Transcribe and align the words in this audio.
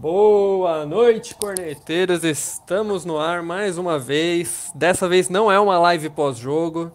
Boa 0.00 0.84
noite, 0.84 1.34
corneteiros. 1.34 2.24
Estamos 2.24 3.04
no 3.04 3.18
ar 3.18 3.42
mais 3.42 3.78
uma 3.78 3.98
vez. 3.98 4.70
Dessa 4.74 5.08
vez 5.08 5.28
não 5.28 5.50
é 5.50 5.58
uma 5.58 5.78
live 5.78 6.10
pós-jogo. 6.10 6.92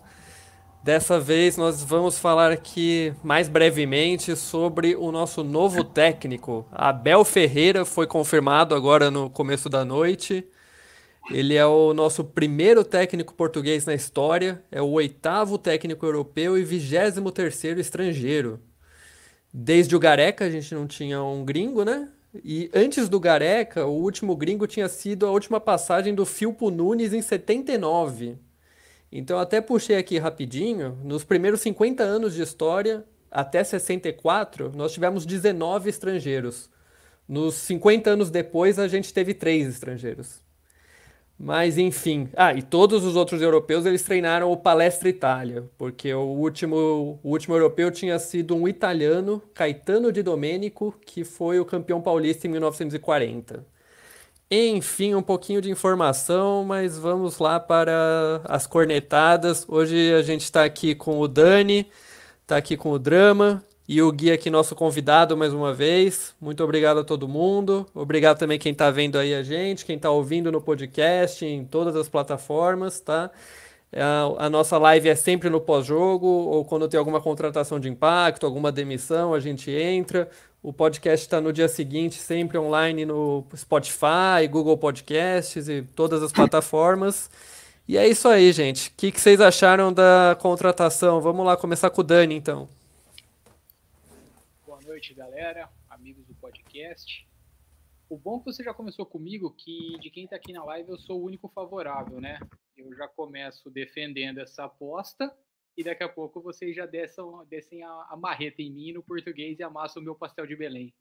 Dessa 0.84 1.20
vez 1.20 1.58
nós 1.58 1.84
vamos 1.84 2.20
falar 2.20 2.52
aqui 2.52 3.14
mais 3.24 3.48
brevemente 3.48 4.36
sobre 4.36 4.96
o 4.96 5.12
nosso 5.12 5.44
novo 5.44 5.84
técnico. 5.84 6.68
Abel 6.72 7.26
Ferreira 7.26 7.84
foi 7.86 8.06
confirmado 8.06 8.76
agora 8.76 9.10
no 9.10 9.30
começo 9.30 9.70
da 9.70 9.84
noite. 9.84 10.46
Ele 11.32 11.56
é 11.56 11.66
o 11.66 11.94
nosso 11.94 12.24
primeiro 12.24 12.84
técnico 12.84 13.34
português 13.34 13.86
na 13.86 13.94
história, 13.94 14.64
é 14.72 14.82
o 14.82 14.90
oitavo 14.90 15.58
técnico 15.58 16.06
europeu 16.06 16.58
e 16.58 16.64
vigésimo 16.64 17.32
terceiro 17.32 17.80
estrangeiro. 17.80 18.60
Desde 19.52 19.96
o 19.96 20.00
Gareca 20.00 20.46
a 20.46 20.50
gente 20.50 20.76
não 20.76 20.86
tinha 20.86 21.24
um 21.24 21.44
gringo, 21.44 21.84
né? 21.84 22.10
E 22.44 22.70
antes 22.74 23.10
do 23.10 23.20
Gareca, 23.20 23.86
o 23.86 24.02
último 24.02 24.36
gringo 24.36 24.68
tinha 24.68 24.88
sido 24.88 25.26
a 25.26 25.32
última 25.32 25.60
passagem 25.60 26.14
do 26.14 26.26
Filpo 26.26 26.70
Nunes 26.70 27.12
em 27.12 27.22
79. 27.22 28.38
Então 29.12 29.40
até 29.40 29.60
puxei 29.60 29.98
aqui 29.98 30.20
rapidinho, 30.20 30.98
nos 31.04 31.24
primeiros 31.24 31.62
50 31.62 32.04
anos 32.04 32.36
de 32.36 32.44
história, 32.44 33.04
até 33.32 33.64
64, 33.64 34.72
nós 34.76 34.94
tivemos 34.94 35.26
19 35.26 35.90
estrangeiros. 35.90 36.70
Nos 37.28 37.56
50 37.56 38.10
anos 38.12 38.30
depois, 38.30 38.80
a 38.80 38.88
gente 38.88 39.14
teve 39.14 39.34
três 39.34 39.68
estrangeiros. 39.68 40.42
Mas 41.42 41.78
enfim, 41.78 42.28
ah, 42.36 42.54
e 42.54 42.62
todos 42.62 43.06
os 43.06 43.16
outros 43.16 43.42
europeus 43.42 43.86
eles 43.86 44.04
treinaram 44.04 44.52
o 44.52 44.58
Palestra 44.58 45.08
Itália, 45.08 45.64
porque 45.78 46.14
o 46.14 46.20
último, 46.20 47.18
o 47.24 47.30
último 47.30 47.56
europeu 47.56 47.90
tinha 47.90 48.20
sido 48.20 48.54
um 48.58 48.68
italiano, 48.68 49.42
Caetano 49.54 50.12
di 50.12 50.22
Domenico, 50.22 50.94
que 51.06 51.24
foi 51.24 51.58
o 51.58 51.64
campeão 51.66 52.02
paulista 52.02 52.46
em 52.46 52.50
1940. 52.50 53.66
Enfim, 54.52 55.16
um 55.16 55.22
pouquinho 55.22 55.62
de 55.62 55.72
informação, 55.72 56.66
mas 56.66 56.98
vamos 56.98 57.40
lá 57.40 57.58
para 57.58 58.42
as 58.44 58.68
cornetadas. 58.68 59.66
Hoje 59.70 60.14
a 60.14 60.22
gente 60.22 60.44
está 60.44 60.66
aqui 60.66 60.94
com 60.94 61.20
o 61.20 61.28
Dani, 61.28 61.90
está 62.42 62.58
aqui 62.58 62.76
com 62.76 62.92
o 62.92 63.00
Drama, 63.00 63.64
e 63.90 64.04
o 64.04 64.12
Gui 64.12 64.32
aqui, 64.32 64.52
nosso 64.52 64.76
convidado, 64.76 65.36
mais 65.36 65.52
uma 65.52 65.74
vez. 65.74 66.36
Muito 66.40 66.64
obrigado 66.64 67.00
a 67.00 67.04
todo 67.04 67.28
mundo. 67.28 67.88
Obrigado 67.96 68.38
também 68.38 68.60
quem 68.60 68.72
está 68.72 68.92
vendo 68.92 69.18
aí 69.18 69.34
a 69.34 69.42
gente, 69.42 69.84
quem 69.84 69.96
está 69.96 70.12
ouvindo 70.12 70.52
no 70.52 70.62
podcast, 70.62 71.44
em 71.44 71.66
todas 71.66 71.96
as 71.96 72.08
plataformas, 72.08 73.00
tá? 73.00 73.32
A, 73.92 74.46
a 74.46 74.50
nossa 74.50 74.78
live 74.78 75.10
é 75.10 75.16
sempre 75.16 75.50
no 75.50 75.60
pós-jogo, 75.60 76.28
ou 76.28 76.64
quando 76.66 76.88
tem 76.88 77.00
alguma 77.00 77.20
contratação 77.20 77.80
de 77.80 77.90
impacto, 77.90 78.46
alguma 78.46 78.72
demissão, 78.72 79.34
a 79.34 79.40
gente 79.40 79.72
entra. 79.72 80.30
O 80.62 80.72
podcast 80.72 81.26
está 81.26 81.42
no 81.42 81.52
dia 81.52 81.68
seguinte, 81.68 82.14
sempre 82.20 82.60
online 82.60 83.08
no 83.08 83.44
Spotify, 83.58 84.48
Google 84.52 84.78
Podcasts 84.78 85.68
e 85.68 85.82
todas 85.96 86.22
as 86.22 86.32
plataformas. 86.32 87.28
E 87.88 87.98
é 87.98 88.08
isso 88.08 88.28
aí, 88.28 88.52
gente. 88.52 88.90
O 88.90 88.92
que, 88.96 89.12
que 89.12 89.20
vocês 89.20 89.42
acharam 89.42 89.92
da 89.92 90.38
contratação? 90.40 91.20
Vamos 91.22 91.44
lá 91.44 91.58
começar 91.58 91.90
com 91.90 92.02
o 92.02 92.04
Dani, 92.04 92.36
então 92.36 92.68
noite, 95.00 95.14
galera, 95.14 95.72
amigos 95.90 96.28
do 96.28 96.36
podcast. 96.36 97.26
O 98.10 98.18
bom 98.18 98.36
é 98.36 98.40
que 98.40 98.46
você 98.52 98.62
já 98.62 98.74
começou 98.74 99.06
comigo, 99.06 99.56
que 99.56 99.98
de 100.00 100.10
quem 100.10 100.26
está 100.26 100.36
aqui 100.36 100.52
na 100.52 100.62
live 100.66 100.90
eu 100.90 101.00
sou 101.00 101.22
o 101.22 101.24
único 101.24 101.48
favorável, 101.48 102.20
né? 102.20 102.38
Eu 102.76 102.94
já 102.98 103.08
começo 103.08 103.70
defendendo 103.70 104.40
essa 104.40 104.66
aposta 104.66 105.34
e 105.78 105.86
daqui 105.86 106.04
a 106.04 106.10
pouco 106.10 106.42
vocês 106.42 106.76
já 106.76 106.86
descem, 106.86 107.24
descem 107.48 107.82
a, 107.82 108.08
a 108.10 108.18
marreta 108.18 108.62
em 108.62 108.70
mim 108.70 108.92
no 108.92 109.02
português 109.02 109.58
e 109.58 109.64
amassam 109.64 110.02
o 110.02 110.04
meu 110.04 110.16
pastel 110.16 110.46
de 110.46 110.58
Belém. 110.58 110.94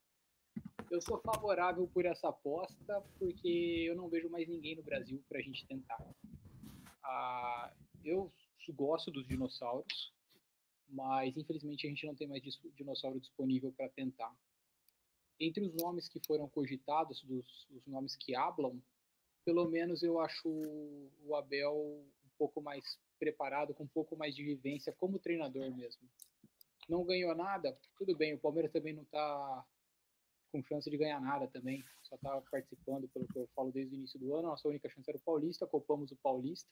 Eu 0.89 1.01
sou 1.01 1.19
favorável 1.19 1.89
por 1.89 2.07
essa 2.07 2.29
aposta 2.29 3.03
porque 3.19 3.85
eu 3.85 3.97
não 3.97 4.09
vejo 4.09 4.31
mais 4.31 4.47
ninguém 4.47 4.77
no 4.77 4.83
Brasil 4.85 5.21
para 5.29 5.41
a 5.41 5.43
gente 5.43 5.67
tentar. 5.67 5.99
Ah, 7.03 7.73
eu 8.05 8.33
gosto 8.69 9.11
dos 9.11 9.27
dinossauros, 9.27 10.13
mas 10.89 11.37
infelizmente 11.37 11.87
a 11.87 11.91
gente 11.91 12.07
não 12.07 12.15
tem 12.15 12.27
mais 12.27 12.43
dinossauro 12.75 13.21
disponível 13.21 13.73
para 13.73 13.89
tentar. 13.89 14.35
Entre 15.41 15.63
os 15.63 15.75
nomes 15.75 16.09
que 16.09 16.21
foram 16.27 16.49
cogitados, 16.49 17.23
dos 17.23 17.67
os 17.71 17.87
nomes 17.87 18.17
que 18.17 18.35
hablam, 18.35 18.83
pelo 19.45 19.69
menos 19.69 20.03
eu 20.03 20.19
acho 20.21 20.49
o 20.49 21.35
Abel 21.37 21.75
um 21.75 22.31
pouco 22.37 22.61
mais 22.61 22.99
preparado, 23.19 23.75
com 23.75 23.85
um 23.85 23.89
pouco 23.89 24.17
mais 24.17 24.35
de 24.35 24.45
vivência 24.45 24.93
como 24.93 25.19
treinador 25.19 25.75
mesmo. 25.75 26.09
Não 26.89 27.05
ganhou 27.05 27.35
nada, 27.35 27.79
tudo 27.97 28.17
bem, 28.17 28.35
o 28.35 28.39
Palmeiras 28.39 28.73
também 28.73 28.95
não 28.95 29.03
está 29.03 29.67
com 30.51 30.63
chance 30.63 30.89
de 30.91 30.97
ganhar 30.97 31.20
nada 31.20 31.47
também, 31.49 31.85
só 32.03 32.17
está 32.17 32.41
participando, 32.51 33.07
pelo 33.09 33.29
que 33.29 33.39
eu 33.39 33.47
falo 33.55 33.70
desde 33.70 33.95
o 33.95 33.99
início 33.99 34.19
do 34.19 34.35
ano, 34.35 34.49
nossa 34.49 34.67
única 34.67 34.89
chance 34.89 35.09
era 35.09 35.19
o 35.19 35.23
Paulista, 35.23 35.67
copamos 35.67 36.11
o 36.11 36.17
Paulista, 36.17 36.70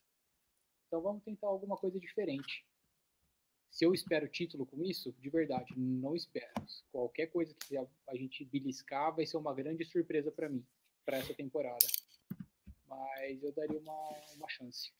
então 0.87 1.03
vamos 1.03 1.23
tentar 1.23 1.49
alguma 1.49 1.77
coisa 1.77 2.01
diferente. 2.01 2.65
Se 3.71 3.85
eu 3.85 3.93
espero 3.93 4.29
título 4.29 4.65
com 4.65 4.83
isso, 4.83 5.13
de 5.13 5.29
verdade, 5.29 5.75
não 5.77 6.15
espero. 6.15 6.53
Qualquer 6.91 7.27
coisa 7.27 7.55
que 7.55 7.77
a 7.77 8.17
gente 8.17 8.45
beliscar 8.45 9.15
vai 9.15 9.27
ser 9.27 9.37
uma 9.37 9.55
grande 9.55 9.85
surpresa 9.85 10.31
para 10.31 10.49
mim, 10.49 10.65
para 11.05 11.19
essa 11.19 11.35
temporada. 11.35 11.87
Mas 12.87 13.43
eu 13.43 13.53
daria 13.53 13.79
uma, 13.79 14.11
uma 14.37 14.49
chance. 14.49 14.93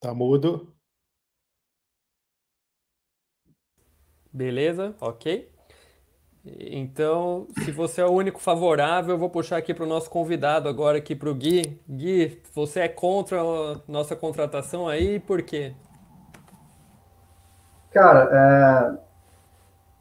Tá 0.00 0.14
mudo. 0.14 0.72
Beleza, 4.32 4.94
ok. 5.00 5.55
Então, 6.58 7.48
se 7.64 7.72
você 7.72 8.00
é 8.00 8.06
o 8.06 8.12
único 8.12 8.38
favorável, 8.40 9.14
eu 9.14 9.18
vou 9.18 9.28
puxar 9.28 9.56
aqui 9.56 9.74
para 9.74 9.84
o 9.84 9.88
nosso 9.88 10.08
convidado 10.08 10.68
agora 10.68 10.98
aqui 10.98 11.16
para 11.16 11.28
o 11.28 11.34
Gui. 11.34 11.80
Gui, 11.88 12.40
você 12.54 12.80
é 12.80 12.88
contra 12.88 13.40
a 13.40 13.76
nossa 13.88 14.14
contratação 14.14 14.86
aí, 14.86 15.18
por 15.18 15.42
quê? 15.42 15.74
Cara, 17.90 19.00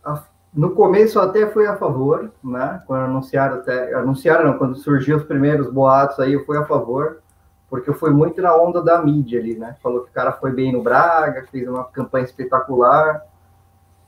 é, 0.05 0.15
no 0.53 0.71
começo 0.71 1.19
até 1.19 1.47
fui 1.47 1.65
a 1.65 1.75
favor, 1.77 2.31
né? 2.43 2.81
Quando 2.85 3.05
anunciaram 3.05 3.55
até, 3.55 3.93
anunciaram 3.95 4.45
não, 4.45 4.57
quando 4.57 4.75
surgiu 4.75 5.17
os 5.17 5.23
primeiros 5.23 5.71
boatos 5.71 6.19
aí, 6.19 6.33
eu 6.33 6.45
fui 6.45 6.57
a 6.57 6.65
favor, 6.65 7.23
porque 7.69 7.89
eu 7.89 7.93
fui 7.95 8.11
muito 8.11 8.41
na 8.41 8.55
onda 8.55 8.83
da 8.83 9.01
mídia 9.01 9.39
ali, 9.39 9.57
né? 9.57 9.75
Falou 9.81 10.03
que 10.03 10.11
o 10.11 10.13
cara 10.13 10.31
foi 10.31 10.51
bem 10.51 10.71
no 10.71 10.83
Braga, 10.83 11.47
fez 11.51 11.67
uma 11.67 11.85
campanha 11.85 12.25
espetacular. 12.25 13.25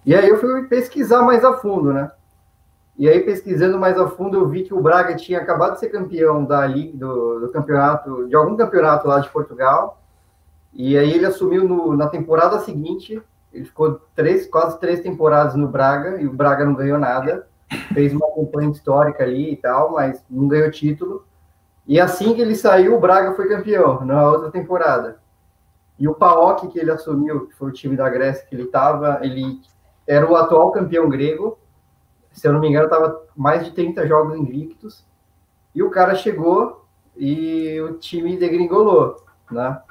E 0.06 0.14
aí 0.14 0.30
eu 0.30 0.40
fui 0.40 0.68
pesquisar 0.68 1.24
mais 1.24 1.44
a 1.44 1.54
fundo, 1.54 1.92
né? 1.92 2.12
E 2.98 3.08
aí, 3.08 3.20
pesquisando 3.22 3.78
mais 3.78 3.98
a 4.00 4.08
fundo, 4.08 4.38
eu 4.38 4.48
vi 4.48 4.64
que 4.64 4.74
o 4.74 4.82
Braga 4.82 5.16
tinha 5.16 5.40
acabado 5.40 5.74
de 5.74 5.80
ser 5.80 5.90
campeão 5.90 6.44
da 6.44 6.66
Liga, 6.66 6.98
do, 6.98 7.42
do 7.42 7.50
campeonato, 7.50 8.28
de 8.28 8.36
algum 8.36 8.56
campeonato 8.56 9.08
lá 9.08 9.20
de 9.20 9.30
Portugal. 9.30 10.02
E 10.74 10.98
aí 10.98 11.14
ele 11.14 11.26
assumiu 11.26 11.68
no, 11.68 11.96
na 11.96 12.08
temporada 12.08 12.60
seguinte, 12.60 13.22
ele 13.54 13.66
ficou 13.66 14.02
três, 14.16 14.48
quase 14.48 14.80
três 14.80 15.00
temporadas 15.00 15.54
no 15.54 15.68
Braga, 15.68 16.20
e 16.20 16.26
o 16.26 16.34
Braga 16.34 16.66
não 16.66 16.74
ganhou 16.74 16.98
nada. 16.98 17.48
Fez 17.94 18.14
uma 18.14 18.34
campanha 18.34 18.72
histórica 18.72 19.24
ali 19.24 19.54
e 19.54 19.58
tal, 19.58 19.92
mas 19.92 20.24
não 20.28 20.48
ganhou 20.48 20.72
título. 20.72 21.24
E 21.86 22.00
assim 22.00 22.34
que 22.34 22.42
ele 22.42 22.56
saiu, 22.56 22.96
o 22.96 23.00
Braga 23.00 23.34
foi 23.34 23.48
campeão 23.48 24.04
na 24.04 24.28
outra 24.28 24.50
temporada. 24.50 25.20
E 26.00 26.08
o 26.08 26.16
PAOK 26.16 26.68
que 26.68 26.80
ele 26.80 26.92
assumiu, 26.92 27.48
que 27.48 27.56
foi 27.56 27.70
o 27.70 27.74
time 27.74 27.96
da 27.96 28.10
Grécia 28.10 28.46
que 28.46 28.56
ele 28.56 28.64
estava, 28.64 29.20
ele 29.22 29.62
era 30.06 30.30
o 30.30 30.36
atual 30.36 30.72
campeão 30.72 31.10
grego, 31.10 31.58
se 32.38 32.48
eu 32.48 32.54
não 32.54 32.60
me 32.60 32.70
engano, 32.70 32.86
estava 32.86 33.24
mais 33.36 33.66
de 33.66 33.72
30 33.72 34.06
jogos 34.06 34.38
invictos. 34.38 35.04
E 35.74 35.82
o 35.82 35.90
cara 35.90 36.14
chegou 36.14 36.86
e 37.16 37.80
o 37.82 37.94
time 37.94 38.38
degringolou, 38.38 39.24
né? 39.52 39.82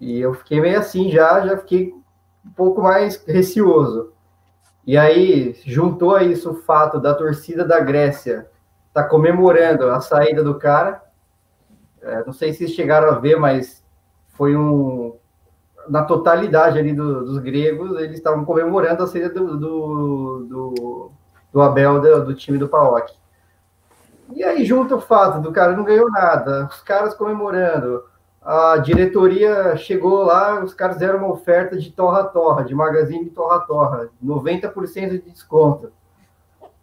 E 0.00 0.18
eu 0.18 0.32
fiquei 0.32 0.60
meio 0.60 0.78
assim 0.78 1.10
já, 1.10 1.46
já 1.46 1.58
fiquei 1.58 1.94
um 2.44 2.50
pouco 2.50 2.82
mais 2.82 3.22
receoso. 3.26 4.12
E 4.86 4.96
aí 4.96 5.54
juntou 5.66 6.14
a 6.14 6.22
isso 6.22 6.52
o 6.52 6.62
fato 6.62 6.98
da 6.98 7.14
torcida 7.14 7.64
da 7.64 7.80
Grécia 7.80 8.50
tá 8.92 9.04
comemorando 9.04 9.90
a 9.90 10.00
saída 10.00 10.42
do 10.42 10.54
cara. 10.54 11.02
É, 12.00 12.24
não 12.24 12.32
sei 12.32 12.54
se 12.54 12.66
chegaram 12.68 13.10
a 13.10 13.18
ver, 13.18 13.36
mas 13.36 13.84
foi 14.28 14.56
um 14.56 15.16
na 15.86 16.02
totalidade 16.02 16.78
ali 16.78 16.94
do, 16.94 17.26
dos 17.26 17.38
gregos, 17.38 17.98
eles 17.98 18.16
estavam 18.16 18.42
comemorando 18.42 19.02
a 19.02 19.06
saída 19.06 19.28
do, 19.28 19.58
do, 19.58 20.46
do 20.48 21.12
do 21.54 21.62
Abel 21.62 22.00
do, 22.00 22.24
do 22.24 22.34
time 22.34 22.58
do 22.58 22.68
PAOK. 22.68 23.14
E 24.34 24.42
aí 24.42 24.64
junta 24.64 24.96
o 24.96 25.00
fato 25.00 25.40
do 25.40 25.52
cara 25.52 25.76
não 25.76 25.84
ganhou 25.84 26.10
nada, 26.10 26.68
os 26.68 26.80
caras 26.80 27.14
comemorando, 27.14 28.02
a 28.42 28.76
diretoria 28.78 29.76
chegou 29.76 30.24
lá, 30.24 30.62
os 30.64 30.74
caras 30.74 30.96
deram 30.96 31.18
uma 31.18 31.30
oferta 31.30 31.78
de 31.78 31.92
torra-torra, 31.92 32.64
de 32.64 32.74
magazine 32.74 33.30
torra-torra, 33.30 34.08
90% 34.22 35.10
de 35.10 35.30
desconto. 35.30 35.92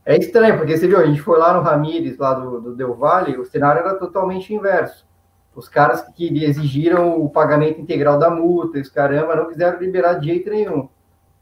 É 0.06 0.18
estranho, 0.18 0.58
porque 0.58 0.78
você 0.78 0.88
viu, 0.88 1.00
a 1.00 1.06
gente 1.06 1.22
foi 1.22 1.38
lá 1.38 1.54
no 1.54 1.62
Ramires, 1.62 2.18
lá 2.18 2.34
do, 2.34 2.62
do 2.62 2.76
Del 2.76 2.96
Valle, 2.96 3.38
o 3.38 3.46
cenário 3.46 3.82
era 3.82 3.96
totalmente 3.96 4.54
inverso. 4.54 5.06
Os 5.54 5.68
caras 5.68 6.02
que 6.16 6.44
exigiram 6.44 7.20
o 7.22 7.30
pagamento 7.30 7.82
integral 7.82 8.18
da 8.18 8.30
multa, 8.30 8.80
os 8.80 8.90
caramba, 8.90 9.36
não 9.36 9.48
quiseram 9.48 9.80
liberar 9.80 10.14
de 10.14 10.28
jeito 10.28 10.50
nenhum. 10.50 10.88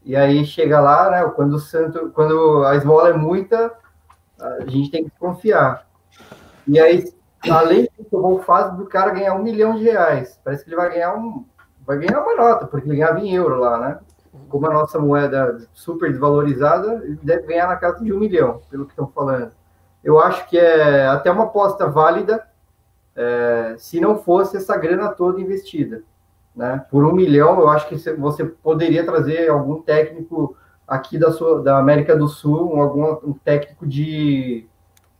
E 0.04 0.16
aí 0.16 0.44
chega 0.44 0.80
lá, 0.80 1.10
né? 1.10 1.24
Quando 1.34 1.54
o 1.54 1.58
Santo, 1.58 2.10
quando 2.14 2.64
a 2.64 2.74
esmola 2.76 3.10
é 3.10 3.12
muita, 3.12 3.72
a 4.40 4.64
gente 4.66 4.90
tem 4.90 5.04
que 5.04 5.10
confiar. 5.18 5.86
E 6.66 6.78
aí, 6.80 7.12
além 7.48 7.88
de 7.98 8.04
tomou 8.10 8.40
fase 8.40 8.76
do 8.76 8.86
cara 8.86 9.12
ganhar 9.12 9.34
um 9.34 9.42
milhão 9.42 9.76
de 9.76 9.84
reais. 9.84 10.38
Parece 10.42 10.64
que 10.64 10.70
ele 10.70 10.76
vai 10.76 10.90
ganhar 10.90 11.14
um, 11.14 11.44
vai 11.86 11.98
ganhar 11.98 12.22
uma 12.22 12.36
nota, 12.36 12.66
porque 12.66 12.88
ele 12.88 12.96
ganhava 12.96 13.20
em 13.20 13.34
euro 13.34 13.56
lá, 13.56 13.78
né? 13.78 13.98
Como 14.48 14.66
a 14.66 14.72
nossa 14.72 14.98
moeda 14.98 15.58
super 15.72 16.10
desvalorizada, 16.10 17.02
ele 17.04 17.18
deve 17.22 17.46
ganhar 17.46 17.68
na 17.68 17.76
casa 17.76 18.02
de 18.02 18.12
um 18.12 18.18
milhão, 18.18 18.60
pelo 18.70 18.84
que 18.84 18.92
estão 18.92 19.06
falando. 19.08 19.52
Eu 20.02 20.18
acho 20.18 20.48
que 20.48 20.58
é 20.58 21.06
até 21.06 21.30
uma 21.30 21.44
aposta 21.44 21.86
válida, 21.88 22.46
é, 23.14 23.74
se 23.78 24.00
não 24.00 24.18
fosse 24.18 24.56
essa 24.56 24.76
grana 24.76 25.10
toda 25.10 25.40
investida. 25.40 26.02
Né? 26.54 26.84
Por 26.90 27.04
um 27.04 27.12
milhão, 27.12 27.60
eu 27.60 27.68
acho 27.68 27.88
que 27.88 27.96
você 27.96 28.44
poderia 28.44 29.04
trazer 29.04 29.48
algum 29.48 29.80
técnico 29.80 30.56
aqui 30.86 31.16
da, 31.18 31.30
sua, 31.30 31.62
da 31.62 31.78
América 31.78 32.16
do 32.16 32.26
Sul, 32.26 32.74
um, 32.74 32.80
algum 32.80 33.30
um 33.30 33.32
técnico 33.32 33.86
de, 33.86 34.66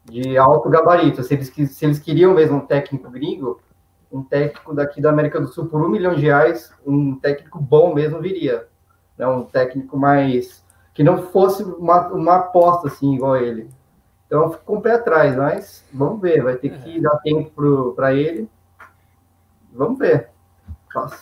de 0.05 0.37
alto 0.37 0.69
gabarito. 0.69 1.23
Se 1.23 1.35
eles, 1.35 1.49
se 1.49 1.85
eles 1.85 1.99
queriam 1.99 2.35
mesmo 2.35 2.57
um 2.57 2.67
técnico 2.67 3.09
gringo, 3.11 3.61
um 4.11 4.23
técnico 4.23 4.75
daqui 4.75 5.01
da 5.01 5.11
América 5.11 5.41
do 5.41 5.47
Sul 5.47 5.67
por 5.67 5.81
um 5.81 5.89
milhão 5.89 6.15
de 6.15 6.23
reais, 6.23 6.73
um 6.85 7.15
técnico 7.15 7.61
bom 7.61 7.95
mesmo 7.95 8.21
viria. 8.21 8.67
Né? 9.17 9.27
Um 9.27 9.45
técnico 9.45 9.97
mais. 9.97 10.65
que 10.93 11.05
não 11.05 11.23
fosse 11.29 11.63
uma, 11.63 12.09
uma 12.09 12.37
aposta 12.37 12.89
assim, 12.89 13.15
igual 13.15 13.37
ele. 13.37 13.71
Então 14.27 14.51
fico 14.51 14.65
com 14.65 14.77
o 14.77 14.83
pé 14.83 14.95
atrás, 14.95 15.37
mas 15.37 15.85
vamos 15.93 16.21
ver, 16.21 16.43
vai 16.43 16.57
ter 16.57 16.71
que 16.71 17.01
dar 17.01 17.17
tempo 17.19 17.93
para 17.95 18.15
ele. 18.15 18.49
Vamos 19.73 19.99
ver. 19.99 20.31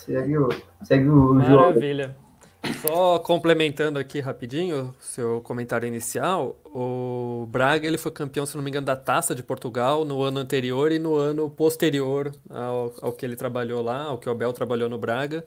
Segue 0.05 0.39
o, 0.39 0.49
segue 0.83 1.09
o 1.09 1.35
Maravilha. 1.35 2.07
jogo. 2.09 2.29
Só 2.83 3.19
complementando 3.19 3.99
aqui 3.99 4.21
rapidinho 4.21 4.95
seu 5.01 5.41
comentário 5.41 5.87
inicial, 5.87 6.57
o 6.65 7.47
Braga 7.49 7.87
ele 7.87 7.97
foi 7.97 8.13
campeão, 8.13 8.45
se 8.45 8.57
não 8.57 8.63
me 8.63 8.71
engano, 8.71 8.87
da 8.87 8.97
Taça 8.97 9.35
de 9.35 9.43
Portugal 9.43 10.05
no 10.05 10.23
ano 10.23 10.39
anterior 10.41 10.93
e 10.93 10.99
no 10.99 11.15
ano 11.17 11.49
posterior 11.49 12.33
ao, 12.51 12.93
ao 13.01 13.13
que 13.13 13.25
ele 13.25 13.37
trabalhou 13.37 13.83
lá, 13.83 14.03
ao 14.05 14.19
que 14.19 14.29
o 14.29 14.33
Abel 14.33 14.53
trabalhou 14.53 14.89
no 14.89 14.99
Braga. 14.99 15.45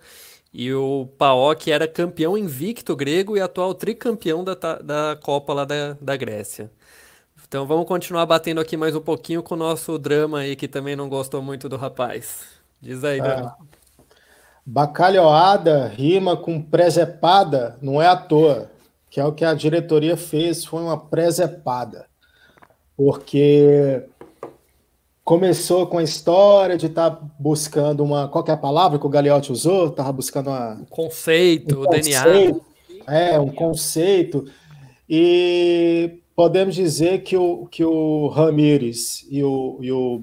E 0.53 0.73
o 0.73 1.07
Paok 1.17 1.71
era 1.71 1.87
campeão 1.87 2.37
invicto 2.37 2.95
grego 2.95 3.37
e 3.37 3.41
atual 3.41 3.73
tricampeão 3.73 4.43
da, 4.43 4.53
da 4.53 5.17
Copa 5.21 5.53
lá 5.53 5.65
da, 5.65 5.93
da 6.01 6.17
Grécia. 6.17 6.71
Então 7.47 7.65
vamos 7.67 7.85
continuar 7.87 8.25
batendo 8.25 8.61
aqui 8.61 8.77
mais 8.77 8.95
um 8.95 9.01
pouquinho 9.01 9.43
com 9.43 9.55
o 9.55 9.57
nosso 9.57 9.97
drama 9.97 10.39
aí, 10.39 10.55
que 10.55 10.67
também 10.67 10.95
não 10.95 11.09
gostou 11.09 11.41
muito 11.41 11.69
do 11.69 11.77
rapaz. 11.77 12.45
Diz 12.81 13.03
aí, 13.03 13.21
drama. 13.21 13.57
Bacalhoada 14.65 15.87
rima 15.87 16.37
com 16.37 16.61
presepada, 16.61 17.77
não 17.81 18.01
é 18.01 18.07
à 18.07 18.15
toa, 18.15 18.69
que 19.09 19.19
é 19.19 19.25
o 19.25 19.33
que 19.33 19.43
a 19.43 19.53
diretoria 19.53 20.15
fez, 20.15 20.63
foi 20.63 20.83
uma 20.83 20.97
presepada. 20.97 22.05
Porque 22.95 24.03
começou 25.23 25.87
com 25.87 25.97
a 25.97 26.03
história 26.03 26.77
de 26.77 26.87
estar 26.87 27.11
tá 27.11 27.21
buscando 27.39 28.03
uma. 28.03 28.27
Qual 28.27 28.43
é 28.47 28.51
a 28.51 28.57
palavra 28.57 28.99
que 28.99 29.05
o 29.05 29.09
Galeotti 29.09 29.51
usou? 29.51 29.87
Estava 29.87 30.11
buscando 30.11 30.49
uma. 30.49 30.73
Um 30.73 30.85
conceito, 30.85 31.79
um 31.79 31.81
o 31.81 31.85
conceito, 31.85 32.63
DNA. 33.07 33.19
É, 33.19 33.39
um 33.39 33.49
conceito. 33.49 34.45
E 35.09 36.19
podemos 36.35 36.75
dizer 36.75 37.23
que 37.23 37.35
o, 37.35 37.65
que 37.67 37.83
o 37.83 38.27
Ramires 38.27 39.25
e 39.29 39.43
o, 39.43 39.77
e 39.81 39.91
o 39.91 40.21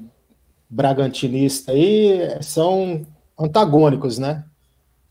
Bragantinista 0.71 1.73
aí 1.73 2.39
são 2.41 3.07
antagônicos, 3.39 4.19
né? 4.19 4.45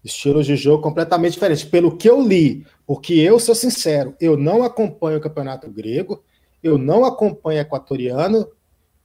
Estilos 0.04 0.46
de 0.46 0.56
jogo 0.56 0.84
completamente 0.84 1.34
diferentes. 1.34 1.64
Pelo 1.64 1.96
que 1.96 2.10
eu 2.10 2.22
li, 2.22 2.66
porque 2.86 3.14
eu 3.14 3.40
sou 3.40 3.56
sincero, 3.56 4.16
eu 4.20 4.38
não 4.38 4.64
acompanho 4.64 5.18
o 5.18 5.22
campeonato 5.22 5.70
grego, 5.70 6.24
eu 6.62 6.78
não 6.78 7.06
acompanho 7.06 7.60
o 7.60 7.62
equatoriano 7.62 8.48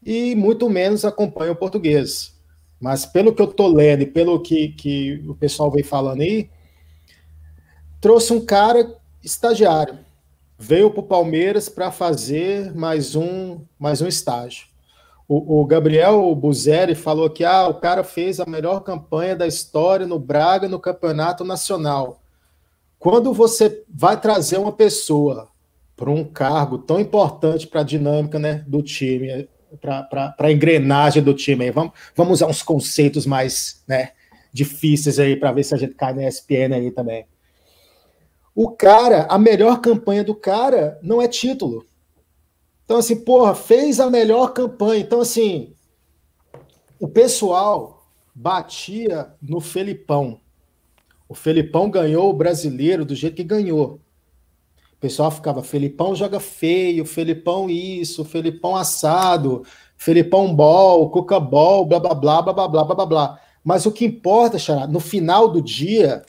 e 0.05 0.35
muito 0.35 0.69
menos 0.69 1.05
acompanho 1.05 1.53
o 1.53 1.57
português. 1.57 2.35
Mas 2.81 3.07
pelo 3.07 3.33
que 3.33 3.41
eu 3.41 3.47
tô 3.47 3.69
lendo 3.69 4.03
e 4.03 4.07
pelo 4.07 4.41
que, 4.41 4.69
que 4.71 5.23
o 5.29 5.35
pessoal 5.35 5.71
vem 5.71 5.85
falando 5.85 6.21
aí, 6.21 6.51
trouxe 8.01 8.33
um 8.33 8.45
cara 8.45 8.97
estagiário. 9.23 9.99
Veio 10.59 10.91
para 10.91 11.01
o 11.01 11.07
Palmeiras 11.07 11.69
para 11.69 11.91
fazer 11.93 12.75
mais 12.75 13.15
um, 13.15 13.61
mais 13.79 14.03
um 14.03 14.09
estágio. 14.09 14.67
O, 15.29 15.61
o 15.61 15.67
Gabriel 15.67 16.35
Buzeri 16.35 16.95
falou 16.95 17.31
que 17.31 17.45
ah, 17.45 17.69
o 17.69 17.75
cara 17.75 18.05
fez 18.05 18.41
a 18.41 18.47
melhor 18.47 18.81
campanha 18.81 19.37
da 19.37 19.47
história 19.47 20.07
no 20.07 20.19
Braga 20.19 20.69
no 20.69 20.81
campeonato 20.81 21.45
nacional. 21.45 22.21
Quando 22.99 23.33
você 23.33 23.85
vai 23.89 24.21
trazer 24.21 24.59
uma 24.59 24.73
pessoa 24.73 25.49
para 25.97 26.11
um 26.11 26.25
cargo 26.25 26.79
tão 26.79 27.01
importante 27.01 27.67
para 27.67 27.81
a 27.81 27.85
dinâmica 27.85 28.39
né, 28.39 28.65
do 28.67 28.83
time, 28.83 29.49
para 29.81 30.35
a 30.39 30.53
engrenagem 30.53 31.23
do 31.23 31.35
time, 31.35 31.71
vamos, 31.71 31.93
vamos 32.15 32.35
usar 32.35 32.47
uns 32.47 32.63
conceitos 32.63 33.27
mais 33.27 33.83
né, 33.89 34.11
difíceis 34.53 35.19
aí 35.19 35.37
para 35.37 35.53
ver 35.53 35.65
se 35.65 35.75
a 35.75 35.79
gente 35.79 35.95
cai 35.95 36.13
na 36.13 36.27
ESPN 36.27 36.75
aí 36.75 36.91
também. 36.91 37.27
O 38.55 38.71
cara, 38.71 39.27
a 39.31 39.39
melhor 39.39 39.81
campanha 39.81 40.23
do 40.23 40.35
cara 40.35 40.99
não 41.03 41.23
é 41.23 41.27
título. 41.27 41.87
Então, 42.93 43.01
assim, 43.01 43.17
porra, 43.17 43.55
fez 43.55 43.99
a 43.99 44.11
melhor 44.11 44.53
campanha. 44.53 45.01
Então, 45.01 45.23
assim, 45.23 45.73
o 47.01 47.09
pessoal 47.09 48.07
batia 48.35 49.33
no 49.41 49.63
Felipão. 49.63 50.39
O 51.27 51.35
Felipão 51.35 51.89
ganhou 51.89 52.29
o 52.29 52.35
brasileiro 52.35 53.07
do 53.07 53.15
jeito 53.15 53.37
que 53.37 53.45
ganhou. 53.45 53.99
O 54.93 54.97
pessoal 55.01 55.31
ficava, 55.31 55.63
Felipão 55.63 56.15
joga 56.15 56.39
feio, 56.39 57.07
Felipão 57.07 57.71
isso, 57.71 58.27
Felipão 58.27 58.77
assado, 58.77 59.65
Felipão 59.97 60.55
bol, 60.55 61.09
Cuca 61.09 61.41
bol, 61.41 61.87
blá 61.87 61.99
blá 61.99 62.15
blá 62.15 62.43
blá 62.43 62.53
blá 62.53 62.69
blá 62.69 62.85
blá 62.85 63.07
blá. 63.07 63.41
Mas 63.65 63.87
o 63.87 63.91
que 63.91 64.05
importa, 64.05 64.59
Xará, 64.59 64.87
no 64.87 65.01
final 65.01 65.49
do 65.49 65.63
dia, 65.63 66.27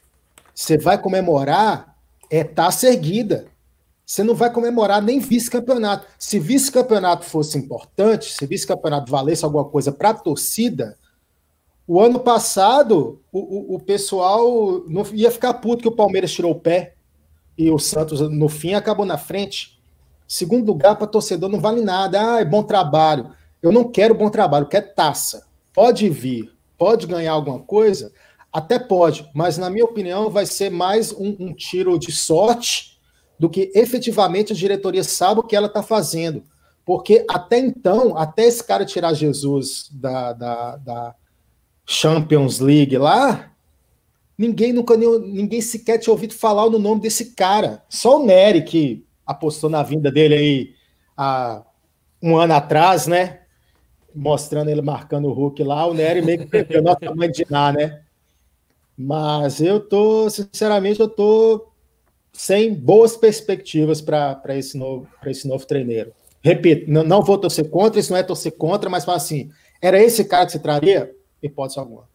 você 0.55 0.77
vai 0.77 0.97
comemorar 0.97 1.93
é 2.29 2.41
taça 2.41 2.87
erguida. 2.87 3.47
Você 4.05 4.23
não 4.23 4.35
vai 4.35 4.51
comemorar 4.51 5.01
nem 5.01 5.19
vice-campeonato. 5.19 6.05
Se 6.19 6.39
vice-campeonato 6.39 7.25
fosse 7.25 7.57
importante, 7.57 8.31
se 8.31 8.45
vice-campeonato 8.45 9.11
valesse 9.11 9.45
alguma 9.45 9.65
coisa 9.65 9.91
para 9.91 10.09
a 10.09 10.13
torcida, 10.13 10.97
o 11.87 11.99
ano 12.01 12.19
passado 12.19 13.21
o, 13.31 13.39
o, 13.39 13.75
o, 13.75 13.79
pessoal 13.79 14.83
não 14.87 15.05
ia 15.13 15.31
ficar 15.31 15.53
puto 15.55 15.81
que 15.81 15.87
o 15.87 15.95
Palmeiras 15.95 16.31
tirou 16.31 16.51
o 16.51 16.59
pé 16.59 16.95
e 17.57 17.69
o 17.69 17.77
Santos, 17.77 18.19
no 18.19 18.49
fim, 18.49 18.73
acabou 18.73 19.05
na 19.05 19.17
frente. 19.17 19.79
Segundo 20.27 20.67
lugar, 20.67 20.95
para 20.95 21.07
torcedor 21.07 21.49
não 21.49 21.59
vale 21.59 21.81
nada. 21.81 22.35
Ah, 22.35 22.41
é 22.41 22.45
bom 22.45 22.63
trabalho. 22.63 23.31
Eu 23.61 23.71
não 23.71 23.89
quero 23.89 24.15
bom 24.15 24.29
trabalho, 24.29 24.65
quero 24.65 24.93
taça. 24.93 25.45
Pode 25.73 26.09
vir, 26.09 26.51
pode 26.77 27.07
ganhar 27.07 27.31
alguma 27.31 27.59
coisa, 27.59 28.11
até 28.51 28.77
pode, 28.77 29.29
mas 29.33 29.57
na 29.57 29.69
minha 29.69 29.85
opinião 29.85 30.29
vai 30.29 30.45
ser 30.45 30.69
mais 30.69 31.11
um, 31.11 31.35
um 31.39 31.53
tiro 31.53 31.97
de 31.97 32.11
sorte 32.11 32.92
do 33.43 33.49
que 33.49 33.73
efetivamente 33.75 34.53
a 34.53 34.55
diretoria 34.55 35.03
sabe 35.03 35.41
o 35.41 35.43
que 35.43 35.53
ela 35.53 35.67
está 35.67 35.83
fazendo. 35.83 36.43
Porque 36.85 37.25
até 37.29 37.59
então, 37.59 38.17
até 38.17 38.45
esse 38.45 38.63
cara 38.63 38.85
tirar 38.85 39.13
Jesus 39.13 39.89
da, 39.91 40.31
da, 40.31 40.77
da 40.77 41.15
Champions 41.85 42.61
League 42.61 42.97
lá, 42.97 43.51
ninguém 44.37 44.71
nunca 44.71 44.95
ninguém 44.95 45.59
sequer 45.59 45.97
tinha 45.97 46.13
ouvido 46.13 46.33
falar 46.33 46.69
no 46.69 46.79
nome 46.79 47.01
desse 47.01 47.35
cara. 47.35 47.83
Só 47.89 48.21
o 48.21 48.25
Nery 48.25 48.63
que 48.63 49.05
apostou 49.27 49.69
na 49.69 49.83
vinda 49.83 50.09
dele 50.09 50.35
aí 50.35 50.73
há 51.17 51.63
um 52.21 52.37
ano 52.37 52.53
atrás, 52.53 53.07
né? 53.07 53.41
Mostrando 54.15 54.69
ele 54.69 54.81
marcando 54.81 55.27
o 55.27 55.33
Hulk 55.33 55.61
lá, 55.63 55.85
o 55.85 55.93
Nery 55.93 56.21
meio 56.21 56.39
que 56.39 56.45
perdeu 56.45 56.81
nossa 56.81 57.13
mãe 57.13 57.29
de 57.29 57.45
Ná, 57.49 57.73
né? 57.73 58.03
Mas 58.97 59.59
eu 59.59 59.81
tô, 59.81 60.29
sinceramente, 60.29 61.01
eu 61.01 61.09
tô 61.09 61.72
sem 62.33 62.73
boas 62.73 63.15
perspectivas 63.15 64.01
para 64.01 64.57
esse, 64.57 64.77
novo, 64.77 65.07
esse 65.25 65.47
novo 65.47 65.65
treineiro. 65.65 66.11
Repito, 66.41 66.91
não, 66.91 67.03
não, 67.03 67.23
vou 67.23 67.37
torcer 67.37 67.69
contra, 67.69 67.99
isso 67.99 68.11
não 68.11 68.19
é 68.19 68.23
torcer 68.23 68.51
contra, 68.51 68.89
mas 68.89 69.05
fala 69.05 69.17
assim: 69.17 69.49
era 69.81 70.01
esse 70.01 70.25
cara 70.25 70.45
que 70.45 70.51
você 70.51 70.59
traria? 70.59 71.15
Hipótese 71.41 71.79
alguma. 71.79 72.11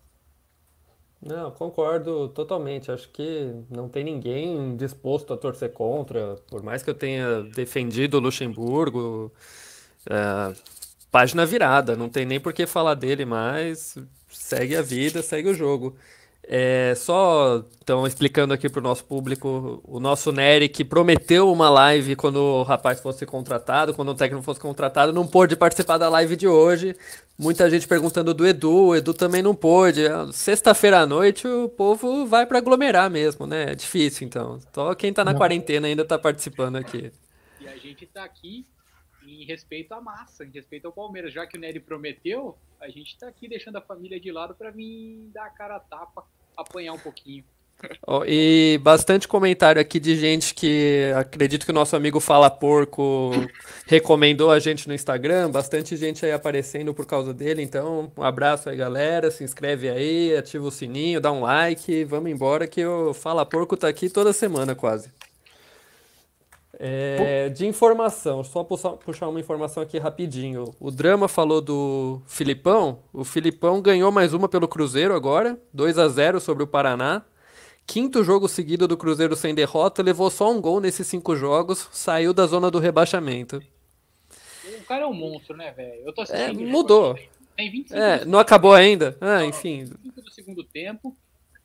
Não, 1.21 1.51
concordo 1.51 2.29
totalmente. 2.29 2.91
Acho 2.91 3.09
que 3.11 3.53
não 3.71 3.89
tem 3.89 4.05
ninguém 4.05 4.77
disposto 4.77 5.33
a 5.33 5.37
torcer 5.37 5.73
contra, 5.73 6.37
por 6.49 6.63
mais 6.63 6.83
que 6.83 6.91
eu 6.91 6.95
tenha 6.95 7.43
defendido 7.43 8.19
o 8.19 8.21
Luxemburgo. 8.21 9.33
É, 10.09 10.55
página 11.11 11.45
virada, 11.45 11.97
não 11.97 12.09
tem 12.09 12.25
nem 12.25 12.39
por 12.39 12.53
que 12.53 12.67
falar 12.67 12.95
dele 12.95 13.25
mais. 13.25 13.97
Segue 14.29 14.77
a 14.77 14.83
vida, 14.83 15.23
segue 15.23 15.49
o 15.49 15.55
jogo. 15.55 15.97
É, 16.51 16.95
só 16.95 17.63
então 17.83 18.07
explicando 18.07 18.55
aqui 18.55 18.71
para 18.71 18.81
o 18.81 18.83
nosso 18.83 19.05
público, 19.05 19.83
o 19.85 20.01
nosso 20.01 20.33
Nery 20.33 20.67
que 20.67 20.83
prometeu 20.83 21.53
uma 21.53 21.69
live 21.69 22.17
quando 22.17 22.37
o 22.37 22.63
rapaz 22.63 23.01
fosse 23.01 23.27
contratado, 23.27 23.93
quando 23.93 24.09
o 24.09 24.15
técnico 24.15 24.43
fosse 24.43 24.59
contratado, 24.59 25.13
não 25.13 25.27
pôde 25.27 25.55
participar 25.55 25.99
da 25.99 26.09
live 26.09 26.37
de 26.37 26.49
hoje. 26.49 26.97
Muita 27.39 27.69
gente 27.69 27.87
perguntando 27.87 28.33
do 28.33 28.47
Edu, 28.47 28.87
o 28.87 28.97
Edu 28.97 29.13
também 29.13 29.43
não 29.43 29.55
pôde. 29.55 30.05
Sexta-feira 30.33 31.01
à 31.01 31.07
noite 31.07 31.47
o 31.47 31.69
povo 31.69 32.25
vai 32.25 32.47
para 32.47 32.57
aglomerar 32.57 33.11
mesmo, 33.11 33.47
né? 33.47 33.73
É 33.73 33.75
difícil 33.75 34.27
então. 34.27 34.59
Só 34.73 34.95
quem 34.95 35.11
está 35.11 35.23
na 35.23 35.33
não. 35.33 35.39
quarentena 35.39 35.87
ainda 35.87 36.03
está 36.03 36.19
participando 36.19 36.77
aqui. 36.77 37.13
E 37.61 37.69
a 37.69 37.77
gente 37.77 38.05
está 38.05 38.25
aqui 38.25 38.65
em 39.27 39.45
respeito 39.45 39.93
à 39.93 40.01
massa, 40.01 40.47
em 40.47 40.51
respeito 40.51 40.87
ao 40.87 40.93
Palmeiras. 40.93 41.31
Já 41.31 41.47
que 41.47 41.59
o 41.59 41.61
Nery 41.61 41.81
prometeu, 41.81 42.57
a 42.81 42.89
gente 42.89 43.13
está 43.13 43.29
aqui 43.29 43.47
deixando 43.47 43.77
a 43.77 43.83
família 43.83 44.19
de 44.19 44.33
lado 44.33 44.55
para 44.55 44.71
vir 44.71 45.29
dar 45.35 45.45
a 45.45 45.51
cara 45.51 45.77
a 45.77 45.81
tapa, 45.81 46.25
apanhar 46.59 46.93
um 46.93 46.99
pouquinho. 46.99 47.45
Oh, 48.05 48.25
e 48.27 48.81
bastante 48.83 49.29
comentário 49.29 49.81
aqui 49.81 50.01
de 50.01 50.17
gente 50.17 50.53
que 50.53 51.13
acredito 51.17 51.65
que 51.65 51.71
o 51.71 51.75
nosso 51.75 51.95
amigo 51.95 52.19
Fala 52.19 52.51
Porco 52.51 53.31
recomendou 53.87 54.51
a 54.51 54.59
gente 54.59 54.89
no 54.89 54.95
Instagram. 54.95 55.49
Bastante 55.51 55.97
gente 55.97 56.27
aí 56.27 56.33
aparecendo 56.33 56.93
por 56.93 57.07
causa 57.07 57.33
dele. 57.33 57.63
Então, 57.63 58.11
um 58.17 58.23
abraço 58.23 58.69
aí, 58.69 58.77
galera. 58.77 59.31
Se 59.31 59.45
inscreve 59.45 59.89
aí, 59.89 60.37
ativa 60.37 60.67
o 60.67 60.73
sininho, 60.73 61.21
dá 61.21 61.31
um 61.31 61.43
like. 61.43 62.05
Vamos 62.05 62.31
embora 62.31 62.67
que 62.67 62.85
o 62.85 63.15
Fala 63.15 63.47
Porco 63.47 63.77
tá 63.77 63.87
aqui 63.87 64.11
toda 64.11 64.33
semana 64.33 64.75
quase. 64.75 65.11
É, 66.81 67.49
de 67.49 67.67
informação, 67.67 68.45
só 68.45 68.63
puxar, 68.63 69.29
uma 69.29 69.41
informação 69.41 69.83
aqui 69.83 69.99
rapidinho. 69.99 70.73
O 70.79 70.93
Drama 70.93 71.27
falou 71.27 71.61
do 71.61 72.23
Filipão. 72.25 73.01
O 73.13 73.25
Filipão 73.25 73.83
ganhou 73.83 74.13
mais 74.13 74.33
uma 74.33 74.49
pelo 74.49 74.69
Cruzeiro 74.69 75.13
agora, 75.13 75.61
2 75.73 75.99
a 75.99 76.09
0 76.09 76.41
sobre 76.41 76.63
o 76.63 76.69
Paraná. 76.69 77.25
Quinto 77.85 78.23
jogo 78.23 78.47
seguido 78.47 78.87
do 78.87 78.97
Cruzeiro 78.97 79.35
sem 79.35 79.55
derrota, 79.55 80.03
levou 80.03 80.31
só 80.31 80.53
um 80.53 80.61
gol 80.61 80.79
nesses 80.79 81.07
cinco 81.07 81.35
jogos, 81.35 81.89
saiu 81.91 82.33
da 82.33 82.47
zona 82.47 82.71
do 82.71 82.79
rebaixamento. 82.79 83.61
O 84.81 84.85
cara 84.85 85.03
é 85.03 85.07
um 85.07 85.15
monstro, 85.15 85.57
né, 85.57 85.73
velho? 85.73 86.03
Eu 86.07 86.13
tô 86.13 86.21
assistindo. 86.21 86.63
É, 86.63 86.67
mudou. 86.67 87.19
Tem 87.57 87.71
25 87.73 87.99
é, 87.99 88.25
não 88.25 88.39
acabou 88.39 88.73
ainda? 88.73 89.17
Ah, 89.21 89.45
enfim. 89.45 89.85
25 89.85 90.23
do 90.23 90.31
segundo 90.31 90.63
tempo. 90.63 91.17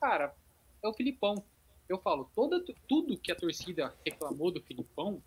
Cara, 0.02 0.34
é 0.82 0.88
o 0.88 0.94
Filipão 0.94 1.44
eu 1.88 1.98
falo, 1.98 2.30
toda, 2.34 2.64
tudo 2.88 3.18
que 3.18 3.32
a 3.32 3.36
torcida 3.36 3.94
reclamou 4.06 4.52
do 4.52 4.62
Filipão, 4.62 5.22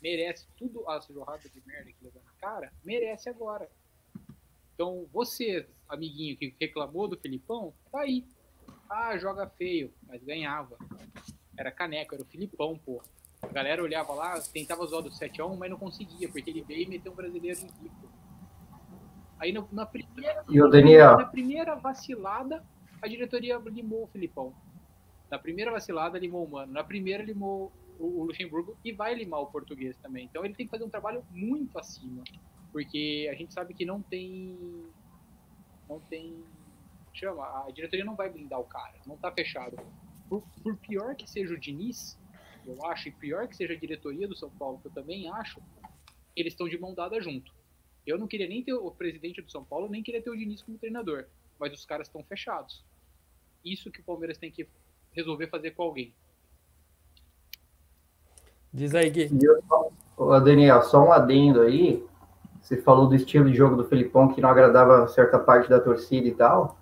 merece 0.00 0.46
tudo 0.56 0.88
as 0.88 1.06
jorradas 1.06 1.50
de 1.52 1.62
merda 1.66 1.90
que 1.92 2.04
levou 2.04 2.22
na 2.24 2.32
cara, 2.40 2.72
merece 2.84 3.28
agora. 3.28 3.68
Então, 4.74 5.06
você, 5.12 5.68
amiguinho 5.88 6.36
que 6.36 6.54
reclamou 6.58 7.06
do 7.06 7.16
Filipão, 7.16 7.74
tá 7.92 8.00
aí. 8.00 8.24
Ah, 8.88 9.16
joga 9.18 9.46
feio, 9.46 9.92
mas 10.06 10.22
ganhava. 10.22 10.78
Era 11.56 11.70
caneco, 11.70 12.14
era 12.14 12.22
o 12.22 12.26
Filipão, 12.26 12.78
pô. 12.78 13.02
A 13.42 13.48
galera 13.48 13.82
olhava 13.82 14.12
lá, 14.14 14.40
tentava 14.40 14.86
zoar 14.86 15.02
do 15.02 15.10
7x1, 15.10 15.56
mas 15.56 15.70
não 15.70 15.78
conseguia, 15.78 16.28
porque 16.28 16.50
ele 16.50 16.62
veio 16.62 16.82
e 16.82 16.88
meteu 16.88 17.12
um 17.12 17.14
brasileiro 17.14 17.60
em 17.60 17.82
rico. 17.82 18.10
Aí 19.38 19.52
no, 19.52 19.66
na, 19.72 19.86
primeira, 19.86 20.44
e 20.48 20.60
o 20.60 20.68
Daniel? 20.68 21.16
na 21.16 21.24
primeira 21.24 21.74
vacilada, 21.74 22.64
a 23.00 23.08
diretoria 23.08 23.58
limou 23.58 24.04
o 24.04 24.06
Filipão. 24.06 24.54
Na 25.30 25.38
primeira 25.38 25.70
vacilada, 25.70 26.18
limou 26.18 26.44
o 26.44 26.50
Mano. 26.50 26.72
Na 26.72 26.82
primeira, 26.82 27.22
limou 27.22 27.72
o, 27.98 28.24
Luxemburgo 28.24 28.76
e 28.84 28.92
vai 28.92 29.14
limar 29.14 29.40
o 29.40 29.46
português 29.46 29.96
também. 29.98 30.24
Então 30.24 30.44
ele 30.44 30.54
tem 30.54 30.66
que 30.66 30.70
fazer 30.70 30.84
um 30.84 30.90
trabalho 30.90 31.24
muito 31.30 31.78
acima. 31.78 32.24
Porque 32.72 33.28
a 33.30 33.34
gente 33.34 33.52
sabe 33.52 33.74
que 33.74 33.84
não 33.84 34.02
tem. 34.02 34.58
Não 35.88 36.00
tem. 36.00 36.42
Chama, 37.12 37.66
a 37.66 37.70
diretoria 37.70 38.04
não 38.04 38.16
vai 38.16 38.30
blindar 38.30 38.58
o 38.58 38.64
cara. 38.64 38.94
Não 39.06 39.16
tá 39.16 39.30
fechado. 39.30 39.76
Por, 40.28 40.42
por 40.62 40.76
pior 40.76 41.14
que 41.14 41.28
seja 41.28 41.52
o 41.52 41.58
Diniz, 41.58 42.18
eu 42.64 42.84
acho, 42.86 43.08
e 43.08 43.12
pior 43.12 43.48
que 43.48 43.56
seja 43.56 43.72
a 43.72 43.76
diretoria 43.76 44.28
do 44.28 44.36
São 44.36 44.50
Paulo, 44.50 44.78
que 44.80 44.86
eu 44.86 44.92
também 44.92 45.28
acho, 45.28 45.60
eles 46.36 46.52
estão 46.52 46.68
de 46.68 46.78
mão 46.78 46.94
dada 46.94 47.20
junto. 47.20 47.52
Eu 48.06 48.16
não 48.16 48.28
queria 48.28 48.48
nem 48.48 48.62
ter 48.62 48.72
o 48.72 48.90
presidente 48.90 49.42
do 49.42 49.50
São 49.50 49.64
Paulo, 49.64 49.88
nem 49.88 50.02
queria 50.02 50.22
ter 50.22 50.30
o 50.30 50.36
Diniz 50.36 50.62
como 50.62 50.78
treinador. 50.78 51.26
Mas 51.58 51.72
os 51.72 51.84
caras 51.84 52.06
estão 52.06 52.22
fechados. 52.22 52.84
Isso 53.64 53.90
que 53.90 54.00
o 54.00 54.04
Palmeiras 54.04 54.38
tem 54.38 54.50
que 54.50 54.66
resolver 55.12 55.46
fazer 55.48 55.72
com 55.72 55.82
alguém. 55.82 56.14
Diz 58.72 58.94
aí, 58.94 59.10
Gui. 59.10 59.30
Daniel, 60.44 60.82
só 60.82 61.04
um 61.04 61.12
adendo 61.12 61.62
aí. 61.62 62.04
Você 62.60 62.76
falou 62.76 63.08
do 63.08 63.14
estilo 63.14 63.50
de 63.50 63.56
jogo 63.56 63.74
do 63.74 63.84
Felipão 63.84 64.28
que 64.28 64.40
não 64.40 64.48
agradava 64.48 65.08
certa 65.08 65.38
parte 65.38 65.68
da 65.68 65.80
torcida 65.80 66.28
e 66.28 66.34
tal. 66.34 66.78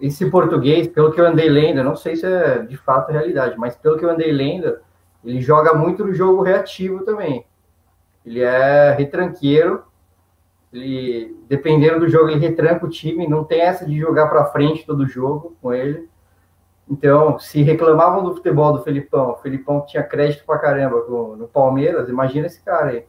Esse 0.00 0.28
português, 0.28 0.88
pelo 0.88 1.12
que 1.12 1.20
eu 1.20 1.26
andei 1.26 1.48
lendo, 1.48 1.82
não 1.82 1.96
sei 1.96 2.16
se 2.16 2.26
é 2.26 2.58
de 2.58 2.76
fato 2.76 3.10
a 3.10 3.12
realidade, 3.12 3.56
mas 3.56 3.76
pelo 3.76 3.96
que 3.96 4.04
eu 4.04 4.10
andei 4.10 4.32
lendo, 4.32 4.76
ele 5.24 5.40
joga 5.40 5.72
muito 5.72 6.04
no 6.04 6.12
jogo 6.12 6.42
reativo 6.42 7.04
também. 7.04 7.46
Ele 8.26 8.40
é 8.40 8.92
retranqueiro, 8.92 9.84
ele, 10.72 11.36
dependendo 11.48 12.00
do 12.00 12.08
jogo, 12.08 12.28
ele 12.28 12.40
retranca 12.40 12.84
o 12.84 12.90
time, 12.90 13.28
não 13.28 13.44
tem 13.44 13.60
essa 13.60 13.86
de 13.86 13.96
jogar 13.96 14.26
para 14.26 14.46
frente 14.46 14.84
todo 14.84 15.06
jogo 15.06 15.56
com 15.62 15.72
ele. 15.72 16.08
Então, 16.88 17.38
se 17.38 17.62
reclamavam 17.62 18.22
do 18.22 18.34
futebol 18.34 18.72
do 18.72 18.82
Felipão, 18.82 19.30
o 19.30 19.36
Felipão 19.36 19.84
tinha 19.86 20.02
crédito 20.02 20.44
pra 20.44 20.58
caramba 20.58 20.96
no 21.08 21.48
Palmeiras, 21.48 22.08
imagina 22.08 22.46
esse 22.46 22.62
cara 22.62 22.90
aí. 22.90 23.04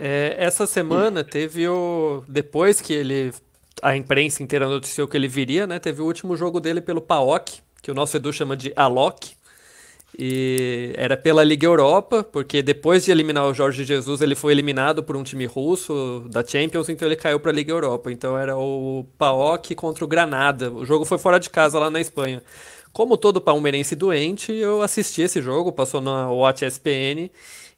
É, 0.00 0.36
essa 0.38 0.66
semana 0.66 1.24
teve 1.24 1.68
o. 1.68 2.22
Depois 2.28 2.80
que 2.80 2.92
ele. 2.92 3.32
A 3.82 3.96
imprensa 3.96 4.42
inteira 4.42 4.68
noticiou 4.68 5.08
que 5.08 5.16
ele 5.16 5.28
viria, 5.28 5.66
né? 5.66 5.78
Teve 5.78 6.02
o 6.02 6.04
último 6.04 6.36
jogo 6.36 6.60
dele 6.60 6.80
pelo 6.80 7.00
PAOK, 7.00 7.62
que 7.80 7.90
o 7.90 7.94
nosso 7.94 8.16
Edu 8.16 8.32
chama 8.32 8.56
de 8.56 8.72
Alok. 8.76 9.34
E 10.18 10.92
era 10.96 11.16
pela 11.16 11.44
Liga 11.44 11.66
Europa, 11.66 12.22
porque 12.24 12.62
depois 12.62 13.04
de 13.04 13.10
eliminar 13.10 13.46
o 13.46 13.54
Jorge 13.54 13.84
Jesus, 13.84 14.20
ele 14.20 14.34
foi 14.34 14.52
eliminado 14.52 15.02
por 15.02 15.16
um 15.16 15.22
time 15.22 15.46
russo 15.46 16.24
da 16.28 16.44
Champions, 16.44 16.88
então 16.88 17.06
ele 17.06 17.16
caiu 17.16 17.38
para 17.40 17.50
a 17.50 17.54
Liga 17.54 17.72
Europa. 17.72 18.10
Então 18.12 18.36
era 18.36 18.56
o 18.56 19.06
PAOK 19.16 19.74
contra 19.74 20.04
o 20.04 20.08
Granada. 20.08 20.70
O 20.72 20.84
jogo 20.84 21.04
foi 21.04 21.18
fora 21.18 21.38
de 21.38 21.48
casa 21.48 21.78
lá 21.78 21.90
na 21.90 22.00
Espanha. 22.00 22.42
Como 22.92 23.16
todo 23.16 23.40
palmeirense 23.40 23.94
doente, 23.94 24.52
eu 24.52 24.82
assisti 24.82 25.22
esse 25.22 25.40
jogo, 25.40 25.72
passou 25.72 26.00
na 26.00 26.30
Watch 26.30 26.64
SPN. 26.64 27.30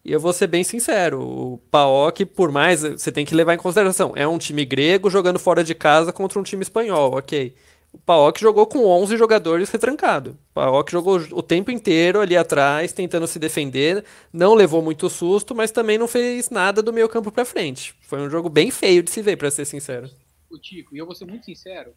E 0.05 0.11
eu 0.11 0.19
vou 0.19 0.33
ser 0.33 0.49
bem 0.49 0.65
sincero, 0.65 1.21
o 1.23 1.59
PAOK, 1.71 2.25
por 2.27 2.51
mais, 2.51 2.83
você 2.83 3.13
tem 3.13 3.25
que 3.25 3.37
levar 3.37 3.55
em 3.55 3.57
consideração, 3.57 4.13
é 4.17 4.27
um 4.27 4.37
time 4.37 4.65
grego 4.65 5.09
jogando 5.09 5.39
fora 5.39 5.63
de 5.63 5.77
casa 5.77 6.13
contra 6.13 6.41
um 6.41 6.43
time 6.43 6.63
espanhol, 6.63 7.17
ok. 7.17 7.55
O 7.93 7.99
Paok 7.99 8.41
jogou 8.41 8.67
com 8.67 8.87
11 8.87 9.19
jogadores 9.19 9.69
retrancado. 9.69 10.31
O 10.51 10.55
Paok 10.55 10.91
jogou 10.91 11.19
o 11.33 11.43
tempo 11.43 11.71
inteiro 11.71 12.21
ali 12.21 12.35
atrás, 12.35 12.93
tentando 12.93 13.27
se 13.27 13.39
defender. 13.39 14.03
Não 14.33 14.55
levou 14.55 14.81
muito 14.81 15.11
susto, 15.11 15.55
mas 15.55 15.71
também 15.71 15.99
não 15.99 16.09
fez 16.09 16.49
nada 16.49 16.83
do 16.83 16.93
meio 16.93 17.09
campo 17.09 17.31
para 17.31 17.45
frente. 17.45 17.95
Foi 18.01 18.19
um 18.21 18.31
jogo 18.31 18.49
bem 18.49 18.71
feio 18.71 19.03
de 19.03 19.11
se 19.11 19.21
ver, 19.21 19.37
para 19.37 19.51
ser 19.51 19.67
sincero. 19.67 20.11
O 20.49 20.59
Tico, 20.59 20.97
e 20.97 20.99
eu 20.99 21.05
vou 21.05 21.15
ser 21.15 21.27
muito 21.27 21.45
sincero, 21.45 21.95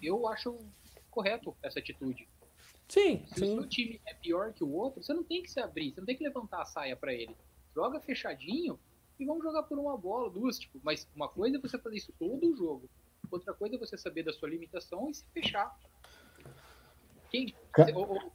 eu 0.00 0.28
acho 0.28 0.56
correto 1.10 1.54
essa 1.60 1.80
atitude. 1.80 2.28
Sim, 2.88 3.24
se 3.26 3.40
sim. 3.40 3.52
o 3.52 3.60
seu 3.60 3.68
time 3.68 4.00
é 4.06 4.14
pior 4.14 4.52
que 4.52 4.62
o 4.62 4.72
outro, 4.72 5.02
você 5.02 5.12
não 5.12 5.24
tem 5.24 5.42
que 5.42 5.50
se 5.50 5.58
abrir, 5.58 5.92
você 5.92 6.00
não 6.00 6.06
tem 6.06 6.16
que 6.16 6.24
levantar 6.24 6.62
a 6.62 6.66
saia 6.66 6.96
para 6.96 7.12
ele. 7.12 7.34
Joga 7.74 8.00
fechadinho 8.00 8.78
e 9.18 9.24
vamos 9.24 9.42
jogar 9.42 9.62
por 9.64 9.78
uma 9.78 9.96
bola, 9.96 10.30
duas, 10.30 10.58
tipo, 10.58 10.78
mas 10.82 11.08
uma 11.16 11.28
coisa 11.28 11.56
é 11.56 11.60
você 11.60 11.78
fazer 11.78 11.96
isso 11.96 12.12
todo 12.18 12.48
o 12.48 12.56
jogo. 12.56 12.88
Outra 13.32 13.54
coisa 13.54 13.76
é 13.76 13.78
você 13.78 13.96
saber 13.96 14.22
da 14.22 14.32
sua 14.32 14.50
limitação 14.50 15.08
e 15.08 15.14
se 15.14 15.24
fechar. 15.32 15.74
Quem, 17.30 17.54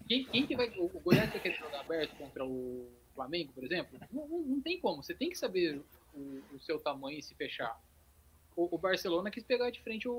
quem, 0.07 0.25
quem 0.25 0.47
que 0.47 0.55
vai. 0.55 0.69
O 0.79 0.89
Goiás 0.99 1.29
vai 1.29 1.39
querer 1.39 1.55
jogar 1.55 1.81
aberto 1.81 2.17
contra 2.17 2.43
o 2.43 2.89
Flamengo, 3.13 3.53
por 3.53 3.63
exemplo? 3.63 3.99
Não, 4.11 4.27
não, 4.27 4.39
não 4.39 4.61
tem 4.61 4.81
como. 4.81 5.03
Você 5.03 5.13
tem 5.13 5.29
que 5.29 5.37
saber 5.37 5.79
o, 6.15 6.41
o 6.51 6.59
seu 6.59 6.79
tamanho 6.79 7.19
e 7.19 7.21
se 7.21 7.35
fechar. 7.35 7.79
O, 8.55 8.75
o, 8.75 8.77
Barcelona 8.79 9.29
quis 9.29 9.43
pegar 9.43 9.69
de 9.69 9.79
frente 9.83 10.09
o, 10.09 10.13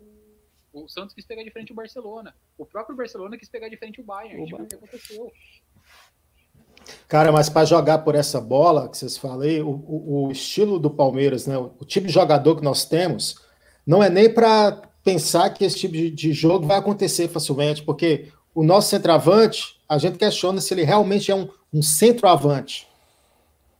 o, 0.00 0.82
o. 0.82 0.88
Santos 0.88 1.14
quis 1.14 1.24
pegar 1.24 1.44
de 1.44 1.52
frente 1.52 1.70
o 1.70 1.76
Barcelona. 1.76 2.34
O 2.58 2.66
próprio 2.66 2.96
Barcelona 2.96 3.38
quis 3.38 3.48
pegar 3.48 3.68
de 3.68 3.76
frente 3.76 4.00
o 4.00 4.04
Bayern. 4.04 4.52
O, 4.52 4.62
o 4.62 4.66
que 4.66 4.74
aconteceu. 4.74 5.32
Cara, 7.06 7.30
mas 7.30 7.48
para 7.48 7.64
jogar 7.64 7.98
por 7.98 8.16
essa 8.16 8.40
bola 8.40 8.88
que 8.88 8.98
vocês 8.98 9.16
falei, 9.16 9.62
o, 9.62 9.70
o, 9.70 10.26
o, 10.26 10.32
estilo 10.32 10.80
do 10.80 10.90
Palmeiras, 10.90 11.46
né? 11.46 11.56
O 11.56 11.84
tipo 11.84 12.08
de 12.08 12.12
jogador 12.12 12.56
que 12.56 12.64
nós 12.64 12.84
temos, 12.84 13.45
não 13.86 14.02
é 14.02 14.10
nem 14.10 14.28
para 14.28 14.82
pensar 15.04 15.50
que 15.50 15.64
esse 15.64 15.76
tipo 15.76 15.94
de, 15.94 16.10
de, 16.10 16.32
jogo 16.32 16.66
vai 16.66 16.78
acontecer 16.78 17.28
facilmente, 17.28 17.82
porque 17.82 18.28
o 18.54 18.64
nosso 18.64 18.88
centroavante, 18.88 19.76
a 19.88 19.98
gente 19.98 20.18
questiona 20.18 20.60
se 20.60 20.74
ele 20.74 20.82
realmente 20.82 21.30
é 21.30 21.34
um, 21.34 21.48
um 21.72 21.80
centroavante. 21.80 22.88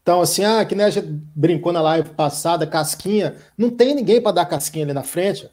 Então, 0.02 0.20
assim, 0.20 0.44
ah, 0.44 0.64
que 0.64 0.76
nem 0.76 0.86
a 0.86 0.90
gente 0.90 1.08
brincou 1.34 1.72
na 1.72 1.82
live 1.82 2.10
passada, 2.10 2.64
casquinha, 2.64 3.34
não 3.58 3.70
tem 3.70 3.92
ninguém 3.92 4.20
para 4.20 4.30
dar 4.30 4.46
casquinha 4.46 4.84
ali 4.84 4.92
na 4.92 5.02
frente. 5.02 5.50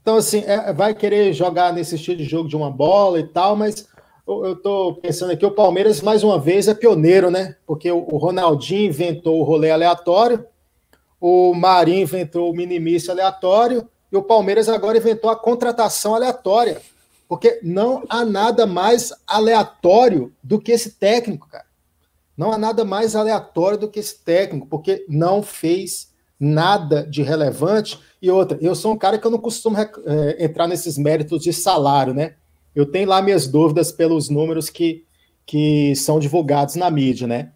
Então, 0.00 0.16
assim, 0.16 0.42
é, 0.46 0.72
vai 0.72 0.94
querer 0.94 1.34
jogar 1.34 1.70
nesse 1.70 1.96
estilo 1.96 2.16
de 2.16 2.24
jogo 2.24 2.48
de 2.48 2.56
uma 2.56 2.70
bola 2.70 3.20
e 3.20 3.26
tal, 3.26 3.54
mas 3.54 3.86
eu 4.26 4.54
estou 4.54 4.94
pensando 4.94 5.32
aqui, 5.32 5.44
o 5.44 5.50
Palmeiras, 5.50 6.00
mais 6.00 6.24
uma 6.24 6.38
vez, 6.38 6.68
é 6.68 6.74
pioneiro, 6.74 7.30
né? 7.30 7.56
Porque 7.66 7.90
o 7.90 8.16
Ronaldinho 8.16 8.88
inventou 8.88 9.40
o 9.40 9.42
rolê 9.42 9.70
aleatório, 9.70 10.46
o 11.20 11.52
Marinho 11.54 12.02
inventou 12.02 12.50
o 12.50 12.56
minimício 12.56 13.10
aleatório 13.10 13.86
e 14.10 14.16
o 14.16 14.22
Palmeiras 14.22 14.68
agora 14.68 14.98
inventou 14.98 15.30
a 15.30 15.36
contratação 15.36 16.14
aleatória. 16.14 16.80
Porque 17.28 17.60
não 17.62 18.02
há 18.08 18.24
nada 18.24 18.66
mais 18.66 19.12
aleatório 19.26 20.32
do 20.42 20.60
que 20.60 20.72
esse 20.72 20.92
técnico, 20.92 21.48
cara. 21.48 21.66
Não 22.36 22.52
há 22.52 22.58
nada 22.58 22.84
mais 22.84 23.14
aleatório 23.14 23.78
do 23.78 23.88
que 23.88 24.00
esse 24.00 24.18
técnico, 24.20 24.66
porque 24.66 25.04
não 25.08 25.42
fez 25.42 26.10
nada 26.40 27.06
de 27.06 27.22
relevante. 27.22 28.00
E 28.20 28.30
outra, 28.30 28.58
eu 28.60 28.74
sou 28.74 28.94
um 28.94 28.96
cara 28.96 29.18
que 29.18 29.26
eu 29.26 29.30
não 29.30 29.38
costumo 29.38 29.76
é, 29.78 30.44
entrar 30.44 30.66
nesses 30.66 30.96
méritos 30.96 31.42
de 31.42 31.52
salário, 31.52 32.14
né? 32.14 32.34
Eu 32.74 32.86
tenho 32.86 33.08
lá 33.08 33.20
minhas 33.20 33.46
dúvidas 33.46 33.92
pelos 33.92 34.28
números 34.28 34.70
que, 34.70 35.04
que 35.44 35.94
são 35.94 36.18
divulgados 36.18 36.76
na 36.76 36.90
mídia, 36.90 37.26
né? 37.26 37.52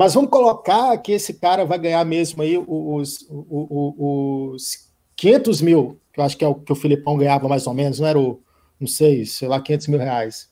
Mas 0.00 0.14
vamos 0.14 0.30
colocar 0.30 0.96
que 0.96 1.12
esse 1.12 1.34
cara 1.34 1.62
vai 1.66 1.78
ganhar 1.78 2.02
mesmo 2.06 2.40
aí 2.40 2.56
os, 2.56 3.26
os, 3.28 4.56
os 4.58 4.88
500 5.14 5.60
mil, 5.60 6.00
que 6.10 6.18
eu 6.18 6.24
acho 6.24 6.38
que 6.38 6.42
é 6.42 6.48
o 6.48 6.54
que 6.54 6.72
o 6.72 6.74
Filipão 6.74 7.18
ganhava 7.18 7.46
mais 7.46 7.66
ou 7.66 7.74
menos, 7.74 8.00
não 8.00 8.08
era 8.08 8.18
o, 8.18 8.42
não 8.80 8.88
sei, 8.88 9.26
sei 9.26 9.46
lá, 9.46 9.60
500 9.60 9.88
mil 9.88 9.98
reais. 9.98 10.50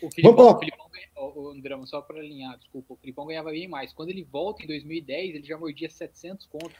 O 0.00 0.08
Filipão, 0.08 0.36
vamos 0.36 0.36
colocar... 0.36 0.58
o 0.58 0.60
Filipão 0.60 1.32
o 1.34 1.48
André, 1.48 1.76
só 1.86 2.00
para 2.00 2.20
alinhar, 2.20 2.56
desculpa, 2.58 2.94
o 2.94 2.96
Filipão 2.96 3.26
ganhava 3.26 3.50
bem 3.50 3.66
mais. 3.66 3.92
Quando 3.92 4.10
ele 4.10 4.22
volta 4.22 4.62
em 4.62 4.68
2010, 4.68 5.34
ele 5.34 5.44
já 5.44 5.58
mordia 5.58 5.90
700 5.90 6.46
conto. 6.46 6.70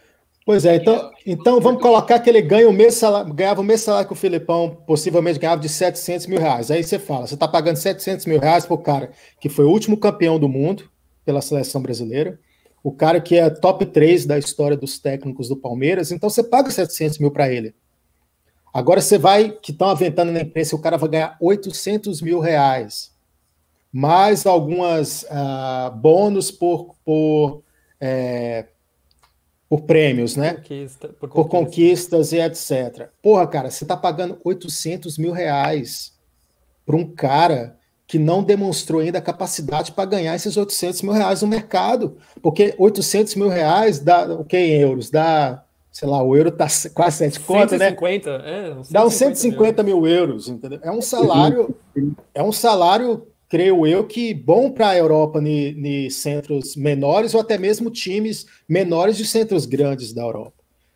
Pois 0.45 0.65
é, 0.65 0.77
então, 0.77 1.11
então 1.27 1.61
vamos 1.61 1.83
colocar 1.83 2.21
que 2.21 2.31
ele 2.31 2.41
ganha 2.41 2.69
o 2.69 2.73
mesmo 2.73 3.01
salário, 3.01 3.35
ganhava 3.35 3.63
o 3.63 3.65
mesmo 3.65 3.85
salário 3.85 4.07
que 4.07 4.13
o 4.13 4.17
Filipão 4.17 4.77
possivelmente 4.87 5.41
ganhava 5.41 5.61
de 5.61 5.69
700 5.69 6.29
mil 6.29 6.39
reais. 6.39 6.71
Aí 6.71 6.85
você 6.85 7.01
fala, 7.01 7.27
você 7.27 7.35
está 7.35 7.49
pagando 7.49 7.79
700 7.79 8.27
mil 8.27 8.39
reais 8.39 8.65
para 8.65 8.75
o 8.75 8.79
cara 8.79 9.11
que 9.41 9.49
foi 9.49 9.65
o 9.65 9.71
último 9.71 9.97
campeão 9.97 10.39
do 10.39 10.49
mundo 10.49 10.89
pela 11.27 11.43
seleção 11.43 11.83
brasileira, 11.83 12.39
o 12.83 12.93
cara 12.93 13.21
que 13.21 13.37
é 13.37 13.51
top 13.51 13.85
3 13.85 14.25
da 14.25 14.39
história 14.39 14.77
dos 14.77 14.99
técnicos 14.99 15.49
do 15.49 15.57
Palmeiras, 15.57 16.13
então 16.13 16.31
você 16.31 16.43
paga 16.43 16.71
700 16.71 17.19
mil 17.19 17.33
para 17.33 17.53
ele. 17.53 17.75
Agora 18.73 19.01
você 19.01 19.19
vai, 19.19 19.51
que 19.51 19.73
estão 19.73 19.89
aventando 19.89 20.31
na 20.31 20.41
imprensa, 20.41 20.77
o 20.77 20.81
cara 20.81 20.97
vai 20.97 21.09
ganhar 21.09 21.37
800 21.41 22.23
mil 22.23 22.39
reais, 22.39 23.13
mais 23.93 24.47
algumas 24.47 25.25
uh, 25.25 25.91
bônus 25.97 26.51
por, 26.51 26.95
por 27.05 27.63
é, 28.01 28.67
por 29.69 29.83
prêmios, 29.83 30.37
né? 30.37 30.55
Conquista, 30.55 31.09
por, 31.09 31.29
por, 31.29 31.49
conquistas 31.49 32.33
e 32.33 32.39
etc. 32.39 33.09
Porra, 33.21 33.47
cara, 33.49 33.71
você 33.71 33.85
tá 33.85 33.97
pagando 33.97 34.39
800 34.45 35.19
mil 35.19 35.33
reais 35.33 36.13
para 36.85 36.97
um 36.97 37.13
cara 37.13 37.77
que 38.07 38.19
não 38.19 38.43
demonstrou 38.43 39.01
ainda 39.01 39.19
a 39.19 39.23
capacidade 39.23 39.93
para 39.93 40.05
ganhar 40.05 40.35
esses 40.37 40.57
800 40.57 41.03
mil 41.03 41.13
reais 41.13 41.43
no 41.43 41.49
mercado. 41.49 42.17
Porque 42.41 42.75
800 42.79 43.35
mil 43.35 43.49
reais 43.49 43.99
dá 43.99 44.33
o 44.33 44.45
que 44.45 44.57
em 44.57 44.81
euros? 44.81 45.11
Dá, 45.11 45.65
sei 45.91 46.09
lá, 46.09 46.23
o 46.23 46.37
euro 46.37 46.53
tá 46.53 46.69
quase 46.95 47.19
7 47.19 47.41
contas, 47.41 47.79
né? 47.79 47.89
150, 47.91 48.31
é, 48.31 48.71
uns 48.75 48.89
150 48.89 48.93
dá 48.93 49.07
uns 49.07 49.15
150 49.15 49.83
mil. 49.83 50.01
mil 50.01 50.07
euros, 50.07 50.49
entendeu? 50.49 50.79
É 50.83 50.91
um 50.91 51.03
salário, 51.03 51.75
é 52.33 52.43
um 52.43 52.53
salário 52.53 53.27
creio 53.49 53.87
eu 53.87 54.05
que 54.05 54.35
bom 54.35 54.71
para 54.71 54.91
a 54.91 54.97
Europa 54.97 55.41
em 55.41 56.11
centros 56.11 56.75
menores 56.77 57.35
ou 57.35 57.41
até 57.41 57.57
mesmo 57.57 57.91
times 57.91 58.47
menores 58.69 59.17
de 59.17 59.25
centros 59.25 59.67
grandes 59.67 60.13
da 60.13 60.23
Europa. 60.23 60.55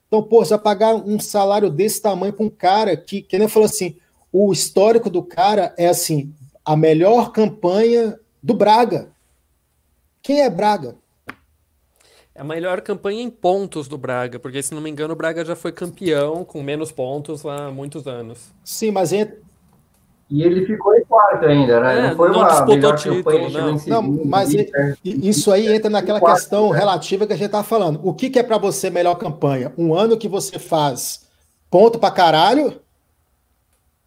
Então, 0.09 0.23
pô, 0.23 0.45
você 0.45 0.51
vai 0.51 0.59
pagar 0.59 0.95
um 0.97 1.21
salário 1.21 1.71
desse 1.71 2.03
tamanho 2.03 2.33
para 2.33 2.45
um 2.45 2.51
cara 2.51 2.97
que, 2.97 3.23
que 3.23 3.39
nem 3.39 3.47
falou 3.47 3.67
assim, 3.67 3.95
o 4.33 4.53
histórico 4.53 5.09
do 5.09 5.23
cara 5.23 5.73
é 5.79 5.87
assim, 5.87 6.33
a 6.71 6.77
melhor 6.77 7.33
campanha 7.33 8.17
do 8.41 8.55
Braga. 8.55 9.09
Quem 10.23 10.43
é 10.43 10.49
Braga? 10.49 10.95
É 12.33 12.43
a 12.43 12.45
melhor 12.45 12.81
campanha 12.81 13.21
em 13.21 13.29
pontos 13.29 13.89
do 13.89 13.99
Braga, 13.99 14.39
porque 14.39 14.63
se 14.63 14.73
não 14.73 14.81
me 14.81 14.89
engano 14.89 15.15
o 15.15 15.17
Braga 15.17 15.45
já 15.45 15.57
foi 15.57 15.73
campeão 15.73 16.45
com 16.45 16.63
menos 16.63 16.93
pontos 16.93 17.43
lá 17.43 17.67
há 17.67 17.71
muitos 17.73 18.07
anos. 18.07 18.55
Sim, 18.63 18.93
mas 18.93 19.11
e 19.11 20.45
ele 20.45 20.65
ficou 20.65 20.95
em 20.95 21.05
quarto 21.07 21.45
ainda, 21.45 21.81
né? 21.81 21.99
É, 21.99 22.09
não 22.11 22.17
foi 22.17 22.31
não 22.31 22.39
uma 22.39 22.65
melhor 22.67 22.97
título, 22.97 23.25
campanha, 23.25 23.49
não. 23.49 23.77
Segundo, 23.77 24.19
não, 24.19 24.25
mas 24.25 24.51
isso 25.05 25.51
aí 25.51 25.67
entra 25.67 25.91
naquela 25.91 26.21
quarto, 26.21 26.37
questão 26.37 26.71
né? 26.71 26.79
relativa 26.79 27.27
que 27.27 27.33
a 27.33 27.37
gente 27.37 27.47
estava 27.47 27.65
falando. 27.65 27.99
O 28.05 28.15
que, 28.15 28.31
que 28.31 28.39
é 28.39 28.45
para 28.45 28.59
você 28.59 28.91
melhor 28.91 29.17
campanha? 29.17 29.73
Um 29.77 29.93
ano 29.93 30.17
que 30.17 30.29
você 30.29 30.57
faz 30.57 31.29
ponto 31.69 31.99
para 31.99 32.15
caralho 32.15 32.81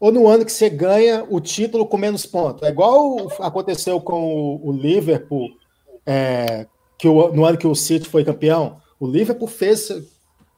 ou 0.03 0.11
no 0.11 0.27
ano 0.27 0.43
que 0.43 0.51
você 0.51 0.69
ganha 0.69 1.25
o 1.29 1.39
título 1.39 1.85
com 1.85 1.95
menos 1.95 2.25
pontos? 2.25 2.61
É 2.63 2.69
igual 2.69 3.31
aconteceu 3.39 4.01
com 4.01 4.59
o, 4.61 4.69
Liverpool, 4.73 5.49
é, 6.05 6.67
que 6.97 7.07
o, 7.07 7.31
no 7.31 7.45
ano 7.45 7.57
que 7.57 7.65
o 7.65 7.73
City 7.73 8.09
foi 8.09 8.25
campeão. 8.25 8.81
O 8.99 9.07
Liverpool 9.07 9.47
fez 9.47 9.89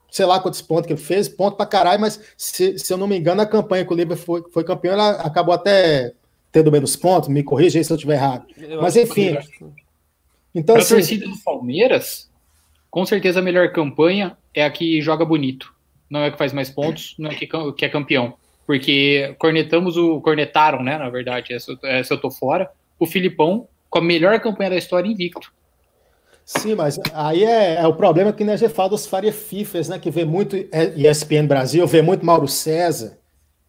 sei 0.09 0.25
lá 0.25 0.39
quantos 0.39 0.63
pontos 0.63 0.87
que 0.87 0.93
ele 0.93 0.99
fez, 0.99 1.29
ponto 1.29 1.57
pra 1.57 1.67
caralho, 1.67 2.01
mas 2.01 2.19
se, 2.35 2.79
se 2.79 2.91
eu 2.91 2.97
não 2.97 3.05
me 3.05 3.19
engano, 3.19 3.39
a 3.39 3.45
campanha 3.45 3.85
que 3.85 3.93
o 3.93 3.95
Liverpool 3.95 4.25
foi, 4.25 4.51
foi 4.51 4.63
campeão, 4.63 4.93
ela 4.93 5.11
acabou 5.21 5.53
até 5.53 6.13
tendo 6.51 6.71
menos 6.71 6.95
pontos, 6.95 7.29
me 7.29 7.43
corrija 7.43 7.77
aí 7.77 7.85
se 7.85 7.93
eu 7.93 7.97
estiver 7.97 8.15
errado. 8.15 8.47
Eu 8.57 8.81
mas 8.81 8.95
enfim. 8.95 9.37
Então, 10.55 10.75
assim, 10.75 10.95
a 10.95 10.97
torcida 10.97 11.27
do 11.27 11.37
Palmeiras, 11.43 12.31
com 12.89 13.05
certeza 13.05 13.41
a 13.41 13.43
melhor 13.43 13.71
campanha 13.71 14.35
é 14.55 14.65
a 14.65 14.71
que 14.71 14.99
joga 15.03 15.23
bonito. 15.23 15.71
Não 16.09 16.21
é 16.21 16.29
a 16.29 16.31
que 16.31 16.37
faz 16.39 16.51
mais 16.51 16.71
pontos, 16.71 17.13
não 17.19 17.29
é 17.29 17.35
a 17.35 17.37
que, 17.37 17.47
que 17.73 17.85
é 17.85 17.89
campeão. 17.89 18.33
Porque 18.65 19.35
cornetamos 19.37 19.97
o. 19.97 20.19
Cornetaram, 20.21 20.83
né? 20.83 20.97
Na 20.97 21.09
verdade, 21.09 21.53
essa, 21.53 21.77
essa 21.83 22.13
eu 22.13 22.21
tô 22.21 22.31
fora. 22.31 22.69
O 22.99 23.05
Filipão 23.05 23.67
com 23.89 23.99
a 23.99 24.01
melhor 24.01 24.39
campanha 24.39 24.71
da 24.71 24.77
história 24.77 25.07
invicto. 25.07 25.53
Sim, 26.45 26.75
mas 26.75 26.99
aí 27.13 27.43
é, 27.43 27.75
é 27.75 27.87
o 27.87 27.95
problema 27.95 28.31
que 28.31 28.45
gente 28.45 28.69
fala 28.69 28.89
dos 28.89 29.07
Faria 29.07 29.33
Fifas, 29.33 29.89
né? 29.89 29.97
Que 29.97 30.11
vê 30.11 30.23
muito 30.23 30.55
ESPN 30.95 31.47
Brasil, 31.47 31.87
vê 31.87 32.01
muito 32.01 32.25
Mauro 32.25 32.47
César, 32.47 33.17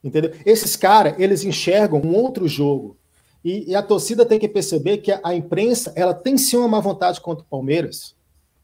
entendeu? 0.04 0.32
Esses 0.44 0.76
caras, 0.76 1.14
eles 1.18 1.42
enxergam 1.42 2.02
um 2.04 2.14
outro 2.14 2.46
jogo. 2.46 2.98
E, 3.42 3.70
e, 3.70 3.74
a 3.76 3.82
torcida 3.82 4.26
tem 4.26 4.38
que 4.38 4.48
perceber 4.48 4.98
que 4.98 5.12
a, 5.12 5.20
a, 5.22 5.34
imprensa, 5.34 5.92
ela 5.94 6.12
tem 6.12 6.36
sim 6.36 6.56
uma 6.56 6.66
má 6.66 6.80
vontade 6.80 7.20
contra 7.20 7.44
o 7.44 7.48
Palmeiras. 7.48 8.16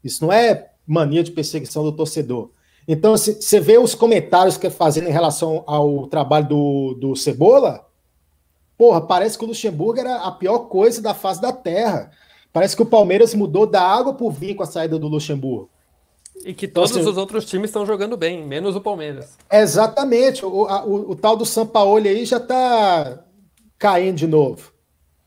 Isso 0.03 0.25
não 0.25 0.33
é 0.33 0.73
mania 0.85 1.23
de 1.23 1.31
perseguição 1.31 1.85
do 1.85 1.92
torcedor. 1.92 2.51
Então, 2.87 3.16
se 3.16 3.40
você 3.40 3.61
vê 3.61 3.79
os 3.79 3.95
comentários 3.95 4.57
que 4.57 4.66
é 4.66 4.71
fazendo 4.71 5.09
em 5.09 5.12
relação 5.12 5.62
ao 5.66 6.07
trabalho 6.07 6.49
do, 6.49 6.95
do 6.95 7.16
Cebola, 7.16 7.87
porra, 8.77 9.01
parece 9.01 9.38
que 9.38 9.45
o 9.45 9.49
Luxemburgo 9.49 10.01
era 10.01 10.16
a 10.16 10.33
pior 10.33 10.61
coisa 10.61 11.01
da 11.01 11.14
face 11.14 11.40
da 11.40 11.53
terra. 11.53 12.11
Parece 12.53 12.75
que 12.75 12.83
o 12.83 12.87
Palmeiras 12.87 13.35
mudou 13.35 13.66
da 13.66 13.83
água 13.83 14.12
para 14.12 14.27
o 14.27 14.31
vinho 14.31 14.57
com 14.57 14.62
a 14.62 14.66
saída 14.66 14.99
do 14.99 15.09
Luxemburgo. 15.09 15.71
E 16.45 16.53
que 16.53 16.66
todos 16.66 16.90
então, 16.90 17.03
assim, 17.03 17.11
os 17.11 17.16
outros 17.16 17.45
times 17.45 17.71
estão 17.71 17.87
jogando 17.87 18.16
bem, 18.16 18.45
menos 18.45 18.75
o 18.75 18.81
Palmeiras. 18.81 19.37
Exatamente. 19.51 20.45
O, 20.45 20.66
a, 20.66 20.85
o, 20.85 21.11
o 21.11 21.14
tal 21.14 21.37
do 21.37 21.47
Sampaoli 21.47 22.09
aí 22.09 22.25
já 22.25 22.38
está 22.38 23.25
caindo 23.79 24.16
de 24.16 24.27
novo. 24.27 24.73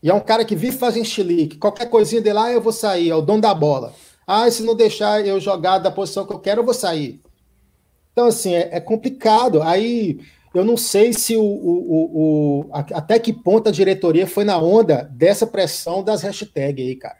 E 0.02 0.10
é 0.10 0.14
um 0.14 0.20
cara 0.20 0.44
que 0.44 0.54
vive 0.54 0.76
fazendo 0.76 1.04
chilique. 1.04 1.56
Qualquer 1.56 1.86
coisinha 1.86 2.20
dele 2.20 2.34
lá, 2.34 2.44
ah, 2.44 2.52
eu 2.52 2.60
vou 2.60 2.72
sair. 2.72 3.10
É 3.10 3.14
o 3.14 3.22
dono 3.22 3.40
da 3.40 3.54
bola. 3.54 3.94
Ah, 4.26 4.50
se 4.50 4.62
não 4.62 4.74
deixar 4.74 5.24
eu 5.26 5.40
jogar 5.40 5.78
da 5.78 5.90
posição 5.90 6.26
que 6.26 6.32
eu 6.32 6.38
quero, 6.38 6.60
eu 6.60 6.64
vou 6.64 6.74
sair. 6.74 7.22
Então, 8.16 8.28
assim, 8.28 8.54
é, 8.54 8.70
é 8.72 8.80
complicado. 8.80 9.62
Aí 9.62 10.18
eu 10.54 10.64
não 10.64 10.74
sei 10.74 11.12
se 11.12 11.36
o, 11.36 11.44
o, 11.44 12.64
o, 12.64 12.70
até 12.72 13.18
que 13.18 13.30
ponto 13.30 13.68
a 13.68 13.72
diretoria 13.72 14.26
foi 14.26 14.42
na 14.42 14.56
onda 14.56 15.02
dessa 15.12 15.46
pressão 15.46 16.02
das 16.02 16.22
hashtags 16.22 16.82
aí, 16.82 16.96
cara. 16.96 17.18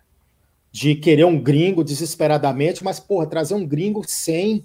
De 0.73 0.95
querer 0.95 1.27
um 1.27 1.39
gringo 1.39 1.85
desesperadamente, 1.85 2.83
mas, 2.83 2.99
porra, 2.99 3.27
trazer 3.27 3.53
um 3.53 3.67
gringo 3.67 4.03
sem 4.09 4.65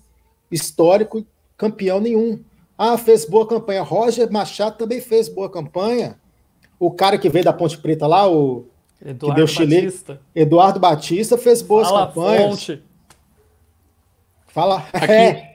histórico 0.49 1.25
campeão 1.57 1.99
nenhum. 1.99 2.39
Ah, 2.77 2.97
fez 2.97 3.25
boa 3.25 3.45
campanha. 3.45 3.81
Roger 3.81 4.31
Machado 4.31 4.77
também 4.77 5.01
fez 5.01 5.27
boa 5.27 5.49
campanha. 5.49 6.17
O 6.79 6.91
cara 6.91 7.17
que 7.17 7.27
veio 7.27 7.43
da 7.43 7.51
Ponte 7.51 7.77
Preta 7.77 8.07
lá, 8.07 8.25
o 8.31 8.67
Eduardo 9.03 9.27
que 9.27 9.35
deu 9.35 9.47
Chile, 9.47 9.81
Batista. 9.81 10.21
Eduardo 10.33 10.79
Batista 10.79 11.37
fez 11.37 11.61
boas 11.61 11.89
Fala 11.89 12.07
campanhas. 12.07 12.49
Fonte. 12.51 12.83
Fala. 14.47 14.85
Aqui, 14.93 15.11
é. 15.11 15.50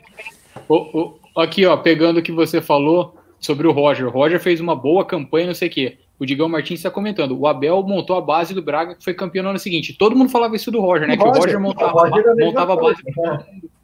O, 0.68 0.74
o, 0.74 1.14
Aqui, 1.36 1.66
ó, 1.66 1.76
pegando 1.76 2.18
o 2.18 2.22
que 2.22 2.32
você 2.32 2.62
falou 2.62 3.14
sobre 3.38 3.66
o 3.66 3.72
Roger. 3.72 4.06
O 4.06 4.10
Roger 4.10 4.40
fez 4.40 4.58
uma 4.58 4.74
boa 4.74 5.04
campanha, 5.04 5.48
não 5.48 5.54
sei 5.54 5.68
o 5.68 5.70
quê. 5.70 5.98
O 6.18 6.24
Digão 6.24 6.48
Martins 6.48 6.78
está 6.78 6.90
comentando. 6.90 7.38
O 7.38 7.46
Abel 7.46 7.82
montou 7.82 8.16
a 8.16 8.22
base 8.22 8.54
do 8.54 8.62
Braga, 8.62 8.94
que 8.94 9.04
foi 9.04 9.12
campeão 9.12 9.42
no 9.42 9.50
ano 9.50 9.58
seguinte. 9.58 9.92
Todo 9.92 10.16
mundo 10.16 10.30
falava 10.30 10.56
isso 10.56 10.70
do 10.70 10.80
Roger, 10.80 11.06
né? 11.06 11.14
O 11.14 11.18
que 11.18 11.24
Roger, 11.24 11.36
o 11.36 11.44
Roger 11.44 11.60
montava, 11.60 11.94
o 11.94 12.08
Roger 12.08 12.36
montava 12.38 12.72
a 12.72 12.76
base. 12.76 13.02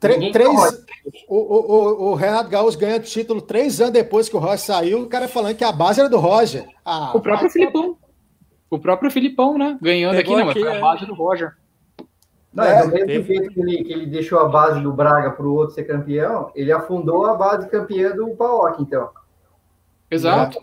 Três, 0.01 0.33
três, 0.33 0.49
o, 1.29 1.37
o, 1.37 2.11
o, 2.11 2.15
Renato 2.15 2.49
Gaúcho 2.49 2.79
ganha 2.79 2.99
título 2.99 3.43
três 3.43 3.81
anos 3.81 3.93
depois 3.93 4.31
que 4.31 4.37
o 4.37 4.41
Roger 4.41 4.59
saiu. 4.59 5.03
O 5.03 5.07
cara 5.07 5.29
falando 5.29 5.55
que 5.55 5.63
a 5.63 5.71
base 5.71 6.01
era 6.01 6.09
do 6.09 6.19
Roger. 6.19 6.65
Ah, 6.83 7.13
o 7.15 7.21
próprio 7.21 7.51
Filipão. 7.51 7.97
O 8.71 8.79
próprio 8.79 9.11
Filipão, 9.11 9.59
né? 9.59 9.79
Ganhando 9.83 10.19
aqui, 10.19 10.35
não, 10.35 10.47
mas 10.47 10.59
foi 10.59 10.69
a 10.69 10.75
é. 10.75 10.81
base 10.81 11.05
do 11.05 11.13
Roger. 11.13 11.53
Não, 12.53 12.65
é, 12.65 12.83
do 12.83 12.93
mesmo 12.93 13.07
teve... 13.07 13.23
jeito 13.23 13.49
que 13.51 13.61
ele, 13.61 13.85
que 13.85 13.93
ele 13.93 14.07
deixou 14.07 14.39
a 14.39 14.49
base 14.49 14.81
do 14.81 14.93
Braga 14.93 15.31
para 15.31 15.47
o 15.47 15.55
outro 15.55 15.75
ser 15.75 15.85
campeão, 15.85 16.51
ele 16.55 16.71
afundou 16.71 17.25
a 17.27 17.35
base 17.35 17.69
campeã 17.69 18.11
do 18.11 18.29
Paok, 18.37 18.83
então. 18.83 19.11
Exato. 20.11 20.59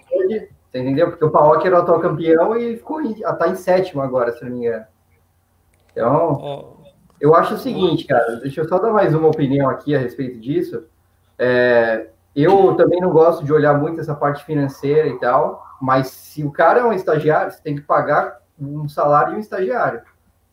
Você 0.72 0.80
entendeu? 0.80 1.10
Porque 1.10 1.26
o 1.26 1.32
Paok 1.32 1.66
era 1.66 1.78
o 1.78 1.82
atual 1.82 2.00
campeão 2.00 2.56
e 2.56 2.78
ficou 2.78 3.02
em, 3.02 3.16
tá 3.16 3.48
em 3.48 3.56
sétimo 3.56 4.02
agora, 4.02 4.32
se 4.32 4.46
não 4.46 4.52
me 4.52 4.60
engano. 4.60 4.86
Então, 5.92 6.40
oh. 6.40 6.88
eu 7.20 7.34
acho 7.34 7.56
o 7.56 7.58
seguinte, 7.58 8.06
cara, 8.06 8.36
deixa 8.36 8.62
eu 8.62 8.68
só 8.68 8.78
dar 8.78 8.94
mais 8.94 9.16
uma 9.16 9.28
opinião 9.28 9.68
aqui 9.68 9.96
a 9.96 10.00
respeito 10.00 10.40
disso. 10.40 10.86
É, 11.40 12.10
eu 12.36 12.76
também 12.76 13.02
não 13.02 13.10
gosto 13.10 13.44
de 13.44 13.52
olhar 13.52 13.74
muito 13.74 14.00
essa 14.00 14.14
parte 14.14 14.46
financeira 14.46 15.08
e 15.08 15.18
tal, 15.20 15.66
Mas 15.82 16.08
se 16.08 16.44
o 16.44 16.52
cara 16.52 16.82
é 16.82 16.84
um 16.84 16.94
estagiário, 16.94 17.52
você 17.52 17.62
tem 17.64 17.76
que 17.76 17.82
pagar 17.82 18.40
um 18.60 18.88
salário 18.88 19.32
de 19.32 19.38
um 19.38 19.40
estagiário. 19.40 20.02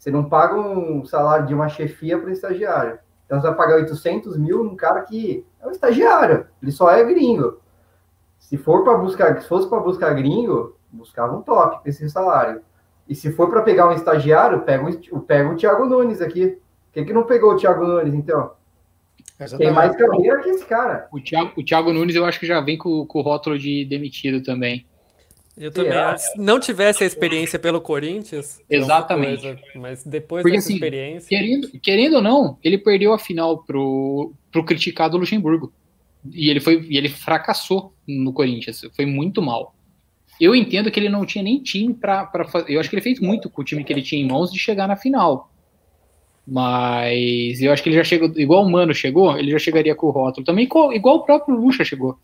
Você 0.07 0.13
não 0.13 0.29
paga 0.29 0.55
um 0.55 1.05
salário 1.05 1.47
de 1.47 1.53
uma 1.53 1.69
chefia 1.69 2.17
para 2.17 2.31
um 2.31 2.33
estagiário. 2.33 2.97
Então 3.25 3.41
você 3.41 3.49
vai 3.49 3.57
pagar 3.57 3.75
800 3.75 4.39
mil 4.39 4.63
num 4.63 4.77
cara 4.77 5.01
que 5.03 5.45
é 5.61 5.67
um 5.67 5.73
estagiário, 5.73 6.47
ele 6.63 6.71
só 6.71 6.89
é 6.93 7.03
gringo. 7.03 7.59
Se 8.39 8.57
for 8.57 8.85
para 8.85 8.97
buscar, 8.99 9.43
se 9.43 9.49
fosse 9.49 9.69
para 9.69 9.81
buscar 9.81 10.15
gringo, 10.15 10.77
buscava 10.93 11.37
um 11.37 11.43
top 11.43 11.83
com 11.83 11.89
esse 11.89 12.09
salário. 12.09 12.61
E 13.09 13.17
se 13.17 13.33
for 13.33 13.51
para 13.51 13.63
pegar 13.63 13.89
um 13.89 13.93
estagiário, 13.93 14.61
pega 14.61 14.89
o, 15.11 15.21
pega 15.23 15.51
o 15.51 15.57
Thiago 15.57 15.87
Nunes 15.87 16.23
aqui. 16.23 16.51
Por 16.51 16.93
que, 16.93 17.07
que 17.07 17.13
não 17.13 17.25
pegou 17.25 17.55
o 17.55 17.57
Thiago 17.57 17.85
Nunes, 17.85 18.15
então? 18.15 18.53
Exatamente. 19.41 19.59
Tem 19.59 19.75
mais 19.75 19.97
carreira 19.97 20.41
que 20.41 20.51
esse 20.51 20.65
cara. 20.67 21.09
O 21.11 21.19
Thiago, 21.19 21.51
o 21.57 21.65
Thiago 21.65 21.93
Nunes 21.93 22.15
eu 22.15 22.25
acho 22.25 22.39
que 22.39 22.47
já 22.47 22.61
vem 22.61 22.79
com, 22.79 23.05
com 23.07 23.19
o 23.19 23.23
rótulo 23.23 23.59
de 23.59 23.85
demitido 23.85 24.41
também. 24.41 24.87
Eu 25.57 25.71
também. 25.71 25.93
É. 25.93 26.17
Se 26.17 26.39
não 26.39 26.61
tivesse 26.61 27.03
a 27.03 27.07
experiência 27.07 27.59
pelo 27.59 27.81
Corinthians. 27.81 28.61
Exatamente. 28.69 29.43
Coisa, 29.43 29.61
mas 29.77 30.05
depois 30.05 30.43
Porque, 30.43 30.57
dessa 30.57 30.69
assim, 30.69 30.75
experiência. 30.75 31.29
Querendo, 31.29 31.71
querendo 31.81 32.17
ou 32.17 32.23
não, 32.23 32.59
ele 32.63 32.77
perdeu 32.77 33.13
a 33.13 33.19
final 33.19 33.65
pro, 33.65 34.33
pro 34.53 34.65
criticado 34.65 35.17
Luxemburgo. 35.17 35.73
E 36.31 36.51
ele, 36.51 36.61
foi, 36.61 36.85
e 36.89 36.99
ele 36.99 37.09
fracassou 37.09 37.95
no 38.07 38.33
Corinthians. 38.33 38.83
Foi 38.95 39.07
muito 39.07 39.41
mal. 39.41 39.75
Eu 40.39 40.55
entendo 40.55 40.91
que 40.91 41.01
ele 41.01 41.09
não 41.09 41.25
tinha 41.25 41.43
nem 41.43 41.63
time 41.63 41.95
para 41.95 42.45
fazer. 42.45 42.73
Eu 42.73 42.81
acho 42.81 42.91
que 42.91 42.97
ele 42.97 43.03
fez 43.03 43.19
muito 43.21 43.49
com 43.49 43.63
o 43.63 43.65
time 43.65 43.83
que 43.83 43.93
ele 43.93 44.03
tinha 44.03 44.21
em 44.21 44.29
mãos 44.29 44.53
de 44.53 44.59
chegar 44.59 44.87
na 44.87 44.97
final. 44.97 45.51
Mas 46.47 47.61
eu 47.61 47.73
acho 47.73 47.83
que 47.83 47.89
ele 47.89 47.97
já 47.97 48.05
chegou, 48.05 48.31
igual 48.37 48.63
o 48.63 48.71
Mano 48.71 48.95
chegou, 48.95 49.37
ele 49.37 49.51
já 49.51 49.59
chegaria 49.59 49.95
com 49.95 50.07
o 50.07 50.11
rótulo. 50.11 50.45
Também 50.45 50.65
igual 50.65 51.17
o 51.17 51.25
próprio 51.25 51.57
Lucha 51.57 51.85
chegou. 51.85 52.19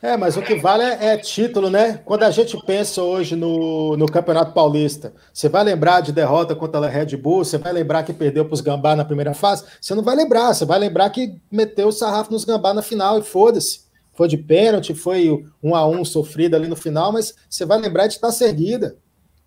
É, 0.00 0.16
mas 0.16 0.36
o 0.36 0.42
que 0.42 0.54
vale 0.54 0.84
é, 0.84 1.14
é, 1.14 1.16
título, 1.16 1.68
né? 1.68 2.00
Quando 2.04 2.22
a 2.22 2.30
gente 2.30 2.56
pensa 2.64 3.02
hoje 3.02 3.34
no, 3.34 3.96
no 3.96 4.06
Campeonato 4.06 4.52
Paulista, 4.52 5.12
você 5.32 5.48
vai 5.48 5.64
lembrar 5.64 6.00
de 6.00 6.12
derrota 6.12 6.54
contra 6.54 6.80
a 6.80 6.88
Red 6.88 7.16
Bull, 7.16 7.44
você 7.44 7.58
vai 7.58 7.72
lembrar 7.72 8.04
que 8.04 8.12
perdeu 8.12 8.44
para 8.44 8.54
os 8.54 8.60
Gambá 8.60 8.94
na 8.94 9.04
primeira 9.04 9.34
fase? 9.34 9.64
Você 9.80 9.94
não 9.94 10.02
vai 10.02 10.14
lembrar, 10.14 10.54
você 10.54 10.64
vai 10.64 10.78
lembrar 10.78 11.10
que 11.10 11.34
meteu 11.50 11.88
o 11.88 11.92
sarrafo 11.92 12.32
nos 12.32 12.44
Gambá 12.44 12.72
na 12.72 12.82
final 12.82 13.18
e 13.18 13.22
foda-se. 13.22 13.84
Foi 14.12 14.28
de 14.28 14.36
pênalti, 14.36 14.94
foi 14.94 15.44
um 15.60 15.74
a 15.74 15.84
um 15.86 16.04
sofrido 16.04 16.54
ali 16.54 16.68
no 16.68 16.76
final, 16.76 17.12
mas 17.12 17.34
você 17.50 17.64
vai 17.64 17.78
lembrar 17.78 18.06
de 18.06 18.14
estar 18.14 18.30
erguida. 18.44 18.96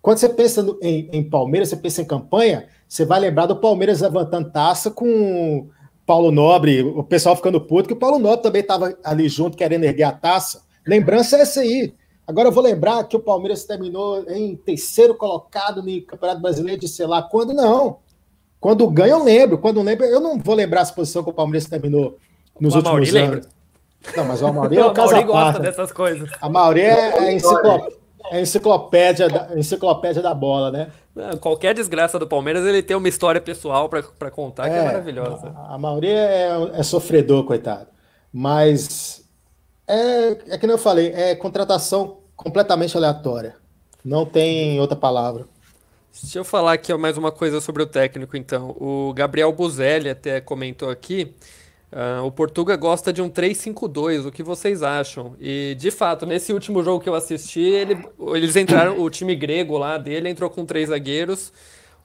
Quando 0.02 0.18
você 0.18 0.28
pensa 0.28 0.62
no, 0.62 0.78
em, 0.82 1.08
em 1.10 1.28
Palmeiras, 1.28 1.70
você 1.70 1.76
pensa 1.76 2.02
em 2.02 2.04
campanha, 2.04 2.66
você 2.86 3.04
vai 3.04 3.18
lembrar 3.18 3.46
do 3.46 3.56
Palmeiras 3.56 4.00
levantando 4.00 4.50
taça 4.50 4.90
com 4.90 5.68
Paulo 6.08 6.30
Nobre, 6.30 6.82
o 6.82 7.04
pessoal 7.04 7.36
ficando 7.36 7.60
puto, 7.60 7.86
que 7.86 7.92
o 7.92 7.98
Paulo 7.98 8.18
Nobre 8.18 8.42
também 8.42 8.62
estava 8.62 8.96
ali 9.04 9.28
junto, 9.28 9.58
querendo 9.58 9.84
erguer 9.84 10.04
a 10.04 10.12
taça. 10.12 10.62
Lembrança 10.86 11.36
é 11.36 11.42
essa 11.42 11.60
aí. 11.60 11.92
Agora 12.26 12.48
eu 12.48 12.52
vou 12.52 12.64
lembrar 12.64 13.04
que 13.04 13.14
o 13.14 13.20
Palmeiras 13.20 13.66
terminou 13.66 14.24
em 14.30 14.56
terceiro 14.56 15.14
colocado 15.14 15.82
no 15.82 16.02
Campeonato 16.06 16.40
Brasileiro 16.40 16.80
de 16.80 16.88
sei 16.88 17.06
lá 17.06 17.20
quando, 17.22 17.52
não. 17.52 17.98
Quando 18.58 18.88
ganha, 18.88 19.12
eu 19.12 19.22
lembro. 19.22 19.58
Quando 19.58 19.82
lembro, 19.82 20.06
eu 20.06 20.18
não 20.18 20.38
vou 20.38 20.54
lembrar 20.54 20.80
a 20.80 20.86
posição 20.86 21.22
que 21.22 21.28
o 21.28 21.34
Palmeiras 21.34 21.68
terminou 21.68 22.16
nos 22.58 22.72
o 22.72 22.78
últimos 22.78 22.96
anos. 22.96 23.12
Lembra. 23.12 23.42
Não, 24.16 24.24
mas 24.24 24.40
o 24.40 24.46
Amaury 24.46 24.76
é 24.80 24.86
o 24.86 24.92
caso 24.94 25.22
gosta 25.24 25.60
dessas 25.60 25.92
coisas. 25.92 26.30
A 26.40 26.48
Mauri 26.48 26.80
é, 26.80 27.18
é 27.18 27.34
enciclopédia 27.34 27.98
é 28.30 28.40
enciclopédia 28.40 29.28
da, 29.28 29.58
enciclopédia 29.58 30.22
da 30.22 30.34
bola, 30.34 30.70
né? 30.70 30.90
qualquer 31.40 31.74
desgraça 31.74 32.18
do 32.18 32.26
Palmeiras, 32.26 32.64
ele 32.64 32.82
tem 32.82 32.96
uma 32.96 33.08
história 33.08 33.40
pessoal 33.40 33.88
para 33.88 34.30
contar 34.30 34.66
é, 34.66 34.70
que 34.70 34.76
é 34.76 34.84
maravilhosa. 34.84 35.52
A, 35.56 35.74
a 35.74 35.78
maioria 35.78 36.12
é, 36.12 36.70
é, 36.74 36.82
sofredor, 36.82 37.44
coitado. 37.44 37.88
Mas 38.32 39.24
é, 39.86 40.54
é 40.54 40.58
que 40.58 40.66
nem 40.66 40.74
eu 40.74 40.78
falei, 40.78 41.12
é 41.12 41.34
contratação 41.34 42.18
completamente 42.36 42.96
aleatória. 42.96 43.56
Não 44.04 44.24
tem 44.24 44.80
outra 44.80 44.96
palavra. 44.96 45.46
Deixa 46.22 46.38
eu 46.38 46.44
falar 46.44 46.72
aqui 46.72 46.92
mais 46.94 47.16
uma 47.16 47.30
coisa 47.30 47.60
sobre 47.60 47.82
o 47.82 47.86
técnico, 47.86 48.36
então. 48.36 48.70
O 48.78 49.12
Gabriel 49.14 49.52
Buzelli 49.52 50.08
até 50.08 50.40
comentou 50.40 50.90
aqui 50.90 51.34
Uh, 51.90 52.22
o 52.26 52.30
Portuga 52.30 52.76
gosta 52.76 53.10
de 53.12 53.22
um 53.22 53.30
3-5-2, 53.30 54.26
o 54.26 54.30
que 54.30 54.42
vocês 54.42 54.82
acham? 54.82 55.34
E 55.40 55.74
de 55.78 55.90
fato, 55.90 56.26
nesse 56.26 56.52
último 56.52 56.82
jogo 56.82 57.02
que 57.02 57.08
eu 57.08 57.14
assisti, 57.14 57.60
ele, 57.60 57.98
eles 58.34 58.56
entraram, 58.56 59.00
o 59.00 59.08
time 59.08 59.34
grego 59.34 59.78
lá 59.78 59.96
dele 59.96 60.28
entrou 60.28 60.50
com 60.50 60.66
três 60.66 60.90
zagueiros. 60.90 61.50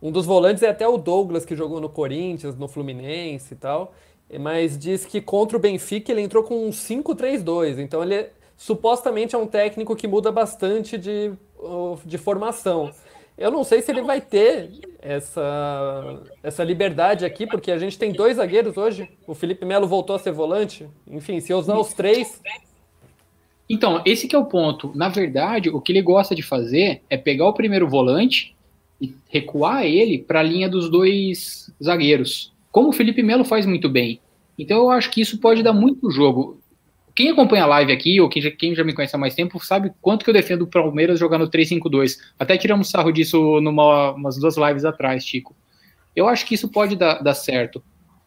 Um 0.01 0.09
dos 0.09 0.25
volantes 0.25 0.63
é 0.63 0.69
até 0.69 0.87
o 0.87 0.97
Douglas, 0.97 1.45
que 1.45 1.55
jogou 1.55 1.81
no 1.81 1.89
Corinthians, 1.89 2.55
no 2.57 2.67
Fluminense 2.67 3.53
e 3.53 3.57
tal. 3.57 3.93
Mas 4.39 4.77
diz 4.77 5.05
que 5.05 5.21
contra 5.21 5.57
o 5.57 5.59
Benfica 5.59 6.11
ele 6.11 6.21
entrou 6.21 6.43
com 6.43 6.65
um 6.65 6.69
5-3-2. 6.69 7.77
Então 7.79 8.01
ele 8.03 8.27
supostamente 8.55 9.35
é 9.35 9.37
um 9.37 9.47
técnico 9.47 9.95
que 9.95 10.07
muda 10.07 10.31
bastante 10.31 10.97
de, 10.97 11.33
de 12.05 12.17
formação. 12.17 12.91
Eu 13.37 13.49
não 13.49 13.63
sei 13.63 13.81
se 13.81 13.91
ele 13.91 14.01
vai 14.01 14.21
ter 14.21 14.69
essa, 14.99 16.21
essa 16.41 16.63
liberdade 16.63 17.25
aqui, 17.25 17.47
porque 17.47 17.71
a 17.71 17.77
gente 17.77 17.97
tem 17.97 18.11
dois 18.11 18.37
zagueiros 18.37 18.77
hoje. 18.77 19.09
O 19.27 19.33
Felipe 19.33 19.65
Melo 19.65 19.87
voltou 19.87 20.15
a 20.15 20.19
ser 20.19 20.31
volante. 20.31 20.87
Enfim, 21.07 21.39
se 21.39 21.53
usar 21.53 21.77
os 21.77 21.93
três. 21.93 22.41
Então, 23.67 24.01
esse 24.05 24.27
que 24.27 24.35
é 24.35 24.39
o 24.39 24.45
ponto. 24.45 24.91
Na 24.95 25.09
verdade, 25.09 25.69
o 25.69 25.81
que 25.81 25.91
ele 25.91 26.01
gosta 26.01 26.35
de 26.35 26.43
fazer 26.43 27.01
é 27.09 27.17
pegar 27.17 27.47
o 27.47 27.53
primeiro 27.53 27.89
volante 27.89 28.55
e 29.01 29.15
recuar 29.29 29.83
ele 29.83 30.19
para 30.19 30.39
a 30.39 30.43
linha 30.43 30.69
dos 30.69 30.89
dois 30.89 31.73
zagueiros. 31.83 32.53
Como 32.71 32.89
o 32.89 32.93
Felipe 32.93 33.23
Melo 33.23 33.43
faz 33.43 33.65
muito 33.65 33.89
bem. 33.89 34.19
Então 34.57 34.77
eu 34.77 34.91
acho 34.91 35.09
que 35.09 35.21
isso 35.21 35.39
pode 35.39 35.63
dar 35.63 35.73
muito 35.73 36.11
jogo. 36.11 36.59
Quem 37.15 37.29
acompanha 37.29 37.63
a 37.63 37.67
live 37.67 37.91
aqui, 37.91 38.19
ou 38.19 38.27
quem 38.27 38.41
já, 38.41 38.49
quem 38.49 38.73
já 38.73 38.83
me 38.83 38.93
conhece 38.93 39.15
há 39.15 39.19
mais 39.19 39.35
tempo, 39.35 39.63
sabe 39.63 39.91
quanto 40.01 40.23
que 40.23 40.29
eu 40.31 40.33
defendo 40.33 40.63
o 40.63 40.67
Palmeiras 40.67 41.19
jogando 41.19 41.49
3-5-2. 41.49 42.17
Até 42.39 42.57
tiramos 42.57 42.89
sarro 42.89 43.11
disso 43.11 43.61
numa 43.61 44.11
umas 44.13 44.37
duas 44.37 44.57
lives 44.57 44.83
atrás, 44.83 45.23
Chico. 45.25 45.55
Eu 46.15 46.27
acho 46.27 46.45
que 46.45 46.55
isso 46.55 46.69
pode 46.69 46.95
dar, 46.95 47.21
dar 47.21 47.35
certo, 47.35 47.83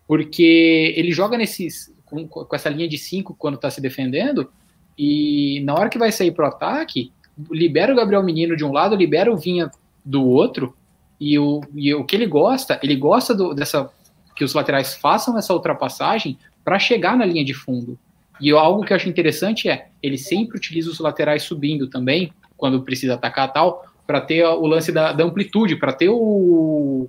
porque 0.07 0.95
ele 0.97 1.11
joga 1.13 1.37
nesses 1.37 1.93
com, 2.05 2.27
com 2.27 2.55
essa 2.55 2.69
linha 2.69 2.89
de 2.89 2.97
5 2.97 3.35
quando 3.35 3.57
está 3.57 3.71
se 3.71 3.81
defendendo, 3.81 4.51
e 4.97 5.61
na 5.65 5.75
hora 5.75 5.89
que 5.89 5.99
vai 5.99 6.13
sair 6.13 6.31
pro 6.31 6.47
ataque, 6.47 7.13
libera 7.51 7.93
o 7.93 7.97
Gabriel 7.97 8.23
Menino 8.23 8.57
de 8.57 8.65
um 8.65 8.73
lado, 8.73 8.97
libera 8.97 9.33
o 9.33 9.37
Vinha 9.37 9.71
do 10.05 10.25
outro, 10.25 10.75
e 11.21 11.39
o, 11.39 11.61
e 11.75 11.93
o 11.95 12.05
que 12.05 12.15
ele 12.15 12.27
gosta, 12.27 12.79
ele 12.83 12.95
gosta 12.95 13.35
do, 13.35 13.55
dessa 13.55 13.91
que 14.35 14.45
os 14.45 14.55
laterais 14.55 14.95
façam 14.95 15.37
essa 15.39 15.55
ultrapassagem 15.55 16.39
para 16.63 16.79
chegar 16.79 17.17
na 17.17 17.25
linha 17.25 17.45
de 17.45 17.55
fundo. 17.55 17.99
E 18.41 18.51
algo 18.51 18.85
que 18.85 18.93
eu 18.93 18.97
acho 18.97 19.09
interessante 19.09 19.69
é, 19.69 19.89
ele 20.03 20.19
sempre 20.19 20.57
utiliza 20.57 20.91
os 20.91 20.99
laterais 20.99 21.43
subindo 21.43 21.89
também, 21.89 22.33
quando 22.57 22.83
precisa 22.83 23.15
atacar 23.15 23.53
tal, 23.53 23.85
para 24.07 24.21
ter 24.21 24.45
o 24.45 24.67
lance 24.67 24.93
da, 24.93 25.13
da 25.13 25.25
amplitude, 25.25 25.77
para 25.77 25.93
ter 25.93 26.09
o, 26.09 27.09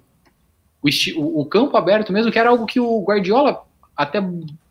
o, 0.82 1.42
o, 1.42 1.46
campo 1.46 1.78
aberto 1.78 2.12
mesmo, 2.12 2.32
que 2.32 2.40
era 2.40 2.50
algo 2.50 2.66
que 2.66 2.80
o 2.80 3.04
Guardiola, 3.04 3.64
até 3.96 4.20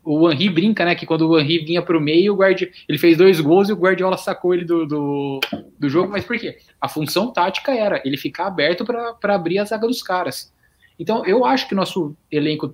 o 0.03 0.31
Henry 0.31 0.49
brinca, 0.49 0.85
né, 0.85 0.95
que 0.95 1.05
quando 1.05 1.29
o 1.29 1.39
Henry 1.39 1.59
vinha 1.59 1.81
para 1.81 1.97
o 1.97 2.01
meio, 2.01 2.35
o 2.35 2.43
ele 2.43 2.97
fez 2.97 3.17
dois 3.17 3.39
gols 3.39 3.69
e 3.69 3.73
o 3.73 3.77
Guardiola 3.77 4.17
sacou 4.17 4.53
ele 4.53 4.65
do, 4.65 4.85
do, 4.85 5.39
do 5.77 5.89
jogo, 5.89 6.11
mas 6.11 6.23
por 6.23 6.37
quê? 6.37 6.57
A 6.79 6.87
função 6.87 7.31
tática 7.31 7.73
era 7.73 8.01
ele 8.05 8.17
ficar 8.17 8.47
aberto 8.47 8.85
para 8.85 9.35
abrir 9.35 9.59
a 9.59 9.65
zaga 9.65 9.87
dos 9.87 10.01
caras. 10.01 10.53
Então, 10.99 11.25
eu 11.25 11.45
acho 11.45 11.67
que 11.67 11.75
nosso 11.75 12.15
elenco, 12.31 12.73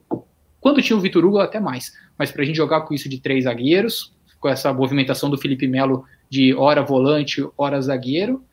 quando 0.62 0.82
tinha 0.82 0.96
o 0.96 1.02
Vitor 1.02 1.26
Hugo, 1.26 1.40
até 1.40 1.60
mais, 1.60 1.94
mas 2.18 2.32
para 2.32 2.44
a 2.44 2.46
gente 2.46 2.56
jogar 2.56 2.82
com 2.82 2.94
isso 2.94 3.10
de 3.10 3.20
três 3.20 3.46
zagueiros, 3.46 4.14
com 4.40 4.50
essa 4.50 4.74
movimentação 4.74 5.30
do 5.30 5.38
Felipe 5.38 5.68
Melo 5.68 6.06
de 6.30 6.54
hora 6.54 6.82
volante, 6.82 7.48
hora 7.58 7.82
zagueiro. 7.82 8.44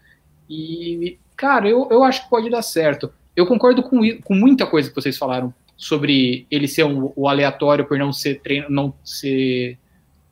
E, 0.48 1.18
cara, 1.36 1.68
eu, 1.68 1.88
eu 1.90 2.04
acho 2.04 2.24
que 2.24 2.30
pode 2.30 2.48
dar 2.48 2.62
certo. 2.62 3.12
Eu 3.34 3.46
concordo 3.46 3.82
com, 3.82 4.00
com 4.22 4.34
muita 4.34 4.66
coisa 4.66 4.88
que 4.88 4.94
vocês 4.94 5.16
falaram 5.16 5.52
sobre 5.76 6.46
ele 6.50 6.68
ser 6.68 6.84
um, 6.84 7.10
o 7.16 7.26
aleatório 7.26 7.86
por 7.86 7.98
não 7.98 8.12
ser 8.12 8.40
treino, 8.40 8.66
não 8.68 8.94
ser. 9.02 9.78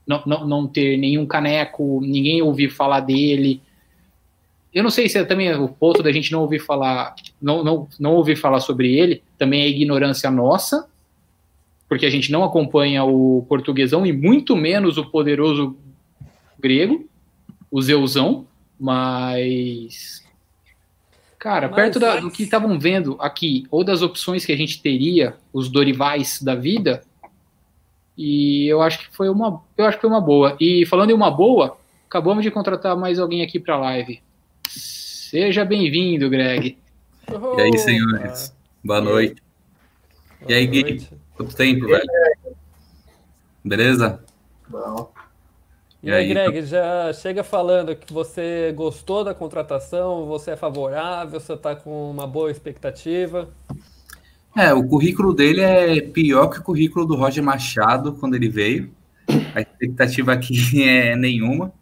Não, 0.06 0.22
não, 0.24 0.46
não 0.46 0.66
ter 0.66 0.96
nenhum 0.96 1.26
caneco, 1.26 2.00
ninguém 2.02 2.40
ouvir 2.40 2.70
falar 2.70 3.00
dele. 3.00 3.60
Eu 4.72 4.82
não 4.82 4.90
sei 4.90 5.08
se 5.08 5.18
é 5.18 5.24
também 5.24 5.52
o 5.54 5.68
ponto 5.68 6.02
da 6.02 6.12
gente 6.12 6.32
não 6.32 6.40
ouvir 6.40 6.60
falar, 6.60 7.14
não, 7.40 7.64
não, 7.64 7.88
não 7.98 8.14
ouvir 8.14 8.36
falar 8.36 8.60
sobre 8.60 8.94
ele, 8.94 9.22
também 9.36 9.62
é 9.62 9.68
ignorância 9.68 10.30
nossa, 10.30 10.88
porque 11.88 12.04
a 12.04 12.10
gente 12.10 12.30
não 12.30 12.44
acompanha 12.44 13.02
o 13.04 13.44
portuguesão 13.48 14.04
e 14.04 14.12
muito 14.12 14.54
menos 14.54 14.98
o 14.98 15.06
poderoso 15.06 15.76
grego, 16.58 17.08
o 17.70 17.80
Zeusão, 17.80 18.46
mas. 18.78 20.24
Cara, 21.38 21.68
mas, 21.68 21.76
perto 21.76 21.98
da, 21.98 22.16
do 22.20 22.30
que 22.30 22.42
estavam 22.42 22.78
vendo 22.78 23.16
aqui, 23.20 23.64
ou 23.70 23.82
das 23.82 24.02
opções 24.02 24.44
que 24.44 24.52
a 24.52 24.56
gente 24.56 24.82
teria, 24.82 25.36
os 25.52 25.68
Dorivais 25.68 26.42
da 26.42 26.54
vida, 26.54 27.02
e 28.16 28.66
eu 28.66 28.82
acho 28.82 28.98
que 28.98 29.16
foi 29.16 29.28
uma, 29.28 29.62
eu 29.76 29.84
acho 29.84 29.96
que 29.96 30.00
foi 30.02 30.10
uma 30.10 30.20
boa. 30.20 30.56
E 30.60 30.84
falando 30.86 31.10
em 31.10 31.14
uma 31.14 31.30
boa, 31.30 31.78
acabamos 32.06 32.42
de 32.42 32.50
contratar 32.50 32.96
mais 32.96 33.18
alguém 33.18 33.42
aqui 33.42 33.60
para 33.60 33.74
a 33.74 33.78
live. 33.78 34.20
Seja 34.68 35.64
bem-vindo, 35.64 36.28
Greg. 36.28 36.76
E 37.56 37.60
aí, 37.60 37.78
senhores? 37.78 38.54
Boa 38.84 39.00
noite. 39.00 39.40
E 40.48 40.54
aí, 40.54 40.66
Gui? 40.66 41.08
Quanto 41.38 41.54
tempo, 41.54 41.86
velho? 41.86 42.04
Beleza? 43.64 44.20
Bom. 44.68 45.12
E, 46.02 46.08
e 46.08 46.12
aí, 46.12 46.28
Greg, 46.28 46.62
já 46.62 47.12
chega 47.12 47.44
falando 47.44 47.94
que 47.94 48.12
você 48.12 48.72
gostou 48.74 49.22
da 49.22 49.32
contratação, 49.32 50.26
você 50.26 50.50
é 50.50 50.56
favorável, 50.56 51.38
você 51.38 51.52
está 51.52 51.76
com 51.76 52.10
uma 52.10 52.26
boa 52.26 52.50
expectativa? 52.50 53.48
É, 54.56 54.74
o 54.74 54.82
currículo 54.82 55.32
dele 55.32 55.60
é 55.60 56.00
pior 56.00 56.48
que 56.48 56.58
o 56.58 56.62
currículo 56.62 57.06
do 57.06 57.14
Roger 57.14 57.44
Machado 57.44 58.14
quando 58.14 58.34
ele 58.34 58.48
veio. 58.48 58.90
A 59.54 59.60
expectativa 59.60 60.32
aqui 60.32 60.56
é 60.82 61.14
nenhuma. 61.14 61.72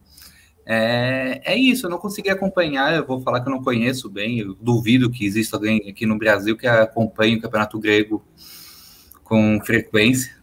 É, 0.66 1.40
é 1.44 1.56
isso, 1.56 1.86
eu 1.86 1.90
não 1.90 1.98
consegui 1.98 2.28
acompanhar, 2.28 2.94
eu 2.94 3.06
vou 3.06 3.22
falar 3.22 3.40
que 3.40 3.48
eu 3.48 3.52
não 3.52 3.62
conheço 3.62 4.10
bem, 4.10 4.40
eu 4.40 4.54
duvido 4.60 5.08
que 5.08 5.24
exista 5.24 5.56
alguém 5.56 5.88
aqui 5.88 6.04
no 6.04 6.18
Brasil 6.18 6.58
que 6.58 6.66
acompanhe 6.66 7.36
o 7.36 7.40
campeonato 7.40 7.78
grego 7.78 8.22
com 9.26 9.60
frequência. 9.60 10.34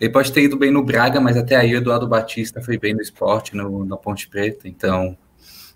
Ele 0.00 0.12
pode 0.12 0.32
ter 0.32 0.42
ido 0.42 0.56
bem 0.56 0.70
no 0.70 0.82
Braga, 0.82 1.20
mas 1.20 1.36
até 1.36 1.56
aí 1.56 1.74
o 1.74 1.78
Eduardo 1.78 2.06
Batista 2.06 2.60
foi 2.60 2.76
bem 2.76 2.94
no 2.94 3.00
esporte, 3.00 3.56
no, 3.56 3.84
na 3.84 3.96
Ponte 3.96 4.28
Preta, 4.28 4.68
então 4.68 5.16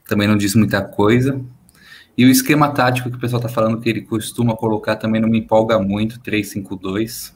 também 0.06 0.28
não 0.28 0.36
diz 0.36 0.54
muita 0.54 0.82
coisa. 0.82 1.40
E 2.16 2.24
o 2.24 2.28
esquema 2.28 2.70
tático 2.70 3.10
que 3.10 3.16
o 3.16 3.20
pessoal 3.20 3.40
está 3.40 3.48
falando 3.48 3.80
que 3.80 3.88
ele 3.88 4.02
costuma 4.02 4.54
colocar 4.54 4.96
também 4.96 5.20
não 5.20 5.28
me 5.28 5.38
empolga 5.38 5.78
muito, 5.78 6.20
3-5-2. 6.20 7.32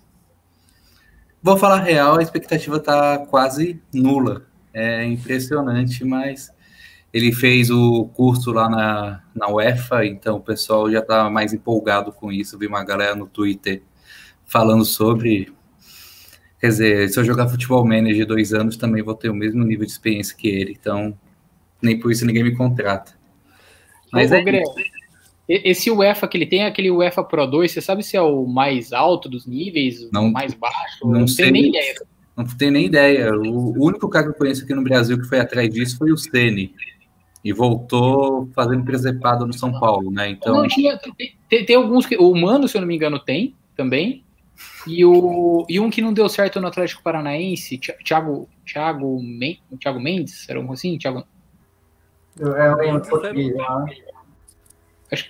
Vou 1.43 1.57
falar 1.57 1.81
real, 1.81 2.19
a 2.19 2.23
expectativa 2.23 2.77
está 2.77 3.19
quase 3.19 3.81
nula. 3.93 4.47
É 4.75 5.05
impressionante, 5.05 6.05
mas 6.05 6.53
ele 7.13 7.33
fez 7.33 7.71
o 7.71 8.07
curso 8.15 8.53
lá 8.53 8.69
na, 8.69 9.23
na 9.35 9.49
UEFA, 9.49 10.05
então 10.05 10.37
o 10.37 10.41
pessoal 10.41 10.91
já 10.91 10.99
está 10.99 11.31
mais 11.31 11.53
empolgado 11.53 12.13
com 12.13 12.31
isso. 12.31 12.59
Vi 12.59 12.67
uma 12.67 12.85
galera 12.85 13.15
no 13.15 13.27
Twitter 13.27 13.83
falando 14.47 14.85
sobre. 14.85 15.53
Quer 16.59 16.69
dizer, 16.69 17.09
se 17.11 17.21
eu 17.21 17.25
jogar 17.25 17.49
futebol 17.49 17.85
manager 17.85 18.27
dois 18.27 18.55
anos, 18.55 18.77
também 18.77 19.03
vou 19.03 19.15
ter 19.15 19.29
o 19.29 19.35
mesmo 19.35 19.63
nível 19.63 19.85
de 19.85 19.93
experiência 19.93 20.35
que 20.35 20.49
ele, 20.49 20.73
então 20.73 21.17
nem 21.83 21.99
por 21.99 22.11
isso 22.11 22.25
ninguém 22.25 22.43
me 22.43 22.57
contrata. 22.57 23.13
Mas 24.11 24.33
Ô, 24.33 24.37
é 24.37 24.43
Greg, 24.43 24.65
esse 25.49 25.91
UEFA 25.91 26.27
que 26.27 26.37
ele 26.37 26.47
tem, 26.47 26.65
aquele 26.65 26.91
UEFA 26.91 27.23
Pro 27.23 27.47
2, 27.47 27.71
você 27.71 27.81
sabe 27.81 28.03
se 28.03 28.17
é 28.17 28.23
o 28.23 28.47
mais 28.47 28.93
alto 28.93 29.29
dos 29.29 29.47
níveis, 29.47 30.09
não, 30.11 30.27
o 30.27 30.33
mais 30.33 30.55
baixo? 30.55 31.05
Não, 31.05 31.21
não 31.21 31.29
sei, 31.29 31.45
tenho 31.45 31.53
nem 31.53 31.69
ideia. 31.69 31.95
Não 32.37 32.45
tenho 32.45 32.73
nem 32.73 32.87
ideia. 32.87 33.33
O 33.33 33.85
único 33.85 34.09
cara 34.09 34.27
que 34.27 34.31
eu 34.33 34.35
conheço 34.35 34.65
aqui 34.65 34.75
no 34.75 34.83
Brasil 34.83 35.19
que 35.19 35.27
foi 35.27 35.39
atrás 35.39 35.71
disso 35.71 35.97
foi 35.97 36.11
o 36.11 36.19
Ceni 36.19 36.75
e 37.45 37.53
voltou 37.53 38.51
fazendo 38.55 38.85
presepada 38.85 39.47
no 39.47 39.53
São 39.53 39.79
Paulo, 39.79 40.11
né? 40.11 40.31
Então 40.31 40.55
não, 40.55 40.69
tinha, 40.69 40.99
tem, 41.49 41.65
tem, 41.65 41.77
alguns 41.77 42.05
que 42.05 42.17
o 42.17 42.35
Mano, 42.35 42.67
se 42.67 42.77
eu 42.77 42.81
não 42.81 42.89
me 42.89 42.97
engano, 42.97 43.19
tem 43.21 43.55
também. 43.77 44.25
E, 44.87 45.05
o, 45.05 45.67
e 45.69 45.81
um 45.81 45.91
que 45.91 46.01
não 46.01 46.13
deu 46.13 46.29
certo 46.29 46.61
no 46.61 46.69
Atlético 46.69 47.03
Paranaense, 47.03 47.79
Thiago, 47.79 48.49
Thiago, 48.65 49.21
Thiago 49.81 50.01
Mendes, 50.01 50.49
era 50.49 50.61
um 50.61 50.73
assim? 50.73 50.97
Thiago... 50.99 51.25
É, 52.39 52.93
um 52.93 53.01
português, 53.01 53.55
né? 53.55 53.65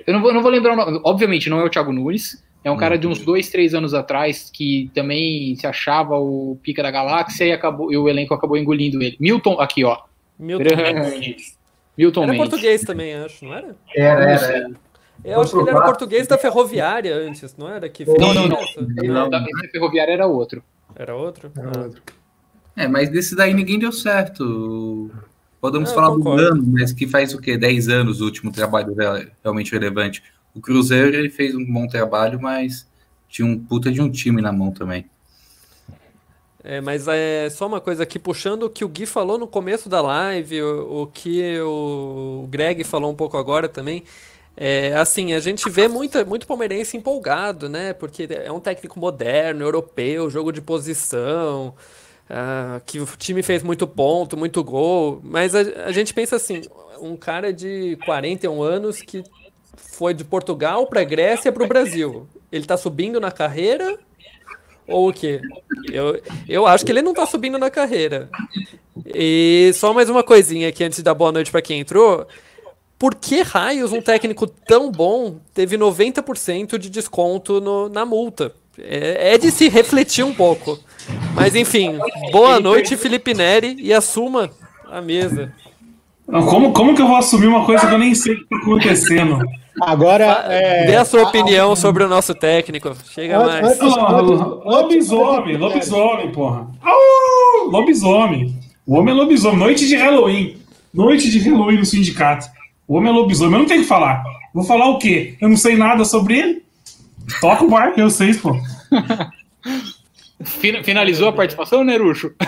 Eu 0.06 0.14
não 0.14 0.22
vou, 0.22 0.32
não 0.32 0.42
vou 0.42 0.50
lembrar 0.50 0.72
o 0.72 0.76
nome. 0.76 1.00
Obviamente, 1.04 1.50
não 1.50 1.60
é 1.60 1.64
o 1.64 1.70
Thiago 1.70 1.92
Nunes. 1.92 2.44
É 2.64 2.70
um 2.70 2.76
cara 2.76 2.98
de 2.98 3.06
uns 3.06 3.20
dois, 3.20 3.48
três 3.48 3.74
anos 3.74 3.94
atrás 3.94 4.50
que 4.52 4.90
também 4.92 5.54
se 5.54 5.68
achava 5.68 6.18
o 6.18 6.58
pica 6.60 6.82
da 6.82 6.90
galáxia 6.90 7.44
e, 7.44 7.52
acabou, 7.52 7.92
e 7.92 7.96
o 7.96 8.08
elenco 8.08 8.34
acabou 8.34 8.56
engolindo 8.56 9.00
ele. 9.00 9.16
Milton, 9.20 9.60
aqui, 9.60 9.84
ó. 9.84 9.98
Milton 10.36 10.74
Mendes. 10.74 11.56
Milton 11.96 12.24
era 12.24 12.32
Mendes. 12.32 12.48
português 12.48 12.82
também, 12.82 13.14
acho, 13.14 13.44
não 13.44 13.54
era? 13.54 13.76
Era, 13.94 14.30
era. 14.32 14.70
Eu 15.24 15.40
acho 15.40 15.52
que 15.52 15.58
ele 15.58 15.70
era 15.70 15.82
português 15.82 16.26
da 16.26 16.38
Ferroviária 16.38 17.14
antes, 17.14 17.56
não 17.56 17.68
era? 17.68 17.88
Que 17.88 18.04
não, 18.04 18.34
não, 18.34 18.48
não. 18.48 18.60
não. 19.04 19.30
Da 19.30 19.44
Ferroviária 19.70 20.12
era 20.12 20.26
outro. 20.26 20.62
Era 20.94 21.14
outro? 21.14 21.50
Era 21.56 21.72
ah. 21.74 21.82
outro. 21.84 22.02
É, 22.76 22.86
mas 22.86 23.08
desse 23.08 23.34
daí 23.34 23.54
ninguém 23.54 23.78
deu 23.78 23.90
certo. 23.90 25.10
Podemos 25.60 25.92
falar 25.92 26.14
do 26.14 26.30
ano, 26.30 26.62
mas 26.66 26.92
que 26.92 27.06
faz 27.06 27.34
o 27.34 27.40
quê? 27.40 27.56
10 27.56 27.88
anos 27.88 28.20
o 28.20 28.24
último 28.24 28.52
trabalho 28.52 28.94
realmente 29.42 29.72
relevante. 29.72 30.22
O 30.54 30.60
Cruzeiro 30.60 31.16
ele 31.16 31.30
fez 31.30 31.54
um 31.54 31.64
bom 31.64 31.86
trabalho, 31.86 32.40
mas 32.40 32.86
tinha 33.28 33.46
um 33.46 33.58
puta 33.58 33.90
de 33.90 34.00
um 34.00 34.10
time 34.10 34.40
na 34.40 34.52
mão 34.52 34.70
também. 34.70 35.06
É, 36.62 36.80
mas 36.80 37.06
é 37.08 37.48
só 37.48 37.66
uma 37.66 37.80
coisa 37.80 38.02
aqui, 38.02 38.18
puxando 38.18 38.64
o 38.64 38.70
que 38.70 38.84
o 38.84 38.88
Gui 38.88 39.06
falou 39.06 39.38
no 39.38 39.46
começo 39.46 39.88
da 39.88 40.00
live, 40.00 40.62
o, 40.62 41.02
o 41.02 41.06
que 41.06 41.60
o 41.60 42.46
Greg 42.50 42.82
falou 42.82 43.10
um 43.10 43.14
pouco 43.14 43.36
agora 43.36 43.68
também. 43.68 44.02
É, 44.56 44.94
assim, 44.94 45.34
a 45.34 45.40
gente 45.40 45.68
vê 45.68 45.86
muita, 45.86 46.24
muito 46.24 46.46
palmeirense 46.46 46.96
empolgado, 46.96 47.68
né? 47.68 47.92
Porque 47.92 48.26
é 48.30 48.50
um 48.50 48.58
técnico 48.58 48.98
moderno, 48.98 49.62
europeu, 49.62 50.30
jogo 50.30 50.50
de 50.50 50.62
posição, 50.62 51.74
uh, 52.30 52.80
que 52.86 52.98
o 52.98 53.06
time 53.18 53.42
fez 53.42 53.62
muito 53.62 53.86
ponto, 53.86 54.36
muito 54.36 54.64
gol. 54.64 55.20
Mas 55.22 55.54
a, 55.54 55.60
a 55.84 55.92
gente 55.92 56.14
pensa 56.14 56.36
assim, 56.36 56.62
um 57.00 57.16
cara 57.16 57.52
de 57.52 57.98
41 58.06 58.62
anos 58.62 59.02
que 59.02 59.22
foi 59.76 60.14
de 60.14 60.24
Portugal 60.24 60.86
para 60.86 61.04
Grécia 61.04 61.52
para 61.52 61.62
o 61.62 61.68
Brasil. 61.68 62.26
Ele 62.50 62.64
está 62.64 62.78
subindo 62.78 63.20
na 63.20 63.30
carreira 63.30 63.98
ou 64.86 65.10
o 65.10 65.12
quê? 65.12 65.40
Eu, 65.90 66.20
eu 66.48 66.66
acho 66.66 66.84
que 66.84 66.92
ele 66.92 67.02
não 67.02 67.10
está 67.10 67.26
subindo 67.26 67.58
na 67.58 67.70
carreira. 67.70 68.30
E 69.04 69.70
só 69.74 69.92
mais 69.92 70.08
uma 70.08 70.22
coisinha 70.22 70.68
aqui 70.68 70.84
antes 70.84 71.02
dar 71.02 71.14
boa 71.14 71.32
noite 71.32 71.50
para 71.50 71.60
quem 71.60 71.80
entrou. 71.80 72.26
Por 72.98 73.14
que 73.14 73.42
raios 73.42 73.92
um 73.92 74.00
técnico 74.00 74.46
tão 74.46 74.90
bom 74.90 75.36
teve 75.52 75.76
90% 75.76 76.78
de 76.78 76.88
desconto 76.88 77.60
no, 77.60 77.88
na 77.88 78.06
multa? 78.06 78.52
É, 78.78 79.34
é 79.34 79.38
de 79.38 79.50
se 79.50 79.68
refletir 79.68 80.24
um 80.24 80.32
pouco. 80.32 80.78
Mas 81.34 81.54
enfim, 81.54 81.98
boa 82.32 82.58
noite, 82.58 82.96
Felipe 82.96 83.34
Neri, 83.34 83.76
e 83.78 83.92
assuma 83.92 84.50
a 84.90 85.00
mesa. 85.00 85.52
Como, 86.26 86.72
como 86.72 86.94
que 86.94 87.02
eu 87.02 87.06
vou 87.06 87.16
assumir 87.16 87.46
uma 87.46 87.64
coisa 87.64 87.86
que 87.86 87.94
eu 87.94 87.98
nem 87.98 88.14
sei 88.14 88.32
o 88.32 88.36
que 88.36 88.42
está 88.42 88.56
acontecendo? 88.56 89.38
Agora. 89.80 90.46
É... 90.48 90.86
Dê 90.86 90.96
a 90.96 91.04
sua 91.04 91.22
opinião 91.22 91.72
a... 91.72 91.76
sobre 91.76 92.02
o 92.02 92.08
nosso 92.08 92.34
técnico. 92.34 92.96
Chega 93.10 93.38
antes, 93.38 93.60
mais. 93.60 93.80
Antes, 93.80 93.96
antes, 93.96 94.40
lobisomem, 94.64 95.56
lobisomem, 95.56 96.32
porra. 96.32 96.66
Lobisomem. 97.68 98.58
O 98.86 98.96
homem 98.96 99.14
é 99.14 99.16
lobisomem. 99.16 99.58
Noite 99.58 99.86
de 99.86 99.96
Halloween. 99.96 100.56
Noite 100.92 101.30
de 101.30 101.38
Halloween 101.38 101.78
no 101.78 101.84
sindicato. 101.84 102.46
O 102.86 102.96
homem 102.96 103.10
é 103.10 103.14
lobisomem. 103.14 103.54
Eu 103.54 103.60
não 103.60 103.66
tenho 103.66 103.82
que 103.82 103.88
falar. 103.88 104.24
Vou 104.54 104.64
falar 104.64 104.88
o 104.88 104.98
quê? 104.98 105.36
Eu 105.40 105.48
não 105.48 105.56
sei 105.56 105.76
nada 105.76 106.04
sobre 106.04 106.38
ele? 106.38 106.64
Toca 107.40 107.64
o 107.64 107.70
barco, 107.70 107.98
eu 107.98 108.10
sei, 108.10 108.34
pô. 108.34 108.56
Finalizou 110.84 111.28
a 111.28 111.32
participação, 111.32 111.84
Nerucho? 111.84 112.32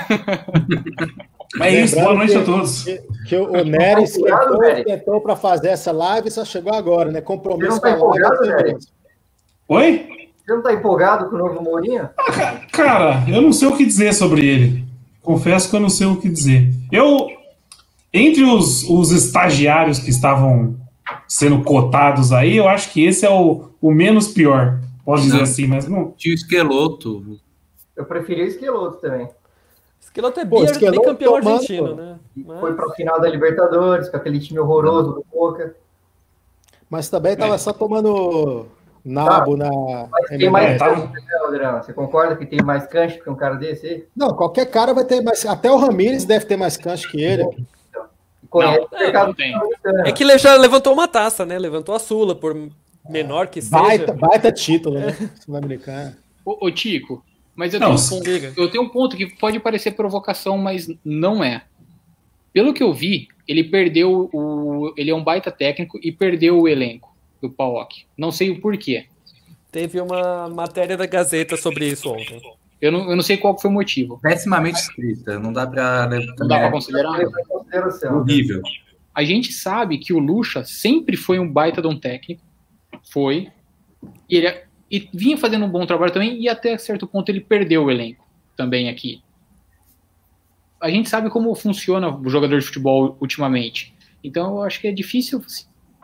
É 1.60 1.82
isso, 1.82 1.96
boa 1.96 2.14
noite 2.14 2.32
que, 2.32 2.38
a 2.38 2.44
todos. 2.44 2.84
Que, 2.84 3.02
que 3.26 3.36
o 3.36 3.64
Nery 3.64 4.02
esquentou, 4.02 4.62
esquentou 4.64 5.20
para 5.20 5.34
fazer 5.34 5.68
essa 5.68 5.90
live 5.90 6.28
e 6.28 6.30
só 6.30 6.44
chegou 6.44 6.74
agora, 6.74 7.10
né? 7.10 7.22
Compromisso 7.22 7.72
Você 7.72 7.74
não 7.76 7.80
tá 7.80 7.90
empolgado, 7.92 8.40
Nery? 8.42 8.76
Oi? 9.66 10.08
Você 10.44 10.54
não 10.54 10.62
tá 10.62 10.72
empolgado 10.74 11.30
com 11.30 11.36
o 11.36 11.38
novo 11.38 11.62
Mourinho? 11.62 12.08
Ah, 12.18 12.60
cara, 12.70 13.24
eu 13.28 13.40
não 13.40 13.52
sei 13.52 13.66
o 13.66 13.76
que 13.76 13.86
dizer 13.86 14.12
sobre 14.12 14.46
ele. 14.46 14.84
Confesso 15.22 15.70
que 15.70 15.76
eu 15.76 15.80
não 15.80 15.88
sei 15.88 16.06
o 16.06 16.16
que 16.16 16.28
dizer. 16.28 16.70
Eu, 16.92 17.28
entre 18.12 18.44
os, 18.44 18.88
os 18.88 19.10
estagiários 19.10 19.98
que 19.98 20.10
estavam 20.10 20.76
sendo 21.26 21.62
cotados 21.62 22.32
aí, 22.32 22.56
eu 22.56 22.68
acho 22.68 22.92
que 22.92 23.04
esse 23.04 23.24
é 23.24 23.30
o, 23.30 23.70
o 23.80 23.90
menos 23.90 24.28
pior. 24.28 24.80
Pode 25.04 25.22
dizer 25.22 25.42
assim, 25.42 25.66
mas 25.66 25.88
não. 25.88 26.12
Tinha 26.12 26.32
o 26.32 26.36
Esqueloto. 26.36 27.38
Eu 27.96 28.04
preferi 28.04 28.42
o 28.42 28.46
Esqueloto 28.46 28.98
também. 28.98 29.28
Esqueloto 30.00 30.40
é 30.40 30.44
Pô, 30.44 30.64
Esqueloto 30.64 31.02
campeão 31.02 31.32
tomando, 31.34 31.54
argentino, 31.54 31.94
né? 31.94 32.18
Mas... 32.36 32.60
Foi 32.60 32.74
para 32.74 32.86
o 32.86 32.92
final 32.92 33.20
da 33.20 33.28
Libertadores, 33.28 34.08
com 34.08 34.16
aquele 34.16 34.38
time 34.40 34.58
horroroso 34.58 35.12
do 35.12 35.24
Boca. 35.32 35.74
Mas 36.90 37.08
também 37.08 37.34
estava 37.34 37.54
é. 37.54 37.58
só 37.58 37.72
tomando 37.72 38.66
nabo 39.04 39.56
tá. 39.56 39.64
na. 39.64 40.08
Mas 40.10 40.28
tem 40.28 40.50
mais 40.50 40.78
cancha, 40.78 41.06
né? 41.50 41.82
Você 41.82 41.92
concorda 41.92 42.36
que 42.36 42.46
tem 42.46 42.62
mais 42.62 42.86
cancha 42.86 43.18
que 43.18 43.30
um 43.30 43.34
cara 43.34 43.56
desse 43.56 43.86
aí? 43.86 44.06
Não, 44.16 44.34
qualquer 44.34 44.66
cara 44.66 44.94
vai 44.94 45.04
ter 45.04 45.22
mais. 45.22 45.44
Até 45.44 45.70
o 45.70 45.76
Ramires 45.76 46.24
deve 46.24 46.46
ter 46.46 46.56
mais 46.56 46.76
cancha 46.76 47.08
que 47.08 47.22
ele. 47.22 47.44
Não, 48.54 48.88
é, 48.92 49.12
não 49.12 49.34
tem. 49.34 49.54
é 50.04 50.12
que 50.12 50.24
ele 50.24 50.38
já 50.38 50.54
levantou 50.56 50.92
uma 50.92 51.06
taça, 51.06 51.44
né? 51.44 51.58
Levantou 51.58 51.94
a 51.94 51.98
Sula, 51.98 52.34
por 52.34 52.56
menor 53.08 53.48
que 53.48 53.60
seja. 53.60 53.80
Baita, 53.82 54.12
baita 54.12 54.52
título, 54.52 54.98
né? 54.98 55.14
Sul-Americano. 55.44 56.16
Ô, 56.44 56.66
ô, 56.66 56.70
Tico, 56.70 57.22
mas 57.54 57.74
eu, 57.74 57.80
não, 57.80 57.94
tenho 57.94 57.98
um 57.98 58.08
ponto, 58.08 58.60
eu 58.60 58.70
tenho 58.70 58.84
um 58.84 58.88
ponto 58.88 59.16
que 59.16 59.26
pode 59.26 59.60
parecer 59.60 59.92
provocação, 59.92 60.56
mas 60.56 60.88
não 61.04 61.42
é. 61.42 61.64
Pelo 62.52 62.72
que 62.72 62.82
eu 62.82 62.92
vi, 62.92 63.28
ele 63.46 63.64
perdeu 63.64 64.30
o. 64.32 64.92
Ele 64.96 65.10
é 65.10 65.14
um 65.14 65.22
baita 65.22 65.50
técnico 65.50 65.98
e 66.02 66.10
perdeu 66.10 66.60
o 66.60 66.68
elenco 66.68 67.14
do 67.40 67.50
PAOK. 67.50 68.06
Não 68.16 68.32
sei 68.32 68.50
o 68.50 68.60
porquê. 68.60 69.06
Teve 69.70 70.00
uma 70.00 70.48
matéria 70.48 70.96
da 70.96 71.06
Gazeta 71.06 71.56
sobre 71.56 71.88
isso 71.88 72.10
ontem. 72.10 72.40
Eu 72.80 72.92
não, 72.92 73.10
eu 73.10 73.16
não 73.16 73.22
sei 73.22 73.36
qual 73.36 73.58
foi 73.58 73.70
o 73.70 73.74
motivo. 73.74 74.18
Pessimamente 74.22 74.78
escrita, 74.78 75.38
não 75.38 75.52
dá 75.52 75.66
para 75.66 76.08
Não 76.38 76.46
dá 76.46 76.58
para 76.58 76.70
considerar? 76.70 77.18
Horrível. 78.16 78.62
A 79.14 79.24
gente 79.24 79.52
sabe 79.52 79.98
que 79.98 80.12
o 80.12 80.18
Lucha 80.18 80.64
sempre 80.64 81.16
foi 81.16 81.38
um 81.38 81.50
baita 81.50 81.82
de 81.82 81.88
um 81.88 81.98
técnico. 81.98 82.42
Foi. 83.10 83.48
E 84.28 84.36
ele 84.36 84.46
é 84.46 84.68
e 84.90 85.08
vinha 85.12 85.36
fazendo 85.36 85.66
um 85.66 85.70
bom 85.70 85.84
trabalho 85.84 86.12
também, 86.12 86.40
e 86.40 86.48
até 86.48 86.76
certo 86.78 87.06
ponto 87.06 87.28
ele 87.28 87.40
perdeu 87.40 87.84
o 87.84 87.90
elenco 87.90 88.26
também 88.56 88.88
aqui. 88.88 89.22
a 90.80 90.90
gente 90.90 91.08
sabe 91.08 91.28
como 91.28 91.54
funciona 91.54 92.08
o 92.08 92.28
jogador 92.28 92.58
de 92.58 92.64
futebol 92.64 93.16
ultimamente. 93.20 93.94
Então 94.22 94.56
eu 94.56 94.62
acho 94.62 94.80
que 94.80 94.88
é 94.88 94.92
difícil 94.92 95.42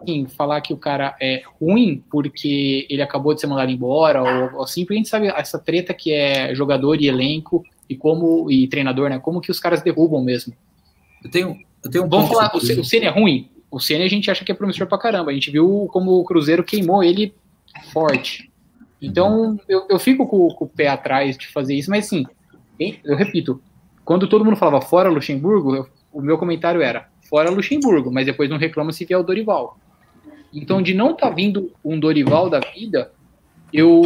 sim, 0.05 0.27
falar 0.27 0.61
que 0.61 0.73
o 0.73 0.77
cara 0.77 1.17
é 1.21 1.43
ruim 1.61 2.03
porque 2.11 2.87
ele 2.91 3.01
acabou 3.01 3.35
de 3.35 3.41
ser 3.41 3.47
mandado 3.47 3.71
embora 3.71 4.23
ou, 4.23 4.57
ou 4.57 4.63
assim, 4.65 4.83
porque 4.83 4.95
a 4.95 4.97
gente 4.99 5.09
sabe 5.09 5.29
essa 5.29 5.59
treta 5.59 5.95
que 5.95 6.13
é 6.13 6.55
jogador 6.55 7.01
e 7.01 7.07
elenco 7.07 7.65
e 7.89 7.97
como 7.97 8.51
e 8.51 8.67
treinador, 8.69 9.09
né? 9.09 9.19
Como 9.19 9.41
que 9.41 9.51
os 9.51 9.61
caras 9.61 9.83
derrubam 9.83 10.23
mesmo. 10.23 10.55
Eu 11.25 11.31
tenho, 11.31 11.59
eu 11.83 11.91
tenho 11.91 12.05
um 12.05 12.09
Vamos 12.09 12.29
falar, 12.29 12.53
o, 12.55 12.59
o 12.59 12.85
Ceni 12.85 13.07
é 13.07 13.11
ruim? 13.11 13.51
O 13.71 13.81
Ceni 13.81 14.05
a 14.05 14.09
gente 14.09 14.31
acha 14.31 14.45
que 14.45 14.53
é 14.53 14.55
promissor 14.55 14.87
pra 14.87 14.99
caramba. 14.99 15.31
A 15.31 15.35
gente 15.35 15.51
viu 15.51 15.89
como 15.91 16.13
o 16.13 16.25
Cruzeiro 16.25 16.63
queimou 16.63 17.03
ele 17.03 17.35
forte. 17.93 18.53
Então, 19.01 19.59
eu, 19.69 19.87
eu 19.89 19.99
fico 19.99 20.27
com, 20.27 20.49
com, 20.49 20.65
o 20.65 20.69
pé 20.69 20.89
atrás 20.89 21.37
de 21.37 21.49
fazer 21.49 21.75
isso, 21.75 21.91
mas 21.91 22.07
assim, 22.07 22.25
eu 23.05 23.17
repito, 23.17 23.61
quando 24.05 24.29
todo 24.29 24.45
mundo 24.45 24.57
falava 24.57 24.81
fora 24.81 25.11
Luxemburgo, 25.11 25.75
eu, 25.75 25.89
o 26.13 26.23
meu 26.23 26.39
comentário 26.39 26.81
era 26.81 27.09
fora 27.29 27.51
Luxemburgo, 27.51 28.11
mas 28.13 28.27
depois 28.27 28.49
não 28.49 28.57
reclama 28.57 28.93
se 28.93 29.05
vier 29.05 29.19
o 29.19 29.23
Dorival. 29.23 29.79
Então, 30.53 30.81
de 30.81 30.95
não 30.95 31.11
estar 31.11 31.29
tá 31.29 31.35
vindo 31.35 31.73
um 31.85 31.99
Dorival 31.99 32.49
da 32.49 32.61
vida, 32.61 33.13
eu 33.77 34.03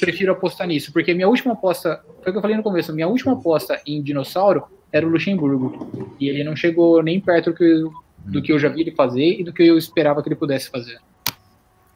prefiro 0.00 0.32
apostar 0.32 0.66
nisso, 0.66 0.92
porque 0.92 1.14
minha 1.14 1.28
última 1.28 1.52
aposta, 1.52 2.02
foi 2.22 2.30
o 2.30 2.32
que 2.32 2.38
eu 2.38 2.42
falei 2.42 2.56
no 2.56 2.62
começo, 2.62 2.92
minha 2.92 3.06
última 3.06 3.34
aposta 3.34 3.80
em 3.86 4.02
dinossauro 4.02 4.64
era 4.90 5.06
o 5.06 5.08
Luxemburgo. 5.08 6.12
E 6.18 6.28
ele 6.28 6.42
não 6.42 6.56
chegou 6.56 7.00
nem 7.04 7.20
perto 7.20 7.50
do 7.50 7.56
que, 7.56 7.84
do 8.18 8.42
que 8.42 8.52
eu 8.52 8.58
já 8.58 8.68
vi 8.68 8.80
ele 8.80 8.90
fazer 8.90 9.38
e 9.38 9.44
do 9.44 9.52
que 9.52 9.62
eu 9.62 9.78
esperava 9.78 10.20
que 10.20 10.28
ele 10.28 10.34
pudesse 10.34 10.68
fazer. 10.68 10.98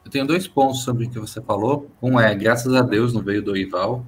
Eu 0.04 0.10
tenho 0.10 0.24
dois 0.24 0.46
pontos 0.46 0.84
sobre 0.84 1.06
o 1.06 1.10
que 1.10 1.18
você 1.18 1.42
falou. 1.42 1.90
Um 2.00 2.18
é, 2.20 2.32
graças 2.32 2.72
a 2.72 2.80
Deus 2.80 3.12
não 3.12 3.22
veio 3.22 3.42
do 3.42 3.46
Dorival, 3.46 4.06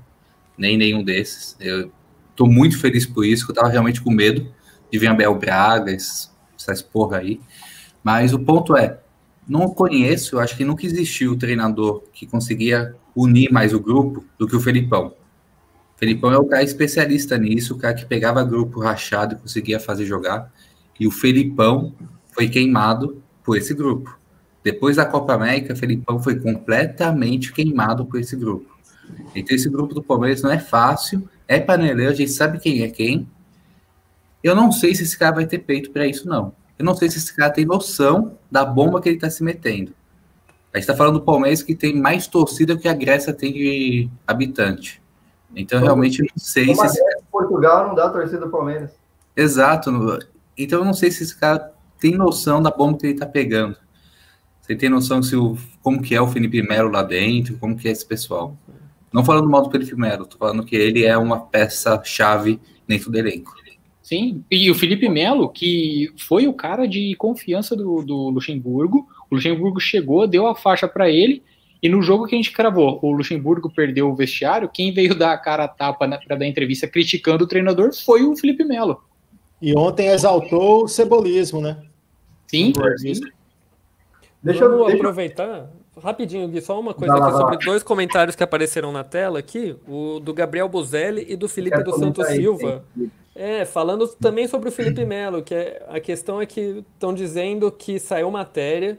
nem 0.56 0.76
nenhum 0.76 1.02
desses. 1.02 1.56
Eu 1.58 1.90
tô 2.36 2.46
muito 2.46 2.78
feliz 2.78 3.04
por 3.04 3.24
isso, 3.24 3.44
que 3.44 3.50
eu 3.50 3.56
tava 3.56 3.68
realmente 3.68 4.00
com 4.00 4.12
medo 4.12 4.46
de 4.92 4.96
vir 4.96 5.08
Abel 5.08 5.34
Braga, 5.34 5.90
essas 5.90 6.82
porra 6.92 7.18
aí. 7.18 7.40
Mas 8.00 8.32
o 8.32 8.38
ponto 8.38 8.76
é, 8.76 9.00
não 9.48 9.68
conheço, 9.68 10.36
eu 10.36 10.40
acho 10.40 10.56
que 10.56 10.64
nunca 10.64 10.86
existiu 10.86 11.36
treinador 11.36 12.04
que 12.12 12.28
conseguia 12.28 12.94
unir 13.18 13.50
mais 13.50 13.74
o 13.74 13.80
grupo 13.80 14.24
do 14.38 14.46
que 14.46 14.54
o 14.54 14.60
Felipão. 14.60 15.08
O 15.08 15.98
Felipão 15.98 16.32
é 16.32 16.38
o 16.38 16.44
cara 16.44 16.62
especialista 16.62 17.36
nisso, 17.36 17.74
o 17.74 17.78
cara 17.78 17.94
que 17.94 18.06
pegava 18.06 18.44
grupo 18.44 18.80
rachado 18.80 19.34
e 19.34 19.38
conseguia 19.38 19.80
fazer 19.80 20.04
jogar. 20.04 20.52
E 20.98 21.06
o 21.06 21.10
Felipão 21.10 21.92
foi 22.32 22.48
queimado 22.48 23.20
por 23.42 23.56
esse 23.56 23.74
grupo. 23.74 24.16
Depois 24.62 24.96
da 24.96 25.04
Copa 25.04 25.34
América, 25.34 25.72
o 25.72 25.76
Felipão 25.76 26.22
foi 26.22 26.38
completamente 26.38 27.52
queimado 27.52 28.06
por 28.06 28.20
esse 28.20 28.36
grupo. 28.36 28.78
Então, 29.34 29.56
esse 29.56 29.68
grupo 29.68 29.94
do 29.94 30.02
Palmeiras 30.02 30.42
não 30.42 30.50
é 30.50 30.58
fácil, 30.58 31.28
é 31.48 31.58
paneleiro, 31.58 32.12
a 32.12 32.14
gente 32.14 32.30
sabe 32.30 32.60
quem 32.60 32.82
é 32.82 32.88
quem. 32.88 33.28
Eu 34.44 34.54
não 34.54 34.70
sei 34.70 34.94
se 34.94 35.02
esse 35.02 35.18
cara 35.18 35.34
vai 35.34 35.46
ter 35.46 35.58
peito 35.58 35.90
para 35.90 36.06
isso, 36.06 36.28
não. 36.28 36.52
Eu 36.78 36.84
não 36.84 36.94
sei 36.94 37.08
se 37.08 37.18
esse 37.18 37.34
cara 37.34 37.50
tem 37.50 37.64
noção 37.64 38.38
da 38.50 38.64
bomba 38.64 39.00
que 39.00 39.08
ele 39.08 39.16
está 39.16 39.28
se 39.28 39.42
metendo. 39.42 39.92
A 40.78 40.80
gente 40.80 40.90
está 40.90 40.94
falando 40.94 41.18
do 41.18 41.24
Palmeiras 41.24 41.60
que 41.60 41.74
tem 41.74 41.96
mais 41.96 42.28
torcida 42.28 42.76
que 42.76 42.86
a 42.86 42.94
Grécia 42.94 43.32
tem 43.32 43.52
de 43.52 44.08
habitante. 44.24 45.02
Então, 45.56 45.80
realmente, 45.80 46.20
eu 46.20 46.26
não 46.26 46.38
sei 46.38 46.72
se. 46.72 46.86
Esse... 46.86 47.02
Portugal 47.32 47.88
não 47.88 47.96
dá 47.96 48.08
torcida 48.08 48.38
do 48.38 48.48
Palmeiras. 48.48 48.92
Exato. 49.36 49.90
Então, 50.56 50.78
eu 50.78 50.84
não 50.84 50.94
sei 50.94 51.10
se 51.10 51.24
esse 51.24 51.36
cara 51.36 51.72
tem 51.98 52.16
noção 52.16 52.62
da 52.62 52.70
bomba 52.70 52.96
que 52.96 53.06
ele 53.06 53.14
está 53.14 53.26
pegando. 53.26 53.76
Você 54.60 54.76
tem 54.76 54.88
noção 54.88 55.20
se 55.20 55.34
o, 55.34 55.58
como 55.82 56.00
que 56.00 56.14
é 56.14 56.20
o 56.20 56.28
Felipe 56.28 56.62
Melo 56.62 56.92
lá 56.92 57.02
dentro, 57.02 57.58
como 57.58 57.76
que 57.76 57.88
é 57.88 57.90
esse 57.90 58.06
pessoal. 58.06 58.56
Não 59.12 59.24
falando 59.24 59.50
mal 59.50 59.62
do 59.62 59.72
Felipe 59.72 59.96
Melo, 59.96 60.26
tô 60.26 60.38
falando 60.38 60.64
que 60.64 60.76
ele 60.76 61.04
é 61.04 61.18
uma 61.18 61.40
peça-chave 61.40 62.60
dentro 62.86 63.10
do 63.10 63.18
elenco. 63.18 63.52
Sim, 64.00 64.44
e 64.50 64.70
o 64.70 64.74
Felipe 64.74 65.08
Melo, 65.08 65.50
que 65.50 66.10
foi 66.16 66.46
o 66.46 66.54
cara 66.54 66.86
de 66.86 67.14
confiança 67.16 67.76
do, 67.76 68.02
do 68.02 68.30
Luxemburgo, 68.30 69.06
o 69.30 69.34
Luxemburgo 69.34 69.80
chegou, 69.80 70.26
deu 70.26 70.46
a 70.46 70.54
faixa 70.54 70.88
para 70.88 71.08
ele, 71.08 71.42
e 71.82 71.88
no 71.88 72.02
jogo 72.02 72.26
que 72.26 72.34
a 72.34 72.38
gente 72.38 72.52
cravou, 72.52 72.98
o 73.02 73.12
Luxemburgo 73.12 73.70
perdeu 73.70 74.10
o 74.10 74.14
vestiário, 74.14 74.68
quem 74.68 74.92
veio 74.92 75.14
dar 75.14 75.32
a 75.32 75.38
cara 75.38 75.64
a 75.64 75.68
tapa 75.68 76.08
para 76.26 76.36
dar 76.36 76.46
entrevista 76.46 76.88
criticando 76.88 77.44
o 77.44 77.46
treinador 77.46 77.92
foi 77.94 78.24
o 78.24 78.36
Felipe 78.36 78.64
Melo. 78.64 79.00
E 79.60 79.76
ontem 79.76 80.08
exaltou 80.08 80.84
o 80.84 80.88
cebolismo, 80.88 81.60
né? 81.60 81.82
Sim. 82.46 82.72
sim. 82.96 83.12
Deixa 84.42 84.64
eu 84.64 84.84
deixa... 84.84 84.96
aproveitar 84.96 85.70
rapidinho, 86.00 86.48
Gui, 86.48 86.60
só 86.60 86.78
uma 86.78 86.94
coisa 86.94 87.14
aqui 87.14 87.36
sobre 87.36 87.64
dois 87.64 87.82
comentários 87.82 88.36
que 88.36 88.42
apareceram 88.42 88.92
na 88.92 89.04
tela 89.04 89.38
aqui, 89.38 89.76
o 89.86 90.20
do 90.20 90.32
Gabriel 90.32 90.68
Buzelli 90.68 91.26
e 91.28 91.36
do 91.36 91.48
Felipe 91.48 91.82
do 91.82 91.92
Santos 91.98 92.26
Silva. 92.28 92.84
Aí, 92.96 93.10
é, 93.34 93.64
falando 93.64 94.06
também 94.08 94.48
sobre 94.48 94.68
o 94.68 94.72
Felipe 94.72 95.04
Melo, 95.04 95.42
que 95.42 95.54
é, 95.54 95.84
a 95.88 96.00
questão 96.00 96.40
é 96.40 96.46
que 96.46 96.84
estão 96.94 97.14
dizendo 97.14 97.70
que 97.70 97.98
saiu 97.98 98.30
matéria 98.30 98.98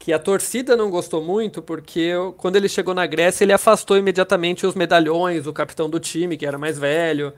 que 0.00 0.14
a 0.14 0.18
torcida 0.18 0.74
não 0.74 0.90
gostou 0.90 1.22
muito 1.22 1.60
porque 1.60 2.12
quando 2.38 2.56
ele 2.56 2.70
chegou 2.70 2.94
na 2.94 3.06
Grécia 3.06 3.44
ele 3.44 3.52
afastou 3.52 3.98
imediatamente 3.98 4.66
os 4.66 4.74
medalhões, 4.74 5.46
o 5.46 5.52
capitão 5.52 5.90
do 5.90 6.00
time, 6.00 6.38
que 6.38 6.46
era 6.46 6.56
mais 6.56 6.78
velho, 6.78 7.34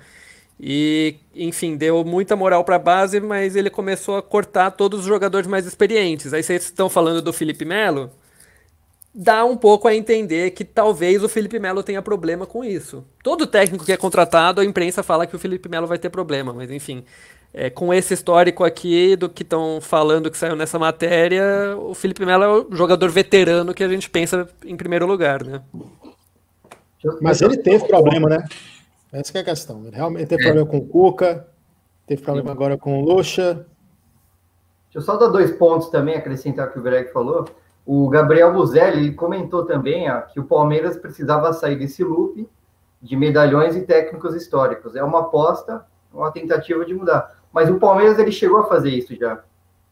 e 0.61 1.16
enfim, 1.35 1.77
deu 1.77 2.05
muita 2.05 2.37
moral 2.37 2.64
para 2.64 2.77
a 2.77 2.79
base, 2.79 3.20
mas 3.20 3.57
ele 3.57 3.68
começou 3.68 4.16
a 4.16 4.22
cortar 4.22 4.70
todos 4.70 5.01
os 5.01 5.07
jogadores 5.07 5.48
mais 5.48 5.66
experientes. 5.66 6.33
Aí 6.33 6.42
vocês 6.42 6.62
estão 6.62 6.88
falando 6.88 7.20
do 7.20 7.33
Felipe 7.33 7.64
Melo? 7.64 8.11
dá 9.14 9.44
um 9.44 9.57
pouco 9.57 9.87
a 9.87 9.94
entender 9.94 10.53
que 10.53 10.64
talvez 10.64 11.22
o 11.22 11.29
Felipe 11.29 11.59
Melo 11.59 11.83
tenha 11.83 12.01
problema 12.01 12.46
com 12.46 12.64
isso. 12.64 13.05
Todo 13.22 13.46
técnico 13.46 13.85
que 13.85 13.92
é 13.92 13.96
contratado, 13.96 14.61
a 14.61 14.64
imprensa 14.64 15.03
fala 15.03 15.27
que 15.27 15.37
o 15.37 15.38
Felipe 15.38 15.68
Melo 15.68 15.87
vai 15.87 15.98
ter 15.98 16.09
problema, 16.09 16.53
mas 16.53 16.70
enfim, 16.70 17.05
é, 17.54 17.68
com 17.68 17.92
esse 17.92 18.14
histórico 18.14 18.64
aqui 18.64 19.14
do 19.14 19.28
que 19.28 19.42
estão 19.42 19.80
falando 19.80 20.30
que 20.30 20.38
saiu 20.38 20.56
nessa 20.56 20.78
matéria, 20.78 21.76
o 21.76 21.94
Felipe 21.94 22.24
Melo 22.24 22.44
é 22.44 22.48
o 22.48 22.66
jogador 22.72 23.10
veterano 23.10 23.74
que 23.74 23.84
a 23.84 23.88
gente 23.88 24.08
pensa 24.08 24.48
em 24.64 24.76
primeiro 24.76 25.06
lugar, 25.06 25.44
né? 25.44 25.62
Mas 27.20 27.42
ele 27.42 27.56
teve 27.56 27.86
problema, 27.86 28.28
né? 28.28 28.44
Essa 29.12 29.38
é 29.38 29.40
a 29.40 29.44
questão. 29.44 29.84
Ele 29.84 29.96
realmente 29.96 30.26
teve 30.26 30.42
problema 30.42 30.66
com 30.66 30.78
o 30.78 30.86
Cuca, 30.86 31.46
teve 32.06 32.22
problema 32.22 32.52
agora 32.52 32.78
com 32.78 33.02
o 33.02 33.04
Lucha. 33.04 33.66
Deixa 34.84 34.98
eu 34.98 35.02
só 35.02 35.16
dar 35.16 35.28
dois 35.28 35.50
pontos 35.50 35.88
também, 35.88 36.14
acrescentar 36.14 36.68
o 36.68 36.72
que 36.72 36.78
o 36.78 36.82
Greg 36.82 37.12
falou. 37.12 37.46
O 37.84 38.08
Gabriel 38.08 38.52
Buzelli 38.52 39.12
comentou 39.12 39.66
também 39.66 40.10
ó, 40.10 40.20
que 40.20 40.38
o 40.38 40.44
Palmeiras 40.44 40.96
precisava 40.96 41.52
sair 41.52 41.76
desse 41.76 42.04
loop 42.04 42.48
de 43.02 43.16
medalhões 43.16 43.74
e 43.74 43.82
técnicos 43.82 44.34
históricos. 44.34 44.94
É 44.94 45.02
uma 45.02 45.20
aposta, 45.20 45.84
uma 46.12 46.30
tentativa 46.30 46.84
de 46.84 46.94
mudar. 46.94 47.41
Mas 47.52 47.70
o 47.70 47.78
Palmeiras 47.78 48.18
ele 48.18 48.32
chegou 48.32 48.58
a 48.58 48.66
fazer 48.66 48.90
isso 48.90 49.14
já. 49.14 49.42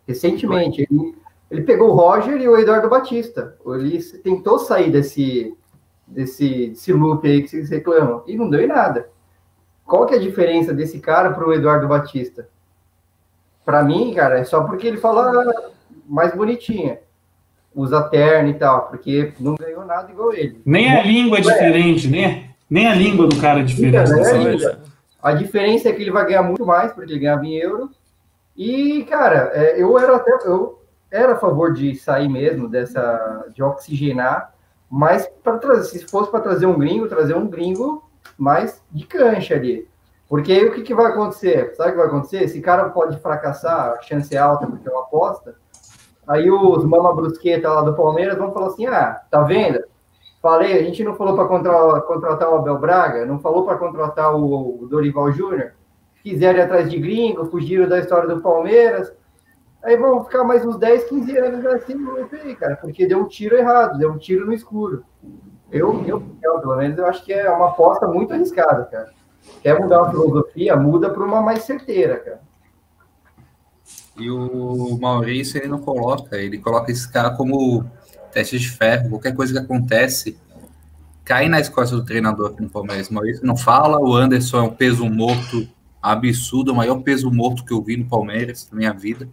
Recentemente. 0.06 0.86
Ele, 0.90 1.14
ele 1.50 1.62
pegou 1.62 1.90
o 1.90 1.94
Roger 1.94 2.40
e 2.40 2.48
o 2.48 2.56
Eduardo 2.56 2.88
Batista. 2.88 3.56
Ele 3.66 4.02
tentou 4.22 4.58
sair 4.58 4.90
desse, 4.90 5.56
desse, 6.06 6.68
desse 6.68 6.92
loop 6.92 7.26
aí 7.28 7.42
que 7.42 7.48
vocês 7.48 7.68
reclamam. 7.68 8.22
E 8.26 8.36
não 8.36 8.48
deu 8.48 8.60
em 8.60 8.66
nada. 8.66 9.08
Qual 9.84 10.06
que 10.06 10.14
é 10.14 10.18
a 10.18 10.20
diferença 10.20 10.72
desse 10.72 11.00
cara 11.00 11.32
para 11.32 11.46
o 11.46 11.52
Eduardo 11.52 11.88
Batista? 11.88 12.48
Para 13.64 13.82
mim, 13.82 14.14
cara, 14.14 14.38
é 14.38 14.44
só 14.44 14.64
porque 14.64 14.86
ele 14.86 14.96
fala 14.96 15.72
mais 16.08 16.34
bonitinha 16.34 16.98
usa 17.74 18.02
terno 18.02 18.50
e 18.50 18.54
tal, 18.54 18.88
porque 18.88 19.32
não 19.38 19.54
ganhou 19.54 19.84
nada 19.84 20.10
igual 20.10 20.32
ele. 20.32 20.60
Nem 20.64 20.90
a 20.90 21.02
língua 21.02 21.38
é 21.38 21.40
diferente, 21.40 22.08
né? 22.08 22.50
Nem 22.68 22.86
a 22.86 22.94
língua 22.94 23.26
do 23.26 23.36
cara 23.40 23.60
é 23.60 23.62
diferente. 23.62 24.64
É, 24.64 24.76
a 25.22 25.32
diferença 25.32 25.88
é 25.88 25.92
que 25.92 26.02
ele 26.02 26.10
vai 26.10 26.26
ganhar 26.26 26.42
muito 26.42 26.64
mais, 26.64 26.92
porque 26.92 27.12
ele 27.12 27.20
ganhava 27.20 27.44
em 27.44 27.56
euro. 27.56 27.90
E, 28.56 29.04
cara, 29.04 29.50
é, 29.54 29.82
eu 29.82 29.98
era 29.98 30.16
até 30.16 30.32
eu 30.44 30.82
era 31.10 31.32
a 31.32 31.36
favor 31.36 31.72
de 31.72 31.94
sair 31.96 32.28
mesmo 32.28 32.68
dessa 32.68 33.46
de 33.54 33.62
oxigenar, 33.62 34.54
mas 34.88 35.26
para 35.42 35.58
trazer, 35.58 35.98
se 35.98 36.06
fosse 36.06 36.30
para 36.30 36.40
trazer 36.40 36.66
um 36.66 36.78
gringo, 36.78 37.08
trazer 37.08 37.34
um 37.34 37.48
gringo 37.48 38.08
mais 38.38 38.82
de 38.90 39.06
cancha 39.06 39.54
ali. 39.54 39.88
Porque 40.28 40.52
aí 40.52 40.64
o 40.64 40.72
que, 40.72 40.82
que 40.82 40.94
vai 40.94 41.06
acontecer? 41.06 41.74
Sabe 41.74 41.90
o 41.90 41.92
que 41.92 41.98
vai 41.98 42.06
acontecer? 42.06 42.44
Esse 42.44 42.60
cara 42.60 42.88
pode 42.90 43.18
fracassar, 43.18 43.94
a 43.98 44.02
chance 44.02 44.34
é 44.34 44.38
alta 44.38 44.66
porque 44.66 44.88
é 44.88 44.92
uma 44.92 45.02
aposta 45.02 45.54
Aí 46.30 46.48
os 46.48 46.84
mama 46.84 47.12
brusqueta 47.12 47.68
lá 47.68 47.82
do 47.82 47.96
Palmeiras 47.96 48.38
vão 48.38 48.52
falar 48.52 48.68
assim: 48.68 48.86
ah, 48.86 49.20
tá 49.28 49.42
vendo? 49.42 49.82
Falei, 50.42 50.78
a 50.78 50.82
gente 50.82 51.04
não 51.04 51.14
falou 51.14 51.34
para 51.34 51.46
contratar, 51.46 52.00
contratar 52.02 52.50
o 52.50 52.56
Abel 52.56 52.78
Braga, 52.78 53.26
não 53.26 53.38
falou 53.38 53.64
para 53.64 53.76
contratar 53.76 54.34
o, 54.34 54.82
o 54.82 54.86
Dorival 54.88 55.30
Júnior. 55.32 55.72
Quiseram 56.22 56.58
ir 56.58 56.62
atrás 56.62 56.90
de 56.90 56.98
gringo, 56.98 57.46
fugiram 57.46 57.88
da 57.88 57.98
história 57.98 58.28
do 58.28 58.40
Palmeiras. 58.40 59.12
Aí 59.82 59.96
vão 59.96 60.24
ficar 60.24 60.44
mais 60.44 60.64
uns 60.64 60.78
10, 60.78 61.04
15 61.04 61.38
anos 61.38 61.66
assim, 61.66 62.54
cara, 62.54 62.76
porque 62.76 63.06
deu 63.06 63.20
um 63.20 63.28
tiro 63.28 63.56
errado, 63.56 63.98
deu 63.98 64.10
um 64.10 64.18
tiro 64.18 64.46
no 64.46 64.52
escuro. 64.52 65.04
Eu, 65.70 66.04
eu, 66.06 66.20
pelo 66.60 66.76
menos, 66.76 66.98
eu 66.98 67.06
acho 67.06 67.24
que 67.24 67.32
é 67.32 67.48
uma 67.50 67.68
aposta 67.68 68.06
muito 68.06 68.32
arriscada, 68.32 68.84
cara. 68.86 69.10
Quer 69.62 69.78
mudar 69.78 70.02
a 70.02 70.10
filosofia, 70.10 70.76
muda 70.76 71.10
para 71.10 71.22
uma 71.22 71.40
mais 71.40 71.62
certeira, 71.62 72.18
cara. 72.18 72.40
E 74.18 74.30
o 74.30 74.98
Maurício, 75.00 75.58
ele 75.58 75.68
não 75.68 75.80
coloca, 75.80 76.36
ele 76.36 76.58
coloca 76.58 76.90
esse 76.90 77.10
cara 77.10 77.30
como 77.30 77.84
teste 78.32 78.58
de 78.58 78.68
ferro. 78.68 79.10
Qualquer 79.10 79.34
coisa 79.34 79.52
que 79.52 79.58
acontece, 79.58 80.36
cai 81.24 81.48
nas 81.48 81.68
costas 81.68 81.98
do 81.98 82.04
treinador 82.04 82.50
aqui 82.50 82.62
no 82.62 82.70
Palmeiras. 82.70 83.08
Maurício 83.08 83.44
não 83.46 83.56
fala, 83.56 84.00
o 84.00 84.14
Anderson 84.14 84.58
é 84.58 84.62
um 84.62 84.74
peso 84.74 85.08
morto 85.08 85.68
absurdo, 86.02 86.72
o 86.72 86.74
maior 86.74 87.02
peso 87.02 87.30
morto 87.30 87.64
que 87.64 87.72
eu 87.72 87.82
vi 87.82 87.96
no 87.96 88.06
Palmeiras 88.06 88.68
na 88.70 88.78
minha 88.78 88.92
vida. 88.92 89.28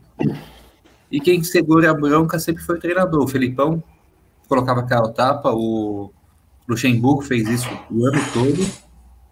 E 1.10 1.20
quem 1.20 1.41
segura 1.43 1.91
a 1.91 1.93
bronca 1.93 2.38
sempre 2.38 2.64
foi 2.64 2.78
o 2.78 2.80
treinador. 2.80 3.24
O 3.24 3.28
Felipão 3.28 3.82
colocava 4.48 4.84
cara 4.84 5.10
tapa, 5.10 5.52
o 5.54 6.12
Luxemburgo 6.68 7.22
fez 7.22 7.48
isso 7.48 7.70
o 7.89 8.06
ano 8.06 8.20
todo, 8.34 8.66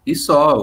e 0.04 0.14
só, 0.14 0.58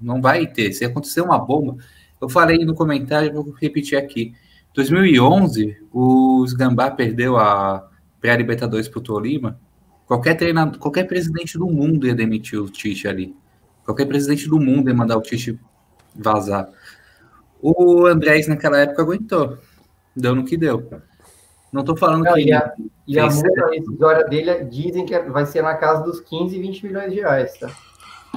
não 0.00 0.20
vai 0.20 0.46
ter. 0.46 0.72
Se 0.72 0.84
acontecer 0.84 1.20
uma 1.20 1.38
bomba, 1.38 1.76
eu 2.20 2.28
falei 2.28 2.58
no 2.64 2.74
comentário, 2.74 3.32
vou 3.32 3.54
repetir 3.60 3.98
aqui. 3.98 4.34
2011, 4.74 5.76
o 5.92 6.44
Gambá 6.56 6.90
perdeu 6.90 7.36
a 7.36 7.89
pré-Libertadores 8.20 8.88
para 8.88 8.98
o 8.98 9.02
Tolima. 9.02 9.58
Qualquer 10.06 10.34
treinador, 10.34 10.78
qualquer 10.78 11.04
presidente 11.04 11.56
do 11.56 11.66
mundo 11.66 12.06
ia 12.06 12.14
demitir 12.14 12.60
o 12.60 12.68
Tite 12.68 13.06
ali. 13.06 13.34
Qualquer 13.84 14.06
presidente 14.06 14.48
do 14.48 14.58
mundo 14.58 14.88
ia 14.88 14.94
mandar 14.94 15.16
o 15.16 15.22
Tite 15.22 15.58
vazar. 16.14 16.68
O 17.62 18.06
Andrés 18.06 18.48
naquela 18.48 18.78
época 18.78 19.02
aguentou. 19.02 19.58
Deu 20.16 20.34
no 20.34 20.44
que 20.44 20.56
deu. 20.56 20.88
Não 21.72 21.82
estou 21.82 21.96
falando 21.96 22.24
não, 22.24 22.34
que. 22.34 22.42
E 22.42 22.52
a, 22.52 22.72
e 23.06 23.18
a 23.18 23.28
multa 23.28 23.70
rescisória 23.70 24.24
dele 24.24 24.64
dizem 24.64 25.06
que 25.06 25.18
vai 25.20 25.46
ser 25.46 25.62
na 25.62 25.74
casa 25.74 26.02
dos 26.02 26.20
15, 26.20 26.58
20 26.58 26.86
milhões 26.86 27.12
de 27.12 27.20
reais, 27.20 27.58
tá? 27.58 27.70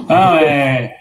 Ah, 0.08 0.42
é. 0.42 0.96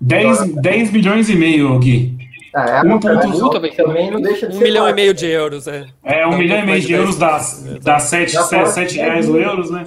10, 0.00 0.56
10 0.56 0.92
milhões 0.92 1.28
e 1.28 1.36
meio, 1.36 1.78
Gui. 1.78 2.21
Ah, 2.54 2.66
é 2.68 2.82
um 2.82 3.00
ponto 3.00 3.28
multa, 3.28 3.60
também 3.74 4.10
não 4.10 4.20
deixa 4.20 4.46
de 4.46 4.56
um 4.56 4.60
milhão 4.60 4.88
e 4.88 4.92
meio 4.92 5.14
de 5.14 5.26
euros, 5.26 5.66
é. 5.66 5.86
É, 6.04 6.26
um 6.26 6.36
milhão 6.36 6.58
e 6.58 6.66
meio 6.66 6.80
de 6.80 6.92
euros 6.92 7.16
dá, 7.16 7.40
dá 7.82 7.98
7, 7.98 8.32
7, 8.32 8.96
reais 8.96 9.28
o 9.28 9.38
euros, 9.38 9.70
né? 9.70 9.86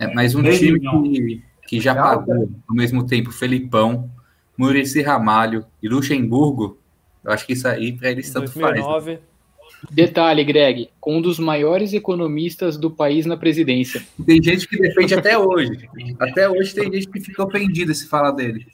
É, 0.00 0.12
mas 0.12 0.34
um 0.34 0.42
time 0.42 0.80
que, 0.80 1.42
que 1.68 1.80
já 1.80 1.94
pagou 1.94 2.50
ao 2.68 2.74
mesmo 2.74 3.06
tempo 3.06 3.30
Felipão, 3.30 4.10
Murici 4.56 5.02
Ramalho 5.02 5.64
e 5.82 5.88
Luxemburgo, 5.88 6.78
eu 7.22 7.32
acho 7.32 7.46
que 7.46 7.52
isso 7.52 7.68
aí 7.68 7.92
para 7.92 8.10
eles 8.10 8.30
tanto 8.30 8.52
2009. 8.52 8.82
faz. 8.82 9.06
Né? 9.06 9.18
Detalhe, 9.90 10.44
Greg, 10.44 10.90
com 11.00 11.16
um 11.16 11.22
dos 11.22 11.38
maiores 11.38 11.94
economistas 11.94 12.76
do 12.76 12.90
país 12.90 13.24
na 13.24 13.36
presidência. 13.36 14.02
Tem 14.26 14.42
gente 14.42 14.68
que 14.68 14.78
defende 14.78 15.14
até 15.14 15.38
hoje. 15.38 15.88
Até 16.18 16.48
hoje 16.48 16.74
tem 16.74 16.92
gente 16.92 17.08
que 17.08 17.20
fica 17.20 17.44
ofendida 17.44 17.94
se 17.94 18.06
fala 18.06 18.30
dele. 18.30 18.66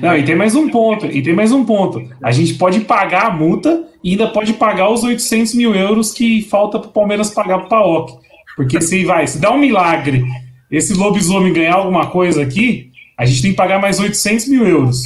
Não, 0.00 0.16
e 0.16 0.24
tem 0.24 0.34
mais 0.34 0.54
um 0.54 0.68
ponto, 0.68 1.06
e 1.06 1.22
tem 1.22 1.34
mais 1.34 1.52
um 1.52 1.64
ponto. 1.64 2.02
A 2.22 2.32
gente 2.32 2.54
pode 2.54 2.80
pagar 2.80 3.26
a 3.26 3.30
multa 3.30 3.86
e 4.02 4.12
ainda 4.12 4.28
pode 4.28 4.54
pagar 4.54 4.90
os 4.90 5.04
800 5.04 5.54
mil 5.54 5.74
euros 5.74 6.12
que 6.12 6.42
falta 6.42 6.78
para 6.78 6.88
o 6.88 6.92
Palmeiras 6.92 7.30
pagar 7.30 7.58
para 7.58 7.66
o 7.66 7.68
PAOC. 7.68 8.18
Porque 8.56 8.80
se 8.80 9.04
vai, 9.04 9.26
se 9.26 9.40
dá 9.40 9.50
um 9.50 9.58
milagre, 9.58 10.24
esse 10.70 10.94
lobisomem 10.94 11.52
ganhar 11.52 11.74
alguma 11.74 12.10
coisa 12.10 12.42
aqui, 12.42 12.90
a 13.16 13.24
gente 13.24 13.42
tem 13.42 13.50
que 13.52 13.56
pagar 13.56 13.80
mais 13.80 14.00
800 14.00 14.48
mil 14.48 14.66
euros. 14.66 15.02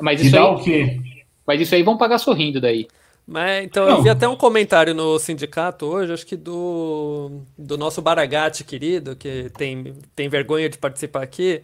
Mas 0.00 0.20
isso 0.20 0.30
e 0.30 0.32
dá 0.32 0.44
aí, 0.44 0.54
o 0.54 0.58
quê? 0.58 1.00
Mas 1.46 1.60
isso 1.60 1.74
aí 1.74 1.82
vão 1.82 1.96
pagar 1.96 2.18
sorrindo 2.18 2.60
daí. 2.60 2.86
Mas, 3.26 3.64
então, 3.64 3.86
Não. 3.86 3.98
eu 3.98 4.02
vi 4.02 4.08
até 4.08 4.26
um 4.26 4.34
comentário 4.34 4.92
no 4.92 5.18
sindicato 5.18 5.86
hoje, 5.86 6.12
acho 6.12 6.26
que 6.26 6.36
do, 6.36 7.42
do 7.56 7.78
nosso 7.78 8.02
Baragate 8.02 8.64
querido, 8.64 9.14
que 9.14 9.50
tem, 9.56 9.94
tem 10.16 10.28
vergonha 10.28 10.68
de 10.68 10.76
participar 10.76 11.22
aqui. 11.22 11.62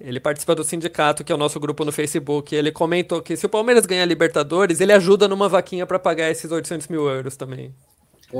Ele 0.00 0.18
participa 0.18 0.54
do 0.54 0.64
sindicato, 0.64 1.22
que 1.22 1.30
é 1.30 1.34
o 1.34 1.38
nosso 1.38 1.58
grupo 1.60 1.84
no 1.84 1.92
Facebook. 1.92 2.54
Ele 2.54 2.72
comentou 2.72 3.22
que 3.22 3.36
se 3.36 3.46
o 3.46 3.48
Palmeiras 3.48 3.86
ganhar 3.86 4.04
Libertadores, 4.04 4.80
ele 4.80 4.92
ajuda 4.92 5.28
numa 5.28 5.48
vaquinha 5.48 5.86
para 5.86 5.98
pagar 5.98 6.30
esses 6.30 6.50
800 6.50 6.88
mil 6.88 7.08
euros 7.08 7.36
também. 7.36 7.72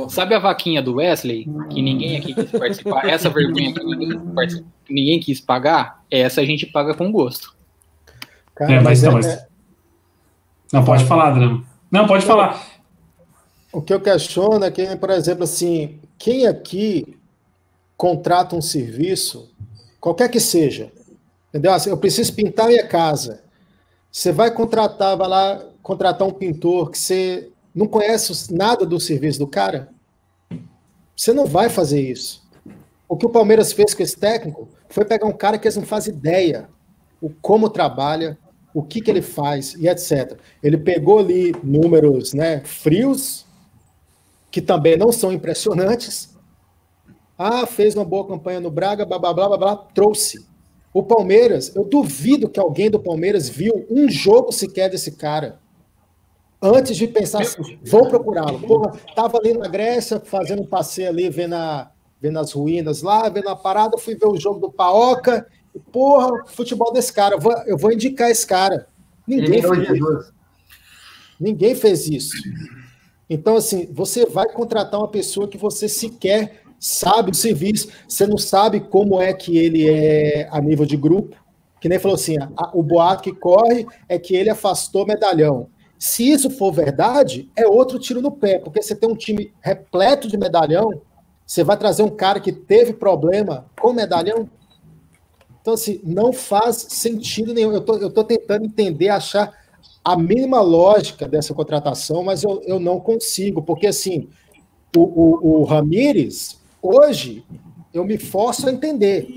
Sabe 0.09 0.35
a 0.35 0.41
vaquinha 0.41 0.83
do 0.83 0.97
Wesley, 0.97 1.47
que 1.71 1.81
ninguém 1.81 2.17
aqui 2.17 2.35
quis 2.35 2.51
participar? 2.51 3.07
Essa 3.09 3.31
vergonha 3.31 3.73
que 3.73 3.85
ninguém, 3.85 4.21
ninguém 4.91 5.21
quis 5.21 5.41
pagar, 5.41 6.03
essa 6.11 6.41
a 6.41 6.45
gente 6.45 6.67
paga 6.67 6.95
com 6.95 7.13
gosto. 7.13 7.55
Cara, 8.57 8.75
é, 8.75 8.81
mas, 8.81 9.03
mas, 9.05 9.27
é... 9.27 9.47
Não, 10.73 10.85
pode 10.85 11.05
falar, 11.05 11.31
Drama. 11.31 11.65
Não, 11.91 12.07
pode 12.07 12.25
falar. 12.27 12.61
O 13.73 13.81
que 13.81 13.93
eu 13.95 14.01
questiono 14.01 14.65
é 14.65 14.71
que, 14.71 14.97
por 14.97 15.11
exemplo, 15.11 15.45
assim, 15.45 16.01
quem 16.19 16.47
aqui 16.47 17.17
contrata 17.97 18.57
um 18.57 18.63
serviço, 18.63 19.51
qualquer 20.01 20.29
que 20.29 20.41
seja, 20.41 20.93
entendeu? 21.55 21.73
Assim, 21.73 21.91
eu 21.91 21.97
preciso 21.97 22.35
pintar 22.35 22.67
minha 22.67 22.85
casa. 22.85 23.45
Você 24.11 24.33
vai 24.33 24.51
contratar, 24.51 25.17
vai 25.17 25.29
lá 25.29 25.65
contratar 25.81 26.27
um 26.27 26.33
pintor 26.33 26.91
que 26.91 26.99
você 26.99 27.49
não 27.73 27.87
conhece 27.87 28.53
nada 28.53 28.85
do 28.85 28.99
serviço 28.99 29.39
do 29.39 29.47
cara? 29.47 29.89
Você 31.17 31.33
não 31.33 31.47
vai 31.47 31.69
fazer 31.69 32.01
isso. 32.01 32.43
O 33.09 33.17
que 33.17 33.25
o 33.25 33.31
Palmeiras 33.31 33.73
fez 33.73 33.95
com 33.95 34.03
esse 34.03 34.17
técnico 34.17 34.69
foi 34.89 35.05
pegar 35.05 35.27
um 35.27 35.33
cara 35.33 35.57
que 35.57 35.69
eles 35.69 35.77
não 35.77 35.87
fazem 35.87 36.13
ideia 36.13 36.69
o 37.21 37.31
como 37.31 37.71
trabalha, 37.71 38.37
o 38.75 38.83
que, 38.83 39.01
que 39.01 39.11
ele 39.11 39.23
faz 39.23 39.75
e 39.75 39.87
etc. 39.87 40.37
Ele 40.61 40.77
pegou 40.77 41.21
ali 41.21 41.55
números 41.63 42.35
né, 42.35 42.61
frios, 42.65 43.47
que 44.51 44.61
também 44.61 44.97
não 44.97 45.13
são 45.13 45.33
impressionantes. 45.33 46.37
Ah, 47.39 47.65
fez 47.65 47.95
uma 47.95 48.05
boa 48.05 48.27
campanha 48.27 48.59
no 48.59 48.71
Braga, 48.71 49.07
blá, 49.07 49.19
blá, 49.19 49.33
blá, 49.33 49.49
blá, 49.49 49.57
blá 49.57 49.77
trouxe. 49.77 50.45
O 50.95 51.03
Palmeiras, 51.03 51.75
eu 51.75 51.85
duvido 51.85 52.49
que 52.49 52.59
alguém 52.59 52.91
do 52.91 52.99
Palmeiras 52.99 53.49
viu 53.49 53.85
um 53.91 54.09
jogo 54.09 54.53
sequer 54.53 54.89
desse 54.89 55.13
cara. 55.13 55.59
Antes 56.63 56.97
de 56.97 57.07
pensar 57.07 57.43
assim, 57.43 57.79
vou 57.85 58.09
procurá-lo. 58.09 58.61
Porra, 58.61 58.93
tava 59.15 59.37
ali 59.37 59.53
na 59.53 59.69
Grécia, 59.69 60.19
fazendo 60.25 60.63
um 60.63 60.67
passeio 60.67 61.11
ali, 61.11 61.29
vendo, 61.29 61.57
a, 61.57 61.91
vendo 62.19 62.39
as 62.39 62.53
ruínas 62.53 63.03
lá, 63.03 63.29
vendo 63.29 63.49
a 63.49 63.57
parada, 63.57 63.99
fui 63.99 64.15
ver 64.15 64.29
o 64.29 64.39
jogo 64.39 64.61
do 64.61 64.73
Paoca, 64.73 65.47
Porra, 65.91 66.45
futebol 66.47 66.93
desse 66.93 67.13
cara, 67.13 67.35
eu 67.35 67.41
vou, 67.41 67.53
eu 67.67 67.77
vou 67.77 67.93
indicar 67.93 68.31
esse 68.31 68.47
cara. 68.47 68.87
Ninguém 69.27 69.61
fez 69.61 69.91
isso. 69.91 70.35
Ninguém 71.41 71.75
fez 71.75 72.09
isso. 72.09 72.37
Então, 73.29 73.57
assim, 73.57 73.89
você 73.93 74.25
vai 74.27 74.49
contratar 74.53 75.01
uma 75.01 75.09
pessoa 75.09 75.49
que 75.49 75.59
você 75.59 75.89
sequer 75.89 76.63
sabe 76.85 77.31
o 77.31 77.35
serviço, 77.35 77.89
você 78.07 78.27
não 78.27 78.37
sabe 78.37 78.79
como 78.79 79.19
é 79.21 79.33
que 79.33 79.57
ele 79.57 79.89
é 79.89 80.49
a 80.51 80.61
nível 80.61 80.85
de 80.85 80.99
grupo. 80.99 81.35
Que 81.81 81.89
nem 81.89 81.99
falou 81.99 82.15
assim: 82.15 82.37
a, 82.39 82.71
o 82.75 82.83
boato 82.83 83.23
que 83.23 83.33
corre 83.33 83.87
é 84.07 84.19
que 84.19 84.37
ele 84.37 84.51
afastou 84.51 85.07
medalhão. 85.07 85.69
Se 85.99 86.31
isso 86.31 86.51
for 86.51 86.73
verdade, 86.73 87.51
é 87.57 87.67
outro 87.67 87.99
tiro 87.99 88.21
no 88.21 88.31
pé, 88.31 88.59
porque 88.59 88.83
você 88.83 88.95
tem 88.95 89.09
um 89.09 89.17
time 89.17 89.55
repleto 89.63 90.29
de 90.29 90.37
medalhão, 90.37 90.91
você 91.47 91.65
vai 91.65 91.79
trazer 91.79 92.03
um 92.03 92.11
cara 92.11 92.39
que 92.39 92.53
teve 92.53 92.93
problema 92.93 93.67
com 93.81 93.93
medalhão, 93.93 94.51
então, 95.63 95.73
assim, 95.73 95.99
não 96.05 96.31
faz 96.31 96.85
sentido 96.91 97.55
nenhum. 97.55 97.73
Eu 97.73 97.81
tô, 97.81 97.95
estou 97.95 98.11
tô 98.11 98.25
tentando 98.25 98.67
entender, 98.67 99.09
achar 99.09 99.51
a 100.05 100.15
mínima 100.15 100.61
lógica 100.61 101.27
dessa 101.27 101.55
contratação, 101.55 102.23
mas 102.23 102.43
eu, 102.45 102.61
eu 102.67 102.79
não 102.79 103.01
consigo, 103.01 103.63
porque, 103.63 103.87
assim, 103.87 104.29
o, 104.95 105.01
o, 105.01 105.61
o 105.61 105.65
Ramires, 105.65 106.63
hoje, 106.85 107.45
eu 107.93 108.05
me 108.05 108.19
forço 108.19 108.69
a 108.69 108.73
entender. 108.73 109.29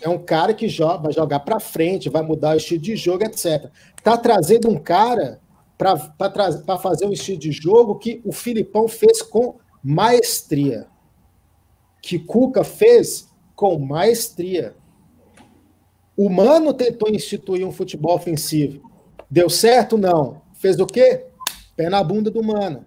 É 0.00 0.08
um 0.08 0.18
cara 0.18 0.54
que 0.54 0.68
joga, 0.68 1.04
vai 1.04 1.12
jogar 1.12 1.40
para 1.40 1.60
frente, 1.60 2.08
vai 2.08 2.22
mudar 2.22 2.54
o 2.54 2.56
estilo 2.56 2.80
de 2.80 2.96
jogo, 2.96 3.24
etc. 3.24 3.70
Está 3.96 4.16
trazendo 4.16 4.68
um 4.68 4.78
cara 4.78 5.40
para 5.76 6.78
fazer 6.78 7.06
um 7.06 7.12
estilo 7.12 7.38
de 7.38 7.52
jogo 7.52 7.98
que 7.98 8.20
o 8.24 8.32
Filipão 8.32 8.88
fez 8.88 9.22
com 9.22 9.56
maestria. 9.82 10.86
Que 12.02 12.18
Cuca 12.18 12.64
fez 12.64 13.28
com 13.54 13.78
maestria. 13.78 14.74
O 16.16 16.28
Mano 16.28 16.74
tentou 16.74 17.08
instituir 17.08 17.66
um 17.66 17.72
futebol 17.72 18.14
ofensivo. 18.14 18.90
Deu 19.30 19.48
certo? 19.48 19.96
Não. 19.96 20.42
Fez 20.54 20.78
o 20.78 20.86
quê? 20.86 21.26
Pé 21.76 21.88
na 21.88 22.02
bunda 22.02 22.30
do 22.30 22.42
Mano. 22.42 22.84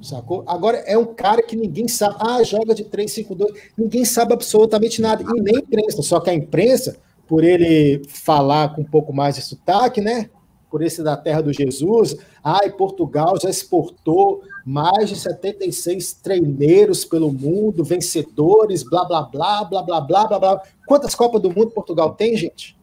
Sacou? 0.00 0.42
Agora 0.46 0.78
é 0.78 0.96
um 0.96 1.14
cara 1.14 1.42
que 1.42 1.54
ninguém 1.54 1.86
sabe. 1.86 2.16
Ah, 2.18 2.42
joga 2.42 2.74
de 2.74 2.84
3-5-2. 2.84 3.54
Ninguém 3.76 4.04
sabe 4.04 4.32
absolutamente 4.32 5.00
nada. 5.00 5.22
E 5.22 5.40
nem 5.40 5.56
a 5.56 5.58
imprensa. 5.60 6.02
Só 6.02 6.18
que 6.18 6.30
a 6.30 6.34
imprensa, 6.34 6.96
por 7.26 7.44
ele 7.44 8.02
falar 8.08 8.74
com 8.74 8.82
um 8.82 8.84
pouco 8.84 9.12
mais 9.12 9.36
de 9.36 9.42
sotaque, 9.42 10.00
né? 10.00 10.30
Por 10.70 10.82
esse 10.82 11.02
da 11.02 11.16
terra 11.16 11.42
do 11.42 11.52
Jesus. 11.52 12.16
Ah, 12.42 12.60
e 12.64 12.70
Portugal 12.70 13.38
já 13.40 13.50
exportou 13.50 14.42
mais 14.64 15.08
de 15.08 15.16
76 15.16 16.14
treineiros 16.14 17.04
pelo 17.04 17.32
mundo, 17.32 17.84
vencedores, 17.84 18.82
blá, 18.82 19.04
blá, 19.04 19.22
blá, 19.22 19.64
blá, 19.64 19.82
blá, 19.82 20.00
blá, 20.00 20.26
blá, 20.26 20.38
blá. 20.38 20.62
Quantas 20.86 21.14
Copas 21.14 21.40
do 21.40 21.50
Mundo 21.50 21.70
Portugal 21.70 22.14
tem, 22.14 22.36
gente? 22.36 22.76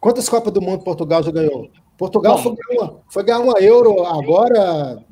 Quantas 0.00 0.28
Copas 0.28 0.52
do 0.52 0.60
Mundo 0.60 0.82
Portugal 0.82 1.22
já 1.22 1.30
ganhou? 1.30 1.70
Portugal 1.96 2.38
foi 2.38 2.56
ganhar, 2.56 2.92
foi 3.08 3.22
ganhar 3.22 3.40
uma 3.40 3.58
Euro 3.60 4.04
agora, 4.04 5.02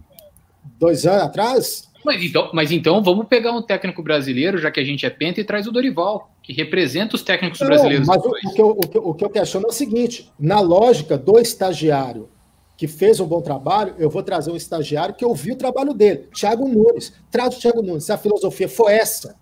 dois 0.82 1.06
anos 1.06 1.22
atrás? 1.22 1.88
Mas 2.04 2.20
então, 2.20 2.50
mas 2.52 2.72
então 2.72 3.02
vamos 3.02 3.28
pegar 3.28 3.52
um 3.52 3.62
técnico 3.62 4.02
brasileiro, 4.02 4.58
já 4.58 4.70
que 4.72 4.80
a 4.80 4.84
gente 4.84 5.06
é 5.06 5.10
penta, 5.10 5.40
e 5.40 5.44
traz 5.44 5.68
o 5.68 5.72
Dorival, 5.72 6.32
que 6.42 6.52
representa 6.52 7.14
os 7.14 7.22
técnicos 7.22 7.60
Não, 7.60 7.68
brasileiros. 7.68 8.06
Mas 8.06 8.22
o, 8.24 8.28
o, 8.28 8.54
que 8.54 8.60
eu, 8.60 8.70
o, 8.70 8.88
que 8.88 8.98
eu, 8.98 9.08
o 9.08 9.14
que 9.14 9.24
eu 9.24 9.30
questiono 9.30 9.66
é 9.66 9.70
o 9.70 9.72
seguinte: 9.72 10.30
na 10.38 10.60
lógica 10.60 11.16
do 11.16 11.38
estagiário 11.38 12.28
que 12.76 12.88
fez 12.88 13.20
um 13.20 13.26
bom 13.26 13.40
trabalho, 13.40 13.94
eu 13.96 14.10
vou 14.10 14.24
trazer 14.24 14.50
um 14.50 14.56
estagiário 14.56 15.14
que 15.14 15.24
ouviu 15.24 15.54
o 15.54 15.58
trabalho 15.58 15.94
dele, 15.94 16.28
Thiago 16.34 16.66
Nunes. 16.66 17.12
Traz 17.30 17.56
o 17.56 17.60
Thiago 17.60 17.80
Nunes. 17.80 18.04
Se 18.04 18.12
a 18.12 18.18
filosofia 18.18 18.68
for 18.68 18.90
essa, 18.90 19.36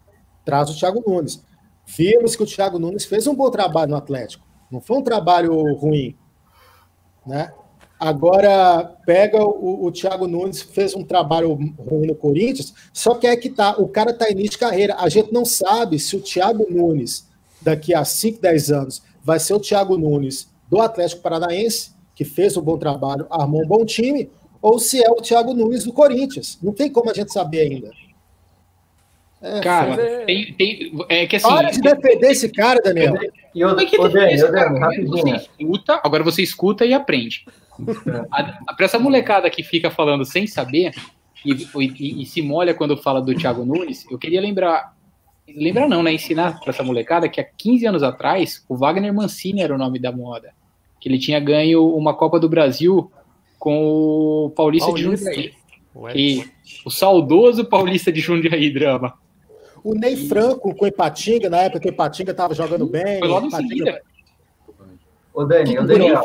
traz 0.45 0.69
o 0.69 0.79
Thiago 0.79 1.03
Nunes. 1.07 1.43
Vimos 1.87 2.37
que 2.37 2.43
o 2.43 2.47
Thiago 2.47 2.79
Nunes 2.79 3.07
fez 3.07 3.27
um 3.27 3.35
bom 3.35 3.51
trabalho 3.51 3.93
no 3.93 3.97
Atlético. 3.97 4.47
Não 4.71 4.81
foi 4.81 4.99
um 4.99 5.03
trabalho 5.03 5.55
ruim. 5.75 6.15
né? 7.27 7.51
Agora 8.01 8.97
pega 9.05 9.45
o, 9.45 9.85
o 9.85 9.93
Thiago 9.93 10.27
Nunes, 10.27 10.63
fez 10.63 10.95
um 10.95 11.05
trabalho 11.05 11.53
ruim 11.53 12.07
no 12.07 12.15
Corinthians, 12.15 12.73
só 12.95 13.15
que 13.15 13.27
é 13.27 13.37
que 13.37 13.51
tá, 13.51 13.77
o 13.77 13.87
cara 13.87 14.15
tá 14.15 14.31
início 14.31 14.53
de 14.53 14.59
carreira. 14.59 14.97
A 14.99 15.11
gente 15.11 15.31
não 15.31 15.45
sabe 15.45 15.99
se 15.99 16.17
o 16.17 16.21
Thiago 16.21 16.67
Nunes, 16.71 17.29
daqui 17.61 17.95
a 17.95 18.03
5, 18.03 18.41
10 18.41 18.71
anos, 18.71 19.03
vai 19.23 19.39
ser 19.39 19.53
o 19.53 19.61
Thiago 19.61 19.99
Nunes 19.99 20.49
do 20.71 20.81
Atlético 20.81 21.21
Paranaense, 21.21 21.91
que 22.15 22.25
fez 22.25 22.57
um 22.57 22.63
bom 22.63 22.79
trabalho, 22.79 23.27
armou 23.29 23.63
um 23.63 23.69
bom 23.69 23.85
time, 23.85 24.31
ou 24.63 24.79
se 24.79 25.05
é 25.05 25.11
o 25.11 25.17
Thiago 25.17 25.53
Nunes 25.53 25.85
do 25.85 25.93
Corinthians. 25.93 26.59
Não 26.63 26.73
tem 26.73 26.91
como 26.91 27.11
a 27.11 27.15
gente 27.15 27.31
saber 27.31 27.61
ainda. 27.61 27.91
É, 29.43 29.61
cara, 29.61 30.03
é... 30.03 30.25
Tem, 30.25 30.55
tem, 30.55 30.93
é 31.09 31.27
que 31.27 31.37
assim. 31.37 31.49
Para 31.49 31.71
de 31.71 31.81
defender 31.81 32.31
esse 32.31 32.49
cara, 32.51 32.81
Daniel. 32.83 33.15
E 33.55 33.65
o, 33.65 33.69
o 33.71 34.09
Daniel, 34.09 34.79
rapidinho. 34.79 35.09
Você 35.09 35.49
escuta, 35.59 36.01
agora 36.03 36.25
você 36.25 36.43
escuta 36.43 36.87
e 36.87 36.95
aprende. 36.95 37.45
Para 38.31 38.85
essa 38.85 38.99
molecada 38.99 39.51
que 39.51 39.63
fica 39.63 39.91
falando 39.91 40.25
sem 40.25 40.47
saber 40.47 40.93
e, 41.45 41.53
e, 41.53 42.23
e, 42.23 42.27
se 42.27 42.43
molha 42.43 42.75
quando 42.75 42.97
fala 42.97 43.21
do 43.21 43.35
Thiago 43.35 43.65
Nunes, 43.65 44.07
eu 44.11 44.19
queria 44.19 44.41
lembrar. 44.41 44.95
Lembrar 45.49 45.89
não, 45.89 46.03
né? 46.03 46.13
Ensinar 46.13 46.61
para 46.61 46.71
essa 46.71 46.83
molecada 46.83 47.29
que 47.29 47.41
há 47.41 47.45
15 47.45 47.87
anos 47.87 48.03
atrás 48.03 48.65
o 48.69 48.77
Wagner 48.77 49.13
Mancini 49.13 49.63
era 49.63 49.75
o 49.75 49.79
nome 49.79 49.99
da 49.99 50.13
moda. 50.13 50.53
Que 51.01 51.09
ele 51.09 51.19
tinha 51.19 51.41
ganho 51.41 51.85
uma 51.97 52.15
Copa 52.15 52.39
do 52.39 52.49
Brasil 52.49 53.11
com 53.59 54.47
o 54.47 54.51
Paulista, 54.51 54.87
Paulista. 54.87 55.31
de 55.31 55.37
Jundiaí. 55.37 55.55
E 56.15 56.45
o 56.85 56.91
saudoso 56.91 57.65
Paulista 57.65 58.13
de 58.13 58.21
Jundiaí, 58.21 58.73
drama. 58.73 59.15
O 59.83 59.95
Ney 59.95 60.29
Franco 60.29 60.75
com 60.75 60.85
o 60.85 60.89
Epatinga, 60.89 61.49
na 61.49 61.63
época 61.63 61.81
que 61.81 61.89
o 61.89 61.91
Epatinga 61.91 62.31
estava 62.31 62.55
jogando 62.55 62.87
bem. 62.87 63.19
Foi 63.19 63.29
logo 63.29 63.47
em 63.47 63.51
seguida. 63.51 64.03
O 65.35 65.45
Dani, 65.45 65.79
o 65.79 65.87
Daniel. 65.87 66.23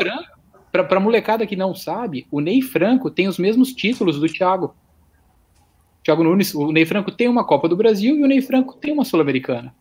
Para 0.84 0.98
a 0.98 1.02
molecada 1.02 1.46
que 1.46 1.56
não 1.56 1.74
sabe, 1.74 2.28
o 2.32 2.40
Ney 2.40 2.62
Franco 2.62 3.10
tem 3.10 3.28
os 3.28 3.38
mesmos 3.38 3.74
títulos 3.74 4.20
do 4.20 4.28
Thiago. 4.28 4.76
Thiago 6.04 6.24
Nunes, 6.24 6.54
o 6.54 6.72
Ney 6.72 6.86
Franco 6.86 7.12
tem 7.12 7.28
uma 7.28 7.44
Copa 7.44 7.68
do 7.68 7.76
Brasil 7.76 8.16
e 8.16 8.24
o 8.24 8.28
Ney 8.28 8.42
Franco 8.42 8.76
tem 8.76 8.94
uma 8.94 9.04
Sul-Americana. 9.06 9.74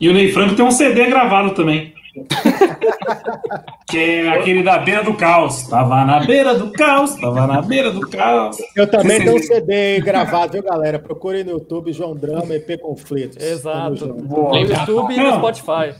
E 0.00 0.08
o 0.08 0.12
Ney 0.12 0.32
Franco 0.32 0.54
tem 0.54 0.64
um 0.64 0.70
CD 0.70 1.06
gravado 1.06 1.54
também. 1.54 1.94
que 3.88 3.98
é 3.98 4.28
aquele 4.28 4.62
da 4.62 4.78
beira 4.78 5.02
do 5.02 5.14
caos. 5.14 5.68
Tava 5.68 6.04
na 6.04 6.20
beira 6.20 6.54
do 6.54 6.72
caos, 6.72 7.14
tava 7.16 7.46
na 7.46 7.62
beira 7.62 7.90
do 7.90 8.00
caos. 8.00 8.56
Eu 8.74 8.90
também 8.90 9.18
tenho 9.18 9.36
um 9.36 9.42
CD 9.42 10.00
gravado, 10.00 10.52
viu, 10.52 10.62
galera? 10.62 10.98
Procure 10.98 11.44
no 11.44 11.52
YouTube 11.52 11.92
João 11.92 12.14
Drama 12.14 12.54
EP 12.54 12.80
Conflitos. 12.80 13.36
Exato. 13.36 14.06
No 14.06 14.56
YouTube 14.56 15.14
e 15.14 15.20
no 15.20 15.34
Spotify. 15.36 15.94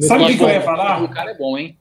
Sabe 0.00 0.24
o 0.24 0.26
que, 0.28 0.38
que, 0.38 0.42
eu 0.42 0.48
ia 0.48 0.60
falar? 0.62 1.02
O 1.02 1.08
cara 1.08 1.30
é 1.32 1.34
bom, 1.34 1.58
hein? 1.58 1.78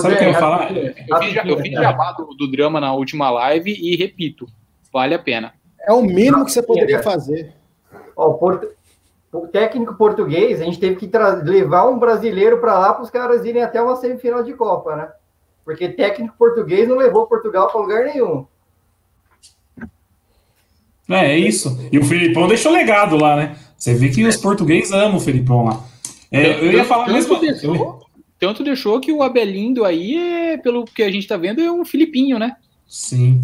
Sabe 0.00 0.14
o 0.14 0.18
que 0.18 0.24
eu 0.24 0.28
ia 0.28 0.38
falar? 0.38 0.76
Eu 0.76 1.16
fiz, 1.22 1.36
eu 1.44 1.58
fiz 1.58 1.72
jabá 1.72 2.12
do, 2.12 2.34
do 2.34 2.50
drama 2.50 2.80
na 2.80 2.92
última 2.94 3.30
live 3.30 3.72
e 3.72 3.96
repito, 3.96 4.46
vale 4.92 5.14
a 5.14 5.18
pena. 5.18 5.54
É 5.80 5.92
o 5.92 6.02
mínimo 6.02 6.44
que 6.44 6.52
você 6.52 6.62
poderia 6.62 7.02
fazer. 7.02 7.54
Ó, 8.16 8.30
o, 8.30 8.60
o 9.32 9.48
técnico 9.48 9.94
português, 9.94 10.60
a 10.60 10.64
gente 10.64 10.78
teve 10.78 10.96
que 10.96 11.10
levar 11.44 11.88
um 11.88 11.98
brasileiro 11.98 12.58
para 12.58 12.78
lá 12.78 12.92
para 12.92 13.02
os 13.02 13.10
caras 13.10 13.44
irem 13.44 13.62
até 13.62 13.80
uma 13.80 13.96
semifinal 13.96 14.42
de 14.42 14.52
Copa, 14.52 14.94
né? 14.94 15.08
Porque 15.64 15.88
técnico 15.88 16.36
português 16.36 16.88
não 16.88 16.96
levou 16.96 17.26
Portugal 17.26 17.68
para 17.68 17.80
lugar 17.80 18.04
nenhum. 18.04 18.46
É, 21.08 21.32
é 21.32 21.38
isso. 21.38 21.78
E 21.90 21.98
o 21.98 22.04
Filipão 22.04 22.48
deixou 22.48 22.72
legado 22.72 23.16
lá, 23.16 23.36
né? 23.36 23.56
Você 23.76 23.94
vê 23.94 24.08
que 24.08 24.24
os 24.24 24.36
portugueses 24.36 24.92
amam 24.92 25.16
o 25.16 25.20
Filipão 25.20 25.64
lá. 25.64 25.91
É, 26.32 26.58
eu 26.58 26.72
ia 26.72 26.84
falar 26.84 27.04
tanto 27.04 27.14
mesmo. 27.14 27.40
Deixou, 27.40 28.00
tanto 28.40 28.64
deixou 28.64 29.00
que 29.00 29.12
o 29.12 29.22
Abelindo 29.22 29.84
aí, 29.84 30.16
é, 30.16 30.56
pelo 30.56 30.84
que 30.84 31.02
a 31.02 31.10
gente 31.10 31.28
tá 31.28 31.36
vendo, 31.36 31.60
é 31.60 31.70
um 31.70 31.84
Filipinho, 31.84 32.38
né? 32.38 32.56
Sim. 32.88 33.40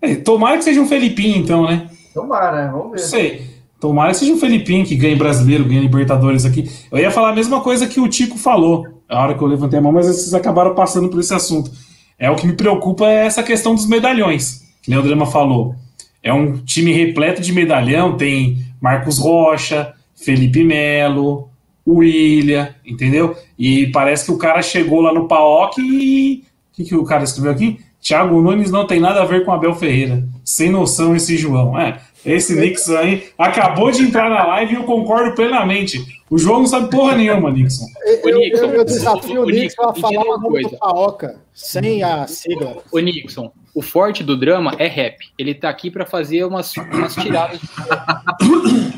É, 0.00 0.14
tomara 0.14 0.56
que 0.56 0.64
seja 0.64 0.80
um 0.80 0.86
Felipinho, 0.86 1.36
então, 1.36 1.66
né? 1.66 1.90
Tomara, 2.14 2.64
né? 2.64 2.72
Vamos 2.72 2.92
ver. 2.92 2.98
Sei. 3.00 3.50
Tomara 3.80 4.12
que 4.12 4.18
seja 4.18 4.32
um 4.32 4.38
Felipinho 4.38 4.86
que 4.86 4.94
ganhe 4.94 5.16
brasileiro, 5.16 5.64
ganhe 5.64 5.80
Libertadores 5.80 6.44
aqui. 6.44 6.70
Eu 6.90 6.98
ia 6.98 7.10
falar 7.10 7.30
a 7.30 7.34
mesma 7.34 7.60
coisa 7.60 7.86
que 7.86 8.00
o 8.00 8.08
Tico 8.08 8.38
falou, 8.38 8.86
a 9.08 9.22
hora 9.22 9.34
que 9.34 9.42
eu 9.42 9.48
levantei 9.48 9.78
a 9.78 9.82
mão, 9.82 9.92
mas 9.92 10.06
vocês 10.06 10.32
acabaram 10.32 10.74
passando 10.74 11.08
por 11.08 11.18
esse 11.18 11.34
assunto. 11.34 11.70
É 12.18 12.30
o 12.30 12.36
que 12.36 12.46
me 12.46 12.54
preocupa 12.54 13.06
é 13.06 13.26
essa 13.26 13.42
questão 13.42 13.74
dos 13.74 13.86
medalhões, 13.86 14.62
que 14.82 14.90
nem 14.90 14.98
o 14.98 15.02
Drama 15.02 15.26
falou. 15.26 15.74
É 16.22 16.32
um 16.32 16.58
time 16.58 16.92
repleto 16.92 17.40
de 17.40 17.52
medalhão, 17.52 18.16
tem 18.16 18.58
Marcos 18.80 19.18
Rocha, 19.18 19.94
Felipe 20.14 20.62
Melo, 20.62 21.49
William, 21.86 22.74
entendeu? 22.84 23.36
E 23.58 23.86
parece 23.88 24.26
que 24.26 24.32
o 24.32 24.38
cara 24.38 24.62
chegou 24.62 25.00
lá 25.00 25.12
no 25.12 25.26
PAOC 25.26 25.78
e. 25.78 26.44
O 26.72 26.82
que, 26.82 26.84
que 26.84 26.94
o 26.94 27.04
cara 27.04 27.24
escreveu 27.24 27.52
aqui? 27.52 27.80
Thiago 28.00 28.40
Nunes 28.40 28.70
não 28.70 28.86
tem 28.86 28.98
nada 28.98 29.20
a 29.20 29.26
ver 29.26 29.44
com 29.44 29.52
Abel 29.52 29.74
Ferreira. 29.74 30.24
Sem 30.44 30.70
noção 30.70 31.14
esse 31.14 31.36
João. 31.36 31.78
É, 31.78 32.00
esse 32.24 32.54
Nixon 32.54 32.96
aí 32.96 33.28
acabou 33.38 33.90
de 33.90 34.02
entrar 34.02 34.28
na 34.30 34.46
live 34.46 34.72
e 34.72 34.76
eu 34.76 34.84
concordo 34.84 35.34
plenamente. 35.34 36.04
O 36.30 36.38
João 36.38 36.60
não 36.60 36.66
sabe 36.66 36.90
porra 36.90 37.16
nenhuma, 37.16 37.50
Nixon. 37.50 37.86
Eu, 38.24 38.38
Nixon, 38.38 38.64
eu, 38.64 38.74
eu 38.74 38.84
desafio 38.84 39.42
o 39.42 39.46
Nixon 39.46 39.82
a 39.82 39.94
falar 39.94 40.22
uma 40.22 40.40
coisa. 40.40 40.76
Paoca, 40.78 41.40
sem 41.52 42.02
a 42.02 42.26
sigla. 42.26 42.78
O 42.90 42.98
Nixon, 42.98 43.52
o 43.74 43.82
forte 43.82 44.22
do 44.22 44.36
drama 44.36 44.74
é 44.78 44.86
rap. 44.86 45.18
Ele 45.38 45.54
tá 45.54 45.68
aqui 45.68 45.90
para 45.90 46.06
fazer 46.06 46.44
umas, 46.44 46.74
umas 46.76 47.14
tiradas. 47.14 47.60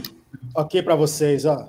ok 0.54 0.82
para 0.82 0.94
vocês, 0.94 1.44
ó. 1.44 1.68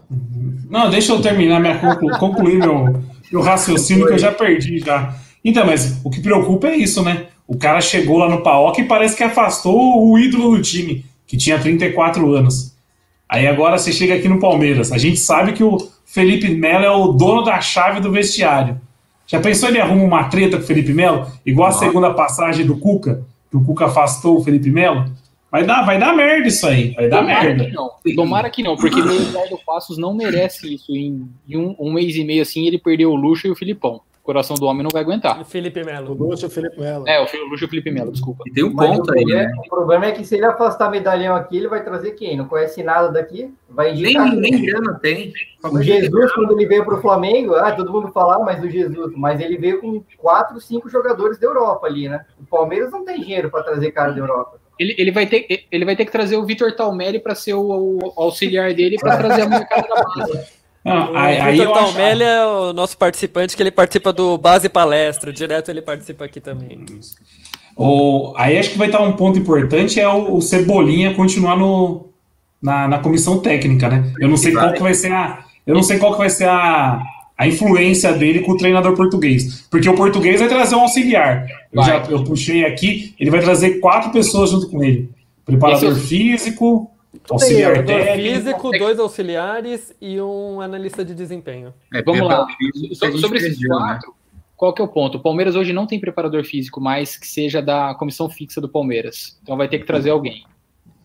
Não, 0.69 0.89
deixa 0.89 1.13
eu 1.13 1.21
terminar 1.21 1.59
minha 1.59 1.77
conclu 1.77 2.09
concluir 2.19 2.57
meu, 2.57 3.01
meu 3.31 3.41
raciocínio 3.41 4.07
que 4.07 4.13
eu 4.13 4.19
já 4.19 4.31
perdi 4.31 4.79
já. 4.79 5.15
Então, 5.43 5.65
mas 5.65 5.99
o 6.03 6.09
que 6.09 6.21
preocupa 6.21 6.67
é 6.67 6.75
isso, 6.75 7.03
né? 7.03 7.27
O 7.47 7.57
cara 7.57 7.81
chegou 7.81 8.17
lá 8.17 8.29
no 8.29 8.41
PAOC 8.41 8.79
e 8.79 8.85
parece 8.85 9.15
que 9.15 9.23
afastou 9.23 10.09
o 10.09 10.17
ídolo 10.17 10.55
do 10.55 10.61
time, 10.61 11.05
que 11.27 11.35
tinha 11.35 11.59
34 11.59 12.33
anos. 12.33 12.73
Aí 13.27 13.47
agora 13.47 13.77
você 13.77 13.91
chega 13.91 14.15
aqui 14.15 14.29
no 14.29 14.39
Palmeiras. 14.39 14.91
A 14.91 14.97
gente 14.97 15.19
sabe 15.19 15.53
que 15.53 15.63
o 15.63 15.77
Felipe 16.05 16.49
Melo 16.49 16.85
é 16.85 16.91
o 16.91 17.07
dono 17.07 17.43
da 17.43 17.59
chave 17.59 17.99
do 17.99 18.11
vestiário. 18.11 18.79
Já 19.27 19.39
pensou 19.39 19.69
ele 19.69 19.79
arruma 19.79 20.03
uma 20.03 20.25
treta 20.25 20.57
com 20.57 20.63
o 20.63 20.67
Felipe 20.67 20.93
Melo? 20.93 21.27
Igual 21.45 21.69
a 21.69 21.73
segunda 21.73 22.13
passagem 22.13 22.65
do 22.65 22.77
Cuca, 22.77 23.23
que 23.49 23.57
o 23.57 23.63
Cuca 23.63 23.85
afastou 23.85 24.37
o 24.37 24.43
Felipe 24.43 24.69
Melo? 24.69 25.11
Vai 25.53 25.63
dar, 25.63 25.85
vai 25.85 25.99
dar 25.99 26.15
merda 26.15 26.47
isso 26.47 26.65
aí. 26.65 26.95
Vai 26.95 27.07
dar 27.07 27.19
Tomara 27.19 27.43
merda. 27.43 27.65
Que 27.65 27.71
não. 27.71 27.91
Tomara 28.15 28.49
que 28.49 28.63
não, 28.63 28.75
porque 28.75 28.99
o 28.99 29.13
Eduardo 29.13 29.59
Passos 29.63 29.99
não 29.99 30.11
merece 30.11 30.73
isso. 30.73 30.91
Em, 30.91 31.29
em 31.47 31.57
um, 31.57 31.75
um, 31.77 31.93
mês 31.93 32.15
e 32.15 32.23
meio 32.23 32.41
assim, 32.41 32.65
ele 32.65 32.79
perdeu 32.79 33.11
o 33.11 33.15
Luxo 33.15 33.45
e 33.45 33.51
o 33.51 33.55
Filipão. 33.55 34.01
O 34.19 34.23
coração 34.23 34.55
do 34.55 34.65
homem 34.65 34.81
não 34.81 34.89
vai 34.91 35.03
aguentar. 35.03 35.39
O 35.39 35.45
Felipe 35.45 35.83
Melo. 35.83 36.13
O 36.13 36.29
Luxo 36.29 36.45
e 36.45 36.47
o 36.47 36.49
Felipe 36.49 36.79
Melo. 36.79 37.07
É, 37.07 37.19
o 37.19 37.49
Luxo 37.49 37.65
e 37.65 37.67
o 37.67 37.69
Felipe 37.69 37.91
Melo, 37.91 38.11
desculpa. 38.11 38.43
E 38.47 38.51
tem 38.51 38.63
um 38.63 38.75
ponto 38.75 39.13
aí, 39.13 39.25
né? 39.25 39.51
O 39.59 39.69
problema 39.69 40.07
é 40.07 40.11
que 40.13 40.25
se 40.25 40.33
ele 40.33 40.45
afastar 40.45 40.89
medalhão 40.89 41.35
aqui, 41.35 41.57
ele 41.57 41.67
vai 41.67 41.83
trazer 41.83 42.13
quem? 42.13 42.35
Não 42.35 42.47
conhece 42.47 42.81
nada 42.81 43.11
daqui? 43.11 43.53
Vai 43.69 43.91
indicar. 43.91 44.31
Nem, 44.31 44.39
nem 44.39 44.65
grana 44.65 44.97
tem. 45.03 45.33
O 45.63 45.79
Jesus, 45.83 46.31
quando 46.31 46.53
ele 46.53 46.65
veio 46.65 46.83
para 46.83 46.95
o 46.95 47.01
Flamengo, 47.01 47.53
ah, 47.53 47.71
todo 47.71 47.93
mundo 47.93 48.11
fala, 48.11 48.37
ah, 48.37 48.43
mas 48.43 48.63
o 48.63 48.67
Jesus, 48.67 49.13
mas 49.15 49.39
ele 49.39 49.59
veio 49.59 49.79
com 49.79 50.03
quatro, 50.17 50.59
cinco 50.59 50.89
jogadores 50.89 51.37
da 51.37 51.45
Europa 51.45 51.85
ali, 51.85 52.09
né? 52.09 52.25
O 52.41 52.45
Palmeiras 52.45 52.89
não 52.89 53.05
tem 53.05 53.21
dinheiro 53.21 53.51
para 53.51 53.61
trazer 53.61 53.91
cara 53.91 54.13
da 54.13 54.19
Europa. 54.19 54.62
Ele, 54.79 54.95
ele, 54.97 55.11
vai 55.11 55.25
ter, 55.27 55.65
ele 55.71 55.85
vai 55.85 55.95
ter 55.95 56.05
que 56.05 56.11
trazer 56.11 56.35
o 56.35 56.45
Vitor 56.45 56.75
Talmelli 56.75 57.19
para 57.19 57.35
ser 57.35 57.53
o, 57.53 57.61
o, 57.61 58.13
auxiliar 58.17 58.73
dele 58.73 58.97
para 58.97 59.17
trazer 59.17 59.41
a 59.43 59.49
molecada 59.49 59.87
da 59.87 60.03
base. 60.03 60.39
Ah, 60.85 61.09
o 61.09 61.15
aí, 61.15 61.57
Vitor 61.57 61.73
Talmelli 61.73 62.23
acho... 62.25 62.33
é 62.33 62.45
o 62.45 62.73
nosso 62.73 62.97
participante, 62.97 63.55
que 63.55 63.63
ele 63.63 63.71
participa 63.71 64.11
do 64.11 64.37
Base 64.37 64.67
Palestra, 64.67 65.31
direto 65.31 65.71
ele 65.71 65.81
participa 65.81 66.25
aqui 66.25 66.41
também. 66.41 66.83
O, 67.77 68.33
aí 68.35 68.57
acho 68.57 68.71
que 68.71 68.77
vai 68.77 68.87
estar 68.87 69.01
um 69.01 69.13
ponto 69.13 69.39
importante, 69.39 69.97
é 69.97 70.09
o, 70.09 70.35
o 70.35 70.41
Cebolinha 70.41 71.13
continuar 71.13 71.55
no, 71.55 72.09
na, 72.61 72.85
na 72.89 72.99
comissão 72.99 73.39
técnica, 73.39 73.87
né? 73.87 74.11
Eu 74.19 74.27
não 74.27 74.35
sei 74.35 74.51
qual 74.51 74.73
que 74.73 74.81
vai 74.81 74.93
ser 74.93 75.13
a... 75.13 75.45
Eu 75.65 75.73
não 75.73 75.83
sei 75.83 75.97
qual 75.97 76.11
que 76.11 76.17
vai 76.17 76.29
ser 76.29 76.49
a, 76.49 77.01
a 77.43 77.47
influência 77.47 78.13
dele 78.13 78.39
com 78.39 78.53
o 78.53 78.57
treinador 78.57 78.95
português. 78.95 79.67
Porque 79.69 79.89
o 79.89 79.95
português 79.95 80.39
vai 80.39 80.47
trazer 80.47 80.75
um 80.75 80.81
auxiliar. 80.81 81.45
Eu, 81.73 81.83
já, 81.83 81.97
eu 82.09 82.23
puxei 82.23 82.65
aqui, 82.65 83.13
ele 83.19 83.29
vai 83.29 83.41
trazer 83.41 83.79
quatro 83.81 84.11
pessoas 84.11 84.51
junto 84.51 84.69
com 84.69 84.81
ele. 84.81 85.09
Preparador 85.45 85.91
Esse... 85.91 86.07
físico, 86.07 86.89
auxiliar 87.29 87.83
técnico. 87.85 88.35
físico, 88.35 88.71
dois 88.71 88.97
auxiliares 88.97 89.93
e 89.99 90.21
um 90.21 90.61
analista 90.61 91.03
de 91.03 91.13
desempenho. 91.13 91.73
É, 91.93 92.01
Vamos 92.01 92.25
lá. 92.25 92.47
So, 92.93 93.17
sobre 93.17 93.39
esses 93.39 93.59
né? 93.59 93.67
quatro, 93.67 94.09
né? 94.09 94.15
qual 94.55 94.73
que 94.73 94.81
é 94.81 94.85
o 94.85 94.87
ponto? 94.87 95.17
O 95.17 95.21
Palmeiras 95.21 95.57
hoje 95.57 95.73
não 95.73 95.85
tem 95.85 95.99
preparador 95.99 96.45
físico 96.45 96.79
mais 96.79 97.17
que 97.17 97.27
seja 97.27 97.61
da 97.61 97.93
comissão 97.95 98.29
fixa 98.29 98.61
do 98.61 98.69
Palmeiras. 98.69 99.37
Então 99.43 99.57
vai 99.57 99.67
ter 99.67 99.79
que 99.79 99.85
trazer 99.85 100.11
alguém. 100.11 100.45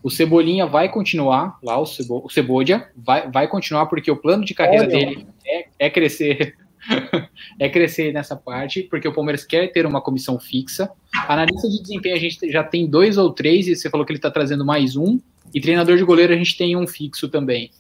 O 0.03 0.11
Cebolinha 0.11 0.67
vai 0.67 0.89
continuar 0.89 1.59
lá, 1.63 1.79
o, 1.79 1.85
Cebo, 1.85 2.23
o 2.25 2.31
Cebodia 2.31 2.89
vai, 2.97 3.31
vai 3.31 3.49
continuar, 3.49 3.87
porque 3.87 4.11
o 4.11 4.17
plano 4.17 4.45
de 4.45 4.55
carreira 4.55 4.85
Olha. 4.85 4.93
dele 4.93 5.27
é, 5.45 5.67
é 5.79 5.91
crescer. 5.91 6.57
é 7.59 7.69
crescer 7.69 8.13
nessa 8.13 8.37
parte, 8.37 8.85
porque 8.85 9.09
o 9.09 9.13
Palmeiras 9.13 9.45
quer 9.45 9.67
ter 9.73 9.85
uma 9.85 10.01
comissão 10.01 10.39
fixa. 10.39 10.91
Analista 11.27 11.69
de 11.69 11.83
desempenho 11.83 12.15
a 12.15 12.19
gente 12.19 12.51
já 12.51 12.63
tem 12.63 12.87
dois 12.87 13.19
ou 13.19 13.33
três, 13.33 13.67
e 13.67 13.75
você 13.75 13.91
falou 13.91 14.07
que 14.07 14.13
ele 14.13 14.19
está 14.19 14.31
trazendo 14.31 14.65
mais 14.65 14.97
um. 14.97 15.19
E 15.53 15.61
treinador 15.61 15.97
de 15.97 16.05
goleiro 16.05 16.33
a 16.33 16.37
gente 16.37 16.57
tem 16.57 16.77
um 16.77 16.87
fixo 16.87 17.29
também. 17.29 17.71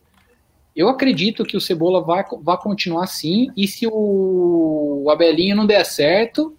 Eu 0.74 0.88
acredito 0.88 1.44
que 1.44 1.56
o 1.56 1.60
Cebola 1.60 2.02
vai, 2.02 2.24
vai 2.42 2.56
continuar 2.56 3.04
assim, 3.04 3.50
e 3.56 3.66
se 3.66 3.86
o 3.90 5.08
Abelinho 5.10 5.56
não 5.56 5.66
der 5.66 5.84
certo, 5.84 6.54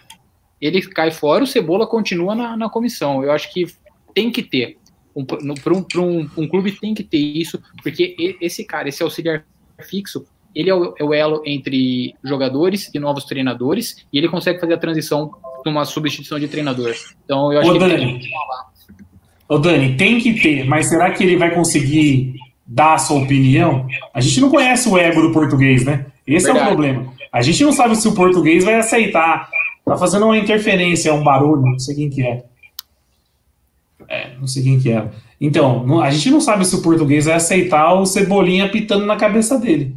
ele 0.60 0.82
cai 0.82 1.12
fora, 1.12 1.44
o 1.44 1.48
Cebola 1.48 1.88
continua 1.88 2.36
na, 2.36 2.58
na 2.58 2.70
comissão. 2.70 3.24
Eu 3.24 3.32
acho 3.32 3.52
que 3.52 3.66
tem 4.14 4.32
que 4.32 4.44
ter. 4.44 4.78
Um, 5.16 5.26
Para 5.26 5.74
um, 5.74 5.86
um, 5.96 6.30
um, 6.38 6.48
clube 6.48 6.72
tem 6.72 6.94
que 6.94 7.04
ter 7.04 7.18
isso, 7.18 7.62
porque 7.82 8.16
esse 8.40 8.64
cara, 8.64 8.88
esse 8.88 9.02
auxiliar 9.02 9.44
fixo, 9.80 10.26
ele 10.56 10.70
é 10.70 10.76
o, 10.76 10.94
é 10.98 11.04
o, 11.04 11.14
elo 11.14 11.42
entre 11.46 12.14
jogadores 12.24 12.90
e 12.94 13.00
novos 13.00 13.26
treinadores, 13.26 14.06
e 14.12 14.18
ele 14.18 14.30
consegue 14.30 14.60
fazer 14.60 14.74
a 14.74 14.78
transição 14.78 15.32
numa 15.66 15.86
substituição 15.86 16.40
de 16.40 16.48
treinador. 16.48 16.94
Então 17.26 17.52
eu 17.52 17.60
acho 17.60 17.70
Ô, 17.70 17.74
que 17.74 17.80
Dani, 17.80 18.20
tem 18.20 18.32
Ô 19.48 19.58
Dani, 19.58 19.98
tem 19.98 20.20
que 20.20 20.40
ter, 20.40 20.64
mas 20.66 20.88
será 20.88 21.12
que 21.12 21.24
ele 21.24 21.38
vai 21.38 21.54
conseguir 21.54 22.36
dar 22.66 22.94
a 22.94 22.98
sua 22.98 23.22
opinião? 23.22 23.88
A 24.14 24.22
gente 24.22 24.40
não 24.40 24.50
conhece 24.50 24.88
o 24.88 24.98
ego 24.98 25.22
do 25.22 25.32
português, 25.32 25.84
né? 25.84 26.06
Esse 26.26 26.46
Verdade. 26.46 26.60
é 26.60 26.72
o 26.72 26.76
problema. 26.76 27.14
A 27.32 27.42
gente 27.42 27.64
não 27.64 27.72
sabe 27.72 27.96
se 27.96 28.08
o 28.08 28.14
português 28.14 28.64
vai 28.64 28.76
aceitar. 28.76 29.50
Tá 29.86 29.98
fazendo 29.98 30.26
uma 30.26 30.38
interferência, 30.38 31.14
um 31.14 31.24
barulho, 31.24 31.64
não 31.64 31.80
sei 31.80 31.96
quem 31.96 32.10
que 32.10 32.22
é. 32.22 32.44
É, 34.10 34.36
não 34.38 34.48
sei 34.48 34.64
quem 34.64 34.80
que 34.80 34.92
é. 34.92 35.08
Então, 35.40 36.02
a 36.02 36.10
gente 36.10 36.32
não 36.32 36.42
sabe 36.42 36.66
se 36.66 36.76
o 36.76 36.82
português 36.82 37.26
vai 37.26 37.36
aceitar 37.36 37.94
o 37.94 38.06
Cebolinha 38.06 38.70
pitando 38.70 39.06
na 39.06 39.16
cabeça 39.16 39.58
dele. 39.60 39.96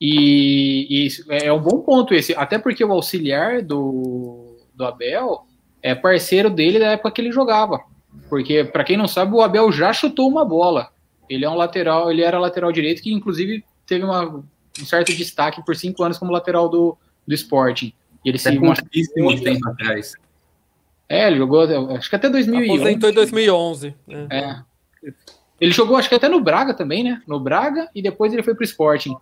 E, 0.00 0.86
e 0.88 1.08
é 1.44 1.52
um 1.52 1.60
bom 1.60 1.80
ponto 1.80 2.14
esse, 2.14 2.32
até 2.34 2.58
porque 2.58 2.84
o 2.84 2.92
auxiliar 2.92 3.62
do, 3.62 4.56
do 4.74 4.84
Abel 4.84 5.44
é 5.82 5.94
parceiro 5.94 6.48
dele 6.48 6.78
da 6.78 6.92
época 6.92 7.10
que 7.10 7.20
ele 7.20 7.32
jogava. 7.32 7.80
Porque, 8.28 8.64
para 8.64 8.84
quem 8.84 8.96
não 8.96 9.06
sabe, 9.06 9.34
o 9.34 9.42
Abel 9.42 9.70
já 9.70 9.92
chutou 9.92 10.28
uma 10.28 10.44
bola. 10.44 10.88
Ele 11.28 11.44
é 11.44 11.50
um 11.50 11.54
lateral, 11.54 12.10
ele 12.10 12.22
era 12.22 12.38
lateral 12.38 12.72
direito, 12.72 13.02
que 13.02 13.12
inclusive 13.12 13.62
teve 13.86 14.04
uma, 14.04 14.24
um 14.80 14.84
certo 14.84 15.12
destaque 15.14 15.64
por 15.64 15.76
cinco 15.76 16.02
anos 16.02 16.16
como 16.16 16.32
lateral 16.32 16.68
do, 16.68 16.96
do 17.26 17.34
Sporting. 17.34 17.92
E 18.24 18.28
ele 18.30 18.36
é 18.36 18.40
se 18.40 18.58
pouquíssimo 18.58 19.40
tempo 19.40 19.68
atrás. 19.68 20.14
É, 21.08 21.26
ele 21.26 21.38
jogou, 21.38 21.62
acho 21.62 22.10
que 22.10 22.16
até 22.16 22.28
2011. 22.28 22.70
Aposentou 22.70 23.10
em 23.10 23.12
2011. 23.14 23.94
Né? 24.06 24.28
É. 24.30 25.10
Ele 25.60 25.72
jogou, 25.72 25.96
acho 25.96 26.08
que 26.08 26.14
até 26.14 26.28
no 26.28 26.40
Braga 26.40 26.74
também, 26.74 27.02
né? 27.02 27.22
No 27.26 27.40
Braga, 27.40 27.88
e 27.94 28.02
depois 28.02 28.32
ele 28.32 28.42
foi 28.42 28.54
pro 28.54 28.64
Sporting. 28.64 29.16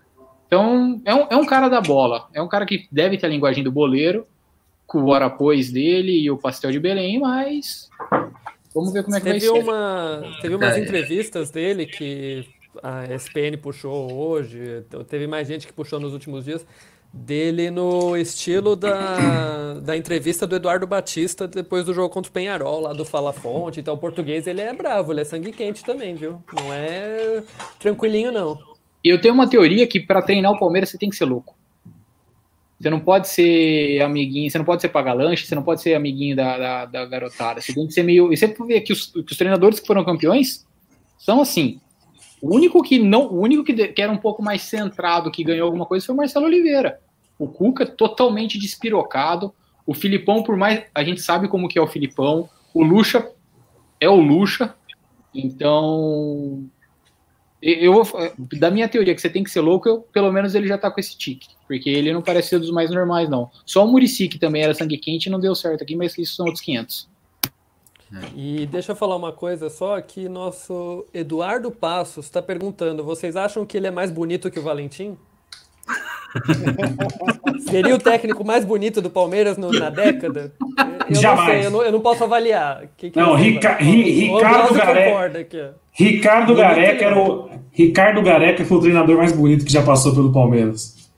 Então, 0.47 1.01
é 1.05 1.15
um, 1.15 1.27
é 1.31 1.37
um 1.37 1.47
cara 1.47 1.69
da 1.69 1.81
bola. 1.81 2.29
É 2.35 2.43
um 2.43 2.49
cara 2.49 2.67
que 2.67 2.87
deve 2.91 3.17
ter 3.17 3.27
a 3.27 3.29
linguagem 3.29 3.65
do 3.65 3.73
boleiro, 3.73 4.27
com 4.87 5.03
o 5.03 5.13
Arapós 5.13 5.71
dele 5.71 6.21
e 6.21 6.31
o 6.31 6.37
pastel 6.37 6.71
de 6.71 6.79
Belém, 6.79 7.19
mas 7.19 7.91
vamos 8.75 8.93
ver 8.93 9.03
como 9.03 9.17
é 9.17 9.21
que 9.21 9.27
teve 9.27 9.49
vai 9.49 9.61
uma, 9.61 10.23
ser. 10.23 10.41
Teve 10.43 10.55
umas 10.55 10.79
entrevistas 10.79 11.51
dele 11.51 11.87
que 11.87 12.47
a 12.83 13.05
SPN 13.15 13.57
puxou 13.57 14.13
hoje, 14.13 14.85
teve 15.09 15.27
mais 15.27 15.49
gente 15.49 15.67
que 15.67 15.73
puxou 15.73 15.99
nos 15.99 16.13
últimos 16.13 16.45
dias, 16.45 16.65
dele 17.17 17.71
no 17.71 18.17
estilo 18.17 18.77
da, 18.77 19.75
da 19.81 19.97
entrevista 19.97 20.47
do 20.47 20.57
Eduardo 20.57 20.87
Batista 20.87 21.49
depois 21.49 21.85
do 21.85 21.95
jogo 21.95 22.13
contra 22.13 22.29
o 22.29 22.33
Penharol, 22.33 22.81
lá 22.81 22.93
do 22.93 23.05
Fala 23.05 23.33
Fonte. 23.33 23.81
Então, 23.81 23.95
o 23.95 23.99
português 23.99 24.47
ele 24.47 24.61
é 24.61 24.73
bravo, 24.73 25.13
ele 25.13 25.23
é 25.23 25.25
sangue 25.25 25.51
quente 25.53 25.85
também, 25.85 26.15
viu? 26.15 26.43
Não 26.53 26.73
é 26.73 27.43
tranquilinho, 27.79 28.31
não. 28.31 28.59
Eu 29.03 29.21
tenho 29.21 29.35
uma 29.35 29.49
teoria 29.49 29.87
que 29.87 30.01
para 30.01 30.21
treinar 30.21 30.53
o 30.53 30.59
Palmeiras 30.59 30.91
você 30.91 30.99
tem 30.99 31.09
que 31.09 31.17
ser 31.17 31.25
louco. 31.25 31.57
Você 32.79 32.91
não 32.91 33.01
pode 33.01 33.29
ser 33.29 34.03
amiguinho, 34.03 34.51
você 34.51 34.59
não 34.59 34.65
pode 34.65 34.83
ser 34.83 34.91
pagar 34.91 35.15
lanche, 35.15 35.47
você 35.47 35.55
não 35.55 35.63
pode 35.63 35.81
ser 35.81 35.95
amiguinho 35.95 36.37
da, 36.37 36.59
da, 36.59 36.85
da 36.85 37.07
garotada. 37.07 37.61
Você 37.61 37.73
tem 37.73 37.87
que 37.87 37.93
ser 37.95 38.03
meio. 38.03 38.31
E 38.33 38.37
você 38.37 38.47
vê 38.47 38.81
que 38.83 38.93
os, 38.93 39.07
que 39.07 39.33
os 39.33 39.39
treinadores 39.39 39.81
que 39.81 39.87
foram 39.87 40.05
campeões 40.05 40.67
são 41.19 41.41
assim. 41.41 41.81
O 42.43 42.55
único 42.55 42.83
que 42.83 42.99
não, 42.99 43.29
o 43.29 43.41
único 43.41 43.65
que, 43.65 43.89
que 43.89 44.03
era 44.03 44.13
um 44.13 44.19
pouco 44.19 44.43
mais 44.43 44.61
centrado, 44.63 45.31
que 45.31 45.43
ganhou 45.43 45.65
alguma 45.65 45.87
coisa, 45.87 46.05
foi 46.05 46.15
o 46.15 46.19
Marcelo 46.19 46.45
Oliveira. 46.45 47.01
O 47.39 47.49
Cuca 47.49 47.87
totalmente 47.87 48.59
despirocado. 48.59 49.55
O 49.87 49.95
Filipão, 49.95 50.43
por 50.43 50.57
mais 50.57 50.85
a 50.95 51.05
gente 51.05 51.21
sabe 51.21 51.49
como 51.49 51.69
que 51.69 51.79
é 51.79 51.83
o 51.83 51.87
Filipão. 51.87 52.49
O 52.75 52.83
Lucha 52.83 53.31
é 54.01 54.09
o 54.09 54.17
Lucha. 54.17 54.75
Então, 55.35 56.69
eu 57.61 58.03
da 58.59 58.71
minha 58.71 58.89
teoria 58.89 59.15
que 59.15 59.21
você 59.21 59.31
tem 59.31 59.43
que 59.43 59.51
ser 59.51 59.61
louco, 59.61 59.89
eu, 59.89 60.01
pelo 60.01 60.33
menos 60.33 60.55
ele 60.55 60.69
já 60.69 60.79
tá 60.79 60.91
com 60.91 61.01
esse 61.01 61.17
tique, 61.17 61.49
porque 61.67 61.91
ele 61.91 62.13
não 62.13 62.23
parece 62.23 62.51
ser 62.51 62.59
dos 62.59 62.71
mais 62.71 62.91
normais 62.91 63.29
não. 63.29 63.51
Só 63.65 63.85
o 63.85 63.89
Murici 63.89 64.29
que 64.29 64.39
também 64.39 64.63
era 64.63 64.75
sangue 64.75 64.99
quente 64.99 65.31
não 65.31 65.41
deu 65.41 65.55
certo 65.55 65.83
aqui, 65.83 65.97
mas 65.97 66.17
isso 66.17 66.37
são 66.37 66.47
outros 66.47 66.63
500. 66.63 67.09
E 68.37 68.67
deixa 68.67 68.93
eu 68.93 68.97
falar 68.97 69.17
uma 69.17 69.33
coisa 69.33 69.69
só 69.69 70.01
que 70.01 70.29
nosso 70.29 71.05
Eduardo 71.13 71.73
Passos 71.73 72.27
está 72.27 72.41
perguntando, 72.41 73.03
vocês 73.03 73.35
acham 73.35 73.67
que 73.67 73.77
ele 73.77 73.89
é 73.89 73.91
mais 73.91 74.11
bonito 74.11 74.51
que 74.51 74.61
o 74.61 74.63
Valentim? 74.63 75.17
Seria 77.71 77.95
o 77.95 77.99
técnico 77.99 78.45
mais 78.45 78.65
bonito 78.65 79.01
do 79.01 79.11
Palmeiras 79.11 79.57
no, 79.57 79.71
na 79.71 79.91
década? 79.91 80.53
Eu 81.09 81.15
Jamais. 81.15 81.39
Não 81.39 81.55
sei, 81.55 81.67
eu, 81.67 81.71
não, 81.71 81.83
eu 81.83 81.93
não 81.93 82.01
posso 82.01 82.25
avaliar. 82.25 82.85
Que 82.97 83.11
que 83.11 83.19
não, 83.19 83.35
Rica, 83.35 83.77
Ri, 83.77 84.29
Ricardo 84.29 84.75
Gareca. 84.75 85.77
Ricardo 85.93 86.55
Gareca 86.55 87.05
era 87.05 87.19
o 87.19 87.51
Ricardo 87.73 88.23
Gareca 88.23 88.65
foi 88.65 88.79
o 88.79 88.81
treinador 88.81 89.17
mais 89.19 89.33
bonito 89.33 89.65
que 89.65 89.73
já 89.73 89.83
passou 89.83 90.15
pelo 90.15 90.33
Palmeiras. 90.33 91.11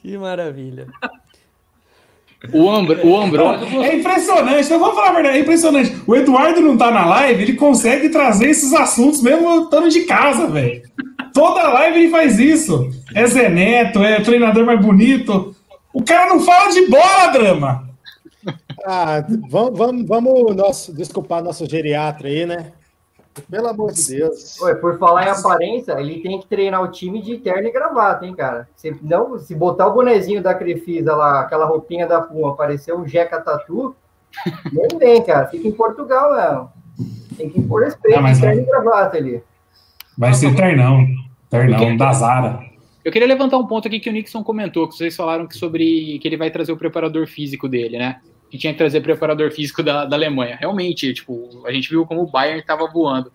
Que 0.00 0.16
maravilha. 0.16 0.86
O, 2.52 2.70
Ambr 2.70 3.00
o. 3.04 3.82
É 3.82 3.96
impressionante, 3.96 4.66
então 4.66 4.78
vamos 4.78 4.94
falar 4.94 5.08
a 5.08 5.12
verdade, 5.12 5.38
é 5.38 5.40
impressionante. 5.40 5.96
O 6.06 6.14
Eduardo 6.14 6.60
não 6.60 6.76
tá 6.76 6.90
na 6.90 7.04
live, 7.04 7.42
ele 7.42 7.54
consegue 7.54 8.10
trazer 8.10 8.50
esses 8.50 8.72
assuntos 8.72 9.20
mesmo 9.20 9.64
estando 9.64 9.88
de 9.88 10.02
casa, 10.04 10.46
velho. 10.46 10.82
Toda 11.38 11.68
live 11.68 12.00
ele 12.00 12.10
faz 12.10 12.36
isso. 12.36 12.90
É 13.14 13.24
Zé 13.24 13.48
Neto, 13.48 14.02
é 14.02 14.20
treinador 14.20 14.66
mais 14.66 14.84
bonito. 14.84 15.54
O 15.94 16.02
cara 16.02 16.28
não 16.28 16.40
fala 16.40 16.72
de 16.72 16.84
bola, 16.88 17.28
drama. 17.28 17.88
Ah, 18.84 19.24
vamos, 19.48 19.78
vamos, 19.78 20.04
vamos 20.04 20.56
nosso, 20.56 20.92
desculpar 20.92 21.40
nosso 21.40 21.64
geriatra 21.64 22.26
aí, 22.26 22.44
né? 22.44 22.72
Pelo 23.48 23.68
amor 23.68 23.92
de 23.92 24.04
Deus. 24.04 24.60
Ué, 24.60 24.74
por 24.74 24.98
falar 24.98 25.26
em 25.26 25.30
aparência, 25.30 25.92
ele 25.92 26.20
tem 26.20 26.40
que 26.40 26.48
treinar 26.48 26.82
o 26.82 26.90
time 26.90 27.22
de 27.22 27.36
terno 27.38 27.68
e 27.68 27.72
gravata, 27.72 28.26
hein, 28.26 28.34
cara? 28.34 28.68
Se, 28.74 28.96
não, 29.00 29.38
se 29.38 29.54
botar 29.54 29.86
o 29.86 29.94
bonezinho 29.94 30.42
da 30.42 30.54
Crefisa 30.54 31.14
lá, 31.14 31.42
aquela 31.42 31.66
roupinha 31.66 32.08
da 32.08 32.20
Puma, 32.20 32.50
aparecer 32.50 32.92
o 32.92 33.06
Jeca 33.06 33.40
Tatu, 33.40 33.94
nem 34.72 34.98
vem, 34.98 35.22
cara. 35.22 35.46
Fica 35.46 35.68
em 35.68 35.72
Portugal, 35.72 36.34
não. 36.34 36.72
Tem 37.36 37.48
que 37.48 37.60
impor 37.60 37.84
respeito, 37.84 38.20
não, 38.20 38.40
terno 38.40 38.62
e 38.62 38.64
gravata 38.64 39.16
ali. 39.16 39.40
Vai 40.16 40.34
ser 40.34 40.52
ternão. 40.56 41.06
Queria, 41.50 41.96
da 41.96 42.12
Zara. 42.12 42.68
Eu 43.04 43.12
queria 43.12 43.26
levantar 43.26 43.56
um 43.56 43.66
ponto 43.66 43.88
aqui 43.88 44.00
que 44.00 44.10
o 44.10 44.12
Nixon 44.12 44.42
comentou, 44.42 44.86
que 44.86 44.94
vocês 44.94 45.16
falaram 45.16 45.46
que 45.46 45.56
sobre 45.56 46.18
que 46.18 46.28
ele 46.28 46.36
vai 46.36 46.50
trazer 46.50 46.72
o 46.72 46.76
preparador 46.76 47.26
físico 47.26 47.68
dele, 47.68 47.98
né? 47.98 48.20
Que 48.50 48.58
tinha 48.58 48.72
que 48.72 48.78
trazer 48.78 49.00
preparador 49.00 49.50
físico 49.50 49.82
da, 49.82 50.04
da 50.04 50.16
Alemanha. 50.16 50.56
Realmente, 50.60 51.12
tipo, 51.14 51.62
a 51.66 51.72
gente 51.72 51.88
viu 51.88 52.04
como 52.06 52.22
o 52.22 52.26
Bayern 52.26 52.60
estava 52.60 52.86
voando. 52.86 53.32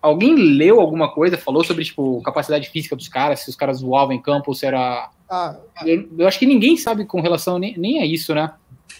Alguém 0.00 0.34
leu 0.34 0.80
alguma 0.80 1.10
coisa, 1.10 1.38
falou 1.38 1.64
sobre, 1.64 1.84
tipo, 1.84 2.20
capacidade 2.22 2.68
física 2.68 2.96
dos 2.96 3.08
caras, 3.08 3.40
se 3.40 3.50
os 3.50 3.56
caras 3.56 3.80
voavam 3.80 4.12
em 4.12 4.20
campo, 4.20 4.50
ou 4.50 4.54
se 4.54 4.66
era... 4.66 5.10
Ah, 5.30 5.56
eu, 5.86 6.08
eu, 6.18 6.28
acho 6.28 6.38
que 6.38 6.46
ninguém 6.46 6.76
sabe 6.76 7.06
com 7.06 7.20
relação 7.20 7.58
nem, 7.58 7.78
nem 7.78 8.00
a 8.00 8.04
isso, 8.04 8.34
né? 8.34 8.52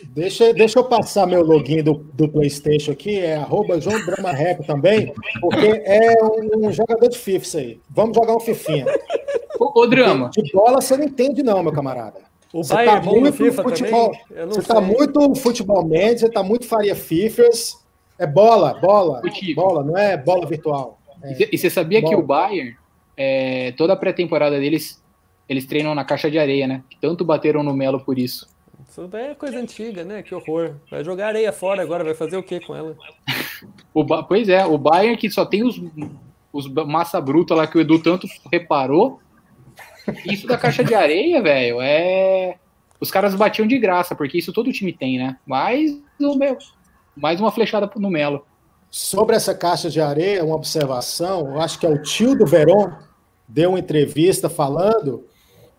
Deixa, 0.03 0.53
deixa 0.53 0.79
eu 0.79 0.85
passar 0.85 1.27
meu 1.27 1.43
login 1.43 1.83
do, 1.83 1.95
do 1.95 2.29
PlayStation 2.29 2.93
aqui, 2.93 3.19
é 3.19 3.37
arroba 3.37 3.81
João 3.81 4.05
Drama 4.05 4.33
Rap 4.33 4.67
também, 4.67 5.13
porque 5.41 5.83
é 5.85 6.23
um, 6.23 6.67
um, 6.67 6.73
jogador 6.73 7.09
de 7.09 7.19
FIFA 7.19 7.45
isso 7.45 7.59
aí. 7.59 7.81
Vamos 7.89 8.17
jogar 8.17 8.37
um 8.37 8.41
Fifinha. 8.41 8.87
Ô, 9.59 9.81
ô 9.81 9.87
Drama. 9.87 10.31
De, 10.31 10.51
bola 10.53 10.81
você 10.81 10.97
não 10.97 11.05
entende, 11.05 11.43
não, 11.43 11.63
meu 11.63 11.73
camarada. 11.73 12.21
O 12.53 12.63
você 12.63 12.85
tá 12.85 13.01
muito 13.01 13.33
FIFA 13.33 13.63
futebol, 13.63 14.13
Você 14.49 14.61
está 14.61 14.81
muito 14.81 15.35
futebol 15.37 15.87
médio, 15.87 16.19
você 16.19 16.27
está 16.27 16.43
muito 16.43 16.67
faria 16.67 16.95
Fifas. 16.95 17.83
É 18.19 18.27
bola, 18.27 18.75
bola. 18.75 19.23
Bola, 19.55 19.83
não 19.83 19.97
é 19.97 20.17
bola 20.17 20.47
virtual. 20.47 20.99
É, 21.23 21.49
e 21.51 21.57
você 21.57 21.71
sabia 21.71 22.01
bola. 22.01 22.15
que 22.15 22.21
o 22.21 22.25
Bayern, 22.25 22.77
é, 23.17 23.73
toda 23.73 23.95
a 23.95 23.97
pré-temporada 23.97 24.59
deles, 24.59 25.03
eles 25.49 25.65
treinam 25.65 25.95
na 25.95 26.05
caixa 26.05 26.31
de 26.31 26.39
areia, 26.39 26.67
né? 26.67 26.83
Tanto 27.01 27.25
bateram 27.25 27.63
no 27.63 27.75
Melo 27.75 28.01
por 28.01 28.19
isso. 28.19 28.52
Isso 28.93 29.09
é 29.15 29.35
coisa 29.35 29.59
antiga, 29.59 30.05
né? 30.05 30.23
Que 30.23 30.35
horror. 30.35 30.75
Vai 30.91 31.03
jogar 31.03 31.29
areia 31.29 31.51
fora 31.51 31.81
agora, 31.81 32.05
vai 32.05 32.13
fazer 32.13 32.37
o 32.37 32.43
que 32.43 32.61
com 32.61 32.77
ela? 32.77 32.95
o 33.95 34.05
ba... 34.05 34.23
Pois 34.23 34.51
é, 34.51 34.67
o 34.67 34.77
Bayern 34.77 35.17
que 35.17 35.31
só 35.31 35.47
tem 35.47 35.65
os, 35.65 35.81
os 36.53 36.69
massa 36.69 37.19
bruta 37.19 37.55
lá 37.55 37.67
que 37.67 37.79
o 37.79 37.81
Edu 37.81 38.03
tanto 38.03 38.27
reparou. 38.53 39.19
Isso 40.27 40.47
da 40.47 40.59
caixa 40.59 40.85
de 40.85 40.95
areia, 40.95 41.41
velho, 41.41 41.81
é. 41.81 42.57
Os 43.01 43.11
caras 43.11 43.35
batiam 43.35 43.67
de 43.67 43.79
graça, 43.79 44.15
porque 44.15 44.37
isso 44.37 44.53
todo 44.53 44.71
time 44.71 44.93
tem, 44.93 45.17
né? 45.17 45.39
Mas 45.47 45.99
o 46.21 46.35
meu. 46.35 46.59
Mais 47.17 47.41
uma 47.41 47.51
flechada 47.51 47.91
no 47.97 48.11
Melo. 48.11 48.45
Sobre 48.91 49.35
essa 49.35 49.55
caixa 49.55 49.89
de 49.89 50.03
areia, 50.03 50.45
uma 50.45 50.57
observação, 50.57 51.55
eu 51.55 51.61
acho 51.63 51.79
que 51.79 51.87
é 51.87 51.89
o 51.89 52.03
tio 52.03 52.37
do 52.37 52.45
Verón 52.45 52.93
deu 53.49 53.71
uma 53.71 53.79
entrevista 53.79 54.51
falando 54.51 55.25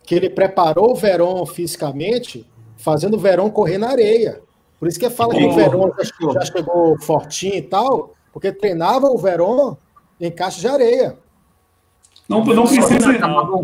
que 0.04 0.16
ele 0.16 0.32
preparou 0.32 0.92
o 0.92 0.96
Verón 0.96 1.46
fisicamente 1.46 2.52
fazendo 2.84 3.16
o 3.16 3.20
Verão 3.20 3.50
correr 3.50 3.78
na 3.78 3.90
areia. 3.90 4.42
Por 4.80 4.88
isso 4.88 5.00
que 5.00 5.10
fala 5.10 5.34
que 5.34 5.46
o 5.46 5.54
Verão 5.54 5.92
já, 5.98 6.34
já 6.34 6.46
chegou 6.46 7.00
fortinho 7.00 7.56
e 7.56 7.62
tal, 7.62 8.14
porque 8.34 8.52
treinava 8.52 9.08
o 9.08 9.18
Verão 9.18 9.78
em 10.20 10.30
caixa 10.30 10.60
de 10.60 10.68
areia. 10.68 11.18
Não, 12.28 12.44
não 12.44 12.68
precisa. 12.68 13.20
Não, 13.20 13.64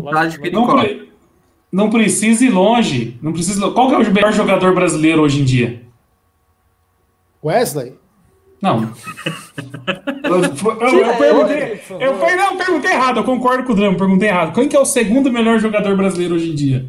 Não 1.70 1.90
precisa 1.90 2.44
ir 2.44 2.50
longe. 2.50 3.18
Não 3.22 3.32
precisa. 3.32 3.70
Qual 3.70 3.88
que 3.88 3.94
é 3.94 3.98
o 3.98 4.12
melhor 4.12 4.32
jogador 4.32 4.74
brasileiro 4.74 5.22
hoje 5.22 5.40
em 5.40 5.44
dia? 5.44 5.82
Wesley? 7.44 7.94
Não. 8.60 8.92
Eu, 10.22 10.36
eu, 10.36 11.00
eu 11.00 11.16
perguntei, 11.16 11.80
eu, 11.98 12.36
não, 12.36 12.56
perguntei 12.56 12.92
errado, 12.92 13.16
eu 13.16 13.24
concordo 13.24 13.64
com 13.64 13.72
o 13.72 13.74
Drama, 13.74 13.96
perguntei 13.96 14.28
errado. 14.28 14.54
Quem 14.54 14.68
que 14.68 14.76
é 14.76 14.78
o 14.78 14.84
segundo 14.84 15.32
melhor 15.32 15.58
jogador 15.58 15.96
brasileiro 15.96 16.36
hoje 16.36 16.52
em 16.52 16.54
dia? 16.54 16.88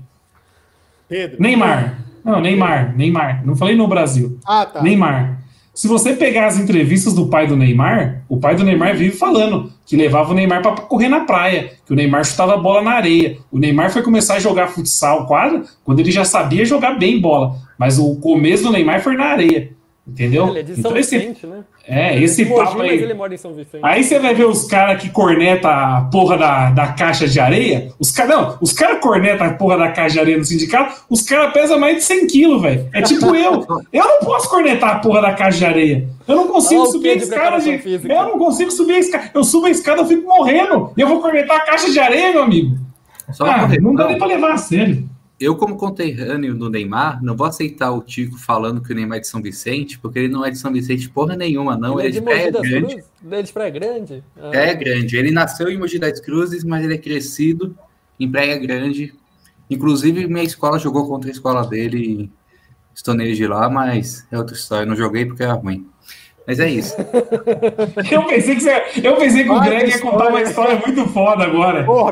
Pedro. 1.09 1.41
Neymar. 1.41 2.11
Não, 2.24 2.39
Neymar, 2.39 2.95
Neymar. 2.95 3.45
Não 3.45 3.55
falei 3.55 3.76
no 3.76 3.88
Brasil. 3.88 4.38
Ah, 4.45 4.65
tá. 4.65 4.82
Neymar. 4.82 5.41
Se 5.74 5.88
você 5.88 6.13
pegar 6.13 6.47
as 6.47 6.59
entrevistas 6.59 7.13
do 7.13 7.28
pai 7.28 7.47
do 7.47 7.55
Neymar, 7.55 8.24
o 8.28 8.38
pai 8.38 8.55
do 8.55 8.63
Neymar 8.63 8.95
vive 8.95 9.15
falando 9.15 9.72
que 9.86 9.95
levava 9.95 10.32
o 10.32 10.34
Neymar 10.34 10.61
para 10.61 10.74
correr 10.74 11.07
na 11.07 11.22
praia, 11.22 11.72
que 11.86 11.93
o 11.93 11.95
Neymar 11.95 12.26
chutava 12.26 12.57
bola 12.57 12.82
na 12.82 12.91
areia. 12.91 13.38
O 13.49 13.57
Neymar 13.57 13.89
foi 13.89 14.01
começar 14.01 14.36
a 14.36 14.39
jogar 14.39 14.67
futsal 14.67 15.26
quadra 15.26 15.63
quando 15.86 15.99
ele 16.01 16.11
já 16.11 16.26
sabia 16.26 16.65
jogar 16.65 16.99
bem 16.99 17.22
bola, 17.22 17.55
mas 17.78 17.97
o 17.97 18.15
começo 18.15 18.63
do 18.63 18.72
Neymar 18.72 19.01
foi 19.01 19.15
na 19.15 19.26
areia. 19.26 19.72
Entendeu? 20.08 20.47
Ele 20.49 20.60
é 20.60 20.64
de 20.64 20.74
São 20.74 20.80
então, 20.80 20.93
Vicente, 20.93 21.38
esse, 21.38 21.47
né? 21.47 21.64
É, 21.88 22.18
esse 22.22 22.43
Mogi, 22.43 22.64
papo 22.64 22.82
aí. 22.82 23.04
ele 23.04 23.14
mora 23.14 23.34
em 23.36 23.38
São 23.38 23.54
Vicente. 23.54 23.82
Aí 23.84 24.04
você 24.04 24.18
vai 24.18 24.34
ver 24.34 24.45
os 24.45 24.66
caras 24.66 24.99
que 24.99 25.10
corneta 25.10 25.70
a 25.70 26.02
porra 26.12 26.38
da, 26.39 26.72
da 26.72 26.88
caixa 26.88 27.28
de 27.28 27.39
areia. 27.39 27.91
Os 27.99 28.10
caras, 28.10 28.36
não, 28.36 28.58
os 28.60 28.74
caras 28.74 28.99
corneta 28.99 29.45
a 29.45 29.54
porra 29.54 29.78
da 29.78 29.91
caixa 29.91 30.14
de 30.14 30.20
areia 30.20 30.38
no 30.39 30.43
sindicato, 30.43 31.04
os 31.08 31.22
caras 31.22 31.54
pesam 31.54 31.80
mais 31.80 31.97
de 31.97 32.04
100 32.04 32.28
quilos, 32.28 32.62
velho. 32.64 32.89
É 32.93 33.02
tipo 33.04 33.28
eu. 33.36 33.66
Eu 33.93 34.04
não 34.04 34.20
posso 34.22 34.49
cornetar 34.49 34.95
a 34.95 34.99
porra 34.99 35.22
da 35.22 35.34
caixa 35.34 35.60
de 35.60 35.66
areia. 35.66 36.10
Eu 36.28 36.36
não 36.36 36.47
consigo 36.47 36.86
subir 36.88 37.10
a 37.10 37.14
escada. 37.14 37.62
Física. 37.62 38.12
Eu 38.12 38.24
não 38.24 38.39
consigo 38.39 38.72
subir 38.72 38.93
a 38.93 38.99
escada. 38.99 39.30
Eu 39.36 39.43
subo 39.43 39.68
a 39.68 39.70
escada, 39.70 40.02
eu 40.02 40.08
fico 40.08 40.28
morrendo. 40.28 40.91
E 40.97 41.02
eu 41.02 41.08
vou 41.08 41.22
cornetar 41.22 41.58
a 41.58 41.62
caixa 41.62 41.91
de 41.91 41.99
areia, 41.99 42.32
meu 42.32 42.43
amigo. 42.43 42.76
Só 43.34 43.45
ah, 43.45 43.68
não 43.80 43.93
dá 43.93 44.08
nem 44.08 44.18
pra 44.18 44.28
levar 44.28 44.54
a 44.54 44.58
sério 44.58 45.11
eu, 45.41 45.55
como 45.55 45.75
conterrâneo 45.75 46.55
do 46.55 46.69
Neymar, 46.69 47.21
não 47.23 47.35
vou 47.35 47.47
aceitar 47.47 47.91
o 47.91 48.01
Tico 48.01 48.37
falando 48.37 48.79
que 48.79 48.93
o 48.93 48.95
Neymar 48.95 49.17
é 49.17 49.21
de 49.21 49.27
São 49.27 49.41
Vicente, 49.41 49.97
porque 49.97 50.19
ele 50.19 50.27
não 50.27 50.45
é 50.45 50.51
de 50.51 50.57
São 50.57 50.71
Vicente 50.71 51.09
porra 51.09 51.35
nenhuma, 51.35 51.75
não. 51.75 51.99
Ele, 51.99 52.09
ele 52.09 52.17
é 52.17 52.19
de 52.19 52.21
Praia 52.21 52.51
Grande. 52.51 53.03
Ele 53.25 53.35
é 53.35 53.41
de 53.41 53.51
Praia 53.51 53.69
Grande? 53.71 54.23
Ah. 54.37 54.51
É 54.53 54.73
Grande. 54.75 55.17
Ele 55.17 55.31
nasceu 55.31 55.67
em 55.67 55.79
Mogi 55.79 55.97
das 55.97 56.19
Cruzes, 56.19 56.63
mas 56.63 56.85
ele 56.85 56.93
é 56.93 56.97
crescido 56.97 57.75
em 58.19 58.29
Praia 58.29 58.55
Grande. 58.57 59.15
Inclusive, 59.67 60.27
minha 60.27 60.43
escola 60.43 60.77
jogou 60.77 61.07
contra 61.07 61.29
a 61.29 61.33
escola 61.33 61.65
dele, 61.65 62.31
estonei 62.93 63.33
de 63.33 63.47
lá, 63.47 63.67
mas 63.67 64.27
é 64.31 64.37
outra 64.37 64.55
história. 64.55 64.83
Eu 64.83 64.89
não 64.89 64.95
joguei 64.95 65.25
porque 65.25 65.41
era 65.41 65.53
ruim. 65.53 65.89
Mas 66.45 66.59
é 66.59 66.69
isso. 66.69 66.95
eu 68.11 68.23
pensei 68.25 68.55
que, 68.55 68.61
você, 68.61 68.83
eu 69.03 69.15
pensei 69.15 69.43
que 69.43 69.49
o 69.49 69.59
Greg 69.59 69.89
ia 69.89 69.99
contar 69.99 70.29
uma 70.29 70.41
história 70.41 70.81
muito 70.85 71.07
foda 71.09 71.43
agora. 71.43 71.83
Porra, 71.83 72.11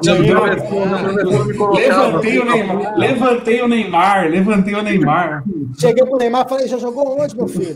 levantei, 1.74 2.40
o 2.40 2.46
Neymar, 2.46 2.98
levantei 2.98 3.62
o 3.62 3.68
Neymar, 3.68 4.30
levantei 4.30 4.76
o 4.76 4.84
Neymar. 4.84 5.44
Cheguei 5.80 6.06
pro 6.06 6.18
Neymar 6.18 6.46
e 6.46 6.50
falei, 6.50 6.68
já 6.68 6.78
jogou 6.78 7.20
onde, 7.20 7.36
meu 7.36 7.48
filho? 7.48 7.74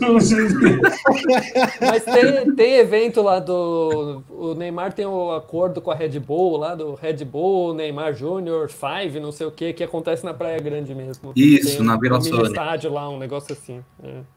Mas 1.80 2.04
tem, 2.04 2.54
tem 2.54 2.76
evento 2.76 3.20
lá 3.20 3.40
do. 3.40 4.22
O 4.28 4.54
Neymar 4.54 4.92
tem 4.92 5.06
o 5.06 5.26
um 5.26 5.32
acordo 5.32 5.80
com 5.80 5.90
a 5.90 5.94
Red 5.94 6.18
Bull, 6.20 6.56
lá 6.56 6.74
do 6.74 6.94
Red 6.94 7.24
Bull, 7.24 7.74
Neymar 7.74 8.14
Júnior, 8.14 8.68
Five, 8.68 9.18
não 9.18 9.32
sei 9.32 9.46
o 9.46 9.50
que, 9.50 9.72
que 9.72 9.82
acontece 9.82 10.24
na 10.24 10.32
Praia 10.32 10.60
Grande 10.60 10.94
mesmo. 10.94 11.32
Isso, 11.34 11.78
tem 11.78 11.86
na 11.86 11.96
Vila 11.96 12.18
um 12.18 12.42
estádio 12.42 12.92
lá, 12.92 13.08
um 13.08 13.18
negócio 13.18 13.52
assim. 13.52 13.80
É. 14.02 14.33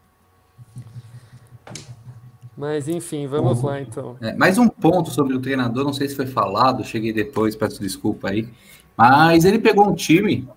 Mas 2.58 2.88
enfim, 2.88 3.28
vamos 3.28 3.62
lá 3.62 3.80
então. 3.80 4.16
É, 4.20 4.34
mais 4.34 4.58
um 4.58 4.68
ponto 4.68 5.10
sobre 5.10 5.32
o 5.32 5.38
treinador, 5.40 5.84
não 5.84 5.92
sei 5.92 6.08
se 6.08 6.16
foi 6.16 6.26
falado, 6.26 6.82
cheguei 6.82 7.12
depois, 7.12 7.54
peço 7.54 7.80
desculpa 7.80 8.30
aí. 8.30 8.48
Mas 8.96 9.44
ele 9.44 9.60
pegou 9.60 9.88
um 9.88 9.94
time 9.94 10.48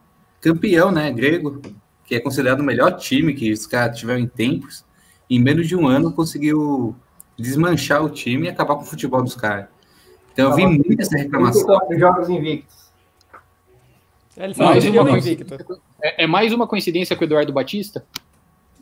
campeão, 0.41 0.91
né, 0.91 1.11
grego, 1.11 1.61
que 2.03 2.15
é 2.15 2.19
considerado 2.19 2.61
o 2.61 2.63
melhor 2.63 2.97
time 2.97 3.35
que 3.35 3.51
os 3.51 3.67
caras 3.67 3.99
tiveram 3.99 4.19
em 4.19 4.27
tempos. 4.27 4.83
Em 5.29 5.39
menos 5.39 5.67
de 5.67 5.75
um 5.75 5.87
ano 5.87 6.11
conseguiu 6.11 6.95
desmanchar 7.37 8.03
o 8.03 8.09
time 8.09 8.47
e 8.47 8.49
acabar 8.49 8.73
com 8.77 8.81
o 8.81 8.85
futebol 8.85 9.21
dos 9.21 9.35
caras. 9.35 9.67
Então 10.33 10.49
eu 10.49 10.55
vi 10.55 10.65
muito 10.65 10.99
essa 10.99 11.15
reclamação. 11.15 11.79
Jogos 11.99 12.29
invictos. 12.29 12.91
É, 14.35 14.45
ele 14.45 14.55
mais 14.57 14.85
uma 14.85 15.17
invicto. 15.19 15.81
É, 16.01 16.23
é, 16.23 16.27
mais 16.27 16.51
uma 16.51 16.65
coincidência 16.65 17.15
com 17.15 17.21
o 17.21 17.25
Eduardo 17.27 17.53
Batista? 17.53 18.03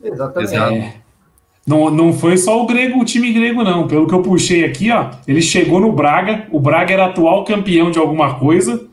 Exatamente. 0.02 0.54
Exato. 0.54 0.72
É. 0.72 1.09
Não, 1.70 1.88
não 1.88 2.12
foi 2.12 2.36
só 2.36 2.60
o 2.60 2.66
grego, 2.66 2.98
o 2.98 3.04
time 3.04 3.32
grego, 3.32 3.62
não. 3.62 3.86
Pelo 3.86 4.04
que 4.04 4.12
eu 4.12 4.22
puxei 4.22 4.64
aqui, 4.64 4.90
ó, 4.90 5.10
ele 5.28 5.40
chegou 5.40 5.78
no 5.78 5.92
Braga, 5.92 6.48
o 6.50 6.58
Braga 6.58 6.92
era 6.92 7.06
atual 7.06 7.44
campeão 7.44 7.92
de 7.92 7.98
alguma 8.00 8.34
coisa, 8.34 8.88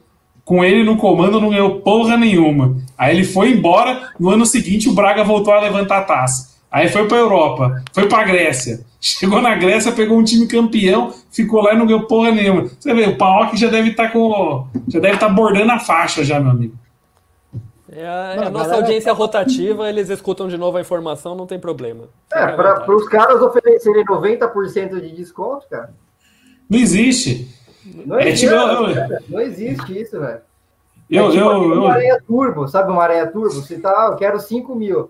com 0.45 0.63
ele 0.63 0.83
no 0.83 0.95
comando 0.95 1.41
não 1.41 1.49
ganhou 1.49 1.79
porra 1.79 2.15
nenhuma. 2.15 2.77
Aí 2.95 3.15
ele 3.15 3.23
foi 3.23 3.49
embora, 3.49 4.11
no 4.19 4.29
ano 4.29 4.45
seguinte 4.45 4.87
o 4.87 4.93
Braga 4.93 5.23
voltou 5.23 5.55
a 5.55 5.59
levantar 5.59 5.97
a 5.97 6.03
taça. 6.03 6.55
Aí 6.71 6.87
foi 6.87 7.07
para 7.07 7.17
Europa, 7.17 7.81
foi 7.91 8.05
para 8.05 8.23
Grécia. 8.25 8.85
Chegou 9.01 9.41
na 9.41 9.55
Grécia, 9.55 9.91
pegou 9.91 10.19
um 10.19 10.23
time 10.23 10.45
campeão, 10.45 11.11
ficou 11.31 11.63
lá 11.63 11.73
e 11.73 11.77
não 11.77 11.87
ganhou 11.87 12.03
porra 12.03 12.29
nenhuma. 12.29 12.69
Você 12.79 12.93
vê, 12.93 13.07
o 13.07 13.17
Paok 13.17 13.57
já 13.57 13.69
deve 13.69 13.89
estar 13.89 14.03
tá 14.03 14.09
com, 14.11 14.67
já 14.87 14.99
deve 14.99 15.15
estar 15.15 15.29
tá 15.29 15.33
bordando 15.33 15.71
a 15.71 15.79
faixa 15.79 16.23
já, 16.23 16.39
meu 16.39 16.51
amigo. 16.51 16.75
É 17.97 18.07
a, 18.07 18.35
é 18.35 18.45
a 18.45 18.49
nossa 18.51 18.75
audiência 18.75 19.11
rotativa, 19.11 19.89
eles 19.89 20.11
escutam 20.11 20.47
de 20.47 20.55
novo 20.55 20.77
a 20.77 20.81
informação, 20.81 21.33
não 21.33 21.47
tem 21.47 21.59
problema. 21.59 22.03
É, 22.31 22.45
para 22.45 22.95
os 22.95 23.09
caras 23.09 23.41
oferecerem 23.41 24.05
90% 24.05 25.01
de 25.01 25.15
desconto, 25.15 25.67
cara. 25.67 25.91
Não 26.69 26.77
existe. 26.77 27.51
Não, 28.05 28.19
é, 28.19 28.29
existe, 28.29 28.47
tipo, 28.47 28.55
eu, 28.55 29.19
não 29.27 29.41
existe 29.41 29.99
isso, 29.99 30.19
velho. 30.19 30.41
Eu, 31.09 31.25
é 31.25 31.31
tipo 31.31 31.43
eu, 31.43 31.73
uma 31.73 31.93
areia 31.93 32.21
turbo, 32.21 32.67
sabe 32.67 32.91
uma 32.91 33.01
areia 33.01 33.25
turbo? 33.25 33.49
Você 33.49 33.79
tá, 33.79 34.09
eu 34.11 34.15
quero 34.15 34.39
5 34.39 34.75
mil. 34.75 35.09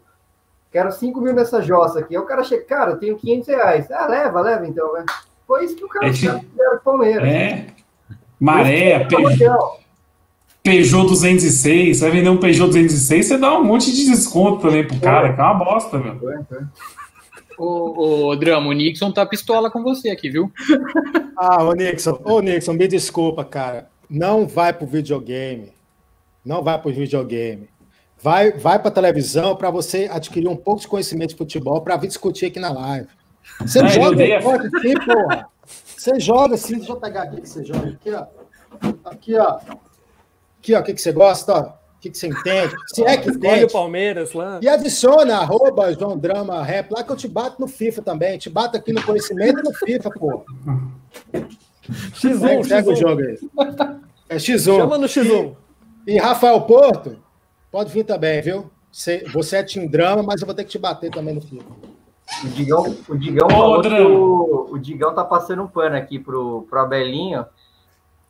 Quero 0.72 0.90
5 0.90 1.20
mil 1.20 1.34
nessa 1.34 1.62
jossa 1.62 2.00
aqui. 2.00 2.16
Aí 2.16 2.22
o 2.22 2.26
cara 2.26 2.46
chega, 2.46 2.64
cara, 2.64 2.92
eu 2.92 2.98
tenho 2.98 3.18
500 3.18 3.48
reais. 3.50 3.92
Ah, 3.92 4.08
leva, 4.08 4.40
leva 4.40 4.66
então, 4.66 4.94
velho. 4.94 5.06
Foi 5.46 5.66
isso 5.66 5.76
que 5.76 5.84
o 5.84 5.90
cara 5.90 6.08
é, 6.08 6.14
fez 6.14 6.34
tipo, 6.34 6.46
Palmeiras. 6.86 7.28
É. 7.28 7.68
Maré, 8.40 9.06
peixe. 9.06 9.44
Peugeot 10.68 11.08
206, 11.08 12.02
vai 12.02 12.12
vender 12.12 12.28
um 12.28 12.36
Peugeot 12.36 12.68
206, 12.68 13.26
você 13.26 13.38
dá 13.38 13.58
um 13.58 13.64
monte 13.64 13.90
de 13.90 14.06
desconto 14.06 14.62
também 14.64 14.86
pro 14.86 15.00
cara, 15.00 15.32
que 15.32 15.40
é 15.40 15.44
uma 15.46 15.54
bosta, 15.54 15.98
meu. 15.98 16.20
Ô, 17.58 18.28
ô, 18.28 18.36
Drama, 18.36 18.68
o 18.68 18.74
Nixon 18.74 19.10
tá 19.14 19.26
pistola 19.26 19.72
com 19.72 19.82
você 19.82 20.10
aqui, 20.10 20.30
viu? 20.30 20.52
Ah, 21.40 21.64
ô 21.64 21.74
Nixon, 21.74 22.20
ô 22.26 22.42
Nixon, 22.42 22.74
me 22.74 22.88
desculpa, 22.88 23.46
cara. 23.46 23.90
Não 24.10 24.48
vai 24.48 24.74
pro 24.74 24.88
videogame. 24.88 25.72
Não 26.44 26.64
vai 26.64 26.82
pro 26.82 26.92
videogame. 26.92 27.70
Vai, 28.20 28.54
vai 28.54 28.80
pra 28.80 28.90
televisão 28.90 29.56
para 29.56 29.70
você 29.70 30.10
adquirir 30.12 30.48
um 30.48 30.56
pouco 30.56 30.82
de 30.82 30.88
conhecimento 30.88 31.30
de 31.30 31.36
futebol 31.36 31.80
para 31.82 31.96
vir 31.96 32.08
discutir 32.08 32.48
aqui 32.48 32.60
na 32.60 32.72
live. 32.72 33.08
Você 33.62 33.82
Ai, 33.82 33.90
joga 33.90 34.26
esporte 34.26 34.66
aqui, 34.66 34.94
porra. 35.06 35.48
Você 35.96 36.20
joga 36.20 36.56
assim, 36.56 36.78
deixa 36.78 36.92
eu 36.92 36.98
pegar 36.98 37.22
aqui 37.22 37.40
que 37.40 37.48
você 37.48 37.64
joga 37.64 37.88
aqui, 37.88 38.12
ó. 38.12 38.26
Aqui, 39.06 39.36
ó. 39.38 39.60
Aqui, 40.68 40.76
ó, 40.76 40.80
o 40.80 40.84
que, 40.84 40.94
que 40.94 41.02
você 41.02 41.14
gosta, 41.14 41.54
ó. 41.54 41.62
O 41.62 42.00
que, 42.02 42.10
que 42.10 42.18
você 42.18 42.28
entende? 42.28 42.76
Se 42.94 43.04
é 43.04 43.16
que 43.16 43.30
entende. 43.30 43.66
o 43.66 43.72
Palmeiras 43.72 44.34
lá. 44.34 44.60
E 44.62 44.68
adiciona 44.68 45.38
arroba 45.38 45.94
João 45.94 46.18
Drama 46.18 46.62
Rap 46.62 46.92
lá 46.92 47.04
que 47.04 47.12
eu 47.12 47.16
te 47.16 47.28
bato 47.28 47.60
no 47.60 47.68
FIFA 47.68 48.02
também. 48.02 48.38
Te 48.38 48.50
bato 48.50 48.76
aqui 48.76 48.92
no 48.92 49.02
conhecimento 49.02 49.60
e 49.60 49.64
no 49.64 49.74
FIFA, 49.74 50.10
pô. 50.12 50.46
X1, 51.90 52.68
Pega 52.68 52.92
o 52.92 52.96
jogo 52.96 53.22
aí. 53.22 53.40
É 54.30 54.36
X1. 54.36 54.76
Chama 54.76 54.98
no 54.98 55.08
X1. 55.08 55.56
E, 56.06 56.16
e 56.16 56.18
Rafael 56.18 56.60
Porto, 56.62 57.18
pode 57.72 57.92
vir 57.92 58.04
também, 58.04 58.42
viu? 58.42 58.70
Você, 58.92 59.24
você 59.32 59.58
é 59.58 59.64
Team 59.64 59.88
Drama, 59.88 60.22
mas 60.22 60.42
eu 60.42 60.46
vou 60.46 60.56
ter 60.56 60.66
que 60.66 60.70
te 60.72 60.78
bater 60.78 61.10
também 61.10 61.34
no 61.34 61.42
FIFA. 61.42 61.66
O 62.44 62.48
Digão, 62.50 62.98
o 63.08 63.18
Digão, 63.18 63.50
falou 63.50 63.82
que 63.82 63.88
o, 63.88 64.68
o 64.72 64.78
Digão 64.78 65.16
tá 65.16 65.24
passando 65.24 65.64
um 65.64 65.68
pano 65.68 65.96
aqui 65.96 66.20
pro, 66.20 66.68
pro 66.70 66.82
Abelinho 66.82 67.46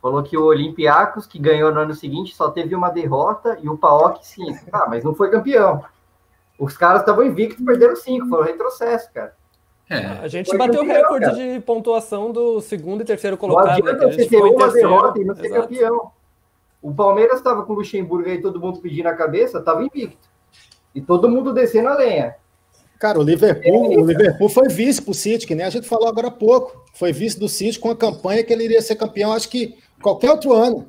Falou 0.01 0.21
que 0.23 0.37
o 0.37 0.45
Olympiacos, 0.45 1.25
que 1.25 1.39
ganhou 1.39 1.71
no 1.73 1.79
ano 1.79 1.93
seguinte, 1.93 2.35
só 2.35 2.51
teve 2.51 2.75
uma 2.75 2.89
derrota 2.89 3.57
e 3.61 3.67
o 3.67 3.77
PAOK 3.77 4.25
cinco. 4.25 4.59
Ah, 4.71 4.85
mas 4.87 5.03
não 5.03 5.15
foi 5.15 5.29
campeão. 5.29 5.83
Os 6.57 6.77
caras 6.77 7.01
estavam 7.01 7.25
invictos, 7.25 7.63
perderam 7.63 7.95
cinco, 7.95 8.27
foi 8.27 8.39
um 8.39 8.43
retrocesso, 8.43 9.11
cara. 9.13 9.35
É. 9.89 9.97
A 9.97 10.27
gente 10.27 10.49
foi 10.49 10.57
bateu 10.57 10.81
o 10.81 10.85
recorde 10.85 11.25
cara. 11.25 11.35
de 11.35 11.59
pontuação 11.61 12.31
do 12.31 12.59
segundo 12.59 13.01
e 13.01 13.05
terceiro 13.05 13.37
colocado. 13.37 13.65
Não 13.65 13.73
adianta 13.73 14.05
né, 14.05 14.11
você 14.11 14.25
ter 14.27 14.37
uma 14.37 14.57
terceiro. 14.57 14.89
derrota 14.89 15.19
e 15.19 15.23
não 15.23 15.35
ser 15.35 15.45
Exato. 15.45 15.61
campeão. 15.61 16.11
O 16.81 16.93
Palmeiras 16.93 17.37
estava 17.37 17.63
com 17.63 17.73
o 17.73 17.75
Luxemburgo 17.77 18.29
aí, 18.29 18.41
todo 18.41 18.59
mundo 18.59 18.79
pedindo 18.79 19.07
a 19.07 19.13
cabeça, 19.13 19.59
estava 19.59 19.83
invicto. 19.83 20.29
E 20.93 21.01
todo 21.01 21.29
mundo 21.29 21.53
descendo 21.53 21.89
a 21.89 21.95
lenha. 21.95 22.35
Cara, 22.99 23.19
o 23.19 23.23
Liverpool, 23.23 23.93
é 23.93 23.97
o 23.97 24.05
Liverpool 24.05 24.49
foi 24.49 24.67
vice 24.67 25.01
pro 25.01 25.13
City, 25.13 25.45
que 25.45 25.53
nem 25.53 25.65
a 25.65 25.69
gente 25.69 25.87
falou 25.87 26.07
agora 26.07 26.27
há 26.27 26.31
pouco. 26.31 26.83
Foi 26.93 27.13
vice 27.13 27.39
do 27.39 27.47
City 27.47 27.79
com 27.79 27.91
a 27.91 27.95
campanha 27.95 28.43
que 28.43 28.51
ele 28.51 28.65
iria 28.65 28.81
ser 28.81 28.95
campeão, 28.95 29.31
acho 29.31 29.49
que 29.49 29.77
qualquer 30.01 30.31
outro 30.31 30.53
ano. 30.53 30.85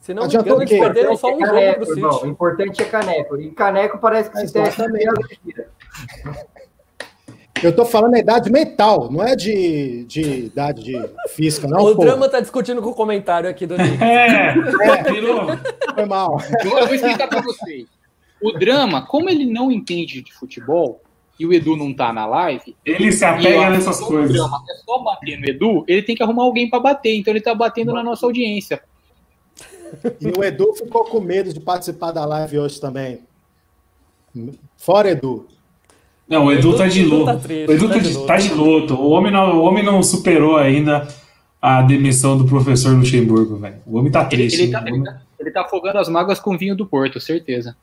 Se 0.00 0.12
não 0.12 0.26
me 0.26 0.34
engano, 0.34 0.62
eles 0.62 0.70
perderam 0.70 1.16
só 1.16 1.28
um 1.28 1.44
é 1.44 1.46
caneco, 1.46 1.64
jogo 1.64 1.76
pro 1.76 1.86
City. 1.86 2.00
Não, 2.00 2.22
o 2.22 2.26
importante 2.26 2.82
é 2.82 2.84
caneco. 2.84 3.40
E 3.40 3.50
caneco 3.52 3.98
parece 3.98 4.30
que 4.30 4.38
se 4.38 4.52
testa 4.52 4.88
meio 4.88 5.12
Eu 7.62 7.74
tô 7.74 7.84
falando 7.84 8.14
a 8.14 8.18
idade 8.18 8.50
mental, 8.50 9.12
não 9.12 9.22
é 9.22 9.36
de, 9.36 10.04
de 10.04 10.46
idade 10.46 10.82
de 10.82 11.10
física, 11.28 11.68
não. 11.68 11.84
o 11.84 11.94
pô. 11.94 12.02
drama 12.02 12.28
tá 12.28 12.40
discutindo 12.40 12.82
com 12.82 12.90
o 12.90 12.94
comentário 12.94 13.48
aqui 13.48 13.64
do 13.64 13.78
Nick. 13.78 13.96
É, 14.02 15.12
virou. 15.12 15.46
Foi 15.94 16.04
mal. 16.04 16.36
Eu 16.64 16.86
vou 16.86 16.94
explicar 16.94 17.28
pra 17.28 17.40
vocês. 17.40 17.86
O 18.42 18.50
drama, 18.58 19.06
como 19.06 19.30
ele 19.30 19.44
não 19.44 19.70
entende 19.70 20.20
de 20.20 20.32
futebol 20.32 21.00
e 21.40 21.46
o 21.46 21.52
Edu 21.52 21.76
não 21.76 21.92
tá 21.92 22.12
na 22.12 22.24
live, 22.26 22.76
Ele 22.84 23.10
se 23.10 23.24
apega 23.24 23.70
nessas 23.70 24.00
o 24.00 24.06
coisas. 24.06 24.36
é 24.36 24.74
só 24.84 24.98
bater 25.02 25.38
no 25.40 25.46
Edu, 25.48 25.84
ele 25.88 26.02
tem 26.02 26.14
que 26.14 26.22
arrumar 26.22 26.44
alguém 26.44 26.68
pra 26.70 26.78
bater, 26.78 27.16
então 27.16 27.32
ele 27.32 27.40
tá 27.40 27.54
batendo 27.54 27.92
na 27.92 28.02
nossa 28.02 28.24
audiência. 28.26 28.80
E 30.20 30.28
o 30.38 30.42
Edu 30.44 30.72
ficou 30.74 31.04
com 31.04 31.20
medo 31.20 31.52
de 31.52 31.60
participar 31.60 32.12
da 32.12 32.24
live 32.24 32.58
hoje 32.58 32.80
também. 32.80 33.20
Fora, 34.76 35.10
Edu. 35.10 35.46
Não, 36.28 36.46
o 36.46 36.52
Edu, 36.52 36.68
Edu- 36.70 36.78
tá 36.78 36.86
de 36.88 37.00
Edu 37.00 37.10
luto. 37.10 37.24
tá 37.26 37.36
triste, 37.36 37.68
o 37.70 37.72
Edu 37.74 37.88
tá 37.88 37.94
tá 37.94 38.00
de 38.00 38.26
tá 38.26 38.36
de 38.36 38.54
luto. 38.54 38.94
O 38.94 39.10
homem, 39.10 39.30
não, 39.32 39.58
o 39.58 39.62
homem 39.64 39.84
não 39.84 40.02
superou 40.02 40.56
ainda 40.56 41.06
a 41.60 41.82
demissão 41.82 42.38
do 42.38 42.44
professor 42.46 42.96
Luxemburgo, 42.96 43.56
velho. 43.56 43.76
O 43.86 43.98
homem 43.98 44.10
tá 44.10 44.20
Ele, 44.22 44.28
triste. 44.48 44.62
ele, 44.62 44.72
tá, 44.72 44.82
o 44.82 44.88
ele, 44.88 45.04
tá, 45.04 45.22
ele 45.38 45.50
tá 45.50 45.60
afogando 45.62 45.98
as 45.98 46.08
mágoas 46.08 46.40
com 46.40 46.56
vinho 46.56 46.74
do 46.74 46.86
Porto, 46.86 47.20
certeza. 47.20 47.76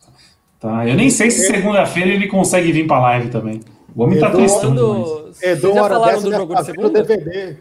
Tá. 0.59 0.87
Eu 0.87 0.95
nem 0.95 1.09
sei 1.09 1.31
se 1.31 1.47
segunda-feira 1.47 2.09
ele 2.09 2.27
consegue 2.27 2.71
vir 2.71 2.87
pra 2.87 2.99
live 2.99 3.29
também. 3.29 3.61
O 3.95 4.03
homem 4.03 4.19
tá 4.19 4.27
Edu, 4.27 4.37
tristão 4.37 4.75
demais. 4.75 5.07
Quando... 5.07 5.33
Vocês 5.33 5.57
Edu, 5.57 5.73
já 5.73 5.89
falaram 5.89 6.21
do 6.21 6.31
jogo 6.31 6.53
tá 6.53 6.59
de 6.59 6.65
segunda? 6.65 7.03
DVD. 7.03 7.57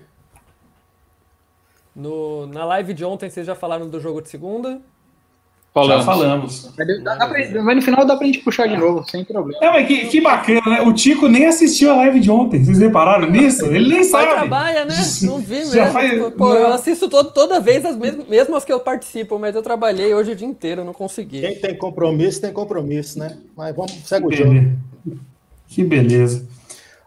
No, 1.95 2.47
na 2.47 2.65
live 2.65 2.95
de 2.95 3.05
ontem, 3.05 3.29
vocês 3.29 3.47
já 3.47 3.55
falaram 3.55 3.89
do 3.89 3.99
jogo 3.99 4.23
de 4.23 4.29
segunda? 4.29 4.81
Já 5.87 6.03
falamos. 6.03 6.71
Mas, 6.77 7.03
dá- 7.05 7.15
dá 7.15 7.27
pra- 7.27 7.63
mas 7.63 7.77
no 7.77 7.83
final 7.83 8.05
dá 8.05 8.17
pra 8.17 8.27
gente 8.27 8.39
puxar 8.41 8.67
de 8.67 8.77
novo, 8.77 9.05
sem 9.09 9.25
problema. 9.25 9.59
É, 9.65 9.71
mas 9.71 9.87
que, 9.87 10.07
que 10.09 10.21
bacana, 10.21 10.61
né? 10.67 10.81
O 10.83 10.93
Tico 10.93 11.29
nem 11.29 11.47
assistiu 11.47 11.91
a 11.93 11.97
live 11.97 12.21
de 12.21 12.31
ontem. 12.31 12.65
Vocês 12.65 12.79
repararam 12.79 13.31
nisso? 13.31 13.67
Ele 13.67 13.89
nem 13.89 14.05
sabe. 14.05 14.27
trabalha, 14.33 14.85
né? 14.85 14.95
Não 15.23 15.39
vi 15.39 15.65
Já 15.67 15.85
mesmo. 15.87 15.93
faz- 15.93 16.35
Pô, 16.35 16.55
eu 16.55 16.73
assisto 16.73 17.09
todo, 17.09 17.31
toda 17.33 17.61
vez 17.61 17.85
as 17.85 17.97
mesmas, 17.97 18.27
mesmo 18.29 18.57
as 18.57 18.65
que 18.65 18.73
eu 18.73 18.81
participo, 18.81 19.39
mas 19.39 19.55
eu 19.55 19.63
trabalhei 19.63 20.15
hoje 20.15 20.33
o 20.33 20.37
dia 20.37 20.47
inteiro, 20.49 20.85
não 20.85 20.93
consegui. 20.93 21.41
Quem 21.41 21.55
tem 21.57 21.75
compromisso, 21.77 22.41
tem 22.41 22.53
compromisso, 22.53 23.19
né? 23.19 23.37
Mas 23.57 23.75
vamos, 23.75 23.93
segue 24.05 24.27
o 24.27 24.33
jogo. 24.33 24.73
Que 25.69 25.85
beleza. 25.85 26.47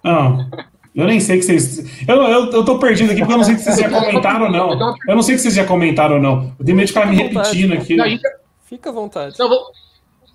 Não, 0.04 0.48
eu 0.96 1.06
nem 1.06 1.20
sei 1.20 1.38
que 1.38 1.44
vocês. 1.46 2.06
Eu, 2.08 2.16
eu, 2.16 2.52
eu 2.52 2.66
tô 2.66 2.78
perdido 2.80 3.12
aqui 3.12 3.22
porque 3.22 3.34
eu 3.34 3.38
não 3.38 3.44
sei 3.44 3.56
se 3.58 3.64
vocês 3.64 3.78
já 3.78 3.90
comentaram 4.06 4.46
ou 4.46 4.52
não. 4.52 4.96
Eu 5.08 5.16
não 5.16 5.22
sei 5.22 5.38
se 5.38 5.44
vocês 5.44 5.56
já 5.56 5.66
comentaram 5.66 6.16
ou 6.16 6.22
não. 6.22 6.52
Eu 6.60 6.66
tenho 6.66 6.76
medo 6.78 6.88
de 6.88 6.94
ficar 6.94 7.06
me 7.08 7.16
repetindo 7.16 7.74
aqui. 7.74 7.96
Não, 7.96 8.06
a 8.06 8.10
gente, 8.10 8.22
Fica 8.72 8.90
à 8.90 8.94
vontade. 8.94 9.36
não, 9.38 9.50
vou- 9.50 9.66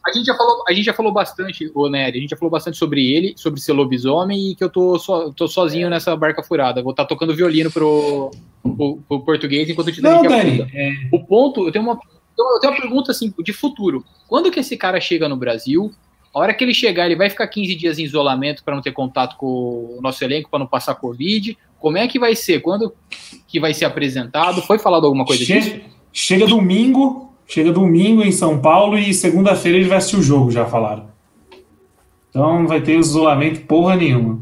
a 0.06 0.12
gente 0.12 0.26
já 0.26 0.36
falou, 0.36 0.62
a 0.68 0.72
gente 0.72 0.84
já 0.84 0.92
falou 0.94 1.10
bastante, 1.12 1.68
ô 1.74 1.88
Nery, 1.88 2.18
a 2.18 2.20
gente 2.20 2.30
já 2.30 2.36
falou 2.36 2.50
bastante 2.50 2.76
sobre 2.76 3.04
ele, 3.12 3.34
sobre 3.36 3.58
ser 3.60 3.72
lobisomem 3.72 4.50
e 4.52 4.54
que 4.54 4.62
eu 4.62 4.70
tô, 4.70 4.96
so, 5.00 5.32
tô 5.32 5.48
sozinho 5.48 5.90
nessa 5.90 6.14
barca 6.14 6.44
furada. 6.44 6.80
Vou 6.82 6.92
estar 6.92 7.06
tocando 7.06 7.34
violino 7.34 7.72
pro, 7.72 8.30
pro, 8.62 8.98
pro 9.08 9.20
português 9.24 9.68
enquanto 9.68 9.88
eu 9.88 9.94
te 9.94 10.00
Não, 10.02 10.22
Dani. 10.22 10.60
é, 10.72 10.92
O 11.10 11.24
ponto, 11.24 11.66
eu 11.66 11.72
tenho 11.72 11.82
uma, 11.84 11.94
eu 12.38 12.60
tenho 12.60 12.72
uma 12.74 12.80
pergunta 12.80 13.10
assim, 13.10 13.34
de 13.42 13.52
futuro. 13.52 14.04
Quando 14.28 14.48
que 14.50 14.60
esse 14.60 14.76
cara 14.76 15.00
chega 15.00 15.28
no 15.28 15.36
Brasil? 15.36 15.90
A 16.32 16.38
hora 16.38 16.54
que 16.54 16.62
ele 16.62 16.74
chegar, 16.74 17.06
ele 17.06 17.16
vai 17.16 17.28
ficar 17.30 17.48
15 17.48 17.74
dias 17.74 17.98
em 17.98 18.04
isolamento 18.04 18.62
para 18.62 18.74
não 18.76 18.82
ter 18.82 18.92
contato 18.92 19.36
com 19.38 19.96
o 19.98 19.98
nosso 20.02 20.22
elenco, 20.22 20.50
para 20.50 20.58
não 20.60 20.66
passar 20.68 20.94
Covid? 20.94 21.56
Como 21.80 21.96
é 21.96 22.06
que 22.06 22.18
vai 22.18 22.36
ser? 22.36 22.60
Quando 22.60 22.94
que 23.48 23.58
vai 23.58 23.72
ser 23.74 23.86
apresentado? 23.86 24.60
Foi 24.62 24.78
falado 24.78 25.04
alguma 25.06 25.24
coisa 25.24 25.44
disso? 25.44 25.68
che- 25.70 25.84
chega 26.12 26.46
domingo, 26.46 27.25
chega 27.46 27.72
domingo 27.72 28.22
em 28.22 28.32
São 28.32 28.58
Paulo 28.58 28.98
e 28.98 29.14
segunda-feira 29.14 29.78
ele 29.78 29.88
vai 29.88 29.98
assistir 29.98 30.16
o 30.16 30.22
jogo, 30.22 30.50
já 30.50 30.66
falaram. 30.66 31.06
Então 32.30 32.60
não 32.60 32.66
vai 32.66 32.80
ter 32.80 32.98
isolamento 32.98 33.60
porra 33.66 33.96
nenhuma. 33.96 34.40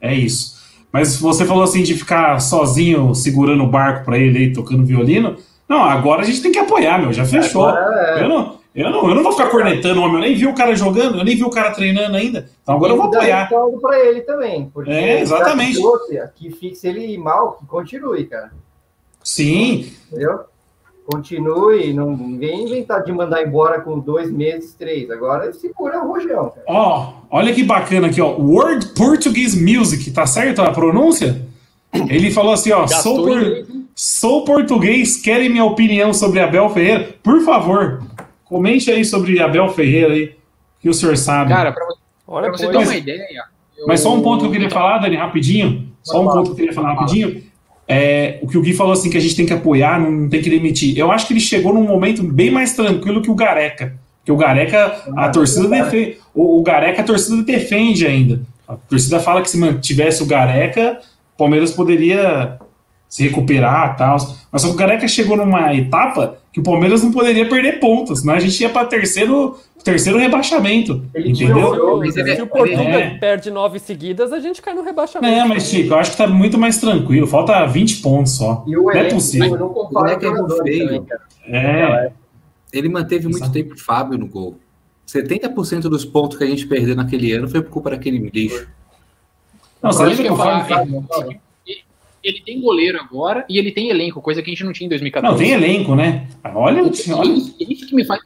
É 0.00 0.14
isso. 0.14 0.56
Mas 0.92 1.18
você 1.20 1.44
falou 1.44 1.62
assim 1.62 1.82
de 1.82 1.94
ficar 1.94 2.40
sozinho 2.40 3.14
segurando 3.14 3.62
o 3.62 3.68
barco 3.68 4.04
pra 4.04 4.18
ele 4.18 4.38
aí, 4.38 4.52
tocando 4.52 4.84
violino. 4.84 5.36
Não, 5.68 5.82
agora 5.82 6.22
a 6.22 6.24
gente 6.24 6.40
tem 6.42 6.52
que 6.52 6.58
apoiar, 6.58 6.98
meu. 6.98 7.12
Já 7.12 7.24
fechou. 7.24 7.68
É. 7.68 8.22
Eu 8.22 8.28
não, 8.28 8.58
eu, 8.74 8.90
não, 8.90 9.08
eu 9.08 9.14
não 9.14 9.22
vou 9.22 9.32
ficar 9.32 9.48
cornetando 9.50 10.00
o 10.00 10.04
homem. 10.04 10.16
Eu 10.16 10.20
nem 10.22 10.34
vi 10.34 10.46
o 10.46 10.54
cara 10.54 10.74
jogando, 10.74 11.18
eu 11.18 11.24
nem 11.24 11.36
vi 11.36 11.44
o 11.44 11.50
cara 11.50 11.70
treinando 11.72 12.16
ainda. 12.16 12.48
Então 12.62 12.76
agora 12.76 12.92
eu 12.92 12.96
vou 12.96 13.06
apoiar. 13.06 13.42
respaldo 13.42 13.78
pra 13.80 13.98
ele 14.00 14.20
também. 14.22 14.70
Porque 14.72 14.90
É, 14.90 15.20
exatamente. 15.20 15.76
que 15.76 15.82
trouxe, 15.82 16.22
Que 16.36 16.50
fixe 16.50 16.88
ele 16.88 17.18
mal, 17.18 17.52
que 17.52 17.66
continue, 17.66 18.24
cara. 18.24 18.52
Sim, 19.22 19.90
Entendeu? 20.10 20.40
Continue, 21.10 21.92
não 21.94 22.16
ninguém 22.16 22.64
inventar 22.64 23.02
de 23.04 23.12
mandar 23.12 23.42
embora 23.46 23.80
com 23.80 23.98
dois 23.98 24.30
meses, 24.30 24.74
três. 24.74 25.08
Agora 25.10 25.52
segura 25.52 26.02
o 26.04 26.08
rojão. 26.08 26.52
Ó, 26.68 27.12
olha 27.30 27.54
que 27.54 27.62
bacana 27.62 28.08
aqui, 28.08 28.20
ó. 28.20 28.32
World 28.36 28.88
Portuguese 28.88 29.60
Music, 29.62 30.10
tá 30.10 30.26
certo 30.26 30.62
a 30.62 30.70
pronúncia? 30.72 31.46
Ele 32.08 32.30
falou 32.32 32.52
assim, 32.52 32.72
ó, 32.72 32.86
sou, 32.88 33.24
por- 33.24 33.66
sou 33.94 34.44
português, 34.44 35.16
querem 35.16 35.48
minha 35.48 35.64
opinião 35.64 36.12
sobre 36.12 36.40
Abel 36.40 36.68
Ferreira? 36.70 37.14
Por 37.22 37.40
favor, 37.42 38.02
comente 38.44 38.90
aí 38.90 39.04
sobre 39.04 39.40
Abel 39.40 39.68
Ferreira 39.68 40.12
aí, 40.12 40.34
que 40.80 40.88
o 40.88 40.94
senhor 40.94 41.16
sabe. 41.16 41.50
Cara, 41.52 41.70
para 41.72 41.86
você, 41.86 41.98
Olha, 42.26 42.48
pra 42.48 42.58
você 42.58 42.68
ter 42.68 42.76
uma 42.78 42.96
ideia. 42.96 43.26
eu- 43.78 43.86
Mas 43.86 44.00
só 44.00 44.12
um 44.12 44.20
ponto 44.22 44.40
que 44.40 44.46
eu 44.48 44.50
queria 44.52 44.70
falar, 44.70 44.98
Dani, 44.98 45.14
rapidinho. 45.16 45.86
Só 46.02 46.20
um 46.20 46.24
ponto 46.28 46.42
que 46.46 46.50
eu 46.50 46.54
queria 46.56 46.72
falar 46.72 46.94
rapidinho. 46.94 47.42
É, 47.88 48.38
o 48.42 48.48
que 48.48 48.58
o 48.58 48.62
Gui 48.62 48.72
falou 48.72 48.92
assim, 48.92 49.10
que 49.10 49.16
a 49.16 49.20
gente 49.20 49.36
tem 49.36 49.46
que 49.46 49.52
apoiar, 49.52 50.00
não 50.00 50.28
tem 50.28 50.42
que 50.42 50.50
demitir. 50.50 50.98
Eu 50.98 51.12
acho 51.12 51.26
que 51.26 51.32
ele 51.32 51.40
chegou 51.40 51.72
num 51.72 51.84
momento 51.84 52.22
bem 52.22 52.50
mais 52.50 52.74
tranquilo 52.74 53.22
que 53.22 53.30
o 53.30 53.34
Gareca. 53.34 53.94
Porque 54.18 54.32
o 54.32 54.36
Gareca, 54.36 55.04
a 55.16 55.28
torcida 55.28 55.74
é. 55.76 55.82
defende. 55.82 56.18
O, 56.34 56.58
o 56.58 56.62
Gareca, 56.62 57.02
a 57.02 57.04
torcida 57.04 57.42
defende 57.42 58.06
ainda. 58.06 58.40
A 58.66 58.74
torcida 58.74 59.20
fala 59.20 59.40
que 59.40 59.48
se 59.48 59.56
mantivesse 59.56 60.22
o 60.22 60.26
Gareca, 60.26 60.98
o 61.34 61.38
Palmeiras 61.38 61.70
poderia 61.70 62.58
se 63.08 63.22
recuperar 63.22 63.94
e 63.94 63.98
tal. 63.98 64.16
Mas 64.50 64.62
só 64.62 64.68
que 64.68 64.74
o 64.74 64.76
Gareca 64.76 65.06
chegou 65.06 65.36
numa 65.36 65.72
etapa 65.72 66.38
que 66.52 66.60
o 66.60 66.62
Palmeiras 66.62 67.02
não 67.02 67.12
poderia 67.12 67.48
perder 67.48 67.78
pontos, 67.78 68.20
senão 68.20 68.34
a 68.34 68.40
gente 68.40 68.60
ia 68.60 68.70
para 68.70 68.86
terceiro, 68.86 69.58
terceiro 69.86 70.18
rebaixamento. 70.18 71.04
Ele 71.14 71.30
entendeu? 71.30 71.56
o, 71.94 71.98
Mas 72.00 72.16
ele- 72.16 72.34
se 72.36 72.42
o 72.42 72.46
Portuga 72.46 72.82
é. 72.82 73.10
perde 73.18 73.50
nove 73.50 73.78
seguidas, 73.78 74.32
a 74.32 74.40
gente 74.40 74.60
cai 74.60 74.74
no 74.74 74.82
rebaixamento. 74.82 75.32
É, 75.32 75.44
mas 75.46 75.64
Chico, 75.68 75.94
eu 75.94 75.98
acho 75.98 76.10
que 76.10 76.16
tá 76.16 76.26
muito 76.26 76.58
mais 76.58 76.78
tranquilo. 76.78 77.26
Falta 77.26 77.64
20 77.66 78.02
pontos 78.02 78.32
só. 78.36 78.64
E 78.66 78.76
o 78.76 78.82
Não 78.82 78.90
é 78.90 79.04
possível. 79.04 79.56
não 79.56 79.66
O 79.66 79.70
compara 79.70 80.06
moleque 80.06 80.26
é 80.26 80.28
com 80.28 80.34
muito 80.36 80.50
jogadores 80.50 80.76
feio. 80.76 80.88
também. 80.88 81.06
É. 81.60 82.12
Ele 82.72 82.88
manteve 82.88 83.24
muito 83.24 83.36
Exato. 83.38 83.52
tempo 83.52 83.74
o 83.74 83.78
Fábio 83.78 84.18
no 84.18 84.26
gol. 84.26 84.58
70% 85.06 85.82
dos 85.82 86.04
pontos 86.04 86.36
que 86.36 86.42
a 86.44 86.46
gente 86.48 86.66
perdeu 86.66 86.96
naquele 86.96 87.32
ano 87.32 87.48
foi 87.48 87.62
por 87.62 87.70
culpa 87.70 87.90
daquele 87.90 88.18
lixo. 88.34 88.66
Não, 89.80 89.92
você 89.92 90.04
lembra 90.04 90.22
que 90.24 90.28
eu 90.30 90.36
falar, 90.36 90.64
falo? 90.64 91.04
ele- 92.24 92.40
tem 92.44 92.60
goleiro 92.60 92.98
agora 92.98 93.44
e 93.48 93.56
ele 93.56 93.70
tem 93.70 93.88
elenco, 93.88 94.20
coisa 94.20 94.42
que 94.42 94.50
a 94.50 94.52
gente 94.52 94.64
não 94.64 94.72
tinha 94.72 94.86
em 94.86 94.88
2014. 94.88 95.32
Não, 95.32 95.38
tem 95.38 95.52
elenco, 95.54 95.94
né? 95.94 96.26
Olha, 96.44 96.82
olha. 96.82 96.90
Isso, 96.90 97.54
isso 97.60 97.86
que 97.86 97.94
me 97.94 98.04
faz, 98.04 98.20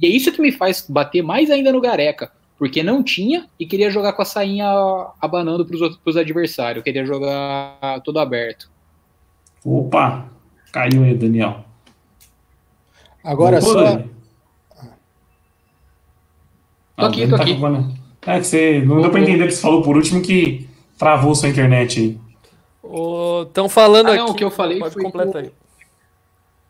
e 0.00 0.06
é 0.06 0.08
isso 0.08 0.32
que 0.32 0.40
me 0.40 0.50
faz 0.52 0.86
bater 0.88 1.22
mais 1.22 1.50
ainda 1.50 1.72
no 1.72 1.80
Gareca, 1.80 2.30
porque 2.58 2.82
não 2.82 3.02
tinha 3.02 3.46
e 3.58 3.66
queria 3.66 3.90
jogar 3.90 4.12
com 4.14 4.22
a 4.22 4.24
sainha 4.24 4.66
abanando 5.20 5.64
pros, 5.66 5.80
outros, 5.80 6.00
pros 6.02 6.16
adversários, 6.16 6.82
queria 6.82 7.04
jogar 7.04 8.00
todo 8.04 8.18
aberto. 8.18 8.70
Opa, 9.64 10.26
caiu 10.72 11.02
aí, 11.04 11.14
Daniel. 11.14 11.64
Agora 13.22 13.60
Voltou, 13.60 13.86
só. 13.86 13.96
Tô 13.98 14.06
Ah, 16.96 17.08
aqui, 17.08 17.28
tô 17.28 17.36
tá 17.36 17.42
aqui. 17.42 17.52
acabando. 17.52 17.94
É 18.26 18.38
que 18.40 18.46
você. 18.46 18.80
Não 18.80 19.00
deu 19.02 19.10
pra 19.10 19.20
entender 19.20 19.44
o 19.44 19.46
que 19.46 19.52
você 19.54 19.60
falou 19.60 19.82
por 19.82 19.96
último 19.96 20.22
que 20.22 20.68
travou 20.98 21.34
sua 21.34 21.48
internet 21.48 22.00
aí. 22.00 22.20
Estão 23.46 23.68
falando 23.68 24.06
Ah, 24.08 24.14
aqui. 24.14 24.18
não, 24.18 24.28
o 24.30 24.34
que 24.34 24.44
eu 24.44 24.50
falei 24.50 24.78
Pode 24.78 24.94
foi 24.94 25.02
completar 25.02 25.42
que 25.42 25.48
aí. 25.48 25.52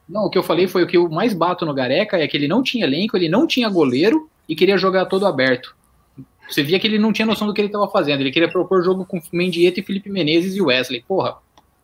Não, 0.09 0.27
o 0.27 0.31
que 0.31 0.39
eu 0.39 0.43
falei 0.43 0.67
foi 0.67 0.83
o 0.83 0.87
que 0.87 0.97
eu 0.97 1.09
mais 1.09 1.35
bato 1.35 1.67
no 1.67 1.75
Gareca 1.75 2.17
é 2.17 2.27
que 2.29 2.37
ele 2.37 2.49
não 2.49 2.63
tinha 2.63 2.85
elenco, 2.85 3.17
ele 3.17 3.29
não 3.29 3.47
tinha 3.47 3.69
goleiro 3.69 4.29
e 4.49 4.55
queria 4.55 4.79
jogar 4.79 5.07
todo 5.07 5.27
aberto. 5.27 5.75
Você 6.49 6.63
via 6.63 6.79
que 6.79 6.87
ele 6.87 6.99
não 6.99 7.13
tinha 7.13 7.27
noção 7.27 7.47
do 7.47 7.53
que 7.53 7.61
ele 7.61 7.69
estava 7.69 7.89
fazendo. 7.89 8.21
Ele 8.21 8.31
queria 8.31 8.49
propor 8.49 8.85
jogo 8.85 9.05
com 9.05 9.21
Mendieta 9.33 9.81
e 9.81 9.83
Felipe 9.83 10.09
Menezes 10.09 10.55
e 10.55 10.63
Wesley. 10.63 11.05
Porra, 11.07 11.37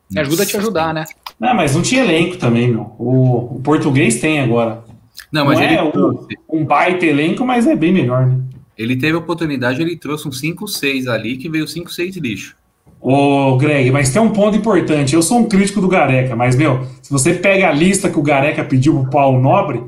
me 0.09 0.21
ajuda 0.21 0.43
a 0.43 0.45
te 0.45 0.55
ajudar, 0.55 0.93
né? 0.93 1.03
Não, 1.37 1.53
mas 1.53 1.75
não 1.75 1.81
tinha 1.81 2.03
elenco 2.03 2.37
também, 2.37 2.69
meu. 2.69 2.95
O, 2.97 3.57
o 3.57 3.61
português 3.61 4.21
tem 4.21 4.39
agora. 4.39 4.81
Não, 5.29 5.45
mas 5.45 5.59
Não 5.59 5.65
ele, 5.65 5.75
é 5.75 5.91
trouxe. 5.91 6.37
Um 6.49 6.63
baita 6.63 7.05
elenco, 7.05 7.45
mas 7.45 7.67
é 7.67 7.75
bem 7.75 7.91
melhor, 7.91 8.27
né? 8.27 8.41
ele 8.77 8.95
teve 8.95 9.15
a 9.15 9.19
oportunidade, 9.19 9.81
ele 9.81 9.95
trouxe 9.95 10.27
um 10.27 10.31
5-6 10.31 11.07
ali, 11.07 11.37
que 11.37 11.49
veio 11.49 11.65
5-6 11.65 12.19
lixo. 12.19 12.55
Ô, 13.03 13.57
Greg, 13.57 13.91
mas 13.91 14.11
tem 14.11 14.21
um 14.21 14.31
ponto 14.31 14.55
importante. 14.55 15.13
Eu 15.13 15.21
sou 15.21 15.39
um 15.39 15.43
crítico 15.43 15.81
do 15.81 15.89
Gareca, 15.89 16.37
mas, 16.37 16.55
meu, 16.55 16.87
se 17.01 17.11
você 17.11 17.33
pega 17.33 17.67
a 17.67 17.71
lista 17.73 18.09
que 18.09 18.17
o 18.17 18.23
Gareca 18.23 18.63
pediu 18.63 19.01
pro 19.01 19.09
Paulo 19.09 19.41
Nobre, 19.41 19.83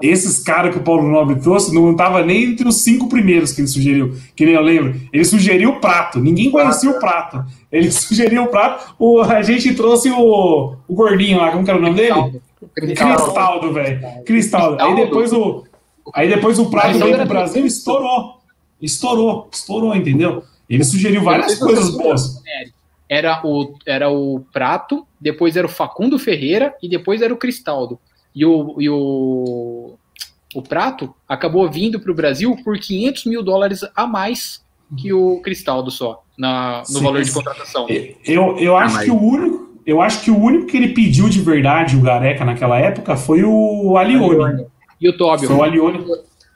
esses 0.00 0.38
caras 0.38 0.72
que 0.72 0.80
o 0.80 0.82
Paulo 0.82 1.06
Nobre 1.06 1.38
trouxe 1.38 1.74
não 1.74 1.94
tava 1.94 2.24
nem 2.24 2.44
entre 2.44 2.66
os 2.66 2.76
cinco 2.76 3.10
primeiros 3.10 3.52
que 3.52 3.60
ele 3.60 3.68
sugeriu. 3.68 4.16
Que 4.34 4.46
nem 4.46 4.54
eu 4.54 4.62
lembro. 4.62 4.98
Ele 5.12 5.22
sugeriu 5.22 5.68
o 5.68 5.80
prato. 5.80 6.18
Ninguém 6.18 6.50
conhecia 6.50 6.88
o 6.88 6.98
prato. 6.98 7.44
Ele 7.70 7.90
sugeriu 7.92 8.44
o 8.44 8.48
prato. 8.48 8.94
O, 8.98 9.20
a 9.20 9.42
gente 9.42 9.74
trouxe 9.74 10.10
o, 10.10 10.76
o 10.88 10.94
gordinho 10.94 11.36
lá, 11.36 11.52
como 11.52 11.62
que 11.62 11.70
era 11.70 11.78
o 11.78 11.82
nome 11.82 11.96
dele? 11.96 12.40
Cristaldo, 12.74 13.74
velho. 13.74 14.00
Cristaldo. 14.24 14.82
Aí 14.82 14.96
depois 14.96 15.30
o, 15.34 15.64
aí 16.14 16.26
depois 16.26 16.58
o 16.58 16.70
prato 16.70 16.98
veio 16.98 17.16
pro 17.16 17.26
Brasil 17.26 17.64
e 17.64 17.66
estourou. 17.66 18.40
Estourou, 18.80 19.46
estourou, 19.52 19.94
entendeu? 19.94 20.42
Ele 20.70 20.84
sugeriu 20.84 21.22
várias 21.22 21.58
coisas 21.58 21.90
boas. 21.90 22.40
Era 23.08 23.40
o, 23.44 23.74
era 23.84 24.08
o 24.08 24.40
Prato, 24.52 25.04
depois 25.20 25.56
era 25.56 25.66
o 25.66 25.70
Facundo 25.70 26.16
Ferreira 26.16 26.72
e 26.80 26.88
depois 26.88 27.20
era 27.20 27.34
o 27.34 27.36
Cristaldo. 27.36 27.98
E 28.32 28.46
o, 28.46 28.76
e 28.78 28.88
o, 28.88 29.94
o 30.54 30.62
Prato 30.62 31.12
acabou 31.28 31.68
vindo 31.68 31.98
para 31.98 32.12
o 32.12 32.14
Brasil 32.14 32.56
por 32.62 32.78
500 32.78 33.24
mil 33.26 33.42
dólares 33.42 33.80
a 33.96 34.06
mais 34.06 34.62
que 34.96 35.12
o 35.12 35.40
Cristaldo 35.40 35.90
só, 35.90 36.22
na, 36.38 36.78
no 36.88 36.98
Sim, 36.98 37.02
valor 37.04 37.22
de 37.22 37.32
contratação. 37.32 37.86
Eu, 38.24 38.56
eu 38.58 38.76
acho 38.76 38.94
mas- 38.94 39.04
que 39.04 39.10
o 39.10 39.20
único. 39.20 39.70
Eu 39.86 40.00
acho 40.00 40.20
que 40.22 40.30
o 40.30 40.38
único 40.38 40.66
que 40.66 40.76
ele 40.76 40.88
pediu 40.90 41.28
de 41.28 41.40
verdade, 41.40 41.96
o 41.96 42.00
Gareca, 42.02 42.44
naquela 42.44 42.78
época, 42.78 43.16
foi 43.16 43.42
o 43.42 43.96
Alione. 43.96 44.66
E 45.00 45.08
o 45.08 45.16
Tóbio. 45.16 45.48
Foi 45.48 45.56
o 45.56 45.62
Alione. 45.64 46.04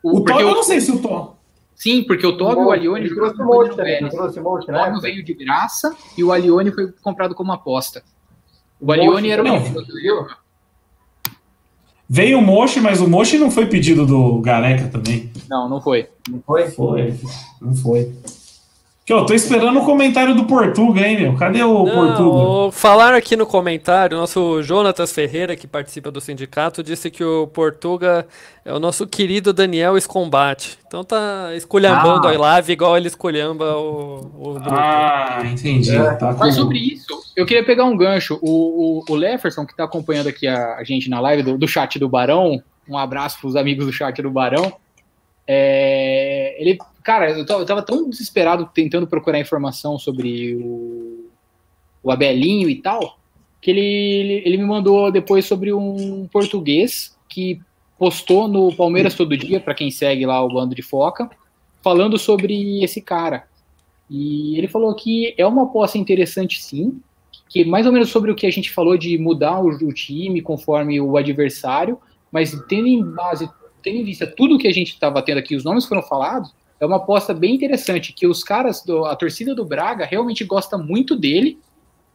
O- 0.04 0.20
O 0.20 0.40
eu 0.40 0.54
não 0.54 0.62
sei 0.62 0.80
se 0.80 0.92
o 0.92 0.98
Tom. 1.00 1.33
Sim, 1.74 2.02
porque 2.04 2.26
o 2.26 2.36
Tóbio 2.36 2.62
e 2.62 2.66
o 2.66 2.70
Alione 2.70 3.08
trouxe 3.08 3.36
jogaram 3.36 3.50
um 3.50 3.54
monte 3.58 3.76
também, 3.76 4.00
não 4.00 4.08
trouxe 4.08 4.40
um 4.40 4.42
monte, 4.42 4.68
O 4.68 4.72
né? 4.72 4.84
Tóbio 4.84 5.00
veio 5.00 5.24
de 5.24 5.34
graça 5.34 5.94
e 6.16 6.22
o 6.24 6.30
Alione 6.32 6.70
foi 6.72 6.92
comprado 7.02 7.34
como 7.34 7.52
aposta. 7.52 8.02
O 8.80 8.92
Alione 8.92 9.28
era 9.30 9.42
o 9.42 9.44
também. 9.44 9.60
único. 9.60 10.36
Veio 12.08 12.38
o 12.38 12.42
Mochi, 12.42 12.80
mas 12.80 13.00
o 13.00 13.08
Mochi 13.08 13.38
não 13.38 13.50
foi 13.50 13.66
pedido 13.66 14.06
do 14.06 14.40
Gareca 14.40 14.88
também. 14.88 15.32
Não, 15.48 15.68
não 15.68 15.80
foi. 15.80 16.08
Não 16.28 16.40
foi? 16.46 16.70
Foi, 16.70 17.14
não 17.60 17.74
foi. 17.74 18.12
Que 19.04 19.12
eu 19.12 19.26
tô 19.26 19.34
esperando 19.34 19.78
o 19.80 19.84
comentário 19.84 20.34
do 20.34 20.44
Portuga, 20.46 21.06
hein, 21.06 21.20
meu? 21.20 21.34
Cadê 21.36 21.62
o 21.62 21.84
Portuga? 21.84 22.18
Não, 22.22 22.68
o- 22.68 22.72
falaram 22.72 23.18
aqui 23.18 23.36
no 23.36 23.44
comentário, 23.44 24.16
nosso 24.16 24.62
Jonatas 24.62 25.12
Ferreira, 25.12 25.54
que 25.54 25.66
participa 25.66 26.10
do 26.10 26.22
sindicato, 26.22 26.82
disse 26.82 27.10
que 27.10 27.22
o 27.22 27.46
Portuga 27.46 28.26
é 28.64 28.72
o 28.72 28.78
nosso 28.80 29.06
querido 29.06 29.52
Daniel 29.52 29.98
Escombate. 29.98 30.78
Então 30.86 31.04
tá 31.04 31.50
esculhambando 31.54 32.26
Ah. 32.28 32.30
a 32.30 32.38
live 32.38 32.72
igual 32.72 32.96
ele 32.96 33.08
esculhamba 33.08 33.76
o, 33.76 34.20
o 34.38 34.52
Bruto. 34.54 34.70
Ah, 34.72 35.42
entendi. 35.44 35.94
É. 35.94 36.14
Tá 36.14 36.32
com- 36.32 36.40
Mas 36.40 36.54
sobre 36.54 36.78
isso, 36.78 37.12
eu 37.36 37.44
queria 37.44 37.62
pegar 37.62 37.84
um 37.84 37.94
gancho. 37.98 38.38
O, 38.40 39.00
o, 39.00 39.12
o 39.12 39.14
Leferson, 39.14 39.66
que 39.66 39.72
está 39.72 39.84
acompanhando 39.84 40.28
aqui 40.30 40.46
a, 40.48 40.76
a 40.76 40.82
gente 40.84 41.10
na 41.10 41.20
live 41.20 41.42
do, 41.42 41.58
do 41.58 41.68
chat 41.68 41.98
do 41.98 42.08
Barão, 42.08 42.62
um 42.88 42.96
abraço 42.96 43.38
para 43.38 43.48
os 43.48 43.56
amigos 43.56 43.84
do 43.84 43.92
chat 43.92 44.22
do 44.22 44.30
Barão. 44.30 44.72
É, 45.46 46.56
ele, 46.58 46.78
cara, 47.02 47.30
eu 47.30 47.44
tava, 47.44 47.62
eu 47.62 47.66
tava 47.66 47.82
tão 47.82 48.08
desesperado 48.08 48.68
tentando 48.72 49.06
procurar 49.06 49.38
informação 49.38 49.98
sobre 49.98 50.56
o, 50.56 51.30
o 52.02 52.10
Abelinho 52.10 52.68
e 52.68 52.76
tal, 52.76 53.18
que 53.60 53.70
ele, 53.70 53.80
ele, 53.80 54.42
ele 54.46 54.56
me 54.56 54.64
mandou 54.64 55.10
depois 55.10 55.44
sobre 55.44 55.72
um 55.72 56.28
português 56.32 57.16
que 57.28 57.60
postou 57.98 58.48
no 58.48 58.74
Palmeiras 58.74 59.14
Todo 59.14 59.36
Dia, 59.36 59.60
para 59.60 59.74
quem 59.74 59.90
segue 59.90 60.26
lá 60.26 60.42
o 60.42 60.48
Bando 60.48 60.74
de 60.74 60.82
Foca, 60.82 61.30
falando 61.82 62.18
sobre 62.18 62.82
esse 62.82 63.00
cara. 63.00 63.46
E 64.10 64.58
ele 64.58 64.68
falou 64.68 64.94
que 64.94 65.34
é 65.38 65.46
uma 65.46 65.64
aposta 65.64 65.96
interessante 65.96 66.62
sim, 66.62 67.00
que 67.48 67.64
mais 67.64 67.86
ou 67.86 67.92
menos 67.92 68.10
sobre 68.10 68.30
o 68.30 68.34
que 68.34 68.46
a 68.46 68.50
gente 68.50 68.70
falou 68.70 68.96
de 68.96 69.16
mudar 69.18 69.60
o, 69.60 69.68
o 69.68 69.92
time 69.92 70.40
conforme 70.40 71.00
o 71.00 71.16
adversário, 71.16 71.98
mas 72.30 72.52
tendo 72.68 72.86
em 72.86 73.02
base, 73.02 73.48
tendo 73.84 73.98
em 73.98 74.04
vista 74.04 74.26
tudo 74.26 74.58
que 74.58 74.66
a 74.66 74.72
gente 74.72 74.88
estava 74.88 75.22
tendo 75.22 75.38
aqui, 75.38 75.54
os 75.54 75.62
nomes 75.62 75.84
foram 75.84 76.02
falados, 76.02 76.52
é 76.80 76.86
uma 76.86 76.96
aposta 76.96 77.32
bem 77.32 77.54
interessante, 77.54 78.12
que 78.12 78.26
os 78.26 78.42
caras, 78.42 78.82
do, 78.82 79.04
a 79.04 79.14
torcida 79.14 79.54
do 79.54 79.64
Braga 79.64 80.04
realmente 80.04 80.42
gosta 80.44 80.76
muito 80.76 81.14
dele, 81.14 81.58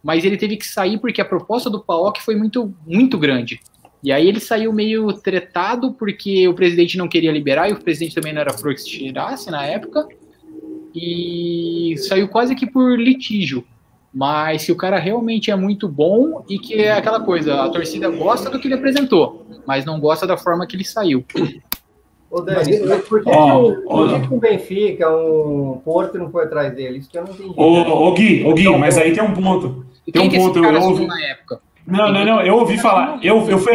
mas 0.02 0.24
ele 0.24 0.36
teve 0.36 0.56
que 0.56 0.66
sair 0.66 0.98
porque 0.98 1.20
a 1.20 1.24
proposta 1.24 1.70
do 1.70 1.80
Paok 1.80 2.20
foi 2.20 2.34
muito, 2.36 2.74
muito 2.86 3.16
grande. 3.16 3.60
E 4.02 4.10
aí 4.10 4.26
ele 4.26 4.40
saiu 4.40 4.72
meio 4.72 5.12
tretado 5.12 5.92
porque 5.92 6.48
o 6.48 6.54
presidente 6.54 6.96
não 6.96 7.08
queria 7.08 7.30
liberar 7.30 7.68
e 7.68 7.72
o 7.72 7.80
presidente 7.80 8.14
também 8.14 8.32
não 8.32 8.40
era 8.40 8.52
flor 8.52 8.74
que 8.74 8.80
se 8.80 8.88
tirasse 8.88 9.50
na 9.50 9.64
época 9.64 10.08
e 10.94 11.94
saiu 11.98 12.28
quase 12.28 12.54
que 12.54 12.66
por 12.66 12.98
litígio. 12.98 13.64
Mas 14.12 14.62
se 14.62 14.72
o 14.72 14.76
cara 14.76 14.98
realmente 14.98 15.50
é 15.50 15.56
muito 15.56 15.88
bom 15.88 16.44
e 16.48 16.58
que 16.58 16.74
é 16.74 16.92
aquela 16.92 17.20
coisa, 17.20 17.62
a 17.62 17.68
torcida 17.68 18.08
gosta 18.10 18.50
do 18.50 18.58
que 18.58 18.66
ele 18.66 18.74
apresentou, 18.74 19.46
mas 19.66 19.84
não 19.84 20.00
gosta 20.00 20.26
da 20.26 20.36
forma 20.36 20.66
que 20.66 20.74
ele 20.74 20.84
saiu. 20.84 21.24
Ô, 22.30 22.40
Dani, 22.40 22.80
mas 22.86 23.02
por 23.08 23.22
que, 23.22 23.28
Ó, 23.30 23.32
que 23.46 23.52
o- 23.52 23.84
ó. 23.88 23.96
por 23.96 24.08
que 24.20 24.28
que 24.28 24.34
um 24.34 24.38
Benfica, 24.38 25.10
um 25.10 25.80
Porto 25.84 26.16
não 26.18 26.30
foi 26.30 26.44
atrás 26.44 26.74
dele? 26.74 26.98
Isso 26.98 27.10
que 27.10 27.18
eu 27.18 27.24
não 27.24 27.32
entendi. 27.32 27.54
Ô, 27.56 28.08
ô 28.08 28.12
Gui, 28.12 28.44
ô 28.44 28.54
Gui, 28.54 28.68
mas 28.76 28.96
aí 28.98 29.12
tem 29.12 29.22
um 29.22 29.32
ponto. 29.32 29.84
Tem 30.12 30.22
um 30.22 30.28
que 30.28 30.36
ponto, 30.38 30.58
eu 30.64 30.82
ouvi- 30.82 31.06
na 31.06 31.20
época? 31.26 31.60
Não, 31.86 32.12
não, 32.12 32.24
não, 32.24 32.40
eu 32.42 32.56
ouvi 32.56 32.78
falar. 32.78 33.18
Eu, 33.22 33.48
eu, 33.48 33.58
fui, 33.58 33.72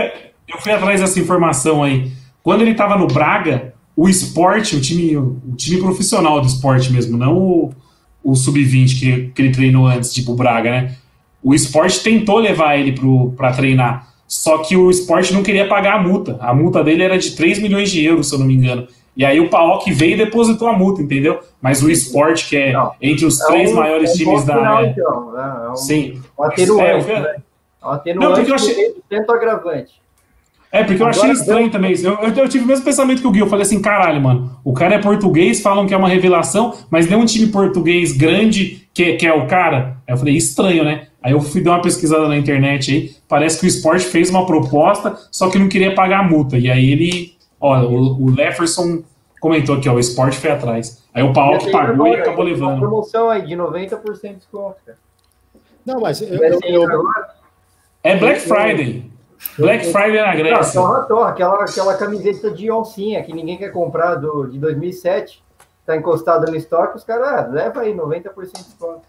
eu 0.48 0.58
fui 0.60 0.72
atrás 0.72 1.02
dessa 1.02 1.20
informação 1.20 1.84
aí. 1.84 2.12
Quando 2.44 2.62
ele 2.62 2.74
tava 2.76 2.98
no 2.98 3.08
Braga, 3.08 3.74
o 3.96 4.08
esporte, 4.08 4.76
o 4.76 4.82
time, 4.82 5.18
o 5.18 5.38
time 5.58 5.82
profissional 5.82 6.40
do 6.40 6.48
esporte 6.48 6.92
mesmo, 6.94 7.18
não 7.18 7.38
o, 7.38 7.74
o 8.26 8.36
sub-20 8.36 9.00
que, 9.00 9.32
que 9.36 9.42
ele 9.42 9.52
treinou 9.52 9.86
antes, 9.86 10.12
tipo 10.12 10.32
o 10.32 10.36
Braga, 10.36 10.72
né? 10.72 10.96
O 11.44 11.54
esporte 11.54 12.02
tentou 12.02 12.40
levar 12.40 12.76
ele 12.76 12.92
pro, 12.94 13.32
pra 13.38 13.52
treinar. 13.54 14.10
Só 14.28 14.58
que 14.58 14.76
o 14.76 14.90
esporte 14.90 15.32
não 15.32 15.44
queria 15.44 15.68
pagar 15.68 16.00
a 16.00 16.02
multa. 16.02 16.36
A 16.42 16.52
multa 16.54 16.84
dele 16.84 17.04
era 17.04 17.18
de 17.20 17.36
3 17.36 17.60
milhões 17.60 17.92
de 17.92 18.04
euros, 18.04 18.28
se 18.28 18.34
eu 18.34 18.40
não 18.40 18.48
me 18.48 18.56
engano. 18.56 18.88
E 19.16 19.24
aí 19.24 19.40
o 19.40 19.48
Paok 19.50 19.90
veio 19.94 20.14
e 20.16 20.18
depositou 20.18 20.68
a 20.68 20.74
multa, 20.74 21.02
entendeu? 21.04 21.40
Mas 21.62 21.84
o 21.84 21.90
esporte, 21.90 22.50
que 22.50 22.58
é 22.58 22.74
Não. 22.74 22.92
entre 23.00 23.26
os 23.28 23.40
É 23.40 23.46
três 23.46 23.72
um- 23.72 23.76
maiores 23.76 24.10
é 24.10 24.14
um 24.14 24.18
times 24.18 24.44
da. 24.44 24.56
final, 24.58 24.86
então, 24.86 25.32
né? 25.32 25.56
É 25.66 25.70
um, 25.70 25.76
sim. 25.76 26.22
um 26.38 26.44
atenuante, 26.44 26.84
É, 26.84 26.98
vi- 27.00 27.14
né? 27.14 27.20
É 27.30 27.86
um 27.86 27.88
Não, 27.88 27.92
atenuante 27.92 28.36
porque 28.36 28.52
eu 28.52 28.56
achei- 28.56 28.94
tanto 29.08 29.32
agravante. 29.32 29.94
É, 30.76 30.84
porque 30.84 31.02
eu 31.02 31.08
achei 31.08 31.32
estranho 31.32 31.72
também. 31.72 31.96
Eu, 32.04 32.16
eu, 32.16 32.34
eu 32.34 32.50
tive 32.50 32.66
o 32.66 32.68
mesmo 32.68 32.84
pensamento 32.84 33.22
que 33.22 33.28
o 33.28 33.32
Gui. 33.32 33.40
Eu 33.40 33.48
falei 33.48 33.64
assim, 33.64 33.82
caralho, 33.82 34.22
mano. 34.22 34.60
O 34.62 34.74
cara 34.74 34.96
é 34.96 35.00
português, 35.00 35.62
falam 35.62 35.88
que 35.88 35.94
é 35.94 35.98
uma 35.98 36.10
revelação, 36.10 36.74
mas 36.90 37.10
nem 37.10 37.18
um 37.18 37.24
time 37.24 37.48
português 37.48 38.12
grande 38.12 38.86
que, 38.94 39.14
que 39.14 39.26
é 39.26 39.34
o 39.34 39.48
cara. 39.48 39.98
Aí 40.06 40.14
eu 40.14 40.18
falei, 40.18 40.36
estranho, 40.36 40.84
né? 40.84 41.08
Aí 41.24 41.32
eu 41.32 41.40
fui 41.40 41.62
dar 41.62 41.72
uma 41.72 41.82
pesquisada 41.82 42.28
na 42.28 42.36
internet 42.38 42.92
aí. 42.92 43.16
Parece 43.26 43.58
que 43.58 43.66
o 43.66 43.70
Sport 43.70 44.02
fez 44.02 44.30
uma 44.30 44.46
proposta, 44.46 45.18
só 45.32 45.50
que 45.50 45.58
não 45.58 45.70
queria 45.70 45.96
pagar 45.96 46.20
a 46.20 46.24
multa. 46.24 46.58
E 46.58 46.70
aí 46.70 46.92
ele. 46.92 47.38
Ó, 47.58 47.80
o, 47.80 48.26
o 48.26 48.30
Leferson 48.30 49.02
comentou 49.40 49.76
aqui, 49.78 49.88
ó. 49.88 49.94
O 49.94 50.00
Sport 50.00 50.34
foi 50.34 50.52
atrás. 50.52 51.06
Aí 51.14 51.24
o 51.24 51.32
Paok 51.32 51.64
tem 51.64 51.72
pagou 51.72 52.08
e 52.08 52.16
acabou 52.16 52.44
tem 52.44 52.54
Uma 52.54 52.68
levando. 52.68 52.80
promoção 52.80 53.30
aí 53.30 53.46
de 53.46 53.56
90% 53.56 54.22
de 54.22 54.36
desconto, 54.36 54.76
cara. 54.86 54.98
Não, 55.86 56.02
mas 56.02 56.22
eu, 56.22 56.38
eu-? 56.66 57.04
É 58.04 58.18
Black 58.18 58.42
Friday. 58.42 59.15
Black 59.58 59.86
Friday 59.92 60.22
na 60.22 60.32
Não, 60.34 60.38
Grécia. 60.38 60.74
torra, 60.82 61.02
torra, 61.04 61.30
aquela, 61.30 61.64
aquela 61.64 61.94
camiseta 61.98 62.52
de 62.52 62.70
oncinha 62.72 63.24
que 63.24 63.34
ninguém 63.34 63.58
quer 63.58 63.70
comprar 63.72 64.16
do, 64.16 64.46
de 64.48 64.58
2007, 64.60 65.44
tá 65.86 65.96
encostada 65.96 66.50
no 66.50 66.56
estoque, 66.56 66.98
os 66.98 67.04
caras, 67.04 67.28
ah, 67.28 67.48
leva 67.52 67.82
aí 67.82 67.94
90% 67.94 68.24
de 68.58 68.64
desconto. 68.64 69.02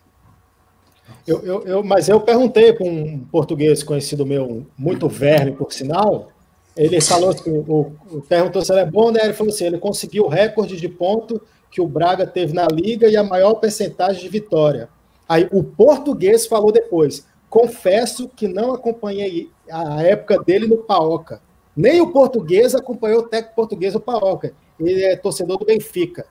Eu, 1.26 1.40
eu, 1.44 1.62
eu- 1.66 1.84
mas 1.84 2.08
eu 2.08 2.20
perguntei 2.20 2.72
para 2.72 2.86
um 2.86 3.18
português 3.30 3.82
conhecido 3.82 4.26
meu, 4.26 4.66
muito 4.76 5.08
verme, 5.08 5.52
por 5.52 5.72
sinal. 5.72 6.28
Ele 6.76 7.00
falou 7.00 7.30
assim: 7.30 7.50
o, 7.50 7.92
o- 8.10 8.22
perguntou 8.28 8.62
se 8.64 8.72
ele 8.72 8.80
é 8.80 8.86
bom, 8.86 9.10
né? 9.10 9.20
Ele 9.24 9.32
falou 9.32 9.52
assim: 9.52 9.64
ele 9.66 9.78
conseguiu 9.78 10.24
o 10.24 10.28
recorde 10.28 10.76
de 10.76 10.88
ponto 10.88 11.40
que 11.70 11.80
o 11.80 11.86
Braga 11.86 12.26
teve 12.26 12.52
na 12.52 12.66
liga 12.66 13.08
e 13.08 13.16
a 13.16 13.24
maior 13.24 13.54
percentagem 13.54 14.20
de 14.22 14.28
vitória. 14.28 14.88
Aí 15.28 15.48
o 15.52 15.62
português 15.64 16.46
falou 16.46 16.70
depois: 16.70 17.26
confesso 17.48 18.28
que 18.28 18.46
não 18.46 18.74
acompanhei 18.74 19.50
a 19.70 20.02
época 20.02 20.38
dele 20.42 20.66
no 20.66 20.78
Paoca. 20.78 21.40
Nem 21.76 22.00
o 22.00 22.10
português 22.12 22.74
acompanhou 22.74 23.20
o 23.20 23.28
técnico 23.28 23.54
português 23.54 23.94
no 23.94 24.00
Paoca. 24.00 24.52
Ele 24.80 25.02
é 25.04 25.16
torcedor 25.16 25.58
do 25.58 25.64
Benfica. 25.66 26.26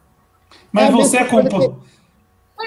Mas 0.71 0.89
É 0.89 0.91
você 0.91 1.17
acompanha. 1.17 1.75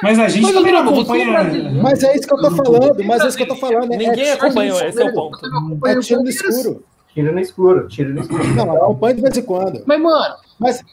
Mas 0.02 0.18
a 0.18 0.28
gente 0.28 0.42
Mas, 0.42 0.52
também 0.54 0.72
não 0.72 0.80
acompanha. 0.80 1.30
brasileiro. 1.32 1.82
Mas 1.82 2.02
é 2.02 2.14
isso 2.14 2.26
que 2.28 2.34
eu 2.34 2.40
tô 2.40 2.50
falando, 2.50 3.04
mas 3.04 3.22
é 3.22 3.28
isso 3.28 3.36
que 3.36 3.42
eu 3.42 3.48
tô 3.48 3.56
falando. 3.56 3.92
é- 3.92 3.96
Ninguém 3.96 4.28
é, 4.28 4.32
acompanhou, 4.32 4.80
esse 4.80 5.00
é 5.00 5.04
o 5.04 5.12
ponto. 5.14 5.38
é 5.86 6.00
tiro 6.00 6.22
no 6.22 6.28
escuro. 6.28 6.84
Tira 7.14 7.32
no 7.32 7.40
escuro, 7.40 7.88
tira 7.88 8.10
no 8.10 8.20
escuro. 8.20 8.44
Não, 8.54 8.76
acompanha 8.76 9.14
de 9.14 9.22
vez 9.22 9.36
em 9.38 9.42
quando. 9.42 9.82
Mas, 9.86 10.00
mano, 10.00 10.34
Mas 10.58 10.84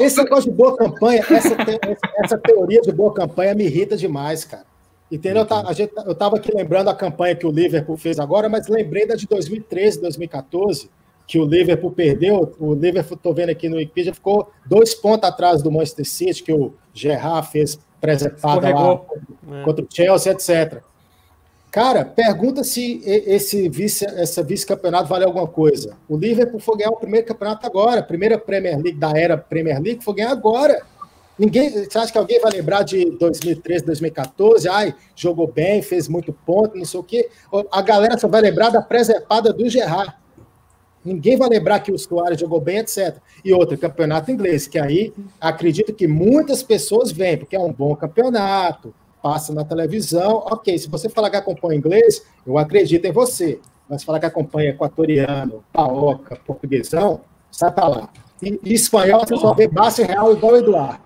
esse 0.00 0.16
negócio 0.22 0.50
de 0.50 0.56
boa 0.56 0.76
campanha, 0.76 1.20
essa, 1.28 1.56
te- 1.56 1.80
essa 2.22 2.38
teoria 2.38 2.80
de 2.80 2.92
boa 2.92 3.12
campanha 3.12 3.54
me 3.54 3.64
irrita 3.64 3.96
demais, 3.96 4.44
cara. 4.44 4.64
Entendeu? 5.14 5.46
A 5.50 5.72
gente- 5.72 5.92
Eu 6.06 6.14
tava 6.14 6.36
aqui 6.36 6.50
lembrando 6.54 6.88
a 6.90 6.94
campanha 6.94 7.34
que 7.36 7.46
o 7.46 7.50
Liverpool 7.50 7.96
fez 7.96 8.18
agora, 8.18 8.48
mas 8.48 8.66
lembrei 8.68 9.06
da 9.06 9.14
de 9.14 9.26
2013, 9.26 10.00
2014, 10.00 10.90
que 11.26 11.38
o 11.38 11.44
Liverpool 11.44 11.90
perdeu. 11.92 12.54
O 12.58 12.74
Liverpool, 12.74 13.16
tô 13.16 13.32
vendo 13.32 13.50
aqui 13.50 13.68
no 13.68 13.76
Wikipedia, 13.76 14.12
ficou 14.12 14.50
dois 14.66 14.94
pontos 14.94 15.28
atrás 15.28 15.62
do 15.62 15.70
Manchester 15.70 16.04
City, 16.06 16.42
que 16.42 16.52
o 16.52 16.74
Gerrard 16.92 17.48
fez 17.50 17.78
presepada 18.00 18.68
lá. 18.74 19.00
É. 19.60 19.62
contra 19.64 19.84
o 19.84 19.88
Chelsea, 19.90 20.32
etc. 20.32 20.82
Cara, 21.70 22.04
pergunta 22.04 22.62
se 22.62 23.00
esse 23.04 23.68
vice, 23.68 24.04
essa 24.04 24.42
vice-campeonato 24.44 25.08
vale 25.08 25.24
alguma 25.24 25.46
coisa. 25.48 25.96
O 26.08 26.16
Liverpool 26.16 26.60
foi 26.60 26.76
ganhar 26.78 26.90
o 26.90 26.96
primeiro 26.96 27.26
campeonato 27.26 27.66
agora, 27.66 28.00
a 28.00 28.02
primeira 28.02 28.38
Premier 28.38 28.76
League 28.80 28.98
da 28.98 29.10
era 29.10 29.36
Premier 29.36 29.80
League 29.82 30.04
foi 30.04 30.14
ganhar 30.14 30.30
agora. 30.30 30.80
Ninguém, 31.38 31.70
você 31.70 31.98
acha 31.98 32.12
que 32.12 32.18
alguém 32.18 32.40
vai 32.40 32.52
lembrar 32.52 32.82
de 32.84 33.10
2013, 33.18 33.84
2014? 33.84 34.68
Ai, 34.68 34.94
jogou 35.16 35.48
bem, 35.48 35.82
fez 35.82 36.08
muito 36.08 36.32
ponto, 36.32 36.76
não 36.76 36.84
sei 36.84 37.00
o 37.00 37.02
quê. 37.02 37.28
A 37.72 37.82
galera 37.82 38.16
só 38.16 38.28
vai 38.28 38.40
lembrar 38.40 38.70
da 38.70 38.80
presepada 38.80 39.52
do 39.52 39.68
Gerrard. 39.68 40.14
Ninguém 41.04 41.36
vai 41.36 41.48
lembrar 41.48 41.80
que 41.80 41.92
o 41.92 41.98
Soares 41.98 42.40
jogou 42.40 42.60
bem, 42.60 42.78
etc. 42.78 43.16
E 43.44 43.52
outro, 43.52 43.76
campeonato 43.76 44.30
inglês, 44.30 44.66
que 44.66 44.78
aí 44.78 45.12
acredito 45.40 45.92
que 45.92 46.06
muitas 46.06 46.62
pessoas 46.62 47.12
vêm, 47.12 47.36
porque 47.36 47.56
é 47.56 47.60
um 47.60 47.72
bom 47.72 47.94
campeonato, 47.94 48.94
passa 49.22 49.52
na 49.52 49.64
televisão. 49.64 50.36
Ok, 50.50 50.78
se 50.78 50.88
você 50.88 51.08
falar 51.08 51.30
que 51.30 51.36
acompanha 51.36 51.76
inglês, 51.76 52.24
eu 52.46 52.56
acredito 52.56 53.04
em 53.04 53.12
você. 53.12 53.60
Mas 53.88 54.02
falar 54.02 54.20
que 54.20 54.26
acompanha 54.26 54.70
equatoriano, 54.70 55.62
paoca, 55.72 56.36
portuguesão, 56.36 57.20
sai 57.50 57.70
pra 57.70 57.88
lá. 57.88 58.08
E, 58.44 58.60
e 58.62 58.74
espanhol, 58.74 59.20
você 59.26 59.36
só 59.36 59.54
vê 59.54 59.66
base 59.66 60.02
real 60.02 60.32
igual 60.32 60.52
o 60.52 60.56
Eduardo. 60.56 61.00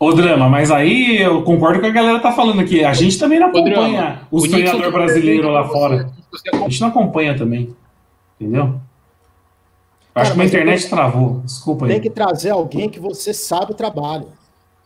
Ô, 0.00 0.12
Drama, 0.12 0.48
mas 0.48 0.70
aí 0.70 1.20
eu 1.20 1.42
concordo 1.42 1.80
com 1.80 1.86
a 1.86 1.90
galera 1.90 2.20
tá 2.20 2.32
falando 2.32 2.60
aqui. 2.60 2.84
A 2.84 2.92
gente 2.92 3.18
também 3.18 3.40
não 3.40 3.48
acompanha 3.48 3.74
Drama, 3.74 4.20
os 4.30 4.42
o 4.42 4.46
Nixon 4.46 4.58
treinadores 4.58 4.92
brasileiros 4.92 5.52
lá 5.52 5.68
fora. 5.68 6.10
A 6.52 6.56
gente 6.68 6.80
não 6.80 6.88
acompanha 6.88 7.36
também. 7.36 7.74
Entendeu? 8.40 8.64
Eu 8.64 8.80
Cara, 10.14 10.26
Acho 10.28 10.34
que 10.34 10.40
a 10.40 10.44
internet 10.44 10.80
tem- 10.80 10.90
travou. 10.90 11.40
Desculpa 11.44 11.86
aí. 11.86 11.92
Tem 11.92 12.00
que 12.00 12.10
trazer 12.10 12.50
alguém 12.50 12.88
que 12.88 13.00
você 13.00 13.34
sabe 13.34 13.72
o 13.72 13.74
trabalho. 13.74 14.28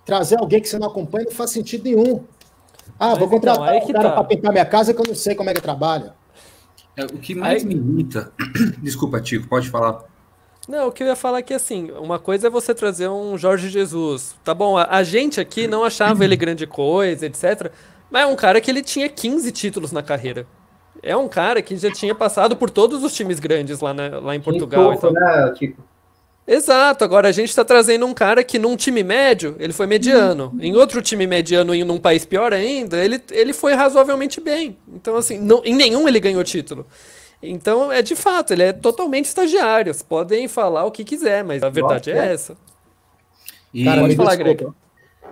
Trazer 0.05 0.39
alguém 0.39 0.61
que 0.61 0.69
você 0.69 0.79
não 0.79 0.89
acompanha 0.89 1.27
não 1.27 1.33
faz 1.33 1.51
sentido 1.51 1.85
nenhum. 1.85 2.21
Ah, 2.99 3.11
Mas 3.11 3.19
vou 3.19 3.29
contratar 3.29 3.77
então, 3.77 3.89
um 3.89 3.93
cara 3.93 4.09
tá. 4.09 4.15
para 4.15 4.25
pintar 4.25 4.53
minha 4.53 4.65
casa 4.65 4.93
que 4.95 5.01
eu 5.01 5.05
não 5.07 5.15
sei 5.15 5.35
como 5.35 5.49
é 5.51 5.55
que 5.55 5.61
trabalha. 5.61 6.15
É, 6.97 7.05
o 7.05 7.09
que 7.18 7.34
mais 7.34 7.62
Aí- 7.62 7.68
me 7.68 7.74
irrita. 7.74 8.32
Desculpa, 8.82 9.20
Tico, 9.20 9.49
pode 9.49 9.68
falar. 9.70 10.05
Não, 10.68 10.88
o 10.88 10.93
que 10.93 11.03
eu 11.03 11.09
ia 11.09 11.16
falar 11.16 11.38
é 11.38 11.43
que 11.43 11.53
assim, 11.55 11.90
uma 11.99 12.18
coisa 12.18 12.47
é 12.47 12.51
você 12.51 12.72
trazer 12.74 13.09
um 13.09 13.36
Jorge 13.36 13.68
Jesus. 13.68 14.36
Tá 14.45 14.55
bom, 14.55 14.76
a, 14.78 14.86
a 14.90 15.03
gente 15.03 15.40
aqui 15.40 15.66
não 15.66 15.82
achava 15.84 16.24
ele 16.24 16.36
grande 16.36 16.66
coisa, 16.66 17.26
etc. 17.26 17.72
Mas 18.11 18.22
é 18.22 18.26
um 18.26 18.36
cara 18.36 18.61
que 18.61 18.70
ele 18.70 18.82
tinha 18.82 19.09
15 19.09 19.51
títulos 19.51 19.90
na 19.90 20.03
carreira. 20.03 20.47
É 21.03 21.16
um 21.16 21.26
cara 21.28 21.61
que 21.62 21.76
já 21.76 21.90
tinha 21.90 22.14
passado 22.14 22.57
por 22.57 22.70
todos 22.70 23.03
os 23.03 23.12
times 23.12 23.40
grandes 23.40 23.80
lá, 23.80 23.93
na- 23.93 24.20
lá 24.20 24.36
em 24.36 24.40
Portugal. 24.40 24.93
Estofo, 24.93 25.09
Então. 25.16 25.20
né, 25.47 25.53
Tico? 25.59 25.82
Exato, 26.47 27.05
agora 27.05 27.28
a 27.28 27.32
gente 27.32 27.55
tá 27.55 27.64
trazendo 27.64 28.05
um 28.05 28.12
cara 28.12 28.43
que 28.43 28.59
num 28.59 28.76
time 28.76 29.05
médio, 29.05 29.55
ele 29.61 29.72
foi 29.72 29.86
mediano. 29.86 30.53
Em 30.61 30.74
outro 30.74 31.01
time 31.01 31.26
mediano, 31.26 31.74
em 31.74 31.84
num 31.84 31.99
país 31.99 32.24
pior 32.24 32.53
ainda, 32.53 33.03
ele, 33.03 33.22
ele 33.30 33.53
foi 33.53 33.74
razoavelmente 33.74 34.40
bem. 34.40 34.76
Então, 34.93 35.16
assim, 35.16 35.38
não, 35.38 35.62
em 35.64 35.74
nenhum 35.74 36.09
ele 36.09 36.18
ganhou 36.18 36.43
título. 36.43 36.86
Então, 37.40 37.90
é 37.90 38.03
de 38.03 38.14
fato, 38.14 38.53
ele 38.53 38.62
é 38.62 38.72
totalmente 38.72 39.26
estagiário. 39.26 39.93
Vocês 39.93 40.03
podem 40.03 40.47
falar 40.49 40.84
o 40.84 40.90
que 40.90 41.05
quiser, 41.05 41.45
mas 41.45 41.62
a 41.62 41.68
verdade 41.68 42.11
é 42.11 42.14
Nossa, 42.14 42.26
é. 42.26 42.32
essa. 42.32 42.57
E 43.72 43.84
Cara, 43.84 44.01
Pode 44.03 44.16
falar. 44.16 44.36
Greg. 44.36 44.66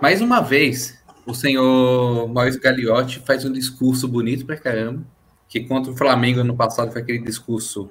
mais 0.00 0.20
uma 0.20 0.40
vez, 0.40 0.98
o 1.26 1.34
senhor 1.34 2.28
Maurício 2.28 2.60
Gagliotti 2.60 3.20
faz 3.20 3.44
um 3.44 3.52
discurso 3.52 4.08
bonito 4.08 4.46
pra 4.46 4.56
caramba. 4.56 5.02
Que 5.48 5.60
contra 5.60 5.92
o 5.92 5.96
Flamengo 5.96 6.40
ano 6.40 6.56
passado 6.56 6.92
foi 6.92 7.02
aquele 7.02 7.18
discurso. 7.18 7.90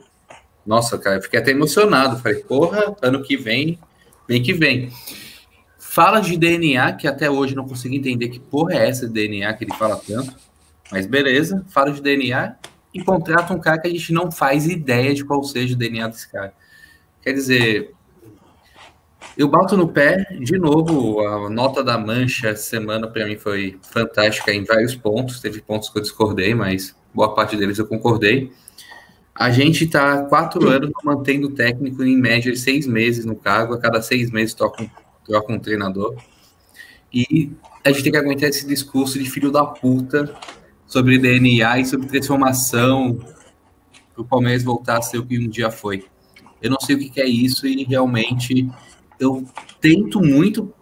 Nossa, 0.69 0.99
cara, 0.99 1.15
eu 1.15 1.21
fiquei 1.23 1.39
até 1.39 1.49
emocionado. 1.49 2.19
Falei, 2.19 2.43
porra, 2.43 2.95
ano 3.01 3.23
que 3.23 3.35
vem, 3.35 3.79
vem 4.27 4.43
que 4.43 4.53
vem. 4.53 4.91
Fala 5.79 6.19
de 6.19 6.37
DNA, 6.37 6.93
que 6.93 7.07
até 7.07 7.27
hoje 7.27 7.55
não 7.55 7.67
consigo 7.67 7.95
entender 7.95 8.29
que 8.29 8.39
porra 8.39 8.75
é 8.75 8.87
essa 8.87 9.07
de 9.07 9.13
DNA 9.13 9.51
que 9.55 9.63
ele 9.63 9.73
fala 9.73 9.97
tanto. 9.97 10.31
Mas 10.91 11.07
beleza, 11.07 11.65
fala 11.69 11.91
de 11.91 11.99
DNA 11.99 12.55
e 12.93 13.03
contrata 13.03 13.51
um 13.51 13.59
cara 13.59 13.79
que 13.79 13.87
a 13.87 13.89
gente 13.89 14.13
não 14.13 14.31
faz 14.31 14.67
ideia 14.67 15.11
de 15.15 15.25
qual 15.25 15.43
seja 15.43 15.73
o 15.73 15.77
DNA 15.77 16.07
desse 16.07 16.31
cara. 16.31 16.53
Quer 17.23 17.33
dizer, 17.33 17.95
eu 19.35 19.47
bato 19.47 19.75
no 19.75 19.87
pé, 19.87 20.23
de 20.39 20.59
novo, 20.59 21.25
a 21.25 21.49
nota 21.49 21.83
da 21.83 21.97
Mancha 21.97 22.55
semana 22.55 23.07
para 23.07 23.25
mim 23.25 23.37
foi 23.37 23.79
fantástica 23.81 24.53
em 24.53 24.63
vários 24.63 24.95
pontos. 24.95 25.39
Teve 25.39 25.61
pontos 25.61 25.89
que 25.89 25.97
eu 25.97 26.03
discordei, 26.03 26.53
mas 26.53 26.95
boa 27.11 27.33
parte 27.33 27.57
deles 27.57 27.79
eu 27.79 27.87
concordei. 27.87 28.51
A 29.39 29.51
gente 29.51 29.85
está 29.85 30.23
quatro 30.23 30.67
anos 30.67 30.91
mantendo 31.01 31.47
o 31.47 31.51
técnico 31.51 32.03
em 32.03 32.17
média 32.17 32.51
de 32.51 32.59
seis 32.59 32.85
meses 32.85 33.23
no 33.23 33.37
cargo, 33.37 33.73
a 33.73 33.79
cada 33.79 34.01
seis 34.01 34.29
meses 34.29 34.53
troca 34.53 34.83
um, 34.83 34.89
troca 35.25 35.53
um 35.53 35.57
treinador. 35.57 36.13
E 37.13 37.49
a 37.85 37.89
gente 37.89 38.03
tem 38.03 38.11
que 38.11 38.17
aguentar 38.17 38.49
esse 38.49 38.67
discurso 38.67 39.17
de 39.17 39.29
filho 39.29 39.49
da 39.49 39.63
puta 39.63 40.35
sobre 40.85 41.17
DNA 41.17 41.79
e 41.79 41.85
sobre 41.85 42.07
transformação 42.07 43.17
para 44.13 44.21
o 44.21 44.25
Palmeiras 44.25 44.61
voltar 44.61 44.97
a 44.97 45.01
ser 45.01 45.19
o 45.19 45.25
que 45.25 45.39
um 45.39 45.47
dia 45.47 45.71
foi. 45.71 46.05
Eu 46.61 46.71
não 46.71 46.79
sei 46.81 46.97
o 46.97 46.99
que 46.99 47.09
que 47.09 47.21
é 47.21 47.25
isso 47.25 47.65
e 47.65 47.85
realmente 47.85 48.69
eu 49.17 49.47
tento 49.79 50.19
muito 50.19 50.73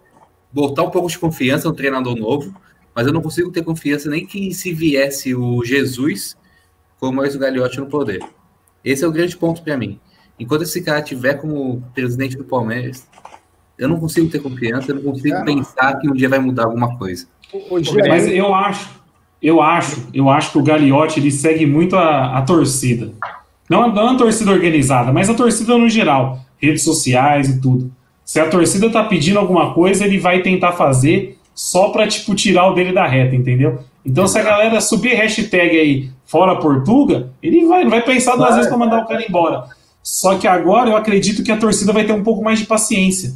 botar 0.52 0.82
um 0.82 0.90
pouco 0.90 1.08
de 1.08 1.16
confiança 1.16 1.68
no 1.68 1.76
treinador 1.76 2.16
novo, 2.16 2.52
mas 2.92 3.06
eu 3.06 3.12
não 3.12 3.22
consigo 3.22 3.52
ter 3.52 3.62
confiança 3.62 4.10
nem 4.10 4.26
que 4.26 4.52
se 4.52 4.72
viesse 4.72 5.32
o 5.32 5.64
Jesus 5.64 6.36
com 6.98 7.10
o 7.10 7.12
Maurício 7.12 7.38
Gagliotti 7.38 7.78
no 7.78 7.86
poder. 7.86 8.20
Esse 8.84 9.04
é 9.04 9.06
o 9.08 9.12
grande 9.12 9.36
ponto 9.36 9.62
para 9.62 9.76
mim. 9.76 9.98
Enquanto 10.38 10.62
esse 10.62 10.82
cara 10.82 11.02
tiver 11.02 11.34
como 11.34 11.82
presidente 11.94 12.36
do 12.36 12.44
Palmeiras, 12.44 13.06
eu 13.78 13.88
não 13.88 13.98
consigo 13.98 14.28
ter 14.28 14.40
confiança, 14.40 14.90
eu 14.90 14.96
não 14.96 15.02
consigo 15.02 15.34
Cara. 15.34 15.44
pensar 15.44 15.94
que 15.98 16.08
um 16.08 16.12
dia 16.12 16.28
vai 16.28 16.38
mudar 16.38 16.64
alguma 16.64 16.96
coisa. 16.96 17.26
Mas 18.08 18.26
eu 18.26 18.54
acho, 18.54 18.90
eu 19.42 19.60
acho, 19.60 20.08
eu 20.12 20.28
acho 20.28 20.52
que 20.52 20.58
o 20.58 20.62
Gagliotti 20.62 21.20
ele 21.20 21.30
segue 21.30 21.66
muito 21.66 21.96
a, 21.96 22.38
a 22.38 22.42
torcida. 22.42 23.12
Não, 23.68 23.92
não 23.92 24.10
a 24.10 24.16
torcida 24.16 24.50
organizada, 24.50 25.12
mas 25.12 25.28
a 25.28 25.34
torcida 25.34 25.76
no 25.76 25.88
geral, 25.88 26.40
redes 26.56 26.82
sociais 26.82 27.48
e 27.48 27.60
tudo. 27.60 27.92
Se 28.24 28.40
a 28.40 28.48
torcida 28.48 28.90
tá 28.90 29.04
pedindo 29.04 29.38
alguma 29.38 29.72
coisa, 29.72 30.04
ele 30.04 30.18
vai 30.18 30.42
tentar 30.42 30.72
fazer 30.72 31.38
só 31.54 31.88
pra, 31.90 32.06
tipo, 32.06 32.34
tirar 32.34 32.66
o 32.66 32.74
dele 32.74 32.92
da 32.92 33.06
reta, 33.06 33.34
entendeu? 33.34 33.80
Então, 34.04 34.26
se 34.26 34.38
a 34.38 34.42
galera 34.42 34.80
subir 34.80 35.14
hashtag 35.14 35.78
aí 35.78 36.10
fora 36.24 36.56
Portuga, 36.56 37.30
ele 37.42 37.66
vai, 37.66 37.86
vai 37.86 38.02
pensar 38.02 38.36
duas 38.36 38.54
vezes 38.54 38.68
pra 38.68 38.78
mandar 38.78 39.02
o 39.02 39.06
cara 39.06 39.24
embora. 39.26 39.64
Só 40.02 40.36
que 40.36 40.46
agora 40.46 40.90
eu 40.90 40.96
acredito 40.96 41.42
que 41.42 41.52
a 41.52 41.56
torcida 41.56 41.92
vai 41.92 42.04
ter 42.04 42.12
um 42.12 42.22
pouco 42.22 42.42
mais 42.42 42.58
de 42.58 42.66
paciência. 42.66 43.34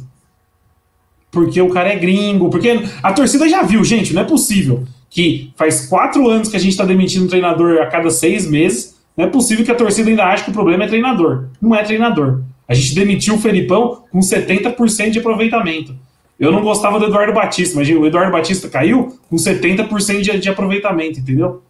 Porque 1.31 1.61
o 1.61 1.69
cara 1.69 1.89
é 1.89 1.95
gringo. 1.95 2.49
Porque 2.49 2.81
a 3.01 3.13
torcida 3.13 3.47
já 3.49 3.63
viu, 3.63 3.83
gente, 3.83 4.13
não 4.13 4.21
é 4.21 4.25
possível 4.25 4.83
que 5.09 5.51
faz 5.55 5.85
quatro 5.85 6.27
anos 6.27 6.49
que 6.49 6.57
a 6.57 6.59
gente 6.59 6.75
tá 6.75 6.83
demitindo 6.85 7.25
um 7.25 7.27
treinador 7.27 7.79
a 7.81 7.85
cada 7.85 8.09
seis 8.09 8.49
meses. 8.49 8.97
Não 9.15 9.25
é 9.25 9.27
possível 9.27 9.63
que 9.63 9.71
a 9.71 9.75
torcida 9.75 10.09
ainda 10.09 10.25
ache 10.25 10.43
que 10.43 10.49
o 10.49 10.53
problema 10.53 10.85
é 10.85 10.87
treinador. 10.87 11.49
Não 11.61 11.75
é 11.75 11.83
treinador. 11.83 12.41
A 12.67 12.73
gente 12.73 12.95
demitiu 12.95 13.35
o 13.35 13.39
Felipão 13.39 14.03
com 14.11 14.19
70% 14.19 15.11
de 15.11 15.19
aproveitamento. 15.19 15.95
Eu 16.39 16.51
não 16.51 16.61
gostava 16.61 16.99
do 16.99 17.05
Eduardo 17.05 17.33
Batista, 17.33 17.75
mas 17.77 17.87
o 17.89 18.05
Eduardo 18.05 18.31
Batista 18.31 18.69
caiu 18.69 19.17
com 19.29 19.35
70% 19.35 20.21
de, 20.21 20.39
de 20.39 20.49
aproveitamento, 20.49 21.19
entendeu? 21.19 21.61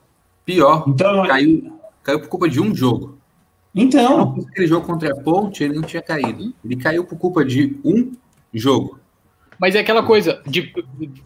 Pior, 0.46 0.84
Então, 0.88 1.26
caiu, 1.26 1.74
caiu 2.02 2.20
por 2.20 2.28
culpa 2.28 2.50
de 2.50 2.62
um 2.62 2.76
jogo. 2.76 3.18
então 3.74 4.36
Aquele 4.50 4.68
jogo 4.68 4.86
contra 4.86 5.12
a 5.12 5.16
Ponte, 5.16 5.64
ele 5.64 5.76
não 5.76 5.84
tinha 5.84 6.02
caído. 6.02 6.54
Ele 6.64 6.76
caiu 6.76 7.04
por 7.06 7.18
culpa 7.18 7.46
de 7.46 7.78
um 7.84 8.12
jogo. 8.54 9.00
Mas 9.60 9.76
é 9.76 9.80
aquela 9.80 10.04
coisa 10.04 10.42
de, 10.46 10.74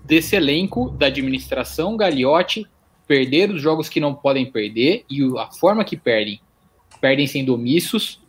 desse 0.03 0.35
elenco 0.35 0.89
da 0.91 1.07
administração 1.07 1.97
Gagliotti 1.97 2.67
perder 3.07 3.51
os 3.51 3.61
jogos 3.61 3.87
que 3.87 3.99
não 3.99 4.13
podem 4.13 4.45
perder 4.45 5.05
e 5.09 5.23
a 5.39 5.49
forma 5.51 5.83
que 5.83 5.95
perdem. 5.95 6.39
Perdem 6.99 7.25
sendo 7.25 7.53
omissos, 7.53 8.19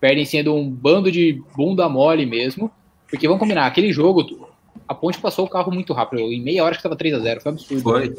perdem 0.00 0.24
sendo 0.24 0.54
um 0.54 0.68
bando 0.68 1.10
de 1.10 1.40
bunda 1.56 1.88
mole 1.88 2.26
mesmo. 2.26 2.70
Porque 3.08 3.28
vamos 3.28 3.40
combinar, 3.40 3.66
aquele 3.66 3.92
jogo, 3.92 4.48
a 4.88 4.94
Ponte 4.94 5.18
passou 5.18 5.44
o 5.44 5.48
carro 5.48 5.72
muito 5.72 5.92
rápido. 5.92 6.20
Em 6.32 6.42
meia 6.42 6.62
hora 6.64 6.72
que 6.72 6.78
estava 6.78 6.96
3 6.96 7.14
a 7.14 7.18
0 7.20 7.40
foi 7.40 7.52
absurdo. 7.52 7.82
Foi. 7.82 8.14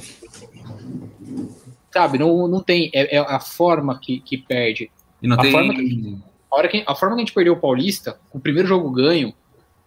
Sabe, 1.94 2.18
não, 2.18 2.48
não 2.48 2.62
tem. 2.62 2.90
É, 2.94 3.16
é 3.16 3.20
a 3.20 3.40
forma 3.40 3.98
que, 4.00 4.20
que 4.20 4.38
perde. 4.38 4.92
E 5.22 5.28
não 5.28 5.38
A 5.38 5.42
tem. 5.42 5.52
forma 5.52 5.74
A, 6.52 6.56
hora 6.58 6.68
que, 6.68 6.84
a 6.86 6.96
forma 6.96 7.16
que 7.16 7.22
a 7.22 7.26
gente 7.26 7.34
perdeu 7.34 7.54
o 7.54 7.58
Paulista, 7.60 8.18
com 8.30 8.38
o 8.38 8.42
primeiro 8.42 8.68
jogo 8.68 8.90
ganho, 8.92 9.34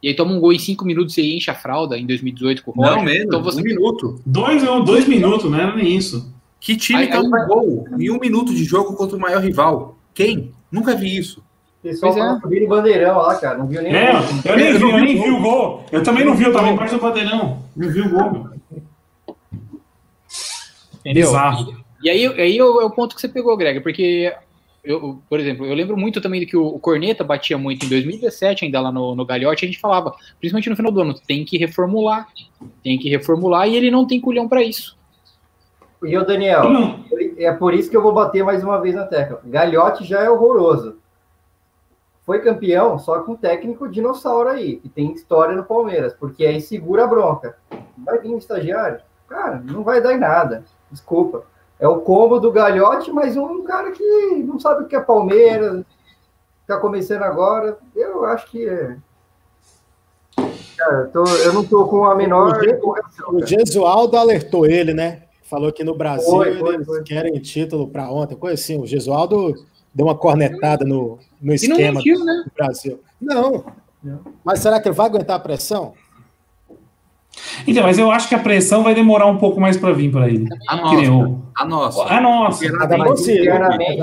e 0.03 0.09
aí 0.09 0.15
toma 0.17 0.33
um 0.33 0.41
gol 0.41 0.53
em 0.53 0.59
5 0.59 0.85
minutos 0.85 1.19
e 1.19 1.37
enche 1.37 1.51
a 1.51 1.55
fralda 1.55 1.99
em 1.99 2.07
2018 2.07 2.63
com 2.63 2.71
o 2.71 2.75
Roger. 2.75 2.97
Não, 2.97 3.05
menos. 3.05 3.25
Então 3.27 3.43
você 3.43 3.61
Um 3.61 3.65
minuto. 3.65 4.21
dois, 4.25 4.63
dois 4.85 5.07
minutos, 5.09 5.51
não 5.51 5.59
era 5.59 5.75
nem 5.77 5.97
isso. 5.97 6.33
Que 6.61 6.77
time 6.77 7.01
Aí- 7.01 7.11
toma 7.11 7.23
aí 7.25 7.31
vai- 7.31 7.45
um 7.45 7.47
gol 7.49 7.89
em 7.99 8.11
um 8.11 8.19
minuto 8.19 8.55
de 8.55 8.65
jogo 8.65 8.95
contra 8.97 9.17
o 9.17 9.21
maior 9.21 9.43
rival? 9.43 9.99
Quem? 10.15 10.53
Nunca 10.73 10.95
vi 10.97 11.17
isso. 11.17 11.43
O 11.79 11.83
pessoal 11.83 12.13
é. 12.13 12.19
tava 12.19 12.41
subindo 12.41 12.65
em 12.65 12.69
bandeirão 12.69 13.19
lá, 13.19 13.37
cara. 13.37 13.59
Não 13.59 13.67
viu 13.67 13.81
nem. 13.81 13.95
É, 13.95 14.11
eu 14.45 14.57
nem 14.57 14.73
vi, 14.73 14.83
eu 14.83 14.93
nem 14.93 15.17
vi 15.17 15.23
vi 15.23 15.31
o 15.31 15.41
gol. 15.41 15.85
Eu 15.93 16.03
também 16.03 16.25
não 16.25 16.35
vi, 16.35 16.45
eu 16.45 16.53
tava 16.53 16.69
embaixo 16.69 16.95
do 16.95 17.01
padeirão. 17.01 17.63
Não 17.77 17.89
vi 17.89 18.01
o 18.01 18.11
gol. 18.11 18.31
meu. 18.33 18.59
Entendeu? 21.05 21.33
E 22.03 22.11
aí, 22.11 22.27
aí 22.27 22.59
é 22.59 22.65
o 22.65 22.81
é 22.81 22.85
o 22.85 22.91
ponto 22.91 23.15
que 23.15 23.21
você 23.21 23.29
pegou, 23.29 23.57
Greg, 23.57 23.81
porque, 23.81 24.33
eu, 24.85 25.21
por 25.29 25.41
exemplo, 25.41 25.67
eu 25.67 25.75
lembro 25.75 25.97
muito 25.97 26.21
também 26.21 26.41
do 26.41 26.47
que 26.47 26.57
o, 26.57 26.67
o 26.67 26.79
Corneta 26.79 27.25
batia 27.25 27.57
muito 27.57 27.87
em 27.87 27.89
2017, 27.89 28.65
ainda 28.65 28.81
lá 28.81 28.93
no, 28.93 29.15
no 29.15 29.25
Galhote, 29.25 29.65
a 29.65 29.69
gente 29.69 29.81
falava, 29.81 30.15
principalmente 30.39 30.71
no 30.71 30.77
final 30.77 30.93
do 30.93 31.01
ano, 31.01 31.15
tem 31.15 31.45
que 31.45 31.59
reformular, 31.59 32.29
tem 32.85 32.99
que 32.99 33.09
reformular, 33.09 33.69
e 33.69 33.77
ele 33.77 33.91
não 33.91 34.07
tem 34.07 34.21
culhão 34.21 34.49
para 34.49 34.63
isso. 34.63 34.97
E 36.05 36.17
o 36.17 36.25
Daniel, 36.25 36.71
Não, 36.71 37.05
é 37.37 37.53
por 37.53 37.75
isso 37.75 37.91
que 37.91 37.97
eu 37.97 38.03
vou 38.03 38.13
bater 38.13 38.45
mais 38.45 38.63
uma 38.63 38.81
vez 38.81 38.95
na 38.95 39.05
tecla. 39.05 39.41
Galhote 39.45 40.05
já 40.05 40.21
é 40.21 40.31
horroroso. 40.31 40.98
Foi 42.29 42.43
campeão 42.43 42.99
só 42.99 43.21
com 43.21 43.33
um 43.33 43.37
técnico 43.37 43.89
dinossauro 43.89 44.51
aí, 44.51 44.77
que 44.77 44.89
tem 44.91 45.15
história 45.15 45.57
no 45.57 45.65
Palmeiras, 45.65 46.13
porque 46.13 46.45
aí 46.45 46.61
segura 46.61 47.05
a 47.05 47.07
bronca. 47.07 47.57
Vai 47.97 48.19
vir 48.19 48.29
um 48.29 48.37
estagiário? 48.37 49.01
Cara, 49.27 49.63
não 49.65 49.83
vai 49.83 50.03
dar 50.03 50.13
em 50.13 50.19
nada. 50.19 50.63
Desculpa. 50.91 51.45
é 51.81 51.89
o 51.89 52.03
combo 52.03 52.39
do 52.39 52.53
Galhote, 52.53 53.11
mas 53.11 53.35
um 53.35 53.63
cara 53.63 53.93
que 53.93 54.45
não 54.47 54.61
sabe 54.61 54.83
o 54.83 54.87
que 54.87 54.95
é 54.95 55.01
Palmeiras, 55.01 55.83
está 56.61 56.77
começando 56.79 57.23
agora. 57.23 57.79
Eu 57.97 58.27
acho 58.27 58.51
que 58.51 58.69
é. 58.69 58.99
Cara, 60.77 61.05
eu, 61.05 61.11
tô, 61.11 61.25
eu 61.25 61.53
não 61.55 61.63
estou 61.63 61.89
com 61.89 62.05
a 62.05 62.15
menor. 62.15 62.61
O, 63.29 63.47
Gesualdo 63.47 64.19
alertou 64.19 64.67
ele, 64.67 64.93
né? 64.93 65.23
Falou 65.45 65.73
que 65.73 65.83
no 65.83 65.97
Brasil 65.97 66.29
foi, 66.29 66.59
foi, 66.59 66.75
eles 66.75 66.87
foi. 66.87 67.03
querem 67.05 67.41
título 67.41 67.89
para 67.89 68.11
ontem, 68.11 68.37
coisa 68.37 68.53
assim. 68.53 68.79
O 68.79 68.87
Gesualdo 68.87 69.55
deu 69.99 70.07
uma 70.07 70.15
cornetada 70.15 70.85
no, 70.85 71.19
no 71.43 71.53
esquema 71.53 71.95
mentiu, 71.95 72.25
né? 72.25 72.45
do 72.47 72.53
Brasil. 72.55 73.01
Não. 73.21 73.65
Mas 74.45 74.61
será 74.61 74.81
que 74.81 74.87
ele 74.87 74.95
vai 74.95 75.07
aguentar 75.07 75.35
a 75.35 75.41
pressão? 75.41 75.93
Então, 77.67 77.83
mas 77.83 77.99
eu 77.99 78.09
acho 78.09 78.29
que 78.29 78.35
a 78.35 78.39
pressão 78.39 78.85
vai 78.85 78.95
demorar 78.95 79.27
um 79.27 79.39
pouco 79.39 79.61
mais 79.61 79.77
para 79.77 79.93
vir 79.93 80.13
para 80.13 80.29
ele. 80.29 80.47
A 80.69 80.77
nossa. 80.77 81.43
A 81.57 81.65
nossa. 81.65 82.03
A 82.05 82.21
nossa. 82.21 82.65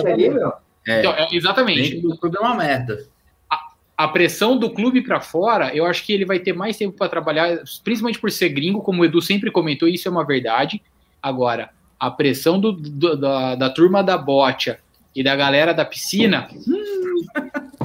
Ali, 0.05 0.29
meu. 0.29 0.51
É, 0.85 0.99
então, 0.99 1.13
é, 1.13 1.29
exatamente. 1.31 2.05
O 2.05 2.17
clube 2.17 2.35
é 2.37 2.41
uma 2.41 2.55
merda. 2.55 3.07
A, 3.49 3.57
a 3.97 4.07
pressão 4.09 4.57
do 4.57 4.69
clube 4.69 5.01
para 5.01 5.21
fora, 5.21 5.73
eu 5.73 5.85
acho 5.85 6.05
que 6.05 6.11
ele 6.11 6.25
vai 6.25 6.39
ter 6.39 6.51
mais 6.51 6.75
tempo 6.75 6.97
para 6.97 7.07
trabalhar, 7.07 7.57
principalmente 7.85 8.19
por 8.19 8.29
ser 8.29 8.49
gringo, 8.49 8.81
como 8.81 9.01
o 9.01 9.05
Edu 9.05 9.21
sempre 9.21 9.49
comentou, 9.49 9.87
isso 9.87 10.09
é 10.09 10.11
uma 10.11 10.25
verdade. 10.25 10.81
Agora, 11.21 11.69
a 11.97 12.11
pressão 12.11 12.59
do, 12.59 12.73
do, 12.73 13.15
da, 13.15 13.55
da 13.55 13.69
turma 13.69 14.03
da 14.03 14.17
bote 14.17 14.75
e 15.15 15.23
da 15.23 15.35
galera 15.35 15.73
da 15.73 15.85
piscina. 15.85 16.47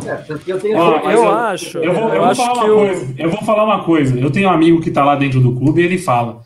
É, 0.04 0.24
eu, 0.46 0.58
tenho... 0.58 0.76
eu, 0.76 1.10
eu 1.10 1.30
acho. 1.30 1.78
Eu 1.78 1.94
vou, 1.94 2.08
eu, 2.12 2.24
vou 2.24 2.34
falar 2.34 2.64
uma 2.64 2.74
coisa. 2.74 3.14
Eu 3.16 3.30
vou 3.30 3.42
falar 3.42 3.64
uma 3.64 3.84
coisa. 3.84 4.18
Eu 4.18 4.30
tenho 4.30 4.48
um 4.48 4.52
amigo 4.52 4.80
que 4.80 4.88
está 4.88 5.04
lá 5.04 5.14
dentro 5.14 5.40
do 5.40 5.54
clube 5.54 5.80
e 5.80 5.84
ele 5.84 5.98
fala: 5.98 6.42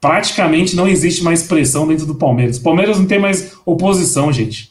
praticamente 0.00 0.76
não 0.76 0.86
existe 0.86 1.24
mais 1.24 1.42
pressão 1.42 1.88
dentro 1.88 2.06
do 2.06 2.14
Palmeiras. 2.14 2.58
O 2.58 2.62
Palmeiras 2.62 2.98
não 2.98 3.06
tem 3.06 3.18
mais 3.18 3.56
oposição, 3.64 4.32
gente. 4.32 4.70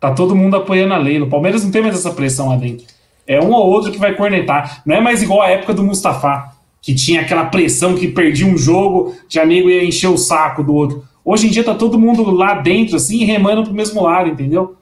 Tá 0.00 0.12
todo 0.12 0.34
mundo 0.34 0.56
apoiando 0.56 0.94
a 0.94 0.98
lei. 0.98 1.20
O 1.20 1.28
Palmeiras 1.28 1.62
não 1.62 1.70
tem 1.70 1.82
mais 1.82 1.94
essa 1.94 2.10
pressão 2.10 2.48
lá 2.48 2.56
dentro. 2.56 2.84
É 3.24 3.40
um 3.40 3.52
ou 3.52 3.70
outro 3.70 3.92
que 3.92 3.98
vai 3.98 4.16
cornetar. 4.16 4.82
Não 4.84 4.96
é 4.96 5.00
mais 5.00 5.22
igual 5.22 5.42
a 5.42 5.50
época 5.50 5.72
do 5.74 5.84
Mustafa, 5.84 6.50
que 6.80 6.92
tinha 6.92 7.20
aquela 7.20 7.44
pressão 7.44 7.94
que 7.94 8.08
perdia 8.08 8.46
um 8.46 8.58
jogo, 8.58 9.14
de 9.28 9.38
amigo 9.38 9.70
ia 9.70 9.84
encher 9.84 10.08
o 10.08 10.18
saco 10.18 10.64
do 10.64 10.74
outro. 10.74 11.04
Hoje 11.24 11.46
em 11.46 11.50
dia 11.50 11.62
tá 11.62 11.74
todo 11.74 11.98
mundo 11.98 12.30
lá 12.30 12.54
dentro, 12.54 12.96
assim, 12.96 13.24
remando 13.24 13.62
pro 13.64 13.74
mesmo 13.74 14.02
lado, 14.02 14.28
entendeu? 14.28 14.76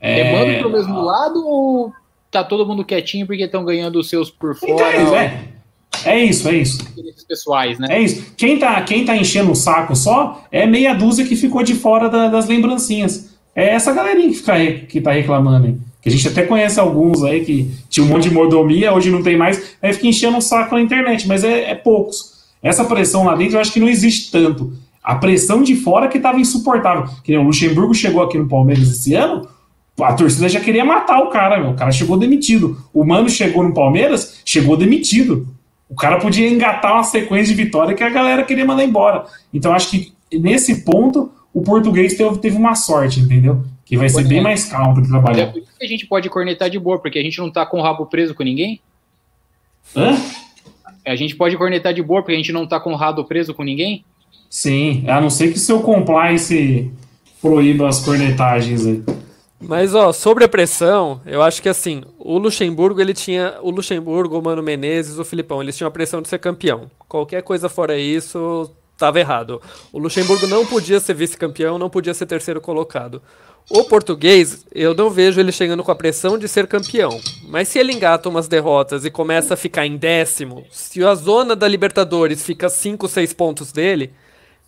É... 0.00 0.22
Remando 0.22 0.58
pro 0.60 0.72
mesmo 0.72 1.00
lado 1.00 1.46
ou 1.46 1.92
tá 2.30 2.44
todo 2.44 2.66
mundo 2.66 2.84
quietinho 2.84 3.26
porque 3.26 3.42
estão 3.42 3.64
ganhando 3.64 3.98
os 3.98 4.08
seus 4.08 4.30
por 4.30 4.54
fora? 4.54 4.72
Então, 4.72 5.16
é, 5.16 5.48
é 6.04 6.24
isso, 6.24 6.48
é 6.48 6.54
isso. 6.54 6.78
pessoais, 7.26 7.78
né? 7.78 7.88
É 7.90 8.00
isso. 8.00 8.32
Quem 8.36 8.58
tá, 8.58 8.80
quem 8.82 9.04
tá 9.04 9.16
enchendo 9.16 9.52
o 9.52 9.56
saco 9.56 9.94
só 9.94 10.44
é 10.50 10.64
meia 10.66 10.94
dúzia 10.94 11.26
que 11.26 11.36
ficou 11.36 11.62
de 11.62 11.74
fora 11.74 12.08
da, 12.08 12.28
das 12.28 12.46
lembrancinhas. 12.46 13.30
É 13.54 13.70
essa 13.70 13.92
galerinha 13.92 14.28
que, 14.28 14.36
fica, 14.36 14.86
que 14.86 15.00
tá 15.00 15.12
reclamando 15.12 15.66
aí. 15.66 15.76
Que 16.00 16.08
a 16.08 16.12
gente 16.12 16.26
até 16.28 16.44
conhece 16.44 16.80
alguns 16.80 17.22
aí 17.22 17.44
que 17.44 17.70
tinha 17.90 18.04
um 18.06 18.08
monte 18.08 18.28
de 18.28 18.34
mordomia, 18.34 18.92
hoje 18.92 19.10
não 19.10 19.22
tem 19.22 19.36
mais, 19.36 19.76
aí 19.82 19.92
fica 19.92 20.06
enchendo 20.06 20.38
o 20.38 20.40
saco 20.40 20.74
na 20.74 20.80
internet, 20.80 21.28
mas 21.28 21.44
é, 21.44 21.70
é 21.70 21.74
poucos. 21.74 22.40
Essa 22.62 22.84
pressão 22.84 23.24
lá 23.24 23.34
dentro 23.34 23.56
eu 23.56 23.60
acho 23.60 23.72
que 23.72 23.80
não 23.80 23.88
existe 23.88 24.30
tanto. 24.30 24.72
A 25.10 25.16
pressão 25.16 25.60
de 25.60 25.74
fora 25.74 26.06
que 26.06 26.18
estava 26.18 26.38
insuportável. 26.38 27.12
Que 27.24 27.32
nem 27.32 27.40
o 27.40 27.42
Luxemburgo 27.42 27.92
chegou 27.92 28.22
aqui 28.22 28.38
no 28.38 28.46
Palmeiras 28.46 28.88
esse 28.88 29.12
ano, 29.12 29.48
a 30.00 30.12
torcida 30.12 30.48
já 30.48 30.60
queria 30.60 30.84
matar 30.84 31.18
o 31.18 31.30
cara, 31.30 31.58
meu. 31.58 31.72
O 31.72 31.74
cara 31.74 31.90
chegou 31.90 32.16
demitido. 32.16 32.80
O 32.94 33.04
Mano 33.04 33.28
chegou 33.28 33.64
no 33.64 33.74
Palmeiras, 33.74 34.40
chegou 34.44 34.76
demitido. 34.76 35.48
O 35.88 35.96
cara 35.96 36.20
podia 36.20 36.48
engatar 36.48 36.92
uma 36.92 37.02
sequência 37.02 37.52
de 37.52 37.60
vitória 37.60 37.92
que 37.92 38.04
a 38.04 38.08
galera 38.08 38.44
queria 38.44 38.64
mandar 38.64 38.84
embora. 38.84 39.24
Então 39.52 39.72
acho 39.72 39.90
que 39.90 40.12
nesse 40.32 40.84
ponto 40.84 41.32
o 41.52 41.60
português 41.60 42.14
teve, 42.14 42.56
uma 42.56 42.76
sorte, 42.76 43.18
entendeu? 43.18 43.64
Que 43.84 43.96
vai 43.96 44.08
ser 44.08 44.28
bem 44.28 44.38
é. 44.38 44.42
mais 44.42 44.66
calmo 44.66 44.94
para 44.94 45.08
trabalhar. 45.08 45.42
É 45.42 45.46
por 45.46 45.60
que 45.60 45.84
a 45.84 45.88
gente 45.88 46.06
pode 46.06 46.30
cornetar 46.30 46.70
de 46.70 46.78
boa, 46.78 47.00
porque 47.00 47.18
a 47.18 47.22
gente 47.22 47.38
não 47.40 47.50
tá 47.50 47.66
com 47.66 47.80
o 47.80 47.82
rabo 47.82 48.06
preso 48.06 48.32
com 48.32 48.44
ninguém. 48.44 48.80
Hã? 49.96 50.16
A 51.04 51.16
gente 51.16 51.34
pode 51.34 51.56
cornetar 51.56 51.92
de 51.92 52.00
boa, 52.00 52.22
porque 52.22 52.34
a 52.34 52.36
gente 52.36 52.52
não 52.52 52.64
tá 52.64 52.78
com 52.78 52.92
o 52.92 52.96
rabo 52.96 53.24
preso 53.24 53.52
com 53.52 53.64
ninguém? 53.64 54.04
Sim, 54.50 55.04
a 55.06 55.20
não 55.20 55.30
ser 55.30 55.52
que 55.52 55.60
seu 55.60 55.80
compliance 55.80 56.90
proíba 57.40 57.88
as 57.88 58.00
cornetagens 58.00 58.84
aí. 58.84 59.02
Mas, 59.60 59.94
ó, 59.94 60.12
sobre 60.12 60.42
a 60.42 60.48
pressão, 60.48 61.20
eu 61.24 61.40
acho 61.40 61.62
que 61.62 61.68
assim, 61.68 62.02
o 62.18 62.36
Luxemburgo, 62.36 63.00
ele 63.00 63.14
tinha. 63.14 63.54
O 63.62 63.70
Luxemburgo, 63.70 64.38
o 64.38 64.42
Mano 64.42 64.62
Menezes, 64.62 65.18
o 65.18 65.24
Filipão, 65.24 65.62
eles 65.62 65.76
tinham 65.76 65.86
a 65.86 65.92
pressão 65.92 66.20
de 66.20 66.28
ser 66.28 66.38
campeão. 66.38 66.90
Qualquer 67.06 67.42
coisa 67.42 67.68
fora 67.68 67.96
isso, 67.96 68.68
estava 68.92 69.20
errado. 69.20 69.62
O 69.92 69.98
Luxemburgo 69.98 70.46
não 70.48 70.66
podia 70.66 70.98
ser 70.98 71.14
vice-campeão, 71.14 71.78
não 71.78 71.88
podia 71.88 72.12
ser 72.12 72.26
terceiro 72.26 72.60
colocado. 72.60 73.22
O 73.70 73.84
português, 73.84 74.66
eu 74.74 74.94
não 74.94 75.10
vejo 75.10 75.38
ele 75.38 75.52
chegando 75.52 75.84
com 75.84 75.92
a 75.92 75.96
pressão 75.96 76.36
de 76.36 76.48
ser 76.48 76.66
campeão. 76.66 77.20
Mas 77.48 77.68
se 77.68 77.78
ele 77.78 77.92
engata 77.92 78.28
umas 78.28 78.48
derrotas 78.48 79.04
e 79.04 79.10
começa 79.10 79.54
a 79.54 79.56
ficar 79.56 79.86
em 79.86 79.96
décimo, 79.96 80.64
se 80.72 81.04
a 81.04 81.14
zona 81.14 81.54
da 81.54 81.68
Libertadores 81.68 82.42
fica 82.42 82.68
5, 82.68 83.06
6 83.06 83.32
pontos 83.32 83.70
dele, 83.70 84.12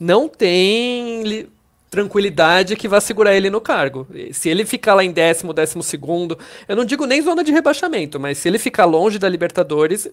não 0.02 0.28
tem 0.28 1.48
tranquilidade 1.88 2.74
que 2.74 2.88
vai 2.88 3.00
segurar 3.00 3.34
ele 3.34 3.48
no 3.48 3.60
cargo. 3.60 4.06
Se 4.32 4.48
ele 4.48 4.66
ficar 4.66 4.94
lá 4.94 5.04
em 5.04 5.12
décimo, 5.12 5.52
décimo 5.52 5.82
segundo, 5.82 6.36
eu 6.66 6.74
não 6.74 6.84
digo 6.84 7.06
nem 7.06 7.22
zona 7.22 7.44
de 7.44 7.52
rebaixamento, 7.52 8.18
mas 8.18 8.38
se 8.38 8.48
ele 8.48 8.58
ficar 8.58 8.84
longe 8.84 9.18
da 9.18 9.28
Libertadores, 9.28 10.10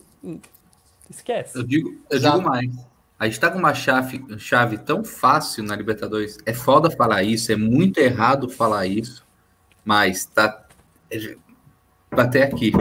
esquece. 1.09 1.57
Eu 1.57 1.63
digo, 1.63 1.95
eu 2.09 2.19
digo 2.19 2.41
mais. 2.41 2.69
A 3.17 3.25
gente 3.25 3.39
tá 3.39 3.49
com 3.49 3.57
uma 3.57 3.73
chave, 3.73 4.23
chave 4.37 4.77
tão 4.77 5.03
fácil 5.03 5.63
na 5.63 5.75
Libertadores. 5.75 6.37
É 6.45 6.53
foda 6.53 6.91
falar 6.91 7.23
isso, 7.23 7.51
é 7.51 7.55
muito 7.55 7.97
errado 7.97 8.47
falar 8.47 8.85
isso, 8.85 9.25
mas 9.83 10.25
tá 10.25 10.65
é, 11.09 11.35
até 12.11 12.43
aqui. 12.43 12.71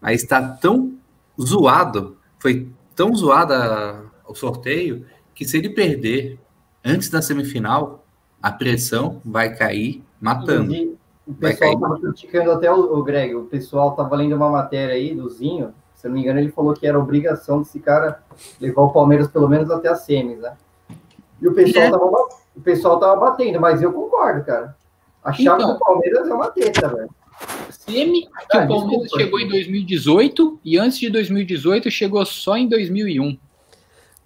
Mas 0.00 0.22
está 0.22 0.42
tão 0.42 0.98
zoado, 1.40 2.18
foi 2.38 2.68
tão 2.94 3.14
zoada 3.14 4.04
o 4.28 4.34
sorteio 4.34 5.06
que 5.36 5.44
se 5.44 5.58
ele 5.58 5.68
perder 5.68 6.40
antes 6.84 7.10
da 7.10 7.22
semifinal, 7.22 8.04
a 8.42 8.50
pressão 8.50 9.20
vai 9.24 9.54
cair 9.54 10.02
matando. 10.20 10.74
E, 10.74 10.96
o 11.26 11.34
pessoal 11.34 11.74
estava 11.74 12.00
criticando 12.00 12.50
até 12.52 12.72
o, 12.72 12.98
o, 12.98 13.02
Greg, 13.02 13.34
o 13.34 13.44
pessoal 13.44 13.90
estava 13.90 14.14
lendo 14.16 14.36
uma 14.36 14.48
matéria 14.48 14.94
aí 14.94 15.14
do 15.14 15.28
Zinho, 15.28 15.74
se 15.94 16.06
não 16.06 16.14
me 16.14 16.20
engano, 16.22 16.38
ele 16.38 16.52
falou 16.52 16.72
que 16.72 16.86
era 16.86 16.98
obrigação 16.98 17.58
desse 17.58 17.80
cara 17.80 18.22
levar 18.60 18.82
o 18.82 18.92
Palmeiras 18.92 19.28
pelo 19.28 19.48
menos 19.48 19.70
até 19.70 19.88
a 19.88 19.96
semis, 19.96 20.38
né? 20.38 20.56
E 21.42 21.48
o 21.48 21.52
pessoal 21.52 21.84
é. 21.84 21.90
tava, 21.90 22.06
o 22.56 22.60
pessoal 22.62 23.00
tava 23.00 23.16
batendo, 23.20 23.60
mas 23.60 23.82
eu 23.82 23.92
concordo, 23.92 24.44
cara. 24.44 24.76
A 25.24 25.32
chave 25.32 25.62
então, 25.62 25.74
do 25.74 25.78
Palmeiras 25.80 26.28
é 26.28 26.32
uma 26.32 26.50
teta, 26.50 26.88
velho. 26.88 27.10
Semi, 27.70 28.28
ah, 28.32 28.44
o 28.44 28.68
Palmeiras 28.68 29.02
desculpa. 29.02 29.18
chegou 29.18 29.40
em 29.40 29.48
2018 29.48 30.60
e 30.64 30.78
antes 30.78 30.98
de 30.98 31.10
2018 31.10 31.90
chegou 31.90 32.24
só 32.24 32.56
em 32.56 32.68
2001. 32.68 33.36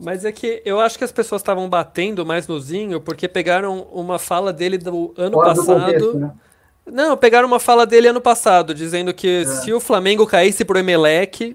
Mas 0.01 0.25
é 0.25 0.33
que 0.33 0.63
eu 0.65 0.81
acho 0.81 0.97
que 0.97 1.05
as 1.05 1.13
pessoas 1.13 1.43
estavam 1.43 1.69
batendo 1.69 2.25
mais 2.25 2.49
no 2.49 2.59
Zinho 2.59 3.01
porque 3.01 3.29
pegaram 3.29 3.87
uma 3.93 4.19
fala 4.19 4.53
dele 4.53 4.79
do 4.79 5.13
ano 5.17 5.35
Fora 5.35 5.49
passado. 5.55 5.67
Do 5.67 5.85
contexto, 5.85 6.19
né? 6.19 6.33
Não, 6.87 7.17
pegaram 7.17 7.47
uma 7.47 7.61
fala 7.61 7.85
dele 7.87 8.09
ano 8.09 8.21
passado, 8.21 8.75
dizendo 8.75 9.13
que 9.13 9.43
é. 9.43 9.45
se 9.45 9.73
o 9.73 9.79
Flamengo 9.79 10.27
caísse 10.27 10.65
pro 10.65 10.79
Emelec, 10.79 11.55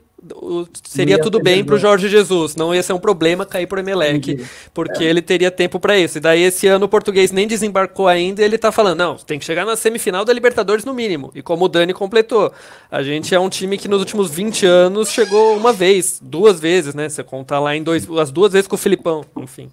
seria 0.83 1.19
tudo 1.19 1.39
bem 1.39 1.63
para 1.63 1.75
o 1.75 1.77
Jorge 1.77 2.09
Jesus, 2.09 2.55
não 2.55 2.73
ia 2.73 2.81
ser 2.81 2.93
um 2.93 2.99
problema 2.99 3.45
cair 3.45 3.67
pro 3.67 3.79
Emelec, 3.79 4.45
porque 4.73 5.03
é. 5.03 5.07
ele 5.07 5.21
teria 5.21 5.51
tempo 5.51 5.79
para 5.79 5.97
isso. 5.97 6.17
E 6.17 6.21
daí 6.21 6.41
esse 6.41 6.67
ano 6.67 6.85
o 6.85 6.89
português 6.89 7.31
nem 7.31 7.47
desembarcou 7.47 8.07
ainda, 8.07 8.41
e 8.41 8.45
ele 8.45 8.57
tá 8.57 8.71
falando, 8.71 8.99
não, 8.99 9.15
tem 9.15 9.39
que 9.39 9.45
chegar 9.45 9.65
na 9.65 9.75
semifinal 9.75 10.25
da 10.25 10.33
Libertadores 10.33 10.85
no 10.85 10.93
mínimo. 10.93 11.31
E 11.35 11.41
como 11.41 11.65
o 11.65 11.69
Dani 11.69 11.93
completou, 11.93 12.51
a 12.89 13.03
gente 13.03 13.33
é 13.33 13.39
um 13.39 13.49
time 13.49 13.77
que 13.77 13.87
nos 13.87 13.99
últimos 13.99 14.29
20 14.29 14.65
anos 14.65 15.09
chegou 15.09 15.55
uma 15.55 15.73
vez, 15.73 16.19
duas 16.21 16.59
vezes, 16.59 16.93
né? 16.93 17.09
Você 17.09 17.23
contar 17.23 17.59
lá 17.59 17.75
em 17.75 17.83
dois, 17.83 18.09
as 18.19 18.31
duas 18.31 18.53
vezes 18.53 18.67
com 18.67 18.75
o 18.75 18.79
Filipão, 18.79 19.23
enfim. 19.37 19.69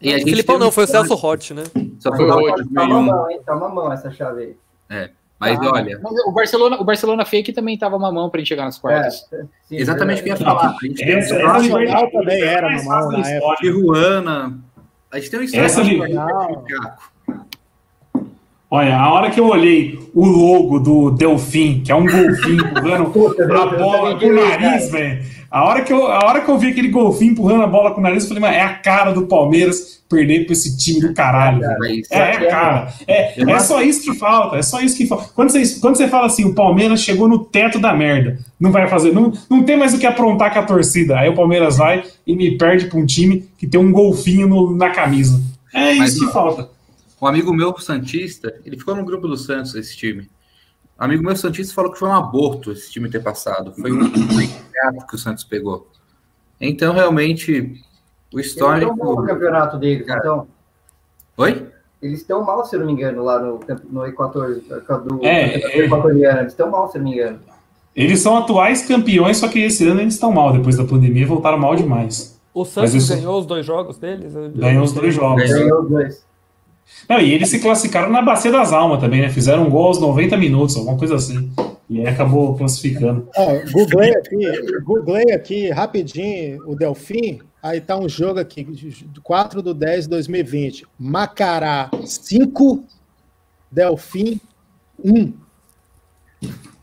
E 0.00 0.14
o 0.16 0.24
Filipão 0.24 0.58
não, 0.58 0.72
foi 0.72 0.84
o 0.84 0.86
Celso 0.86 1.14
Rotti, 1.14 1.54
né? 1.54 1.62
Só 2.00 2.14
foi 2.14 2.24
o 2.24 2.32
Rotti. 2.32 2.68
Tá 2.74 2.84
mamão, 2.84 3.30
hein? 3.30 3.40
Tá 3.46 3.54
mamão 3.54 3.92
essa 3.92 4.10
chave 4.10 4.42
aí. 4.42 4.56
É. 4.90 5.10
Mas 5.42 5.58
ah, 5.58 5.70
olha. 5.72 6.00
Mas 6.00 6.12
o 6.24 6.30
Barcelona, 6.30 6.76
o 6.80 6.84
Barcelona 6.84 7.24
fake 7.24 7.52
também 7.52 7.76
tava 7.76 7.98
mamão 7.98 8.30
para 8.30 8.38
gente 8.38 8.48
chegar 8.48 8.64
nas 8.64 8.78
quartas. 8.78 9.26
É, 9.32 9.42
sim, 9.64 9.76
Exatamente 9.76 10.20
o 10.20 10.24
que 10.24 10.30
eu 10.30 10.34
ia 10.34 10.44
falar. 10.44 10.76
A 10.80 10.86
gente 10.86 11.04
tem 11.04 11.14
essa, 11.14 11.34
essa 11.34 11.62
jornal 11.64 12.10
também 12.12 12.42
era 12.42 12.70
mamão 12.70 13.10
na 13.10 13.28
época. 13.28 13.56
Tijuana. 13.56 14.58
A 15.10 15.18
gente 15.18 15.30
tem 15.30 15.40
uma 15.40 15.44
história 15.44 15.66
essa 15.66 15.82
de 15.82 15.98
Olha, 18.74 18.96
a 18.96 19.12
hora 19.12 19.30
que 19.30 19.38
eu 19.38 19.48
olhei 19.48 19.98
o 20.14 20.24
logo 20.24 20.78
do 20.78 21.10
Delfim, 21.10 21.82
que 21.84 21.92
é 21.92 21.94
um 21.94 22.06
golfinho 22.06 22.64
empurrando 22.72 23.02
a 23.02 23.66
bola 23.66 24.18
com 24.18 24.24
o 24.24 24.34
nariz, 24.34 24.90
velho. 24.90 25.22
A 25.50 25.66
hora, 25.66 25.82
que 25.82 25.92
eu, 25.92 26.06
a 26.06 26.24
hora 26.24 26.40
que 26.40 26.50
eu 26.50 26.56
vi 26.56 26.68
aquele 26.68 26.88
golfinho 26.88 27.32
empurrando 27.32 27.64
a 27.64 27.66
bola 27.66 27.90
com 27.90 28.00
o 28.00 28.02
nariz, 28.02 28.22
eu 28.22 28.28
falei, 28.28 28.40
mas 28.40 28.56
é 28.56 28.62
a 28.62 28.72
cara 28.72 29.12
do 29.12 29.26
Palmeiras 29.26 30.02
perder 30.08 30.46
para 30.46 30.54
esse 30.54 30.78
time 30.78 31.06
do 31.06 31.12
caralho. 31.12 31.62
É, 31.62 31.98
é, 32.10 32.18
é, 32.18 32.46
cara. 32.46 32.94
É, 33.06 33.42
é 33.42 33.58
só 33.58 33.82
isso 33.82 34.10
que 34.10 34.18
falta. 34.18 34.56
É 34.56 34.62
só 34.62 34.80
isso 34.80 34.96
que 34.96 35.06
falta. 35.06 35.28
Quando 35.34 35.50
você, 35.50 35.78
quando 35.78 35.96
você 35.96 36.08
fala 36.08 36.24
assim, 36.24 36.46
o 36.46 36.54
Palmeiras 36.54 37.02
chegou 37.02 37.28
no 37.28 37.40
teto 37.40 37.78
da 37.78 37.92
merda, 37.92 38.38
não 38.58 38.72
vai 38.72 38.88
fazer, 38.88 39.12
não, 39.12 39.34
não 39.50 39.64
tem 39.64 39.76
mais 39.76 39.92
o 39.92 39.98
que 39.98 40.06
aprontar 40.06 40.50
com 40.50 40.60
a 40.60 40.62
torcida. 40.62 41.18
Aí 41.18 41.28
o 41.28 41.34
Palmeiras 41.34 41.76
vai 41.76 42.04
e 42.26 42.34
me 42.34 42.56
perde 42.56 42.86
para 42.86 42.98
um 42.98 43.04
time 43.04 43.44
que 43.58 43.66
tem 43.66 43.78
um 43.78 43.92
golfinho 43.92 44.48
no, 44.48 44.74
na 44.74 44.88
camisa. 44.88 45.38
É 45.74 45.92
isso 45.92 45.98
Mas, 45.98 46.18
que 46.18 46.32
falta. 46.32 46.70
Um 47.22 47.26
amigo 47.28 47.54
meu, 47.54 47.78
Santista, 47.78 48.52
ele 48.64 48.76
ficou 48.76 48.96
no 48.96 49.04
grupo 49.04 49.28
do 49.28 49.36
Santos, 49.36 49.76
esse 49.76 49.96
time. 49.96 50.22
Um 51.00 51.04
amigo 51.04 51.22
meu, 51.22 51.36
Santista, 51.36 51.72
falou 51.72 51.92
que 51.92 51.98
foi 52.00 52.08
um 52.08 52.14
aborto 52.14 52.72
esse 52.72 52.90
time 52.90 53.08
ter 53.08 53.22
passado. 53.22 53.72
Foi 53.80 53.92
um 53.92 54.10
teatro 54.10 55.06
que 55.08 55.14
o 55.14 55.18
Santos 55.18 55.44
pegou. 55.44 55.86
Então, 56.60 56.92
realmente, 56.92 57.80
o 58.34 58.40
histórico. 58.40 58.90
Eles 58.90 58.98
estão 58.98 59.06
mal 59.14 59.22
no 59.22 59.24
campeonato 59.28 59.78
deles, 59.78 60.04
então. 60.08 60.48
Oi? 61.36 61.68
Eles 62.02 62.20
estão 62.22 62.44
mal, 62.44 62.64
se 62.64 62.74
eu 62.74 62.80
não 62.80 62.86
me 62.88 62.92
engano, 62.92 63.22
lá 63.22 63.38
no, 63.38 63.60
no 63.88 64.04
Equador, 64.04 64.56
do 64.56 65.24
É, 65.24 65.54
é. 65.60 65.78
Equatoriano. 65.84 66.40
Eles 66.40 66.52
estão 66.52 66.68
mal, 66.68 66.90
se 66.90 66.98
eu 66.98 67.02
não 67.02 67.08
me 67.08 67.14
engano. 67.16 67.38
Eles 67.94 68.18
são 68.18 68.36
atuais 68.36 68.84
campeões, 68.84 69.36
só 69.36 69.46
que 69.48 69.60
esse 69.60 69.86
ano 69.86 70.00
eles 70.00 70.14
estão 70.14 70.32
mal. 70.32 70.52
Depois 70.52 70.76
da 70.76 70.84
pandemia, 70.84 71.24
voltaram 71.24 71.58
mal 71.58 71.76
demais. 71.76 72.40
O 72.52 72.64
Santos 72.64 72.94
isso- 72.94 73.14
ganhou 73.14 73.38
os 73.38 73.46
dois 73.46 73.64
jogos 73.64 73.96
deles? 73.96 74.32
Ganhou 74.56 74.82
os 74.82 74.92
dois 74.92 75.14
jogos. 75.14 75.48
Ganhou 75.48 75.82
os 75.84 75.88
dois. 75.88 76.31
Não, 77.08 77.20
e 77.20 77.32
eles 77.32 77.48
se 77.48 77.58
classificaram 77.58 78.10
na 78.10 78.22
Bacia 78.22 78.50
das 78.50 78.72
Almas 78.72 79.00
também, 79.00 79.20
né? 79.20 79.28
Fizeram 79.28 79.66
um 79.66 79.70
gol 79.70 79.86
aos 79.86 80.00
90 80.00 80.36
minutos, 80.36 80.76
alguma 80.76 80.96
coisa 80.96 81.16
assim. 81.16 81.50
E 81.88 82.00
aí 82.00 82.06
acabou 82.06 82.54
classificando. 82.54 83.28
Ó, 83.36 83.60
googlei 83.70 84.14
aqui, 84.14 84.80
googlei 84.82 85.32
aqui 85.32 85.70
rapidinho 85.70 86.62
o 86.66 86.74
Delfim. 86.74 87.40
Aí 87.62 87.80
tá 87.80 87.96
um 87.96 88.08
jogo 88.08 88.40
aqui, 88.40 88.66
4 89.22 89.62
do 89.62 89.74
10 89.74 90.04
de 90.04 90.10
2020. 90.10 90.86
Macará 90.98 91.90
5, 92.04 92.84
Delfim 93.70 94.40
1. 95.04 95.32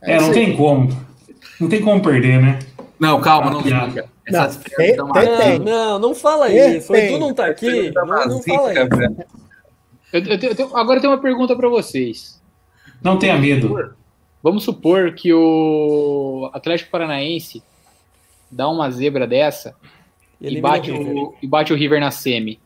É, 0.01 0.15
não 0.15 0.21
isso 0.21 0.29
aí. 0.29 0.33
tem 0.33 0.55
como. 0.55 0.89
Não 1.59 1.67
tem 1.67 1.81
como 1.81 2.01
perder, 2.01 2.41
né? 2.41 2.59
Não, 2.99 3.19
calma, 3.19 3.51
não 3.51 3.63
fica. 3.63 3.87
Não. 3.87 4.09
Não, 4.29 5.59
não, 5.59 5.99
não 5.99 6.15
fala 6.15 6.49
isso. 6.49 6.95
Edu 6.95 7.17
não 7.17 7.33
tá 7.33 7.47
aqui. 7.47 7.91
Não, 7.91 8.05
não 8.05 8.43
fala 8.43 8.73
isso. 8.73 8.89
Eu- 10.11 10.21
eu 10.23 10.39
tenho- 10.39 10.51
eu 10.51 10.55
tenho- 10.55 10.77
agora 10.77 10.97
eu 10.97 11.01
tenho 11.01 11.13
uma 11.13 11.21
pergunta 11.21 11.55
para 11.55 11.69
vocês. 11.69 12.41
Não 13.01 13.17
tenha 13.17 13.37
medo. 13.37 13.93
Vamos 14.41 14.63
supor 14.63 15.13
que 15.13 15.33
o 15.33 16.49
Atlético 16.53 16.89
Paranaense 16.91 17.61
dá 18.49 18.67
uma 18.69 18.89
zebra 18.89 19.27
dessa 19.27 19.75
e 20.39 20.59
bate, 20.61 20.91
o 20.91 20.97
River. 20.97 21.15
o, 21.15 21.35
e 21.41 21.47
bate 21.47 21.73
o 21.73 21.75
River 21.75 21.99
na 21.99 22.09
semi. 22.11 22.59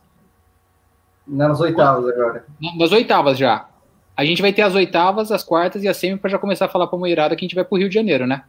Nas 1.28 1.60
oitavas 1.60 2.08
agora. 2.10 2.46
Nas 2.78 2.92
oitavas 2.92 3.38
já. 3.38 3.68
A 4.16 4.24
gente 4.24 4.42
vai 4.42 4.54
ter 4.54 4.62
as 4.62 4.76
oitavas, 4.76 5.32
as 5.32 5.44
quartas 5.44 5.84
e 5.84 5.88
a 5.88 5.94
semi 5.94 6.18
para 6.18 6.30
já 6.30 6.38
começar 6.38 6.66
a 6.66 6.70
falar 6.70 6.86
pra 6.88 7.00
moirada 7.00 7.36
que 7.36 7.44
a 7.44 7.48
gente 7.48 7.56
vai 7.56 7.64
pro 7.64 7.78
Rio 7.78 7.90
de 7.90 7.96
Janeiro, 7.96 8.28
né? 8.28 8.44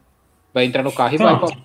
Vai 0.52 0.64
entrar 0.66 0.82
no 0.82 0.92
carro 0.92 1.14
e 1.14 1.18
Não. 1.18 1.24
vai 1.24 1.38
pra. 1.38 1.58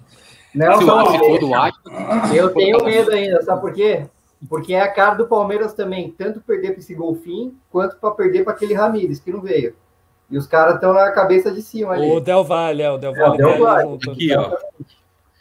Não, 0.56 0.77
Se 0.80 0.84
não, 0.85 1.03
o- 1.03 1.11
se 1.11 1.18
for 1.19 1.39
do 1.39 1.53
Atlético, 1.53 1.89
eu 2.34 2.53
tenho 2.53 2.84
medo 2.84 3.11
ainda, 3.11 3.41
sabe 3.43 3.61
por 3.61 3.73
quê? 3.73 4.06
Porque 4.48 4.74
é 4.74 4.82
a 4.82 4.91
cara 4.91 5.16
do 5.16 5.28
Palmeiras 5.28 5.74
também, 5.74 6.11
tanto 6.11 6.40
perder 6.40 6.72
para 6.72 6.80
esse 6.80 6.95
golfinho, 6.95 7.56
quanto 7.70 7.98
para 7.98 8.11
perder 8.11 8.44
para 8.44 8.53
aquele 8.53 8.74
Ramires, 8.74 9.20
que 9.20 9.32
não 9.32 9.41
veio. 9.41 9.76
E 10.32 10.38
os 10.38 10.48
caras 10.48 10.76
estão 10.76 10.94
na 10.94 11.11
cabeça 11.11 11.52
de 11.52 11.61
cima 11.61 11.94
ali. 11.94 12.10
O 12.10 12.20
Del 12.20 12.44
Valle, 12.44 12.82
é, 12.84 12.90
o 12.91 12.98
Del 12.98 13.16
É, 13.16 13.20
o 13.20 13.26
Valle 13.26 13.38
Del 13.38 13.48
tá 13.48 13.53
ali 13.53 13.61
Valle. 13.64 13.99
Aqui, 14.11 14.36
ó. 14.36 14.57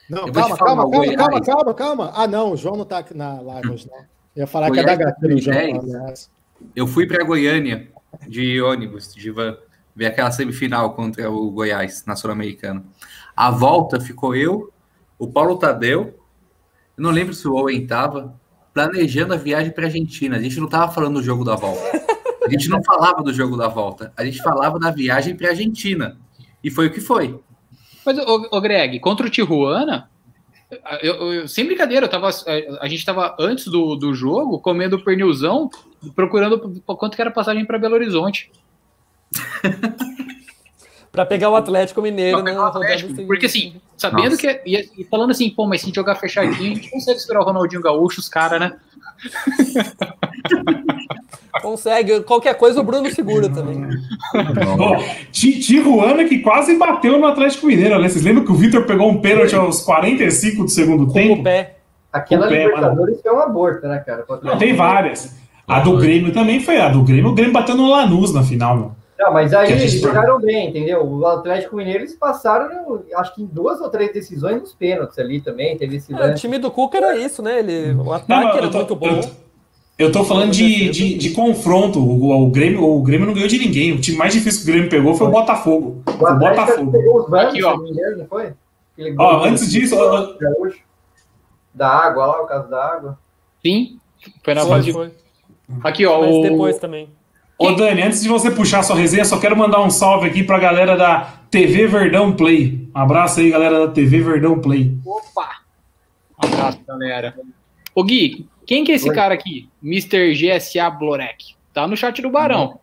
Não, 0.08 0.32
calma, 0.32 0.32
calma, 0.32 0.56
calma, 0.56 0.84
Goiás- 0.86 1.16
calma, 1.16 1.40
calma, 1.44 1.74
calma. 1.74 2.12
Ah, 2.14 2.26
não, 2.26 2.52
o 2.52 2.56
João 2.56 2.76
não 2.76 2.84
tá 2.84 2.98
aqui 2.98 3.14
na 3.14 3.40
live 3.40 3.70
hoje, 3.70 3.88
não. 3.90 3.98
Eu 3.98 4.04
ia 4.42 4.46
falar 4.46 4.70
que 4.70 4.80
é 4.80 4.82
da 4.84 4.96
Goiás 4.96 5.12
gatilho, 5.12 5.36
o 5.36 5.40
João. 5.40 5.54
2010. 5.56 5.94
aliás. 5.94 6.30
Eu 6.74 6.86
fui 6.86 7.06
para 7.06 7.22
Goiânia 7.24 7.88
de 8.26 8.60
ônibus, 8.62 9.14
de 9.14 9.30
van, 9.30 9.56
ver 9.94 10.06
aquela 10.06 10.30
semifinal 10.32 10.94
contra 10.94 11.30
o 11.30 11.50
Goiás 11.50 12.04
na 12.06 12.16
Sul-Americana. 12.16 12.82
A 13.36 13.50
volta 13.50 14.00
ficou 14.00 14.34
eu, 14.34 14.72
o 15.18 15.28
Paulo 15.28 15.58
Tadeu, 15.58 16.18
eu 16.96 17.02
não 17.02 17.10
lembro 17.10 17.34
se 17.34 17.46
o 17.46 17.54
Owen 17.54 17.82
estava, 17.82 18.34
planejando 18.86 19.34
a 19.34 19.36
viagem 19.36 19.72
para 19.72 19.86
Argentina. 19.86 20.36
A 20.36 20.40
gente 20.40 20.58
não 20.58 20.66
estava 20.66 20.92
falando 20.92 21.14
do 21.14 21.22
jogo 21.22 21.44
da 21.44 21.56
volta. 21.56 21.82
A 22.44 22.48
gente 22.50 22.68
não 22.68 22.82
falava 22.82 23.22
do 23.22 23.32
jogo 23.32 23.56
da 23.56 23.68
volta. 23.68 24.12
A 24.16 24.24
gente 24.24 24.38
falava 24.42 24.78
da 24.78 24.90
viagem 24.90 25.36
para 25.36 25.50
Argentina. 25.50 26.16
E 26.62 26.70
foi 26.70 26.86
o 26.86 26.92
que 26.92 27.00
foi. 27.00 27.38
Mas, 28.04 28.18
ô, 28.18 28.48
ô 28.50 28.60
Greg, 28.60 29.00
contra 29.00 29.26
o 29.26 29.30
Tijuana, 29.30 30.08
eu, 31.02 31.32
eu- 31.32 31.48
sem 31.48 31.66
brincadeira, 31.66 32.06
eu 32.06 32.10
tava, 32.10 32.30
a 32.80 32.88
gente 32.88 33.04
tava 33.04 33.36
antes 33.38 33.66
do, 33.66 33.96
do 33.96 34.14
jogo 34.14 34.58
comendo 34.60 34.98
pernilzão, 35.02 35.68
procurando 36.14 36.80
quanto 36.86 37.16
que 37.16 37.20
era 37.20 37.30
a 37.30 37.34
passagem 37.34 37.64
para 37.64 37.78
Belo 37.78 37.94
Horizonte. 37.94 38.50
Pra 41.10 41.24
pegar 41.26 41.50
o 41.50 41.56
Atlético 41.56 42.02
Mineiro 42.02 42.38
o 42.38 42.62
Atlético, 42.62 43.10
seguinte. 43.10 43.26
Porque 43.26 43.46
assim, 43.46 43.80
sabendo 43.98 44.30
Nossa. 44.30 44.36
que. 44.38 44.46
é- 44.46 44.62
E, 44.64 44.88
e 44.98 45.04
falando 45.04 45.30
assim, 45.32 45.50
pô, 45.50 45.66
mas 45.66 45.80
se 45.82 45.92
jogar 45.94 46.14
fechadinho, 46.14 46.72
a 46.72 46.74
gente 46.76 46.90
consegue 46.90 47.18
esperar 47.18 47.40
o 47.40 47.44
Ronaldinho 47.44 47.82
Gaúcho, 47.82 48.20
os 48.20 48.28
caras, 48.28 48.60
né? 48.60 48.72
Consegue. 51.62 52.20
Qualquer 52.20 52.54
coisa 52.54 52.80
o 52.80 52.84
Bruno 52.84 53.10
segura 53.10 53.48
também. 53.48 53.88
Ti- 55.32 55.58
Tijuana 55.60 56.24
que 56.24 56.38
quase 56.38 56.76
bateu 56.76 57.18
no 57.18 57.26
Atlético 57.26 57.66
Mineiro, 57.66 58.00
né? 58.00 58.08
Vocês 58.08 58.24
lembram 58.24 58.44
que 58.44 58.52
o 58.52 58.54
Vitor 58.54 58.84
pegou 58.86 59.10
um 59.10 59.20
pênalti 59.20 59.54
aos 59.56 59.82
45 59.82 60.64
do 60.64 60.70
segundo 60.70 61.04
Com 61.06 61.10
o 61.10 61.14
tempo? 61.14 61.42
pé. 61.42 61.76
Aquela 62.12 62.46
O 62.46 62.48
pé, 62.48 62.64
Libertadores 62.66 63.20
foi 63.20 63.32
um 63.34 63.40
aborto, 63.40 63.86
né, 63.88 63.98
cara? 64.06 64.24
Não, 64.42 64.56
tem 64.56 64.74
várias. 64.74 65.36
A 65.66 65.80
do 65.80 65.96
Grêmio 65.98 66.32
também 66.32 66.60
foi 66.60 66.80
a 66.80 66.88
do 66.88 67.02
Grêmio. 67.02 67.30
O 67.30 67.34
Grêmio 67.34 67.52
bateu 67.52 67.76
no 67.76 67.90
Lanús 67.90 68.32
na 68.32 68.42
final, 68.42 68.76
meu. 68.76 68.92
Não, 69.18 69.32
mas 69.32 69.52
aí 69.52 69.72
eles 69.72 69.92
jogaram 69.92 70.38
bem, 70.40 70.68
entendeu? 70.68 71.04
O 71.04 71.26
Atlético 71.26 71.74
Mineiro 71.76 72.00
eles 72.00 72.14
passaram, 72.14 73.02
acho 73.16 73.34
que 73.34 73.42
em 73.42 73.46
duas 73.46 73.80
ou 73.80 73.90
três 73.90 74.12
decisões 74.12 74.60
nos 74.60 74.72
pênaltis 74.74 75.18
ali 75.18 75.40
também. 75.40 75.76
Teve 75.76 75.96
esse 75.96 76.14
É, 76.14 76.26
o 76.30 76.34
time 76.36 76.56
do 76.58 76.70
Cuca 76.70 76.98
era 76.98 77.16
isso, 77.16 77.42
né? 77.42 77.58
Ele, 77.58 77.90
o 77.92 78.04
Não, 78.04 78.12
ataque 78.12 78.44
eu 78.56 78.58
era 78.58 78.70
tô- 78.70 78.78
muito 78.78 78.94
bom. 78.94 79.08
Eu, 79.98 80.06
eu 80.06 80.12
tô 80.12 80.22
falando 80.22 80.52
de, 80.52 80.88
de, 80.90 81.14
de 81.18 81.30
confronto. 81.30 81.98
O, 81.98 82.44
o 82.46 82.50
Grêmio, 82.50 82.84
o 82.84 83.02
Grêmio 83.02 83.26
não 83.26 83.34
ganhou 83.34 83.48
de 83.48 83.58
ninguém. 83.58 83.92
O 83.92 84.00
time 84.00 84.16
mais 84.16 84.32
difícil 84.32 84.62
que 84.64 84.70
o 84.70 84.72
Grêmio 84.72 84.88
pegou 84.90 85.12
foi 85.16 85.26
o 85.26 85.30
Botafogo. 85.30 86.00
O 86.06 86.10
O 86.12 86.34
Botafogo. 86.38 86.92
pegou 86.92 87.20
os 87.22 87.28
bancos, 87.28 87.54
Aqui, 87.54 87.64
ó. 87.64 87.76
não 87.76 87.86
engano, 87.88 88.18
não 88.18 88.26
foi? 88.28 88.52
Ó, 89.18 89.44
antes 89.44 89.68
disso, 89.68 89.96
ó. 89.98 90.34
Da 91.74 91.88
água 91.88 92.26
lá, 92.26 92.42
o 92.42 92.46
caso 92.46 92.68
da 92.70 92.84
água. 92.84 93.18
Sim, 93.64 93.98
foi 94.44 94.54
na 94.54 94.60
Foi, 94.62 94.70
fase 94.70 94.84
de. 94.86 94.92
foi. 94.92 95.10
Aqui, 95.82 96.06
ó. 96.06 96.20
Mas 96.20 96.34
o- 96.36 96.42
depois 96.42 96.78
também. 96.78 97.08
Ô, 97.58 97.72
Dani, 97.72 98.02
antes 98.02 98.22
de 98.22 98.28
você 98.28 98.50
puxar 98.50 98.82
sua 98.84 98.94
resenha, 98.96 99.24
só 99.24 99.38
quero 99.38 99.56
mandar 99.56 99.80
um 99.82 99.90
salve 99.90 100.28
aqui 100.28 100.44
pra 100.44 100.58
galera 100.60 100.96
da 100.96 101.28
TV 101.50 101.86
Verdão 101.88 102.32
Play. 102.32 102.88
Um 102.94 102.98
abraço 103.00 103.40
aí, 103.40 103.50
galera 103.50 103.86
da 103.86 103.92
TV 103.92 104.20
Verdão 104.20 104.60
Play. 104.60 104.96
Opa! 105.04 105.48
Um 106.42 106.46
abraço, 106.46 106.78
galera. 106.86 107.34
Ô 107.94 108.04
Gui, 108.04 108.46
quem 108.64 108.84
que 108.84 108.92
é 108.92 108.94
esse 108.94 109.08
Oi. 109.08 109.14
cara 109.14 109.34
aqui? 109.34 109.68
Mr. 109.82 110.32
GSA 110.34 110.88
Blorek. 110.90 111.56
Tá 111.74 111.86
no 111.88 111.96
chat 111.96 112.22
do 112.22 112.30
Barão. 112.30 112.78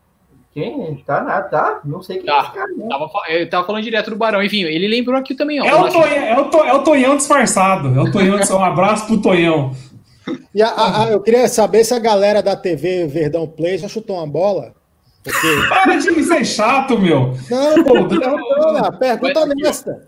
Quem? 0.54 1.04
Tá 1.06 1.22
nada, 1.22 1.48
tá? 1.50 1.82
Não 1.84 2.02
sei 2.02 2.18
quem 2.18 2.26
Tá. 2.26 2.34
é 2.38 2.42
esse 2.44 2.52
cara, 2.54 2.68
não. 2.78 2.88
Tava, 2.90 3.10
eu 3.30 3.50
tava 3.50 3.68
falando 3.68 3.84
direto 3.84 4.10
do 4.10 4.16
Barão. 4.18 4.42
Enfim, 4.44 4.64
ele 4.64 4.88
lembrou 4.88 5.18
aqui 5.18 5.36
também, 5.36 5.62
ó. 5.62 5.66
É 5.66 5.74
o, 5.76 5.90
Tonhão, 5.90 6.06
é, 6.08 6.40
o, 6.40 6.46
To- 6.46 6.64
é 6.64 6.74
o 6.74 6.84
Tonhão 6.84 7.16
disfarçado. 7.18 7.98
É 7.98 8.02
o 8.02 8.12
Tonhão, 8.12 8.38
um 8.38 8.64
abraço 8.64 9.06
pro 9.06 9.22
Tonhão. 9.22 9.72
E 10.54 10.62
a- 10.62 10.70
a- 10.70 11.04
a- 11.06 11.12
eu 11.12 11.20
queria 11.22 11.48
saber 11.48 11.84
se 11.84 11.94
a 11.94 12.00
galera 12.00 12.42
da 12.42 12.56
TV 12.56 13.06
Verdão 13.08 13.48
Play 13.48 13.78
já 13.78 13.88
chutou 13.88 14.18
uma 14.18 14.28
bola. 14.28 14.74
Porque... 15.24 15.48
Para 15.70 15.96
de 15.98 16.24
ser 16.24 16.46
chato, 16.46 16.98
meu. 17.00 17.34
Não, 17.50 17.84
pô, 17.84 17.94
pergunta 19.00 19.40
Mas- 19.46 19.50
honesta. 19.50 20.08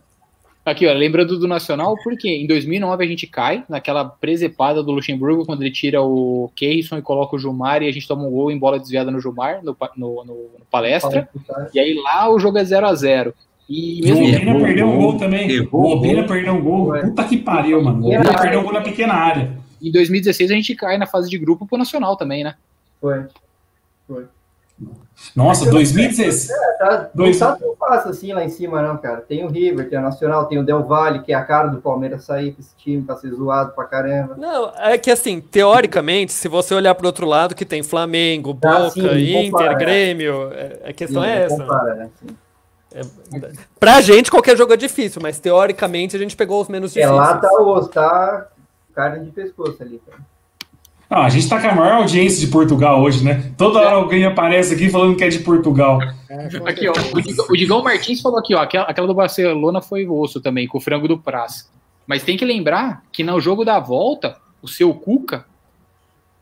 Aqui, 0.65 0.85
ó, 0.85 0.91
lembrando 0.91 1.39
do 1.39 1.47
Nacional, 1.47 1.95
porque 2.03 2.27
em 2.29 2.45
2009 2.45 3.01
a 3.05 3.07
gente 3.07 3.25
cai 3.25 3.63
naquela 3.69 4.03
presepada 4.03 4.83
do 4.83 4.91
Luxemburgo, 4.91 5.45
quando 5.45 5.61
ele 5.61 5.71
tira 5.71 6.01
o 6.01 6.51
Keirson 6.57 6.97
e 6.97 7.01
coloca 7.01 7.37
o 7.37 7.39
Gilmar, 7.39 7.81
e 7.81 7.87
a 7.87 7.91
gente 7.91 8.05
toma 8.05 8.23
um 8.25 8.29
gol 8.31 8.51
em 8.51 8.57
bola 8.59 8.77
desviada 8.77 9.09
no 9.09 9.21
Gilmar, 9.21 9.61
no, 9.63 9.73
no- 9.95 10.25
no- 10.25 10.25
no 10.25 10.65
palestra, 10.69 11.29
e 11.73 11.79
aí 11.79 11.93
lá 11.93 12.29
o 12.29 12.37
jogo 12.37 12.57
é 12.57 12.65
0 12.65 12.85
a 12.85 12.93
0 12.93 13.33
E 13.69 14.11
O 14.11 14.17
Obina 14.17 14.37
errou 14.51 14.61
perdeu 14.61 14.87
um 14.87 14.97
gol, 14.97 15.17
também. 15.17 15.49
errou 15.51 15.81
O 15.83 15.91
Obina 15.93 16.23
perdeu 16.25 16.53
um 16.53 16.61
gol. 16.61 16.93
Puta 16.99 17.23
que 17.23 17.37
pariu, 17.37 17.81
mano. 17.81 18.03
O 18.03 18.07
Obina 18.07 18.33
perdeu 18.37 18.59
um 18.59 18.63
gol 18.63 18.73
na 18.73 18.81
pequena 18.81 19.13
área. 19.13 19.51
Em 19.81 19.91
2016 19.91 20.51
a 20.51 20.53
gente 20.53 20.75
cai 20.75 20.97
na 20.97 21.05
fase 21.07 21.29
de 21.29 21.37
grupo 21.37 21.65
pro 21.67 21.77
Nacional 21.77 22.15
também, 22.15 22.43
né? 22.43 22.55
Foi. 23.01 23.25
Nossa, 25.35 25.67
2016. 25.71 26.49
Tá, 26.77 27.09
não 27.15 27.25
Dois- 27.25 27.39
tá 27.39 27.55
tão 27.55 27.75
fácil 27.75 28.11
assim 28.11 28.31
lá 28.33 28.43
em 28.43 28.49
cima, 28.49 28.81
não, 28.83 28.97
cara. 28.97 29.21
Tem 29.21 29.43
o 29.43 29.49
River, 29.49 29.89
tem 29.89 29.97
o 29.97 30.01
Nacional, 30.03 30.45
tem 30.45 30.59
o 30.59 30.63
Del 30.63 30.83
Valle, 30.83 31.23
que 31.23 31.33
é 31.33 31.35
a 31.35 31.43
cara 31.43 31.67
do 31.69 31.81
Palmeiras 31.81 32.23
sair 32.23 32.51
com 32.51 32.61
esse 32.61 32.75
time 32.77 33.01
pra 33.01 33.15
ser 33.15 33.31
zoado 33.31 33.71
pra 33.71 33.85
caramba. 33.85 34.35
Não, 34.37 34.71
é 34.77 34.95
que 34.99 35.09
assim, 35.09 35.41
teoricamente, 35.41 36.31
se 36.31 36.47
você 36.47 36.75
olhar 36.75 36.93
pro 36.93 37.07
outro 37.07 37.25
lado, 37.25 37.55
que 37.55 37.65
tem 37.65 37.81
Flamengo, 37.81 38.53
Boca, 38.53 38.77
Ah, 38.85 38.89
sim, 38.91 39.01
não 39.01 39.17
Inter, 39.17 39.51
compara, 39.51 39.71
é. 39.71 39.75
Grêmio, 39.75 40.51
é- 40.53 40.89
a 40.89 40.93
questão 40.93 41.23
Sim, 41.23 41.27
é 41.29 41.41
essa. 41.43 41.57
compara, 41.57 41.95
né? 41.95 42.09
Sim. 42.19 42.35
Pra 43.79 43.99
gente, 44.01 44.29
qualquer 44.31 44.55
jogo 44.55 44.73
é 44.73 44.77
difícil, 44.77 45.21
mas 45.21 45.39
teoricamente 45.39 46.15
a 46.15 46.19
gente 46.19 46.35
pegou 46.35 46.61
os 46.61 46.67
menos 46.67 46.95
É, 46.95 47.01
difíceis. 47.01 47.17
lá 47.19 47.37
tá 47.37 47.49
tá 47.91 48.47
carne 48.97 49.25
de 49.25 49.31
pescoço 49.31 49.77
ali, 49.83 50.01
cara. 50.03 50.17
Não, 51.09 51.19
a 51.19 51.29
gente 51.29 51.47
tá 51.47 51.61
com 51.61 51.67
a 51.67 51.75
maior 51.75 51.97
audiência 51.99 52.39
de 52.45 52.51
Portugal 52.51 53.01
hoje, 53.01 53.23
né? 53.23 53.53
Toda 53.55 53.79
hora 53.79 53.95
alguém 53.95 54.25
aparece 54.25 54.73
aqui 54.73 54.89
falando 54.89 55.15
que 55.15 55.23
é 55.23 55.29
de 55.29 55.39
Portugal. 55.39 55.99
É, 56.29 56.47
Aqui, 56.65 56.89
ó, 56.89 56.93
o 57.13 57.21
Digão, 57.21 57.45
o 57.49 57.55
Digão 57.55 57.83
Martins 57.83 58.19
falou 58.19 58.39
aqui, 58.39 58.53
ó, 58.53 58.59
aquela, 58.59 58.85
aquela 58.85 59.07
do 59.07 59.13
Barcelona 59.13 59.81
foi 59.81 60.05
osso 60.05 60.41
também, 60.41 60.67
com 60.67 60.79
o 60.79 60.81
frango 60.81 61.07
do 61.07 61.17
Praz. 61.17 61.71
Mas 62.05 62.23
tem 62.23 62.35
que 62.35 62.43
lembrar 62.43 63.03
que 63.11 63.23
no 63.23 63.39
jogo 63.39 63.63
da 63.63 63.79
volta, 63.79 64.37
o 64.61 64.67
seu 64.67 64.93
Cuca 64.93 65.45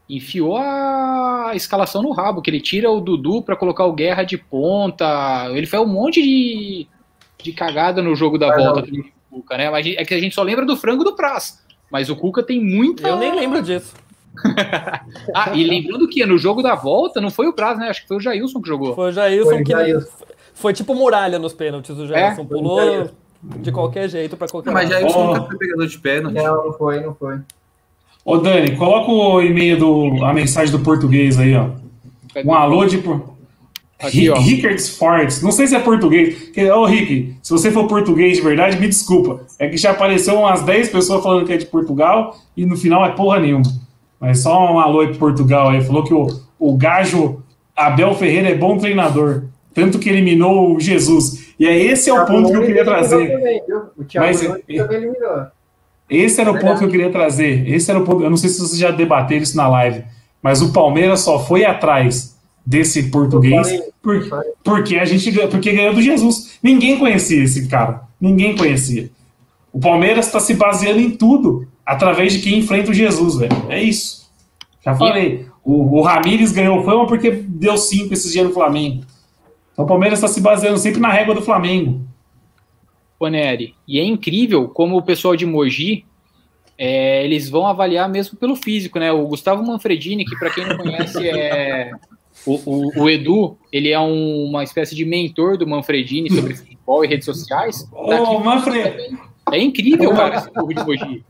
enfiou 0.10 0.58
a 0.58 1.52
escalação 1.54 2.02
no 2.02 2.12
rabo, 2.12 2.42
que 2.42 2.50
ele 2.50 2.62
tira 2.62 2.90
o 2.90 3.02
Dudu 3.02 3.44
para 3.44 3.56
colocar 3.56 3.86
o 3.86 3.94
Guerra 3.94 4.24
de 4.24 4.38
ponta. 4.38 5.48
Ele 5.52 5.68
fez 5.68 5.82
um 5.82 5.88
monte 5.88 6.22
de, 6.22 6.88
de 7.44 7.54
cagada 7.54 8.02
no 8.02 8.16
jogo 8.16 8.38
da 8.38 8.56
volta 8.56 8.82
do 8.82 9.06
Cuca, 9.30 9.58
né? 9.58 9.70
Mas 9.70 9.86
é 9.86 10.06
que 10.06 10.14
a 10.14 10.20
gente 10.20 10.34
só 10.34 10.42
lembra 10.42 10.66
do 10.66 10.78
frango 10.78 11.04
do 11.04 11.16
Praz. 11.16 11.65
Mas 11.92 12.10
o 12.10 12.16
Cuca 12.16 12.44
tem 12.44 12.64
muita. 12.64 13.08
Eu 13.08 13.18
nem 13.18 13.34
lembro 13.34 13.62
disso. 13.62 13.94
ah, 15.34 15.52
e 15.54 15.64
lembrando 15.64 16.08
que 16.08 16.26
no 16.26 16.38
jogo 16.38 16.62
da 16.62 16.76
volta 16.76 17.22
não 17.22 17.32
foi 17.32 17.48
o 17.48 17.54
Praz, 17.54 17.80
né? 17.80 17.90
Acho 17.90 18.02
que 18.02 18.08
foi 18.08 18.18
o 18.18 18.20
Jailson 18.20 18.62
que 18.62 18.68
jogou. 18.68 18.94
Foi 18.94 19.10
o 19.10 19.12
Jailson 19.12 19.50
foi 19.50 19.64
que. 19.64 19.72
Jailson. 19.72 20.10
Foi 20.54 20.74
tipo 20.74 20.96
muralha 20.96 21.38
nos 21.38 21.54
pênaltis. 21.54 21.98
O 21.98 22.08
Jailson 22.08 22.42
é, 22.42 22.46
pulou 22.46 23.10
de 23.42 23.72
qualquer 23.72 24.10
jeito 24.10 24.36
para 24.36 24.48
qualquer 24.48 24.72
Mas 24.72 24.90
Jailson 24.90 25.20
oh. 25.20 25.28
nunca 25.28 25.48
foi 25.48 25.58
pegador 25.58 25.88
de 25.88 26.00
pênalti. 26.00 26.36
Não, 26.36 26.66
não 26.66 26.74
foi, 26.74 27.00
não 27.02 27.14
foi. 27.14 27.40
Ô, 28.24 28.38
Dani, 28.38 28.76
coloca 28.76 29.12
o 29.12 29.42
e-mail 29.42 29.78
do. 29.78 30.26
a 30.26 30.34
mensagem 30.34 30.76
do 30.76 30.84
português 30.84 31.38
aí, 31.38 31.56
ó. 31.56 31.70
Um 32.44 32.54
alô 32.54 32.86
de. 32.86 33.04
Aqui, 34.00 34.30
ó. 34.30 34.38
Rickards 34.38 34.90
Fortes. 34.98 35.42
Não 35.42 35.52
sei 35.52 35.68
se 35.68 35.76
é 35.76 35.80
português. 35.80 36.52
Ô, 36.58 36.80
oh, 36.80 36.86
Rick, 36.86 37.36
se 37.42 37.52
você 37.52 37.72
for 37.72 37.88
português 37.88 38.38
de 38.38 38.44
verdade, 38.44 38.78
me 38.80 38.88
desculpa. 38.88 39.42
É 39.58 39.70
que 39.70 39.78
já 39.78 39.92
apareceu 39.92 40.36
umas 40.36 40.64
10 40.64 40.90
pessoas 40.90 41.24
falando 41.24 41.46
que 41.46 41.54
é 41.54 41.58
de 41.58 41.66
Portugal 41.66 42.36
e 42.56 42.66
no 42.66 42.76
final 42.76 43.06
é 43.06 43.12
porra 43.12 43.40
nenhuma. 43.40 43.64
Mas 44.20 44.40
só 44.40 44.74
um 44.74 44.80
alô 44.80 45.00
aí 45.00 45.08
pro 45.08 45.20
Portugal 45.20 45.70
aí. 45.70 45.82
Falou 45.82 46.04
que 46.04 46.14
o, 46.14 46.28
o 46.60 46.76
gajo 46.76 47.42
Abel 47.76 48.14
Ferreira 48.16 48.50
é 48.50 48.56
bom 48.56 48.78
treinador. 48.78 49.46
Tanto 49.74 49.98
que 49.98 50.10
eliminou 50.10 50.76
o 50.76 50.80
Jesus. 50.80 51.54
E 51.58 51.66
é 51.66 51.78
esse 51.78 52.10
é 52.10 52.14
o 52.14 52.26
ponto 52.26 52.50
que 52.50 52.58
eu 52.58 52.66
queria 52.66 52.84
trazer. 52.84 53.32
Também, 53.32 53.62
o 53.98 54.04
Thiago 54.04 54.28
Mas, 54.28 54.42
também 54.42 54.64
eliminou. 54.68 55.48
Esse 56.10 56.42
era 56.42 56.52
o 56.52 56.60
ponto 56.60 56.80
que 56.80 56.86
eu 56.86 56.90
queria 56.90 57.10
trazer. 57.10 57.68
Esse 57.68 57.90
era 57.90 58.00
o 58.00 58.04
ponto. 58.04 58.24
Eu 58.24 58.30
não 58.30 58.38
sei 58.38 58.50
se 58.50 58.60
vocês 58.60 58.78
já 58.78 58.92
debateram 58.92 59.42
isso 59.42 59.58
na 59.58 59.68
live, 59.68 60.04
mas 60.42 60.62
o 60.62 60.72
Palmeiras 60.72 61.22
só 61.22 61.40
foi 61.40 61.66
atrás 61.66 62.35
desse 62.66 63.10
português 63.10 63.68
porque, 64.06 64.30
porque 64.64 64.96
a 64.98 65.06
gente 65.06 65.32
porque 65.48 65.72
ganhou 65.72 65.94
do 65.94 66.02
Jesus. 66.02 66.60
Ninguém 66.62 67.00
conhecia 67.00 67.44
esse 67.44 67.68
cara. 67.68 68.04
Ninguém 68.22 68.56
conhecia. 68.56 69.10
O 69.74 69.80
Palmeiras 69.80 70.28
está 70.28 70.40
se 70.40 70.54
baseando 70.54 71.00
em 71.00 71.10
tudo 71.10 71.68
através 71.84 72.34
de 72.34 72.40
quem 72.40 72.60
enfrenta 72.60 72.92
o 72.92 72.94
Jesus, 72.94 73.36
velho. 73.36 73.66
É 73.68 73.82
isso. 73.82 74.30
Já 74.84 74.96
falei. 74.96 75.48
O, 75.64 75.98
o 75.98 76.02
Ramires 76.02 76.52
ganhou 76.52 76.84
fama 76.84 77.08
porque 77.08 77.32
deu 77.32 77.78
cinco 77.78 78.14
esses 78.14 78.32
dias 78.32 78.46
no 78.46 78.54
Flamengo. 78.54 79.04
Então 79.74 79.86
o 79.86 79.88
Palmeiras 79.88 80.20
está 80.20 80.28
se 80.28 80.40
baseando 80.40 80.78
sempre 80.78 81.02
na 81.02 81.12
régua 81.12 81.34
do 81.34 81.42
Flamengo. 81.42 82.02
Poneri. 83.18 83.74
E 83.88 84.00
é 84.00 84.04
incrível 84.04 84.68
como 84.68 84.98
o 84.98 85.02
pessoal 85.02 85.36
de 85.36 85.46
Mogi 85.46 86.06
é, 86.78 87.24
eles 87.24 87.50
vão 87.50 87.66
avaliar 87.66 88.08
mesmo 88.08 88.38
pelo 88.38 88.56
físico, 88.56 89.00
né? 89.00 89.12
O 89.12 89.26
Gustavo 89.28 89.64
Manfredini, 89.66 90.26
que 90.26 90.38
para 90.38 90.52
quem 90.52 90.68
não 90.68 90.78
conhece 90.78 91.28
é 91.28 91.92
o, 92.46 92.62
o, 92.66 93.04
o, 93.04 93.10
Edu, 93.10 93.58
ele 93.72 93.92
é 93.92 94.00
um, 94.00 94.46
uma 94.46 94.64
espécie 94.64 94.96
de 94.96 95.06
mentor 95.06 95.58
do 95.58 95.68
Manfredini 95.68 96.30
sobre 96.32 96.56
futebol 96.56 97.04
e 97.04 97.08
redes 97.08 97.26
sociais. 97.26 97.88
Oh, 97.92 98.40
Manfred... 98.40 99.16
É 99.52 99.60
incrível, 99.60 100.12
cara, 100.14 100.38
esse 100.38 100.52
povo 100.52 100.74
de 100.74 100.84
Mogi. 100.84 101.24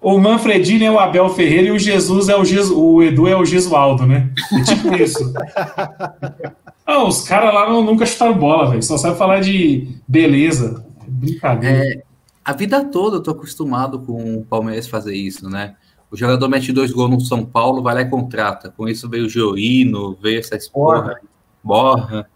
O 0.00 0.16
Manfredini 0.16 0.84
é 0.84 0.90
o 0.90 0.98
Abel 0.98 1.28
Ferreira 1.30 1.68
e 1.68 1.70
o 1.72 1.78
Jesus 1.78 2.28
é 2.28 2.36
o, 2.36 2.44
Jesus, 2.44 2.70
o 2.70 3.02
Edu 3.02 3.26
é 3.26 3.36
o 3.36 3.44
Gesualdo, 3.44 4.06
né? 4.06 4.32
É 4.52 4.62
tipo 4.62 4.94
isso. 4.94 5.32
ah, 6.86 7.04
os 7.04 7.22
caras 7.26 7.52
lá 7.52 7.68
nunca 7.68 8.06
chutaram 8.06 8.38
bola, 8.38 8.70
velho. 8.70 8.82
Só 8.82 8.96
sabe 8.96 9.18
falar 9.18 9.40
de 9.40 9.88
beleza. 10.06 10.86
Brincadeira. 11.04 11.84
É, 11.84 12.02
a 12.44 12.52
vida 12.52 12.84
toda 12.84 13.16
eu 13.16 13.22
tô 13.22 13.32
acostumado 13.32 13.98
com 13.98 14.36
o 14.36 14.44
Palmeiras 14.44 14.86
fazer 14.86 15.16
isso, 15.16 15.50
né? 15.50 15.74
O 16.10 16.16
jogador 16.16 16.48
mete 16.48 16.72
dois 16.72 16.90
gols 16.90 17.10
no 17.10 17.20
São 17.20 17.44
Paulo, 17.44 17.82
vai 17.82 17.94
lá 17.94 18.00
e 18.02 18.08
contrata. 18.08 18.72
Com 18.74 18.88
isso 18.88 19.08
veio 19.08 19.26
o 19.26 19.28
Georino, 19.28 20.16
veio 20.22 20.40
essa 20.40 20.56
esporra, 20.56 21.20
borra. 21.62 22.28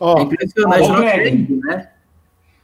Oh, 0.00 0.18
é 0.18 0.22
impressionante, 0.22 0.90
oh, 0.90 0.96
Greg, 0.96 1.60
né? 1.62 1.88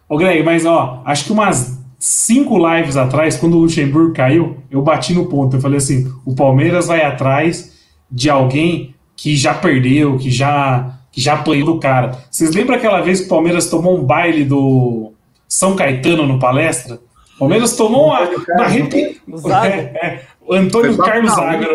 Ô, 0.08 0.16
Greg, 0.16 0.42
mas 0.42 0.64
ó, 0.64 1.02
acho 1.04 1.26
que 1.26 1.32
umas 1.32 1.78
cinco 1.98 2.56
lives 2.58 2.96
atrás, 2.96 3.36
quando 3.36 3.54
o 3.54 3.60
Luxemburgo 3.60 4.14
caiu, 4.14 4.56
eu 4.70 4.82
bati 4.82 5.12
no 5.12 5.26
ponto. 5.26 5.56
Eu 5.56 5.60
falei 5.60 5.76
assim: 5.76 6.12
o 6.24 6.34
Palmeiras 6.34 6.86
vai 6.86 7.02
atrás 7.02 7.78
de 8.10 8.28
alguém 8.30 8.94
que 9.14 9.36
já 9.36 9.52
perdeu, 9.52 10.16
que 10.16 10.30
já, 10.30 10.98
que 11.12 11.20
já 11.20 11.34
apanhou 11.34 11.66
do 11.66 11.78
cara. 11.78 12.18
Vocês 12.30 12.54
lembram 12.54 12.76
aquela 12.76 13.02
vez 13.02 13.20
que 13.20 13.26
o 13.26 13.28
Palmeiras 13.28 13.68
tomou 13.68 13.98
um 13.98 14.02
baile 14.02 14.44
do 14.44 15.12
São 15.46 15.76
Caetano 15.76 16.26
no 16.26 16.38
palestra? 16.38 16.98
O 17.40 17.48
Palmeinas 17.48 17.74
tomou 17.74 18.08
uma, 18.08 18.20
uma 18.20 18.64
arrepi... 18.64 19.18
é, 19.64 19.68
é, 19.68 20.20
Antônio 20.50 20.94
Carlos 20.98 21.34
Zaga. 21.34 21.66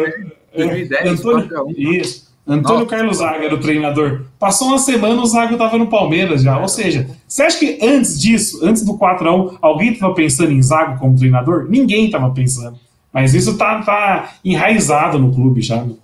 2010, 0.55 1.19
Antônio, 1.19 1.49
isso. 1.75 2.31
Antônio 2.47 2.81
Nossa. 2.81 2.95
Carlos 2.95 3.17
Zaga 3.17 3.45
era 3.45 3.55
o 3.55 3.59
treinador. 3.59 4.21
Passou 4.37 4.67
uma 4.67 4.77
semana, 4.77 5.19
o 5.19 5.25
Zaga 5.25 5.53
estava 5.53 5.75
no 5.79 5.87
Palmeiras 5.87 6.43
já. 6.43 6.59
Ou 6.59 6.67
seja, 6.67 7.09
você 7.27 7.41
acha 7.41 7.57
que 7.57 7.79
antes 7.81 8.21
disso, 8.21 8.63
antes 8.63 8.85
do 8.85 8.95
4x1, 8.95 9.57
alguém 9.59 9.93
estava 9.93 10.13
pensando 10.13 10.51
em 10.51 10.61
Zaga 10.61 10.99
como 10.99 11.17
treinador? 11.17 11.65
Ninguém 11.67 12.05
estava 12.05 12.29
pensando. 12.29 12.77
Mas 13.11 13.33
isso 13.33 13.57
tá, 13.57 13.81
tá 13.81 14.35
enraizado 14.45 15.17
no 15.17 15.33
clube 15.33 15.63
já. 15.63 15.83
Né? 15.83 15.95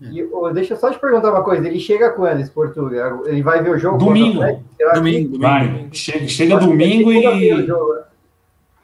E, 0.00 0.22
oh, 0.32 0.48
deixa 0.50 0.74
eu 0.74 0.78
só 0.78 0.92
te 0.92 0.98
perguntar 1.00 1.30
uma 1.30 1.42
coisa. 1.42 1.66
Ele 1.66 1.80
chega 1.80 2.10
quando 2.10 2.40
esse 2.40 2.52
Portugal? 2.52 3.26
Ele 3.26 3.42
vai 3.42 3.60
ver 3.64 3.70
o 3.70 3.78
jogo? 3.78 3.98
Domingo. 3.98 4.42
Domingo, 4.94 5.38
Vai. 5.40 5.88
Chega, 5.90 6.28
chega 6.28 6.56
domingo 6.58 7.12
e. 7.12 7.26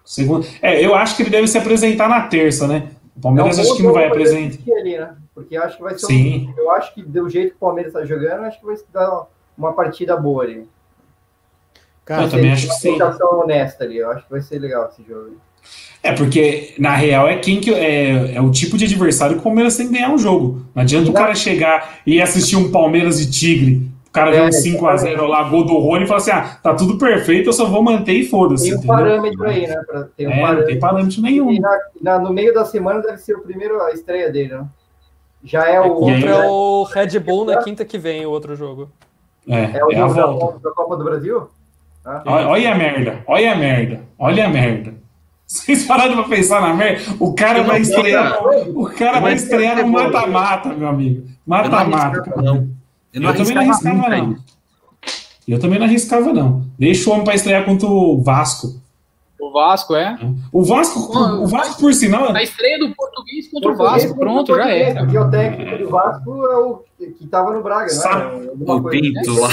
Segundo... 0.09 0.47
É, 0.63 0.83
eu 0.83 0.95
acho 0.95 1.15
que 1.15 1.23
ele 1.23 1.29
deve 1.29 1.47
se 1.47 1.59
apresentar 1.59 2.09
na 2.09 2.23
terça, 2.23 2.67
né? 2.67 2.89
O 3.15 3.21
Palmeiras 3.21 3.59
é 3.59 3.61
um 3.61 3.65
acho 3.65 3.77
que 3.77 3.83
não 3.83 3.93
vai 3.93 4.07
apresentar. 4.07 4.73
Ali, 4.81 4.97
né? 4.97 5.15
Porque 5.35 5.55
acho 5.55 5.77
que 5.77 5.83
vai 5.83 5.99
ser. 5.99 6.07
Sim. 6.07 6.49
Um... 6.49 6.59
eu 6.59 6.71
acho 6.71 6.95
que 6.95 7.03
do 7.03 7.29
jeito 7.29 7.51
que 7.51 7.57
o 7.57 7.61
Palmeiras 7.61 7.93
está 7.93 8.07
jogando, 8.07 8.45
acho 8.45 8.59
que 8.59 8.65
vai 8.65 8.77
dar 8.91 9.27
uma 9.57 9.75
partida 9.75 10.17
boa 10.17 10.45
ali. 10.45 10.67
Cara, 12.07 12.23
eu 12.23 12.31
também 12.31 12.51
acho 12.51 12.69
que 12.69 12.75
sim. 12.77 12.97
Honesta 13.03 13.85
ali. 13.85 13.99
Eu 13.99 14.11
acho 14.11 14.25
que 14.25 14.31
vai 14.31 14.41
ser 14.41 14.59
legal 14.59 14.89
esse 14.91 15.07
jogo. 15.07 15.37
É, 16.03 16.13
porque 16.13 16.75
na 16.79 16.95
real 16.95 17.29
é 17.29 17.37
quem 17.37 17.61
que 17.61 17.75
é, 17.75 18.35
é 18.35 18.41
o 18.41 18.51
tipo 18.51 18.79
de 18.79 18.87
adversário 18.87 19.35
que 19.35 19.41
o 19.41 19.45
Palmeiras 19.45 19.77
tem 19.77 19.89
que 19.89 19.93
ganhar 19.93 20.11
um 20.11 20.17
jogo. 20.17 20.65
Não 20.75 20.83
adianta 20.83 21.11
o 21.11 21.13
cara 21.13 21.35
chegar 21.35 21.99
e 22.07 22.23
assistir 22.23 22.57
um 22.57 22.71
Palmeiras 22.71 23.21
e 23.21 23.31
Tigre 23.31 23.87
o 24.09 24.13
cara 24.13 24.35
é, 24.35 24.43
um 24.43 24.49
5x0 24.49 25.27
lá, 25.27 25.43
gol 25.45 25.65
do 25.65 25.79
Rony, 25.79 26.05
e 26.05 26.07
fala 26.07 26.19
assim: 26.19 26.31
ah, 26.31 26.59
tá 26.63 26.75
tudo 26.75 26.97
perfeito, 26.97 27.51
eu 27.51 27.53
só 27.53 27.67
vou 27.67 27.83
manter 27.83 28.15
e 28.15 28.27
foda-se. 28.27 28.65
Tem 28.65 28.73
um 28.73 28.77
entendeu? 28.79 28.97
parâmetro 28.97 29.49
aí, 29.49 29.67
né? 29.67 29.83
Pra, 29.87 30.09
tem 30.17 30.27
um 30.27 30.31
é, 30.31 30.41
parâmetro. 30.41 30.61
não 30.61 30.67
tem 30.67 30.79
parâmetro 30.79 31.23
nenhum. 31.23 31.53
E 31.53 31.61
na, 31.61 31.79
na, 32.01 32.19
no 32.19 32.33
meio 32.33 32.55
da 32.55 32.65
semana 32.65 33.03
deve 33.03 33.19
ser 33.19 33.37
o 33.37 33.43
primeiro, 33.43 33.81
a 33.83 33.93
estreia 33.93 34.33
dele, 34.33 34.55
né? 34.55 34.67
Já 35.45 35.69
é 35.69 35.79
o. 35.79 35.85
É 35.85 36.21
contra 36.21 36.51
o 36.51 36.85
Red 36.85 37.19
Bull 37.19 37.45
na 37.45 37.63
quinta 37.63 37.85
que 37.85 37.99
vem, 37.99 38.25
o 38.25 38.31
outro 38.31 38.57
jogo. 38.57 38.91
É, 39.47 39.79
é 39.79 39.85
o 39.85 39.93
é 39.93 39.97
jogo 39.97 40.15
da, 40.15 40.69
da, 40.69 40.75
Copa 40.75 40.97
do 40.97 41.05
Brasil? 41.05 41.49
Ah. 42.05 42.23
Olha, 42.27 42.49
olha 42.49 42.73
a 42.73 42.75
merda, 42.75 43.25
olha 43.27 43.53
a 43.53 43.57
merda, 43.57 44.01
olha 44.19 44.47
a 44.47 44.49
merda. 44.49 44.95
Vocês 45.47 45.87
pararam 45.87 46.15
pra 46.15 46.25
pensar 46.25 46.61
na 46.61 46.75
merda? 46.75 47.03
O 47.21 47.35
cara 47.35 47.63
vai 47.63 47.81
estrear. 47.81 48.39
O 48.75 48.87
cara 48.87 49.21
vai 49.21 49.35
estrear 49.35 49.77
no 49.79 49.89
mata-mata, 49.89 50.71
meu 50.71 50.89
amigo. 50.89 51.27
Mata-mata. 51.47 52.25
Não. 52.43 52.78
Eu, 53.13 53.23
eu 53.23 53.35
também 53.35 53.55
não 53.55 53.63
arriscava, 53.63 54.09
não. 54.09 54.37
Eu 55.47 55.59
também 55.59 55.79
não 55.79 55.87
arriscava, 55.87 56.33
não. 56.33 56.65
Deixa 56.79 57.09
o 57.09 57.13
homem 57.13 57.25
para 57.25 57.35
estrear 57.35 57.65
contra 57.65 57.87
o 57.87 58.21
Vasco. 58.21 58.81
O 59.41 59.53
Vasco, 59.53 59.95
é? 59.95 60.19
O 60.53 60.65
Vasco, 60.65 60.99
o 60.99 61.47
Vasco 61.47 61.81
por 61.81 61.95
sinal. 61.95 62.35
A 62.35 62.43
estreia 62.43 62.79
do 62.79 62.95
português 62.95 63.49
contra 63.49 63.71
o 63.71 63.77
Vasco, 63.77 64.15
pronto, 64.17 64.55
já 64.55 64.69
era. 64.69 65.01
Porque 65.01 65.19
o 65.19 65.31
técnico 65.31 65.79
do 65.79 65.89
Vasco 65.89 66.47
é 66.47 66.57
o 66.57 66.85
que 66.99 67.25
estava 67.25 67.53
no 67.53 67.63
Braga, 67.63 67.89
Sa 67.89 68.31
né? 68.31 68.51
O 68.61 68.83
Pinto 68.83 69.41
lá. 69.41 69.49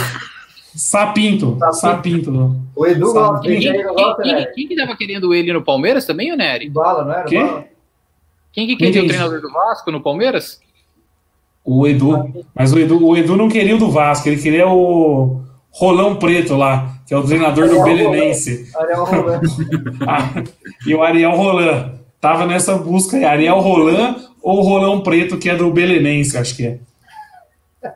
Sapinto, 0.75 1.57
Sapinto. 1.71 2.55
O 2.75 2.85
Edu 2.85 3.13
quem, 3.41 3.59
quem, 3.61 4.53
quem, 4.53 4.67
que 4.67 4.75
tava 4.75 4.97
querendo 4.97 5.33
ele 5.33 5.53
no 5.53 5.63
Palmeiras 5.63 6.05
também, 6.05 6.33
o 6.33 6.35
Nery? 6.35 6.69
Bala, 6.69 7.05
não 7.05 7.13
era? 7.13 7.23
Quem? 7.23 7.65
Quem 8.51 8.67
que 8.67 8.75
queria 8.75 9.03
o 9.03 9.07
treinador 9.07 9.39
do 9.39 9.49
Vasco 9.51 9.89
no 9.89 10.01
Palmeiras? 10.01 10.59
O 11.65 11.87
Edu. 11.87 12.45
Mas 12.53 12.71
o 12.71 12.79
Edu, 12.79 13.03
o 13.03 13.17
Edu 13.17 13.35
não 13.35 13.49
queria 13.49 13.75
o 13.75 13.79
do 13.79 13.89
Vasco, 13.89 14.29
ele 14.29 14.41
queria 14.41 14.67
o 14.67 15.41
Rolão 15.71 16.15
Preto 16.15 16.55
lá, 16.55 16.99
que 17.07 17.13
é 17.13 17.17
o 17.17 17.23
treinador 17.23 17.65
Ariel 17.65 17.79
do 17.79 17.83
Belenense. 17.83 18.69
Ariel 18.75 19.03
Roland. 19.03 19.41
Ah, 20.07 20.43
e 20.85 20.93
o 20.93 21.03
Ariel 21.03 21.31
Roland. 21.31 21.95
Tava 22.21 22.45
nessa 22.45 22.77
busca 22.77 23.17
aí, 23.17 23.25
Ariel 23.25 23.59
Roland 23.59 24.15
ou 24.41 24.61
Rolão 24.61 25.01
Preto, 25.01 25.37
que 25.37 25.49
é 25.49 25.55
do 25.55 25.71
Belenense, 25.71 26.37
acho 26.37 26.55
que 26.55 26.65
é. 26.65 26.79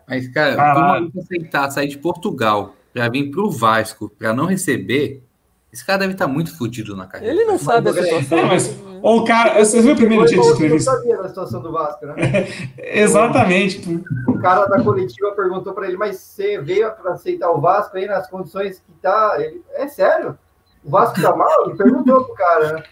Mas, 0.07 0.27
cara, 0.27 0.55
Caralho. 0.55 1.11
como 1.11 1.23
aceitar 1.23 1.69
sair 1.71 1.87
de 1.87 1.97
Portugal 1.97 2.75
para 2.93 3.09
vir 3.09 3.31
para 3.31 3.41
o 3.41 3.51
Vasco 3.51 4.09
para 4.09 4.33
não 4.33 4.45
receber, 4.45 5.23
esse 5.71 5.85
cara 5.85 5.99
deve 5.99 6.13
estar 6.13 6.27
tá 6.27 6.31
muito 6.31 6.55
fodido 6.57 6.95
na 6.95 7.05
carreira. 7.05 7.33
Ele 7.33 7.45
não 7.45 7.53
mas 7.53 7.61
sabe 7.61 7.89
a 7.89 7.93
situação. 7.93 8.37
É, 8.37 8.45
mas 8.45 8.75
o 9.01 9.23
cara, 9.23 9.63
vocês 9.63 9.83
viram 9.83 9.95
o 9.95 9.99
primeiro 9.99 10.25
dia 10.25 10.39
de 10.39 10.47
entrevista? 10.47 10.91
Não 10.91 10.97
sabia 10.97 11.17
da 11.17 11.29
situação 11.29 11.61
do 11.61 11.71
Vasco, 11.71 12.05
né? 12.05 12.15
exatamente. 12.77 14.03
O 14.27 14.39
cara 14.39 14.65
da 14.65 14.81
coletiva 14.81 15.31
perguntou 15.31 15.73
para 15.73 15.87
ele, 15.87 15.97
mas 15.97 16.17
você 16.17 16.59
veio 16.59 16.91
para 16.91 17.13
aceitar 17.13 17.51
o 17.51 17.61
Vasco 17.61 17.97
aí 17.97 18.07
nas 18.07 18.29
condições 18.29 18.79
que 18.79 18.91
tá? 19.01 19.35
Ele, 19.39 19.61
é 19.73 19.87
sério? 19.87 20.37
O 20.83 20.89
Vasco 20.89 21.21
tá 21.21 21.35
mal? 21.35 21.67
Ele 21.67 21.77
perguntou 21.77 22.25
pro 22.25 22.35
cara, 22.35 22.73
né? 22.73 22.83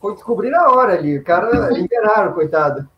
Foi 0.00 0.14
descobrir 0.14 0.50
na 0.50 0.68
hora 0.68 0.94
ali. 0.94 1.18
O 1.18 1.24
cara 1.24 1.78
enganaram, 1.78 2.32
coitado. 2.32 2.88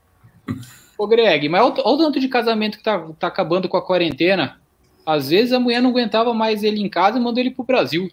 Ô, 0.98 1.06
Greg, 1.06 1.48
mas 1.48 1.62
olha 1.62 1.72
o 1.84 1.98
tanto 1.98 2.20
de 2.20 2.28
casamento 2.28 2.78
que 2.78 2.84
tá, 2.84 3.04
tá 3.18 3.26
acabando 3.26 3.68
com 3.68 3.76
a 3.76 3.82
quarentena. 3.82 4.58
Às 5.04 5.30
vezes 5.30 5.52
a 5.52 5.58
mulher 5.58 5.82
não 5.82 5.90
aguentava 5.90 6.32
mais 6.32 6.62
ele 6.62 6.80
em 6.80 6.88
casa 6.88 7.18
e 7.18 7.20
mandou 7.20 7.40
ele 7.40 7.50
pro 7.50 7.64
Brasil. 7.64 8.08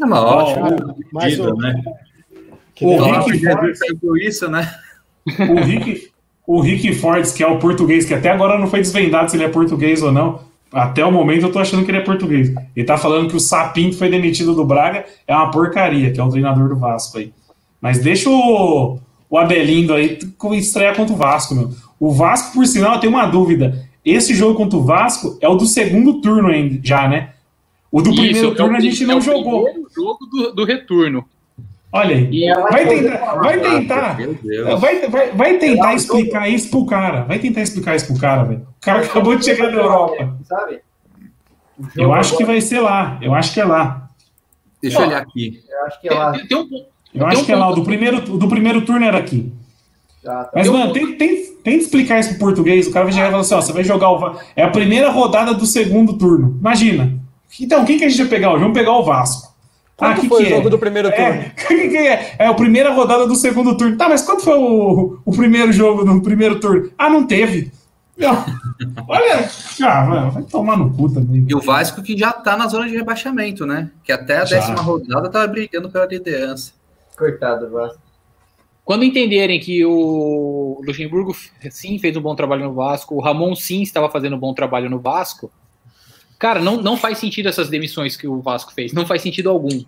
É 0.00 0.04
uma 0.04 0.20
ótima 0.20 0.94
Mas 1.12 1.36
medida, 1.36 1.52
o, 1.52 1.56
né? 1.56 1.82
Que 2.78 2.84
O. 2.84 3.02
Rick 3.26 3.78
pegou 3.80 4.16
isso, 4.16 4.48
né? 4.50 4.72
O 5.26 5.60
Rick, 5.60 6.08
o 6.46 6.60
Rick 6.60 6.94
Fords, 6.94 7.32
que 7.32 7.42
é 7.42 7.46
o 7.46 7.58
português, 7.58 8.04
que 8.04 8.14
até 8.14 8.30
agora 8.30 8.58
não 8.58 8.66
foi 8.66 8.80
desvendado 8.80 9.30
se 9.30 9.36
ele 9.36 9.44
é 9.44 9.48
português 9.48 10.02
ou 10.02 10.10
não. 10.12 10.40
Até 10.72 11.04
o 11.04 11.10
momento 11.10 11.44
eu 11.46 11.52
tô 11.52 11.58
achando 11.58 11.84
que 11.84 11.90
ele 11.90 11.98
é 11.98 12.02
português. 12.02 12.52
Ele 12.76 12.86
tá 12.86 12.96
falando 12.98 13.28
que 13.28 13.36
o 13.36 13.40
Sapinto 13.40 13.96
foi 13.96 14.08
demitido 14.10 14.54
do 14.54 14.64
Braga, 14.64 15.04
é 15.26 15.34
uma 15.34 15.50
porcaria, 15.50 16.10
que 16.12 16.20
é 16.20 16.22
o 16.24 16.28
treinador 16.28 16.68
do 16.68 16.76
Vasco 16.76 17.18
aí. 17.18 17.32
Mas 17.80 17.98
deixa 18.00 18.28
o, 18.28 18.98
o 19.30 19.38
Abelindo 19.38 19.94
aí 19.94 20.18
com- 20.36 20.54
estrear 20.54 20.94
contra 20.94 21.14
o 21.14 21.16
Vasco, 21.16 21.54
meu. 21.54 21.70
O 21.98 22.12
Vasco, 22.12 22.52
por 22.52 22.66
sinal, 22.66 22.94
eu 22.94 23.00
tenho 23.00 23.12
uma 23.12 23.26
dúvida. 23.26 23.86
Esse 24.04 24.34
jogo 24.34 24.54
contra 24.56 24.78
o 24.78 24.84
Vasco 24.84 25.36
é 25.40 25.48
o 25.48 25.54
do 25.56 25.66
segundo 25.66 26.20
turno 26.20 26.48
ainda, 26.48 26.78
já, 26.82 27.08
né? 27.08 27.30
O 27.90 28.02
do 28.02 28.10
Isso, 28.10 28.20
primeiro 28.20 28.48
é 28.48 28.50
o 28.50 28.54
turno 28.54 28.76
a 28.76 28.80
gente 28.80 29.02
é 29.02 29.06
não 29.06 29.18
o 29.18 29.20
jogou. 29.20 29.64
primeiro 29.64 29.88
jogo 29.94 30.26
do, 30.26 30.52
do 30.54 30.64
retorno. 30.64 31.24
Olha 31.90 32.16
aí. 32.16 32.46
Vai 32.70 32.86
tentar, 32.86 33.34
vai 33.36 33.60
tentar. 33.60 34.18
Vai, 34.78 35.08
vai, 35.08 35.30
vai 35.32 35.58
tentar 35.58 35.94
explicar 35.94 36.48
isso 36.48 36.70
pro 36.70 36.84
cara. 36.84 37.22
Vai 37.22 37.38
tentar 37.38 37.62
explicar 37.62 37.96
isso 37.96 38.06
pro 38.06 38.20
cara, 38.20 38.44
velho. 38.44 38.60
O 38.60 38.80
cara 38.80 39.04
acabou 39.04 39.36
de 39.36 39.44
chegar 39.44 39.68
da 39.68 39.78
Europa. 39.78 40.36
Sabe? 40.44 40.80
Eu 41.96 42.12
acho 42.12 42.36
que 42.36 42.44
vai 42.44 42.60
ser 42.60 42.80
lá. 42.80 43.18
Eu 43.22 43.34
acho 43.34 43.54
que 43.54 43.60
é 43.60 43.64
lá. 43.64 44.10
Deixa 44.82 45.00
eu 45.00 45.06
olhar 45.06 45.22
aqui. 45.22 45.62
Eu 45.68 45.86
acho 45.86 46.00
que 46.00 46.08
é 46.08 46.14
lá. 46.14 46.32
Eu 47.14 47.26
acho 47.26 47.44
que 47.44 47.52
é 47.52 47.56
lá. 47.56 47.70
O 47.70 47.74
do 47.74 47.84
primeiro, 47.84 48.20
do 48.20 48.48
primeiro 48.48 48.82
turno 48.82 49.04
era 49.04 49.18
aqui. 49.18 49.52
Tá. 50.22 50.50
Mas, 50.54 50.68
mano, 50.68 50.92
tem, 50.92 51.16
tem, 51.16 51.52
tem 51.64 51.78
que 51.78 51.84
explicar 51.84 52.18
isso 52.18 52.30
pro 52.30 52.40
português. 52.40 52.86
O 52.86 52.92
cara 52.92 53.04
vai 53.04 53.14
chegar 53.14 53.28
e 53.28 53.30
falar 53.30 53.40
assim: 53.42 53.54
ó, 53.54 53.60
você 53.60 53.72
vai 53.72 53.84
jogar 53.84 54.10
o. 54.10 54.38
É 54.54 54.62
a 54.62 54.70
primeira 54.70 55.10
rodada 55.10 55.54
do 55.54 55.64
segundo 55.64 56.18
turno. 56.18 56.56
Imagina. 56.60 57.18
Então, 57.60 57.84
quem 57.84 57.96
que 57.96 58.04
a 58.04 58.08
gente 58.08 58.18
vai 58.18 58.28
pegar 58.28 58.50
hoje? 58.50 58.60
Vamos 58.60 58.76
pegar 58.76 58.92
o 58.92 59.04
Vasco. 59.04 59.47
Quanto 59.98 60.20
que 60.20 60.28
foi 60.28 60.44
que 60.44 60.52
o 60.52 60.54
jogo 60.54 60.68
é? 60.68 60.70
do 60.70 60.78
primeiro 60.78 61.10
turno? 61.10 61.24
É, 61.24 61.50
que 61.66 61.88
que 61.88 61.96
é? 61.96 62.36
É 62.38 62.46
a 62.46 62.54
primeira 62.54 62.94
rodada 62.94 63.26
do 63.26 63.34
segundo 63.34 63.76
turno. 63.76 63.96
Tá, 63.96 64.08
mas 64.08 64.22
quanto 64.22 64.44
foi 64.44 64.56
o, 64.56 65.18
o 65.24 65.32
primeiro 65.32 65.72
jogo 65.72 66.04
no 66.04 66.22
primeiro 66.22 66.60
turno? 66.60 66.92
Ah, 66.96 67.10
não 67.10 67.26
teve. 67.26 67.72
Não. 68.16 68.44
Olha, 69.08 69.50
ah, 69.82 70.04
mano, 70.04 70.30
vai 70.30 70.42
tomar 70.44 70.76
no 70.76 70.94
cu 70.94 71.12
também. 71.12 71.44
E 71.48 71.52
o 71.52 71.60
Vasco 71.60 72.00
que 72.00 72.16
já 72.16 72.32
tá 72.32 72.56
na 72.56 72.68
zona 72.68 72.88
de 72.88 72.96
rebaixamento, 72.96 73.66
né? 73.66 73.90
Que 74.04 74.12
até 74.12 74.38
a 74.38 74.44
Já. 74.44 74.60
décima 74.60 74.80
rodada 74.80 75.28
tava 75.30 75.48
brigando 75.48 75.90
pela 75.90 76.06
liderança. 76.06 76.72
Coitado, 77.16 77.68
Vasco. 77.68 77.98
Quando 78.84 79.04
entenderem 79.04 79.58
que 79.58 79.84
o 79.84 80.80
Luxemburgo 80.86 81.34
sim 81.70 81.98
fez 81.98 82.16
um 82.16 82.22
bom 82.22 82.36
trabalho 82.36 82.66
no 82.66 82.72
Vasco, 82.72 83.16
o 83.16 83.20
Ramon 83.20 83.56
sim 83.56 83.82
estava 83.82 84.08
fazendo 84.08 84.36
um 84.36 84.38
bom 84.38 84.54
trabalho 84.54 84.88
no 84.88 85.00
Vasco, 85.00 85.50
cara, 86.38 86.60
não, 86.60 86.80
não 86.80 86.96
faz 86.96 87.18
sentido 87.18 87.48
essas 87.48 87.68
demissões 87.68 88.16
que 88.16 88.26
o 88.28 88.40
Vasco 88.40 88.72
fez. 88.72 88.92
Não 88.92 89.06
faz 89.06 89.22
sentido 89.22 89.48
algum. 89.50 89.82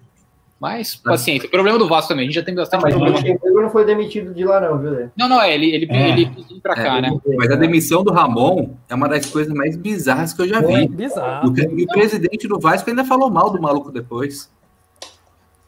Mas, 0.61 0.95
paciência. 0.95 1.47
O 1.47 1.51
problema 1.51 1.79
do 1.79 1.89
Vasco 1.89 2.09
também. 2.09 2.25
A 2.25 2.27
gente 2.27 2.35
já 2.35 2.43
tem 2.43 2.53
Ah, 2.53 2.59
bastante 2.59 2.83
mas 2.83 2.95
o 2.95 2.99
problema. 2.99 3.19
Luxemburgo 3.19 3.63
não 3.63 3.71
foi 3.71 3.85
demitido 3.87 4.35
de 4.35 4.45
lá, 4.45 4.61
não, 4.61 4.79
viu, 4.79 4.91
Lê? 4.91 5.07
Não, 5.17 5.27
não, 5.27 5.41
é. 5.41 5.55
Ele, 5.55 5.75
ele, 5.75 5.87
É. 5.91 6.11
ele 6.11 6.25
vir 6.27 6.61
pra 6.61 6.75
cá, 6.75 6.99
É, 6.99 7.01
né? 7.01 7.19
Mas 7.39 7.51
a 7.51 7.57
demissão 7.57 8.05
do 8.05 8.13
Ramon 8.13 8.75
é 8.87 8.95
uma 8.95 9.09
das 9.09 9.25
coisas 9.25 9.55
mais 9.55 9.75
bizarras 9.75 10.35
que 10.35 10.43
eu 10.43 10.49
já 10.49 10.61
vi. 10.61 10.87
Bizarro. 10.87 11.49
O, 11.51 11.59
e 11.59 11.85
o 11.85 11.87
presidente 11.87 12.47
do 12.47 12.61
Vasco 12.61 12.91
ainda 12.91 13.05
falou 13.07 13.31
mal 13.31 13.49
do 13.49 13.59
maluco 13.59 13.91
depois. 13.91 14.51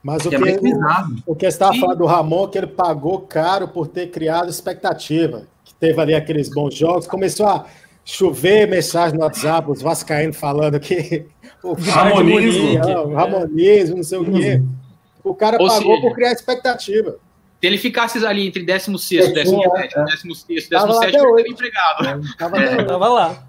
Mas 0.02 0.26
o 0.26 0.28
Que 0.28 0.34
é 0.34 0.38
mais 0.38 0.60
bizarro. 0.60 1.16
o 1.24 1.34
que 1.34 1.46
Sim. 1.50 1.80
falando 1.80 1.98
do 1.98 2.04
Ramon, 2.06 2.48
que 2.48 2.58
ele 2.58 2.66
pagou 2.66 3.20
caro 3.20 3.68
por 3.68 3.86
ter 3.88 4.10
criado 4.10 4.50
expectativa. 4.50 5.44
Que 5.64 5.72
teve 5.72 5.98
ali 6.02 6.14
aqueles 6.14 6.50
bons 6.50 6.74
jogos. 6.74 7.06
Começou 7.06 7.46
a 7.46 7.64
chover 8.04 8.68
mensagem 8.68 9.16
no 9.18 9.24
WhatsApp, 9.24 9.70
os 9.70 9.80
vascaínos 9.82 10.36
falando 10.36 10.78
que 10.80 11.26
o 11.62 11.72
Ramonismo. 11.74 12.78
Não, 12.80 13.14
Ramonismo, 13.14 13.96
não 13.96 14.02
sei 14.02 14.18
o 14.18 14.24
quê. 14.24 14.62
O 15.24 15.34
cara 15.34 15.56
Ou 15.60 15.68
pagou 15.68 15.94
seja, 15.96 16.00
por 16.08 16.14
criar 16.14 16.32
expectativa. 16.32 17.12
Se 17.60 17.66
ele 17.68 17.78
ficasse 17.78 18.24
ali 18.26 18.46
entre 18.48 18.64
16, 18.64 19.26
É, 19.28 19.32
17, 19.32 19.98
é. 19.98 20.04
16, 20.04 20.68
Tava 20.68 20.86
lá 20.94 21.00
17, 21.00 21.16
até 21.16 21.24
ele 21.24 21.32
hoje. 21.32 21.48
empregado. 21.52 22.20
Tava 22.36 22.56
É. 22.60 22.74
hoje. 22.76 22.84
Tava 22.86 23.08
lá. 23.08 23.44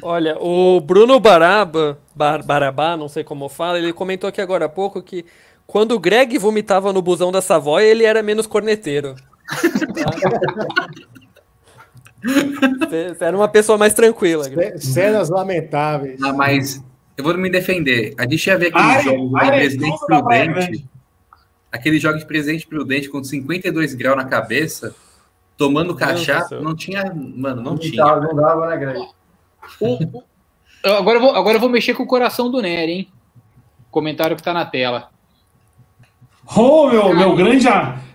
Olha, 0.00 0.36
o 0.40 0.80
Bruno 0.80 1.18
Baraba, 1.18 1.98
Bar- 2.14 2.44
Barabá, 2.46 2.96
não 2.96 3.08
sei 3.08 3.24
como 3.24 3.48
fala, 3.48 3.76
ele 3.78 3.92
comentou 3.92 4.28
aqui 4.28 4.40
agora 4.40 4.66
há 4.66 4.68
pouco 4.68 5.02
que 5.02 5.24
quando 5.66 5.90
o 5.92 5.98
Greg 5.98 6.38
vomitava 6.38 6.92
no 6.92 7.02
busão 7.02 7.32
da 7.32 7.42
Savoy, 7.42 7.82
ele 7.84 8.04
era 8.04 8.22
menos 8.22 8.46
corneteiro. 8.46 9.16
Você 12.22 13.14
você 13.14 13.24
era 13.24 13.36
uma 13.36 13.48
pessoa 13.48 13.78
mais 13.78 13.94
tranquila. 13.94 14.44
Cenas 14.78 15.28
lamentáveis. 15.30 16.20
Ah, 16.22 16.32
mas 16.32 16.82
eu 17.16 17.24
vou 17.24 17.36
me 17.36 17.50
defender. 17.50 18.14
A 18.18 18.22
gente 18.22 18.46
ia 18.46 18.58
ver 18.58 18.66
aqueles 18.68 18.86
Ai, 18.86 19.02
jogos 19.02 19.34
ai, 19.36 19.44
de 19.46 19.56
presidente 19.56 19.98
prudente. 20.06 20.48
Grande. 20.52 20.84
Aqueles 21.72 22.02
jogos 22.02 22.20
de 22.20 22.26
presidente 22.26 22.66
prudente 22.66 23.08
com 23.08 23.22
52 23.22 23.94
graus 23.94 24.16
na 24.16 24.24
cabeça, 24.24 24.94
tomando 25.56 25.94
cachaça, 25.94 26.48
céu. 26.50 26.62
não 26.62 26.74
tinha. 26.74 27.04
Mano, 27.14 27.56
não 27.62 27.72
Não 27.72 27.78
tinha. 27.78 28.04
dava, 28.04 28.20
não 28.20 28.34
dava, 28.34 28.66
né, 28.68 28.76
Greg? 28.76 28.98
O- 29.80 29.94
o- 30.18 30.24
eu- 30.84 30.96
agora, 30.96 31.16
eu 31.18 31.22
vou, 31.22 31.30
agora 31.36 31.56
eu 31.56 31.60
vou 31.60 31.68
mexer 31.70 31.94
com 31.94 32.02
o 32.02 32.06
coração 32.06 32.50
do 32.50 32.60
Nery, 32.60 32.92
hein? 32.92 33.08
Comentário 33.90 34.36
que 34.36 34.42
tá 34.42 34.52
na 34.52 34.64
tela. 34.66 35.08
Ô, 36.56 36.88
meu, 36.90 37.14
meu, 37.14 37.36
grande, 37.36 37.66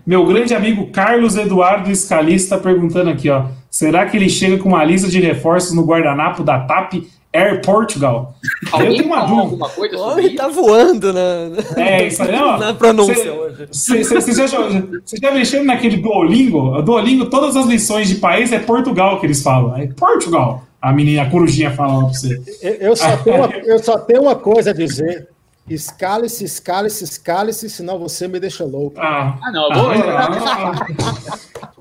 meu 0.06 0.26
grande 0.26 0.54
amigo 0.54 0.92
Carlos 0.92 1.38
Eduardo 1.38 1.94
Scalista 1.96 2.58
perguntando 2.58 3.10
aqui, 3.10 3.30
ó. 3.30 3.48
Será 3.76 4.06
que 4.06 4.16
ele 4.16 4.30
chega 4.30 4.58
com 4.58 4.70
uma 4.70 4.86
lista 4.86 5.10
de 5.10 5.20
reforços 5.20 5.74
no 5.74 5.84
guardanapo 5.84 6.46
da 6.46 6.60
TAP 6.62 6.94
Air 7.34 7.62
Portugal? 7.62 8.34
Eu 8.68 8.74
Alguém 8.74 8.98
tenho 9.00 9.06
uma 9.08 9.20
dúvida. 9.26 9.42
alguma 9.42 9.70
coisa 9.70 9.96
O 9.96 9.98
sobre 10.00 10.14
homem 10.14 10.26
isso? 10.28 10.36
tá 10.38 10.48
voando 10.48 11.12
na, 11.12 11.20
É, 11.76 12.08
isso 12.08 12.24
aí, 12.24 12.36
ó. 12.42 12.58
na 12.58 12.74
pronúncia 12.74 13.16
Cê- 13.16 13.30
hoje. 13.32 13.68
Você 13.70 14.48
já, 14.48 14.48
já 14.48 15.32
mexeu 15.34 15.66
naquele 15.66 15.98
Duolingo? 15.98 16.78
O 16.78 16.82
Duolingo, 16.82 17.26
todas 17.26 17.58
as 17.58 17.66
lições 17.66 18.08
de 18.08 18.16
país 18.16 18.54
é 18.54 18.60
Portugal 18.60 19.20
que 19.20 19.26
eles 19.26 19.44
falam. 19.44 19.76
É 19.76 19.88
Portugal. 19.88 20.64
A 20.82 20.94
menina, 20.94 21.24
a 21.24 21.30
corujinha 21.30 21.72
fala 21.72 22.06
pra 22.06 22.14
você. 22.14 22.42
Eu, 22.62 22.74
eu 22.76 22.96
só 22.96 23.18
tenho 23.26 23.36
uma, 23.36 23.52
eu 23.58 23.80
só 23.80 23.98
tenho 24.00 24.22
uma 24.22 24.36
coisa 24.38 24.70
a 24.70 24.74
dizer. 24.74 25.28
Escale-se, 25.70 26.46
escale-se, 26.46 27.04
escale-se, 27.04 27.70
senão 27.70 28.00
você 28.00 28.26
me 28.26 28.40
deixa 28.40 28.64
louco. 28.64 28.96
Ah, 29.02 29.36
Ah, 29.44 29.52
não, 29.52 29.68
eu 29.70 29.74
vou. 29.82 29.92
ah, 29.92 30.72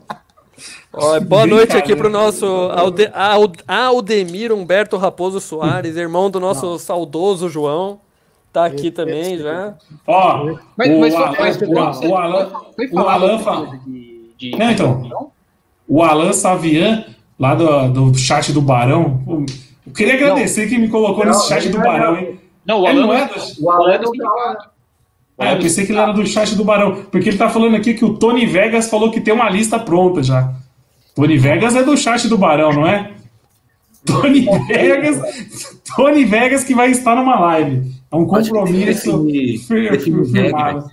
Ó, 0.96 1.18
boa 1.20 1.46
noite 1.46 1.76
aqui 1.76 1.94
Brincadeira. 1.94 1.96
pro 1.96 2.10
nosso 2.10 2.46
Alde, 2.46 3.10
Ald- 3.12 3.62
Aldemir 3.66 4.52
Humberto 4.52 4.96
Raposo 4.96 5.40
Soares, 5.40 5.96
irmão 5.96 6.30
do 6.30 6.38
nosso 6.38 6.78
saudoso 6.78 7.48
João. 7.48 7.98
Tá 8.52 8.64
aqui 8.66 8.90
também 8.92 9.36
já. 9.38 9.74
ó, 10.06 10.54
Mas, 10.76 10.88
o, 10.90 11.00
mas, 11.00 11.14
Alan- 11.14 11.34
mas, 11.40 11.60
o, 11.60 12.08
o 12.08 12.16
Alan, 12.16 12.52
o 12.92 12.98
Alan 13.00 13.38
fala- 13.40 13.76
de, 13.84 14.30
de- 14.38 14.56
Não, 14.56 14.70
então. 14.70 15.30
o 15.88 16.02
Alan 16.04 16.32
Savian, 16.32 17.04
lá 17.38 17.56
do, 17.56 17.88
do 18.10 18.16
chat 18.18 18.52
do 18.52 18.62
Barão. 18.62 19.20
Eu 19.84 19.92
queria 19.92 20.14
agradecer 20.14 20.68
que 20.68 20.78
me 20.78 20.88
colocou 20.88 21.24
Não, 21.24 21.32
nesse 21.32 21.48
chat 21.48 21.68
do 21.68 21.78
não 21.78 21.84
é 21.84 21.88
Barão, 21.88 22.12
não. 22.12 22.20
hein? 22.20 22.40
Não, 22.64 22.80
o 22.82 22.88
Ele 22.88 22.98
Alan 23.00 23.06
não 23.08 23.14
é 23.14 23.26
do- 23.26 23.34
do- 23.34 23.64
O 23.66 23.70
Alan 23.70 23.84
Alan 23.88 23.98
do 23.98 24.04
não 24.04 24.12
tava. 24.12 24.38
sindicato. 24.52 24.74
Ah, 25.36 25.52
eu 25.54 25.58
pensei 25.58 25.84
que 25.84 25.90
ele 25.90 25.98
era 25.98 26.12
do 26.12 26.24
chat 26.24 26.54
do 26.54 26.64
Barão, 26.64 26.94
porque 27.10 27.28
ele 27.30 27.36
tá 27.36 27.48
falando 27.48 27.74
aqui 27.74 27.92
que 27.94 28.04
o 28.04 28.14
Tony 28.16 28.46
Vegas 28.46 28.88
falou 28.88 29.10
que 29.10 29.20
tem 29.20 29.34
uma 29.34 29.50
lista 29.50 29.80
pronta 29.80 30.22
já. 30.22 30.54
Tony 31.14 31.38
Vegas 31.38 31.76
é 31.76 31.82
do 31.82 31.96
chat 31.96 32.28
do 32.28 32.36
Barão, 32.36 32.72
não 32.72 32.86
é? 32.86 33.12
Tony 34.04 34.46
Vegas, 34.66 35.80
Tony 35.96 36.24
Vegas 36.24 36.64
que 36.64 36.74
vai 36.74 36.90
estar 36.90 37.14
numa 37.14 37.38
live. 37.38 37.92
É 38.10 38.16
um 38.16 38.26
compromisso 38.26 39.26
firmado. 40.32 40.90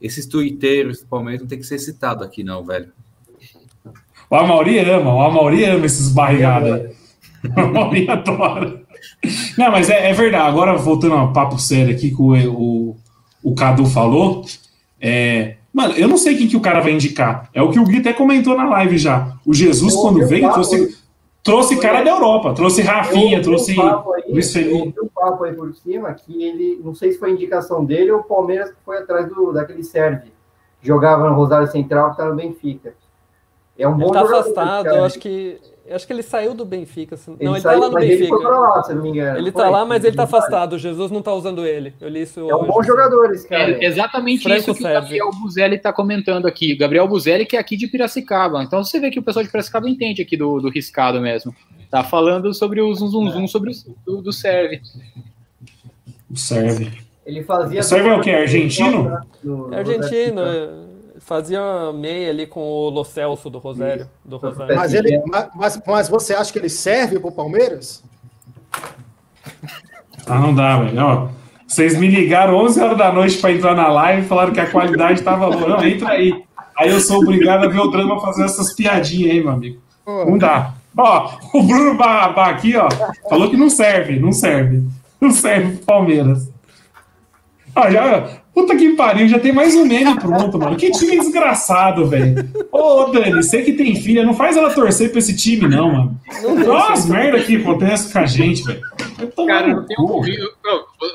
Esses 0.00 0.26
tuiteiros 0.26 1.00
do 1.00 1.06
Palmeiras 1.06 1.40
não 1.40 1.48
tem 1.48 1.58
que 1.58 1.64
ser 1.64 1.78
citado 1.78 2.22
aqui, 2.22 2.44
não, 2.44 2.62
velho. 2.62 2.92
O 4.28 4.36
Amauri 4.36 4.78
ama, 4.80 5.14
o 5.14 5.20
Amauri 5.20 5.64
ama 5.64 5.86
esses 5.86 6.08
barrigados. 6.08 6.92
O 7.44 7.60
Amauri 7.60 8.08
adora. 8.08 8.82
Não, 9.58 9.70
mas 9.70 9.90
é, 9.90 10.08
é 10.08 10.14
verdade. 10.14 10.48
Agora, 10.48 10.78
voltando 10.78 11.14
ao 11.14 11.30
papo 11.30 11.58
sério 11.58 11.94
aqui 11.94 12.08
que 12.08 12.22
o, 12.22 12.32
o, 12.32 12.96
o 13.42 13.54
Cadu 13.54 13.84
falou, 13.84 14.46
é, 14.98 15.56
mano, 15.74 15.94
eu 15.94 16.06
não 16.08 16.16
sei 16.16 16.36
quem 16.36 16.46
que 16.48 16.56
o 16.56 16.60
cara 16.60 16.80
vai 16.80 16.92
indicar. 16.92 17.50
É 17.52 17.60
o 17.60 17.70
que 17.70 17.78
o 17.80 17.84
Gui 17.84 17.98
até 17.98 18.12
comentou 18.12 18.56
na 18.56 18.68
live 18.68 18.96
já. 18.96 19.36
O 19.44 19.52
Jesus, 19.52 19.92
Eu 19.94 20.00
quando 20.00 20.26
veio, 20.26 20.42
papo 20.42 20.54
trouxe, 20.54 20.98
trouxe 21.42 21.76
cara 21.80 22.02
da 22.02 22.10
Europa. 22.10 22.54
Trouxe 22.54 22.80
Rafinha, 22.80 23.38
Eu 23.38 23.42
trouxe 23.42 23.78
um 23.78 23.82
aí, 24.14 24.22
Luiz 24.28 24.46
eu 24.46 24.52
Felipe. 24.62 24.78
ouvi 24.78 25.00
um 25.02 25.08
papo 25.14 25.44
aí 25.44 25.52
por 25.52 25.74
cima 25.74 26.14
que 26.14 26.42
ele, 26.42 26.80
não 26.82 26.94
sei 26.94 27.12
se 27.12 27.18
foi 27.18 27.32
indicação 27.32 27.84
dele 27.84 28.12
ou 28.12 28.20
o 28.20 28.24
Palmeiras 28.24 28.70
que 28.70 28.76
foi 28.84 28.98
atrás 28.98 29.28
do, 29.28 29.52
daquele 29.52 29.82
Sérvio. 29.82 30.32
Jogava 30.82 31.28
no 31.28 31.34
Rosário 31.34 31.66
Central 31.66 32.12
que 32.12 32.18
tá 32.18 32.26
no 32.26 32.36
Benfica. 32.36 32.94
É 33.76 33.88
um 33.88 33.96
bom 33.96 34.04
Ele 34.06 34.12
tá 34.12 34.20
jogador, 34.20 34.40
afastado, 34.40 34.84
cara. 34.84 34.96
eu 34.98 35.04
acho 35.04 35.18
que. 35.18 35.58
Eu 35.86 35.96
acho 35.96 36.06
que 36.06 36.12
ele 36.14 36.22
saiu 36.22 36.54
do 36.54 36.64
Benfica. 36.64 37.14
assim. 37.14 37.32
Ele 37.38 37.44
não, 37.44 37.52
ele 37.54 37.60
saiu, 37.60 37.78
tá 37.78 37.84
lá 37.86 37.88
no 37.88 37.94
mas 37.94 38.04
Ele 38.04 38.26
foi 38.26 38.40
pra 38.40 38.48
Benfica. 38.48 38.58
lá, 38.58 38.82
se 38.84 38.94
não 38.94 39.02
me 39.02 39.08
engano. 39.10 39.38
Ele 39.38 39.52
tá 39.52 39.68
lá, 39.68 39.84
mas 39.84 40.04
ele 40.04 40.16
tá 40.16 40.22
afastado. 40.22 40.72
O 40.74 40.78
Jesus 40.78 41.10
não 41.10 41.20
tá 41.20 41.32
usando 41.34 41.66
ele. 41.66 41.92
Eu 42.00 42.08
li 42.08 42.22
isso 42.22 42.40
É 42.40 42.42
um 42.54 42.60
hoje. 42.60 42.68
bom 42.68 42.82
jogador 42.82 43.30
esse 43.32 43.46
cara. 43.46 43.72
É 43.72 43.84
exatamente 43.84 44.42
Franco 44.44 44.60
isso 44.60 44.74
que 44.74 44.80
serve. 44.82 44.96
o 44.96 45.00
Gabriel 45.02 45.30
Buzelli 45.30 45.76
está 45.76 45.92
comentando 45.92 46.46
aqui. 46.46 46.74
Gabriel 46.74 47.06
Buzelli, 47.06 47.44
que 47.44 47.56
é 47.56 47.60
aqui 47.60 47.76
de 47.76 47.86
Piracicaba. 47.86 48.62
Então 48.62 48.82
você 48.82 48.98
vê 48.98 49.10
que 49.10 49.18
o 49.18 49.22
pessoal 49.22 49.44
de 49.44 49.50
Piracicaba 49.50 49.88
entende 49.88 50.22
aqui 50.22 50.36
do, 50.38 50.58
do 50.58 50.70
riscado 50.70 51.20
mesmo. 51.20 51.54
Tá 51.90 52.02
falando 52.02 52.52
sobre 52.54 52.80
o 52.80 52.94
zum 52.94 53.08
zum 53.08 53.30
zum 53.30 53.46
sobre 53.46 53.70
o 53.70 53.74
do, 54.06 54.22
do 54.22 54.32
serve. 54.32 54.80
Serve. 56.34 56.92
Ele 57.26 57.42
fazia. 57.42 57.80
O 57.80 57.82
Sérvio 57.82 58.12
é 58.12 58.16
o 58.16 58.20
quê? 58.20 58.30
Argentino? 58.30 59.18
No- 59.42 59.68
no- 59.68 59.74
É 59.74 59.78
argentino. 59.78 60.40
Fazia 61.24 61.60
meia 61.94 62.28
ali 62.30 62.46
com 62.46 62.60
o 62.60 62.90
Lo 62.90 63.02
Celso 63.04 63.48
do 63.48 63.58
Rosário. 63.58 64.08
Do 64.24 64.36
Rosário. 64.36 64.76
Mas, 64.76 64.92
ele, 64.92 65.18
ma- 65.26 65.48
mas, 65.54 65.80
mas 65.86 66.08
você 66.08 66.34
acha 66.34 66.52
que 66.52 66.58
ele 66.58 66.68
serve 66.68 67.18
pro 67.18 67.32
Palmeiras? 67.32 68.04
Ah, 70.26 70.38
não 70.38 70.54
dá, 70.54 70.78
velho. 70.78 71.30
Vocês 71.66 71.96
me 71.98 72.08
ligaram 72.08 72.56
11 72.56 72.80
horas 72.80 72.98
da 72.98 73.10
noite 73.12 73.38
pra 73.38 73.52
entrar 73.52 73.74
na 73.74 73.88
live 73.88 74.22
e 74.22 74.28
falaram 74.28 74.52
que 74.52 74.60
a 74.60 74.70
qualidade 74.70 75.22
tava 75.22 75.50
boa. 75.50 75.68
Não, 75.68 75.86
entra 75.86 76.10
aí. 76.10 76.44
Aí 76.76 76.90
eu 76.90 77.00
sou 77.00 77.18
obrigado 77.22 77.64
a 77.64 77.68
ver 77.68 77.78
o 77.80 77.88
drama 77.88 78.20
fazer 78.20 78.44
essas 78.44 78.74
piadinhas 78.74 79.30
aí, 79.32 79.40
meu 79.42 79.52
amigo. 79.52 79.80
Não 80.06 80.36
dá. 80.36 80.74
Ó, 80.96 81.30
o 81.54 81.62
Bruno 81.62 81.96
Barrabá 81.96 82.50
aqui, 82.50 82.76
ó, 82.76 82.88
falou 83.28 83.50
que 83.50 83.56
não 83.56 83.68
serve, 83.70 84.18
não 84.20 84.30
serve. 84.30 84.84
Não 85.20 85.30
serve 85.30 85.76
pro 85.78 85.86
Palmeiras. 85.86 86.48
Ó, 87.74 87.90
já, 87.90 88.28
puta 88.54 88.76
que 88.76 88.90
pariu, 88.94 89.26
já 89.28 89.38
tem 89.38 89.52
mais 89.52 89.74
um 89.74 89.84
meme 89.84 90.14
pronto, 90.20 90.58
mano. 90.58 90.76
Que 90.76 90.90
time 90.90 91.18
desgraçado, 91.18 92.06
velho. 92.06 92.48
Ô, 92.70 93.04
Dani, 93.06 93.32
você 93.42 93.62
que 93.62 93.72
tem 93.72 93.96
filha, 93.96 94.24
não 94.24 94.32
faz 94.34 94.56
ela 94.56 94.70
torcer 94.72 95.10
pra 95.10 95.18
esse 95.18 95.34
time, 95.36 95.66
não, 95.68 95.92
mano. 95.92 96.20
Olha 96.68 96.92
as 96.92 97.06
merda 97.06 97.40
que 97.40 97.56
acontece 97.56 98.12
com 98.12 98.18
a 98.18 98.26
gente, 98.26 98.62
velho. 98.62 98.80
Cara, 99.46 99.66
não 99.74 99.84
tem 99.86 99.96
um 99.98 100.20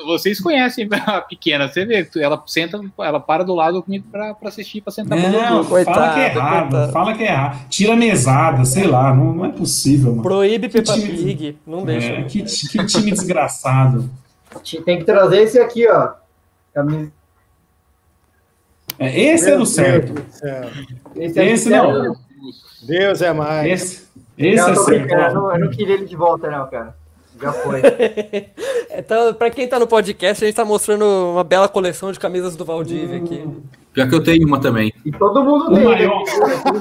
Vocês 0.06 0.40
conhecem 0.40 0.88
a 1.06 1.20
pequena, 1.20 1.68
você 1.68 1.84
vê, 1.84 2.06
ela 2.16 2.42
senta, 2.46 2.80
ela 2.98 3.18
para 3.20 3.42
do 3.44 3.54
lado 3.54 3.82
comigo 3.82 4.04
pra, 4.10 4.34
pra 4.34 4.48
assistir, 4.48 4.80
pra 4.80 4.90
sentar 4.92 5.18
pro 5.18 5.28
Não, 5.30 5.64
fala 5.64 5.64
Coitado, 5.64 6.14
que 6.14 6.20
é 6.20 6.26
errado, 6.26 6.70
coitado. 6.70 6.92
fala 6.92 7.14
que 7.14 7.22
é 7.22 7.26
errado. 7.26 7.68
Tira 7.68 7.92
a 7.92 7.96
mesada, 7.96 8.64
sei 8.64 8.86
lá, 8.86 9.14
não, 9.14 9.32
não 9.32 9.44
é 9.46 9.48
possível, 9.50 10.10
mano. 10.10 10.22
Proíbe 10.22 10.68
Peppa 10.68 10.92
time- 10.94 11.08
Pig. 11.08 11.58
Não 11.66 11.84
deixa. 11.84 12.12
É, 12.12 12.22
que, 12.24 12.42
que 12.42 12.86
time 12.86 13.10
desgraçado. 13.12 14.08
Tem 14.84 14.98
que 14.98 15.04
trazer 15.04 15.42
esse 15.42 15.58
aqui, 15.58 15.86
ó. 15.88 16.10
Camisa- 16.74 17.06
É, 17.06 17.19
esse 19.06 19.46
é 19.46 19.50
Meu 19.50 19.58
do 19.60 19.66
certo. 19.66 20.12
Deus 20.12 20.26
do 20.26 20.32
céu. 20.32 20.70
Esse, 21.16 21.40
aqui 21.40 21.50
Esse 21.50 21.68
não. 21.70 22.16
Deus 22.82 23.22
é 23.22 23.32
mais. 23.32 23.66
Esse, 23.72 24.02
esse 24.38 24.56
Não, 24.56 24.68
é 24.70 24.74
certo. 24.76 25.12
eu 25.12 25.34
não, 25.34 25.52
eu 25.54 25.60
não 25.60 25.68
queria 25.70 25.94
ele 25.94 26.06
de 26.06 26.16
volta, 26.16 26.50
não, 26.50 26.66
cara. 26.68 26.94
Já 27.40 27.52
foi. 27.52 27.80
Então, 28.92 29.32
pra 29.34 29.48
quem 29.50 29.68
tá 29.68 29.78
no 29.78 29.86
podcast, 29.86 30.42
a 30.42 30.46
gente 30.48 30.56
tá 30.56 30.64
mostrando 30.64 31.04
uma 31.04 31.44
bela 31.44 31.68
coleção 31.68 32.10
de 32.10 32.18
camisas 32.18 32.56
do 32.56 32.64
Valdívia 32.64 33.18
aqui. 33.18 33.46
Pior 33.92 34.08
que 34.08 34.14
eu 34.16 34.22
tenho 34.22 34.44
uma 34.46 34.60
também. 34.60 34.92
E 35.06 35.12
todo 35.12 35.44
mundo 35.44 35.66
O 35.70 35.74
tem. 35.74 35.84
maior- 35.84 35.98
né? 35.98 36.06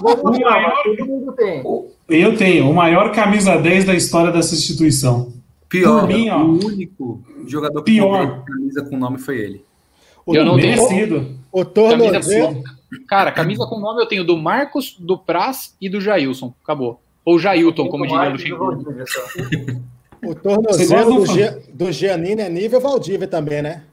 Mostrar, 0.02 0.16
o 0.16 0.40
maior- 0.42 0.84
todo 0.84 1.06
mundo 1.06 1.32
tem. 1.34 1.64
Eu 2.10 2.36
tenho 2.36 2.68
o 2.70 2.74
maior 2.74 3.12
camisa 3.12 3.58
10 3.58 3.86
da 3.86 3.94
história 3.94 4.32
dessa 4.32 4.56
instituição. 4.56 5.32
Pior, 5.70 6.00
Por 6.02 6.08
mim, 6.10 6.30
ó. 6.32 6.40
o 6.40 6.66
único 6.66 7.22
jogador 7.46 7.84
que 7.84 7.92
Pior. 7.94 8.44
camisa 8.44 8.82
com 8.84 8.98
nome 8.98 9.20
foi 9.20 9.38
ele. 9.38 9.64
O, 10.26 10.36
Eu 10.36 10.44
não 10.44 10.58
tenho. 10.60 10.76
Merecido. 10.76 11.39
O 11.52 11.66
Camisa 11.66 11.74
tornozelo, 11.74 12.64
Cara, 13.08 13.32
camisa 13.32 13.66
com 13.68 13.80
nome 13.80 14.02
eu 14.02 14.08
tenho 14.08 14.24
do 14.24 14.36
Marcos, 14.36 14.96
do 15.00 15.18
Praz 15.18 15.76
e 15.80 15.88
do 15.88 16.02
Jailson. 16.02 16.54
Acabou. 16.64 17.00
Ou 17.24 17.38
Jailton, 17.38 17.88
como 17.88 18.08
diria 18.08 18.30
o 18.30 18.32
Luxemburgo. 18.32 18.86
O 20.22 20.36
tornozelo 20.36 21.14
do, 21.14 21.20
do 21.22 21.26
Gia- 21.34 21.58
do 21.74 21.92
Giannini 21.94 22.42
é 22.42 22.50
nível 22.50 22.82
Valdívia 22.82 23.26
também, 23.26 23.62
né? 23.62 23.84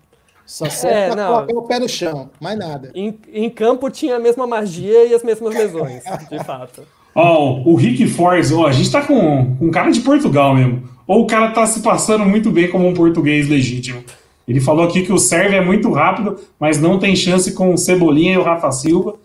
Só 0.45 0.69
serve 0.69 0.97
É, 0.97 1.07
pra 1.11 1.17
não. 1.17 1.35
colocar 1.47 1.55
o 1.55 1.63
pé 1.63 1.79
no 1.79 1.89
chão, 1.89 2.31
mais 2.41 2.59
nada. 2.59 2.91
Em, 2.97 3.17
em 3.33 3.49
campo 3.49 3.89
tinha 3.91 4.17
a 4.17 4.19
mesma 4.19 4.45
magia 4.47 5.07
e 5.07 5.15
as 5.15 5.23
mesmas 5.23 5.55
lesões, 5.55 6.03
de 6.29 6.43
fato. 6.45 6.83
Ó, 7.15 7.63
o 7.65 7.77
Rick 7.77 8.07
Force, 8.09 8.53
ó, 8.53 8.67
a 8.67 8.73
gente 8.73 8.91
tá 8.93 9.01
com, 9.03 9.57
com 9.57 9.71
cara 9.71 9.91
de 9.91 10.01
Portugal 10.01 10.55
mesmo. 10.55 10.83
Ou 11.07 11.23
o 11.23 11.27
cara 11.27 11.51
tá 11.51 11.65
se 11.67 11.81
passando 11.81 12.27
muito 12.27 12.51
bem 12.51 12.69
como 12.71 12.87
um 12.87 12.93
português 12.93 13.49
legítimo. 13.49 14.03
Ele 14.47 14.61
falou 14.61 14.85
aqui 14.87 15.03
que 15.03 15.13
o 15.13 15.19
serve 15.19 15.57
é 15.57 15.61
muito 15.61 15.91
rápido, 15.93 16.39
mas 16.59 16.81
não 16.81 16.99
tem 16.99 17.17
chance 17.17 17.53
com 17.53 17.75
o 17.75 17.79
Cebolinha 17.79 18.35
e 18.35 18.39
o 18.39 18.43
Rafa 18.43 18.71
Silva. 18.71 19.17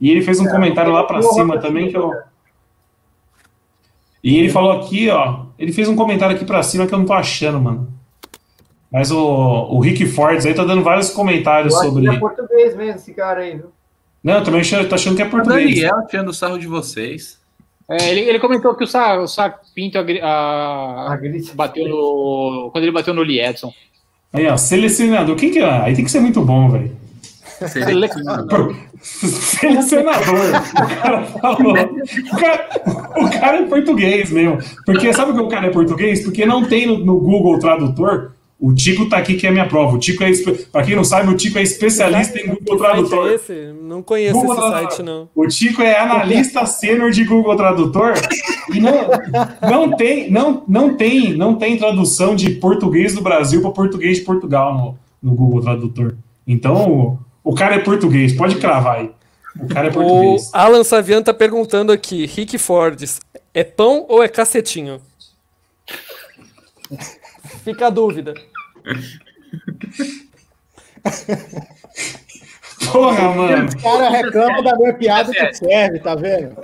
E 0.00 0.10
ele 0.10 0.22
fez 0.22 0.40
um 0.40 0.46
comentário 0.48 0.92
lá 0.92 1.04
pra 1.04 1.18
É, 1.18 1.20
o 1.20 1.22
Rafa 1.22 1.34
cima 1.34 1.58
também 1.60 1.88
que 1.90 1.96
eu. 1.96 2.02
Silva, 2.02 2.24
E 4.22 4.36
ele 4.38 4.48
falou 4.50 4.72
aqui, 4.72 5.08
ó. 5.10 5.44
Ele 5.58 5.72
fez 5.72 5.88
um 5.88 5.94
comentário 5.96 6.34
aqui 6.34 6.44
pra 6.44 6.62
cima 6.62 6.86
que 6.86 6.94
eu 6.94 6.98
não 6.98 7.06
tô 7.06 7.12
achando, 7.12 7.60
mano. 7.60 7.88
Mas 8.90 9.10
o, 9.10 9.18
o 9.20 9.80
Rick 9.80 10.06
Fortes 10.06 10.46
aí 10.46 10.54
tá 10.54 10.64
dando 10.64 10.82
vários 10.82 11.10
comentários 11.10 11.72
Eu 11.74 11.80
acho 11.80 11.88
sobre. 11.88 12.08
que 12.08 12.16
é 12.16 12.18
português 12.18 12.76
mesmo, 12.76 12.92
esse 12.96 13.12
cara 13.14 13.40
aí, 13.40 13.56
viu? 13.56 13.72
Não, 14.22 14.34
eu 14.34 14.44
também 14.44 14.60
achando, 14.60 14.88
tô 14.88 14.94
achando 14.94 15.16
que 15.16 15.22
é 15.22 15.26
O 15.26 15.30
português. 15.30 15.74
Daniel 15.74 16.06
tirando 16.08 16.32
sarro 16.32 16.58
de 16.58 16.66
vocês. 16.66 17.38
É, 17.90 18.08
ele, 18.10 18.20
ele 18.20 18.38
comentou 18.38 18.74
que 18.74 18.84
o 18.84 18.86
Sá, 18.86 19.20
o 19.20 19.26
Sá 19.26 19.50
Pinto 19.74 19.98
a- 19.98 21.12
A 21.12 21.16
Gris- 21.16 21.50
bateu 21.50 21.86
no. 21.88 22.70
Quando 22.72 22.84
ele 22.84 22.92
bateu 22.92 23.12
no 23.12 23.22
Lee 23.22 23.40
Edson. 23.40 23.72
Aí, 24.34 24.48
ó, 24.48 24.56
selecionador. 24.56 25.36
Quem 25.36 25.50
que 25.50 25.60
é? 25.60 25.64
Aí 25.64 25.94
tem 25.94 26.04
que 26.04 26.10
ser 26.10 26.20
muito 26.20 26.42
bom, 26.42 26.68
velho. 26.68 26.90
Selecionador. 27.68 28.74
Selecionador. 29.00 30.62
O 30.72 31.00
cara 31.00 31.22
falou. 31.24 31.72
O 31.72 32.36
cara, 32.36 32.68
o 33.16 33.30
cara 33.30 33.58
é 33.58 33.62
português 33.62 34.30
mesmo. 34.32 34.58
Porque 34.84 35.12
sabe 35.12 35.32
que 35.32 35.40
o 35.40 35.48
cara 35.48 35.68
é 35.68 35.70
português? 35.70 36.24
Porque 36.24 36.44
não 36.44 36.64
tem 36.64 36.84
no, 36.84 36.98
no 36.98 37.20
Google 37.20 37.60
Tradutor. 37.60 38.32
O 38.64 38.74
Tico 38.74 39.10
tá 39.10 39.18
aqui 39.18 39.34
que 39.34 39.46
é 39.46 39.50
minha 39.50 39.68
prova. 39.68 39.94
O 39.94 39.98
Tico 39.98 40.24
é. 40.24 40.30
Pra 40.72 40.82
quem 40.82 40.96
não 40.96 41.04
sabe, 41.04 41.30
o 41.30 41.36
Tico 41.36 41.58
é 41.58 41.62
especialista 41.62 42.40
em 42.40 42.46
Google 42.46 42.78
Tradutor. 42.78 43.28
é 43.28 43.34
esse? 43.34 43.74
Não 43.82 44.02
conheço 44.02 44.40
Google 44.40 44.54
esse 44.54 44.70
site, 44.70 45.02
não. 45.02 45.28
O 45.34 45.46
Tico 45.46 45.82
é 45.82 45.98
analista 45.98 46.64
sênior 46.64 47.10
de 47.10 47.24
Google 47.24 47.54
Tradutor 47.56 48.14
e 48.72 48.80
não, 48.80 49.10
não, 49.60 49.94
tem, 49.94 50.30
não, 50.30 50.64
não, 50.66 50.94
tem, 50.96 51.36
não 51.36 51.56
tem 51.56 51.76
tradução 51.76 52.34
de 52.34 52.52
português 52.52 53.14
do 53.14 53.20
Brasil 53.20 53.60
para 53.60 53.70
português 53.70 54.16
de 54.16 54.24
Portugal 54.24 54.74
no, 55.22 55.30
no 55.30 55.36
Google 55.36 55.60
Tradutor. 55.60 56.16
Então, 56.46 57.18
o, 57.44 57.50
o 57.50 57.54
cara 57.54 57.74
é 57.74 57.80
português, 57.80 58.32
pode 58.32 58.54
cravar 58.54 59.00
aí. 59.00 59.10
O 59.60 59.68
cara 59.68 59.88
é 59.88 59.90
O 59.90 59.92
português. 59.92 60.50
Alan 60.54 60.84
Savian 60.84 61.22
tá 61.22 61.34
perguntando 61.34 61.92
aqui, 61.92 62.24
Rick 62.24 62.56
Fordes, 62.56 63.20
é 63.52 63.62
pão 63.62 64.06
ou 64.08 64.22
é 64.22 64.28
cacetinho? 64.28 65.02
Fica 67.62 67.88
a 67.88 67.90
dúvida. 67.90 68.32
Porra, 72.92 73.30
mano. 73.34 73.68
O 73.68 73.82
cara 73.82 74.10
reclama 74.10 74.62
da 74.62 74.76
minha 74.76 74.92
piada 74.94 75.32
É 75.36 75.46
que 75.46 75.54
serve, 75.56 75.98
tá 76.00 76.14
vendo? 76.14 76.56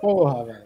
Porra, 0.00 0.44
velho. 0.44 0.58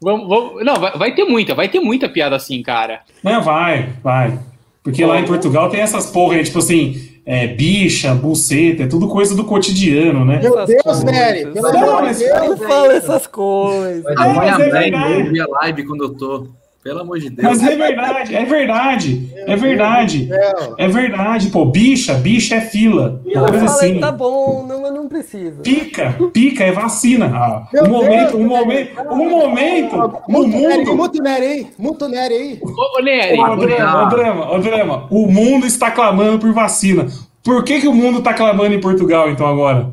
Vamos, 0.00 0.28
vamos- 0.28 0.64
não, 0.64 0.76
vai, 0.80 0.98
vai 0.98 1.14
ter 1.14 1.24
muita, 1.24 1.54
vai 1.54 1.68
ter 1.68 1.80
muita 1.80 2.08
piada 2.08 2.34
assim, 2.36 2.60
cara. 2.62 3.00
Não, 3.22 3.42
vai, 3.42 3.90
vai. 4.02 4.38
Porque 4.82 5.04
lá 5.04 5.20
em 5.20 5.24
Portugal 5.26 5.68
tem 5.70 5.80
essas 5.80 6.06
porra 6.10 6.34
aí, 6.34 6.42
tipo 6.44 6.58
assim, 6.58 7.08
é, 7.24 7.46
bicha, 7.46 8.12
buceta, 8.14 8.82
é 8.82 8.86
tudo 8.88 9.06
coisa 9.06 9.36
do 9.36 9.44
cotidiano, 9.44 10.24
né? 10.24 10.40
Meu 10.42 10.58
Essas 10.58 10.82
Deus. 10.82 11.04
Nery, 11.04 11.44
Não, 11.54 11.68
amor 11.70 12.02
mas- 12.02 12.18
de 12.18 12.24
Deus. 12.24 12.48
Não 12.48 12.56
fala 12.56 12.92
essas 12.94 13.26
coisas. 13.28 14.02
Vai 14.02 14.14
Ah, 14.18 14.34
mas 14.34 14.56
Minha 14.58 14.66
é 14.66 14.90
mãe 14.90 15.22
verdade. 15.24 15.50
live 15.62 15.84
quando 15.86 16.04
eu 16.04 16.14
tô. 16.14 16.48
Pelo 16.82 17.00
amor 17.00 17.20
de 17.20 17.30
Deus. 17.30 17.48
Mas 17.48 17.62
é 17.62 17.76
verdade, 17.76 18.34
é 18.34 18.44
verdade, 18.44 19.30
é 19.36 19.56
verdade. 19.56 20.28
É 20.76 20.88
verdade, 20.88 21.48
pô, 21.50 21.64
bicha, 21.66 22.14
bicha 22.14 22.56
é 22.56 22.60
fila. 22.60 23.22
Ela 23.24 23.48
Coisa 23.50 23.66
fala, 23.66 23.76
assim. 23.78 24.00
tá 24.00 24.10
bom, 24.10 24.66
não, 24.66 24.82
mas 24.82 24.92
não 24.92 25.08
precisa. 25.08 25.62
Pica, 25.62 26.16
pica 26.32 26.64
é 26.64 26.72
vacina. 26.72 27.26
Ah, 27.32 27.68
um 27.84 27.88
momento, 27.88 28.30
Deus, 28.32 28.34
um 28.34 28.46
momento, 28.48 29.00
um 29.12 29.30
momento 29.30 29.96
no 30.28 30.46
Nery, 30.48 30.78
mundo. 30.84 30.96
muito 30.96 31.22
Nery 31.22 31.46
aí, 31.46 31.66
muito 31.78 32.08
Nery 32.08 32.34
aí. 32.34 32.60
Ô, 32.60 32.98
ô 32.98 33.02
Nery, 33.02 33.38
Ô, 33.40 33.56
drama, 33.56 34.02
ô, 34.02 34.06
drama, 34.08 34.52
ô, 34.52 34.58
drama. 34.58 35.06
O 35.08 35.26
mundo 35.30 35.66
está 35.66 35.88
clamando 35.92 36.40
por 36.40 36.52
vacina. 36.52 37.06
Por 37.44 37.62
que, 37.62 37.80
que 37.80 37.86
o 37.88 37.94
mundo 37.94 38.18
está 38.18 38.34
clamando 38.34 38.74
em 38.74 38.80
Portugal, 38.80 39.30
então, 39.30 39.46
agora? 39.46 39.92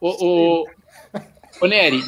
ô, 0.00 0.08
ô, 0.08 0.64
ô, 1.60 1.66
Nery, 1.66 2.02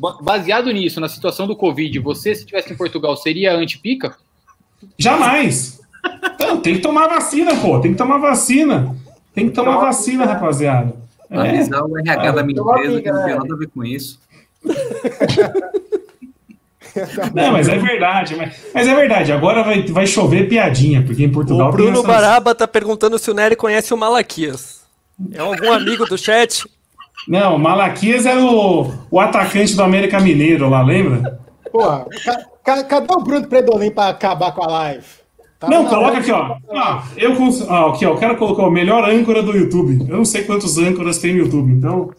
ba- 0.00 0.18
baseado 0.20 0.70
nisso, 0.70 1.00
na 1.00 1.08
situação 1.08 1.46
do 1.46 1.56
Covid, 1.56 1.98
você, 2.00 2.34
se 2.34 2.40
estivesse 2.42 2.72
em 2.72 2.76
Portugal, 2.76 3.16
seria 3.16 3.54
anti-pica? 3.54 4.16
Jamais. 4.98 5.80
Então, 6.34 6.60
tem 6.60 6.74
que 6.76 6.80
tomar 6.80 7.08
vacina, 7.08 7.54
pô. 7.56 7.80
Tem 7.80 7.92
que 7.92 7.98
tomar 7.98 8.18
vacina. 8.18 8.94
Tem 9.34 9.48
que 9.48 9.54
tomar 9.54 9.76
vacina, 9.78 10.24
rapaziada. 10.24 10.94
É. 11.30 11.38
Avisar 11.38 11.82
o 11.84 11.98
RH 11.98 12.30
da 12.32 12.42
minha 12.42 12.60
empresa 12.60 13.02
que 13.02 13.10
não 13.10 13.24
tem 13.24 13.34
nada 13.36 13.54
a 13.54 13.56
ver 13.56 13.68
com 13.68 13.84
isso. 13.84 14.20
Não, 17.34 17.52
mas 17.52 17.68
é 17.68 17.76
verdade. 17.78 18.34
Mas, 18.36 18.56
mas 18.72 18.88
é 18.88 18.94
verdade. 18.94 19.30
Agora 19.32 19.62
vai, 19.62 19.82
vai 19.82 20.06
chover 20.06 20.48
piadinha, 20.48 21.02
porque 21.02 21.24
em 21.24 21.30
Portugal 21.30 21.68
O 21.68 21.72
Bruno 21.72 21.90
essas- 21.92 22.06
Baraba 22.06 22.54
tá 22.54 22.66
perguntando 22.66 23.18
se 23.18 23.30
o 23.30 23.34
Nery 23.34 23.54
conhece 23.56 23.92
o 23.92 23.96
Malaquias. 23.98 24.80
É 25.32 25.40
algum 25.40 25.72
amigo 25.72 26.06
do 26.06 26.16
chat? 26.16 26.64
Não, 27.28 27.58
Malaquias 27.58 28.24
era 28.26 28.40
o, 28.44 28.90
o 29.10 29.20
atacante 29.20 29.74
do 29.74 29.82
América 29.82 30.20
Mineiro 30.20 30.68
lá, 30.68 30.82
lembra? 30.82 31.40
Porra, 31.72 32.06
ca- 32.24 32.44
ca- 32.64 32.84
cadê 32.84 33.12
o 33.14 33.20
Bruno 33.20 33.46
Predolin 33.48 33.90
pra 33.90 34.08
acabar 34.08 34.52
com 34.52 34.62
a 34.64 34.68
live? 34.68 35.04
Tá 35.58 35.68
Não, 35.68 35.86
coloca 35.86 36.18
aqui, 36.18 36.30
ó. 36.30 36.56
Ah, 36.70 37.02
eu 37.16 37.34
cons... 37.34 37.62
ah, 37.68 37.88
aqui, 37.88 38.04
ó. 38.06 38.14
O 38.14 38.18
cara 38.18 38.36
colocou 38.36 38.66
o 38.68 38.70
melhor 38.70 39.08
âncora 39.08 39.42
do 39.42 39.56
YouTube. 39.56 40.06
Eu 40.08 40.18
não 40.18 40.24
sei 40.24 40.44
quantos 40.44 40.76
âncoras 40.78 41.18
tem 41.18 41.32
no 41.32 41.40
YouTube, 41.40 41.72
então 41.72 42.10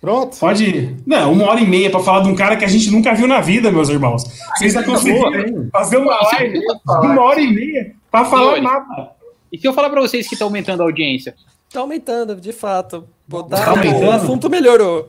Pronto? 0.00 0.38
pode 0.38 0.64
ir. 0.64 0.96
Não, 1.06 1.32
uma 1.32 1.46
hora 1.46 1.60
e 1.60 1.66
meia 1.66 1.90
pra 1.90 2.00
falar 2.00 2.20
de 2.22 2.28
um 2.28 2.34
cara 2.34 2.56
que 2.56 2.64
a 2.64 2.68
gente 2.68 2.90
nunca 2.90 3.14
viu 3.14 3.26
na 3.26 3.40
vida, 3.40 3.70
meus 3.70 3.88
irmãos. 3.90 4.24
Vocês 4.56 4.72
já 4.72 4.82
conseguiram 4.82 5.68
fazer 5.70 5.98
uma 5.98 6.18
live 6.32 6.58
de 6.60 7.06
uma 7.06 7.22
hora 7.22 7.40
e 7.40 7.52
meia 7.52 7.92
pra 8.10 8.24
falar 8.24 8.60
nada. 8.62 9.10
E 9.52 9.58
se 9.58 9.66
eu 9.66 9.72
falar 9.74 9.90
pra 9.90 10.00
vocês 10.00 10.26
que 10.28 10.36
tá 10.36 10.44
aumentando 10.44 10.82
a 10.82 10.84
audiência? 10.86 11.34
Tá 11.72 11.80
aumentando, 11.80 12.36
de 12.36 12.52
fato. 12.52 13.04
Botar, 13.26 13.64
Tá 13.64 13.70
aumentando? 13.70 14.06
O 14.06 14.10
assunto 14.10 14.50
melhorou. 14.50 15.08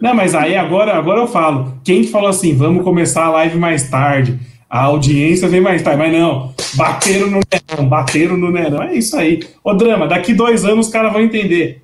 Não, 0.00 0.14
mas 0.14 0.34
aí 0.34 0.56
agora, 0.56 0.94
agora 0.96 1.20
eu 1.20 1.26
falo. 1.26 1.74
Quem 1.84 2.02
que 2.02 2.08
falou 2.08 2.28
assim, 2.28 2.54
vamos 2.56 2.84
começar 2.84 3.24
a 3.24 3.30
live 3.30 3.58
mais 3.58 3.90
tarde? 3.90 4.38
A 4.70 4.82
audiência 4.84 5.48
vem 5.48 5.60
mais 5.60 5.82
tarde. 5.82 5.98
Mas 5.98 6.12
não, 6.12 6.54
bateram 6.74 7.26
no 7.28 7.40
Nerão, 7.40 7.88
bateram 7.88 8.36
no 8.36 8.50
Nerão. 8.52 8.82
É 8.82 8.94
isso 8.94 9.16
aí. 9.16 9.40
Ô, 9.64 9.74
Drama, 9.74 10.06
daqui 10.06 10.32
dois 10.34 10.64
anos 10.64 10.86
os 10.86 10.92
caras 10.92 11.12
vão 11.12 11.20
entender. 11.22 11.82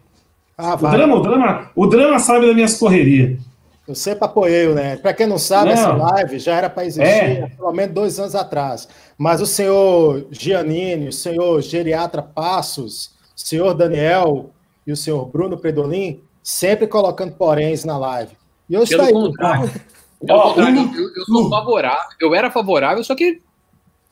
Ah, 0.56 0.74
O 0.74 0.88
drama, 0.88 1.16
o 1.16 1.20
drama, 1.20 1.70
o 1.74 1.86
drama 1.86 2.18
sabe 2.20 2.46
das 2.46 2.54
minhas 2.54 2.78
correrias. 2.78 3.40
Eu 3.88 3.94
sempre 3.96 4.24
apoiei 4.24 4.68
o 4.68 4.74
Neto. 4.74 5.02
Para 5.02 5.12
quem 5.12 5.26
não 5.26 5.36
sabe, 5.36 5.66
Não. 5.70 5.72
essa 5.74 5.92
live 5.92 6.38
já 6.38 6.54
era 6.54 6.70
para 6.70 6.86
existir 6.86 7.02
É. 7.02 7.42
há 7.52 7.56
pelo 7.56 7.72
menos 7.72 7.92
dois 7.94 8.18
anos 8.20 8.34
atrás. 8.36 8.88
Mas 9.18 9.40
o 9.40 9.46
senhor 9.46 10.26
Giannini, 10.30 11.08
o 11.08 11.12
senhor 11.12 11.60
Geriatra 11.60 12.22
Passos, 12.22 13.10
senhor 13.34 13.74
Daniel 13.74 14.50
e 14.86 14.92
o 14.92 14.96
senhor 14.96 15.24
Bruno 15.26 15.56
Predolin 15.58 16.20
sempre 16.42 16.86
colocando 16.86 17.32
poréns 17.32 17.84
na 17.84 17.96
live. 17.98 18.32
E 18.68 18.74
eu 18.74 18.82
estou 18.82 19.00
aí. 19.02 19.12
contrário. 19.12 19.70
Pelo 20.24 20.38
Ó, 20.38 20.42
contrário, 20.50 20.90
eu, 20.94 21.08
eu 21.16 21.24
sou 21.26 21.50
favorável. 21.50 22.04
Eu 22.20 22.34
era 22.34 22.50
favorável, 22.50 23.04
só 23.04 23.14
que 23.14 23.40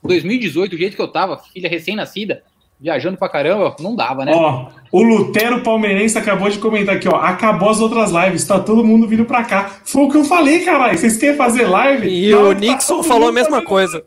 2018, 0.02 0.70
do 0.72 0.76
jeito 0.76 0.96
que 0.96 1.02
eu 1.02 1.08
tava, 1.08 1.38
filha 1.38 1.68
recém-nascida, 1.68 2.42
viajando 2.78 3.16
pra 3.16 3.28
caramba, 3.28 3.74
não 3.80 3.94
dava, 3.94 4.24
né? 4.24 4.32
Ó, 4.34 4.68
o 4.90 5.02
Lutero 5.02 5.62
Palmeirense 5.62 6.18
acabou 6.18 6.50
de 6.50 6.58
comentar 6.58 6.96
aqui, 6.96 7.08
ó. 7.08 7.16
Acabou 7.16 7.70
as 7.70 7.80
outras 7.80 8.10
lives, 8.10 8.44
tá 8.46 8.58
todo 8.58 8.84
mundo 8.84 9.06
vindo 9.06 9.24
pra 9.24 9.44
cá. 9.44 9.76
Foi 9.84 10.02
o 10.02 10.10
que 10.10 10.16
eu 10.18 10.24
falei, 10.24 10.64
caralho. 10.64 10.98
Vocês 10.98 11.16
querem 11.16 11.36
fazer 11.36 11.66
live? 11.66 12.08
E 12.08 12.30
Na 12.32 12.38
o 12.40 12.48
tá 12.54 12.60
Nixon 12.60 12.96
todo 12.96 13.04
falou 13.04 13.28
a 13.28 13.32
mesma 13.32 13.50
fazendo- 13.50 13.68
coisa. 13.68 14.04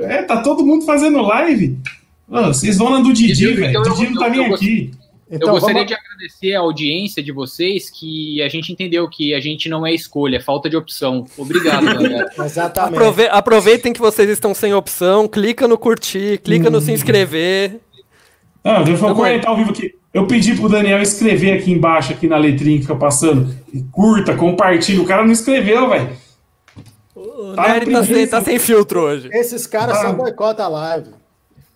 É, 0.00 0.22
tá 0.22 0.40
todo 0.40 0.64
mundo 0.64 0.84
fazendo 0.86 1.20
live. 1.20 1.78
Mano, 2.28 2.48
vocês 2.54 2.78
vão 2.78 2.90
na 2.90 3.00
do 3.00 3.12
Didi, 3.12 3.44
Então, 3.44 3.56
velho. 3.62 3.74
eu- 3.76 3.82
Didi 3.82 4.06
não 4.10 4.18
tá 4.20 4.26
eu- 4.28 4.30
nem 4.32 4.48
eu- 4.48 4.54
aqui. 4.54 4.90
Então, 5.30 5.48
eu 5.48 5.54
gostaria 5.54 5.74
vamos... 5.82 5.88
de 5.88 5.94
agradecer 5.94 6.54
a 6.54 6.60
audiência 6.60 7.22
de 7.22 7.32
vocês, 7.32 7.90
que 7.90 8.40
a 8.42 8.48
gente 8.48 8.70
entendeu 8.72 9.08
que 9.08 9.34
a 9.34 9.40
gente 9.40 9.68
não 9.68 9.86
é 9.86 9.92
escolha, 9.92 10.36
é 10.36 10.40
falta 10.40 10.68
de 10.70 10.76
opção. 10.76 11.26
Obrigado, 11.36 11.84
galera. 11.86 12.30
Exatamente. 12.44 12.94
Aprove- 12.96 13.28
aproveitem 13.30 13.92
que 13.92 14.00
vocês 14.00 14.28
estão 14.28 14.54
sem 14.54 14.74
opção, 14.74 15.26
clica 15.26 15.66
no 15.66 15.78
curtir, 15.78 16.38
clica 16.38 16.68
no 16.70 16.80
se 16.80 16.92
inscrever. 16.92 17.80
Ah, 18.62 18.80
eu 18.86 18.96
vou 18.96 19.08
Tamo 19.08 19.22
aí. 19.24 19.30
comentar 19.32 19.50
ao 19.50 19.56
vivo 19.56 19.70
aqui. 19.70 19.94
Eu 20.12 20.26
pedi 20.26 20.54
pro 20.54 20.68
Daniel 20.68 21.02
escrever 21.02 21.54
aqui 21.58 21.72
embaixo, 21.72 22.12
aqui 22.12 22.28
na 22.28 22.36
letrinha 22.36 22.76
que 22.76 22.82
fica 22.82 22.94
passando. 22.94 23.52
Curta, 23.90 24.36
compartilha. 24.36 25.02
O 25.02 25.06
cara 25.06 25.24
não 25.24 25.32
escreveu, 25.32 25.88
velho. 25.88 26.10
O 27.16 27.52
Tá 27.54 27.72
Nery 27.72 27.90
tá, 27.92 28.04
sem, 28.04 28.26
tá 28.28 28.40
sem 28.42 28.58
filtro 28.58 29.00
hoje. 29.00 29.28
Esses 29.32 29.66
caras 29.66 29.96
Ah. 29.98 30.02
só 30.02 30.12
boicotam 30.12 30.66
a 30.66 30.68
live. 30.68 31.08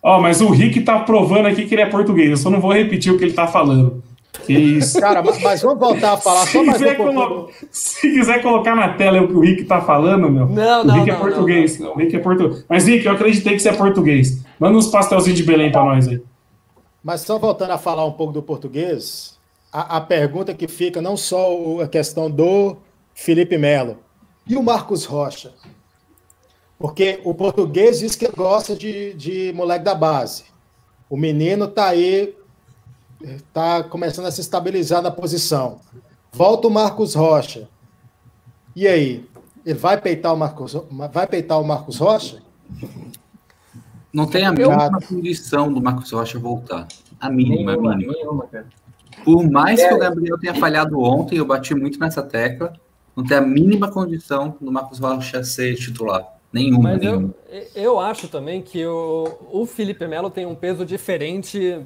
Ó, 0.01 0.19
mas 0.21 0.39
o 0.41 0.49
Rick 0.49 0.81
tá 0.81 0.99
provando 0.99 1.47
aqui 1.47 1.65
que 1.65 1.75
ele 1.75 1.81
é 1.81 1.85
português. 1.85 2.29
Eu 2.29 2.37
só 2.37 2.49
não 2.49 2.59
vou 2.61 2.71
repetir 2.73 3.11
o 3.13 3.17
que 3.17 3.25
ele 3.25 3.33
tá 3.33 3.47
falando. 3.47 4.01
Que 4.45 4.53
isso. 4.53 4.99
Cara, 4.99 5.21
mas, 5.21 5.41
mas 5.41 5.61
vamos 5.61 5.79
voltar 5.79 6.13
a 6.13 6.17
falar 6.17 6.45
Se 6.47 6.53
só 6.53 6.63
mais 6.63 6.81
um 6.81 6.95
colo- 6.95 7.49
se 7.71 8.09
quiser 8.13 8.41
colocar 8.41 8.75
na 8.75 8.93
tela 8.93 9.21
o 9.21 9.27
que 9.27 9.33
o 9.33 9.39
Rick 9.41 9.65
tá 9.65 9.81
falando, 9.81 10.29
meu. 10.29 10.47
Não, 10.47 10.81
o 10.81 10.83
não, 10.85 10.93
Rick 10.95 11.09
é 11.09 11.13
não, 11.13 11.19
português. 11.19 11.79
não, 11.79 11.87
não. 11.87 11.95
O 11.95 11.97
Rick 11.99 12.15
é 12.15 12.19
português. 12.19 12.65
Mas, 12.69 12.87
Rick, 12.87 13.05
eu 13.05 13.11
acreditei 13.11 13.53
que 13.53 13.59
você 13.59 13.69
é 13.69 13.73
português. 13.73 14.41
Manda 14.59 14.77
uns 14.77 14.87
pastelzinhos 14.87 15.37
de 15.37 15.43
Belém 15.43 15.71
pra 15.71 15.83
nós 15.83 16.07
aí. 16.07 16.21
Mas 17.03 17.21
só 17.21 17.37
voltando 17.37 17.71
a 17.71 17.77
falar 17.77 18.05
um 18.05 18.11
pouco 18.11 18.31
do 18.31 18.41
português, 18.41 19.37
a, 19.73 19.97
a 19.97 20.01
pergunta 20.01 20.53
que 20.53 20.67
fica, 20.67 21.01
não 21.01 21.17
só 21.17 21.53
o- 21.53 21.81
a 21.81 21.87
questão 21.87 22.29
do 22.31 22.77
Felipe 23.13 23.57
Melo, 23.57 23.97
e 24.47 24.55
o 24.55 24.63
Marcos 24.63 25.05
Rocha? 25.05 25.51
Porque 26.79 27.19
o 27.25 27.33
português 27.33 27.99
diz 27.99 28.15
que 28.15 28.29
gosta 28.29 28.73
de, 28.73 29.13
de 29.13 29.51
moleque 29.53 29.83
da 29.83 29.93
base. 29.93 30.45
O 31.09 31.17
menino 31.17 31.65
está 31.65 31.87
aí, 31.87 32.33
está 33.21 33.83
começando 33.83 34.27
a 34.27 34.31
se 34.31 34.39
estabilizar 34.39 35.01
na 35.01 35.11
posição. 35.11 35.81
Volta 36.31 36.67
o 36.67 36.71
Marcos 36.71 37.15
Rocha. 37.15 37.67
E 38.73 38.87
aí? 38.87 39.27
Ele 39.65 39.77
vai 39.77 39.99
peitar 39.99 40.33
o 40.33 40.37
Marcos, 40.37 40.77
vai 41.11 41.27
peitar 41.27 41.59
o 41.59 41.67
Marcos 41.67 41.97
Rocha? 41.97 42.41
Não 44.13 44.25
tem 44.25 44.45
a 44.45 44.51
mínima 44.53 45.01
condição 45.01 45.71
do 45.71 45.81
Marcos 45.81 46.11
Rocha 46.11 46.39
voltar. 46.39 46.87
A 47.19 47.29
mínima, 47.29 47.73
a 47.73 47.75
Nenhuma, 47.75 47.95
mínima. 47.97 48.13
nenhuma, 48.13 48.47
cara. 48.47 48.67
Por 49.25 49.51
mais 49.51 49.85
que 49.85 49.93
o 49.93 49.99
Gabriel 49.99 50.39
tenha 50.39 50.55
falhado 50.55 50.97
ontem, 51.01 51.37
eu 51.37 51.45
bati 51.45 51.75
muito 51.75 51.99
nessa 51.99 52.23
tecla, 52.23 52.71
não 53.13 53.25
tem 53.25 53.35
a 53.35 53.41
mínima 53.41 53.91
condição 53.91 54.55
do 54.61 54.71
Marcos 54.71 54.99
Rocha 54.99 55.43
ser 55.43 55.75
titular. 55.75 56.38
Nenhuma, 56.51 56.91
Mas 56.91 56.99
nenhuma. 56.99 57.33
eu, 57.47 57.63
eu 57.75 57.99
acho 57.99 58.27
também 58.27 58.61
que 58.61 58.85
o, 58.85 59.27
o 59.51 59.65
Felipe 59.65 60.07
Melo 60.07 60.29
tem 60.29 60.45
um 60.45 60.55
peso 60.55 60.83
diferente, 60.83 61.79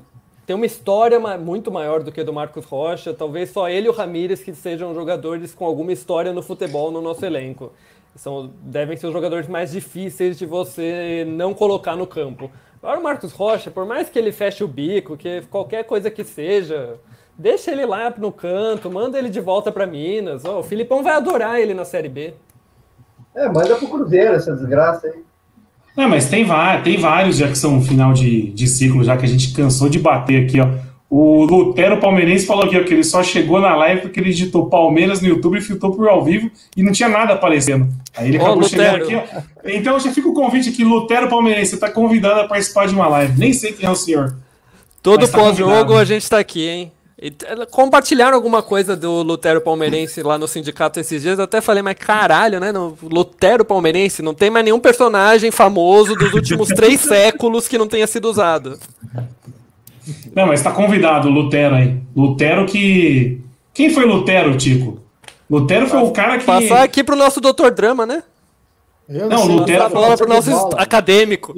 tem 0.45 0.56
uma 0.56 0.65
história 0.65 1.19
muito 1.38 1.72
maior 1.72 2.02
do 2.03 2.11
que 2.11 2.22
a 2.22 2.23
do 2.23 2.34
Marcos 2.34 2.65
Rocha. 2.65 3.14
Talvez 3.14 3.49
só 3.49 3.69
ele 3.69 3.88
e 3.88 3.90
o 3.90 3.94
Ramírez 3.94 4.41
que 4.41 4.53
sejam 4.53 4.94
jogadores 4.94 5.53
com 5.53 5.65
alguma 5.65 5.91
história 5.91 6.34
no 6.34 6.41
futebol 6.41 6.91
no 6.91 7.02
nosso 7.02 7.26
elenco. 7.26 7.72
São, 8.15 8.52
devem 8.61 8.95
ser 8.95 9.07
os 9.07 9.14
jogadores 9.14 9.48
mais 9.48 9.72
difíceis 9.72 10.38
de 10.38 10.45
você 10.45 11.26
não 11.27 11.53
colocar 11.53 11.95
no 11.95 12.06
campo. 12.06 12.52
Agora 12.81 12.99
o 12.99 13.03
Marcos 13.03 13.31
Rocha, 13.31 13.72
por 13.72 13.85
mais 13.85 14.10
que 14.10 14.19
ele 14.19 14.31
feche 14.31 14.64
o 14.64 14.68
bico, 14.68 15.15
que 15.18 15.41
qualquer 15.49 15.85
coisa 15.85 16.11
que 16.11 16.23
seja, 16.23 16.99
deixa 17.38 17.72
ele 17.72 17.85
lá 17.85 18.14
no 18.18 18.31
canto, 18.31 18.91
manda 18.91 19.18
ele 19.18 19.30
de 19.30 19.40
volta 19.40 19.72
para 19.72 19.88
Minas. 19.88 20.44
Ó, 20.45 20.60
o 20.60 20.64
Filipão 20.64 21.02
vai 21.02 21.14
adorar 21.14 21.60
ele 21.60 21.73
na 21.73 21.85
Série 21.85 22.10
B. 22.10 22.34
É, 23.35 23.47
manda 23.49 23.76
pro 23.76 23.88
Cruzeiro 23.88 24.34
essa 24.35 24.55
desgraça 24.55 25.07
aí. 25.07 25.22
Não, 25.95 26.10
mas 26.10 26.27
tem, 26.27 26.45
tem 26.84 26.97
vários 26.97 27.38
já 27.38 27.47
que 27.47 27.57
são 27.57 27.81
final 27.81 28.14
de, 28.14 28.51
de 28.51 28.68
ciclo, 28.68 29.03
já 29.03 29.15
que 29.15 29.26
a 29.26 29.30
gente 29.30 29.53
cansou 29.53 29.89
de 29.89 29.99
bater 29.99 30.43
aqui, 30.43 30.60
ó. 30.60 30.68
O 31.10 31.43
Lutero 31.45 31.99
Palmeirense 31.99 32.47
falou 32.47 32.65
aqui, 32.65 32.76
ó, 32.76 32.84
que 32.84 32.91
ele 32.91 33.03
só 33.03 33.22
chegou 33.22 33.61
na 33.61 33.76
live 33.76 34.01
porque 34.01 34.19
ele 34.19 34.31
digitou 34.31 34.65
Palmeiras 34.65 35.22
no 35.22 35.27
YouTube 35.27 35.60
e 35.60 35.61
filtrou 35.61 35.95
por 35.95 36.07
ao 36.07 36.23
vivo 36.23 36.49
e 36.76 36.81
não 36.81 36.91
tinha 36.91 37.07
nada 37.07 37.34
aparecendo. 37.34 37.88
Aí 38.18 38.30
ele 38.30 38.38
acabou 38.38 38.64
chegando 38.64 38.97
Lutero. 38.97 39.19
aqui, 39.19 39.38
ó. 39.38 39.41
Então 39.64 39.99
já 39.99 40.11
fica 40.11 40.27
o 40.27 40.34
convite 40.34 40.69
aqui, 40.69 40.84
Lutero 40.84 41.30
Palmeirense, 41.30 41.72
você 41.72 41.77
tá 41.77 41.91
convidado 41.91 42.39
a 42.39 42.47
participar 42.47 42.88
de 42.88 42.95
uma 42.95 43.07
live. 43.07 43.39
Nem 43.39 43.53
sei 43.53 43.73
quem 43.73 43.85
é 43.85 43.91
o 43.91 43.95
senhor. 43.95 44.35
Todo 45.03 45.27
tá 45.27 45.38
pós-jogo 45.38 45.95
a 45.95 46.03
gente 46.03 46.27
tá 46.27 46.39
aqui, 46.39 46.68
hein? 46.68 46.91
Compartilharam 47.72 48.36
alguma 48.36 48.62
coisa 48.62 48.95
do 48.95 49.22
Lutero 49.22 49.62
Palmeirense 49.62 50.22
lá 50.22 50.38
no 50.38 50.48
sindicato 50.48 51.00
esses 51.00 51.22
dias. 51.22 51.38
Eu 51.38 51.45
até 51.45 51.62
falei, 51.62 51.82
mas 51.82 51.95
caralho, 51.95 52.60
né? 52.60 52.72
No 52.72 52.98
Lutero 53.02 53.64
Palmeirense 53.64 54.22
não 54.22 54.34
tem 54.34 54.50
mais 54.50 54.66
nenhum 54.66 54.80
personagem 54.80 55.50
famoso 55.50 56.16
dos 56.16 56.34
últimos 56.34 56.68
três 56.70 57.00
séculos 57.02 57.68
que 57.68 57.78
não 57.78 57.88
tenha 57.88 58.08
sido 58.08 58.30
usado. 58.30 58.78
Não, 60.36 60.48
mas 60.48 60.62
tá 60.62 60.72
convidado, 60.72 61.30
o 61.30 61.32
Lutero 61.32 61.76
aí. 61.76 61.98
Lutero 62.16 62.66
que. 62.66 63.40
Quem 63.74 63.90
foi 63.90 64.06
Lutero, 64.06 64.58
Tico? 64.58 65.00
Lutero 65.50 65.88
foi 65.88 66.00
o 66.00 66.12
cara 66.12 66.38
que. 66.38 66.45
Passar 66.45 66.84
aqui 66.84 67.04
pro 67.04 67.16
nosso 67.16 67.40
Doutor 67.40 67.72
Drama, 67.72 68.06
né? 68.06 68.24
Eu 69.07 69.30
Não, 69.30 69.38
sei, 69.39 69.55
Lutero 69.55 69.84
Passar 69.84 69.85
a 69.85 69.99
bola 69.99 70.17
pro 70.17 70.30
nosso 70.30 70.69
acadêmico. 70.77 71.53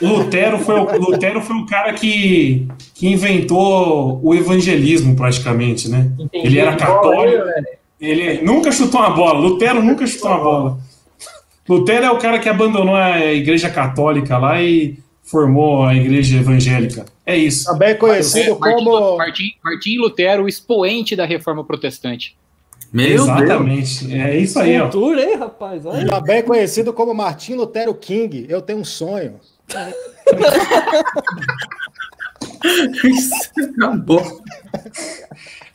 Lutero 0.00 0.58
foi, 0.58 0.78
o, 0.78 0.98
Lutero 0.98 1.40
foi 1.40 1.56
o 1.56 1.66
cara 1.66 1.92
que, 1.92 2.66
que 2.94 3.08
inventou 3.08 4.20
o 4.22 4.34
evangelismo, 4.34 5.16
praticamente, 5.16 5.88
né? 5.88 6.10
Entendi. 6.18 6.46
Ele 6.46 6.58
era 6.58 6.76
católico. 6.76 7.44
Ele 8.00 8.42
nunca 8.42 8.70
chutou 8.70 9.00
uma 9.00 9.10
bola. 9.10 9.38
Lutero 9.38 9.82
nunca 9.82 10.06
chutou 10.06 10.30
uma 10.30 10.40
bola. 10.40 10.78
Lutero 11.68 12.04
é 12.04 12.10
o 12.10 12.18
cara 12.18 12.38
que 12.38 12.48
abandonou 12.48 12.94
a 12.94 13.32
igreja 13.32 13.70
católica 13.70 14.36
lá 14.38 14.62
e 14.62 14.98
formou 15.22 15.84
a 15.84 15.94
igreja 15.94 16.38
evangélica. 16.38 17.06
É 17.24 17.36
isso. 17.36 17.64
Também 17.64 17.96
conhecido 17.96 18.52
É, 18.52 18.58
Martim, 18.58 18.84
como. 18.84 19.16
Martim, 19.16 19.52
Martim 19.64 19.98
Lutero, 19.98 20.44
o 20.44 20.48
expoente 20.48 21.16
da 21.16 21.24
reforma 21.24 21.64
protestante. 21.64 22.36
Meu 22.92 23.06
Deus. 23.08 23.22
Exatamente. 23.22 24.14
É 24.14 24.36
isso 24.36 24.58
aí, 24.58 24.78
ó. 24.80 24.82
Cultura, 24.88 25.22
hein, 25.22 25.36
rapaz? 25.36 25.84
Olha. 25.84 26.06
Também 26.06 26.42
conhecido 26.42 26.92
como 26.92 27.12
Martim 27.14 27.54
Lutero 27.54 27.94
King. 27.94 28.46
Eu 28.48 28.62
tenho 28.62 28.78
um 28.78 28.84
sonho. 28.84 29.34
Isso 33.04 33.50
acabou. 33.74 34.40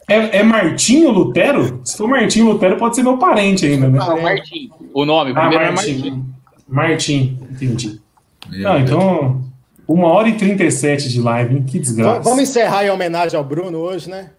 É, 0.10 0.40
é 0.40 0.44
Martinho 0.44 1.10
Lutero? 1.12 1.82
Se 1.86 1.96
for 1.98 2.08
Martinho 2.08 2.48
Lutero, 2.48 2.78
pode 2.78 2.96
ser 2.96 3.04
meu 3.04 3.18
parente 3.18 3.66
ainda, 3.66 3.88
né? 3.88 4.00
Ah, 4.02 4.08
Não, 4.10 4.22
Martim. 4.22 4.70
O 4.94 5.06
nome, 5.06 5.32
o 5.32 5.38
Ah, 5.38 5.42
primeiro 5.42 5.64
é 5.64 5.72
Martim. 5.72 5.94
Martim. 6.00 6.26
Martim, 6.68 7.40
entendi. 7.52 8.02
Meu 8.50 8.62
Não, 8.64 8.76
Deus. 8.78 8.90
então. 8.90 9.42
Uma 9.88 10.08
hora 10.08 10.30
e 10.30 10.34
37 10.38 11.10
de 11.10 11.20
live, 11.22 11.56
hein? 11.56 11.64
Que 11.64 11.78
desgraça. 11.80 12.22
Vamos 12.22 12.44
encerrar 12.44 12.86
em 12.86 12.90
homenagem 12.90 13.38
ao 13.38 13.44
Bruno 13.44 13.78
hoje, 13.80 14.10
né? 14.10 14.30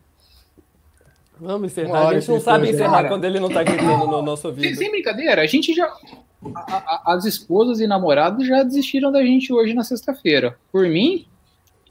Vamos 1.44 1.72
encerrar. 1.72 2.08
A 2.08 2.14
gente 2.20 2.30
não 2.30 2.40
sabe 2.40 2.70
encerrar 2.70 2.90
cara. 2.98 3.08
quando 3.08 3.24
ele 3.24 3.40
não 3.40 3.48
tá 3.48 3.62
gritando 3.64 4.06
no 4.06 4.22
nosso 4.22 4.46
ouvido. 4.46 4.76
sem 4.76 4.90
brincadeira, 4.90 5.42
a 5.42 5.46
gente 5.46 5.74
já. 5.74 5.86
a- 5.86 6.60
a- 6.76 7.02
as 7.14 7.24
esposas 7.24 7.80
e 7.80 7.86
namorados 7.86 8.46
já 8.46 8.62
desistiram 8.62 9.10
da 9.12 9.22
gente 9.24 9.52
hoje 9.52 9.74
na 9.74 9.82
sexta-feira. 9.84 10.56
Por 10.72 10.86
mim, 10.88 11.24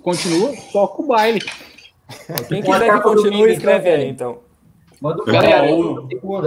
continua, 0.02 0.54
toca 0.72 1.02
o 1.02 1.08
baile. 1.08 1.42
Quem 2.50 2.62
quiser 2.62 2.94
que 2.94 3.00
continue, 3.02 3.52
escreve 3.54 3.90
aí, 3.90 4.10
então. 4.10 4.40
Manda 5.02 5.22
o 5.24 5.26
Galera. 5.26 5.68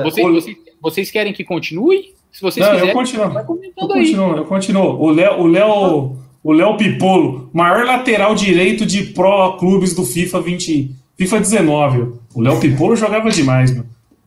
Vocês, 0.03 0.27
vocês, 0.33 0.57
vocês 0.81 1.11
querem 1.11 1.33
que 1.33 1.45
continue? 1.45 2.15
Se 2.31 2.41
vocês 2.43 2.65
Não, 2.65 2.73
eu 2.75 2.81
quiserem, 2.81 2.95
continuo. 2.95 3.31
vai 3.31 3.43
Eu 3.43 3.47
comentando 3.47 3.93
aí. 3.93 4.01
continuo, 4.01 4.37
eu 4.37 4.45
continuo. 4.45 5.01
O 5.03 5.11
Léo, 5.11 5.41
o 5.41 5.47
Léo, 5.47 6.17
o 6.43 6.53
Léo 6.53 6.77
Pipolo, 6.77 7.49
maior 7.53 7.85
lateral 7.87 8.35
direito 8.35 8.85
de 8.85 9.05
pró 9.05 9.57
clubes 9.57 9.95
do 9.95 10.05
FIFA 10.05 10.41
20, 10.41 10.95
FIFA 11.17 11.41
19. 11.41 12.13
O 12.35 12.41
Léo 12.41 12.61
Pipolo 12.61 12.97
jogava 12.97 13.31
demais, 13.31 13.71
meu. 13.71 13.85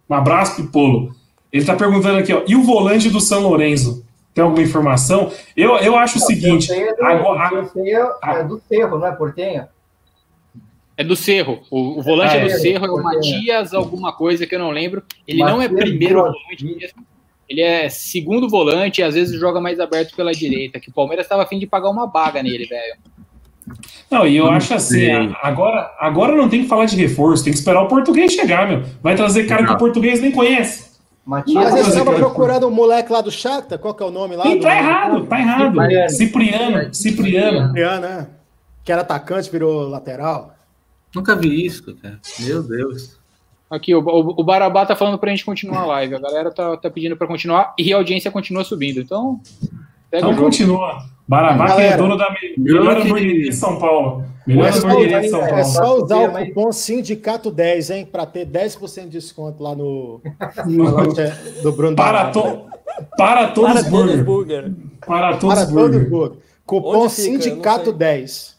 Um 0.10 0.14
abraço, 0.14 0.56
Pipolo. 0.56 1.16
Ele 1.52 1.66
tá 1.66 1.76
perguntando 1.76 2.18
aqui, 2.18 2.34
ó, 2.34 2.44
e 2.48 2.56
o 2.56 2.64
volante 2.64 3.10
do 3.10 3.20
São 3.20 3.42
Lourenço? 3.42 4.06
Tem 4.34 4.44
alguma 4.44 4.62
informação? 4.62 5.32
Eu, 5.56 5.78
eu 5.78 5.98
acho 5.98 6.18
o 6.18 6.22
seguinte, 6.22 6.70
Eu 6.70 6.76
sei 6.76 6.88
é 6.88 6.96
do, 6.96 7.06
agora, 7.06 7.56
eu 7.56 7.66
sei 7.66 7.96
é, 7.96 8.08
é 8.24 8.44
do 8.44 8.62
Cerro, 8.70 9.00
não 9.00 9.08
é 9.08 9.12
Portenha? 9.12 9.70
É 10.96 11.04
do 11.04 11.16
Cerro. 11.16 11.62
O, 11.72 12.00
o 12.00 12.02
volante 12.04 12.36
Ah, 12.36 12.38
é 12.38 12.46
do 12.46 12.52
é, 12.52 12.58
Cerro, 12.58 12.86
é 12.86 12.90
o 12.90 13.00
é. 13.00 13.04
Matias, 13.04 13.74
alguma 13.74 14.14
coisa 14.14 14.46
que 14.46 14.54
eu 14.54 14.60
não 14.60 14.70
lembro. 14.72 15.04
Ele 15.28 15.40
não 15.40 15.62
é 15.62 15.68
Matias 15.68 15.90
primeiro 15.90 16.20
volante 16.22 16.66
mesmo. 16.66 17.06
Ele 17.50 17.62
é 17.62 17.88
segundo 17.90 18.50
volante 18.50 19.00
e 19.00 19.04
às 19.04 19.16
vezes 19.16 19.40
joga 19.40 19.62
mais 19.62 19.80
aberto 19.80 20.16
pela 20.16 20.34
direita. 20.34 20.80
Que 20.80 20.90
o 20.90 20.94
Palmeiras 20.94 21.26
estava 21.26 21.44
afim 21.44 21.58
de 21.58 21.66
pagar 21.66 21.90
uma 21.90 22.06
baga 22.06 22.44
nele, 22.44 22.66
velho. 22.66 22.96
Não, 24.10 24.26
e 24.26 24.38
eu 24.38 24.46
Não 24.46 24.54
acho 24.54 24.74
assim, 24.74 24.96
sei. 25.00 25.12
a- 25.12 25.38
agora, 25.44 25.92
agora 26.00 26.36
não 26.36 26.48
tem 26.50 26.62
que 26.64 26.68
falar 26.68 26.86
de 26.86 26.96
reforço, 26.96 27.44
tem 27.44 27.52
que 27.52 27.60
esperar 27.60 27.82
o 27.84 27.88
português 27.88 28.32
chegar, 28.32 28.68
meu. 28.68 28.84
Vai 29.04 29.16
trazer 29.16 29.46
cara 29.46 29.64
que 29.64 29.70
Não. 29.70 29.76
o 29.76 29.80
português 29.80 30.22
nem 30.22 30.32
conhece. 30.32 30.88
Matias 31.26 31.54
Mas 31.56 31.66
eles 31.74 31.80
fazer, 31.88 31.90
estavam 32.00 32.14
cara. 32.14 32.26
procurando 32.26 32.68
o 32.68 32.72
moleque 32.72 33.12
lá 33.12 33.20
do 33.20 33.30
Shakhtar, 33.30 33.78
qual 33.80 33.94
que 33.94 34.02
é 34.02 34.06
o 34.06 34.12
nome 34.12 34.38
lá? 34.38 34.46
Do- 34.46 34.60
tá 34.62 34.76
errado, 34.78 35.26
tá 35.26 35.40
errado. 35.40 35.74
Cipriano. 35.74 36.10
Cipriano, 36.10 36.94
Cipriano. 36.94 37.68
Cipriano, 37.68 38.02
né? 38.02 38.28
Que 38.86 38.92
era 38.94 39.02
atacante, 39.02 39.52
virou 39.52 39.90
lateral. 39.90 40.56
Nunca 41.14 41.36
vi 41.36 41.66
isso, 41.66 41.94
cara. 41.98 42.18
Meu 42.40 42.64
Deus. 42.64 43.18
Aqui, 43.70 43.94
o, 43.94 44.00
o, 44.00 44.40
o 44.40 44.44
Barabá 44.46 44.86
tá 44.86 44.96
falando 44.96 45.18
pra 45.18 45.30
gente 45.30 45.44
continuar 45.44 45.82
a 45.82 45.86
live. 45.88 46.16
A 46.16 46.20
galera 46.20 46.50
tá, 46.50 46.78
tá 46.78 46.90
pedindo 46.90 47.18
pra 47.18 47.28
continuar 47.28 47.74
e 47.78 47.92
a 47.92 47.98
audiência 47.98 48.32
continua 48.32 48.64
subindo. 48.64 49.02
Então, 49.02 49.42
pega 50.10 50.28
Então 50.30 50.36
continua. 50.44 51.06
Barabá 51.28 51.76
que 51.76 51.82
é 51.82 51.98
dono 51.98 52.18
da 52.18 52.30
me- 52.32 52.56
melhor 52.58 52.98
hamburgueria 53.02 53.50
de 53.50 53.56
São 53.56 53.78
Paulo. 53.80 54.24
Melhor 54.46 54.68
É 54.68 54.78
hamburgueria 54.78 55.20
de 55.22 55.30
São 55.30 55.42
é 55.46 55.50
Paulo. 55.50 55.66
só 55.66 55.98
usar 55.98 56.18
o 56.18 56.46
cupom 56.46 56.70
Sindicato10, 56.70 57.94
hein? 57.94 58.06
Pra 58.10 58.26
ter 58.26 58.46
10% 58.46 59.04
de 59.04 59.10
desconto 59.20 59.62
lá 59.62 59.76
no, 59.76 60.22
no 60.66 60.84
lote 60.90 61.22
do 61.62 61.72
Bruno 61.74 61.96
Para, 61.98 62.32
to, 62.32 62.66
para 63.18 63.50
todos 63.50 63.72
Para 63.74 63.82
os 63.82 63.88
burger. 63.90 64.24
burger. 64.24 64.72
Para 65.06 65.36
todos 65.38 65.56
Para 65.60 65.66
burger. 65.66 66.10
mundo. 66.10 66.38
Cupom 66.66 66.98
Onde 67.04 67.14
fica? 67.14 67.28
Eu 67.50 67.56
não 67.58 67.62
Sindicato10. 67.62 68.56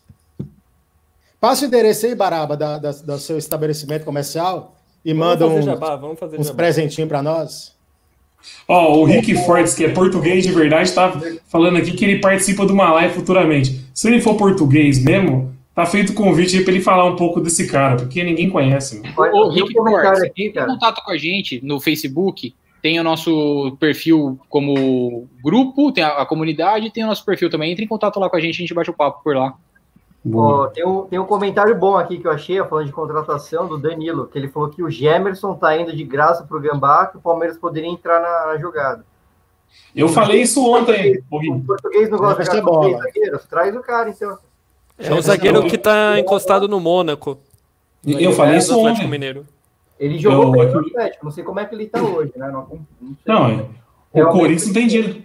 Passa 1.41 1.65
o 1.65 1.69
endereço 1.69 2.05
aí, 2.05 2.15
Baraba, 2.15 2.55
da, 2.57 2.79
da- 2.79 2.91
do 2.91 3.19
seu 3.19 3.39
estabelecimento 3.39 4.05
comercial 4.05 4.75
e 5.05 5.15
manda 5.15 5.47
vamos 5.47 5.65
fazer 5.65 5.71
um- 5.71 5.75
jabá, 5.75 6.01
uns 6.39 6.51
presentinhos 6.51 7.09
pra 7.09 7.23
nós. 7.23 7.78
Ó, 8.67 8.99
o 8.99 9.05
Rick 9.05 9.35
Fortes, 9.45 9.75
que 9.75 9.85
é 9.85 9.89
português 9.89 10.45
de 10.45 10.53
verdade, 10.53 10.93
tá 10.93 11.13
falando 11.49 11.79
aqui 11.79 11.93
que 11.93 12.05
ele 12.05 12.21
participa 12.21 12.67
de 12.67 12.73
uma 12.73 12.93
live 12.93 13.15
futuramente. 13.15 13.81
Se 13.95 14.09
ele 14.09 14.21
for 14.21 14.37
português 14.37 15.03
mesmo, 15.03 15.55
tá 15.75 15.87
feito 15.87 16.11
o 16.11 16.15
convite 16.15 16.57
aí 16.57 16.65
pra 16.65 16.73
ele 16.73 16.83
falar 16.83 17.05
um 17.05 17.17
pouco 17.17 17.41
desse 17.41 17.67
cara, 17.67 17.97
porque 17.97 18.23
ninguém 18.23 18.51
conhece. 18.51 19.01
Tem 19.01 19.13
um 19.17 19.49
Rick 19.51 19.73
Fortes, 19.73 20.23
aqui, 20.23 20.51
cara. 20.51 20.67
contato 20.67 21.03
com 21.05 21.11
a 21.11 21.17
gente 21.17 21.65
no 21.65 21.81
Facebook. 21.81 22.55
Tem 22.81 23.01
o 23.01 23.03
nosso 23.03 23.77
perfil 23.81 24.39
como 24.49 25.27
grupo, 25.43 25.91
tem 25.91 26.05
a, 26.05 26.19
a 26.19 26.27
comunidade, 26.27 26.91
tem 26.91 27.03
o 27.05 27.09
nosso 27.09 27.25
perfil 27.25 27.51
também. 27.51 27.73
Entre 27.73 27.85
em 27.85 27.89
contato 27.89 28.21
lá 28.21 28.31
com 28.31 28.37
a 28.37 28.41
gente, 28.41 28.57
a 28.57 28.59
gente 28.59 28.75
bate 28.75 28.91
o 28.91 28.95
papo 28.95 29.23
por 29.23 29.35
lá. 29.35 29.55
Boa. 30.25 30.65
Ó, 30.65 30.67
tem, 30.69 30.85
um, 30.87 31.03
tem 31.03 31.19
um 31.19 31.25
comentário 31.25 31.75
bom 31.77 31.97
aqui 31.97 32.19
que 32.19 32.27
eu 32.27 32.31
achei, 32.33 32.63
falando 32.65 32.87
de 32.87 32.93
contratação, 32.93 33.67
do 33.69 33.79
Danilo, 33.79 34.27
que 34.27 34.37
ele 34.39 34.49
falou 34.49 34.69
que 34.69 34.83
o 34.83 34.91
Gemerson 34.91 35.55
tá 35.55 35.77
indo 35.77 35.95
de 35.95 36.05
graça 36.05 36.45
pro 36.45 36.61
Gambá, 36.61 37.07
que 37.07 37.17
o 37.17 37.21
Palmeiras 37.21 37.57
poderia 37.57 37.89
entrar 37.89 38.21
na, 38.21 38.53
na 38.53 38.59
jogada. 38.59 39.05
Eu 39.95 40.09
falei 40.09 40.43
isso 40.43 40.65
ontem, 40.67 41.23
O 41.31 41.61
português 41.63 42.11
não 42.11 42.19
gosta 42.19 42.43
de 42.43 42.57
é 42.57 42.61
bola. 42.61 42.99
zagueiros? 42.99 43.45
Traz 43.47 43.75
o 43.77 43.81
cara, 43.81 44.11
então. 44.11 44.37
É 44.99 45.15
um 45.15 45.23
zagueiro 45.23 45.63
que 45.67 45.79
tá 45.79 46.19
encostado 46.19 46.67
no 46.67 46.81
Mônaco. 46.81 47.39
Eu 48.05 48.33
falei 48.33 48.55
É, 48.57 48.59
isso 48.59 48.77
ontem. 48.79 49.07
Mineiro. 49.07 49.47
Ele 49.99 50.19
jogou 50.19 50.45
Eu- 50.45 50.51
bem 50.53 50.67
no 50.73 50.81
Atlético, 50.81 51.25
não 51.25 51.33
sei 51.33 51.45
como 51.45 51.61
é 51.61 51.65
que 51.65 51.75
ele 51.75 51.87
tá 51.87 52.01
hoje, 52.03 52.33
né? 52.37 52.49
Não, 52.51 52.67
não 53.01 53.17
sei. 53.17 53.17
Não, 53.27 53.47
é. 53.49 53.53
O 53.55 53.69
Realmente- 54.15 54.39
Corinthians 54.41 54.67
não 54.67 54.75
tem 54.75 54.87
dinheiro. 54.87 55.23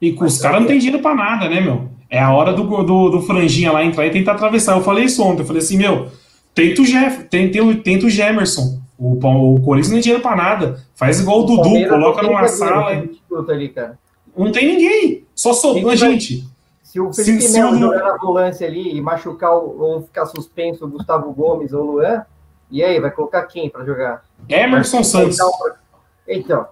E 0.00 0.12
os 0.20 0.40
caras 0.40 0.60
não 0.60 0.66
tem 0.68 0.78
dinheiro 0.78 1.02
pra 1.02 1.14
nada, 1.14 1.48
né, 1.48 1.60
meu? 1.60 1.88
É 2.10 2.18
a 2.18 2.32
hora 2.32 2.52
do, 2.52 2.62
do, 2.84 3.10
do 3.10 3.22
franjinha 3.22 3.70
lá 3.72 3.84
entrar 3.84 4.06
e 4.06 4.10
tentar 4.10 4.32
atravessar. 4.32 4.76
Eu 4.76 4.82
falei 4.82 5.04
isso 5.04 5.22
ontem. 5.22 5.42
Eu 5.42 5.46
falei 5.46 5.60
assim, 5.62 5.76
meu, 5.76 6.08
tenta 6.54 6.80
o, 6.82 6.84
Jeff, 6.84 7.24
tenta, 7.24 7.62
o- 7.62 7.82
tenta 7.82 8.06
o 8.06 8.10
Gemerson. 8.10 8.78
O, 8.98 9.12
o 9.54 9.60
Corinthians 9.60 9.88
não 9.88 9.94
tem 9.96 10.02
dinheiro 10.02 10.22
pra 10.22 10.34
nada. 10.34 10.82
Faz 10.94 11.20
igual 11.20 11.40
o 11.40 11.44
Dudu, 11.44 11.62
Palmeiras 11.62 11.90
coloca 11.90 12.22
numa 12.22 12.48
sala. 12.48 12.94
e- 12.94 13.20
ali, 13.52 13.68
cara. 13.68 13.98
Não 14.36 14.50
tem 14.50 14.66
ninguém. 14.66 15.24
Só 15.34 15.52
sobrou, 15.52 15.84
vai- 15.86 15.96
gente. 15.96 16.44
Se 16.82 16.98
o 16.98 17.12
Se- 17.12 17.22
Felipe 17.24 17.42
se 17.42 17.52
Melo 17.58 17.76
o- 17.76 17.78
jogar 17.78 18.02
na 18.02 18.16
volância 18.16 18.66
ali 18.66 18.96
e 18.96 19.00
machucar 19.00 19.52
o- 19.54 19.78
ou 19.78 20.02
ficar 20.02 20.24
suspenso 20.26 20.86
o 20.86 20.88
Gustavo 20.88 21.30
Gomes 21.34 21.72
ou 21.74 21.82
o 21.82 21.90
Luan, 21.92 22.22
e 22.70 22.82
aí, 22.82 22.98
vai 22.98 23.10
colocar 23.10 23.42
quem 23.42 23.68
pra 23.68 23.84
jogar? 23.84 24.24
Emerson 24.48 25.04
Santos. 25.04 25.36
Então, 26.26 26.66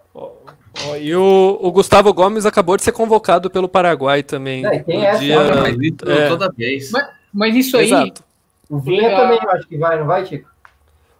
Ó, 0.88 0.96
e 0.96 1.14
o, 1.16 1.58
o 1.60 1.72
Gustavo 1.72 2.12
Gomes 2.12 2.44
acabou 2.46 2.76
de 2.76 2.82
ser 2.84 2.92
convocado 2.92 3.48
pelo 3.50 3.68
Paraguai 3.68 4.22
também. 4.22 4.64
É, 4.66 4.76
e 4.76 4.82
tem 4.82 4.98
no 4.98 5.04
essa, 5.04 5.18
dia- 5.18 5.38
Olha, 5.38 5.60
mas 5.62 5.76
isso 5.80 6.10
é. 6.10 6.28
toda 6.28 6.52
vez. 6.52 6.90
Mas 7.32 7.56
isso 7.56 7.76
aí, 7.76 7.86
Exato. 7.86 8.22
o 8.68 8.78
Vinha 8.78 9.02
Legal. 9.08 9.20
também 9.22 9.38
eu 9.42 9.50
acho 9.50 9.66
que 9.68 9.76
vai, 9.78 9.98
não 9.98 10.06
vai, 10.06 10.24
Chico? 10.26 10.48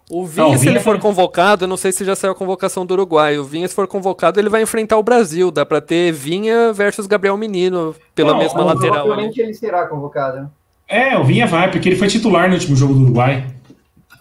O 0.09 0.25
Vinha, 0.25 0.45
Não, 0.47 0.51
o 0.53 0.55
se 0.55 0.61
Vinha 0.61 0.73
ele 0.75 0.81
for 0.81 0.99
convocado, 1.01 1.65
eu 1.65 1.69
não 1.69 1.77
sei 1.77 1.91
se 1.91 2.05
já 2.05 2.15
saiu 2.15 2.31
a 2.33 2.35
convocação 2.35 2.87
do 2.87 2.93
Uruguai. 2.95 3.39
O 3.39 3.45
Vinha, 3.45 3.67
se 3.67 3.75
for 3.75 3.89
convocado, 3.89 4.39
ele 4.39 4.49
vai 4.49 4.63
enfrentar 4.63 4.97
o 4.99 5.03
Brasil. 5.03 5.51
Dá 5.51 5.67
pra 5.67 5.81
ter 5.81 6.13
Vinha 6.13 6.73
versus 6.73 7.07
Gabriel 7.09 7.37
Menino 7.37 7.93
pela 8.15 8.31
Não, 8.33 8.39
mesma 8.39 8.61
não, 8.61 8.67
lateral. 8.69 9.05
Provavelmente 9.05 9.41
ele 9.41 9.53
será 9.53 9.85
convocado, 9.87 10.43
né? 10.43 10.49
É, 10.89 11.19
o 11.19 11.25
Vinha 11.25 11.45
vai, 11.49 11.71
porque 11.73 11.89
ele 11.89 11.97
foi 11.97 12.07
titular 12.07 12.47
no 12.49 12.55
último 12.55 12.77
jogo 12.77 12.95
do 12.95 13.01
Uruguai. 13.03 13.47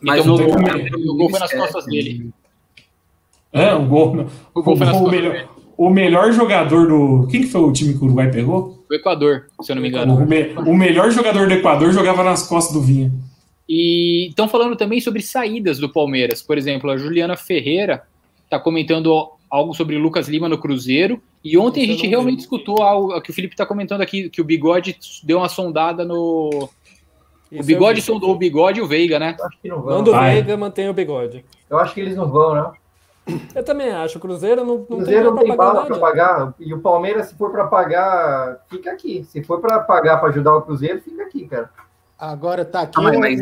Mas 0.02 0.22
Então, 0.22 0.34
o, 0.36 0.40
o- 0.40 1.14
o 1.14 1.18
gol 1.18 1.30
foi 1.30 1.40
nas 1.40 1.54
costas 1.54 1.86
dele. 1.86 2.32
É, 3.56 3.74
o 3.74 3.86
gol. 3.86 4.26
O 4.54 4.62
gol 4.62 4.76
foi 4.78 4.88
o, 4.88 5.10
melhor, 5.10 5.48
o 5.78 5.90
melhor 5.90 6.32
jogador 6.32 6.88
do. 6.88 7.28
Quem 7.30 7.42
que 7.42 7.48
foi 7.48 7.62
o 7.62 7.72
time 7.72 7.94
que 7.94 8.00
o 8.00 8.06
Uruguai 8.06 8.30
pegou? 8.30 8.84
O 8.90 8.94
Equador, 8.94 9.48
se 9.62 9.72
eu 9.72 9.76
não 9.76 9.82
me 9.82 9.90
O, 9.90 9.92
engano. 9.92 10.26
me- 10.26 10.54
o 10.70 10.76
melhor 10.76 11.10
jogador 11.12 11.48
do 11.48 11.54
Equador 11.54 11.92
jogava 11.92 12.24
nas 12.24 12.48
costas 12.48 12.74
do 12.74 12.82
Vinha. 12.82 13.12
E 13.68 14.28
estão 14.30 14.48
falando 14.48 14.76
também 14.76 15.02
sobre 15.02 15.22
saídas 15.24 15.80
do 15.80 15.90
Palmeiras. 15.92 16.42
Por 16.42 16.58
exemplo, 16.58 16.90
a 16.92 16.98
Juliana 16.98 17.36
Ferreira 17.36 18.04
está 18.44 18.60
comentando 18.60 19.12
algo 19.50 19.74
sobre 19.74 19.98
Lucas 19.98 20.28
Lima 20.28 20.48
no 20.48 20.58
Cruzeiro. 20.60 21.20
E 21.44 21.58
ontem 21.58 21.84
a 21.84 21.88
gente 21.88 22.06
realmente 22.06 22.36
vi. 22.38 22.42
escutou 22.44 22.82
algo 22.84 23.20
que 23.22 23.32
o 23.32 23.34
Felipe 23.34 23.54
está 23.54 23.66
comentando 23.66 24.02
aqui, 24.02 24.30
que 24.30 24.42
o 24.42 24.44
Bigode 24.44 24.96
deu 25.24 25.38
uma 25.40 25.50
sondada 25.50 26.04
no. 26.06 26.70
Isso 27.52 27.62
o 27.62 27.66
Bigode 27.66 27.92
eu 27.92 27.96
vi. 27.96 28.02
sondou 28.02 28.32
o 28.32 28.38
Bigode 28.38 28.80
e 28.80 28.84
o 28.84 28.88
Veiga, 28.88 29.18
né? 29.18 29.36
Eu 29.40 29.46
acho 29.46 29.58
que 29.62 29.68
não 29.70 29.82
vão. 29.82 29.98
Manda 29.98 30.12
o. 30.12 30.20
Veiga, 30.20 30.58
mantém 30.58 30.90
o 30.90 30.94
bigode. 30.94 31.44
Eu 31.70 31.80
acho 31.80 31.94
que 31.94 32.02
eles 32.02 32.16
não 32.16 32.28
vão, 32.30 32.54
não. 32.56 32.72
Eu 33.56 33.64
também 33.64 33.90
acho. 33.92 34.18
O 34.18 34.22
Cruzeiro 34.22 34.64
não, 34.64 34.76
O 34.76 34.78
não 34.78 34.98
Cruzeiro 34.98 35.26
não 35.32 35.36
tem 35.38 35.46
tem 35.48 35.56
pra 35.56 35.66
pagar 35.66 35.74
bala 35.74 35.86
para 35.88 35.98
pagar. 36.00 36.54
E 36.60 36.74
o 36.74 36.80
Palmeiras, 36.80 37.28
se 37.28 37.36
for 37.36 37.52
para 37.52 37.66
pagar, 37.68 38.60
fica 38.70 38.92
aqui. 38.92 39.24
Se 39.24 39.44
for 39.44 39.60
para 39.60 39.80
pagar 39.80 40.18
para 40.18 40.30
ajudar 40.30 40.56
o 40.56 40.62
Cruzeiro, 40.62 41.02
fica 41.02 41.24
aqui, 41.24 41.48
cara. 41.48 41.70
Agora 42.18 42.64
tá 42.64 42.82
aqui, 42.82 43.00
Ah, 43.00 43.20
mas- 43.20 43.42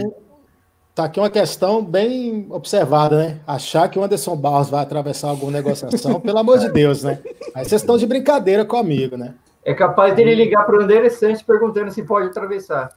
tá 0.95 1.03
aqui 1.05 1.19
uma 1.19 1.29
questão 1.29 1.83
bem 1.83 2.47
observada, 2.49 3.17
né? 3.17 3.39
Achar 3.45 3.89
que 3.89 3.99
o 3.99 4.03
Anderson 4.03 4.35
Barros 4.35 4.69
vai 4.69 4.81
atravessar 4.83 5.29
alguma 5.29 5.51
negociação, 5.51 6.19
pelo 6.19 6.37
amor 6.39 6.59
de 6.59 6.69
Deus, 6.71 7.03
né? 7.03 7.19
Aí 7.53 7.65
vocês 7.65 7.81
estão 7.81 7.97
de 7.97 8.05
brincadeira 8.07 8.63
comigo, 8.65 9.17
né? 9.17 9.33
É 9.65 9.73
capaz 9.73 10.13
dele 10.15 10.33
ligar 10.35 10.65
para 10.65 10.77
o 10.77 10.81
André 10.81 11.09
Santos 11.09 11.41
perguntando 11.41 11.91
se 11.91 12.03
pode 12.03 12.27
atravessar. 12.27 12.93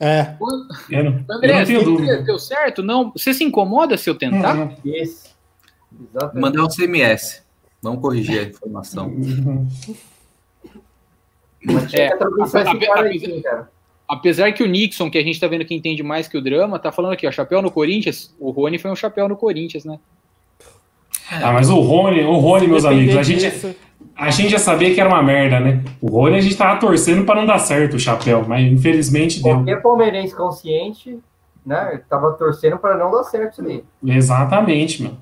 É, 0.00 0.34
Eu 0.90 1.04
não, 1.04 1.12
eu 1.28 1.36
André, 1.36 1.58
não 1.60 1.64
tenho 1.66 1.84
dúvida. 1.84 2.22
deu 2.22 2.38
certo? 2.38 2.82
Não. 2.82 3.12
Você 3.12 3.32
se 3.32 3.44
incomoda 3.44 3.96
se 3.96 4.10
eu 4.10 4.14
tentar? 4.16 4.72
Isso. 4.84 5.33
Exatamente. 6.10 6.40
mandar 6.42 6.64
um 6.64 6.68
CMS. 6.68 7.42
Vamos 7.82 8.00
corrigir 8.00 8.38
a 8.40 8.42
informação. 8.44 9.12
É, 11.66 11.86
que 11.86 12.00
atravessar 12.12 12.58
a- 12.58 12.62
esse 12.74 12.84
a- 12.84 12.86
cara 12.94 13.00
a- 13.08 13.10
aí, 13.10 13.18
sim, 13.18 13.40
cara. 13.40 13.70
Apesar 14.06 14.52
que 14.52 14.62
o 14.62 14.66
Nixon, 14.66 15.10
que 15.10 15.16
a 15.16 15.22
gente 15.22 15.40
tá 15.40 15.46
vendo 15.46 15.64
que 15.64 15.74
entende 15.74 16.02
mais 16.02 16.28
que 16.28 16.36
o 16.36 16.42
drama, 16.42 16.78
tá 16.78 16.92
falando 16.92 17.12
aqui, 17.12 17.26
ó, 17.26 17.32
chapéu 17.32 17.62
no 17.62 17.70
Corinthians. 17.70 18.34
O 18.38 18.50
Rony 18.50 18.78
foi 18.78 18.90
um 18.90 18.94
chapéu 18.96 19.26
no 19.28 19.34
Corinthians, 19.36 19.84
né? 19.86 19.98
Ah, 21.30 21.52
mas 21.52 21.70
o 21.70 21.80
Rony, 21.80 22.20
o 22.22 22.36
Rony, 22.36 22.68
meus 22.68 22.84
amigos, 22.84 23.16
a 23.16 23.22
gente, 23.22 23.46
a 24.14 24.28
gente 24.30 24.50
já 24.50 24.58
sabia 24.58 24.92
que 24.92 25.00
era 25.00 25.08
uma 25.08 25.22
merda, 25.22 25.58
né? 25.58 25.82
O 26.02 26.08
Rony 26.10 26.36
a 26.36 26.40
gente 26.42 26.54
tava 26.54 26.78
torcendo 26.78 27.24
para 27.24 27.36
não 27.40 27.46
dar 27.46 27.58
certo 27.58 27.94
o 27.94 27.98
chapéu, 27.98 28.44
mas 28.46 28.70
infelizmente 28.70 29.42
deu. 29.42 29.54
Qualquer 29.54 29.80
palmeirense 29.80 30.36
consciente, 30.36 31.18
né? 31.64 32.02
Tava 32.10 32.32
torcendo 32.32 32.76
para 32.76 32.98
não 32.98 33.10
dar 33.10 33.24
certo 33.24 33.62
isso 33.62 33.66
aí. 33.66 33.82
Exatamente, 34.04 35.02
mano. 35.02 35.16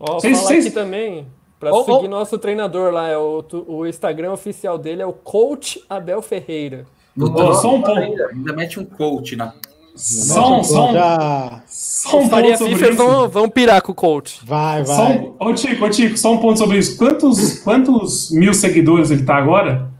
Ó, 0.00 0.20
falar 0.20 0.34
vocês- 0.34 0.66
aqui 0.66 0.74
também, 0.74 1.26
pra 1.58 1.72
Ô, 1.72 1.80
ô. 1.80 1.84
seguir 1.84 2.08
nosso 2.08 2.38
treinador 2.38 2.90
lá, 2.92 3.06
é 3.08 3.18
o, 3.18 3.44
o 3.68 3.86
Instagram 3.86 4.32
oficial 4.32 4.78
dele 4.78 5.02
é 5.02 5.06
o 5.06 5.12
Coach 5.12 5.80
Abel 5.88 6.22
Ferreira. 6.22 6.86
Ô, 7.18 7.52
só 7.54 7.74
um 7.74 7.82
pouco. 7.82 8.00
Ainda. 8.00 8.28
Ainda 8.28 8.52
mete 8.54 8.80
um 8.80 8.84
coach 8.84 9.36
na. 9.36 9.52
Só 9.94 10.60
um, 10.60 10.64
só 10.64 10.88
um, 10.88 10.92
Já... 10.94 11.62
só 11.66 12.20
um 12.20 12.30
Faria 12.30 12.56
ponto 12.56 12.70
sobre 12.70 12.90
vão, 12.92 13.28
vão 13.28 13.48
pirar 13.50 13.82
com 13.82 13.92
o 13.92 13.94
Coach. 13.94 14.40
Vai, 14.46 14.86
Só 14.86 14.94
vai. 15.04 15.18
um, 15.18 15.34
ô, 15.38 15.52
Tico, 15.52 15.84
ô, 15.84 15.90
Tico, 15.90 16.16
só 16.16 16.32
um 16.32 16.38
ponto 16.38 16.58
sobre 16.58 16.78
isso. 16.78 16.96
Quantos, 16.96 17.58
quantos 17.58 18.30
mil 18.30 18.54
seguidores 18.54 19.10
ele 19.10 19.24
tá 19.24 19.36
agora? 19.36 19.90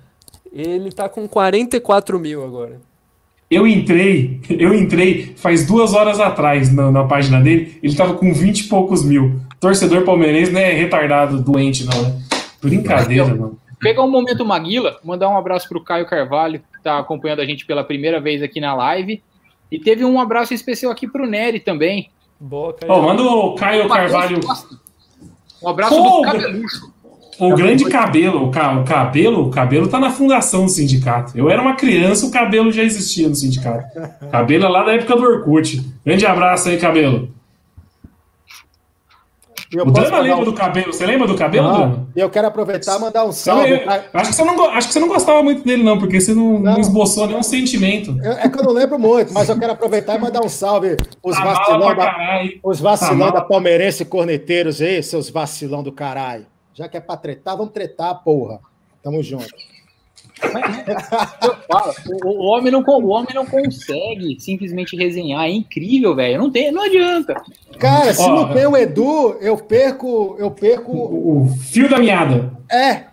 Ele 0.50 0.90
tá 0.90 1.08
com 1.08 1.28
44 1.28 2.18
mil 2.18 2.42
agora. 2.44 2.80
Eu 3.50 3.66
entrei, 3.66 4.40
eu 4.48 4.72
entrei 4.72 5.34
faz 5.36 5.66
duas 5.66 5.92
horas 5.92 6.20
atrás 6.20 6.72
na, 6.72 6.90
na 6.90 7.04
página 7.04 7.40
dele, 7.40 7.78
ele 7.82 7.94
tava 7.96 8.14
com 8.14 8.32
20 8.32 8.60
e 8.60 8.68
poucos 8.68 9.04
mil. 9.04 9.40
Torcedor 9.60 10.04
palmeirense 10.04 10.50
não 10.50 10.60
é 10.60 10.72
retardado, 10.72 11.40
doente, 11.40 11.84
não, 11.84 12.02
né? 12.02 12.18
Brincadeira, 12.62 13.26
mano. 13.26 13.58
Pegar 13.78 14.02
um 14.02 14.10
momento 14.10 14.44
Maguila, 14.44 14.98
mandar 15.04 15.28
um 15.28 15.36
abraço 15.36 15.68
pro 15.68 15.82
Caio 15.82 16.06
Carvalho, 16.06 16.60
que 16.60 16.82
tá 16.82 16.98
acompanhando 16.98 17.40
a 17.40 17.46
gente 17.46 17.64
pela 17.66 17.82
primeira 17.84 18.20
vez 18.20 18.42
aqui 18.42 18.60
na 18.60 18.74
live. 18.74 19.22
E 19.70 19.78
teve 19.78 20.04
um 20.04 20.20
abraço 20.20 20.52
especial 20.52 20.90
aqui 20.92 21.06
pro 21.06 21.26
Nery 21.26 21.60
também. 21.60 22.10
Boa, 22.38 22.72
Caio. 22.74 22.92
Ó, 22.92 23.02
manda 23.02 23.22
o 23.22 23.54
Caio 23.54 23.88
Carvalho. 23.88 24.40
Um 25.62 25.68
abraço 25.68 25.94
Pô, 25.96 26.02
do 26.02 26.22
Cabelucho. 26.22 26.92
o 27.38 27.54
grande 27.54 27.84
cabelo, 27.84 28.46
o, 28.46 28.50
ca- 28.50 28.78
o 28.80 28.84
cabelo, 28.84 29.46
o 29.46 29.50
cabelo 29.50 29.88
tá 29.88 29.98
na 30.00 30.10
fundação 30.10 30.64
do 30.64 30.70
sindicato. 30.70 31.36
Eu 31.36 31.50
era 31.50 31.60
uma 31.60 31.74
criança, 31.76 32.26
o 32.26 32.30
cabelo 32.30 32.72
já 32.72 32.82
existia 32.82 33.28
no 33.28 33.34
sindicato. 33.34 33.84
Cabelo 34.30 34.64
é 34.64 34.68
lá 34.68 34.82
da 34.84 34.92
época 34.94 35.16
do 35.16 35.22
Orkut. 35.22 35.82
Grande 36.04 36.24
abraço 36.26 36.68
aí, 36.68 36.78
cabelo. 36.78 37.28
E 39.72 39.76
eu 39.76 39.84
O 39.84 39.86
mandar 39.86 40.18
lembra 40.20 40.36
um- 40.40 40.44
do 40.44 40.52
cabelo? 40.52 40.92
Você 40.92 41.06
lembra 41.06 41.28
do 41.28 41.36
cabelo, 41.36 41.68
Ah, 41.68 41.72
Drama? 41.72 42.08
E 42.16 42.18
eu 42.20 42.28
quero 42.28 42.48
aproveitar 42.48 42.96
e 42.96 43.00
mandar 43.00 43.22
um 43.22 43.28
Eu, 43.28 43.32
salve. 43.32 43.70
eu- 43.70 43.80
pra- 43.84 44.04
acho, 44.14 44.30
que 44.30 44.36
você 44.36 44.44
não, 44.44 44.64
acho 44.70 44.86
que 44.88 44.92
você 44.94 44.98
não 45.00 45.06
gostava 45.08 45.42
muito 45.44 45.62
dele, 45.64 45.84
não, 45.84 45.96
porque 45.96 46.20
você 46.20 46.34
não, 46.34 46.54
não 46.54 46.60
Não. 46.72 46.80
esboçou 46.80 47.28
nenhum 47.28 47.42
sentimento. 47.42 48.16
Eu- 48.22 48.32
É 48.32 48.48
que 48.48 48.58
eu 48.58 48.64
não 48.64 48.72
lembro 48.72 48.98
muito, 48.98 49.32
mas 49.32 49.48
eu 49.48 49.56
quero 49.58 49.72
aproveitar 49.72 50.16
e 50.16 50.18
mandar 50.18 50.44
um 50.44 50.48
salve 50.48 50.96
os 51.22 51.36
Tá 51.36 51.44
mala 51.44 51.54
vacilão 51.58 51.94
da, 51.96 52.14
os 52.64 52.80
vacilão 52.80 53.28
Tá 53.28 53.34
da 53.38 53.40
Palmeirense 53.42 54.04
corneteiros 54.04 54.80
aí, 54.82 55.00
seus 55.04 55.30
vacilão 55.30 55.84
do 55.84 55.92
caralho. 55.92 56.46
Já 56.74 56.88
que 56.88 56.96
é 56.96 57.00
pra 57.00 57.16
tretar, 57.16 57.56
vamos 57.56 57.72
tretar, 57.72 58.12
porra. 58.24 58.58
Tamo 59.04 59.22
junto. 59.22 59.46
Eu 60.42 61.56
falo, 61.68 61.94
o, 62.24 62.28
o 62.28 62.46
homem 62.46 62.72
não, 62.72 62.82
o 62.86 63.08
homem 63.08 63.34
não 63.34 63.46
consegue 63.46 64.38
simplesmente 64.40 64.96
resenhar. 64.96 65.44
É 65.44 65.50
incrível, 65.50 66.14
velho. 66.14 66.38
Não, 66.38 66.50
tem, 66.50 66.72
não 66.72 66.82
adianta. 66.82 67.40
Cara, 67.78 68.12
se 68.12 68.22
Ó, 68.22 68.34
não 68.34 68.52
tem 68.52 68.66
o 68.66 68.76
Edu, 68.76 69.36
eu 69.40 69.56
perco, 69.56 70.36
eu 70.38 70.50
perco, 70.50 70.92
O, 70.92 71.44
o 71.44 71.48
fio 71.48 71.88
da 71.88 71.98
meada. 71.98 72.52
é, 72.70 73.04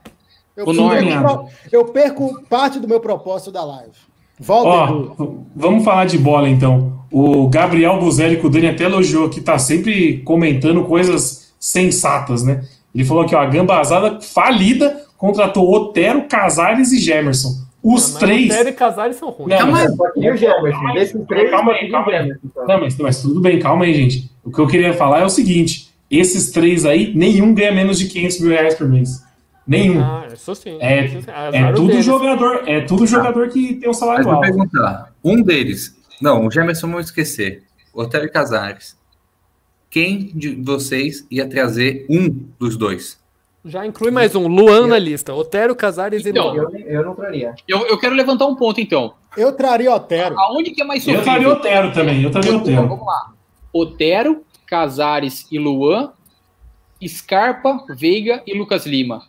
eu, 0.56 0.66
O 0.66 0.90
perco, 0.90 1.50
eu 1.72 1.86
perco 1.86 2.44
parte 2.50 2.80
do 2.80 2.88
meu 2.88 3.00
propósito 3.00 3.52
da 3.52 3.64
live. 3.64 3.92
Volta. 4.40 4.94
Ó, 5.20 5.28
vamos 5.56 5.84
falar 5.84 6.06
de 6.06 6.18
bola 6.18 6.50
então. 6.50 7.02
O 7.12 7.48
Gabriel 7.48 8.00
Buzelli, 8.00 8.38
que 8.38 8.46
o 8.46 8.50
Dani 8.50 8.68
até 8.68 8.84
elogiou 8.84 9.26
aqui, 9.26 9.42
tá 9.42 9.58
sempre 9.58 10.20
comentando 10.20 10.84
coisas 10.84 11.54
sensatas, 11.60 12.44
né? 12.44 12.64
Ele 12.94 13.06
falou 13.06 13.26
que 13.26 13.36
ó, 13.36 13.40
a 13.40 13.46
gambazada 13.46 14.20
falida 14.22 15.04
contratou 15.18 15.72
Otero, 15.74 16.24
Casares 16.28 16.92
e 16.92 17.00
Gemerson. 17.00 17.66
Os 17.84 18.12
Mas 18.14 18.20
três. 18.20 18.52
Otero 18.52 18.70
e 18.70 18.74
Casares 18.74 19.16
são 19.18 19.30
ruins. 19.30 19.60
Não, 19.60 19.72
mas- 19.72 19.96
Só 19.96 20.12
que 20.12 20.20
o 20.32 20.36
Gemerson, 20.38 20.94
desses 20.94 21.26
três, 21.28 21.50
Calma 21.52 21.72
aí, 21.74 21.90
calma 21.92 22.12
aí. 22.12 22.34
Então. 22.44 22.68
Não, 22.68 22.80
mas, 22.82 22.98
mas 22.98 23.22
tudo 23.22 23.40
bem, 23.40 23.60
calma 23.60 23.86
aí, 23.86 23.94
gente. 23.94 24.30
O 24.44 24.52
que 24.52 24.60
eu 24.60 24.68
queria 24.68 24.94
falar 24.94 25.20
é 25.22 25.26
o 25.26 25.30
seguinte: 25.30 25.90
esses 26.10 26.52
três 26.52 26.86
aí, 26.86 27.14
nenhum 27.16 27.54
ganha 27.54 27.72
menos 27.72 27.98
de 28.00 28.08
500 28.08 28.40
mil 28.42 28.50
reais 28.52 28.76
por 28.76 28.88
mês. 28.88 29.24
Nenhum. 29.66 30.02
Ah, 30.02 30.26
isso 30.34 30.56
sim. 30.56 30.78
É-. 30.80 31.06
Azar 31.28 31.54
É 31.54 31.72
tudo 31.74 31.88
deles. 31.90 32.06
jogador, 32.06 32.64
é 32.66 32.82
tudo 32.82 33.06
jogador 33.06 33.50
que 33.50 33.76
tem 33.76 33.90
um 33.90 33.92
Mas 33.92 33.98
salário 33.98 34.24
vou 34.24 34.34
alto. 34.34 34.46
perguntar. 34.46 35.14
Um 35.24 35.42
deles. 35.42 35.96
Não, 36.22 36.46
o 36.48 36.52
Gemerson 36.52 36.88
vamos 36.88 37.08
esquecer. 37.08 37.64
Otélio 37.94 38.32
Casares. 38.32 38.96
Quem 39.90 40.32
de 40.34 40.56
vocês 40.56 41.26
ia 41.32 41.48
trazer 41.48 42.06
um 42.10 42.30
dos 42.60 42.76
dois? 42.78 43.18
Já 43.68 43.86
inclui 43.86 44.12
mais 44.12 44.34
um. 44.34 44.48
Luan 44.48 44.88
na 44.88 44.98
lista. 44.98 45.34
Otero, 45.34 45.76
Casares 45.76 46.26
e 46.26 46.30
Então, 46.30 46.54
Luan. 46.54 46.70
Eu, 46.74 46.88
eu 46.88 47.06
não 47.06 47.14
traria. 47.14 47.54
Eu, 47.68 47.86
eu 47.86 48.00
quero 48.00 48.16
levantar 48.16 48.46
um 48.46 48.56
ponto, 48.56 48.80
então. 48.80 49.14
Eu 49.36 49.52
traria 49.52 49.94
Otero. 49.94 50.40
Aonde 50.40 50.72
que 50.72 50.82
é 50.82 50.86
mais 50.86 51.06
Eu 51.06 51.20
estaria 51.20 51.48
sofrível? 51.48 51.52
Otero 51.52 51.94
também, 51.94 52.24
eu 52.24 52.30
Então, 52.30 52.58
Otero. 52.58 52.88
Vamos 52.88 53.06
lá. 53.06 53.34
Otero, 53.74 54.44
Casares 54.66 55.46
e 55.52 55.60
Luan. 55.60 56.14
Scarpa, 57.06 57.86
Veiga 57.90 58.42
e 58.48 58.58
Lucas 58.58 58.86
Lima. 58.86 59.22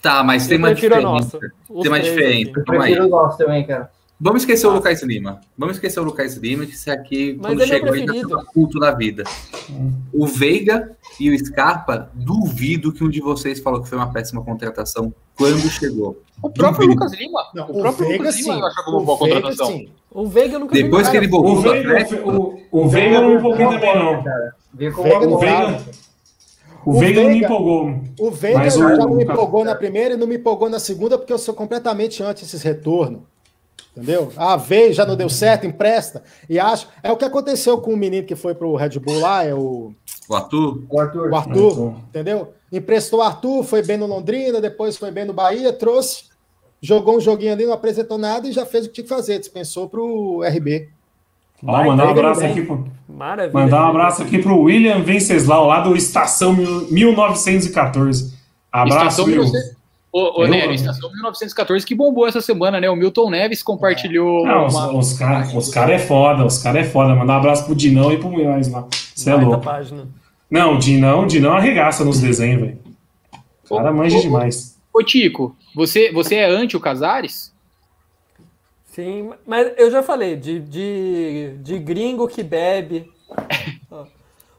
Tá, 0.00 0.22
mas 0.22 0.46
tem 0.46 0.56
Eu 0.56 0.58
uma 0.60 0.68
prefiro 0.68 0.94
a 0.94 0.98
diferença. 0.98 1.38
Tem 1.38 1.88
uma 1.88 2.00
diferença. 2.00 2.52
Eu 2.56 2.64
prefiro 2.64 3.06
o 3.06 3.08
nosso 3.08 3.36
também, 3.36 3.66
cara. 3.66 3.90
Vamos 4.20 4.42
esquecer 4.42 4.66
o 4.66 4.70
Lucas 4.74 5.02
Lima. 5.02 5.40
Vamos 5.58 5.76
esquecer 5.76 6.00
o 6.00 6.04
Lucas 6.04 6.36
Lima, 6.36 6.64
que 6.64 6.72
esse 6.72 6.88
aqui, 6.90 7.36
Mas 7.38 7.52
quando 7.52 7.60
ele 7.62 7.62
é 7.62 7.64
o 7.64 7.78
chegou, 7.78 7.92
ainda 7.94 8.04
preferido. 8.12 8.28
estava 8.38 8.44
culto 8.52 8.78
da 8.78 8.92
vida. 8.92 9.24
O 10.12 10.26
Veiga 10.26 10.92
e 11.20 11.30
o 11.30 11.38
Scarpa, 11.46 12.10
duvido 12.14 12.92
que 12.92 13.02
um 13.04 13.08
de 13.10 13.20
vocês 13.20 13.58
falou 13.60 13.82
que 13.82 13.88
foi 13.88 13.98
uma 13.98 14.12
péssima 14.12 14.42
contratação 14.42 15.12
quando 15.36 15.68
chegou. 15.68 16.22
O 16.42 16.48
próprio 16.48 16.86
Duvido. 16.86 17.04
Lucas 17.04 17.18
Lima. 17.18 17.40
Não, 17.54 17.64
o 17.70 17.80
próprio 17.80 18.06
Veiga, 18.08 18.22
Lucas 18.24 18.36
Lima 18.36 18.54
sim. 18.54 18.60
eu 18.60 18.66
acho 18.66 18.76
que 18.76 18.84
foi 18.84 18.92
uma 18.94 19.02
O 19.02 19.04
boa 19.04 19.18
Veiga, 19.18 19.34
contratação. 19.34 19.66
sim. 19.66 19.88
O 20.10 20.26
Veiga 20.28 20.58
nunca 20.60 20.74
Depois 20.74 21.08
que 21.08 21.16
ele 21.16 21.26
O 21.26 21.30
voltou 21.30 21.54
do 21.56 21.62
Veiga, 21.62 21.88
Atlético, 21.90 22.30
o, 22.30 22.84
o 22.84 22.88
Veiga 22.88 23.20
não 23.20 23.28
me 23.30 23.34
empolgou 23.36 23.68
também, 23.68 23.98
não. 23.98 24.22
Cara, 24.22 24.54
Veiga 24.72 25.00
O 25.00 25.30
não 25.30 25.38
Veiga, 25.38 25.82
o 26.86 26.90
O 26.90 26.98
Veiga 27.00 27.20
não 27.20 27.28
me 27.28 27.32
Veiga- 27.34 27.46
empolgou. 27.46 28.00
O 28.20 28.30
Veiga 28.30 28.70
já 28.70 28.86
o- 28.86 28.96
não 28.96 29.14
me 29.16 29.24
empolgou 29.24 29.64
na 29.64 29.74
primeira 29.74 30.14
e 30.14 30.16
não 30.16 30.26
me 30.26 30.36
empolgou 30.36 30.70
na 30.70 30.78
segunda, 30.78 31.18
porque 31.18 31.32
eu 31.32 31.38
sou 31.38 31.52
completamente 31.52 32.22
anti 32.22 32.44
esses 32.44 32.62
retornos. 32.62 33.20
Entendeu? 33.96 34.32
Ah, 34.36 34.56
veio, 34.56 34.92
já 34.92 35.06
não 35.06 35.14
deu 35.16 35.28
certo, 35.28 35.66
empresta. 35.66 36.22
E 36.50 36.58
acho. 36.58 36.88
É 37.02 37.12
o 37.12 37.16
que 37.16 37.24
aconteceu 37.24 37.78
com 37.78 37.92
o 37.92 37.96
menino 37.96 38.26
que 38.26 38.34
foi 38.34 38.52
pro 38.54 38.74
Red 38.74 38.98
Bull 38.98 39.20
lá, 39.20 39.44
é 39.44 39.54
o, 39.54 39.92
o 40.28 40.34
Arthur, 40.34 40.82
o 40.90 41.00
Arthur. 41.00 41.30
o 41.30 41.36
Arthur, 41.36 41.66
Arthur. 41.68 41.94
entendeu? 42.08 42.52
Emprestou 42.72 43.20
o 43.20 43.22
Arthur, 43.22 43.62
foi 43.62 43.82
bem 43.82 43.96
no 43.96 44.06
Londrina, 44.06 44.60
depois 44.60 44.96
foi 44.96 45.12
bem 45.12 45.24
no 45.24 45.32
Bahia, 45.32 45.72
trouxe, 45.72 46.24
jogou 46.82 47.16
um 47.18 47.20
joguinho 47.20 47.52
ali, 47.52 47.64
não 47.66 47.72
apresentou 47.72 48.18
nada 48.18 48.48
e 48.48 48.52
já 48.52 48.66
fez 48.66 48.84
o 48.84 48.88
que 48.88 48.94
tinha 48.96 49.04
que 49.04 49.08
fazer, 49.14 49.38
dispensou 49.38 49.88
pro 49.88 50.42
RB. 50.42 50.88
Ó, 51.64 51.70
Vai, 51.70 51.86
mandar 51.86 52.06
um 52.08 52.10
abraço 52.10 52.40
bem. 52.40 52.50
aqui 52.50 52.62
pro, 52.62 52.88
Maravilha. 53.08 53.52
mandar 53.64 53.86
um 53.86 53.90
abraço 53.90 54.22
aqui 54.22 54.38
pro 54.42 54.58
William 54.60 55.02
Venceslau, 55.04 55.66
lá 55.68 55.80
do 55.80 55.94
Estação 55.94 56.52
mil- 56.52 56.88
1914. 56.90 58.34
Abraço, 58.72 58.98
Estação 58.98 59.24
Will. 59.26 59.34
1900 59.42 59.73
Ô, 60.16 60.42
ô 60.42 60.46
Nery, 60.46 60.76
Estação 60.76 61.10
1914 61.10 61.84
que 61.84 61.92
bombou 61.92 62.28
essa 62.28 62.40
semana, 62.40 62.80
né? 62.80 62.88
O 62.88 62.94
Milton 62.94 63.30
Neves 63.30 63.64
compartilhou 63.64 64.46
Não, 64.46 64.66
os, 64.66 64.72
uma... 64.72 64.96
os 64.96 65.12
caras 65.14 65.52
os 65.52 65.68
cara 65.70 65.92
é 65.92 65.98
foda, 65.98 66.46
os 66.46 66.56
caras 66.58 66.86
é 66.86 66.88
foda. 66.88 67.16
Mandar 67.16 67.32
um 67.32 67.36
abraço 67.38 67.64
pro 67.64 67.74
Dinão 67.74 68.12
e 68.12 68.16
pro 68.16 68.30
Munhoz 68.30 68.70
lá. 68.70 68.86
Você 69.12 69.30
é 69.30 69.34
louco. 69.34 69.60
página. 69.60 70.06
Não, 70.48 70.76
o 70.76 70.78
Dinão, 70.78 71.24
o 71.24 71.26
Dinão 71.26 71.56
arregaça 71.56 72.04
nos 72.04 72.20
desenhos, 72.20 72.60
velho. 72.60 72.78
O 73.68 73.76
cara 73.76 73.92
manja 73.92 74.16
ô, 74.16 74.20
demais. 74.20 74.78
Ô, 74.92 75.02
Tico, 75.02 75.56
você, 75.74 76.12
você 76.12 76.36
é 76.36 76.48
anti 76.48 76.76
o 76.76 76.80
Casares? 76.80 77.52
Sim, 78.92 79.32
mas 79.44 79.72
eu 79.76 79.90
já 79.90 80.00
falei, 80.00 80.36
de, 80.36 80.60
de, 80.60 81.56
de 81.58 81.78
gringo 81.80 82.28
que 82.28 82.44
bebe. 82.44 83.10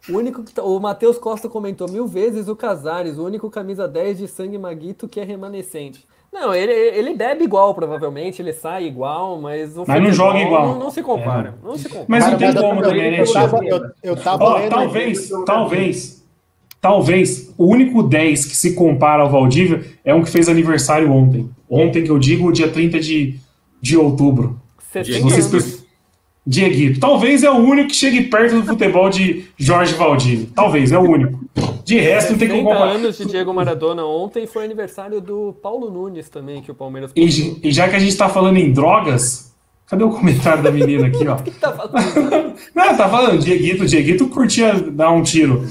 O 0.09 0.17
único 0.17 0.43
que 0.43 0.53
tá- 0.53 0.63
o 0.63 0.79
Matheus 0.79 1.17
Costa 1.17 1.49
comentou 1.49 1.89
mil 1.89 2.07
vezes 2.07 2.47
o 2.47 2.55
Casares, 2.55 3.17
o 3.17 3.25
único 3.25 3.49
camisa 3.49 3.87
10 3.87 4.19
de 4.19 4.27
sangue 4.27 4.57
maguito 4.57 5.07
que 5.07 5.19
é 5.19 5.23
remanescente. 5.23 6.05
Não, 6.31 6.53
ele, 6.53 6.71
ele 6.73 7.13
bebe 7.13 7.45
igual, 7.45 7.73
provavelmente, 7.73 8.41
ele 8.41 8.51
sai 8.51 8.85
igual, 8.85 9.39
mas 9.39 9.77
o 9.77 9.85
Mas 9.87 10.03
não 10.03 10.11
joga 10.11 10.39
igual. 10.39 10.67
Não, 10.67 10.79
não 10.79 10.91
se 10.91 11.01
compara. 11.01 11.55
Não 11.63 11.77
se 11.77 11.87
compara. 11.87 12.05
Mas 12.09 12.27
não 12.29 12.37
tem 12.37 12.53
como 12.53 12.81
também, 12.81 13.11
né, 13.11 13.21
eu 13.21 13.31
tava, 13.33 13.65
eu, 13.65 13.81
eu 14.03 14.15
tava 14.17 14.55
lendo. 14.55 14.69
talvez, 14.69 15.29
talvez, 15.45 16.25
talvez, 16.81 17.53
o 17.57 17.65
único 17.65 18.03
10 18.03 18.45
que 18.45 18.55
se 18.55 18.75
compara 18.75 19.23
ao 19.23 19.29
Valdívia 19.29 19.85
é 20.03 20.13
um 20.13 20.23
que 20.23 20.29
fez 20.29 20.49
aniversário 20.49 21.09
ontem. 21.09 21.49
Ontem 21.69 22.03
que 22.03 22.11
eu 22.11 22.19
digo, 22.19 22.51
dia 22.51 22.69
30 22.69 22.99
de, 22.99 23.39
de 23.81 23.97
outubro. 23.97 24.59
70 24.91 25.21
Vocês 25.21 25.74
Dieguito. 26.45 26.99
Talvez 26.99 27.43
é 27.43 27.49
o 27.49 27.55
único 27.55 27.89
que 27.89 27.95
chegue 27.95 28.23
perto 28.23 28.61
do 28.61 28.67
futebol 28.67 29.09
de 29.09 29.45
Jorge 29.57 29.95
Valdívia. 29.95 30.47
Talvez, 30.53 30.91
é 30.91 30.97
o 30.97 31.01
único. 31.01 31.39
De 31.83 31.99
resto, 31.99 32.31
não 32.31 32.39
tem 32.39 32.47
como 32.49 32.61
70 32.61 32.75
comparar. 32.75 32.95
anos 32.95 33.17
de 33.17 33.25
Diego 33.25 33.53
Maradona 33.53 34.05
ontem 34.05 34.45
foi 34.45 34.63
aniversário 34.65 35.19
do 35.21 35.55
Paulo 35.61 35.89
Nunes 35.89 36.29
também, 36.29 36.61
que 36.61 36.71
o 36.71 36.75
Palmeiras 36.75 37.11
E, 37.15 37.59
e 37.63 37.71
já 37.71 37.87
que 37.89 37.95
a 37.95 37.99
gente 37.99 38.15
tá 38.15 38.29
falando 38.29 38.57
em 38.57 38.71
drogas, 38.71 39.55
cadê 39.87 40.03
o 40.03 40.09
comentário 40.09 40.61
da 40.63 40.71
menina 40.71 41.07
aqui, 41.07 41.27
ó? 41.27 41.35
tá 41.59 41.71
falando. 41.73 42.55
Não, 42.73 42.97
tá 42.97 43.09
falando, 43.09 43.39
Dieguito, 43.39 43.85
Dieguito 43.85 44.27
curtia 44.27 44.73
dar 44.73 45.11
um 45.11 45.23
tiro. 45.23 45.65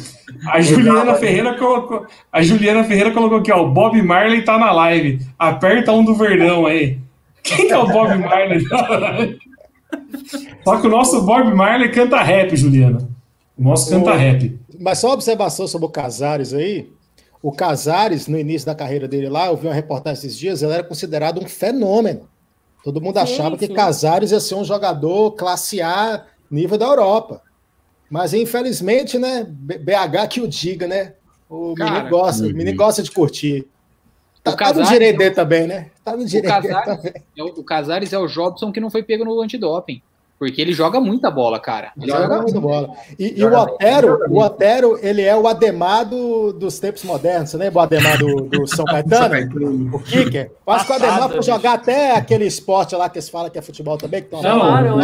A 0.49 0.61
Juliana 0.61 1.15
Ferreira 1.15 1.55
colocou. 1.55 2.07
A 2.33 2.43
Juliana 2.43 2.85
Ferreira 2.85 3.13
colocou 3.13 3.39
aqui, 3.39 3.53
ó. 3.53 3.63
O 3.63 3.71
Bob 3.71 4.01
Marley 4.03 4.43
tá 4.43 4.59
na 4.59 4.73
live. 4.73 5.21
Aperta 5.39 5.93
um 5.93 6.05
do 6.05 6.15
Verdão 6.15 6.67
aí. 6.67 6.99
Quem 7.43 7.67
que 7.69 7.73
é 7.73 7.79
o 7.79 7.87
Bob 7.87 8.17
Marley? 8.19 8.65
Só 10.65 10.81
que 10.81 10.86
o 10.86 10.91
nosso 10.91 11.23
Bob 11.23 11.55
Marley 11.55 11.91
canta 11.91 12.20
rap, 12.23 12.57
Juliana. 12.57 13.09
O 13.57 13.62
nosso 13.62 13.91
canta 13.91 14.12
Ô. 14.12 14.16
rap. 14.16 14.59
Mas 14.81 14.99
só 14.99 15.09
uma 15.09 15.15
observação 15.15 15.66
sobre 15.69 15.86
o 15.86 15.91
Casares 15.91 16.53
aí. 16.53 16.91
O 17.43 17.53
Casares, 17.53 18.27
no 18.27 18.39
início 18.39 18.66
da 18.66 18.74
carreira 18.74 19.07
dele 19.07 19.28
lá, 19.28 19.47
eu 19.49 19.57
vi 19.57 19.66
uma 19.66 19.74
reportagem 19.74 20.19
esses 20.19 20.36
dias, 20.36 20.62
ele 20.62 20.73
era 20.73 20.82
considerado 20.82 21.41
um 21.43 21.47
fenômeno. 21.47 22.28
Todo 22.82 23.01
mundo 23.01 23.16
Sim, 23.16 23.23
achava 23.23 23.57
que. 23.57 23.69
Casares 23.69 24.31
ia 24.32 24.41
ser 24.41 24.55
um 24.55 24.65
jogador 24.65 25.32
classe 25.32 25.81
A 25.81 26.24
nível 26.51 26.77
da 26.78 26.86
Europa. 26.86 27.43
Mas 28.11 28.32
infelizmente, 28.35 29.19
né, 29.19 29.47
BH 29.49 30.28
que 30.28 30.41
o 30.41 30.49
diga, 30.49 30.86
né? 30.86 31.15
O 31.49 31.74
Cara, 31.74 31.91
menino 31.93 32.11
gosta, 32.11 32.45
o 32.45 32.53
menino 32.53 32.77
gosta 32.77 33.03
de 33.03 33.11
curtir. 33.11 33.66
Tá, 34.43 34.51
O 34.53 34.57
tá 34.57 34.69
no 34.69 34.74
Casares 34.74 34.89
direito 34.91 35.12
é 35.12 35.16
o- 35.16 35.19
dele 35.19 35.35
também, 35.35 35.66
né? 35.66 35.86
Tá 36.05 36.16
no 36.16 36.23
O 36.23 36.27
direito 36.27 36.61
dele 36.62 36.74
Casares, 36.74 37.05
é 37.36 37.43
o, 37.43 37.47
o 37.47 37.65
Casares 37.65 38.12
é 38.12 38.19
o 38.19 38.27
Jobson 38.27 38.70
que 38.73 38.81
não 38.81 38.91
foi 38.91 39.03
pego 39.03 39.24
no 39.24 39.41
antidoping. 39.41 40.03
Porque 40.39 40.61
ele 40.61 40.73
joga 40.73 41.01
muita 41.01 41.31
bola, 41.31 41.59
cara. 41.61 41.93
Ele 41.97 42.11
Joga 42.11 42.23
joga 42.24 42.43
muito 42.43 42.61
bola. 42.61 42.90
E, 43.19 43.40
e 43.40 43.44
o 43.44 43.55
Otero, 43.56 44.19
o 44.28 44.40
Otero, 44.43 44.98
ele 45.01 45.23
é 45.23 45.35
o 45.35 45.47
Ademar 45.47 46.05
do- 46.05 46.52
dos 46.52 46.78
tempos 46.78 47.05
modernos. 47.05 47.51
Você 47.51 47.56
lembra 47.56 47.78
o 47.78 47.82
Ademar 47.82 48.19
do, 48.19 48.43
do 48.43 48.66
São 48.66 48.85
Caetano? 48.86 49.35
O 49.94 49.98
kicker. 50.01 50.51
Acho 50.66 50.86
que 50.86 50.93
o 50.93 50.94
Ademar 50.97 51.28
foi 51.28 51.39
bicho. 51.39 51.51
jogar 51.51 51.74
até 51.74 52.16
aquele 52.16 52.44
esporte 52.47 52.94
lá 52.97 53.09
que 53.09 53.16
eles 53.19 53.28
falam 53.28 53.48
que 53.48 53.59
é 53.59 53.62
futebol 53.62 53.97
também. 53.97 54.23
Que 54.23 54.32
Não, 54.32 54.43
Chamaram, 54.43 54.97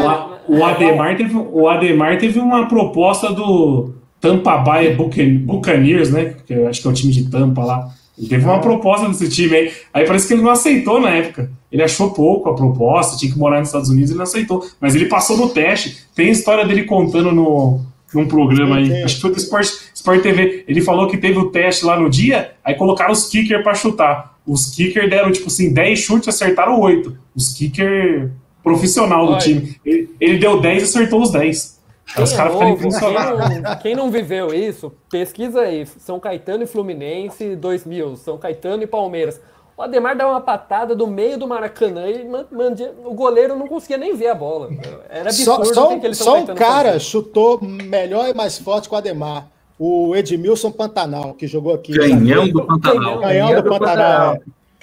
o, 0.48 0.64
Ademar 0.64 1.16
teve, 1.16 1.36
o 1.36 1.68
Ademar 1.68 2.18
teve 2.18 2.38
uma 2.40 2.66
proposta 2.68 3.32
do 3.32 3.94
Tampa 4.20 4.58
Bay 4.58 4.94
Buccaneers, 4.94 6.10
né? 6.10 6.34
Que 6.44 6.54
eu 6.54 6.68
acho 6.68 6.82
que 6.82 6.88
é 6.88 6.90
o 6.90 6.94
time 6.94 7.12
de 7.12 7.30
Tampa 7.30 7.64
lá. 7.64 7.88
Ele 8.20 8.28
teve 8.28 8.44
uma 8.44 8.60
proposta 8.60 9.08
desse 9.08 9.30
time 9.30 9.56
aí. 9.56 9.72
Aí 9.94 10.06
parece 10.06 10.28
que 10.28 10.34
ele 10.34 10.42
não 10.42 10.50
aceitou 10.50 11.00
na 11.00 11.08
época. 11.08 11.50
Ele 11.72 11.82
achou 11.82 12.10
pouco 12.10 12.50
a 12.50 12.54
proposta, 12.54 13.16
tinha 13.16 13.32
que 13.32 13.38
morar 13.38 13.60
nos 13.60 13.68
Estados 13.68 13.88
Unidos, 13.88 14.10
ele 14.10 14.18
não 14.18 14.24
aceitou. 14.24 14.62
Mas 14.78 14.94
ele 14.94 15.06
passou 15.06 15.38
no 15.38 15.48
teste. 15.48 16.04
Tem 16.14 16.28
a 16.28 16.32
história 16.32 16.66
dele 16.66 16.84
contando 16.84 17.32
no, 17.32 17.80
num 18.12 18.28
programa 18.28 18.76
aí. 18.76 19.02
Acho 19.02 19.14
que 19.14 19.22
foi 19.22 19.30
do 19.30 19.38
Sport, 19.38 19.68
Sport 19.94 20.22
TV. 20.22 20.64
Ele 20.68 20.82
falou 20.82 21.08
que 21.08 21.16
teve 21.16 21.38
o 21.38 21.50
teste 21.50 21.86
lá 21.86 21.98
no 21.98 22.10
dia, 22.10 22.52
aí 22.62 22.74
colocaram 22.74 23.12
os 23.12 23.26
kicker 23.26 23.62
pra 23.62 23.74
chutar. 23.74 24.38
Os 24.46 24.66
kicker 24.66 25.08
deram, 25.08 25.32
tipo 25.32 25.46
assim, 25.46 25.72
10 25.72 25.98
chutes, 25.98 26.28
acertaram 26.28 26.78
8. 26.78 27.16
Os 27.34 27.54
kicker 27.54 28.30
profissional 28.62 29.24
do 29.26 29.32
Olha. 29.32 29.40
time. 29.40 29.76
Ele, 29.82 30.10
ele 30.20 30.38
deu 30.38 30.60
10 30.60 30.82
e 30.82 30.84
acertou 30.84 31.22
os 31.22 31.30
10. 31.30 31.79
Aí 32.10 32.14
Quem 32.14 32.24
os 32.24 32.32
é 32.32 32.44
novo, 32.44 32.58
quem, 32.58 32.70
impressionados. 32.72 33.60
não, 33.62 33.76
quem 33.78 33.94
não 33.94 34.10
viveu 34.10 34.52
isso, 34.52 34.92
pesquisa 35.10 35.60
aí. 35.60 35.86
São 35.86 36.18
Caetano 36.18 36.64
e 36.64 36.66
Fluminense 36.66 37.54
2000, 37.56 38.16
São 38.16 38.36
Caetano 38.36 38.82
e 38.82 38.86
Palmeiras. 38.86 39.40
O 39.76 39.82
Ademar 39.82 40.14
dá 40.16 40.28
uma 40.28 40.40
patada 40.40 40.94
do 40.94 41.06
meio 41.06 41.38
do 41.38 41.48
Maracanã 41.48 42.06
e 42.08 42.24
man- 42.28 42.44
mandia- 42.52 42.92
o 43.04 43.14
goleiro 43.14 43.56
não 43.56 43.66
conseguia 43.66 43.96
nem 43.96 44.14
ver 44.14 44.28
a 44.28 44.34
bola. 44.34 44.68
Era 45.08 45.32
Só, 45.32 45.54
absurdo 45.54 45.74
só 45.74 45.94
o 45.94 46.00
que 46.00 46.08
um- 46.08 46.14
só 46.14 46.36
um 46.38 46.46
cara 46.46 46.84
fazia. 46.92 47.00
chutou 47.00 47.58
melhor 47.62 48.28
e 48.28 48.34
mais 48.34 48.58
forte 48.58 48.88
que 48.88 48.94
o 48.94 48.98
Ademar. 48.98 49.46
O 49.78 50.14
Edmilson 50.14 50.70
Pantanal, 50.70 51.32
que 51.32 51.46
jogou 51.46 51.72
aqui. 51.74 51.94
Canhão 51.96 52.46
do 52.48 52.66
Pantanal. 52.66 53.20
Canhão 53.20 53.54
do 53.54 53.64
Pantanal. 53.70 54.36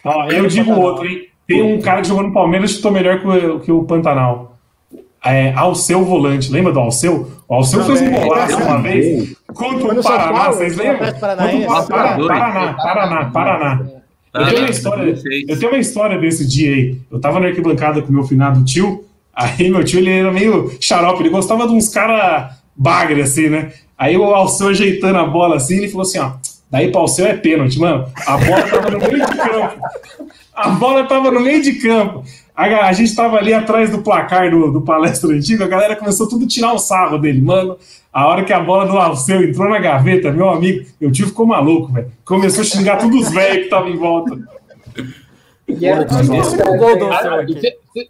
Ó, 0.03 0.25
eu 0.31 0.47
digo 0.47 0.71
outro, 0.79 1.05
hein? 1.05 1.27
Tem 1.47 1.61
um 1.61 1.79
cara 1.79 2.01
que 2.01 2.07
jogou 2.07 2.23
no 2.23 2.33
Palmeiras 2.33 2.71
e 2.71 2.73
chutou 2.73 2.91
melhor 2.91 3.19
que 3.21 3.27
o, 3.27 3.59
que 3.59 3.71
o 3.71 3.83
Pantanal. 3.83 4.56
É, 5.27 5.53
Alceu 5.53 6.05
Volante. 6.05 6.51
Lembra 6.51 6.71
do 6.71 6.79
Alceu? 6.79 7.31
O 7.47 7.53
Alceu 7.53 7.83
fez 7.83 8.01
um 8.01 8.05
Também. 8.05 8.21
golaço 8.21 8.57
uma 8.57 8.81
vez 8.81 9.35
contra 9.53 9.99
o 9.99 10.03
Paraná, 10.03 10.39
Paulo, 10.39 10.53
vocês 10.57 10.75
lembram? 10.77 10.97
Contra 10.97 11.17
o 11.17 11.19
Paraná. 11.19 12.27
Paraná, 12.27 12.73
Paraná, 12.73 13.25
Paraná. 13.25 13.85
Eu 14.33 14.45
tenho, 14.45 14.59
uma 14.59 14.69
história, 14.69 15.15
eu 15.47 15.59
tenho 15.59 15.71
uma 15.71 15.79
história 15.79 16.17
desse 16.19 16.47
dia 16.47 16.73
aí. 16.73 17.01
Eu 17.11 17.19
tava 17.19 17.39
na 17.39 17.47
arquibancada 17.47 18.01
com 18.01 18.13
meu 18.13 18.23
finado 18.23 18.63
tio. 18.63 19.03
Aí 19.33 19.69
meu 19.69 19.83
tio 19.83 19.99
ele 19.99 20.11
era 20.11 20.31
meio 20.31 20.71
xarope, 20.79 21.21
ele 21.21 21.29
gostava 21.29 21.67
de 21.67 21.73
uns 21.73 21.89
caras 21.89 22.53
bagre, 22.75 23.21
assim, 23.21 23.49
né? 23.49 23.71
Aí 23.97 24.15
o 24.17 24.23
Alceu 24.23 24.69
ajeitando 24.69 25.17
a 25.17 25.25
bola 25.25 25.55
assim, 25.55 25.77
ele 25.77 25.89
falou 25.89 26.03
assim: 26.03 26.19
ó, 26.19 26.31
daí 26.69 26.91
pra 26.91 27.01
Alceu 27.01 27.25
é 27.25 27.33
pênalti, 27.35 27.79
mano. 27.79 28.05
A 28.25 28.37
bola 28.37 28.63
tava 28.63 28.89
no 28.91 28.99
meio 28.99 29.25
de 29.25 29.37
campo. 29.37 29.81
A 30.53 30.69
bola 30.69 31.03
tava 31.05 31.31
no 31.31 31.39
meio 31.39 31.61
de 31.61 31.73
campo. 31.73 32.23
A, 32.55 32.63
a 32.87 32.93
gente 32.93 33.15
tava 33.15 33.37
ali 33.37 33.53
atrás 33.53 33.89
do 33.91 33.99
placar 33.99 34.49
do, 34.49 34.71
do 34.71 34.81
palestra 34.81 35.29
antigo, 35.31 35.63
a 35.63 35.67
galera 35.67 35.95
começou 35.95 36.27
tudo 36.27 36.45
a 36.45 36.47
tirar 36.47 36.73
o 36.73 36.79
sarro 36.79 37.17
dele, 37.19 37.39
mano. 37.41 37.77
A 38.11 38.25
hora 38.27 38.43
que 38.43 38.51
a 38.51 38.59
bola 38.59 38.87
do 38.87 38.97
Alceu 38.97 39.43
entrou 39.43 39.69
na 39.69 39.77
gaveta, 39.77 40.31
meu 40.31 40.49
amigo, 40.49 40.83
meu 40.99 41.11
tio 41.11 41.27
ficou 41.27 41.45
maluco, 41.45 41.93
velho. 41.93 42.11
Começou 42.25 42.61
a 42.61 42.65
xingar 42.65 42.97
todos 42.97 43.27
os 43.27 43.31
velhos 43.31 43.57
que 43.57 43.63
estavam 43.65 43.89
em 43.89 43.97
volta. 43.97 44.35
E 45.67 45.85
era 45.85 46.01
o 46.01 46.77
gol 46.77 46.97
do 46.97 47.05
Ah, 47.11 47.45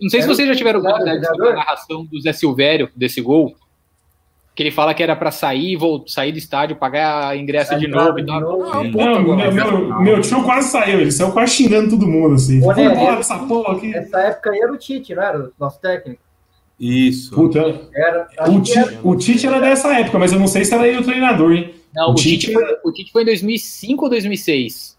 não 0.02 0.10
sei- 0.10 0.22
se 0.22 0.28
vocês 0.28 0.48
já 0.48 0.56
tiveram 0.56 0.80
a 0.80 1.54
narração 1.56 2.06
do 2.06 2.22
Zé 2.22 2.32
Silvério 2.32 2.90
desse 2.96 3.20
gol. 3.20 3.54
Que 4.58 4.64
ele 4.64 4.72
fala 4.72 4.92
que 4.96 5.04
era 5.04 5.16
pra 5.16 5.30
sair, 5.30 5.76
vol- 5.76 6.04
sair 6.08 6.32
do 6.32 6.40
estádio, 6.40 6.76
pagar 6.78 7.38
ingresso 7.38 7.78
de 7.78 7.88
novo 7.88 8.18
e 8.18 8.26
tal. 8.26 8.42
Não, 8.42 9.22
meu, 9.22 9.52
meu, 9.54 10.00
meu 10.02 10.20
tio 10.22 10.44
quase 10.44 10.70
saiu, 10.72 11.00
ele 11.00 11.12
saiu 11.12 11.32
quase 11.32 11.54
xingando 11.54 11.92
todo 11.92 12.08
mundo, 12.08 12.34
assim. 12.34 12.60
Essa 13.20 13.38
porra 13.38 13.76
aqui. 13.78 13.90
Nessa 13.92 14.20
época 14.20 14.50
aí 14.50 14.60
era 14.60 14.74
o 14.74 14.78
Tite, 14.78 15.14
não 15.14 15.22
era? 15.22 15.40
O 15.44 15.52
nosso 15.60 15.80
técnico. 15.80 16.20
Isso. 16.80 17.36
Puta, 17.36 17.60
Era, 17.94 18.28
o 18.48 18.52
era- 18.52 18.62
Tite, 18.62 18.98
o 19.04 19.16
Tite 19.16 19.46
era 19.46 19.60
dessa 19.60 19.94
época, 20.00 20.18
mas 20.18 20.34
eu 20.34 20.40
não 20.40 20.48
sei 20.48 20.66
se 20.66 20.74
era 20.74 20.88
ele 20.88 20.98
o 21.02 21.04
treinador, 21.04 21.52
hein? 21.52 21.76
Não, 21.96 22.10
O 22.10 22.12
o 22.14 22.16
Tite, 22.16 22.48
Tite- 22.48 22.54
foi, 22.54 22.64
o 22.84 22.92
Tite 22.92 23.12
foi 23.12 23.22
em 23.22 23.26
2005 23.26 24.06
ou 24.06 24.10
2006? 24.10 24.97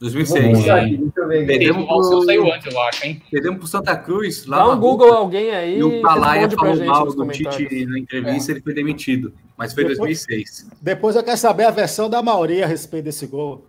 2006. 0.00 0.42
Vamos 0.44 0.58
buscar 0.58 0.80
aqui, 0.82 0.96
deixa 0.96 1.20
eu 1.20 1.28
ver 1.28 1.36
aqui. 1.38 1.46
Perdemos 1.46 1.86
pro- 1.86 2.22
saiu 2.24 2.52
antes, 2.54 2.72
eu 2.74 2.80
acho, 2.82 3.06
hein? 3.06 3.22
Perdemos 3.30 3.58
pro 3.58 3.66
Santa 3.66 3.96
Cruz. 3.96 4.46
Lá 4.46 4.58
Dá 4.58 4.68
um 4.68 4.78
Google 4.80 5.12
alguém 5.12 5.50
aí 5.50 5.74
E 5.74 5.78
e 5.78 5.82
o 5.82 6.00
Palaia 6.00 6.48
falou 6.50 6.76
mal 6.84 7.06
do. 7.06 7.26
Tite 7.28 7.86
na 7.86 7.98
entrevista, 7.98 8.52
ele 8.52 8.60
foi 8.60 8.74
demitido. 8.74 9.32
Mas 9.56 9.74
foi 9.74 9.82
em 9.84 9.88
Depois- 9.88 10.24
2006. 10.26 10.68
Depois 10.80 11.16
eu 11.16 11.22
quero 11.24 11.36
saber 11.36 11.64
a 11.64 11.70
versão 11.70 12.08
da 12.08 12.22
Mauri 12.22 12.62
a 12.62 12.66
respeito 12.66 13.06
desse 13.06 13.26
gol. 13.26 13.66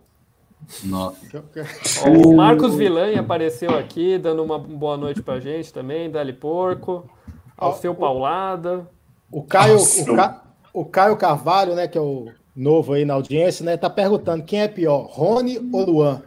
Nossa. 0.84 1.16
O 2.06 2.36
Marcos 2.36 2.74
Villain 2.76 3.16
apareceu 3.16 3.76
aqui, 3.76 4.16
dando 4.18 4.42
uma 4.44 4.58
boa 4.58 4.96
noite 4.96 5.20
pra 5.22 5.40
gente 5.40 5.72
também, 5.72 6.08
Dali 6.10 6.32
Porco, 6.32 7.10
ao 7.56 7.70
Ó, 7.70 7.72
seu 7.74 7.94
Paulada. 7.94 8.88
O 9.32 9.42
Caio, 9.42 9.78
o, 9.78 10.14
Ca- 10.16 10.42
o 10.72 10.84
Caio 10.84 11.16
Carvalho, 11.16 11.74
né, 11.74 11.88
que 11.88 11.96
é 11.98 12.00
o 12.00 12.28
novo 12.54 12.92
aí 12.94 13.04
na 13.04 13.14
audiência, 13.14 13.64
né, 13.64 13.76
tá 13.76 13.88
perguntando 13.90 14.42
quem 14.44 14.60
é 14.62 14.68
pior, 14.68 15.06
Rony 15.10 15.58
ou 15.72 15.84
Luan? 15.86 16.22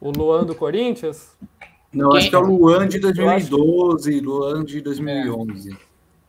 O 0.00 0.10
Luan 0.10 0.44
do 0.44 0.54
Corinthians. 0.54 1.28
Não, 1.92 2.10
Quem- 2.10 2.18
acho 2.20 2.30
que 2.30 2.34
é 2.34 2.38
o 2.38 2.42
Luan 2.42 2.88
de 2.88 2.98
2012, 2.98 4.20
Luan 4.20 4.64
de 4.64 4.80
2011. 4.80 5.76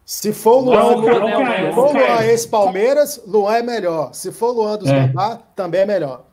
Se 0.06 0.34
for 0.34 0.58
o 0.58 0.66
Luan, 0.66 0.96
Luan, 0.96 1.72
Luan 1.74 2.24
ex-Palmeiras, 2.26 3.22
Luan 3.26 3.54
é 3.56 3.64
melhor. 3.64 4.14
Se 4.14 4.32
for 4.34 4.50
o 4.50 4.52
Luan 4.62 4.78
dos 4.78 4.90
É. 4.90 5.08
Gambá, 5.08 5.38
também 5.56 5.82
é 5.82 5.86
melhor. 5.86 6.26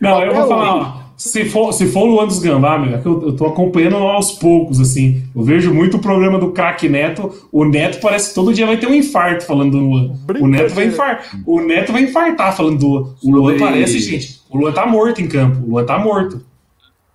Não, 0.00 0.22
eu 0.22 0.34
vou 0.34 0.48
falar, 0.48 0.74
ó, 0.76 1.01
se 1.28 1.44
for, 1.44 1.72
se 1.72 1.86
for 1.86 2.00
o 2.02 2.06
Luan 2.06 2.26
dos 2.26 2.40
Gambá, 2.40 2.76
meu, 2.78 2.96
é 2.96 2.98
que 3.00 3.06
eu, 3.06 3.22
eu 3.22 3.36
tô 3.36 3.46
acompanhando 3.46 3.96
aos 3.96 4.32
poucos, 4.32 4.80
assim. 4.80 5.22
Eu 5.34 5.42
vejo 5.42 5.72
muito 5.72 5.96
o 5.96 6.00
programa 6.00 6.38
do 6.38 6.50
craque 6.50 6.88
Neto. 6.88 7.32
O 7.52 7.64
Neto 7.64 8.00
parece 8.00 8.30
que 8.30 8.34
todo 8.34 8.52
dia 8.52 8.66
vai 8.66 8.76
ter 8.76 8.88
um 8.88 8.94
infarto 8.94 9.44
falando 9.44 9.70
do 9.72 9.78
Luan. 9.78 10.12
O 10.40 10.46
Neto 10.48 10.74
vai 10.74 10.86
infartar. 10.86 11.40
O 11.46 11.60
Neto 11.60 11.92
vai 11.92 12.02
infartar 12.02 12.56
falando 12.56 12.78
do 12.78 12.86
Luan. 12.88 13.14
O 13.22 13.30
Luan 13.30 13.52
Sobre- 13.52 13.58
parece, 13.60 13.98
gente. 14.00 14.40
O 14.50 14.58
Luan 14.58 14.72
tá 14.72 14.84
morto 14.84 15.20
em 15.22 15.28
campo. 15.28 15.64
O 15.64 15.70
Luan 15.70 15.84
tá 15.84 15.98
morto. 15.98 16.42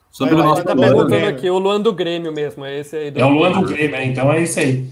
Sobre 0.10 0.36
o 0.36 0.38
nosso 0.38 0.64
tá 0.64 0.76
perguntando 0.76 1.26
aqui, 1.28 1.50
o 1.50 1.60
Luan 1.60 1.80
do 1.82 1.94
Grêmio 1.94 2.32
mesmo, 2.34 2.64
é 2.66 2.80
esse 2.80 2.96
aí. 2.96 3.12
do- 3.12 3.20
É 3.20 3.26
o 3.26 3.30
Luan 3.30 3.52
do 3.52 3.62
Grêmio, 3.62 3.92
né? 3.92 4.06
Então 4.06 4.32
é 4.32 4.42
isso 4.42 4.60
aí. 4.60 4.86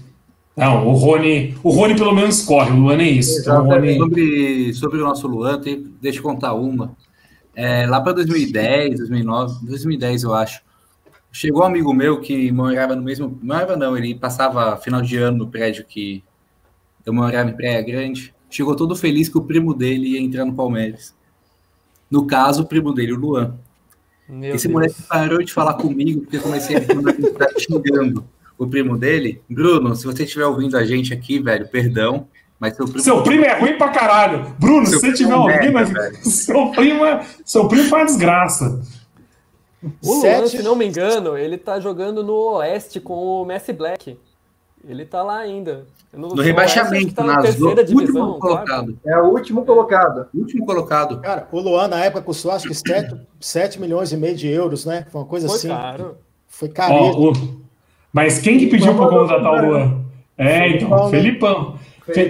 Não, 0.56 0.86
o 0.88 0.92
Rony, 0.92 1.54
o 1.62 1.70
Rony 1.70 1.94
pelo 1.96 2.14
menos 2.14 2.42
corre, 2.42 2.70
o 2.70 2.76
Luan 2.76 2.98
é 2.98 3.08
isso. 3.08 3.40
Então, 3.40 3.64
o 3.64 3.68
Rony, 3.68 3.96
Sobre, 3.98 4.74
sobre 4.74 4.98
o 5.00 5.04
nosso 5.04 5.26
Luan, 5.26 5.58
tem- 5.60 5.84
deixa 6.00 6.18
eu 6.18 6.22
contar 6.22 6.54
uma. 6.54 6.94
É, 7.56 7.86
lá 7.86 8.02
para 8.02 8.12
2010, 8.12 8.98
2009, 8.98 9.66
2010 9.66 10.24
eu 10.24 10.34
acho, 10.34 10.60
chegou 11.32 11.62
um 11.62 11.66
amigo 11.66 11.92
meu 11.94 12.20
que 12.20 12.52
morava 12.52 12.94
no 12.94 13.02
mesmo. 13.02 13.38
Morava 13.42 13.76
não, 13.76 13.96
ele 13.96 14.14
passava 14.14 14.76
final 14.76 15.00
de 15.00 15.16
ano 15.16 15.38
no 15.38 15.48
prédio 15.48 15.84
que 15.84 16.22
eu 17.04 17.14
morava 17.14 17.48
em 17.48 17.56
Praia 17.56 17.80
Grande. 17.80 18.34
Chegou 18.50 18.76
todo 18.76 18.94
feliz 18.94 19.30
que 19.30 19.38
o 19.38 19.42
primo 19.42 19.72
dele 19.72 20.10
ia 20.10 20.20
entrar 20.20 20.44
no 20.44 20.54
Palmeiras. 20.54 21.16
No 22.10 22.26
caso, 22.26 22.62
o 22.62 22.66
primo 22.66 22.92
dele, 22.92 23.14
o 23.14 23.16
Luan. 23.16 23.58
Meu 24.28 24.54
Esse 24.54 24.68
Deus. 24.68 24.74
moleque 24.74 25.02
parou 25.08 25.42
de 25.42 25.52
falar 25.52 25.74
comigo 25.74 26.20
porque 26.20 26.36
eu 26.36 26.42
comecei 26.42 26.76
a 26.76 26.80
estar 26.80 27.48
xingando 27.58 28.26
o 28.58 28.66
primo 28.66 28.98
dele. 28.98 29.40
Bruno, 29.48 29.94
se 29.96 30.04
você 30.04 30.24
estiver 30.24 30.46
ouvindo 30.46 30.76
a 30.76 30.84
gente 30.84 31.14
aqui, 31.14 31.38
velho, 31.38 31.66
perdão, 31.68 32.28
mas 32.58 32.74
seu 32.76 32.86
primo. 32.86 33.00
Seu 33.00 33.22
primo 33.22 33.44
é 33.44 33.58
ruim 33.58 33.76
pra 33.78 33.88
caralho. 33.90 34.54
Bruno, 34.58 34.86
Seu 34.86 34.98
se 35.00 35.06
você 35.06 35.12
primo 35.12 35.12
estiver 35.12 35.32
é 35.32 35.36
ouvindo, 35.36 35.72
merda, 35.74 36.18
mas 36.22 36.34
seu 36.34 36.70
primo, 36.72 37.04
é- 37.04 37.26
seu 37.44 37.68
primo 37.68 37.88
foi 37.88 37.98
uma 38.00 38.06
desgraça. 38.06 38.80
O 40.02 40.12
Luan, 40.14 40.20
Sete- 40.20 40.48
se 40.56 40.62
não 40.62 40.74
me 40.74 40.86
engano, 40.86 41.36
ele 41.36 41.58
tá 41.58 41.78
jogando 41.78 42.24
no 42.24 42.34
Oeste 42.56 42.98
com 42.98 43.14
o 43.14 43.44
Messi 43.44 43.72
Black. 43.72 44.18
Ele 44.88 45.04
tá 45.04 45.22
lá 45.22 45.38
ainda. 45.38 45.84
no 46.12 46.34
rebaixamento, 46.40 47.12
tá 47.12 47.22
na 47.22 47.42
terceira 47.42 47.84
divisão, 47.84 48.22
último 48.28 48.38
colocado. 48.40 48.98
É 49.04 49.18
o 49.18 49.24
último 49.26 49.66
colocado. 49.66 50.26
Último 50.34 50.64
colocado. 50.64 51.20
Cara, 51.20 51.46
o 51.52 51.60
Luan 51.60 51.88
na 51.88 52.02
época 52.02 52.22
custou 52.22 52.52
acho 52.52 52.66
que 52.68 52.74
7, 52.74 53.14
7 53.38 53.78
milhões 53.78 54.12
e 54.12 54.16
meio 54.16 54.34
de 54.34 54.48
euros, 54.48 54.86
né? 54.86 55.04
Foi 55.10 55.20
uma 55.20 55.26
coisa 55.26 55.46
Foi 55.46 55.56
assim. 55.58 55.68
caro. 55.68 56.16
Foi 56.48 56.68
caro. 56.70 57.32
Mas 58.10 58.38
quem 58.38 58.58
que 58.58 58.66
pediu 58.68 58.94
para 58.96 59.08
contratar 59.08 59.52
o 59.64 59.66
Luan? 59.68 60.04
É, 60.38 60.68
então, 60.70 61.10
Felipão. 61.10 61.78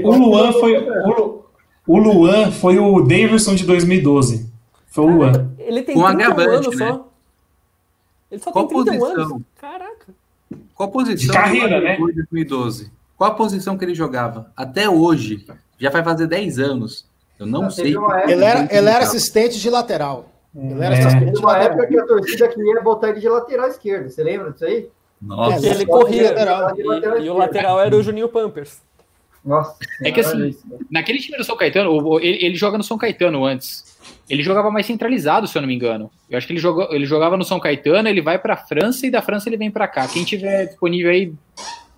O 0.04 0.10
Luan 0.16 0.52
foi 0.52 0.76
o, 0.78 1.44
o 1.86 1.98
Luan 1.98 2.50
foi 2.50 2.78
o 2.78 3.00
Davidson 3.02 3.54
de 3.54 3.64
2012. 3.66 4.50
Foi 4.88 5.04
o 5.04 5.08
Luan. 5.08 5.50
Ele 5.58 5.82
tem 5.82 5.94
Com 5.94 6.02
31 6.04 6.06
agravante, 6.06 6.66
anos 6.66 6.76
né? 6.78 6.88
só. 6.88 7.08
Ele 8.30 8.40
só 8.42 8.52
Qual 8.52 8.66
tem 8.66 8.84
31 8.84 8.98
posição? 9.00 9.24
anos. 9.24 9.42
Caraca. 9.60 10.06
Qual 10.74 10.88
posição 10.90 11.26
De 11.26 11.32
carreira, 11.32 11.80
né? 11.80 11.94
jogou 11.94 12.10
em 12.10 12.14
2012? 12.14 12.90
Qual 13.16 13.30
a 13.30 13.34
posição 13.34 13.76
que 13.78 13.84
ele 13.84 13.94
jogava? 13.94 14.50
Até 14.56 14.88
hoje. 14.88 15.46
Já 15.78 15.90
vai 15.90 16.02
fazer 16.02 16.26
10 16.26 16.58
anos. 16.58 17.06
Eu 17.38 17.46
não 17.46 17.62
Não, 17.62 17.70
sei. 17.70 17.94
Ele 18.26 18.44
era, 18.44 18.60
ele 18.74 18.88
era 18.88 19.04
assistente 19.04 19.58
de 19.60 19.68
lateral. 19.70 20.30
Ele 20.54 20.82
era 20.82 20.94
É. 20.94 20.98
assistente 21.04 21.32
de 21.32 21.38
uma 21.38 21.52
lateral. 21.52 21.72
época 21.72 21.86
que 21.88 21.98
a 21.98 22.06
torcida 22.06 22.48
queria 22.48 22.80
botar 22.80 23.10
ele 23.10 23.20
de 23.20 23.28
lateral 23.28 23.68
esquerdo. 23.68 24.08
Você 24.10 24.22
lembra 24.24 24.52
disso 24.52 24.64
aí? 24.64 24.88
Nossa. 25.20 25.52
Porque 25.56 25.66
ele 25.68 25.86
corria. 25.86 26.30
lateral. 26.30 26.76
E, 26.76 27.24
e 27.26 27.30
o 27.30 27.34
lateral 27.36 27.80
era 27.80 27.94
o 27.94 28.02
Juninho 28.02 28.28
Pampers. 28.28 28.80
Nossa. 29.46 29.76
É 30.02 30.10
que 30.10 30.18
assim, 30.18 30.48
isso. 30.48 30.64
Naquele 30.90 31.20
time 31.20 31.38
do 31.38 31.44
São 31.44 31.56
Caetano, 31.56 32.18
ele, 32.18 32.44
ele 32.44 32.56
joga 32.56 32.76
no 32.76 32.82
São 32.82 32.98
Caetano 32.98 33.44
antes. 33.44 33.96
Ele 34.28 34.42
jogava 34.42 34.72
mais 34.72 34.86
centralizado, 34.86 35.46
se 35.46 35.56
eu 35.56 35.62
não 35.62 35.68
me 35.68 35.74
engano. 35.74 36.10
Eu 36.28 36.36
acho 36.36 36.48
que 36.48 36.52
ele, 36.52 36.58
jogou, 36.58 36.92
ele 36.92 37.06
jogava 37.06 37.36
no 37.36 37.44
São 37.44 37.60
Caetano, 37.60 38.08
ele 38.08 38.20
vai 38.20 38.40
pra 38.40 38.56
França 38.56 39.06
e 39.06 39.10
da 39.10 39.22
França 39.22 39.48
ele 39.48 39.56
vem 39.56 39.70
pra 39.70 39.86
cá. 39.86 40.08
Quem 40.08 40.24
tiver 40.24 40.66
disponível 40.66 41.12
aí, 41.12 41.32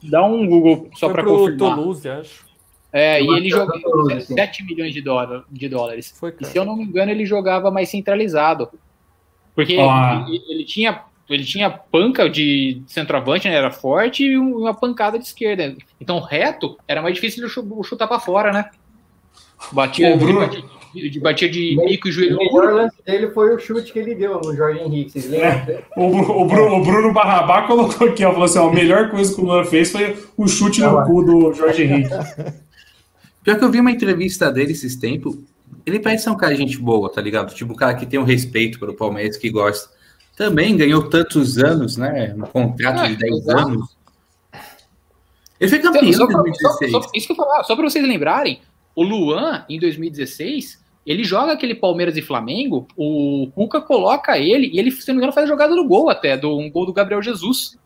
dá 0.03 0.23
um 0.25 0.47
Google 0.47 0.91
só 0.95 1.07
Foi 1.07 1.15
pra 1.15 1.23
pro 1.23 1.39
confirmar. 1.39 1.75
Toulouse, 1.75 2.09
acho. 2.09 2.47
É, 2.93 3.23
e 3.23 3.27
ele 3.27 3.49
jogou 3.49 3.77
é 3.77 3.81
Toulouse, 3.81 4.27
sim. 4.27 4.35
7 4.35 4.65
milhões 4.65 4.93
de, 4.93 5.01
dólar, 5.01 5.45
de 5.51 5.69
dólares. 5.70 6.15
Foi 6.19 6.35
E 6.39 6.45
se 6.45 6.59
eu 6.59 6.66
não 6.66 6.77
me 6.77 6.85
engano, 6.85 7.11
ele 7.11 7.25
jogava 7.25 7.70
mais 7.70 7.89
centralizado. 7.89 8.69
Porque 9.55 9.77
Ó. 9.79 10.27
ele, 10.29 10.43
ele 10.49 10.65
tinha, 10.65 11.03
ele 11.29 11.45
tinha 11.45 11.69
panca 11.71 12.29
de 12.29 12.81
centroavante, 12.87 13.49
né? 13.49 13.55
Era 13.55 13.71
forte, 13.71 14.25
e 14.25 14.39
um- 14.39 14.59
uma 14.59 14.75
pancada 14.75 15.19
de 15.19 15.25
esquerda. 15.25 15.77
Então, 16.01 16.21
reto, 16.21 16.77
era 16.89 17.03
mais 17.03 17.15
difícil 17.15 17.47
de 17.47 17.53
chu- 17.53 17.83
chutar 17.85 18.07
pra 18.07 18.19
fora, 18.21 18.53
né? 18.53 18.71
Batia, 19.73 20.15
Ô, 20.15 20.17
Bruno. 20.17 20.41
batia, 20.41 20.63
de, 21.11 21.21
batia 21.21 21.49
de 21.51 21.77
bico 21.87 22.07
e 22.09 22.11
O 22.11 22.13
joelho. 22.13 22.37
melhor 22.39 22.73
lance 22.73 22.97
dele 23.05 23.29
foi 23.31 23.55
o 23.55 23.59
chute 23.59 23.93
que 23.93 23.99
ele 23.99 24.15
deu 24.15 24.41
no 24.41 24.55
Jorge 24.55 24.81
Henrique. 24.81 25.11
Vocês 25.11 25.29
lembram? 25.29 25.83
O, 25.97 26.11
Bru- 26.11 26.41
o 26.41 26.45
Bruno, 26.47 26.77
o 26.77 26.83
Bruno 26.85 27.13
Barrabá 27.13 27.63
colocou 27.67 28.09
aqui, 28.09 28.25
ó, 28.25 28.31
falou 28.31 28.45
assim: 28.45 28.59
ó, 28.59 28.69
a 28.69 28.73
melhor 28.73 29.11
coisa 29.11 29.35
que 29.35 29.41
o 29.41 29.45
Luan 29.45 29.65
fez 29.65 29.91
foi 29.91 30.17
o 30.37 30.47
chute 30.47 30.81
no 30.81 31.05
cu 31.05 31.23
do 31.25 31.53
Jorge 31.53 31.83
Henrique. 31.83 32.09
Pior 33.43 33.59
que 33.59 33.65
eu 33.65 33.71
vi 33.71 33.81
uma 33.81 33.91
entrevista 33.91 34.51
dele 34.53 34.73
esses 34.73 34.97
tempos. 34.97 35.37
Ele 35.85 35.99
parece 35.99 36.25
ser 36.25 36.31
um 36.31 36.37
cara 36.37 36.53
de 36.55 36.61
gente 36.61 36.79
boa, 36.79 37.11
tá 37.11 37.21
ligado? 37.21 37.55
Tipo, 37.55 37.73
um 37.73 37.77
cara 37.77 37.95
que 37.95 38.07
tem 38.07 38.19
um 38.21 38.25
respeito 38.25 38.79
pelo 38.79 38.95
Palmeiras, 38.95 39.37
que 39.37 39.49
gosta. 39.51 39.89
Também 40.39 40.77
ganhou 40.77 41.02
tantos 41.10 41.59
anos, 41.59 41.97
né? 41.97 42.32
Um 42.36 42.43
contrato 42.43 43.01
Ah, 43.01 43.09
de 43.09 43.16
10 43.16 43.36
exato. 43.39 43.59
anos. 43.69 43.97
Ele 45.60 45.69
foi 45.69 45.78
Então, 45.81 45.93
campeão 45.93 46.09
em 46.09 46.12
só 46.12 46.27
pra- 46.27 46.36
2016. 46.36 46.93
só- 46.93 47.02
só- 47.02 47.10
isso 47.15 47.27
que 47.27 47.32
eu 47.32 47.36
falar, 47.36 47.65
só 47.65 47.74
pra 47.74 47.85
vocês 47.90 48.06
lembrarem, 48.06 48.60
o 48.94 49.02
Luan, 49.02 49.65
em 49.69 49.81
2016, 49.81 50.81
ele 51.05 51.24
joga 51.24 51.52
aquele 51.52 51.74
Palmeiras 51.74 52.16
e 52.16 52.23
Flamengo, 52.23 52.86
o 52.97 53.51
Cuca 53.52 53.81
coloca 53.81 54.39
ele, 54.39 54.70
e 54.73 54.78
ele, 54.78 54.93
se 54.93 55.09
não 55.09 55.16
me 55.16 55.19
engano, 55.19 55.32
faz 55.32 55.44
a 55.47 55.48
jogada 55.52 55.74
do 55.74 55.85
gol 55.85 56.09
até, 56.09 56.36
do, 56.36 56.56
um 56.56 56.70
gol 56.70 56.86
do 56.86 56.93
Gabriel 56.93 57.20
Jesus. 57.20 57.77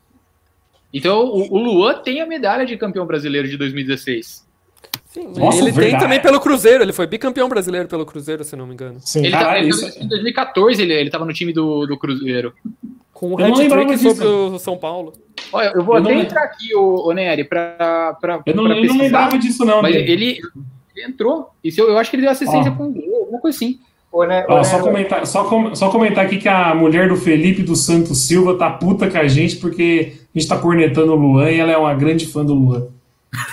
Então, 0.92 1.24
o, 1.24 1.54
o 1.54 1.58
Luan 1.58 1.94
tem 2.02 2.20
a 2.20 2.26
medalha 2.26 2.66
de 2.66 2.76
campeão 2.76 3.06
brasileiro 3.06 3.48
de 3.48 3.56
2016. 3.56 4.41
Sim, 5.12 5.28
Nossa, 5.36 5.58
ele 5.58 5.72
tem 5.72 5.80
verdade. 5.82 6.02
também 6.04 6.20
pelo 6.20 6.40
Cruzeiro. 6.40 6.82
Ele 6.82 6.92
foi 6.92 7.06
bicampeão 7.06 7.48
brasileiro 7.48 7.86
pelo 7.86 8.06
Cruzeiro, 8.06 8.42
se 8.44 8.56
não 8.56 8.66
me 8.66 8.72
engano. 8.72 8.96
Sim. 9.00 9.20
Ele 9.20 9.30
Caralho, 9.30 9.50
tá, 9.52 9.58
ele 9.58 9.68
isso- 9.68 9.94
tá- 9.98 10.04
em 10.04 10.08
2014 10.08 10.82
ele, 10.82 10.94
ele 10.94 11.10
tava 11.10 11.26
no 11.26 11.32
time 11.34 11.52
do, 11.52 11.86
do 11.86 11.98
Cruzeiro. 11.98 12.52
Com 13.12 13.34
o 13.34 13.40
Eu 13.40 13.48
não 13.48 13.56
lembrava 13.56 13.82
hat-trick 13.82 14.02
disso. 14.02 14.16
sobre 14.16 14.54
o 14.56 14.58
São 14.58 14.76
Paulo. 14.78 15.12
Olha, 15.52 15.72
eu 15.74 15.84
vou 15.84 15.96
Eu 15.96 16.02
até 16.02 16.14
entrar 16.14 16.42
aqui, 16.44 16.74
o, 16.74 17.06
o 17.08 17.12
Nery, 17.12 17.44
pra, 17.44 18.16
pra, 18.20 18.40
Eu 18.46 18.54
não, 18.56 18.64
pra 18.64 18.76
eu 18.78 18.84
não 18.86 18.98
lembrava 18.98 19.38
disso, 19.38 19.64
não. 19.66 19.82
Mas 19.82 19.94
ele, 19.94 20.10
ele 20.10 20.40
entrou. 21.06 21.50
Isso 21.62 21.80
eu, 21.80 21.90
eu 21.90 21.98
acho 21.98 22.08
que 22.10 22.16
ele 22.16 22.22
deu 22.22 22.32
assistência 22.32 22.70
com 22.72 22.84
um 22.84 22.92
gol, 22.92 23.20
alguma 23.20 23.40
coisa 23.40 23.54
assim. 23.56 23.78
Ô, 24.10 24.24
né, 24.24 24.44
Ó, 24.48 24.62
só, 24.64 24.76
né, 24.78 24.82
comentar, 24.82 25.26
só, 25.26 25.44
com- 25.44 25.74
só 25.74 25.88
comentar 25.90 26.24
aqui 26.26 26.36
que 26.38 26.48
a 26.48 26.74
mulher 26.74 27.08
do 27.08 27.16
Felipe 27.16 27.62
dos 27.62 27.84
Santos 27.84 28.26
Silva 28.26 28.56
tá 28.58 28.70
puta 28.70 29.10
com 29.10 29.16
a 29.18 29.26
gente 29.28 29.56
porque 29.56 30.14
a 30.34 30.38
gente 30.38 30.48
tá 30.48 30.58
cornetando 30.58 31.12
o 31.12 31.16
Luan 31.16 31.50
e 31.50 31.58
ela 31.60 31.72
é 31.72 31.76
uma 31.78 31.94
grande 31.94 32.26
fã 32.26 32.44
do 32.44 32.52
Luan. 32.54 32.88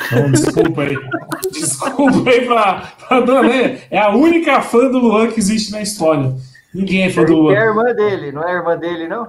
Então, 0.07 0.31
desculpa 0.31 0.81
aí. 0.84 0.97
Desculpa 1.51 2.30
aí 2.30 2.45
pra, 2.45 2.91
pra 3.07 3.19
dona. 3.22 3.53
É, 3.53 3.81
é 3.91 3.99
a 3.99 4.10
única 4.10 4.61
fã 4.61 4.89
do 4.89 4.99
Luan 4.99 5.27
que 5.31 5.39
existe 5.39 5.72
na 5.72 5.81
história. 5.81 6.35
Ninguém 6.73 7.03
é 7.03 7.10
fã 7.10 7.23
do 7.23 7.51
É 7.51 7.57
a 7.57 7.72
Luan. 7.72 7.85
irmã 7.85 7.95
dele, 7.95 8.31
não 8.31 8.43
é 8.43 8.51
a 8.51 8.56
irmã 8.57 8.77
dele, 8.77 9.07
não? 9.07 9.27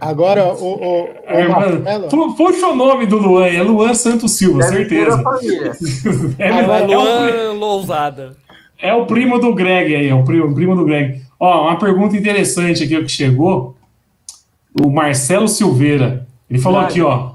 Agora, 0.00 0.54
o, 0.54 0.64
o, 0.64 1.02
o 1.04 1.08
A 1.26 1.40
irmã- 1.40 2.32
Puxa 2.36 2.68
o 2.68 2.76
nome 2.76 3.06
do 3.06 3.18
Luan, 3.18 3.46
é 3.46 3.62
Luan 3.62 3.92
Santos 3.94 4.32
Silva, 4.32 4.60
Deve 4.60 4.76
certeza. 4.88 5.16
da 5.16 5.22
família. 5.22 5.72
É, 6.38 6.48
Agora, 6.50 6.84
é 6.92 6.96
o- 6.96 7.02
Luan 7.02 7.52
Lousada. 7.58 8.36
É 8.80 8.94
o 8.94 9.04
primo 9.04 9.38
do 9.38 9.54
Greg 9.54 9.94
aí, 9.94 10.08
é 10.08 10.14
o 10.14 10.24
primo, 10.24 10.46
o 10.46 10.54
primo 10.54 10.74
do 10.76 10.84
Greg. 10.84 11.20
Ó, 11.38 11.64
uma 11.68 11.78
pergunta 11.78 12.16
interessante 12.16 12.84
aqui 12.84 12.96
que 13.02 13.08
chegou. 13.08 13.76
O 14.80 14.88
Marcelo 14.90 15.48
Silveira. 15.48 16.26
Ele 16.48 16.58
falou 16.60 16.80
aqui, 16.80 17.00
ó. 17.02 17.32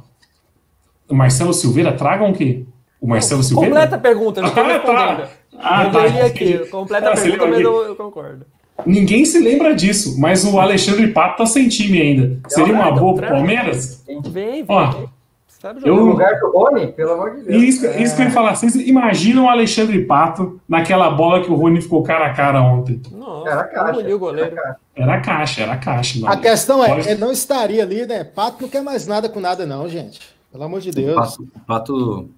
O 1.09 1.15
Marcelo 1.15 1.53
Silveira, 1.53 1.93
tragam 1.93 2.31
o 2.31 2.33
quê? 2.33 2.63
O 2.99 3.07
Marcelo 3.07 3.43
Silveira? 3.43 3.71
Completa 3.73 3.95
a 3.95 3.99
pergunta, 3.99 4.39
eu 4.39 4.43
não 4.43 4.49
Ah, 4.51 4.79
tá. 4.79 5.27
Ah, 5.57 5.83
eu 5.85 5.91
tá. 5.91 6.05
li 6.07 6.21
aqui, 6.21 6.57
completa 6.69 7.09
Ah, 7.09 7.13
a 7.13 7.15
pergunta, 7.15 7.45
mas 7.47 7.59
eu, 7.61 7.83
eu 7.83 7.95
concordo. 7.95 8.45
Ninguém 8.85 9.23
se 9.23 9.39
lembra 9.39 9.73
disso, 9.73 10.19
mas 10.19 10.43
o 10.43 10.59
Alexandre 10.59 11.07
Pato 11.07 11.37
tá 11.37 11.45
sem 11.45 11.67
time 11.69 12.01
ainda. 12.01 12.37
Seria 12.49 12.73
uma 12.73 12.91
boa 12.91 13.15
pro. 13.15 13.27
Palmeiras? 13.27 14.03
Vem, 14.05 14.21
vem. 14.21 14.65
Ó, 14.67 15.05
Sabe 15.47 15.79
eu- 15.79 15.95
jogar. 15.95 16.01
No 16.03 16.09
lugar 16.11 16.39
do 16.39 16.51
Rony, 16.51 16.87
pelo 16.91 17.13
amor 17.13 17.35
de 17.37 17.41
Deus. 17.43 17.63
Isso, 17.63 17.85
isso 17.99 18.15
que 18.15 18.21
eu 18.21 18.25
ia 18.25 18.31
falar. 18.31 18.55
Vocês 18.55 18.75
imaginam 18.75 19.45
o 19.45 19.49
Alexandre 19.49 20.03
Pato 20.05 20.59
naquela 20.67 21.09
bola 21.09 21.41
que 21.41 21.49
o 21.49 21.55
Rony 21.55 21.81
ficou 21.81 22.03
cara 22.03 22.25
a 22.27 22.33
cara 22.33 22.61
ontem? 22.61 23.01
Nossa, 23.11 23.49
Era 23.49 23.61
a 23.61 23.63
caixa. 23.63 23.91
engoliu 23.93 24.15
o 24.17 24.19
goleiro. 24.19 24.55
Era 24.55 24.61
a 24.61 24.65
caixa. 24.65 24.81
Era 24.95 25.19
caixa, 25.21 25.61
era 25.63 25.77
caixa. 25.77 26.19
não. 26.19 26.27
a 26.29 26.35
questão 26.37 26.83
é, 26.83 26.87
Pode- 26.89 27.09
ele 27.09 27.19
não 27.21 27.31
estaria 27.31 27.81
ali, 27.81 28.05
né? 28.05 28.23
Pato 28.25 28.57
não 28.61 28.69
quer 28.69 28.81
mais 28.83 29.07
nada 29.07 29.29
com 29.29 29.39
nada, 29.39 29.65
não, 29.65 29.87
gente. 29.87 30.19
Pelo 30.55 30.63
amor 30.63 30.79
de 30.79 30.89
O 30.89 30.93
Deus. 30.93 31.15
Pato, 31.15 31.43
o 31.43 31.59
Pato, 31.67 32.29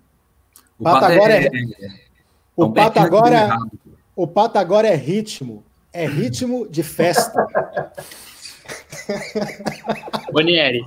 o 0.80 0.84
Pato 0.84 1.00
Pato 1.02 1.06
agora 1.06 1.34
é, 1.36 1.46
é- 1.46 1.50
O 2.56 2.66
um 2.66 2.74
Pato 2.74 3.00
agora, 3.00 3.58
o 4.16 4.28
Pato 4.28 4.58
agora 4.58 4.88
é 4.88 4.96
ritmo. 4.96 5.64
É 5.94 6.08
ritmo 6.08 6.68
de 6.68 6.82
festa. 6.82 7.46
Onieri. 10.34 10.84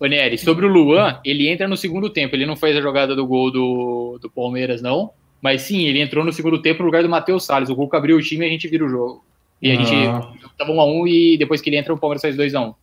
Onieri, 0.00 0.38
sobre 0.38 0.64
o 0.64 0.70
Luan, 0.70 1.20
ele 1.22 1.48
entra 1.48 1.68
no 1.68 1.76
segundo 1.76 2.08
tempo. 2.08 2.34
Ele 2.34 2.46
não 2.46 2.56
fez 2.56 2.74
a 2.74 2.80
jogada 2.80 3.14
do 3.14 3.26
gol 3.26 3.50
do, 3.50 4.18
do 4.18 4.30
Palmeiras, 4.30 4.80
não. 4.80 5.10
Mas 5.42 5.60
sim, 5.60 5.82
ele 5.82 6.00
entrou 6.00 6.24
no 6.24 6.32
segundo 6.32 6.62
tempo 6.62 6.78
no 6.80 6.86
lugar 6.86 7.02
do 7.02 7.10
Matheus 7.10 7.44
Salles. 7.44 7.68
O 7.68 7.76
Cuca 7.76 7.98
abriu 7.98 8.16
o 8.16 8.22
time 8.22 8.46
e 8.46 8.48
a 8.48 8.52
gente 8.52 8.66
vira 8.68 8.86
o 8.86 8.88
jogo. 8.88 9.22
E 9.60 9.70
a 9.70 9.76
gente 9.76 9.94
Ah. 9.94 10.32
tava 10.56 10.72
1x1 10.72 11.06
e 11.06 11.36
depois 11.36 11.60
que 11.60 11.68
ele 11.68 11.76
entra, 11.76 11.92
o 11.92 11.98
Palmeiras 11.98 12.22
faz 12.22 12.34
2x1. 12.34 12.74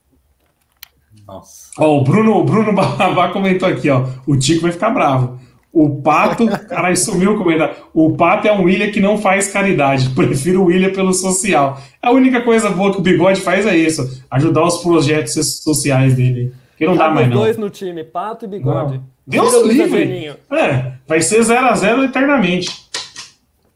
Nossa. 1.28 1.70
Ó, 1.78 1.98
o 2.00 2.04
Bruno, 2.04 2.38
o 2.38 2.44
Bruno 2.44 2.72
Barrabá 2.74 3.30
comentou 3.30 3.68
aqui, 3.68 3.90
ó. 3.90 4.06
O 4.26 4.38
Tico 4.38 4.62
vai 4.62 4.72
ficar 4.72 4.92
bravo. 4.92 5.38
O 5.72 6.02
Pato, 6.02 6.48
caralho, 6.68 6.96
sumiu 6.98 7.34
o 7.34 7.38
comentário. 7.38 7.76
O 7.94 8.16
Pato 8.16 8.48
é 8.48 8.52
um 8.54 8.64
William 8.64 8.90
que 8.90 9.00
não 9.02 9.18
faz 9.18 9.52
caridade. 9.52 10.10
Prefiro 10.16 10.62
o 10.62 10.66
William 10.66 10.92
pelo 10.92 11.14
social. 11.14 11.80
A 12.02 12.12
única 12.12 12.42
coisa 12.42 12.70
boa 12.70 12.92
que 12.94 13.00
o 13.00 13.02
Bigode 13.02 13.42
faz 13.42 13.66
é 13.68 13.76
isso: 13.76 14.24
ajudar 14.32 14.64
os 14.64 14.78
projetos 14.78 15.34
sociais 15.62 16.16
dele. 16.16 16.54
Que 16.78 16.86
não 16.86 16.96
dá 16.96 17.06
Cabe 17.06 17.16
mais, 17.16 17.28
os 17.28 17.34
não. 17.34 17.42
dois 17.42 17.58
no 17.58 17.70
time, 17.70 18.04
Pato 18.04 18.46
e 18.46 18.48
Bigode. 18.48 18.98
Não. 18.98 19.04
Deus 19.26 19.54
Luiz 19.54 19.78
livre. 19.78 20.38
É, 20.52 20.94
vai 21.06 21.22
ser 21.22 21.42
0x0 21.42 22.06
eternamente. 22.06 22.88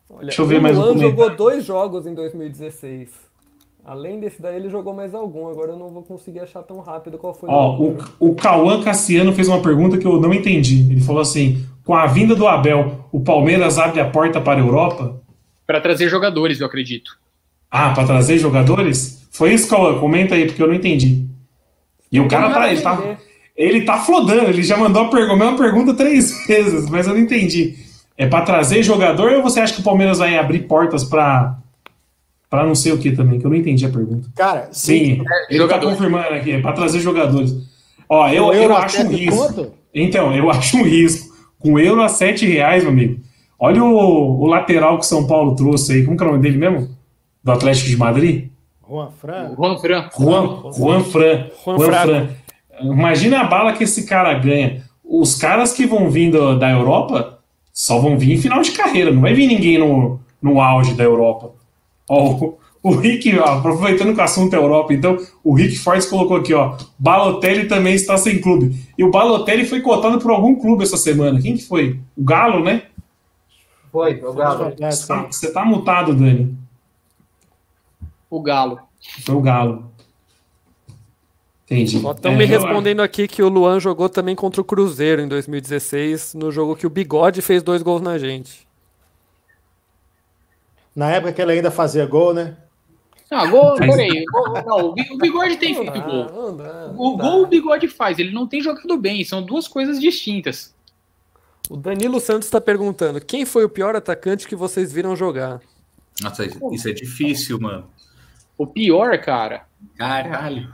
Olha, 0.10 0.28
Deixa 0.28 0.42
eu 0.42 0.46
ver 0.46 0.60
o 0.60 0.62
mais 0.62 0.78
um 0.78 0.98
jogou 0.98 1.30
dois 1.36 1.66
jogos 1.66 2.06
em 2.06 2.14
2016. 2.14 3.10
Além 3.84 4.20
desse 4.20 4.42
daí, 4.42 4.58
ele 4.58 4.70
jogou 4.70 4.94
mais 4.94 5.14
algum. 5.16 5.50
Agora 5.50 5.72
eu 5.72 5.78
não 5.78 5.90
vou 5.90 6.04
conseguir 6.04 6.40
achar 6.40 6.62
tão 6.62 6.80
rápido 6.80 7.18
qual 7.18 7.34
foi 7.34 7.50
Ó, 7.50 7.78
o 7.78 7.98
o, 8.20 8.30
o 8.30 8.36
Cauã 8.36 8.82
Cassiano 8.82 9.34
fez 9.34 9.48
uma 9.48 9.62
pergunta 9.62 9.98
que 9.98 10.06
eu 10.06 10.22
não 10.22 10.34
entendi. 10.34 10.92
Ele 10.92 11.02
falou 11.02 11.22
assim: 11.22 11.66
com 11.84 11.96
a 11.96 12.06
vinda 12.06 12.36
do 12.36 12.48
Abel, 12.48 13.08
o 13.12 13.20
Palmeiras 13.20 13.78
abre 13.80 14.00
a 14.00 14.10
porta 14.10 14.40
para 14.40 14.62
a 14.62 14.64
Europa? 14.64 15.20
Pra 15.66 15.82
trazer 15.82 16.10
jogadores, 16.10 16.60
eu 16.60 16.68
acredito. 16.68 17.12
Ah, 17.70 17.92
para 17.92 18.06
trazer 18.06 18.38
jogadores? 18.38 19.28
Foi 19.32 19.54
isso, 19.54 19.70
Cauã? 19.70 19.98
Comenta 20.00 20.36
aí, 20.36 20.46
porque 20.46 20.62
eu 20.62 20.68
não 20.68 20.76
entendi. 20.76 21.26
E 22.12 22.20
o 22.20 22.28
cara 22.28 22.52
tá, 22.52 22.72
ele 22.72 22.82
tá, 22.82 23.18
ele 23.56 23.82
tá 23.82 23.98
flodando, 23.98 24.50
ele 24.50 24.62
já 24.62 24.78
mandou 24.78 25.04
a, 25.04 25.08
a 25.08 25.36
mesma 25.36 25.58
pergunta 25.58 25.94
três 25.94 26.32
vezes, 26.46 26.90
mas 26.90 27.08
eu 27.08 27.14
não 27.14 27.22
entendi. 27.22 27.76
É 28.18 28.28
para 28.28 28.46
trazer 28.46 28.84
jogador 28.84 29.32
ou 29.32 29.42
você 29.42 29.62
acha 29.62 29.74
que 29.74 29.82
o 29.82 29.84
Palmeiras 29.84 30.20
vai 30.20 30.38
abrir 30.38 30.68
portas 30.68 31.04
para 31.04 31.58
para 32.52 32.66
não 32.68 32.76
sei 32.76 32.92
o 32.92 32.98
que 33.00 33.12
também? 33.14 33.40
Que 33.40 33.46
eu 33.46 33.50
não 33.50 33.58
entendi 33.58 33.84
a 33.86 33.90
pergunta. 33.90 34.30
Cara, 34.36 34.68
Sim, 34.72 35.24
ele 35.50 35.58
jogador. 35.58 35.86
tá 35.86 35.92
confirmando 35.92 36.28
aqui, 36.36 36.52
é 36.52 36.62
para 36.62 36.74
trazer 36.74 37.00
jogadores. 37.00 37.56
Ó, 38.10 38.28
eu, 38.28 38.48
o 38.48 38.54
eu 38.54 38.62
Euro 38.64 38.76
acho 38.76 39.02
um 39.02 39.08
risco. 39.10 39.38
conta? 39.48 39.70
Então, 39.96 40.36
eu 40.36 40.50
acho 40.52 40.78
um 40.78 40.84
risco 40.84 41.34
Com 41.58 41.80
euro 41.80 42.02
a 42.02 42.10
7 42.10 42.46
reais, 42.46 42.84
meu 42.84 42.92
amigo. 42.92 43.20
Olha 43.58 43.82
o, 43.84 44.42
o 44.42 44.46
lateral 44.48 44.98
que 45.00 45.06
o 45.06 45.08
São 45.08 45.26
Paulo 45.26 45.56
trouxe 45.56 45.94
aí. 45.94 46.04
Como 46.06 46.18
que 46.18 46.24
é 46.24 46.28
o 46.28 46.32
nome 46.32 46.44
dele 46.44 46.58
mesmo? 46.58 46.90
Do 47.44 47.52
Atlético 47.54 47.88
de 47.90 47.96
Madrid? 47.98 48.50
Juan 48.88 49.10
Fran. 49.12 49.56
Juan 49.56 49.78
Fran. 49.78 50.10
Juan, 50.20 50.72
Juan 50.78 51.04
Fran. 51.06 51.48
Juan 51.64 51.78
Juan 51.78 51.86
Fraco. 51.88 52.08
Fran. 52.08 52.28
Imagina 52.82 53.42
a 53.42 53.44
bala 53.46 53.74
que 53.74 53.84
esse 53.86 54.06
cara 54.06 54.34
ganha. 54.34 54.84
Os 55.06 55.36
caras 55.36 55.72
que 55.74 55.86
vão 55.86 56.10
vir 56.10 56.32
do- 56.32 56.58
da 56.60 56.70
Europa 56.72 57.40
só 57.72 58.00
vão 58.00 58.18
vir 58.18 58.34
em 58.34 58.38
final 58.42 58.62
de 58.62 58.72
carreira. 58.72 59.12
Não 59.12 59.22
vai 59.22 59.34
vir 59.34 59.48
ninguém 59.48 59.78
no, 59.78 60.20
no 60.42 60.60
auge 60.60 60.94
da 60.96 61.04
Europa. 61.04 61.52
Ó, 62.10 62.32
o, 62.34 62.58
o 62.84 62.96
Rick, 62.96 63.38
ó, 63.40 63.46
aproveitando 63.60 64.14
que 64.14 64.20
o 64.20 64.24
assunto 64.24 64.54
é 64.56 64.58
Europa, 64.58 64.94
então, 64.94 65.18
o 65.44 65.54
Rick 65.54 65.78
Fortes 65.78 66.08
colocou 66.08 66.38
aqui, 66.38 66.54
ó. 66.54 66.78
Balotelli 66.98 67.68
também 67.68 67.94
está 67.94 68.18
sem 68.18 68.42
clube. 68.42 68.76
E 68.98 69.04
o 69.04 69.12
Balotelli 69.12 69.66
foi 69.66 69.82
cotado 69.82 70.20
por 70.20 70.32
algum 70.32 70.56
clube 70.56 70.84
essa 70.84 70.98
semana. 70.98 71.42
Quem 71.42 71.56
que 71.56 71.64
foi? 71.66 72.00
O 72.18 72.24
Galo, 72.24 72.64
né? 72.64 72.84
Foi, 73.92 74.22
o 74.24 74.34
Galo. 74.34 74.74
Você 74.80 75.08
tá, 75.08 75.24
você 75.24 75.52
tá 75.52 75.66
mutado, 75.66 76.14
Dani. 76.16 76.58
O 78.30 78.42
Galo. 78.42 78.80
Foi 79.26 79.36
o 79.36 79.42
Galo. 79.42 79.92
Entendi. 81.66 81.98
Estão 81.98 82.32
É, 82.34 82.36
me 82.36 82.44
eu- 82.44 82.48
respondendo 82.50 83.02
aqui 83.02 83.28
que 83.28 83.42
o 83.42 83.48
Luan 83.48 83.80
jogou 83.80 84.10
também 84.10 84.36
contra 84.36 84.60
o 84.60 84.64
Cruzeiro 84.64 85.22
em 85.22 85.28
2016, 85.28 86.34
no 86.34 86.52
jogo 86.52 86.76
que 86.76 86.86
o 86.86 86.90
Bigode 86.90 87.42
fez 87.42 87.64
dois 87.64 87.82
gols 87.82 88.02
na 88.02 88.18
gente. 88.18 88.68
Na 90.96 91.10
época 91.12 91.34
que 91.34 91.42
ele 91.42 91.54
ainda 91.54 91.72
fazia 91.72 92.06
gol, 92.06 92.34
né? 92.34 92.58
Ah, 93.30 93.46
gol, 93.46 93.76
peraí. 93.76 94.26
Gol, 94.26 94.54
não, 94.66 94.86
o 94.90 94.94
Bi- 94.94 95.08
o 95.10 95.18
Bigode 95.18 95.56
tem 95.56 95.74
feito 95.74 95.98
Ah, 95.98 96.00
gol. 96.02 96.26
não 96.26 96.58
dá, 96.58 96.88
não 96.90 97.00
O 97.00 97.16
dá. 97.18 97.24
gol 97.24 97.44
o 97.44 97.48
Bigode 97.48 97.88
faz, 97.88 98.20
ele 98.20 98.32
não 98.34 98.46
tem 98.46 98.62
jogado 98.62 98.98
bem, 98.98 99.24
são 99.24 99.42
duas 99.42 99.68
coisas 99.70 100.02
distintas. 100.02 100.76
O 101.70 101.78
Danilo 101.78 102.20
Santos 102.20 102.48
está 102.48 102.60
perguntando: 102.60 103.22
quem 103.22 103.46
foi 103.46 103.64
o 103.64 103.70
pior 103.70 103.96
atacante 103.96 104.46
que 104.48 104.56
vocês 104.56 104.92
viram 104.92 105.16
jogar? 105.16 105.62
Nossa, 106.22 106.46
isso 106.74 106.90
é 106.90 106.92
difícil, 106.92 107.58
mano. 107.60 107.86
O 108.58 108.68
pior, 108.68 109.18
cara, 109.20 109.64
Caralho. 109.98 110.68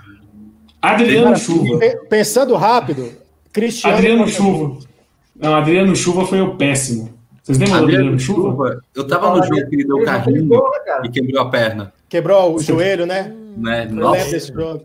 Adriano 0.82 1.26
Cara, 1.26 1.36
Chuva. 1.38 1.78
pe- 1.80 1.96
Pensando 2.10 2.56
rápido, 2.56 3.12
Cristiano. 3.54 3.98
Adriano 3.98 4.28
Chuva. 4.28 4.80
Não, 5.36 5.56
Adriano 5.56 5.96
Chuva 5.96 6.26
foi 6.26 6.42
o 6.42 6.56
péssimo. 6.56 7.17
Vocês 7.48 7.60
lembram 7.60 7.80
do 7.80 7.84
Adriano 7.86 8.20
Chuva? 8.20 8.84
Eu 8.94 9.08
tava 9.08 9.38
no 9.38 9.42
jogo 9.42 9.70
que 9.70 9.76
ele 9.76 9.86
deu 9.86 9.96
fez 9.96 10.10
carrinho 10.10 10.50
né, 10.50 11.02
e 11.06 11.10
quebrou 11.10 11.42
a 11.42 11.50
perna. 11.50 11.94
Quebrou 12.10 12.56
o 12.56 12.60
joelho, 12.60 13.06
né? 13.06 13.34
Né? 13.56 13.84
Eu 13.84 13.86
lembro 13.86 14.04
Nossa, 14.04 14.32
desse 14.32 14.54
jogo. 14.54 14.84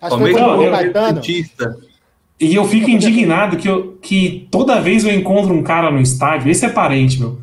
Acho 0.00 0.16
que 0.16 0.22
foi 0.22 0.34
Palmeiras 0.34 0.56
contra 0.56 1.12
Não, 1.12 1.20
o 1.20 1.22
Caetano. 1.22 1.76
E 2.40 2.52
eu 2.52 2.64
fico 2.64 2.90
indignado 2.90 3.56
que, 3.56 3.68
eu, 3.68 3.96
que 4.02 4.48
toda 4.50 4.80
vez 4.80 5.04
eu 5.04 5.12
encontro 5.12 5.54
um 5.54 5.62
cara 5.62 5.88
no 5.88 6.00
estádio, 6.00 6.50
esse 6.50 6.66
é 6.66 6.68
parente, 6.68 7.20
meu. 7.20 7.38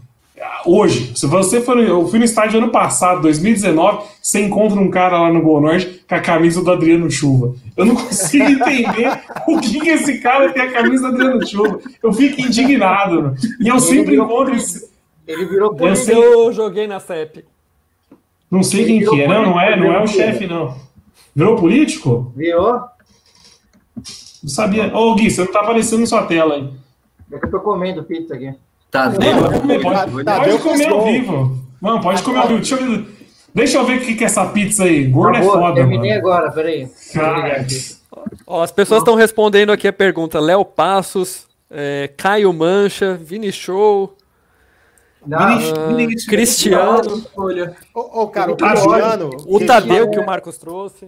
Hoje, 0.65 1.11
se 1.15 1.25
você 1.27 1.61
for. 1.61 1.75
no- 1.75 1.81
Eu 1.83 2.07
fui 2.07 2.17
no 2.19 2.25
estádio 2.25 2.57
ano 2.59 2.69
passado, 2.69 3.21
2019, 3.21 4.05
você 4.21 4.41
encontra 4.41 4.79
um 4.79 4.89
cara 4.89 5.19
lá 5.21 5.31
no 5.31 5.41
Gol 5.41 5.61
Norte 5.61 6.03
com 6.07 6.15
a 6.15 6.19
camisa 6.19 6.63
do 6.63 6.71
Adriano 6.71 7.09
Chuva. 7.11 7.55
Eu 7.77 7.85
não 7.85 7.95
consigo 7.95 8.45
entender 8.45 9.07
o 9.47 9.59
que, 9.59 9.79
que 9.79 9.89
esse 9.89 10.19
cara 10.19 10.51
tem 10.51 10.63
a 10.63 10.71
camisa 10.71 11.09
do 11.09 11.15
Adriano 11.15 11.47
Chuva. 11.47 11.79
Eu 12.01 12.11
fico 12.13 12.41
indignado. 12.41 13.21
meu. 13.21 13.33
E 13.59 13.67
eu 13.67 13.79
sempre 13.79 14.15
encontro 14.15 14.55
esse. 14.55 14.89
Ele 15.27 15.45
virou 15.45 15.71
Eu 15.71 15.75
político. 15.75 16.05
sei, 16.05 16.15
Eu 16.17 16.51
joguei 16.51 16.87
na 16.87 16.99
CEP. 16.99 17.45
não 18.49 18.63
sei 18.63 18.85
quem 18.85 18.99
que 18.99 19.21
é, 19.21 19.27
não, 19.27 19.43
não 19.45 19.59
é, 19.61 19.75
não 19.77 19.93
é 19.93 20.01
o 20.03 20.07
chefe, 20.07 20.47
não. 20.47 20.75
Virou 21.35 21.55
político? 21.55 22.33
Virou. 22.35 22.79
Não 24.43 24.49
sabia. 24.49 24.95
Ô, 24.95 25.13
Gui, 25.15 25.29
você 25.29 25.43
não 25.43 25.51
tá 25.51 25.61
aparecendo 25.61 25.99
na 26.01 26.05
sua 26.07 26.23
tela 26.23 26.55
aí. 26.55 26.67
É 27.31 27.37
que 27.39 27.45
eu 27.45 27.51
tô 27.51 27.59
comendo 27.59 28.03
pizza 28.03 28.33
aqui. 28.35 28.53
Tá 28.91 29.05
Não, 29.09 29.11
vendo? 29.19 29.41
pode 29.41 29.59
comer, 29.61 29.81
pode, 29.81 30.23
Tá, 30.25 30.35
pode 30.41 30.57
comer 30.59 30.87
ao 30.89 31.05
vivo. 31.05 31.57
Não, 31.81 32.01
pode 32.01 32.21
comer 32.23 32.37
ao 32.39 32.47
vivo. 32.49 32.59
Deixa 32.59 32.75
eu 32.75 32.85
ver, 32.89 33.07
deixa 33.55 33.77
eu 33.77 33.85
ver 33.85 33.97
o 33.97 34.01
que 34.01 34.15
que 34.15 34.23
é 34.23 34.27
essa 34.27 34.45
pizza 34.47 34.83
aí. 34.83 35.05
Gordo 35.05 35.37
é 35.37 35.41
foda, 35.43 35.73
terminei 35.75 36.09
mano. 36.11 36.19
agora, 36.27 36.51
peraí. 36.51 36.87
Cara. 37.13 37.65
Ó, 38.45 38.61
as 38.61 38.71
pessoas 38.71 38.99
estão 38.99 39.15
respondendo 39.15 39.71
aqui 39.71 39.87
a 39.87 39.93
pergunta: 39.93 40.39
Léo 40.41 40.65
Passos, 40.65 41.47
é, 41.69 42.09
Caio 42.17 42.51
Mancha, 42.51 43.15
Vini 43.15 43.51
Show. 43.51 44.15
Não, 45.25 45.37
Ah, 45.37 45.55
Vinícius- 45.87 46.25
Cristiano. 46.25 47.23
Olha, 47.37 47.75
Ô, 47.95 48.23
ô, 48.23 48.27
cara, 48.27 48.51
o 48.51 48.55
Tá 48.57 48.71
Cristiano. 48.71 49.29
O 49.47 49.59
Tadeu 49.65 50.09
que 50.09 50.19
o 50.19 50.25
Marcos 50.25 50.57
trouxe. 50.57 51.05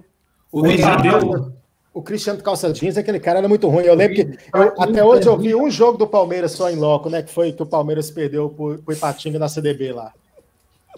o 0.52 0.60
O 0.62 0.78
Tadeu. 0.78 1.52
O 1.94 2.02
Cristiano 2.02 2.42
calça 2.42 2.74
jeans, 2.74 2.98
aquele 2.98 3.20
cara 3.20 3.38
era 3.40 3.48
muito 3.48 3.68
ruim. 3.70 3.84
Eu 3.86 3.94
lembro 3.94 4.16
que 4.16 4.22
eu- 4.54 4.74
até 4.80 5.04
hoje 5.04 5.28
eu 5.28 5.38
vi 5.38 5.54
um 5.56 5.70
jogo 5.70 5.98
do 5.98 6.08
Palmeiras 6.08 6.52
só 6.54 6.70
em 6.70 6.76
loco, 6.76 7.08
né? 7.10 7.22
Que 7.22 7.32
foi 7.32 7.52
que 7.52 7.62
o 7.62 7.66
Palmeiras 7.68 8.10
perdeu 8.10 8.50
pro, 8.50 8.80
pro 8.80 8.94
Ipatinga 8.96 9.38
na 9.38 9.48
CDB 9.48 9.92
lá. 9.94 10.12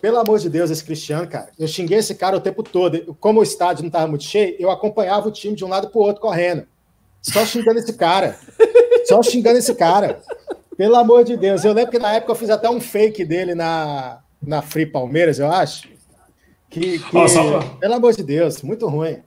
Pelo 0.01 0.17
amor 0.19 0.39
de 0.39 0.49
Deus, 0.49 0.69
esse 0.69 0.83
Cristiano, 0.83 1.27
cara. 1.27 1.49
Eu 1.59 1.67
xinguei 1.67 1.97
esse 1.97 2.15
cara 2.15 2.37
o 2.37 2.39
tempo 2.41 2.63
todo. 2.63 3.15
Como 3.19 3.39
o 3.39 3.43
estádio 3.43 3.83
não 3.83 3.87
estava 3.87 4.07
muito 4.07 4.23
cheio, 4.23 4.55
eu 4.59 4.69
acompanhava 4.71 5.27
o 5.27 5.31
time 5.31 5.55
de 5.55 5.65
um 5.65 5.69
lado 5.69 5.89
pro 5.89 5.99
outro 5.99 6.21
correndo. 6.21 6.65
Só 7.21 7.45
xingando 7.45 7.79
esse 7.79 7.93
cara. 7.93 8.37
Só 9.05 9.21
xingando 9.21 9.57
esse 9.57 9.73
cara. 9.75 10.21
Pelo 10.77 10.95
amor 10.95 11.23
de 11.23 11.35
Deus. 11.35 11.63
Eu 11.65 11.73
lembro 11.73 11.91
que 11.91 11.99
na 11.99 12.13
época 12.13 12.31
eu 12.31 12.35
fiz 12.35 12.49
até 12.49 12.69
um 12.69 12.79
fake 12.79 13.25
dele 13.25 13.53
na, 13.55 14.19
na 14.41 14.61
Free 14.61 14.85
Palmeiras, 14.85 15.39
eu 15.39 15.51
acho. 15.51 15.89
Que, 16.69 16.99
que- 16.99 17.17
Ó, 17.17 17.27
só 17.27 17.59
Pelo 17.79 17.93
amor 17.95 18.13
de 18.13 18.23
Deus, 18.23 18.61
muito 18.61 18.87
ruim. 18.87 19.17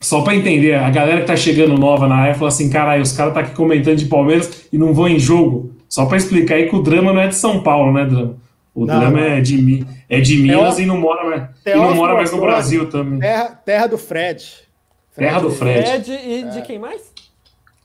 Só 0.00 0.22
pra 0.22 0.34
entender, 0.34 0.74
a 0.74 0.88
galera 0.90 1.20
que 1.20 1.26
tá 1.26 1.34
chegando 1.36 1.76
nova 1.76 2.06
na 2.06 2.14
área 2.16 2.34
fala 2.34 2.48
assim: 2.48 2.70
caralho, 2.70 3.02
os 3.02 3.12
caras 3.12 3.34
tá 3.34 3.40
aqui 3.40 3.54
comentando 3.54 3.96
de 3.96 4.06
Palmeiras 4.06 4.68
e 4.72 4.78
não 4.78 4.94
vão 4.94 5.08
em 5.08 5.18
jogo. 5.18 5.72
Só 5.88 6.06
pra 6.06 6.16
explicar 6.16 6.54
aí 6.54 6.68
que 6.68 6.76
o 6.76 6.82
drama 6.82 7.12
não 7.12 7.20
é 7.20 7.26
de 7.28 7.34
São 7.34 7.60
Paulo, 7.62 7.92
né, 7.92 8.04
drama? 8.04 8.36
O 8.74 8.86
Não, 8.86 9.00
drama 9.00 9.18
não. 9.20 9.26
é 9.26 9.40
de, 9.40 9.84
é 10.08 10.20
de 10.20 10.36
Minas 10.38 10.76
Teó- 10.76 10.84
e 10.84 10.86
não 10.86 10.98
mora 10.98 11.24
mais, 11.28 11.42
e 11.66 11.74
não 11.74 11.94
mora 11.96 12.14
mais 12.14 12.30
no. 12.30 12.40
Brasil 12.40 12.88
também. 12.88 13.18
Terra, 13.18 13.60
terra 13.64 13.86
do 13.88 13.98
Fred. 13.98 14.44
Terra 15.16 15.40
do 15.40 15.50
Fred. 15.50 15.84
Fred 15.84 16.12
e 16.12 16.42
de 16.44 16.62
quem 16.62 16.78
mais? 16.78 17.02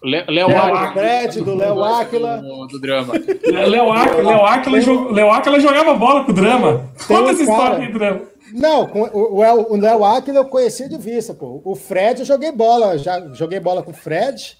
Léo 0.04 0.50
Áquila. 0.56 0.92
Fred, 0.92 1.42
do 1.42 1.56
Léo 1.56 1.82
Áquila. 1.84 2.38
Do, 2.38 2.68
do 2.68 2.80
drama. 2.80 3.14
Léo 3.46 5.32
Áquila, 5.32 5.60
jogava 5.60 5.94
bola 5.96 6.26
com 6.26 6.32
o 6.32 6.36
drama. 6.36 6.92
Conta 7.08 7.32
essa 7.32 7.42
história 7.42 7.78
aí, 7.88 7.92
drama. 7.92 8.22
Não, 8.54 8.88
com 8.88 9.02
o, 9.02 9.40
o, 9.40 9.74
o 9.74 9.76
Léo 9.76 10.06
Áquila 10.06 10.38
eu 10.38 10.46
conhecia 10.46 10.88
de 10.88 10.98
vista, 10.98 11.34
pô. 11.34 11.62
O 11.66 11.76
Fred 11.76 12.20
eu 12.20 12.26
joguei 12.26 12.52
bola, 12.52 12.98
já 12.98 13.20
joguei 13.34 13.60
bola 13.60 13.82
com 13.82 13.92
o 13.92 13.96
Fred. 13.96 14.58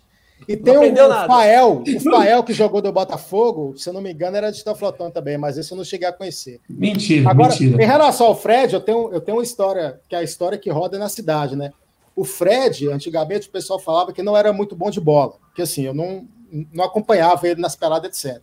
E 0.48 0.58
tem 0.58 0.76
o, 0.76 0.82
o 0.82 0.92
nada. 0.92 1.28
Fael, 1.28 1.84
o 1.86 2.00
Fael 2.00 2.44
que 2.44 2.54
jogou 2.54 2.82
do 2.82 2.92
Botafogo, 2.92 3.78
se 3.78 3.88
eu 3.88 3.94
não 3.94 4.02
me 4.02 4.12
engano, 4.12 4.36
era 4.36 4.52
de 4.52 4.64
Toflotão 4.64 5.10
também, 5.10 5.38
mas 5.38 5.58
esse 5.58 5.72
eu 5.72 5.78
não 5.78 5.86
cheguei 5.86 6.08
a 6.08 6.12
conhecer. 6.12 6.60
Mentira, 6.68 7.30
Agora, 7.30 7.50
mentira. 7.50 7.82
em 7.82 7.86
relação 7.86 8.28
ao 8.28 8.36
Fred, 8.36 8.74
eu 8.74 8.82
tenho, 8.82 9.14
eu 9.14 9.22
tenho 9.22 9.38
uma 9.38 9.44
história, 9.44 10.02
que 10.10 10.16
é 10.16 10.20
a 10.20 10.24
história 10.24 10.58
que 10.58 10.70
roda 10.70 10.98
na 10.98 11.08
cidade, 11.08 11.56
né? 11.56 11.72
O 12.16 12.26
Fred, 12.26 12.90
antigamente, 12.90 13.48
o 13.48 13.52
pessoal 13.52 13.80
falava 13.80 14.12
que 14.12 14.22
não 14.22 14.36
era 14.36 14.52
muito 14.52 14.76
bom 14.76 14.90
de 14.90 15.00
bola, 15.00 15.36
que 15.56 15.62
assim, 15.62 15.84
eu 15.84 15.94
não, 15.94 16.28
não 16.74 16.84
acompanhava 16.84 17.48
ele 17.48 17.62
nas 17.62 17.76
peladas, 17.76 18.26
etc. 18.26 18.42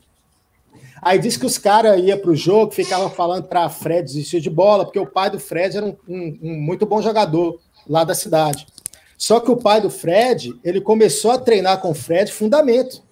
Aí 1.01 1.17
disse 1.17 1.39
que 1.39 1.45
os 1.45 1.57
caras 1.57 1.99
iam 1.99 2.17
para 2.19 2.29
o 2.31 2.35
jogo, 2.35 2.71
ficavam 2.73 3.09
falando 3.09 3.45
para 3.47 3.67
Fred 3.69 4.03
desistir 4.05 4.39
de 4.39 4.49
bola, 4.49 4.85
porque 4.85 4.99
o 4.99 5.07
pai 5.07 5.29
do 5.31 5.39
Fred 5.39 5.75
era 5.77 5.85
um, 5.85 5.95
um- 6.07 6.39
um 6.43 6.53
muito 6.61 6.85
bom 6.85 7.01
jogador 7.01 7.59
lá 7.89 8.03
da 8.03 8.13
cidade. 8.13 8.67
Só 9.17 9.39
que 9.39 9.49
o 9.51 9.57
pai 9.57 9.81
do 9.81 9.89
Fred, 9.89 10.53
ele 10.63 10.79
começou 10.81 11.31
a 11.31 11.37
treinar 11.39 11.79
com 11.81 11.91
o 11.91 11.95
Fred 11.95 12.31
fundamento. 12.31 13.03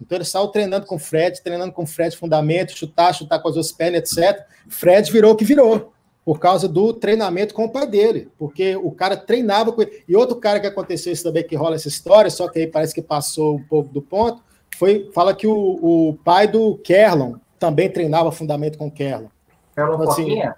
Então 0.00 0.16
ele 0.18 0.24
saiu 0.24 0.48
treinando 0.48 0.86
com 0.86 0.96
o 0.96 0.98
Fred, 0.98 1.40
treinando 1.42 1.72
com 1.72 1.82
o 1.82 1.86
Fred 1.86 2.16
fundamento, 2.16 2.76
chutar, 2.76 3.12
chutar 3.14 3.40
com 3.40 3.48
as 3.48 3.54
duas 3.54 3.70
pernas, 3.72 4.00
etc. 4.16 4.44
Fred 4.68 5.10
virou 5.12 5.32
o 5.32 5.36
que 5.36 5.44
virou, 5.44 5.92
por 6.24 6.38
causa 6.40 6.68
do 6.68 6.92
treinamento 6.92 7.54
com 7.54 7.64
o 7.64 7.68
pai 7.70 7.86
dele, 7.86 8.28
porque 8.38 8.74
o 8.76 8.90
cara 8.92 9.16
treinava 9.16 9.72
com 9.72 9.82
ele. 9.82 10.02
E 10.08 10.16
outro 10.16 10.36
cara 10.36 10.58
que 10.60 10.66
aconteceu 10.66 11.12
isso 11.12 11.22
também, 11.24 11.44
que 11.46 11.54
rola 11.56 11.74
essa 11.76 11.88
história, 11.88 12.30
só 12.30 12.48
que 12.48 12.60
aí 12.60 12.66
parece 12.66 12.94
que 12.94 13.02
passou 13.02 13.56
um 13.56 13.62
pouco 13.64 13.92
do 13.92 14.02
ponto, 14.02 14.42
foi, 14.82 15.08
fala 15.14 15.32
que 15.32 15.46
o, 15.46 15.52
o 15.54 16.18
pai 16.24 16.48
do 16.48 16.74
Kerlon 16.82 17.34
também 17.56 17.88
treinava 17.88 18.32
fundamento 18.32 18.76
com 18.76 18.88
o 18.88 18.90
Kerlon. 18.90 19.28
Carlos 19.76 19.94
Então, 20.00 20.10
assim, 20.10 20.22
Foquinha? 20.24 20.54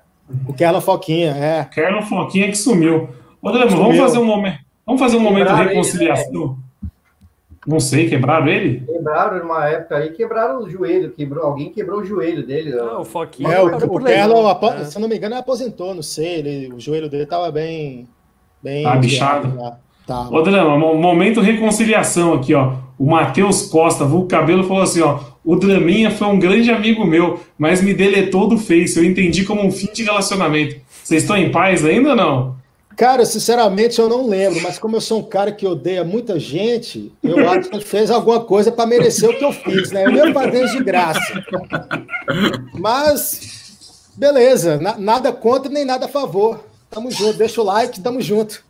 O 0.48 0.54
Kerlon 0.54 0.80
Foquinha, 0.80 1.30
é. 1.32 1.64
Kerlon 1.66 2.00
Foquinha 2.00 2.46
que 2.48 2.56
sumiu. 2.56 3.10
Ô, 3.42 3.52
vamos 3.52 3.98
fazer 3.98 4.16
um 4.18 4.24
momento. 4.24 4.60
Vamos 4.86 5.02
fazer 5.02 5.18
um 5.18 5.20
momento 5.20 5.40
de 5.42 5.48
Quebraram 5.48 5.64
ele, 5.70 5.74
reconciliação. 5.74 6.58
Não 7.66 7.78
sei, 7.80 8.08
quebraram 8.08 8.48
ele? 8.48 8.80
Quebraram 8.80 9.38
numa 9.40 9.68
época 9.68 9.96
aí, 9.98 10.10
quebraram 10.12 10.62
o 10.62 10.70
joelho, 10.70 11.10
quebrou, 11.10 11.44
alguém 11.44 11.70
quebrou 11.70 12.00
o 12.00 12.04
joelho 12.04 12.46
dele. 12.46 12.78
Ah, 12.78 13.00
o 13.00 13.04
Foquinha. 13.04 13.50
É, 13.52 13.60
o, 13.62 13.76
o 13.76 14.02
Kerlon, 14.02 14.46
apo- 14.48 14.68
É. 14.70 14.84
se 14.86 14.96
eu 14.96 15.02
não 15.02 15.08
me 15.08 15.16
engano, 15.18 15.34
ele 15.34 15.40
aposentou, 15.40 15.94
não 15.94 16.02
sei, 16.02 16.36
ele- 16.38 16.72
o 16.72 16.80
joelho 16.80 17.10
dele 17.10 17.24
estava 17.24 17.50
bem. 17.52 18.08
bem 18.62 18.84
Tá 18.84 18.96
bichado? 18.96 19.76
Tá. 20.06 20.28
Ô, 20.30 20.42
Drama, 20.42 20.76
mo- 20.78 20.94
momento 20.94 21.40
reconciliação 21.40 22.34
aqui, 22.34 22.54
ó. 22.54 22.74
O 22.98 23.06
Matheus 23.06 23.62
Costa, 23.62 24.04
vulgo 24.04 24.28
cabelo, 24.28 24.64
falou 24.64 24.82
assim, 24.82 25.00
ó. 25.00 25.18
O 25.44 25.56
Draminha 25.56 26.10
foi 26.10 26.26
um 26.28 26.38
grande 26.38 26.70
amigo 26.70 27.04
meu, 27.06 27.40
mas 27.58 27.82
me 27.82 27.92
deletou 27.92 28.48
do 28.48 28.56
Face. 28.58 28.96
Eu 28.96 29.04
entendi 29.04 29.44
como 29.44 29.62
um 29.64 29.70
fim 29.70 29.88
de 29.92 30.02
relacionamento. 30.04 30.76
Vocês 31.02 31.22
estão 31.22 31.36
em 31.36 31.50
paz 31.50 31.84
ainda 31.84 32.10
ou 32.10 32.16
não? 32.16 32.56
Cara, 32.96 33.26
sinceramente 33.26 33.98
eu 33.98 34.08
não 34.08 34.26
lembro, 34.28 34.60
mas 34.62 34.78
como 34.78 34.94
eu 34.96 35.00
sou 35.00 35.18
um 35.18 35.22
cara 35.24 35.50
que 35.50 35.66
odeia 35.66 36.04
muita 36.04 36.38
gente, 36.38 37.12
eu 37.22 37.46
acho 37.50 37.68
que 37.68 37.76
ele 37.76 37.84
fez 37.84 38.10
alguma 38.10 38.40
coisa 38.40 38.70
para 38.70 38.86
merecer 38.86 39.28
o 39.28 39.36
que 39.36 39.44
eu 39.44 39.52
fiz, 39.52 39.90
né? 39.90 40.06
Eu 40.06 40.12
mesmo 40.12 40.32
padrinho 40.32 40.68
de 40.68 40.82
graça. 40.84 41.44
Mas, 42.78 44.10
beleza, 44.16 44.78
na, 44.78 44.96
nada 44.98 45.32
contra 45.32 45.70
nem 45.70 45.84
nada 45.84 46.06
a 46.06 46.08
favor. 46.08 46.60
Tamo 46.90 47.10
junto, 47.10 47.36
deixa 47.36 47.60
o 47.60 47.64
like, 47.64 48.00
tamo 48.00 48.20
junto. 48.22 48.62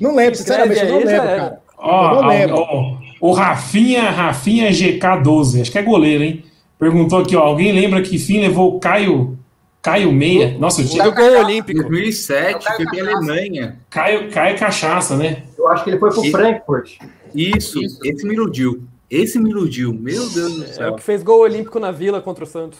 Não 0.00 0.14
lembro, 0.14 0.36
sinceramente, 0.36 0.80
eu 0.80 0.88
não 0.88 0.98
lembro, 0.98 1.26
cara. 1.26 1.60
Ó, 1.78 2.14
não 2.14 2.28
lembro. 2.28 2.56
Ó, 2.56 2.96
o 3.20 3.32
Rafinha, 3.32 4.10
Rafinha 4.10 4.70
GK12, 4.70 5.62
acho 5.62 5.72
que 5.72 5.78
é 5.78 5.82
goleiro, 5.82 6.24
hein? 6.24 6.44
Perguntou 6.78 7.20
aqui, 7.20 7.36
ó, 7.36 7.40
alguém 7.40 7.72
lembra 7.72 8.02
que 8.02 8.18
fim 8.18 8.40
levou 8.40 8.76
o 8.76 8.80
Caio 8.80 9.38
Caio 9.84 10.10
Meia. 10.10 10.56
Nossa, 10.58 10.80
eu 10.80 10.88
tinha. 10.88 11.10
gol 11.10 11.44
olímpico. 11.44 11.82
2007, 11.82 12.64
foi 12.76 12.86
pra 12.86 13.00
Alemanha. 13.16 13.78
Caio, 13.90 14.30
Caio 14.30 14.58
Cachaça, 14.58 15.14
né? 15.14 15.42
Eu 15.58 15.68
acho 15.68 15.84
que 15.84 15.90
ele 15.90 15.98
foi 15.98 16.10
pro 16.10 16.24
Frankfurt. 16.30 16.92
Isso, 17.34 17.82
Isso, 17.82 17.98
esse 18.02 18.26
me 18.26 18.32
iludiu. 18.32 18.82
Esse 19.10 19.38
me 19.38 19.50
iludiu. 19.50 19.92
Meu 19.92 20.26
Deus 20.30 20.56
do 20.56 20.66
céu. 20.66 20.86
É 20.86 20.90
o 20.90 20.96
que 20.96 21.02
fez 21.02 21.22
gol 21.22 21.40
olímpico 21.40 21.78
na 21.78 21.90
Vila 21.90 22.22
contra 22.22 22.44
o 22.44 22.46
Santos. 22.46 22.78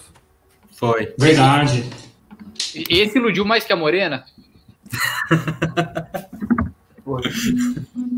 Foi. 0.72 1.12
Verdade. 1.18 1.84
Esse 2.88 3.18
iludiu 3.18 3.44
mais 3.44 3.64
que 3.64 3.72
a 3.72 3.76
Morena? 3.76 4.24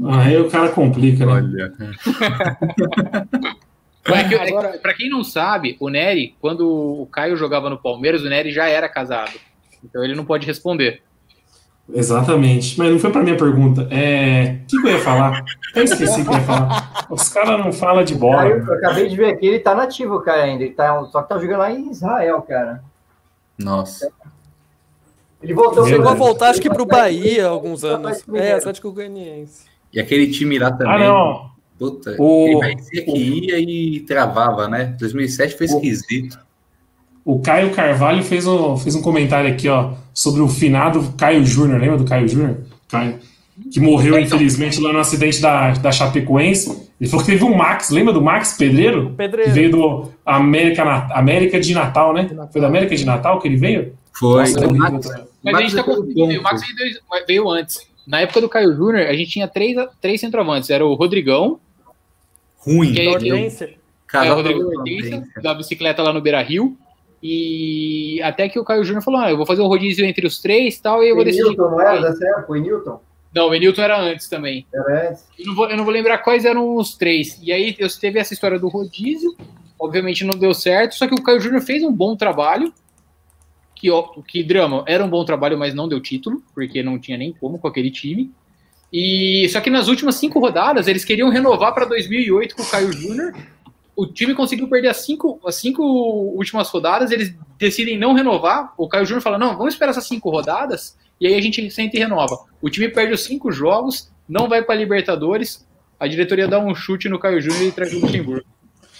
Aí 0.09 0.37
o 0.39 0.51
cara 0.51 0.69
complica, 0.69 1.27
né? 1.27 1.33
Olha. 1.33 1.73
Agora... 4.07 4.79
Para 4.79 4.95
quem 4.95 5.11
não 5.11 5.25
sabe, 5.25 5.77
o 5.81 5.89
Nery, 5.89 6.37
quando 6.41 6.69
o 6.69 7.07
Caio 7.07 7.37
jogava 7.37 7.69
no 7.69 7.79
Palmeiras, 7.79 8.23
o 8.23 8.29
Nery 8.29 8.53
já 8.53 8.69
era 8.69 8.89
casado. 8.89 9.33
Então 9.83 10.05
ele 10.05 10.15
não 10.15 10.25
pode 10.25 10.47
responder. 10.47 11.03
Exatamente. 11.93 12.79
Mas 12.79 12.91
não 12.91 12.99
foi 12.99 13.11
para 13.11 13.23
minha 13.23 13.37
pergunta. 13.37 13.87
É... 13.91 14.59
O 14.63 14.67
que, 14.67 14.77
eu 14.77 14.93
ia 14.93 14.99
falar? 14.99 15.45
Eu 15.75 15.85
esqueci 15.85 16.21
o 16.21 16.25
que 16.25 16.31
eu 16.31 16.35
ia 16.35 16.41
falar. 16.41 17.07
Os 17.11 17.29
caras 17.29 17.65
não 17.65 17.73
falam 17.73 18.05
de 18.05 18.15
bola. 18.15 18.39
Cara, 18.39 18.49
eu, 18.49 18.65
eu, 18.65 18.75
acabei 18.75 19.09
de 19.09 19.17
ver 19.17 19.33
aqui, 19.33 19.47
ele 19.47 19.61
tá 19.61 19.75
nativo, 19.75 20.21
cara, 20.21 20.43
ainda. 20.43 20.65
Ele 20.65 20.75
tá, 20.75 21.05
só 21.05 21.23
que 21.23 21.29
tá 21.29 21.39
jogando 21.39 21.59
lá 21.59 21.71
em 21.71 21.91
Israel, 21.91 22.43
cara. 22.43 22.83
Nossa. 23.59 24.11
Ele 25.43 25.55
voltou. 25.55 25.87
Chegou 25.87 26.09
a 26.09 26.15
voltar, 26.15 26.51
acho 26.51 26.61
que 26.61 26.69
pro 26.69 26.87
Bahia 26.87 27.47
há 27.47 27.51
alguns 27.51 27.85
anos. 27.85 28.23
É, 28.35 28.55
Atlético 28.55 28.93
Goianiense. 28.93 29.65
E 29.93 30.01
aquele 30.01 30.29
time 30.29 30.59
lá 30.59 30.71
também. 30.71 30.95
Ah, 30.95 30.99
não. 30.99 31.57
Puta, 31.79 32.17
o, 32.19 32.49
ele 32.49 32.61
parecia 32.61 33.05
que 33.05 33.19
ia 33.19 33.59
e 33.59 34.01
travava, 34.01 34.67
né? 34.67 34.97
2007 34.99 35.57
foi 35.57 35.67
esquisito. 35.67 36.39
O 37.23 37.41
Caio 37.41 37.71
Carvalho 37.71 38.23
fez 38.23 38.47
um, 38.47 38.77
fez 38.77 38.95
um 38.95 39.03
comentário 39.03 39.51
aqui, 39.51 39.69
ó, 39.69 39.93
sobre 40.15 40.41
o 40.41 40.49
finado 40.49 41.13
Caio 41.19 41.45
Júnior. 41.45 41.81
Lembra 41.81 41.99
do 41.99 42.05
Caio 42.05 42.29
Júnior? 42.29 42.59
Caio. 42.89 43.19
Que 43.73 43.81
morreu, 43.81 44.19
infelizmente, 44.19 44.81
lá 44.81 44.93
no 44.93 44.99
acidente 44.99 45.41
da, 45.41 45.73
da 45.73 45.91
Chapecoense. 45.91 46.89
Ele 47.01 47.11
falou 47.11 47.25
que 47.25 47.33
teve 47.33 47.45
um 47.45 47.55
Max, 47.55 47.91
lembra 47.91 48.13
do 48.13 48.23
Max 48.23 48.55
Pedreiro? 48.55 49.11
Pedreiro. 49.17 49.51
Que 49.51 49.55
veio 49.55 49.71
do 49.71 50.13
América, 50.25 50.83
América 51.13 51.61
de 51.61 51.75
Natal, 51.75 52.15
né? 52.15 52.29
Foi 52.53 52.61
da 52.61 52.69
América 52.69 52.95
de 52.95 53.05
Natal 53.05 53.39
que 53.39 53.49
ele 53.49 53.57
veio? 53.57 53.93
Foi. 54.19 54.41
Nossa, 54.41 54.67
Max, 54.73 55.09
mas 55.43 55.55
a 55.55 55.61
gente 55.61 55.77
tá 55.77 55.83
confundindo. 55.83 56.41
O 56.41 56.43
Max 56.43 56.63
veio 57.27 57.49
antes. 57.49 57.87
Na 58.07 58.21
época 58.21 58.41
do 58.41 58.49
Caio 58.49 58.75
Júnior, 58.75 59.07
a 59.07 59.13
gente 59.13 59.31
tinha 59.31 59.49
três, 59.49 59.77
três 60.01 60.21
centroavantes. 60.21 60.71
Era 60.71 60.87
o 60.87 60.95
Rodrigão, 60.95 61.61
ruim. 62.59 62.93
Que 62.93 63.01
é, 63.01 63.05
é, 63.05 64.33
o 64.33 64.35
Rodrigo 64.35 64.63
Hortência, 64.63 65.27
da 65.43 65.55
bicicleta 65.55 66.03
lá 66.03 66.13
no 66.13 66.21
Beira 66.21 66.41
Rio. 66.41 66.77
E 67.23 68.21
até 68.23 68.49
que 68.49 68.59
o 68.59 68.65
Caio 68.65 68.85
Júnior 68.85 69.03
falou: 69.03 69.21
ah, 69.21 69.31
eu 69.31 69.37
vou 69.37 69.47
fazer 69.47 69.63
um 69.63 69.67
rodízio 69.67 70.05
entre 70.07 70.27
os 70.27 70.39
três 70.39 70.79
tal, 70.79 71.03
e 71.03 71.09
eu 71.09 71.17
vou 71.17 71.25
decidir. 71.25 71.45
Newton, 71.45 71.71
não 71.71 71.81
era 71.81 72.01
dessa 72.01 72.27
época? 72.27 72.53
O 72.53 72.57
Newton? 72.57 73.01
Não, 73.35 73.51
o 73.51 73.55
Enilton 73.55 73.83
era 73.83 74.01
antes 74.01 74.29
também. 74.31 74.67
Era 74.73 75.11
antes. 75.11 75.27
Eu 75.39 75.47
não, 75.47 75.55
vou, 75.55 75.69
eu 75.69 75.77
não 75.77 75.85
vou 75.85 75.93
lembrar 75.93 76.19
quais 76.19 76.47
eram 76.47 76.75
os 76.75 76.97
três. 76.97 77.39
E 77.43 77.53
aí 77.53 77.77
eu 77.79 77.87
teve 77.91 78.19
essa 78.19 78.33
história 78.33 78.59
do 78.59 78.69
rodízio, 78.69 79.37
obviamente 79.79 80.25
não 80.25 80.39
deu 80.39 80.55
certo, 80.55 80.95
só 80.95 81.07
que 81.07 81.15
o 81.15 81.23
Caio 81.23 81.39
Júnior 81.39 81.61
fez 81.61 81.83
um 81.83 81.93
bom 81.93 82.17
trabalho. 82.17 82.73
Que, 83.77 83.89
que 84.27 84.43
drama, 84.43 84.82
era 84.89 85.05
um 85.05 85.09
bom 85.09 85.24
trabalho, 85.24 85.59
mas 85.59 85.74
não 85.74 85.86
deu 85.86 86.01
título, 86.01 86.43
porque 86.55 86.82
não 86.82 86.98
tinha 86.98 87.16
nem 87.16 87.32
como 87.32 87.59
com 87.59 87.69
aquele 87.69 87.90
time. 87.90 88.32
E 88.93 89.47
só 89.51 89.61
que 89.61 89.69
nas 89.69 89.86
últimas 89.86 90.15
cinco 90.15 90.40
rodadas 90.40 90.89
eles 90.89 91.05
queriam 91.05 91.28
renovar 91.28 91.74
para 91.74 91.85
2008 91.85 92.57
com 92.57 92.62
o 92.62 92.66
Caio 92.70 92.93
Júnior. 92.93 93.35
O 93.94 94.07
time 94.07 94.35
conseguiu 94.35 94.69
perder 94.69 94.89
as 94.89 94.98
cinco, 94.98 95.39
as 95.47 95.57
cinco 95.57 95.82
últimas 95.82 96.69
rodadas, 96.70 97.11
eles 97.11 97.35
decidem 97.59 97.98
não 97.98 98.15
renovar. 98.15 98.73
O 98.77 98.89
Caio 98.89 99.05
Júnior 99.05 99.23
fala: 99.23 99.39
não, 99.39 99.57
vamos 99.57 99.74
esperar 99.74 99.90
essas 99.90 100.07
cinco 100.07 100.31
rodadas 100.31 100.97
e 101.20 101.27
aí 101.27 101.35
a 101.35 101.40
gente 101.40 101.70
senta 101.70 101.97
e 101.97 101.98
renova. 101.98 102.39
O 102.61 102.69
time 102.70 102.89
perde 102.89 103.15
os 103.15 103.24
cinco 103.24 103.51
jogos, 103.51 104.11
não 104.28 104.48
vai 104.48 104.62
para 104.62 104.74
Libertadores. 104.74 105.66
A 105.98 106.07
diretoria 106.07 106.47
dá 106.47 106.59
um 106.59 106.74
chute 106.74 107.09
no 107.09 107.19
Caio 107.19 107.40
Júnior 107.40 107.62
e 107.62 107.73
traz 107.73 107.93
o 107.93 108.01
Luxemburgo. 108.01 108.47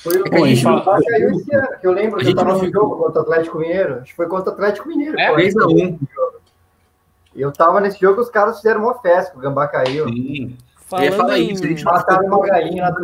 Foi 0.07 0.21
o 0.21 0.25
que 0.25 0.35
a 0.37 0.47
gente 0.47 0.63
caiu 0.63 1.31
esse 1.31 1.55
ano, 1.55 1.69
que 1.81 1.87
eu 1.87 1.93
lembro 1.93 2.19
que 2.19 2.27
eu 2.27 2.31
estava 2.31 2.53
no 2.55 2.73
jogo 2.73 2.97
contra 2.97 3.21
o 3.21 3.23
Atlético 3.23 3.59
Mineiro. 3.59 3.95
Acho 3.95 4.05
que 4.05 4.15
foi 4.15 4.29
contra 4.29 4.51
o 4.51 4.53
Atlético 4.55 4.89
Mineiro. 4.89 5.19
É, 5.19 5.33
3 5.33 5.57
a 5.57 5.67
1 5.67 5.99
eu 7.35 7.53
tava 7.53 7.81
nesse 7.81 8.01
jogo, 8.01 8.21
os 8.21 8.31
caras 8.31 8.57
fizeram 8.57 8.83
uma 8.83 8.95
festa, 8.95 9.37
o 9.37 9.41
Gambá 9.41 9.69
caiu. 9.69 10.09
Sim. 10.09 10.57
Falando 10.89 11.37
em... 11.37 11.53
isso, 11.53 11.85
mataram 11.85 12.27
uma 12.27 12.47
galinha. 12.47 12.95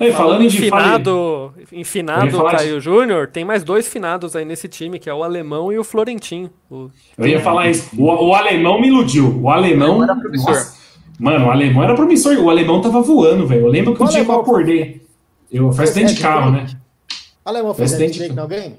Aí, 0.00 0.12
falando 0.12 0.42
em 0.42 0.50
finado, 0.50 1.52
em 1.70 1.84
finado 1.84 2.42
Caio 2.44 2.80
Júnior, 2.80 3.28
tem 3.28 3.44
mais 3.44 3.62
dois 3.62 3.86
finados 3.86 4.34
aí 4.34 4.44
nesse 4.44 4.66
time, 4.66 4.98
que 4.98 5.10
é 5.10 5.14
o 5.14 5.22
alemão 5.22 5.72
e 5.72 5.78
o 5.78 5.84
Florentinho. 5.84 6.50
O... 6.70 6.88
Eu 7.18 7.26
ia 7.26 7.40
falar 7.40 7.68
isso. 7.68 7.90
O, 7.96 8.04
o 8.04 8.34
alemão 8.34 8.80
me 8.80 8.88
iludiu. 8.88 9.40
O 9.40 9.50
alemão. 9.50 10.02
Era 10.02 10.14
nossa, 10.14 10.74
mano, 11.18 11.46
o 11.46 11.50
alemão 11.50 11.84
era 11.84 11.94
promissor. 11.94 12.36
O 12.38 12.48
alemão 12.48 12.80
tava 12.80 13.02
voando, 13.02 13.46
velho. 13.46 13.66
Eu 13.66 13.68
lembro 13.68 13.94
que 13.94 14.02
o, 14.02 14.06
o 14.06 14.08
dia 14.08 14.24
que 14.24 14.30
eu 14.30 14.40
acordei. 14.40 15.03
Eu 15.54 15.70
fui 15.70 15.84
acidente 15.84 16.14
de 16.14 16.20
carro, 16.20 16.50
né? 16.50 16.66
O 17.44 17.48
alemão 17.48 17.72
fez 17.74 17.92
acidente 17.92 18.28
de 18.28 18.40
alguém? 18.40 18.76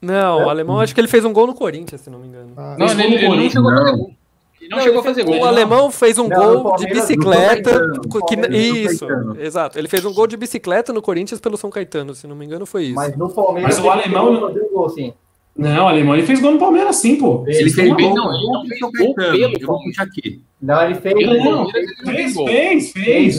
Não, 0.00 0.40
é? 0.40 0.46
o 0.46 0.48
alemão 0.48 0.78
acho 0.78 0.94
que 0.94 1.00
ele 1.00 1.08
fez 1.08 1.24
um 1.24 1.32
gol 1.32 1.48
no 1.48 1.54
Corinthians, 1.54 2.00
se 2.00 2.08
não 2.08 2.20
me 2.20 2.28
engano. 2.28 2.52
Ah, 2.56 2.76
não, 2.78 2.86
ele, 2.90 3.16
ele, 3.16 3.28
não 3.28 3.50
chegou 3.50 3.70
a 3.70 3.72
fazer 3.74 3.94
gol. 3.98 4.16
Ele 4.60 4.68
não, 4.68 4.76
não 4.76 4.84
chegou 4.84 5.00
a 5.00 5.02
fazer 5.02 5.24
gol. 5.24 5.38
O 5.40 5.44
alemão 5.44 5.90
fez 5.90 6.18
um 6.18 6.28
não, 6.28 6.62
gol 6.62 6.76
de 6.76 6.86
bicicleta. 6.86 7.80
Que, 8.28 8.56
isso, 8.56 9.06
exato. 9.38 9.78
Ele 9.78 9.88
fez 9.88 10.04
um 10.04 10.14
gol 10.14 10.28
de 10.28 10.36
bicicleta 10.36 10.92
no 10.92 11.02
Corinthians 11.02 11.40
pelo 11.40 11.56
São 11.56 11.70
Caetano, 11.70 12.14
se 12.14 12.26
não 12.28 12.36
me 12.36 12.46
engano, 12.46 12.64
foi 12.64 12.84
isso. 12.84 12.94
Mas 12.94 13.16
no 13.16 13.28
Palmeiras. 13.28 13.76
Mas 13.76 13.84
o 13.84 13.90
alemão. 13.90 14.32
Não, 14.32 14.68
gol, 14.72 14.88
sim. 14.90 15.12
não, 15.56 15.86
o 15.86 15.88
alemão 15.88 16.14
ele 16.14 16.26
fez 16.26 16.40
gol 16.40 16.52
no 16.52 16.58
Palmeiras 16.58 16.96
sim, 16.96 17.16
pô. 17.16 17.42
Ele, 17.48 17.58
ele 17.58 17.70
fez 17.70 17.88
gol. 17.88 18.14
Não, 18.14 18.34
ele 18.34 18.46
não 18.46 18.64
fez 18.64 18.80
gol 18.80 19.14
pelo. 19.14 19.36
Eu 19.36 19.66
vou 19.66 19.82
puxar 19.82 20.04
aqui. 20.04 20.40
Não, 20.62 20.82
ele 20.84 20.94
fez. 20.94 21.14
Não, 21.44 21.68
fez, 21.68 21.90
fez, 22.04 22.92
fez. 22.92 23.38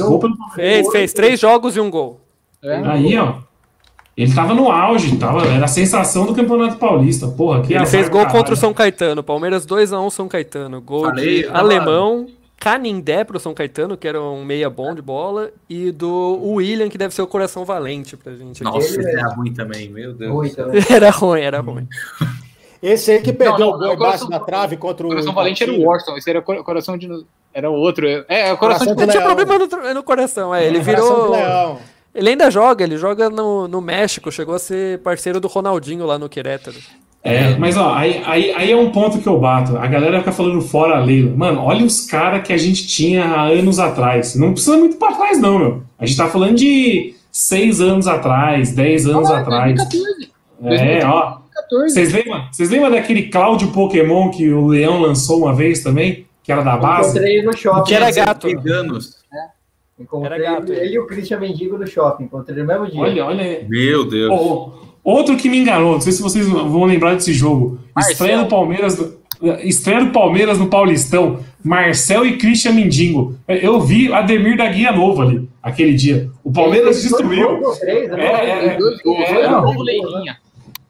Fez, 0.53 0.91
fez. 0.91 1.13
Três 1.13 1.39
jogos 1.39 1.77
e 1.77 1.79
um 1.79 1.89
gol. 1.89 2.19
Aí, 2.63 3.17
ó. 3.17 3.39
Ele 4.15 4.33
tava 4.35 4.53
no 4.53 4.69
auge, 4.69 5.15
tava, 5.17 5.45
era 5.47 5.65
a 5.65 5.69
sensação 5.69 6.25
do 6.25 6.35
Campeonato 6.35 6.77
Paulista. 6.77 7.27
Porra, 7.27 7.61
que 7.61 7.73
Ele 7.73 7.85
fez 7.85 8.09
gol 8.09 8.21
caralho. 8.21 8.37
contra 8.37 8.53
o 8.53 8.57
São 8.57 8.73
Caetano. 8.73 9.23
Palmeiras 9.23 9.65
2x1 9.65 10.09
São 10.11 10.27
Caetano. 10.27 10.81
Gol 10.81 11.05
Falei, 11.05 11.43
de 11.43 11.49
alemão, 11.49 12.27
Canindé 12.59 13.23
pro 13.23 13.39
São 13.39 13.53
Caetano, 13.53 13.95
que 13.97 14.07
era 14.07 14.21
um 14.21 14.43
meia 14.43 14.69
bom 14.69 14.93
de 14.93 15.01
bola, 15.01 15.49
e 15.69 15.91
do 15.91 16.39
William, 16.43 16.89
que 16.89 16.97
deve 16.97 17.15
ser 17.15 17.21
o 17.21 17.27
coração 17.27 17.63
valente 17.63 18.17
pra 18.17 18.33
gente. 18.33 18.61
Aqui. 18.61 18.75
Nossa, 18.75 19.01
era 19.01 19.27
ruim 19.29 19.53
também, 19.53 19.89
meu 19.89 20.13
Deus. 20.13 20.31
Ruim 20.31 20.49
também. 20.49 20.83
era 20.89 21.09
ruim, 21.09 21.41
era 21.41 21.59
ruim. 21.61 21.87
Esse 22.83 23.11
aí 23.11 23.21
que 23.21 23.31
perdeu 23.31 23.59
não, 23.59 23.77
não, 23.77 23.93
o 23.93 23.95
gol 23.95 24.07
embaixo 24.07 24.27
da 24.27 24.39
trave 24.39 24.75
contra 24.75 25.05
o. 25.05 25.09
O 25.09 25.11
coração 25.11 25.33
valente 25.33 25.63
era 25.63 25.71
o 25.71 25.81
Washington, 25.81 26.17
esse 26.17 26.29
era 26.29 26.39
o 26.39 26.63
coração 26.63 26.97
de. 26.97 27.25
Era 27.53 27.69
o 27.69 27.75
outro. 27.75 28.07
É, 28.27 28.51
o 28.51 28.57
coração, 28.57 28.87
coração 28.87 28.95
de. 28.95 29.03
Ele 29.03 29.11
tinha 29.11 29.23
problema 29.23 29.57
no, 29.59 29.93
no 29.93 30.03
coração, 30.03 30.53
é. 30.53 30.65
Ele 30.65 30.79
virou. 30.79 31.79
Ele 32.13 32.29
ainda 32.29 32.51
joga, 32.51 32.83
ele 32.83 32.97
joga 32.97 33.29
no, 33.29 33.67
no 33.67 33.81
México, 33.81 34.31
chegou 34.31 34.55
a 34.55 34.59
ser 34.59 34.99
parceiro 34.99 35.39
do 35.39 35.47
Ronaldinho 35.47 36.05
lá 36.05 36.19
no 36.19 36.27
Querétaro. 36.27 36.77
É, 37.23 37.55
mas 37.55 37.77
ó, 37.77 37.93
aí, 37.93 38.21
aí, 38.25 38.51
aí 38.51 38.71
é 38.71 38.75
um 38.75 38.91
ponto 38.91 39.19
que 39.19 39.27
eu 39.27 39.39
bato. 39.39 39.77
A 39.77 39.85
galera 39.85 40.19
fica 40.19 40.31
falando 40.31 40.59
fora 40.59 40.97
a 40.97 40.99
Leila. 40.99 41.31
Mano, 41.35 41.61
olha 41.61 41.85
os 41.85 42.05
caras 42.05 42.45
que 42.45 42.51
a 42.51 42.57
gente 42.57 42.87
tinha 42.87 43.23
há 43.23 43.43
anos 43.43 43.79
atrás. 43.79 44.35
Não 44.35 44.53
precisa 44.53 44.77
muito 44.77 44.97
pra 44.97 45.13
trás, 45.13 45.39
não, 45.39 45.59
meu. 45.59 45.83
A 45.99 46.05
gente 46.05 46.17
tá 46.17 46.27
falando 46.27 46.55
de 46.55 47.13
seis 47.31 47.79
anos 47.79 48.07
atrás, 48.07 48.73
dez 48.73 49.05
anos 49.05 49.29
ah, 49.29 49.39
atrás. 49.39 49.75
2014. 49.75 50.83
É, 50.83 51.05
ó. 51.05 51.41
Vocês 51.71 52.11
lembram, 52.11 52.47
vocês 52.51 52.69
lembram 52.69 52.91
daquele 52.91 53.29
Cláudio 53.29 53.71
Pokémon 53.71 54.29
que 54.29 54.51
o 54.51 54.67
Leão 54.67 54.99
lançou 54.99 55.43
uma 55.43 55.53
vez 55.53 55.81
também? 55.81 56.25
Que 56.43 56.51
era 56.51 56.63
da 56.63 56.75
base? 56.75 57.11
Encontrei 57.11 57.43
no 57.43 57.55
shopping. 57.55 57.83
Que 57.83 57.93
era 57.93 58.11
gato. 58.11 58.47
Anos. 58.67 59.21
Encontrei 60.01 60.41
gato, 60.41 60.71
ele, 60.71 60.81
ele, 60.81 60.95
e 60.95 60.99
o 60.99 61.05
Christian 61.05 61.39
Mendigo 61.39 61.77
no 61.77 61.87
shopping, 61.87 62.23
encontrei 62.23 62.57
no 62.57 62.67
mesmo 62.67 62.87
dia. 62.87 63.01
Olha, 63.01 63.25
olha. 63.25 63.65
Meu 63.67 64.05
Deus. 64.05 64.31
Oh, 64.31 64.71
outro 65.03 65.37
que 65.37 65.49
me 65.49 65.57
enganou, 65.57 65.93
não 65.93 66.01
sei 66.01 66.11
se 66.11 66.21
vocês 66.21 66.47
vão 66.47 66.85
lembrar 66.85 67.13
desse 67.15 67.33
jogo. 67.33 67.79
Marcel. 67.95 68.11
Estreia 68.11 68.37
do 68.39 68.47
Palmeiras. 68.47 69.21
Estreia 69.63 70.05
do 70.05 70.11
Palmeiras 70.11 70.59
no 70.59 70.67
Paulistão. 70.67 71.39
Marcel 71.63 72.25
e 72.25 72.37
Christian 72.37 72.73
Mendigo. 72.73 73.35
Eu 73.47 73.79
vi 73.79 74.11
Ademir 74.11 74.57
da 74.57 74.67
Guia 74.67 74.91
Novo 74.91 75.21
ali, 75.21 75.47
aquele 75.61 75.93
dia. 75.93 76.29
O 76.43 76.51
Palmeiras 76.51 77.01
destruiu. 77.01 77.61
Três, 77.79 78.09
né? 78.09 78.25
é, 78.25 78.27
é, 78.27 78.49
é, 78.49 78.65
é, 78.65 78.77
é, 78.77 78.77
É, 80.29 80.35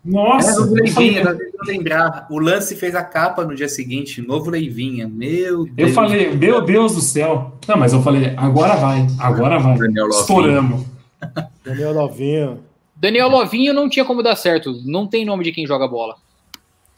novo 0.04 0.76
eu 0.78 0.84
Leivinha, 0.84 1.24
falei, 1.24 1.52
lembrar. 1.66 2.28
O 2.30 2.40
lance 2.40 2.76
fez 2.76 2.96
a 2.96 3.04
capa 3.04 3.44
no 3.46 3.56
dia 3.56 3.70
seguinte, 3.70 4.22
novo 4.22 4.50
Leivinha. 4.50 5.08
Meu 5.08 5.66
Deus. 5.66 5.90
eu 5.90 5.94
falei, 5.94 6.36
meu 6.36 6.62
Deus 6.62 6.96
do 6.96 7.02
céu. 7.02 7.58
Não, 7.68 7.78
mas 7.78 7.94
eu 7.94 8.02
falei, 8.02 8.34
agora 8.38 8.76
vai, 8.76 9.08
agora 9.20 9.60
vai. 9.60 9.78
Daniel 9.78 10.06
Lovinho. 10.06 10.22
Estouramos. 10.22 10.86
Daniel 11.64 11.94
Novinho. 11.94 12.60
Daniel 12.96 13.30
Lovinho 13.30 13.74
não 13.74 13.90
tinha 13.90 14.06
como 14.06 14.22
dar 14.22 14.36
certo. 14.36 14.80
Não 14.86 15.08
tem 15.08 15.26
nome 15.26 15.44
de 15.44 15.52
quem 15.52 15.66
joga 15.66 15.88
bola. 15.88 16.16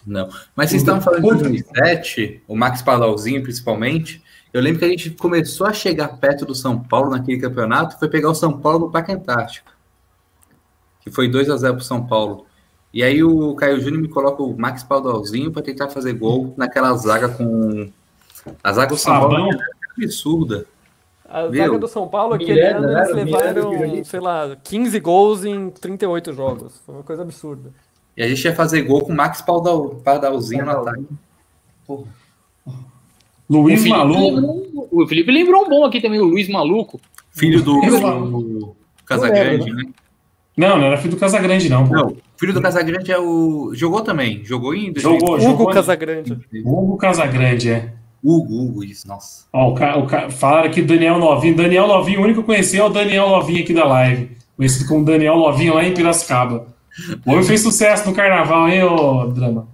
Não. 0.05 0.29
Mas 0.55 0.69
vocês 0.69 0.81
estavam 0.81 1.01
falando 1.01 1.21
de 1.21 1.43
2007, 1.43 2.43
o 2.47 2.55
Max 2.55 2.81
Padalzinho 2.81 3.41
principalmente. 3.41 4.21
Eu 4.51 4.61
lembro 4.61 4.79
que 4.79 4.85
a 4.85 4.89
gente 4.89 5.09
começou 5.11 5.65
a 5.65 5.73
chegar 5.73 6.09
perto 6.19 6.45
do 6.45 6.53
São 6.53 6.79
Paulo 6.79 7.09
naquele 7.09 7.39
campeonato, 7.39 7.97
foi 7.97 8.07
pegar 8.07 8.29
o 8.29 8.35
São 8.35 8.59
Paulo 8.59 8.79
no 8.79 8.91
Parque 8.91 9.11
Antártico. 9.11 9.71
Que 11.01 11.09
foi 11.09 11.27
2 11.27 11.49
a 11.49 11.57
0 11.57 11.75
pro 11.75 11.83
São 11.83 12.05
Paulo. 12.05 12.45
E 12.93 13.01
aí 13.01 13.23
o 13.23 13.55
Caio 13.55 13.79
Júnior 13.81 14.01
me 14.01 14.07
coloca 14.07 14.43
o 14.43 14.55
Max 14.57 14.83
Padalzinho 14.83 15.51
para 15.51 15.63
tentar 15.63 15.89
fazer 15.89 16.13
gol 16.13 16.53
naquela 16.55 16.93
zaga 16.95 17.27
com. 17.29 17.89
A 18.63 18.71
zaga 18.73 18.89
do 18.93 18.97
São 18.97 19.19
Paulo 19.19 19.49
era 19.51 19.67
absurda. 19.97 20.65
A 21.27 21.47
Viu? 21.47 21.65
zaga 21.65 21.79
do 21.79 21.87
São 21.87 22.07
Paulo, 22.07 22.35
aquele 22.35 22.61
ano, 22.61 22.85
né? 22.87 23.01
eles 23.09 23.25
Miranda 23.25 23.69
levaram, 23.69 24.03
sei 24.05 24.19
lá, 24.19 24.55
15 24.63 24.99
gols 24.99 25.43
em 25.45 25.69
38 25.71 26.33
jogos. 26.33 26.79
Foi 26.85 26.93
uma 26.93 27.03
coisa 27.03 27.23
absurda. 27.23 27.71
E 28.15 28.21
a 28.21 28.27
gente 28.27 28.43
ia 28.45 28.53
fazer 28.53 28.83
gol 28.83 29.01
com 29.01 29.11
o 29.11 29.15
Max 29.15 29.41
Padal, 29.41 29.95
Padalzinho 30.03 30.63
no 30.65 30.71
ataque. 30.71 31.05
Luiz 33.49 33.79
o, 33.79 33.83
Felipe 33.83 33.89
Maluco. 33.89 34.87
o 34.91 35.07
Felipe 35.07 35.31
lembrou 35.31 35.65
um 35.65 35.69
bom 35.69 35.85
aqui 35.85 35.99
também, 35.99 36.19
o 36.19 36.25
Luiz 36.25 36.47
Maluco. 36.47 36.99
Filho 37.31 37.61
do, 37.63 37.83
Eu- 37.83 37.99
do 37.99 38.75
Casagrande, 39.05 39.71
né? 39.73 39.83
Não, 40.55 40.77
não 40.77 40.85
era 40.85 40.97
filho 40.97 41.15
do 41.15 41.19
Casagrande, 41.19 41.67
não. 41.69 41.87
pô. 41.87 41.93
Não, 41.95 42.15
filho 42.43 42.53
do 42.53 42.61
Casagrande 42.61 43.11
é 43.11 43.17
o. 43.17 43.71
Jogou 43.73 44.01
também. 44.01 44.43
Jogou 44.43 44.75
em 44.75 44.91
2000. 44.91 45.01
Jogou, 45.01 45.35
Hugo 45.35 45.41
jogou. 45.41 45.69
Casagrande. 45.69 46.37
Hugo 46.65 46.97
Casagrande, 46.97 47.69
é. 47.69 47.93
Hugo, 48.21 48.65
Hugo, 48.65 48.83
isso, 48.83 49.07
nossa. 49.07 49.45
Ó, 49.51 49.69
o 49.69 49.73
ca, 49.73 49.97
o 49.97 50.07
ca, 50.07 50.29
falaram 50.29 50.67
aqui 50.67 50.81
do 50.81 50.93
Daniel 50.93 51.19
Novinho. 51.19 51.55
Daniel 51.55 51.87
Novinho, 51.87 52.19
o 52.19 52.23
único 52.23 52.43
que 52.43 52.51
eu 52.51 52.55
conheci 52.55 52.77
é 52.77 52.83
o 52.83 52.89
Daniel 52.89 53.29
Novinho 53.29 53.63
aqui 53.63 53.73
da 53.73 53.85
live. 53.85 54.31
Conhecido 54.55 54.87
como 54.87 55.05
Daniel 55.05 55.37
Novinho 55.37 55.73
lá 55.73 55.83
em 55.83 55.93
Piracicaba. 55.93 56.67
O 57.25 57.31
homem 57.31 57.43
fez 57.43 57.61
sucesso 57.61 58.07
no 58.07 58.15
carnaval, 58.15 58.67
hein, 58.69 58.83
ô 58.83 59.27
Drama? 59.27 59.67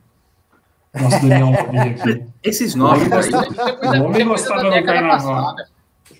Nosso 0.99 1.21
Daniel 1.21 1.51
Novinho 1.51 1.95
aqui. 1.95 2.23
Esses 2.43 2.75
nomes 2.75 3.07
O 3.07 4.03
homem 4.05 4.27
gostava 4.27 4.63
do 4.63 4.83
carnaval. 4.83 5.55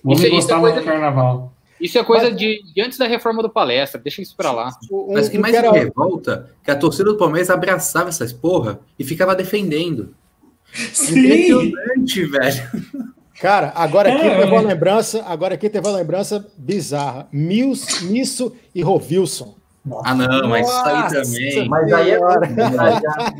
O 0.04 0.12
homem 0.12 0.30
gostava 0.30 0.72
do 0.72 0.84
carnaval. 0.84 1.52
Isso 1.80 1.98
é 1.98 2.04
coisa 2.04 2.30
de, 2.30 2.62
de 2.74 2.82
antes 2.82 2.98
da 2.98 3.06
reforma 3.06 3.42
do 3.42 3.48
palestra. 3.48 4.00
Deixa 4.00 4.20
isso 4.20 4.36
pra 4.36 4.52
lá. 4.52 4.70
Um, 4.90 5.14
Mas 5.14 5.28
o 5.28 5.30
que 5.30 5.38
mais 5.38 5.60
me 5.60 5.68
revolta 5.78 6.50
é 6.60 6.64
que 6.64 6.70
a 6.70 6.76
torcida 6.76 7.04
do 7.10 7.16
Palmeiras 7.16 7.48
abraçava 7.50 8.08
essas 8.10 8.32
porra 8.32 8.80
e 8.98 9.04
ficava 9.04 9.34
defendendo. 9.34 10.14
Sim! 10.92 11.18
Impressionante, 11.18 12.24
velho. 12.26 12.70
Cara, 13.40 13.72
agora 13.74 14.12
aqui 14.12 14.26
É, 14.26 14.38
teve 14.38 14.52
uma 14.52 14.60
é. 14.62 14.66
lembrança, 14.66 15.24
agora 15.26 15.54
aqui 15.54 15.70
teve 15.70 15.88
uma 15.88 15.96
lembrança 15.96 16.46
bizarra. 16.58 17.26
Mils, 17.32 18.02
Misso 18.02 18.54
e 18.74 18.82
Rovilson. 18.82 19.54
Ah, 20.04 20.14
não, 20.14 20.46
mas 20.48 20.68
isso 20.68 20.84
aí 20.84 21.08
também. 21.08 21.68
Mas 21.68 21.92
aí 21.92 22.10
é 22.10 22.14
Senhora. 22.18 22.46
aí 22.46 23.00
já- 23.00 23.32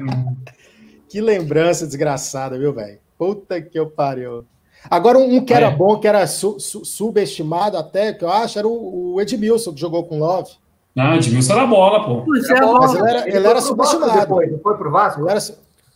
Que 1.08 1.20
lembrança 1.20 1.86
desgraçada, 1.86 2.58
viu, 2.58 2.72
velho? 2.72 2.98
Puta 3.18 3.60
que 3.60 3.78
eu 3.78 3.86
pariu. 3.90 4.46
Agora, 4.89 5.19
um, 5.19 5.36
um 5.36 5.44
que 5.44 5.52
era 5.52 5.66
É. 5.66 5.70
bom, 5.70 5.98
que 5.98 6.07
era 6.09 6.27
su- 6.27 6.59
su- 6.61 6.85
subestimado 6.85 7.77
até, 7.77 8.12
que 8.12 8.24
eu 8.24 8.31
acho, 8.31 8.59
era 8.59 8.66
o, 8.69 9.15
o 9.15 9.20
Edmilson, 9.20 9.73
que 9.74 9.81
jogou 9.81 10.05
com 10.05 10.19
Love. 10.19 10.52
Não, 10.94 11.15
Edmilson 11.15 11.52
era 11.52 11.66
bola, 11.66 12.05
pô. 12.05 12.35
Isso 12.36 12.52
é 12.52 12.61
Mas 12.61 12.70
bola. 12.70 12.98
ele 12.98 13.09
era, 13.09 13.20
Ele 13.28 13.36
ele 13.36 13.40
foi 13.43 13.51
era 13.51 13.62
pro 13.62 13.77
Vasco 13.77 13.93
subestimado. 13.93 14.20
Depois, 14.20 14.62
foi 14.62 14.77
pro 14.77 14.90
Vasco? 14.90 15.20
Ele 15.23 15.31
era 15.31 15.40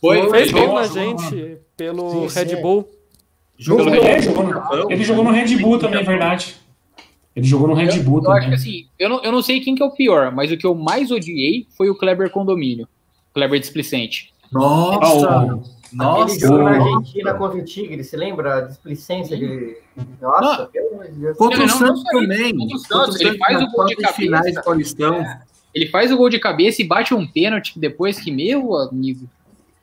Foi, 0.01 0.29
Fez 0.29 0.51
foi, 0.51 0.61
gol 0.65 0.75
na 0.75 0.83
jogou, 0.83 1.17
gente 1.19 1.57
pelo 1.75 2.29
Sim. 2.29 2.39
Red 2.39 2.55
Bull. 2.61 2.87
Jogou 3.57 3.87
Ele, 3.87 3.99
é, 3.99 4.21
jogou 4.21 4.43
no, 4.43 4.91
ele 4.91 5.03
jogou 5.03 5.23
no 5.23 5.31
Red 5.31 5.55
Bull 5.57 5.79
também, 5.79 5.99
é 6.01 6.03
verdade. 6.03 6.55
Ele 7.35 7.45
jogou 7.47 7.67
no 7.67 7.73
Red 7.73 7.99
Bull 8.01 8.21
Eu 8.23 8.31
acho 8.31 8.49
que 8.49 8.55
também. 8.55 8.59
assim, 8.81 8.87
eu 8.99 9.09
não, 9.09 9.23
eu 9.23 9.31
não 9.31 9.41
sei 9.41 9.59
quem 9.61 9.73
que 9.75 9.81
é 9.81 9.85
o 9.85 9.91
pior, 9.91 10.31
mas 10.31 10.51
o 10.51 10.57
que 10.57 10.65
eu 10.65 10.75
mais 10.75 11.09
odiei 11.11 11.65
foi 11.77 11.89
o 11.89 11.95
Kleber 11.95 12.29
Condomínio. 12.31 12.87
Kleber 13.33 13.59
Displicente. 13.59 14.33
Nossa, 14.51 15.27
Ah, 15.29 15.57
Aquele 15.97 16.21
nossa. 16.21 16.39
jogo 16.39 16.57
na 16.57 16.63
o- 16.63 16.67
Argentina 16.95 17.33
contra 17.33 17.57
o 17.57 17.63
Tigre, 17.65 18.03
você 18.03 18.17
lembra 18.17 18.55
a 18.55 18.61
displicência 18.61 19.37
que 19.37 19.43
ele. 19.43 19.77
Nossa, 20.21 20.65
pelo 20.67 20.93
amor 20.93 21.05
de 21.07 21.19
Deus. 21.19 21.37
Contra 21.37 21.57
Não, 21.57 21.65
o 21.65 21.67
não, 21.67 21.77
Santos 21.77 22.03
também. 22.03 22.57
Contra 22.57 22.75
o 22.75 22.79
Santos, 22.79 23.21
ele 23.21 23.37
faz 23.37 23.61
o 23.61 23.67
gol 23.71 23.85
de 23.85 23.95
finais 24.13 24.43
cabeça. 24.45 24.61
Paulistão. 24.63 25.25
Ele 25.73 25.87
faz 25.87 26.11
o 26.11 26.17
gol 26.17 26.29
de 26.29 26.39
cabeça 26.39 26.81
e 26.81 26.85
bate 26.85 27.13
um 27.13 27.25
pênalti 27.27 27.77
depois 27.79 28.19
que, 28.19 28.31
meu 28.31 28.75
amigo. 28.75 29.29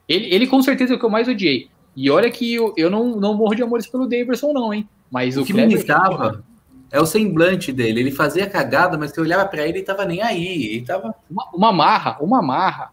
Ele, 0.08 0.34
ele 0.34 0.46
com 0.46 0.62
certeza 0.62 0.92
é 0.94 0.96
o 0.96 0.98
que 0.98 1.04
eu 1.04 1.10
mais 1.10 1.28
odiei. 1.28 1.68
E 1.94 2.10
olha 2.10 2.30
que 2.30 2.54
eu, 2.54 2.72
eu 2.76 2.90
não, 2.90 3.08
não 3.16 3.34
morro 3.34 3.54
de 3.54 3.62
amores 3.62 3.86
pelo 3.86 4.06
Davidson, 4.08 4.52
não, 4.52 4.72
hein? 4.72 4.88
Mas 5.10 5.36
o, 5.36 5.42
O 5.42 5.44
que 5.44 5.52
me 5.52 5.62
irritava 5.62 6.42
é 6.90 6.98
o 7.00 7.04
semblante 7.06 7.70
dele. 7.72 8.00
Ele 8.00 8.10
fazia 8.10 8.48
cagada, 8.48 8.96
mas 8.96 9.10
você 9.10 9.20
olhava 9.20 9.44
pra 9.46 9.66
ele 9.66 9.78
e 9.80 9.82
tava 9.82 10.04
nem 10.06 10.22
aí. 10.22 10.64
Ele 10.76 10.86
tava. 10.86 11.14
Uma, 11.30 11.44
uma 11.54 11.72
marra, 11.72 12.16
uma 12.20 12.40
marra. 12.42 12.90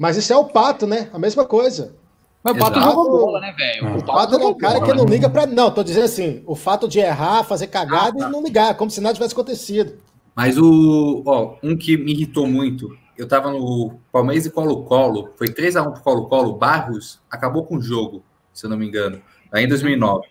Mas 0.00 0.16
isso 0.16 0.32
é 0.32 0.36
o 0.36 0.46
Pato, 0.46 0.86
né? 0.86 1.10
A 1.12 1.18
mesma 1.18 1.44
coisa. 1.44 1.94
Mas 2.42 2.54
o 2.56 2.58
Pato 2.58 2.78
Exato. 2.78 2.90
jogou 2.96 3.10
bola, 3.26 3.38
né, 3.38 3.52
velho? 3.52 3.86
É. 3.86 3.96
O 3.98 4.02
Pato 4.02 4.34
é 4.34 4.46
um 4.46 4.54
cara 4.54 4.80
bola. 4.80 4.86
que 4.86 4.96
não 4.98 5.04
liga 5.04 5.28
pra. 5.28 5.46
Não, 5.46 5.70
tô 5.70 5.82
dizendo 5.84 6.04
assim, 6.06 6.42
o 6.46 6.54
fato 6.56 6.88
de 6.88 6.98
errar, 6.98 7.44
fazer 7.44 7.66
cagada 7.66 8.16
Ah, 8.16 8.20
tá. 8.22 8.28
e 8.28 8.32
não 8.32 8.42
ligar, 8.42 8.74
como 8.78 8.90
se 8.90 8.98
nada 8.98 9.12
tivesse 9.12 9.34
acontecido. 9.34 9.98
Mas 10.34 10.56
o. 10.56 11.22
Ó, 11.26 11.56
um 11.62 11.76
que 11.76 11.98
me 11.98 12.12
irritou 12.12 12.46
muito. 12.46 12.96
Eu 13.18 13.28
tava 13.28 13.50
no 13.52 13.96
Palmeiras 14.10 14.46
e 14.46 14.50
Colo-Colo. 14.50 15.34
Foi 15.36 15.48
3x1 15.48 15.92
pro 15.92 16.00
Colo-Colo. 16.02 16.54
Barros 16.54 17.20
acabou 17.30 17.66
com 17.66 17.76
o 17.76 17.82
jogo, 17.82 18.22
se 18.54 18.64
eu 18.64 18.70
não 18.70 18.78
me 18.78 18.88
engano. 18.88 19.20
Aí 19.52 19.64
em 19.66 19.68
2009. 19.68 20.26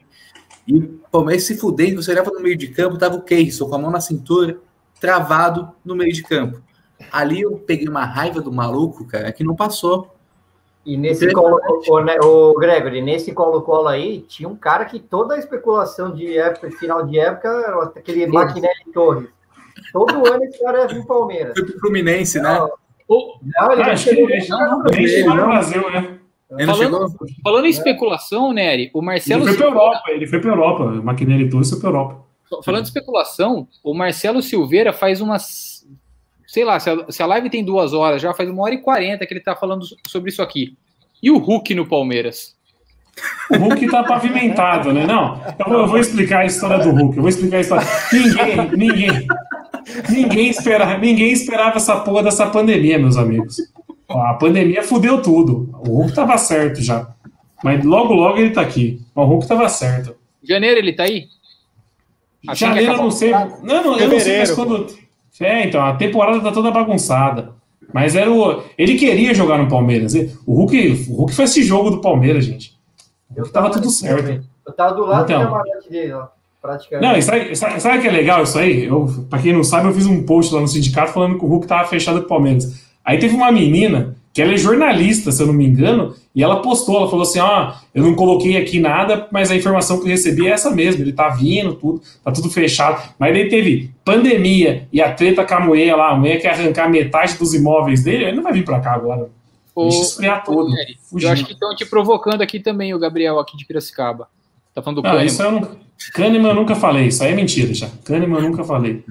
E 0.67 0.73
o 0.79 0.99
Palmeiras 1.11 1.43
se 1.43 1.55
fudendo. 1.55 2.01
Você 2.01 2.09
olhava 2.11 2.31
no 2.31 2.39
meio 2.39 2.57
de 2.57 2.69
campo, 2.69 2.97
tava 2.97 3.15
o 3.17 3.21
Keirson 3.21 3.69
com 3.69 3.75
a 3.75 3.77
mão 3.77 3.91
na 3.91 4.01
cintura, 4.01 4.57
travado 4.99 5.69
no 5.85 5.95
meio 5.95 6.11
de 6.11 6.23
campo. 6.23 6.59
Ali 7.11 7.41
eu 7.41 7.57
peguei 7.57 7.87
uma 7.87 8.05
raiva 8.05 8.41
do 8.41 8.51
maluco, 8.51 9.05
cara, 9.07 9.31
que 9.31 9.43
não 9.43 9.55
passou. 9.55 10.13
E 10.85 10.97
nesse 10.97 11.31
colo, 11.33 11.59
o, 11.87 11.99
né, 12.01 12.17
o 12.23 12.53
Gregory, 12.55 13.01
nesse 13.01 13.31
colo-colo 13.33 13.87
aí, 13.87 14.21
tinha 14.21 14.47
um 14.49 14.55
cara 14.55 14.85
que 14.85 14.99
toda 14.99 15.35
a 15.35 15.37
especulação 15.37 16.11
de 16.13 16.37
época, 16.37 16.71
final 16.71 17.05
de 17.05 17.19
época, 17.19 17.47
era 17.47 17.83
aquele 17.83 18.25
Maquinelli 18.27 18.91
Torres. 18.93 19.29
Todo 19.93 20.25
ano 20.31 20.43
esse 20.43 20.59
cara 20.63 20.79
ia 20.81 20.87
vir 20.87 21.05
Palmeiras. 21.05 21.53
Foi 21.57 21.65
pro 21.67 21.79
Fluminense, 21.79 22.39
né? 22.39 22.59
Ô, 23.07 23.37
Não, 23.41 23.71
ele 23.71 23.83
Ah, 23.83 23.87
não 23.87 23.97
chegou 23.97 24.29
ele 24.29 24.47
no 25.23 25.33
Brasil, 25.35 25.91
né? 25.91 26.19
Ele 26.51 26.65
não 26.65 26.75
Falando- 26.75 27.15
falando 27.43 27.65
em 27.65 27.69
especulação, 27.69 28.51
Nery, 28.51 28.89
o 28.93 28.99
Ele 28.99 29.05
Marcelo 29.05 29.43
foi 29.45 29.53
pra 29.55 29.65
Silveira, 29.65 29.85
Europa, 29.85 30.11
ele 30.11 30.27
foi 30.27 30.39
pra 30.39 30.51
Europa. 30.51 30.83
O 30.83 31.03
Maquinelli 31.03 31.49
Torres 31.49 31.69
foi 31.69 31.79
pra 31.79 31.89
Europa. 31.89 32.25
falando 32.63 32.81
em 32.81 32.85
especulação, 32.87 33.67
o 33.83 33.93
Marcelo 33.93 34.41
Silveira 34.41 34.91
faz 34.91 35.21
umas. 35.21 35.68
Sei 36.49 36.65
lá, 36.65 36.79
se 36.79 36.89
a, 36.89 37.11
se 37.11 37.21
a 37.21 37.27
live 37.27 37.47
tem 37.47 37.63
duas 37.63 37.93
horas, 37.93 38.19
já 38.19 38.33
faz 38.33 38.49
uma 38.49 38.63
hora 38.63 38.73
e 38.73 38.79
quarenta 38.79 39.23
que 39.23 39.31
ele 39.31 39.39
tá 39.39 39.55
falando 39.55 39.85
so- 39.85 39.95
sobre 40.07 40.31
isso 40.31 40.41
aqui. 40.41 40.75
E 41.21 41.29
o 41.29 41.37
Hulk 41.37 41.75
no 41.75 41.85
Palmeiras? 41.85 42.55
O 43.51 43.57
Hulk 43.57 43.87
tá 43.87 44.03
pavimentado, 44.03 44.91
né? 44.91 45.05
Não, 45.05 45.39
eu 45.59 45.65
vou, 45.67 45.79
eu 45.81 45.87
vou 45.87 45.99
explicar 45.99 46.39
a 46.39 46.45
história 46.45 46.79
do 46.79 46.89
Hulk. 46.89 47.17
Eu 47.17 47.21
vou 47.21 47.29
explicar 47.29 47.57
a 47.57 47.59
história. 47.59 47.85
Ninguém, 48.11 48.71
ninguém, 48.75 49.27
ninguém 50.09 50.49
esperava, 50.49 50.97
ninguém 50.97 51.31
esperava 51.31 51.77
essa 51.77 51.99
porra 51.99 52.23
dessa 52.23 52.47
pandemia, 52.47 52.97
meus 52.97 53.15
amigos. 53.15 53.57
A 54.09 54.33
pandemia 54.33 54.81
fudeu 54.81 55.21
tudo. 55.21 55.69
O 55.85 55.97
Hulk 55.99 56.15
tava 56.15 56.35
certo 56.39 56.81
já. 56.81 57.13
Mas 57.63 57.85
logo, 57.85 58.11
logo 58.15 58.39
ele 58.39 58.49
tá 58.49 58.61
aqui. 58.61 58.99
O 59.13 59.23
Hulk 59.23 59.47
tava 59.47 59.69
certo. 59.69 60.15
Janeiro 60.41 60.79
ele 60.79 60.93
tá 60.93 61.03
aí? 61.03 61.27
Assim 62.47 62.65
Janeiro 62.65 62.93
eu 62.93 62.97
não 62.97 63.11
sei. 63.11 63.31
Não, 63.31 63.59
não, 63.61 63.99
eu 63.99 64.07
não 64.07 64.19
sei 64.19 64.39
mas 64.39 64.51
quando. 64.51 64.87
É, 65.39 65.65
então, 65.65 65.81
a 65.81 65.95
temporada 65.95 66.39
tá 66.41 66.51
toda 66.51 66.71
bagunçada. 66.71 67.53
Mas 67.93 68.15
era 68.15 68.31
o. 68.31 68.61
Ele 68.77 68.95
queria 68.95 69.33
jogar 69.33 69.57
no 69.57 69.67
Palmeiras. 69.67 70.13
O 70.45 70.53
Hulk, 70.53 71.07
o 71.09 71.15
Hulk 71.15 71.33
foi 71.33 71.45
esse 71.45 71.63
jogo 71.63 71.89
do 71.89 72.01
Palmeiras, 72.01 72.45
gente. 72.45 72.77
Eu 73.35 73.49
Tava 73.51 73.69
tudo 73.71 73.89
certo. 73.89 74.43
Eu 74.65 74.73
tava 74.73 74.93
do 74.95 75.05
lado 75.05 75.23
Então. 75.23 75.41
do 75.41 75.47
camarote 75.47 75.89
dele, 75.89 76.13
ó, 76.13 76.27
praticamente. 76.61 77.11
Não, 77.13 77.21
sabe, 77.21 77.55
sabe, 77.55 77.79
sabe 77.81 77.97
o 77.97 78.01
que 78.01 78.07
é 78.07 78.11
legal 78.11 78.43
isso 78.43 78.59
aí? 78.59 78.85
Eu, 78.85 79.07
pra 79.29 79.39
quem 79.39 79.53
não 79.53 79.63
sabe, 79.63 79.87
eu 79.87 79.93
fiz 79.93 80.05
um 80.05 80.23
post 80.23 80.53
lá 80.53 80.61
no 80.61 80.67
sindicato 80.67 81.11
falando 81.13 81.37
que 81.39 81.45
o 81.45 81.47
Hulk 81.47 81.65
tava 81.65 81.87
fechado 81.87 82.19
com 82.19 82.25
o 82.25 82.29
Palmeiras. 82.29 82.83
Aí 83.03 83.17
teve 83.17 83.33
uma 83.35 83.51
menina, 83.51 84.15
que 84.39 84.43
ela 84.43 84.53
é 84.53 84.57
jornalista, 84.57 85.33
se 85.33 85.43
eu 85.43 85.47
não 85.47 85.53
me 85.53 85.65
engano, 85.65 86.15
e 86.33 86.41
ela 86.41 86.61
postou, 86.61 86.95
ela 86.95 87.09
falou 87.09 87.23
assim, 87.23 87.39
ó, 87.39 87.73
eu 87.93 88.01
não 88.01 88.15
coloquei 88.15 88.55
aqui 88.55 88.79
nada, 88.79 89.27
mas 89.33 89.51
a 89.51 89.55
informação 89.57 89.97
que 89.99 90.05
eu 90.05 90.07
recebi 90.07 90.47
é 90.47 90.51
essa 90.51 90.71
mesmo, 90.71 91.01
ele 91.01 91.11
tá 91.11 91.27
vindo, 91.27 91.73
tudo, 91.73 92.01
tá 92.23 92.31
tudo 92.31 92.49
fechado. 92.49 93.03
Mas 93.19 93.33
daí 93.33 93.49
teve 93.49 93.91
pandemia 94.05 94.87
e 94.93 95.01
a 95.01 95.11
treta 95.13 95.43
com 95.43 95.55
a 95.55 95.59
mulher 95.59 95.93
lá, 95.93 96.11
a 96.11 96.15
mulher 96.15 96.39
quer 96.39 96.51
arrancar 96.53 96.89
metade 96.89 97.37
dos 97.37 97.53
imóveis 97.53 98.01
dele, 98.01 98.23
ele 98.23 98.37
não 98.37 98.43
vai 98.43 98.53
vir 98.53 98.63
pra 98.63 98.79
cá 98.79 98.93
agora. 98.93 99.29
Ô, 99.75 99.89
Deixa 99.89 100.03
esfriar 100.03 100.45
Fugindo. 100.45 100.87
eu 101.19 101.29
acho 101.29 101.45
que 101.45 101.51
estão 101.51 101.75
te 101.75 101.85
provocando 101.85 102.41
aqui 102.41 102.61
também, 102.61 102.93
o 102.93 102.99
Gabriel, 102.99 103.39
aqui 103.39 103.57
de 103.57 103.65
Piracicaba. 103.65 104.29
Tá 104.73 104.81
falando 104.81 105.01
do 105.01 105.03
Não, 105.03 105.09
Kahneman. 105.09 105.27
isso 105.27 105.43
eu 105.43 105.51
não... 105.51 105.67
Kahneman 106.13 106.49
eu 106.51 106.55
nunca 106.55 106.75
falei, 106.75 107.07
isso 107.07 107.21
aí 107.21 107.33
é 107.33 107.35
mentira 107.35 107.73
já. 107.73 107.89
Kahneman 108.05 108.37
eu 108.41 108.49
nunca 108.49 108.63
falei. 108.63 109.03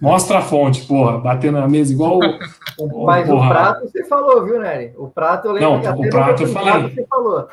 Mostra 0.00 0.38
a 0.38 0.42
fonte, 0.42 0.82
porra. 0.86 1.18
Batendo 1.18 1.58
na 1.60 1.68
mesa 1.68 1.92
igual 1.92 2.18
o. 2.18 2.20
Mas 3.06 3.26
porra. 3.28 3.46
o 3.46 3.48
prato 3.48 3.84
você 3.90 4.04
falou, 4.04 4.44
viu, 4.44 4.60
Nery? 4.60 4.92
O 4.96 5.08
prato 5.08 5.48
eu 5.48 5.52
lembro 5.52 5.70
Não, 5.70 5.80
que 5.80 6.06
o 6.06 6.10
prato 6.10 6.42
eu 6.42 6.48
falei. 6.48 6.94
Você 6.94 7.06
falou. 7.06 7.48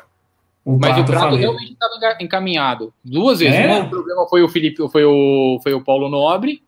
o 0.64 0.78
Mas 0.78 0.96
o 0.96 1.00
eu 1.00 1.04
prato 1.04 1.24
falei. 1.24 1.38
realmente 1.40 1.72
estava 1.72 2.16
encaminhado. 2.20 2.92
Duas 3.04 3.38
vezes. 3.40 3.54
É? 3.58 3.66
Uma, 3.66 3.84
o 3.86 3.90
problema 3.90 4.26
foi 4.28 4.42
o 4.42 4.48
Felipe, 4.48 4.88
foi 4.90 5.04
o, 5.04 5.58
foi 5.62 5.72
o 5.74 5.82
Paulo 5.82 6.08
Nobre. 6.08 6.62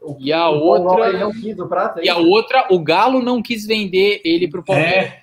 O, 0.00 0.16
E 0.20 0.32
a 0.32 0.48
o 0.48 0.58
outra- 0.60 0.84
Nobre 1.06 1.18
não 1.18 1.32
quis 1.32 1.58
o 1.58 1.66
prato 1.66 1.98
aí? 1.98 2.06
E 2.06 2.08
a 2.08 2.16
outra, 2.16 2.66
o 2.70 2.78
Galo 2.78 3.20
não 3.20 3.42
quis 3.42 3.66
vender 3.66 4.20
ele 4.24 4.46
pro 4.48 4.62
Palmeiras. 4.62 5.06
É. 5.10 5.18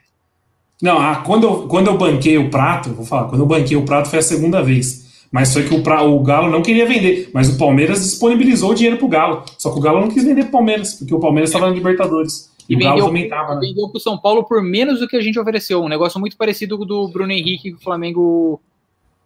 Não, 0.81 0.99
ah, 0.99 1.23
quando, 1.25 1.43
eu, 1.47 1.67
quando 1.69 1.88
eu 1.88 1.97
banquei 1.97 2.38
o 2.38 2.49
prato, 2.49 2.89
vou 2.89 3.05
falar, 3.05 3.30
quando 3.30 3.41
eu 3.41 3.47
banquei 3.47 3.77
o 3.77 3.85
prato 3.85 4.09
foi 4.09 4.19
a 4.19 4.23
segunda 4.23 4.61
vez. 4.61 5.02
Mas 5.34 5.51
foi 5.51 5.68
que 5.68 5.73
o, 5.73 5.81
pra, 5.81 6.03
o 6.03 6.22
Galo 6.22 6.47
não 6.47 6.61
queria 6.61 6.85
vender. 6.85 7.31
Mas 7.34 7.49
o 7.49 7.57
Palmeiras 7.57 8.03
disponibilizou 8.03 8.69
o 8.69 8.76
dinheiro 8.76 8.97
pro 8.97 9.07
Galo. 9.07 9.43
Só 9.57 9.72
que 9.72 9.80
o 9.80 9.81
Galo 9.81 9.99
não 9.99 10.07
quis 10.07 10.23
vender 10.23 10.43
pro 10.43 10.51
Palmeiras, 10.51 10.93
porque 10.93 11.11
o 11.11 11.19
Palmeiras 11.19 11.49
estava 11.49 11.65
na 11.68 11.73
Libertadores. 11.73 12.53
E, 12.69 12.73
E 12.73 12.77
o 12.77 12.80
Galo 12.80 13.05
também 13.05 13.27
tava, 13.27 13.55
né? 13.55 13.61
vendeu 13.61 13.89
pro 13.89 13.99
São 13.99 14.15
Paulo 14.15 14.43
por 14.43 14.61
menos 14.61 14.99
do 14.99 15.07
que 15.07 15.18
a 15.18 15.22
gente 15.22 15.39
ofereceu. 15.39 15.81
Um 15.81 15.89
negócio 15.89 16.19
muito 16.19 16.38
parecido 16.38 16.77
com 16.77 16.84
o 16.84 16.85
do 16.85 17.07
Bruno 17.07 17.31
Henrique 17.31 17.72
que 17.72 17.77
o 17.77 17.80
Flamengo 17.80 18.61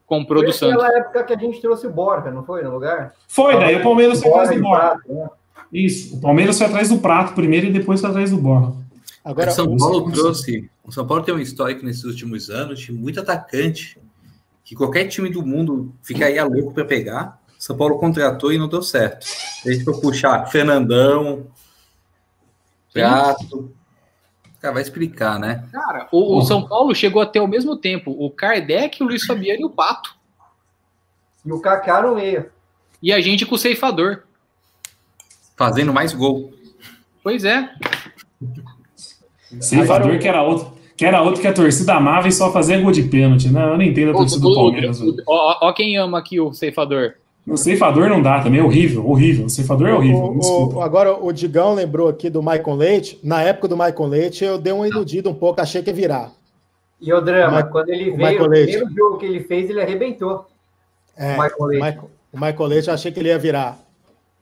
comprou 0.06 0.42
Foi 0.44 0.48
do 0.48 0.54
Santos. 0.54 0.82
aquela 0.82 0.98
época 0.98 1.24
que 1.26 1.34
a 1.34 1.38
gente 1.38 1.60
trouxe 1.60 1.86
o 1.86 1.92
Borja, 1.92 2.32
não 2.32 2.46
foi? 2.46 2.64
No 2.64 2.72
lugar? 2.72 3.14
Foi, 3.28 3.60
daí 3.60 3.76
o 3.76 3.84
Palmeiras 3.84 4.22
foi 4.22 4.32
atrás 4.32 4.50
do 4.50 4.62
Borja. 4.62 4.80
prato, 4.80 5.14
né? 5.14 5.30
Isso, 5.74 6.16
o 6.16 6.22
Palmeiras 6.22 6.58
foi 6.58 6.68
atrás 6.68 6.88
do 6.88 7.00
prato 7.00 7.34
primeiro 7.34 7.68
e 7.68 7.72
depois 7.72 8.00
foi 8.00 8.10
atrás 8.10 8.32
do 8.32 8.38
Borja. 8.38 8.72
Agora, 9.26 9.52
o 9.52 9.54
São 9.54 9.76
Paulo 9.76 10.10
trouxe. 10.10 10.70
O 10.86 10.92
São 10.94 11.06
Paulo 11.06 11.22
tem 11.22 11.36
um 11.36 11.40
histórico 11.40 11.86
nesses 11.86 12.06
últimos 12.06 12.50
anos 12.50 12.80
de 12.80 12.94
muito 12.94 13.20
atacante. 13.20 14.00
Que 14.68 14.76
qualquer 14.76 15.08
time 15.08 15.30
do 15.30 15.46
mundo 15.46 15.96
ficaria 16.04 16.44
louco 16.44 16.74
para 16.74 16.84
pegar. 16.84 17.42
São 17.58 17.78
Paulo 17.78 17.98
contratou 17.98 18.52
e 18.52 18.58
não 18.58 18.68
deu 18.68 18.82
certo. 18.82 19.26
A 19.66 19.72
gente 19.72 19.86
for 19.86 20.02
puxar 20.02 20.46
Fernandão, 20.48 21.48
Prato. 22.92 23.74
Cara, 24.60 24.74
vai 24.74 24.84
explicar, 24.84 25.40
né? 25.40 25.64
Cara, 25.72 26.10
o, 26.12 26.40
o 26.40 26.42
São 26.42 26.68
Paulo 26.68 26.94
chegou 26.94 27.22
até 27.22 27.40
ao 27.40 27.48
mesmo 27.48 27.78
tempo 27.78 28.12
o 28.12 28.30
Kardec, 28.30 29.02
o 29.02 29.06
Luiz 29.06 29.24
Fabiano 29.24 29.62
e 29.62 29.66
o 29.66 29.70
Pato. 29.70 30.14
E 31.46 31.52
o 31.52 31.62
Kaká 31.62 32.02
no 32.02 32.16
meio. 32.16 32.50
E 33.02 33.14
a 33.14 33.22
gente 33.22 33.46
com 33.46 33.56
o 33.56 33.58
ceifador. 33.58 34.24
Fazendo 35.56 35.94
mais 35.94 36.14
gol. 36.14 36.54
Pois 37.24 37.46
é. 37.46 37.74
Ceifador 39.62 40.08
Agora, 40.08 40.20
que 40.20 40.28
era 40.28 40.44
outro. 40.44 40.77
Que 40.98 41.06
era 41.06 41.22
outro 41.22 41.40
que 41.40 41.48
a 41.48 41.54
torcida 41.54 41.94
amava 41.94 42.28
e 42.28 42.32
só 42.32 42.52
fazia 42.52 42.80
gol 42.82 42.92
de 42.92 43.04
pênalti. 43.04 43.50
Não, 43.50 43.62
eu 43.70 43.78
não 43.78 43.84
entendo 43.84 44.10
a 44.10 44.16
O- 44.16 44.18
torcida 44.18 44.42
do 44.42 44.56
Palmeiras. 44.56 45.00
o-. 45.00 45.16
Ó, 45.28 45.68
ó 45.68 45.72
quem 45.72 45.96
ama 45.98 46.18
aqui 46.18 46.40
o 46.40 46.52
ceifador. 46.54 47.14
O 47.48 47.56
ceifador 47.56 48.10
não 48.10 48.22
dá 48.22 48.42
também, 48.42 48.60
é 48.60 48.64
horrível, 48.64 49.08
horrível. 49.08 49.46
O 49.46 49.50
ceifador 49.50 49.88
é 49.88 49.94
horrível. 49.94 50.38
O- 50.42 50.82
agora, 50.82 51.14
o 51.24 51.32
Digão 51.32 51.76
lembrou 51.76 52.10
aqui 52.10 52.30
do 52.30 52.42
Michael 52.42 52.76
Leite. 52.76 53.20
Na 53.24 53.42
época 53.44 53.68
do 53.68 53.78
Michael 53.78 54.08
Leite, 54.08 54.44
eu 54.44 54.58
dei 54.58 54.74
uma 54.74 54.88
iludida 54.88 55.30
um 55.30 55.34
pouco, 55.36 55.62
achei 55.62 55.82
que 55.84 55.90
ia 55.92 55.96
virar. 55.96 56.32
E 57.00 57.14
o 57.14 57.22
drama, 57.22 57.48
O 57.48 57.62
Ma- 57.62 57.64
quando 57.64 57.90
ele 57.90 58.06
veio, 58.06 58.18
Michael 58.18 58.42
o 58.44 58.48
Leite. 58.48 58.72
primeiro 58.72 58.96
jogo 58.96 59.18
que 59.20 59.26
ele 59.28 59.40
fez, 59.42 59.70
ele 59.70 59.80
arrebentou. 59.82 60.46
É, 61.16 61.38
O 61.38 61.42
Michael 61.44 61.66
Leite. 61.68 61.86
Michael, 61.86 62.10
o 62.34 62.38
Michael 62.40 62.66
Leite, 62.70 62.88
eu 62.88 62.94
achei 62.96 63.12
que 63.12 63.20
ele 63.20 63.30
ia 63.30 63.38
virar. 63.40 63.78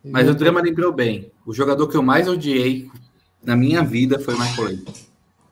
Mas 0.04 0.30
o 0.30 0.34
Drama 0.34 0.62
lembrou 0.62 0.92
bem. 0.94 1.30
O 1.46 1.54
jogador 1.54 1.88
que 1.90 1.98
eu 1.98 2.02
mais 2.02 2.28
odiei 2.30 2.88
na 3.44 3.56
minha 3.58 3.84
vida 3.84 4.18
foi 4.20 4.34
o 4.34 4.40
Michael 4.40 4.68
Leite. 4.70 5.05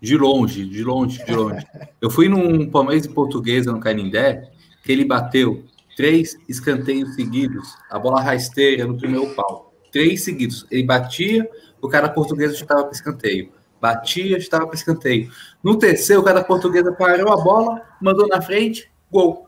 De 0.03 0.17
longe, 0.17 0.65
de 0.65 0.83
longe, 0.83 1.23
de 1.25 1.33
longe. 1.33 1.65
Eu 2.01 2.09
fui 2.09 2.27
num 2.27 2.69
Palmeiras 2.69 3.05
e 3.05 3.09
Portuguesa 3.09 3.71
no 3.71 3.79
Canindé, 3.79 4.51
que 4.83 4.91
ele 4.91 5.05
bateu 5.05 5.63
três 5.95 6.37
escanteios 6.49 7.15
seguidos, 7.15 7.73
a 7.89 7.97
bola 7.97 8.21
rasteira 8.21 8.85
no 8.85 8.97
primeiro 8.97 9.33
pau. 9.33 9.73
Três 9.93 10.23
seguidos. 10.23 10.67
Ele 10.69 10.83
batia, 10.83 11.49
o 11.81 11.87
cara 11.87 12.09
português 12.09 12.51
estava 12.51 12.83
para 12.83 12.91
escanteio. 12.91 13.49
Batia, 13.79 14.37
estava 14.37 14.65
para 14.67 14.75
escanteio. 14.75 15.31
No 15.63 15.77
terceiro, 15.77 16.21
o 16.21 16.25
cara 16.25 16.43
portuguesa 16.43 16.91
parou 16.91 17.31
a 17.31 17.37
bola, 17.41 17.81
mandou 18.01 18.27
na 18.27 18.41
frente, 18.41 18.89
gol. 19.09 19.47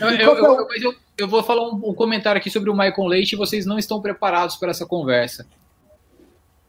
Eu, 0.00 0.08
eu- 0.36 0.66
eu- 0.82 0.94
eu 1.18 1.28
vou 1.28 1.42
falar 1.42 1.62
um, 1.68 1.74
um 1.90 1.94
comentário 1.94 2.38
aqui 2.40 2.50
sobre 2.50 2.68
o 2.70 2.74
Michael 2.74 3.06
Leite 3.06 3.34
e 3.34 3.38
vocês 3.38 3.64
não 3.64 3.78
estão 3.78 4.00
preparados 4.00 4.56
para 4.56 4.70
essa 4.70 4.84
conversa. 4.86 5.46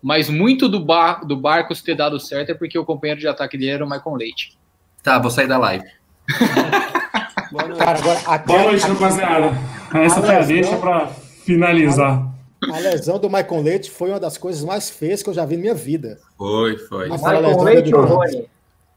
Mas 0.03 0.30
muito 0.30 0.67
do, 0.67 0.84
bar, 0.84 1.25
do 1.25 1.38
Barcos 1.38 1.81
ter 1.81 1.95
dado 1.95 2.19
certo 2.19 2.49
é 2.51 2.53
porque 2.53 2.77
o 2.77 2.84
companheiro 2.84 3.21
de 3.21 3.27
ataque 3.27 3.57
dele 3.57 3.71
era 3.71 3.85
o 3.85 3.89
Michael 3.89 4.15
Leite. 4.17 4.57
Tá, 5.01 5.17
vou 5.17 5.31
sair 5.31 5.47
da 5.47 5.57
live. 5.57 5.85
Boa 7.51 7.63
noite. 7.67 7.80
Cara, 7.80 7.99
agora, 7.99 8.19
Boa 8.19 8.35
aquela, 8.35 8.63
noite, 8.63 8.84
rapaziada. 8.88 9.51
Essa 9.93 10.19
a 10.19 10.30
Alex, 10.30 10.47
deixa 10.47 10.75
para 10.77 11.07
finalizar. 11.45 12.27
a 12.71 12.80
lesão 12.80 13.19
do 13.19 13.30
Michael 13.30 13.61
Leite 13.61 13.91
foi 13.91 14.09
uma 14.09 14.19
das 14.19 14.38
coisas 14.38 14.63
mais 14.63 14.89
feias 14.89 15.21
que 15.23 15.30
eu 15.30 15.34
já 15.34 15.45
vi 15.45 15.55
na 15.55 15.61
minha 15.61 15.75
vida. 15.75 16.19
Foi, 16.38 16.77
foi. 16.77 17.07
Mas- 17.09 17.21
Michael 17.21 17.41
lesão 17.41 17.63
Leite 17.63 17.95
ou. 17.95 18.05
Rony? 18.05 18.45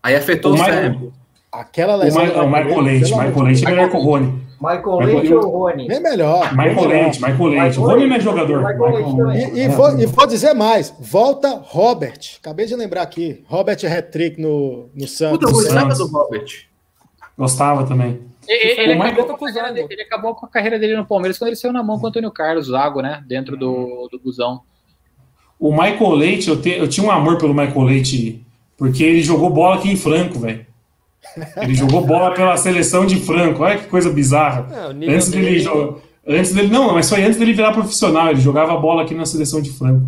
Aí 0.02 0.14
afetou 0.16 0.52
O 0.52 0.54
o, 0.54 0.58
Michael- 0.58 0.74
cérebro. 0.82 1.12
Aquela 1.60 1.94
O, 1.94 1.98
lesão. 1.98 2.24
Ma- 2.24 2.30
do 2.30 2.40
o 2.40 2.46
Michael 2.46 2.80
Leite, 2.80 3.10
Michael 3.12 3.42
Leite 3.42 3.64
é 3.66 3.70
melhor 3.70 3.90
que 3.90 3.96
o 3.96 4.00
Rony. 4.00 4.46
Michael 4.60 4.96
Michael 4.98 5.16
Leite 5.18 5.34
ou 5.34 5.50
Rony? 5.50 5.86
Bem 5.88 6.00
melhor. 6.00 6.50
Michael. 6.56 6.88
Leite, 6.88 7.20
Michael 7.22 7.44
Leite. 7.48 7.78
O 7.78 7.82
Rony 7.82 8.06
não 8.06 8.16
é 8.16 8.20
jogador. 8.20 8.64
E, 9.34 9.60
e 9.60 9.68
vou, 9.68 9.98
e 10.00 10.06
vou 10.06 10.26
dizer 10.26 10.54
mais. 10.54 10.94
Volta 10.98 11.60
Robert. 11.62 12.18
Acabei 12.40 12.64
de 12.66 12.74
lembrar 12.74 13.02
aqui. 13.02 13.44
Robert 13.46 13.76
Hat-Trick 13.84 14.40
no, 14.40 14.88
no 14.94 15.06
Santos. 15.06 15.38
Puta, 15.38 15.50
eu 15.50 15.52
gostava 15.52 15.94
Santos. 15.94 16.10
do 16.10 16.16
Robert. 16.16 16.46
Gostava 17.36 17.84
também. 17.86 18.20
Ele, 18.48 18.80
ele 18.80 18.94
O 18.94 19.02
acabou 19.02 19.04
Michael- 19.04 19.26
com 19.26 19.32
a 19.44 19.48
carreira 19.52 19.72
dele, 19.72 19.86
ele 19.90 20.02
acabou 20.02 20.34
com 20.34 20.46
a 20.46 20.48
carreira 20.48 20.78
dele 20.78 20.96
no 20.96 21.04
Palmeiras 21.04 21.36
quando 21.38 21.48
ele 21.48 21.56
saiu 21.56 21.72
na 21.72 21.82
mão 21.82 21.98
com 21.98 22.06
o 22.06 22.08
Antônio 22.08 22.30
Carlos, 22.30 22.68
Zago, 22.68 23.02
né? 23.02 23.22
Dentro 23.26 23.56
do, 23.56 24.08
do 24.10 24.18
busão. 24.18 24.60
O 25.58 25.70
Michael 25.72 26.10
Leite, 26.12 26.48
eu, 26.48 26.60
te- 26.60 26.78
eu 26.78 26.88
tinha 26.88 27.06
um 27.06 27.10
amor 27.10 27.38
pelo 27.38 27.52
Michael 27.52 27.82
Leite, 27.82 28.46
porque 28.76 29.02
ele 29.02 29.22
jogou 29.22 29.50
bola 29.50 29.76
aqui 29.76 29.90
em 29.90 29.96
Franco, 29.96 30.38
velho. 30.38 30.64
Ele 31.62 31.74
jogou 31.74 32.04
bola 32.04 32.32
pela 32.32 32.56
seleção 32.56 33.04
de 33.06 33.16
Franco. 33.16 33.62
Olha 33.62 33.78
que 33.78 33.86
coisa 33.86 34.10
bizarra. 34.10 34.66
É, 34.72 34.92
Antes 35.14 35.28
dele, 35.30 35.46
dele- 35.58 35.94
antes 36.26 36.52
dele. 36.52 36.68
Não, 36.68 36.94
mas 36.94 37.08
foi 37.08 37.22
antes 37.22 37.38
dele 37.38 37.52
virar 37.52 37.72
profissional. 37.72 38.28
Ele 38.30 38.40
jogava 38.40 38.76
bola 38.76 39.02
aqui 39.02 39.14
na 39.14 39.24
seleção 39.26 39.60
de 39.60 39.70
Franco. 39.70 40.06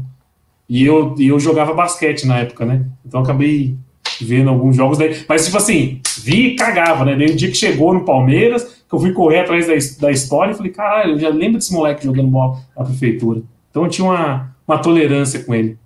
E 0.69 0.85
eu, 0.85 1.15
e 1.19 1.29
eu 1.29 1.39
jogava 1.41 1.73
basquete 1.73 2.27
na 2.27 2.39
época, 2.41 2.65
né? 2.65 2.85
Então 3.07 3.21
acabei 3.23 3.77
vendo 4.21 4.51
alguns 4.51 4.77
jogos 4.77 4.99
daí. 4.99 5.17
Mas, 5.29 5.45
tipo 5.47 5.57
assim, 5.57 6.01
vi 6.23 6.49
e 6.49 6.55
cagava, 6.57 7.05
né? 7.05 7.15
Daí 7.17 7.31
o 7.31 7.37
dia 7.37 7.49
que 7.49 7.57
chegou 7.57 7.95
no 7.95 8.05
Palmeiras, 8.05 8.65
que 8.89 8.95
eu 8.95 8.99
fui 8.99 9.13
correr 9.13 9.41
atrás 9.41 9.67
da, 9.67 10.07
da 10.07 10.13
história 10.13 10.53
e 10.53 10.55
falei, 10.55 10.73
caralho, 10.73 11.13
eu 11.13 11.19
já 11.19 11.29
lembro 11.29 11.59
desse 11.59 11.73
moleque 11.73 12.05
jogando 12.05 12.29
bola 12.29 12.59
na 12.77 12.85
prefeitura. 12.85 13.43
Então 13.71 13.85
eu 13.85 13.89
tinha 13.89 14.05
uma, 14.07 14.51
uma 14.67 14.79
tolerância 14.79 15.43
com 15.45 15.55
ele. 15.55 15.79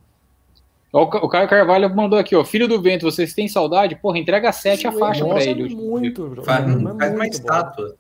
Ó, 0.93 1.03
O 1.05 1.07
Ca- 1.09 1.19
o 1.25 1.29
Caio 1.29 1.49
Carvalho 1.49 1.95
mandou 1.95 2.19
aqui, 2.19 2.37
ó. 2.37 2.45
Filho 2.45 2.69
do 2.69 2.81
vento, 2.81 3.05
vocês 3.11 3.33
têm 3.33 3.49
saudade? 3.49 3.97
Porra, 3.97 4.19
entrega 4.19 4.53
sete 4.53 4.87
a 4.87 4.93
faixa 4.93 5.25
pra 5.25 5.43
ele. 5.43 5.75
Muito, 5.75 6.27
bro. 6.29 6.43
Faz, 6.45 6.67
Mas 6.67 6.97
faz 6.99 7.15
uma 7.15 7.27
estátua. 7.27 7.97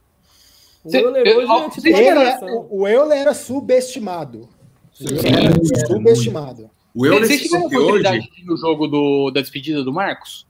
O 0.84 0.94
Euler 0.96 1.26
eu- 1.26 1.38
hoje 1.38 1.46
ó, 1.48 1.64
é 1.64 1.70
tipo 1.70 1.88
é- 1.88 1.92
geração. 1.94 2.66
o 2.70 2.88
Euler 2.88 3.18
era 3.18 3.34
subestimado. 3.34 4.48
Sim. 4.92 5.06
Era 5.24 5.86
subestimado. 5.86 6.70
O 6.94 7.06
Euler 7.06 7.24
Vocês 7.26 7.42
tiveram 7.42 7.66
oportunidade 7.66 8.18
hoje. 8.18 8.44
no 8.44 8.56
jogo 8.56 8.86
do, 8.86 9.30
da 9.30 9.40
despedida 9.40 9.82
do 9.82 9.92
Marcos? 9.92 10.46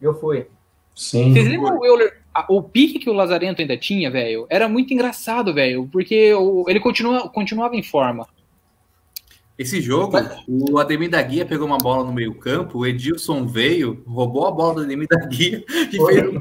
Eu 0.00 0.12
fui. 0.14 0.46
Sim. 0.94 1.32
Vocês 1.32 1.48
lembram 1.48 1.78
o 1.78 1.86
Euler, 1.86 2.20
a- 2.34 2.44
o 2.50 2.62
pique 2.62 2.98
que 2.98 3.08
o 3.08 3.14
Lazarento 3.14 3.62
ainda 3.62 3.76
tinha, 3.78 4.10
velho? 4.10 4.46
Era 4.50 4.68
muito 4.68 4.92
engraçado, 4.92 5.54
velho, 5.54 5.88
porque 5.90 6.34
o- 6.34 6.64
ele 6.68 6.80
continua, 6.80 7.28
continuava 7.30 7.74
em 7.76 7.82
forma. 7.82 8.26
Esse 9.62 9.80
jogo, 9.80 10.16
o 10.46 10.78
Ademir 10.78 11.08
da 11.10 11.22
Guia 11.22 11.46
pegou 11.46 11.66
uma 11.66 11.78
bola 11.78 12.04
no 12.04 12.12
meio 12.12 12.34
campo, 12.34 12.78
o 12.78 12.86
Edilson 12.86 13.46
veio, 13.46 14.02
roubou 14.06 14.46
a 14.46 14.50
bola 14.50 14.74
do 14.74 14.80
Ademir 14.82 15.08
da 15.08 15.24
Guia 15.26 15.64
e 15.92 15.96
Foi. 15.96 16.14
fez 16.14 16.28
um 16.28 16.40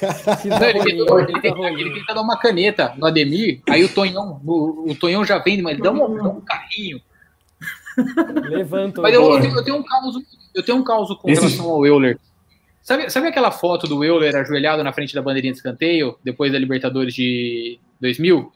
Não, 0.48 0.62
ele, 0.66 0.82
tentou, 0.82 1.20
ele, 1.20 1.40
tentou, 1.40 1.66
ele 1.68 1.94
tentou 1.94 2.14
dar 2.14 2.22
uma 2.22 2.38
caneta 2.38 2.94
no 2.96 3.06
Ademir, 3.06 3.60
aí 3.68 3.84
o 3.84 3.88
Tonhão, 3.88 4.40
o, 4.44 4.90
o 4.90 4.94
Tonhão 4.94 5.24
já 5.24 5.38
vem, 5.38 5.60
mas 5.62 5.74
ele 5.74 5.82
dá 5.82 5.90
um, 5.92 6.16
dá 6.16 6.28
um 6.30 6.40
carrinho. 6.40 7.00
Levanta 8.48 9.00
o 9.00 9.02
Mas 9.02 9.14
eu, 9.14 9.22
eu 9.22 9.40
tenho, 9.40 9.56
eu 9.56 9.64
tenho 9.64 9.76
um 9.76 9.82
caos, 9.82 10.14
eu 10.54 10.62
tenho 10.64 10.78
um 10.78 10.84
caos 10.84 11.08
com 11.18 11.28
Esse- 11.30 11.40
relação 11.42 11.68
ao 11.68 11.86
Euler. 11.86 12.18
Sabe, 12.82 13.10
sabe 13.10 13.28
aquela 13.28 13.50
foto 13.50 13.86
do 13.86 14.02
Euler 14.02 14.34
ajoelhado 14.34 14.82
na 14.82 14.92
frente 14.92 15.14
da 15.14 15.20
bandeirinha 15.20 15.52
de 15.52 15.58
escanteio, 15.58 16.16
depois 16.24 16.50
da 16.50 16.58
Libertadores 16.58 17.14
de 17.14 17.78
2000, 18.00 18.50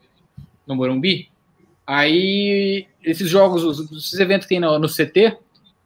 no 0.67 0.75
Morumbi? 0.75 1.29
Aí, 1.87 2.87
esses 3.03 3.29
jogos, 3.29 3.63
os- 3.63 3.91
esses 3.91 4.19
eventos 4.19 4.47
que 4.47 4.55
tem 4.55 4.59
no, 4.59 4.79
no 4.79 4.87
CT, 4.87 5.37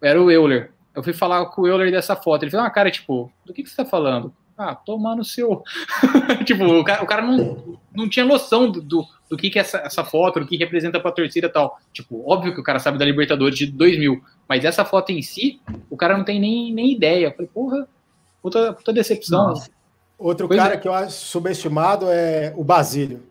era 0.01 0.21
o 0.21 0.31
Euler. 0.31 0.71
Eu 0.95 1.03
fui 1.03 1.13
falar 1.13 1.45
com 1.47 1.63
o 1.63 1.67
Euler 1.67 1.91
dessa 1.91 2.15
foto. 2.15 2.43
Ele 2.43 2.51
fez 2.51 2.61
uma 2.61 2.69
cara, 2.69 2.89
tipo, 2.89 3.31
do 3.45 3.53
que, 3.53 3.63
que 3.63 3.69
você 3.69 3.75
tá 3.75 3.85
falando? 3.85 4.33
Ah, 4.57 4.75
tomar 4.75 5.15
no 5.15 5.23
seu. 5.23 5.63
tipo, 6.45 6.65
o 6.65 6.83
cara, 6.83 7.03
o 7.03 7.07
cara 7.07 7.21
não, 7.21 7.79
não 7.95 8.09
tinha 8.09 8.25
noção 8.25 8.69
do, 8.69 8.81
do, 8.81 9.05
do 9.29 9.37
que, 9.37 9.49
que 9.49 9.57
é 9.57 9.61
essa, 9.61 9.77
essa 9.79 10.03
foto, 10.03 10.39
do 10.39 10.45
que 10.45 10.57
representa 10.57 10.99
pra 10.99 11.11
torcida 11.11 11.47
e 11.47 11.49
tal. 11.49 11.79
Tipo, 11.93 12.23
óbvio 12.29 12.53
que 12.53 12.59
o 12.59 12.63
cara 12.63 12.79
sabe 12.79 12.97
da 12.97 13.05
Libertadores 13.05 13.57
de 13.57 13.67
2000, 13.67 14.21
mas 14.47 14.65
essa 14.65 14.83
foto 14.83 15.11
em 15.11 15.21
si, 15.21 15.61
o 15.89 15.95
cara 15.95 16.17
não 16.17 16.25
tem 16.25 16.39
nem, 16.39 16.73
nem 16.73 16.91
ideia. 16.91 17.27
Eu 17.27 17.31
falei, 17.31 17.49
porra, 17.53 17.87
puta, 18.41 18.73
puta 18.73 18.91
decepção. 18.91 19.47
Nossa. 19.49 19.69
Outro 20.17 20.47
Pois 20.49 20.59
cara 20.59 20.73
é. 20.73 20.77
que 20.77 20.87
eu 20.87 20.93
acho 20.93 21.11
subestimado 21.11 22.07
é 22.09 22.53
o 22.57 22.63
Basílio. 22.63 23.23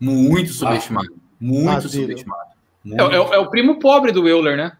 Muito 0.00 0.50
subestimado. 0.52 1.08
Muito 1.42 1.64
Basílio. 1.66 2.06
subestimado. 2.08 2.40
É, 2.84 2.88
Muito. 2.88 3.00
é 3.14 3.20
o- 3.20 3.34
é 3.34 3.38
o 3.38 3.50
primo 3.50 3.78
pobre 3.78 4.12
do 4.12 4.28
Euler, 4.28 4.56
né? 4.56 4.72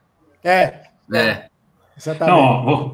É, 0.44 0.74
É. 1.12 1.44
exatamente. 1.96 2.34
Não, 2.36 2.40
ó, 2.44 2.64
ó, 2.66 2.90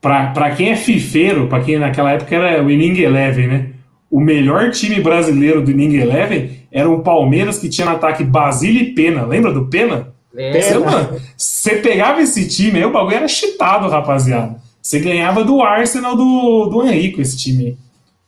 pra, 0.00 0.28
pra 0.32 0.50
quem 0.54 0.70
é 0.70 0.76
fifeiro, 0.76 1.48
pra 1.48 1.60
quem 1.62 1.78
naquela 1.78 2.12
época 2.12 2.34
era 2.34 2.62
o 2.62 2.70
Inning 2.70 2.98
Eleven, 3.00 3.46
né? 3.48 3.70
O 4.10 4.20
melhor 4.20 4.70
time 4.70 5.00
brasileiro 5.00 5.62
do 5.62 5.70
Inning 5.70 5.96
Eleven 5.96 6.58
era 6.70 6.88
o 6.90 7.00
Palmeiras, 7.02 7.58
que 7.58 7.68
tinha 7.68 7.86
no 7.86 7.96
ataque 7.96 8.22
Basílio 8.24 8.82
e 8.82 8.92
Pena. 8.94 9.24
Lembra 9.24 9.52
do 9.52 9.66
Pena? 9.66 10.08
Lembra? 10.34 10.62
Você, 10.62 10.78
mano, 10.78 11.20
você 11.36 11.76
pegava 11.76 12.20
esse 12.22 12.48
time 12.48 12.78
aí, 12.78 12.84
o 12.84 12.92
bagulho 12.92 13.16
era 13.16 13.28
cheatado, 13.28 13.88
rapaziada. 13.88 14.56
Você 14.80 14.98
ganhava 15.00 15.44
do 15.44 15.60
Arsenal 15.62 16.16
do, 16.16 16.66
do 16.66 16.86
Henrique, 16.86 17.20
esse 17.20 17.36
time 17.38 17.66
aí. 17.66 17.72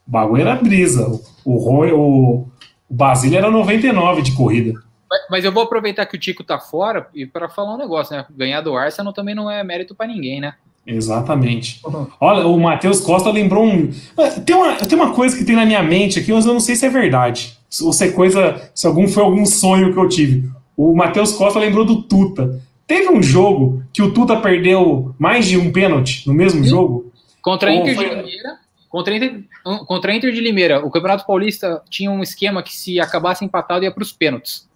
O 0.07 0.11
bagulho 0.11 0.43
era 0.43 0.55
brisa. 0.57 1.07
O, 1.09 1.21
o, 1.45 1.57
Roy- 1.57 1.93
o, 1.93 2.47
o 2.89 2.95
Basílio 2.95 3.39
era 3.39 3.51
99 3.51 4.23
de 4.23 4.33
corrida. 4.33 4.73
Mas, 5.31 5.45
eu 5.45 5.53
vou 5.53 5.63
aproveitar 5.63 6.07
que 6.07 6.17
o 6.17 6.19
Tico 6.21 6.43
tá 6.43 6.59
fora 6.59 7.07
e 7.15 7.25
para 7.27 7.49
falar 7.49 7.75
um 7.75 7.79
negócio, 7.79 8.17
né? 8.17 8.25
Ganhar 8.31 8.61
do 8.61 8.77
Arsenal 8.77 9.13
também 9.13 9.35
não 9.35 9.51
é 9.51 9.63
mérito 9.63 9.95
pra 9.95 10.07
ninguém, 10.07 10.41
né? 10.41 10.55
Exatamente. 10.87 11.81
Olha, 12.21 12.47
o 12.47 12.59
Matheus 12.61 13.01
Costa 13.01 13.31
lembrou 13.31 13.65
um. 13.65 13.91
Tem 14.45 14.55
uma, 14.55 14.75
tem 14.77 14.99
uma 14.99 15.15
coisa 15.15 15.37
que 15.37 15.45
tem 15.45 15.57
na 15.57 15.65
minha 15.65 15.83
mente 15.83 16.19
aqui, 16.19 16.33
mas 16.33 16.45
eu 16.47 16.53
não 16.53 16.61
sei 16.61 16.77
se 16.77 16.85
é 16.87 16.91
verdade. 16.91 17.57
Se- 17.71 17.83
Ou 17.85 17.93
se 17.93 18.05
é 18.05 18.13
coisa. 18.13 18.71
Se 18.75 18.87
algum 18.87 19.09
foi 19.09 19.23
algum 19.23 19.47
sonho 19.47 19.93
que 19.93 19.99
eu 19.99 20.09
tive. 20.09 20.49
O 20.77 20.95
Matheus 20.95 21.33
Costa 21.33 21.59
lembrou 21.59 21.85
do 21.85 22.03
Tuta. 22.03 22.61
Teve 22.87 23.09
um 23.11 23.23
jogo 23.23 23.83
que 23.93 24.03
o 24.03 24.13
Tuta 24.13 24.37
perdeu 24.37 25.15
mais 25.19 25.47
de 25.47 25.57
um 25.57 25.73
pênalti 25.73 26.27
no 26.27 26.35
mesmo 26.35 26.63
Sim. 26.63 26.69
jogo? 26.71 27.11
Contra 27.41 27.71
a 27.71 27.75
Inter 27.75 27.95
foi- 27.95 28.09
de 28.11 28.15
Limeira. 28.17 28.59
Contra 28.91 29.13
a, 29.13 29.17
Inter, 29.17 29.45
contra 29.87 30.13
a 30.13 30.15
Inter 30.15 30.33
de 30.33 30.41
Limeira, 30.41 30.85
o 30.87 30.91
Campeonato 30.91 31.27
Paulista 31.27 31.83
tinha 31.91 32.11
um 32.11 32.23
esquema 32.23 32.63
que 32.63 32.73
se 32.77 33.01
acabasse 33.01 33.45
empatado 33.45 33.85
ia 33.85 33.91
para 33.91 34.03
os 34.05 34.13
pênaltis. 34.13 34.69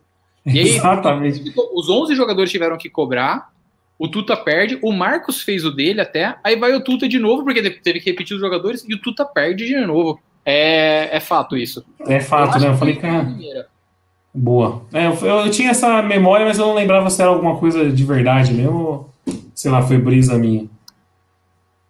E 0.49 0.59
aí, 0.59 0.69
Exatamente. 0.77 1.53
os 1.75 1.89
11 1.89 2.15
jogadores 2.15 2.51
tiveram 2.51 2.77
que 2.79 2.89
cobrar, 2.89 3.51
o 3.99 4.09
Tuta 4.09 4.37
perde, 4.37 4.79
o 4.83 4.93
Marcos 4.93 5.43
fez 5.43 5.65
o 5.65 5.71
dele 5.71 6.01
até, 6.01 6.37
aí 6.45 6.57
vai 6.57 6.73
o 6.75 6.81
Tuta 6.83 7.09
de 7.09 7.19
novo, 7.19 7.45
porque 7.45 7.63
teve- 7.83 8.01
que 8.01 8.11
repetir 8.11 8.35
os 8.35 8.41
jogadores, 8.41 8.85
e 8.89 8.95
o 8.95 9.01
Tuta 9.01 9.25
perde 9.25 9.67
de 9.67 9.77
novo. 9.85 10.21
É, 10.45 11.17
é 11.17 11.21
fato 11.21 11.57
isso. 11.57 11.85
É 12.07 12.21
fato, 12.21 12.59
né? 12.59 12.69
Eu 12.69 12.77
falei, 12.77 12.97
cara, 12.97 13.29
boa. 14.33 14.83
É, 14.93 15.07
eu, 15.07 15.15
eu 15.45 15.51
tinha 15.51 15.71
essa 15.71 16.01
memória, 16.03 16.47
mas 16.47 16.59
eu 16.59 16.67
não 16.67 16.75
lembrava 16.75 17.11
se 17.11 17.21
era 17.21 17.31
alguma 17.31 17.57
coisa 17.59 17.91
de 17.91 18.05
verdade 18.05 18.53
mesmo. 18.55 18.79
ou, 18.79 19.11
Sei 19.55 19.71
lá, 19.71 19.83
foi 19.83 19.99
brisa 19.99 20.39
minha. 20.39 20.67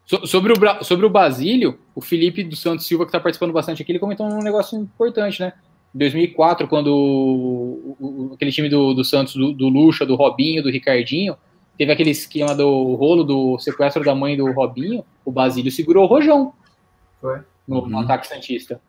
So- 0.06 0.26
sobre, 0.26 0.52
o, 0.54 0.84
sobre 0.84 1.04
o 1.04 1.10
Basílio, 1.10 1.78
o 1.94 2.00
Felipe 2.00 2.42
dos 2.42 2.60
Santos 2.62 2.86
Silva, 2.86 3.04
que 3.04 3.10
está 3.10 3.20
participando 3.20 3.52
bastante 3.52 3.82
aqui, 3.82 3.92
ele 3.92 3.98
comentou 3.98 4.26
um 4.26 4.42
negócio 4.42 4.78
importante, 4.78 5.40
né? 5.40 5.52
Em 5.94 5.98
2004, 5.98 6.68
quando 6.68 6.88
o- 6.88 7.96
o- 7.98 8.30
aquele 8.34 8.52
time 8.52 8.68
do, 8.68 8.92
do 8.94 9.04
Santos, 9.04 9.34
do, 9.34 9.52
do 9.52 9.68
Lucha, 9.68 10.04
do 10.04 10.14
Robinho, 10.16 10.62
do 10.62 10.70
Ricardinho, 10.70 11.36
teve 11.78 11.92
aquele 11.92 12.10
esquema 12.10 12.54
do 12.54 12.94
rolo 12.94 13.24
do 13.24 13.58
sequestro 13.58 14.04
da 14.04 14.14
mãe 14.14 14.36
do 14.36 14.50
Robinho, 14.52 15.04
o 15.24 15.30
Basílio 15.32 15.70
segurou 15.72 16.04
o 16.04 16.06
Rojão 16.06 16.52
Foi. 17.20 17.38
no, 17.66 17.86
no 17.88 17.96
Uhum. 17.96 18.02
ataque 18.04 18.26
Santista. 18.26 18.80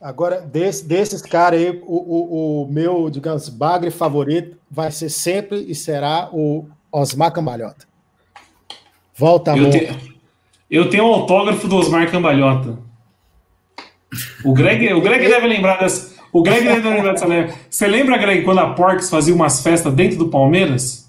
Agora, 0.00 0.40
desse- 0.40 0.86
desses 0.86 1.22
caras 1.22 1.60
aí, 1.60 1.70
o, 1.84 1.96
o, 1.96 2.62
o 2.64 2.72
meu, 2.72 3.08
digamos, 3.10 3.48
bagre 3.48 3.90
favorito 3.90 4.56
vai 4.70 4.90
ser 4.90 5.08
sempre 5.08 5.64
e 5.68 5.74
será 5.74 6.28
o 6.32 6.66
Osmar 6.92 7.32
Cambalhota. 7.32 7.86
Volta, 9.14 9.52
Eu, 9.56 9.56
amor. 9.66 9.70
te- 9.70 10.16
eu 10.70 10.90
tenho 10.90 11.04
um 11.04 11.12
autógrafo 11.12 11.66
do 11.66 11.76
Osmar 11.76 12.10
Cambalhota. 12.10 12.78
O 14.44 14.52
Greg, 14.52 14.92
o 14.92 15.00
Greg 15.00 15.26
deve 15.26 15.46
lembrar 15.46 15.78
dessa. 15.78 16.14
O 16.32 16.42
Greg 16.42 16.64
deve 16.64 16.88
lembrar 16.88 17.12
dessa 17.12 17.26
lembra. 17.26 17.54
Você 17.70 17.86
lembra, 17.86 18.18
Greg, 18.18 18.42
quando 18.42 18.58
a 18.58 18.70
Porks 18.70 19.08
fazia 19.08 19.34
umas 19.34 19.62
festas 19.62 19.92
dentro 19.94 20.18
do 20.18 20.28
Palmeiras? 20.28 21.06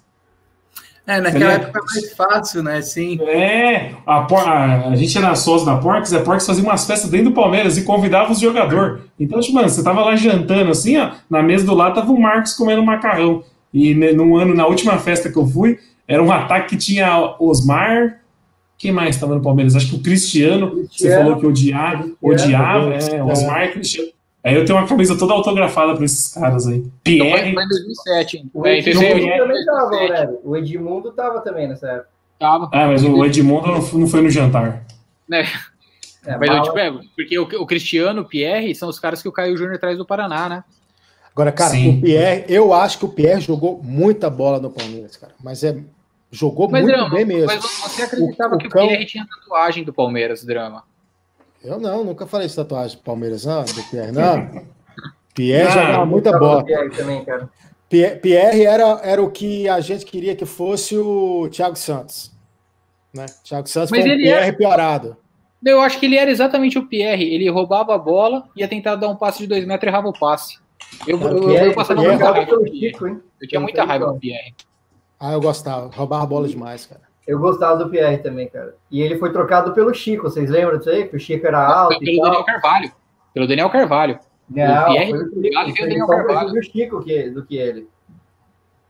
É, 1.08 1.22
naquela 1.22 1.54
época 1.54 1.80
é 1.80 1.94
mais 1.94 2.14
fácil, 2.14 2.62
né? 2.62 2.82
Sim. 2.82 3.18
É, 3.22 3.94
a, 4.06 4.28
a, 4.30 4.90
a 4.90 4.96
gente 4.98 5.18
era 5.18 5.34
sócio 5.36 5.66
da 5.66 5.78
Porks, 5.78 6.14
a 6.14 6.20
Porks 6.20 6.46
fazia 6.46 6.62
umas 6.62 6.86
festas 6.86 7.10
dentro 7.10 7.30
do 7.30 7.34
Palmeiras 7.34 7.78
e 7.78 7.84
convidava 7.84 8.34
os 8.34 8.40
jogadores. 8.40 9.02
Então, 9.18 9.40
tipo, 9.40 9.56
mano, 9.56 9.70
você 9.70 9.82
tava 9.82 10.02
lá 10.02 10.18
jantando 10.18 10.70
assim, 10.70 10.98
ó, 10.98 11.12
na 11.30 11.42
mesa 11.42 11.66
do 11.66 11.74
lado 11.74 11.96
tava 11.96 12.12
o 12.12 12.20
Marcos 12.20 12.54
comendo 12.54 12.84
macarrão. 12.84 13.42
E 13.74 13.94
né, 13.94 14.12
num 14.12 14.36
ano, 14.36 14.54
na 14.54 14.68
última 14.68 14.98
festa 14.98 15.32
que 15.32 15.38
eu 15.38 15.48
fui, 15.48 15.80
era 16.06 16.22
um 16.22 16.32
ataque 16.32 16.70
que 16.70 16.78
tinha 16.78 17.36
Osmar. 17.40 18.20
Quem 18.78 18.92
mais 18.92 19.16
estava 19.16 19.34
no 19.36 19.42
Palmeiras? 19.42 19.76
Acho 19.76 19.90
que 19.90 19.96
o 19.96 20.00
Cristiano, 20.04 20.70
você 20.70 20.76
Cristiano. 20.88 21.24
falou 21.24 21.40
que 21.40 21.46
odiava, 21.48 22.10
odiava, 22.22 22.94
é, 22.94 23.24
Osmar 23.24 23.64
e 23.66 23.72
Cristiano. 23.72 24.10
Aí 24.44 24.56
eu 24.56 24.64
tenho 24.66 24.78
uma 24.78 24.88
camisa 24.88 25.18
toda 25.18 25.34
autografada 25.34 25.96
pra 25.96 26.06
esses 26.06 26.32
caras 26.34 26.68
aí. 26.68 26.78
Então 27.06 27.30
foi, 27.30 27.40
Pierre, 27.42 27.54
foi 27.54 27.64
em 27.64 27.68
2007. 27.68 28.38
hein? 28.38 28.52
O 28.54 28.66
É, 28.68 28.78
Edmundo 28.78 29.00
também 29.38 29.66
tava, 29.66 29.90
2007, 29.90 30.32
né? 30.32 30.38
O 30.44 30.56
Edmundo 30.56 31.12
tava 31.12 31.42
também 31.42 31.68
nessa 31.68 31.88
época. 31.88 32.10
tava. 32.40 32.70
ah, 32.72 32.88
mas 32.88 33.04
o 33.04 33.26
Edmundo 33.26 33.68
não 33.68 34.08
foi- 34.08 34.22
no 34.22 34.30
jantar. 34.30 34.86
né? 35.28 35.46
É, 36.26 36.38
Mas 36.38 36.50
eu 36.50 36.62
te 36.62 36.74
pego, 36.74 37.00
porque 37.16 37.40
o, 37.40 37.44
o 37.44 37.66
Cristiano, 37.66 38.22
o 38.22 38.26
Pierre, 38.26 38.76
são 38.76 38.90
os 38.90 39.00
caras 39.00 39.22
que 39.22 39.28
o 39.30 39.32
Caio 39.32 39.58
Júnior 39.58 39.80
traz 39.80 39.98
do 39.98 40.06
Paraná, 40.06 40.48
né? 40.50 40.64
Agora, 41.32 41.52
cara, 41.52 41.70
Sim. 41.72 41.98
o 41.98 42.02
Pierre, 42.02 42.44
eu 42.50 42.74
acho 42.74 43.00
que 43.00 43.06
o 43.06 43.10
Pierre 43.10 43.40
jogou 43.42 43.82
muita 43.84 44.30
bola 44.30 44.60
no 44.60 44.70
Palmeiras, 44.70 45.16
cara. 45.16 45.34
Mas 45.44 45.64
é. 45.64 45.78
Jogou 46.32 46.70
Mas, 46.70 46.84
muito 46.84 46.96
Drama, 46.96 47.16
bem 47.16 47.26
mesmo. 47.26 47.46
mas 47.48 47.64
você 47.64 48.02
acreditava 48.04 48.54
O- 48.54 48.58
o 48.58 48.60
que 48.60 48.68
o 48.68 48.70
cão- 48.70 48.88
Pierre 48.88 49.06
tinha 49.06 49.26
tatuagem 49.26 49.84
do 49.84 49.94
Palmeiras, 49.94 50.44
Drama? 50.44 50.84
Eu 51.64 51.80
não, 51.80 52.04
nunca 52.04 52.26
falei 52.28 52.48
de 52.48 52.56
tatuagem 52.56 52.98
do 52.98 53.04
Palmeiras, 53.04 53.46
não, 53.46 53.64
do 53.64 53.84
Pierre, 53.90 54.12
não. 54.12 54.66
Pierre 55.34 55.68
Ah, 55.68 55.72
jogava 55.72 56.06
muita 56.06 56.38
bola. 56.38 56.64
Pierre 56.66 56.90
também, 56.90 57.24
cara. 57.24 57.50
Pierre, 57.90 58.16
Pierre 58.20 58.66
era, 58.66 59.00
era 59.04 59.22
o 59.24 59.32
que 59.32 59.70
a 59.70 59.80
gente 59.80 60.06
queria 60.06 60.36
que 60.36 60.46
fosse 60.46 60.98
o 60.98 61.48
Thiago 61.50 61.76
Santos. 61.78 62.32
Né? 63.14 63.26
Thiago 63.44 63.68
Santos 63.70 63.92
Mas 63.92 64.02
foi 64.02 64.10
um 64.10 64.14
ele 64.14 64.24
Pierre 64.24 64.50
é- 64.50 64.52
piorado. 64.52 65.16
Eu 65.66 65.82
acho 65.82 66.00
que 66.00 66.06
ele 66.06 66.18
era 66.18 66.30
exatamente 66.30 66.78
o 66.78 66.86
Pierre. 66.88 67.24
Ele 67.34 67.50
roubava 67.50 67.96
a 67.96 67.98
bola, 67.98 68.48
ia 68.56 68.68
tentar 68.68 68.96
dar 68.96 69.08
um 69.10 69.16
passe 69.16 69.40
de 69.40 69.48
dois 69.48 69.66
metros 69.66 69.88
e 69.88 69.92
errava 69.92 70.08
o 70.10 70.14
passe. 70.14 70.60
Eu, 71.08 71.20
eu, 71.20 71.28
eu, 71.38 71.48
Pierre, 71.48 71.74
passava 71.74 72.02
muita 72.02 72.32
raiva? 72.32 72.52
Eu 72.52 73.48
tinha 73.48 73.60
muita 73.62 73.84
raiva 73.84 74.06
do 74.08 74.20
Pierre. 74.20 74.54
Ah, 75.20 75.34
eu 75.34 75.42
gostava. 75.42 75.90
Roubava 75.94 76.26
bola 76.26 76.48
demais, 76.48 76.86
cara. 76.86 77.02
Eu 77.28 77.40
gostava 77.40 77.84
do 77.84 77.90
Pierre 77.90 78.20
também, 78.20 78.48
cara. 78.48 78.76
E 78.90 79.02
ele 79.02 79.18
foi 79.18 79.32
trocado 79.34 79.74
pelo 79.74 79.94
Chico, 79.94 80.24
vocês 80.24 80.50
lembram 80.50 80.78
disso 80.78 80.90
aí? 80.90 81.08
Que 81.08 81.16
o 81.16 81.20
Chico 81.20 81.46
era 81.46 81.66
alto 81.66 82.00
Pelo 82.00 82.18
tal. 82.18 82.26
Daniel 82.26 82.44
Carvalho. 82.46 82.92
Pelo 83.34 83.48
Daniel 83.48 83.70
Carvalho. 83.70 84.20
Não, 84.50 84.86
Pierre 84.86 85.10
foi 85.12 85.20
o 85.20 85.30
Chico. 85.30 85.42
Carvalho 85.54 85.68
e 85.68 85.72
o 85.72 85.76
Foi 85.76 85.88
Daniel 85.88 86.08
Carvalho. 86.08 86.50
do 86.54 86.64
Chico 86.64 87.04
que, 87.04 87.30
do 87.30 87.46
que 87.46 87.58
ele. 87.58 87.90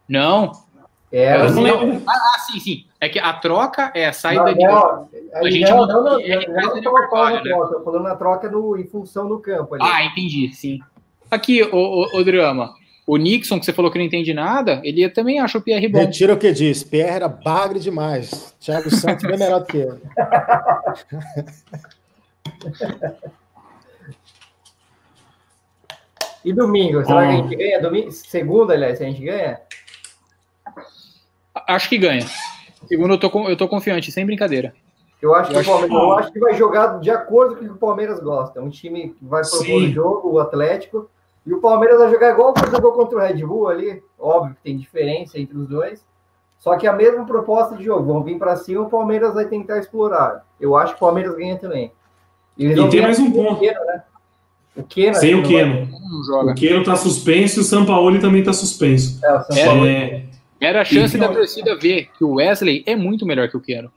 Não. 0.07 0.51
Era, 1.11 1.45
Eu 1.45 1.53
não 1.53 1.61
lembro. 1.63 2.03
Ah, 2.07 2.13
ah, 2.35 2.39
sim, 2.39 2.59
sim. 2.59 2.85
É 2.99 3.07
que 3.09 3.17
a 3.17 3.33
troca 3.33 3.91
é 3.95 4.11
sai 4.11 4.35
Não, 4.35 4.43
Daniel. 4.45 4.71
não, 4.71 5.09
A 5.41 5.49
gente 5.49 5.69
não, 5.69 5.77
manda 5.77 5.93
não, 5.93 6.03
não, 6.03 6.13
o 6.13 6.17
Pierre 6.17 6.47
não, 6.47 6.61
não, 6.61 6.81
não, 6.81 6.93
Carvalho, 6.93 7.35
né? 7.37 7.49
troca, 7.49 7.73
eu 7.75 7.83
falando 7.83 8.03
na 8.03 8.15
troca 8.15 8.51
no, 8.51 8.77
em 8.77 8.85
função 8.85 9.27
do 9.27 9.39
campo 9.39 9.75
ali. 9.75 9.83
Ah, 9.85 10.03
entendi, 10.03 10.53
sim. 10.53 10.79
Aqui, 11.31 11.63
o, 11.63 11.75
o, 11.75 12.19
o 12.19 12.23
Drama. 12.23 12.73
O 13.07 13.15
Nixon, 13.15 13.57
que 13.57 13.65
você 13.65 13.71
falou 13.71 13.89
que 13.89 13.97
não 13.97 14.03
entende 14.05 14.33
nada, 14.33 14.81
ele 14.83 15.07
também 15.09 15.39
acha 15.39 15.57
o 15.57 15.61
Pierre 15.61 15.87
bom. 15.87 15.97
Retira 15.99 16.33
o 16.33 16.37
que 16.37 16.51
disse. 16.51 16.85
Pierre 16.85 17.15
era 17.15 17.29
bagre 17.29 17.79
demais. 17.79 18.53
Thiago 18.59 18.89
Santos 18.93 19.25
bem 19.25 19.37
melhor 19.39 19.61
do 19.61 19.65
que 19.65 19.77
ele. 19.77 20.01
E 26.43 26.53
domingo, 26.53 27.03
será 27.05 27.21
Ah. 27.21 27.27
que 27.27 27.31
a 27.33 27.35
gente 27.37 27.55
ganha? 27.55 27.81
Domingo, 27.81 28.11
segunda, 28.11 28.73
aliás, 28.73 29.01
a 29.01 29.05
gente 29.05 29.21
ganha? 29.23 29.59
Acho 31.67 31.89
que 31.89 31.97
ganha. 31.97 32.25
Segundo, 32.87 33.15
eu 33.15 33.19
tô, 33.19 33.49
eu 33.49 33.57
tô 33.57 33.67
confiante, 33.67 34.11
sem 34.11 34.25
brincadeira. 34.25 34.73
Eu 35.21 35.33
acho, 35.33 35.49
que 35.49 35.55
Eu 35.55 35.57
o 35.57 35.61
acho- 35.61 35.69
Palmeiras, 35.71 35.97
eu 35.97 36.13
acho 36.13 36.31
que 36.31 36.39
vai 36.39 36.53
jogar 36.55 36.99
de 36.99 37.09
acordo 37.09 37.55
com 37.55 37.61
o 37.65 37.67
que 37.67 37.73
o 37.73 37.77
Palmeiras 37.77 38.19
gosta. 38.19 38.61
Um 38.61 38.69
time 38.69 39.09
que 39.09 39.25
vai 39.25 39.41
propor 39.43 39.81
o 39.81 39.87
jogo, 39.91 40.31
o 40.33 40.39
Atlético. 40.39 41.09
E 41.47 41.53
o 41.53 41.61
Palmeiras 41.61 41.97
vai 41.97 42.11
jogar 42.11 42.31
igual 42.33 42.53
que 42.53 42.69
jogou 42.69 42.91
contra 42.91 43.17
o 43.17 43.21
Red 43.21 43.45
Bull 43.45 43.69
ali. 43.69 44.03
Óbvio 44.19 44.53
que 44.55 44.61
tem 44.63 44.77
diferença 44.77 45.39
entre 45.39 45.57
os 45.57 45.65
dois. 45.65 46.05
Só 46.59 46.75
que 46.75 46.85
a 46.85 46.91
mesma 46.91 47.25
proposta 47.25 47.77
de 47.77 47.85
jogo. 47.85 48.03
Vão 48.11 48.21
vir 48.21 48.37
para 48.37 48.57
cima, 48.57 48.81
o 48.81 48.89
Palmeiras 48.89 49.33
vai 49.33 49.45
tentar 49.45 49.77
explorar. 49.79 50.45
Eu 50.59 50.75
acho 50.75 50.93
que 50.93 50.97
o 50.97 51.05
Palmeiras 51.05 51.33
ganha 51.37 51.55
também. 51.57 51.89
E 52.57 52.73
vão 52.73 52.89
tem 52.89 53.01
mais 53.01 53.17
um 53.19 53.31
ponto. 53.31 53.61
Né? 53.61 54.03
O 54.75 54.83
Keno, 54.83 55.15
Sem 55.15 55.35
o 55.35 55.43
Keno. 55.43 55.87
O. 56.43 56.53
Keno 56.53 56.83
tá 56.83 56.97
suspenso 56.97 57.59
e 57.59 57.61
o 57.61 57.63
Sampaoli 57.63 58.19
também 58.19 58.43
tá 58.43 58.51
suspenso. 58.51 59.19
É. 59.53 59.59
É, 59.59 60.23
Era 60.59 60.81
a 60.81 60.85
chance 60.85 61.15
Então- 61.15 61.29
da 61.29 61.33
torcida 61.33 61.77
ver 61.77 62.09
que 62.17 62.23
o 62.25 62.33
Wesley 62.35 62.83
é 62.85 62.95
muito 62.95 63.25
melhor 63.25 63.47
que 63.47 63.55
o 63.55 63.61
Keno. 63.61 63.89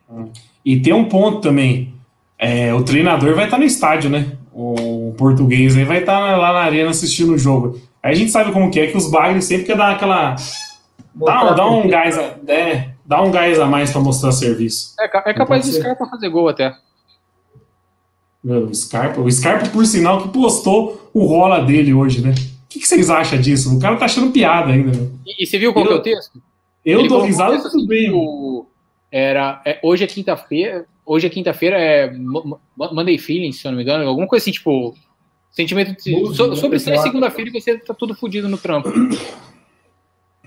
E 0.64 0.78
tem 0.80 0.92
um 0.92 1.06
ponto 1.06 1.40
também. 1.40 1.94
É, 2.38 2.72
o 2.72 2.82
treinador 2.84 3.34
vai 3.34 3.46
estar 3.46 3.58
no 3.58 3.64
estádio, 3.64 4.08
né? 4.08 4.38
O 4.52 5.14
português 5.16 5.76
aí 5.76 5.84
vai 5.84 5.98
estar 5.98 6.36
lá 6.36 6.52
na 6.52 6.60
arena 6.60 6.90
assistindo 6.90 7.32
o 7.32 7.38
jogo. 7.38 7.80
Aí 8.02 8.12
a 8.12 8.14
gente 8.14 8.30
sabe 8.30 8.52
como 8.52 8.70
que 8.70 8.80
é, 8.80 8.86
que 8.88 8.96
os 8.96 9.10
bagres 9.10 9.44
sempre 9.44 9.66
quer 9.66 9.76
dar 9.76 9.92
aquela. 9.92 10.34
Dá, 11.14 11.52
dá 11.52 11.66
um 11.70 11.88
gás 11.88 12.18
a, 12.18 12.34
é, 12.48 12.90
dá 13.04 13.22
um 13.22 13.30
gás 13.30 13.58
a 13.58 13.66
mais 13.66 13.90
para 13.90 14.00
mostrar 14.00 14.32
serviço. 14.32 14.94
É, 14.98 15.04
é 15.04 15.34
capaz 15.34 15.66
do. 15.66 15.72
Scarpa 15.72 16.06
fazer 16.06 16.28
gol 16.28 16.48
até. 16.48 16.74
O 18.42 18.74
Scarpa, 18.74 19.20
o 19.20 19.30
Scarpa, 19.30 19.68
por 19.68 19.84
sinal, 19.84 20.22
que 20.22 20.28
postou 20.30 21.10
o 21.12 21.26
rola 21.26 21.62
dele 21.62 21.92
hoje, 21.92 22.22
né? 22.22 22.32
que, 22.70 22.78
que 22.78 22.86
vocês 22.86 23.10
acham 23.10 23.38
disso? 23.40 23.76
O 23.76 23.80
cara 23.80 23.96
tá 23.96 24.04
achando 24.04 24.30
piada 24.30 24.72
ainda. 24.72 24.96
Né? 24.96 25.08
E, 25.26 25.42
e, 25.42 25.46
você 25.46 25.58
viu 25.58 25.72
qual 25.72 25.84
eu, 25.84 25.92
é 25.92 25.94
o 25.96 26.02
texto? 26.02 26.40
Eu 26.84 27.00
Ele 27.00 27.08
dou 27.08 27.20
risada 27.22 27.56
tudo 27.56 27.66
assim, 27.66 27.86
bem. 27.86 28.12
O, 28.12 28.64
era, 29.10 29.60
é, 29.66 29.80
hoje 29.82 30.04
é 30.04 30.06
quinta-feira, 30.06 30.86
hoje 31.10 31.26
é 31.26 31.30
quinta-feira, 31.30 31.76
é 31.76 32.12
Monday 32.76 33.18
Feeling, 33.18 33.50
se 33.50 33.66
eu 33.66 33.72
não 33.72 33.76
me 33.76 33.82
engano, 33.82 34.08
alguma 34.08 34.28
coisa 34.28 34.44
assim, 34.44 34.52
tipo, 34.52 34.94
sentimento 35.50 36.00
de, 36.00 36.34
so, 36.36 36.54
sobre 36.54 36.78
ser 36.78 36.96
segunda-feira 36.98 37.50
e 37.50 37.60
você 37.60 37.76
tá 37.78 37.92
tudo 37.92 38.14
fodido 38.14 38.48
no 38.48 38.56
trampo. 38.56 38.88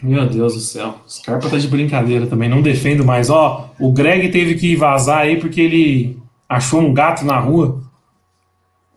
Meu 0.01 0.25
Deus 0.25 0.53
do 0.53 0.61
céu. 0.61 0.95
Scarpa 1.07 1.49
tá 1.49 1.57
de 1.57 1.67
brincadeira 1.67 2.27
também. 2.27 2.49
Não 2.49 2.61
defendo 2.61 3.05
mais. 3.05 3.29
Ó, 3.29 3.69
o 3.79 3.91
Greg 3.91 4.29
teve 4.31 4.55
que 4.55 4.75
vazar 4.75 5.19
aí 5.19 5.37
porque 5.37 5.61
ele 5.61 6.17
achou 6.47 6.79
um 6.81 6.93
gato 6.93 7.25
na 7.25 7.39
rua. 7.39 7.81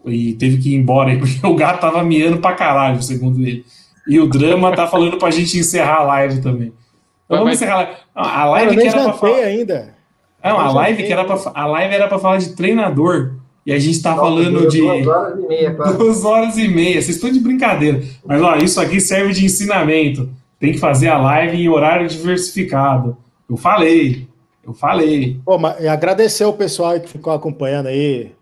E 0.04 0.34
teve 0.34 0.58
que 0.58 0.72
ir 0.72 0.76
embora 0.76 1.10
aí 1.10 1.18
porque 1.18 1.44
o 1.44 1.54
gato 1.54 1.80
tava 1.80 2.02
miando 2.02 2.38
pra 2.38 2.54
caralho, 2.54 3.02
segundo 3.02 3.40
ele. 3.40 3.64
E 4.08 4.20
o 4.20 4.28
Drama 4.28 4.74
tá 4.74 4.86
falando 4.86 5.16
pra 5.16 5.30
gente 5.32 5.58
encerrar 5.58 5.98
a 5.98 6.04
live 6.04 6.40
também. 6.40 6.72
Então 7.24 7.38
vamos 7.38 7.54
encerrar 7.54 8.06
a 8.14 8.46
live. 8.46 8.70
A 8.70 8.70
live 8.74 8.76
que 8.76 8.88
era 8.88 9.02
pra 9.02 9.12
falar. 9.12 9.36
ainda. 9.38 9.95
Não, 10.48 10.58
a 10.58 10.72
live 10.72 11.02
que 11.02 11.12
era 11.12 11.24
pra, 11.24 11.38
a 11.54 11.66
live 11.66 11.94
era 11.94 12.08
pra 12.08 12.18
falar 12.18 12.38
de 12.38 12.54
treinador. 12.54 13.34
E 13.64 13.72
a 13.72 13.78
gente 13.78 14.00
tá 14.00 14.10
Nossa, 14.10 14.22
falando 14.22 14.68
de. 14.68 14.80
Duas 14.80 15.06
horas 15.06 15.38
e 15.38 15.48
meia, 15.48 15.74
quase. 15.74 15.98
Duas 15.98 16.24
horas 16.24 16.58
e 16.58 16.68
meia. 16.68 17.02
Vocês 17.02 17.16
estão 17.16 17.30
de 17.30 17.40
brincadeira. 17.40 18.00
Mas, 18.24 18.40
ó, 18.40 18.56
isso 18.56 18.80
aqui 18.80 19.00
serve 19.00 19.32
de 19.32 19.44
ensinamento. 19.44 20.30
Tem 20.60 20.72
que 20.72 20.78
fazer 20.78 21.08
a 21.08 21.18
live 21.18 21.56
em 21.56 21.68
horário 21.68 22.08
diversificado. 22.08 23.16
Eu 23.50 23.56
falei. 23.56 24.28
Eu 24.64 24.72
falei. 24.72 25.40
Pô, 25.44 25.58
mas 25.58 25.84
agradecer 25.86 26.44
o 26.44 26.52
pessoal 26.52 26.98
que 26.98 27.08
ficou 27.08 27.32
acompanhando 27.32 27.86
aí. 27.86 28.32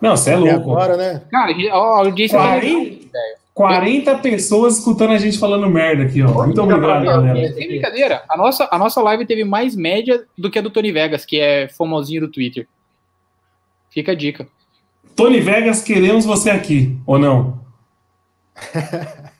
Não, 0.00 0.16
você 0.16 0.30
é 0.30 0.36
louco. 0.36 0.72
Agora, 0.72 0.96
né? 0.96 1.22
Cara, 1.30 1.52
ó, 1.72 2.04
eu 2.04 2.10
disse 2.10 2.34
40, 2.34 3.06
40 3.54 4.18
pessoas 4.18 4.78
escutando 4.78 5.12
a 5.12 5.18
gente 5.18 5.38
falando 5.38 5.68
merda 5.68 6.04
aqui, 6.04 6.22
ó. 6.22 6.46
Muito 6.46 6.62
obrigado, 6.62 7.04
galera. 7.04 7.52
Sem 7.52 7.68
brincadeira, 7.68 8.24
a 8.28 8.36
nossa, 8.36 8.68
a 8.70 8.78
nossa 8.78 9.00
live 9.02 9.26
teve 9.26 9.44
mais 9.44 9.76
média 9.76 10.24
do 10.36 10.50
que 10.50 10.58
a 10.58 10.62
do 10.62 10.70
Tony 10.70 10.90
Vegas, 10.90 11.26
que 11.26 11.38
é 11.38 11.68
famosinho 11.68 12.22
do 12.22 12.30
Twitter. 12.30 12.66
Fica 13.90 14.12
a 14.12 14.14
dica. 14.14 14.48
Tony 15.14 15.40
Vegas, 15.40 15.82
queremos 15.82 16.24
você 16.24 16.50
aqui, 16.50 16.98
ou 17.06 17.18
não? 17.18 17.60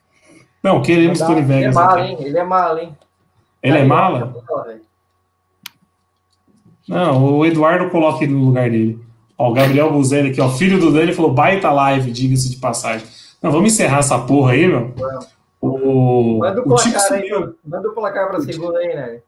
Não, 0.62 0.80
queremos 0.80 1.18
Tony 1.18 1.40
é 1.40 1.42
Vegas. 1.42 1.76
Ele 1.76 1.82
é 1.82 1.84
mala, 1.84 2.06
hein? 2.06 2.16
Ele 2.20 2.38
é 2.38 2.44
mala, 2.44 2.82
hein? 2.82 2.96
Ele 3.60 3.78
é 3.78 3.84
mala? 3.84 4.34
Não, 6.86 7.38
o 7.38 7.44
Eduardo 7.44 7.90
coloca 7.90 8.22
ele 8.22 8.32
no 8.32 8.44
lugar 8.44 8.70
dele. 8.70 9.00
Ó, 9.36 9.50
o 9.50 9.52
Gabriel 9.52 9.90
Buzelli 9.90 10.30
aqui, 10.30 10.40
ó, 10.40 10.48
filho 10.48 10.78
do 10.78 10.92
Dani, 10.92 11.12
falou 11.12 11.32
baita 11.32 11.72
live, 11.72 12.12
diga-se 12.12 12.48
de 12.48 12.58
passagem. 12.58 13.06
Não, 13.42 13.50
vamos 13.50 13.72
encerrar 13.72 13.98
essa 13.98 14.18
porra 14.18 14.52
aí, 14.52 14.66
meu. 14.66 14.94
O, 15.60 16.38
manda 16.38 16.60
o, 16.60 16.64
o 16.64 16.68
placar 16.68 17.12
aí, 17.12 17.30
manda 17.64 17.88
o 17.88 17.92
placar 17.94 18.28
pra 18.28 18.40
segunda 18.40 18.78
aí, 18.78 18.94
né? 18.94 19.20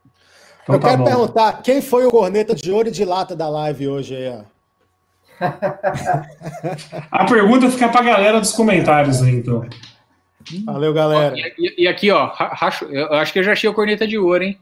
Então, 0.63 0.75
Eu 0.77 0.81
tá 0.81 0.89
quero 0.89 0.99
bom. 0.99 1.05
perguntar, 1.05 1.63
quem 1.63 1.83
foi 1.83 2.07
o 2.07 2.11
corneta 2.11 2.55
de 2.55 2.73
ouro 2.73 2.89
e 2.89 2.93
de 2.93 3.05
lata 3.05 3.37
da 3.37 3.49
live 3.49 3.89
hoje 3.89 4.17
aí, 4.17 4.29
ó? 4.31 4.55
A 7.11 7.25
pergunta 7.25 7.71
fica 7.71 7.89
pra 7.89 8.03
galera 8.03 8.41
dos 8.41 8.53
comentários 8.53 9.23
aí, 9.23 9.35
então. 9.35 9.67
Valeu, 10.65 10.93
galera. 10.93 11.35
E, 11.37 11.85
e, 11.85 11.89
aqui, 11.89 12.11
ó, 12.11 12.27
racho, 12.27 12.85
eu 12.87 13.13
acho 13.15 13.33
que 13.33 13.39
eu 13.39 13.43
já 13.43 13.53
achei 13.53 13.69
a 13.69 13.75
corneta 13.75 14.07
de 14.07 14.19
ouro, 14.19 14.45
hein? 14.45 14.59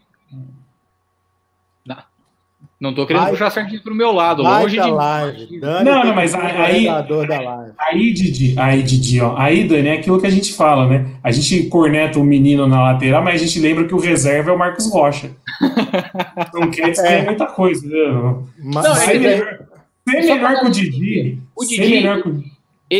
Não, 2.82 2.92
tô 2.92 3.06
querendo 3.06 3.22
Vai. 3.22 3.30
puxar 3.30 3.48
certinho 3.50 3.80
pro 3.80 3.94
meu 3.94 4.10
lado. 4.10 4.42
Longe 4.42 4.76
de 4.76 4.90
live. 4.90 5.60
Dani 5.60 5.84
não, 5.88 6.04
não, 6.04 6.14
mas 6.16 6.34
aí, 6.34 6.88
aí, 7.78 8.12
Didi, 8.12 8.58
aí, 8.58 8.82
Didi, 8.82 9.20
ó, 9.20 9.36
aí, 9.38 9.62
Dani, 9.62 9.90
é 9.90 9.92
aquilo 9.92 10.20
que 10.20 10.26
a 10.26 10.30
gente 10.30 10.52
fala, 10.52 10.88
né? 10.88 11.06
A 11.22 11.30
gente 11.30 11.68
corneta 11.68 12.18
o 12.18 12.24
menino 12.24 12.66
na 12.66 12.82
lateral, 12.82 13.22
mas 13.22 13.40
a 13.40 13.44
gente 13.44 13.60
lembra 13.60 13.84
que 13.84 13.94
o 13.94 14.00
reserva 14.00 14.50
é 14.50 14.52
o 14.52 14.58
Marcos 14.58 14.90
Rocha. 14.92 15.30
não 16.52 16.72
quer 16.72 16.90
dizer 16.90 17.06
é. 17.06 17.24
muita 17.24 17.46
coisa, 17.46 17.86
né? 17.86 18.42
Mas, 18.58 18.84
não, 18.84 18.96
é, 18.96 19.16
melhor, 19.16 19.58
ser 20.04 20.34
melhor 20.34 20.58
que 20.58 20.66
o 20.66 20.70
Didi. 20.70 21.38
O 21.54 21.64
Didi, 21.64 22.04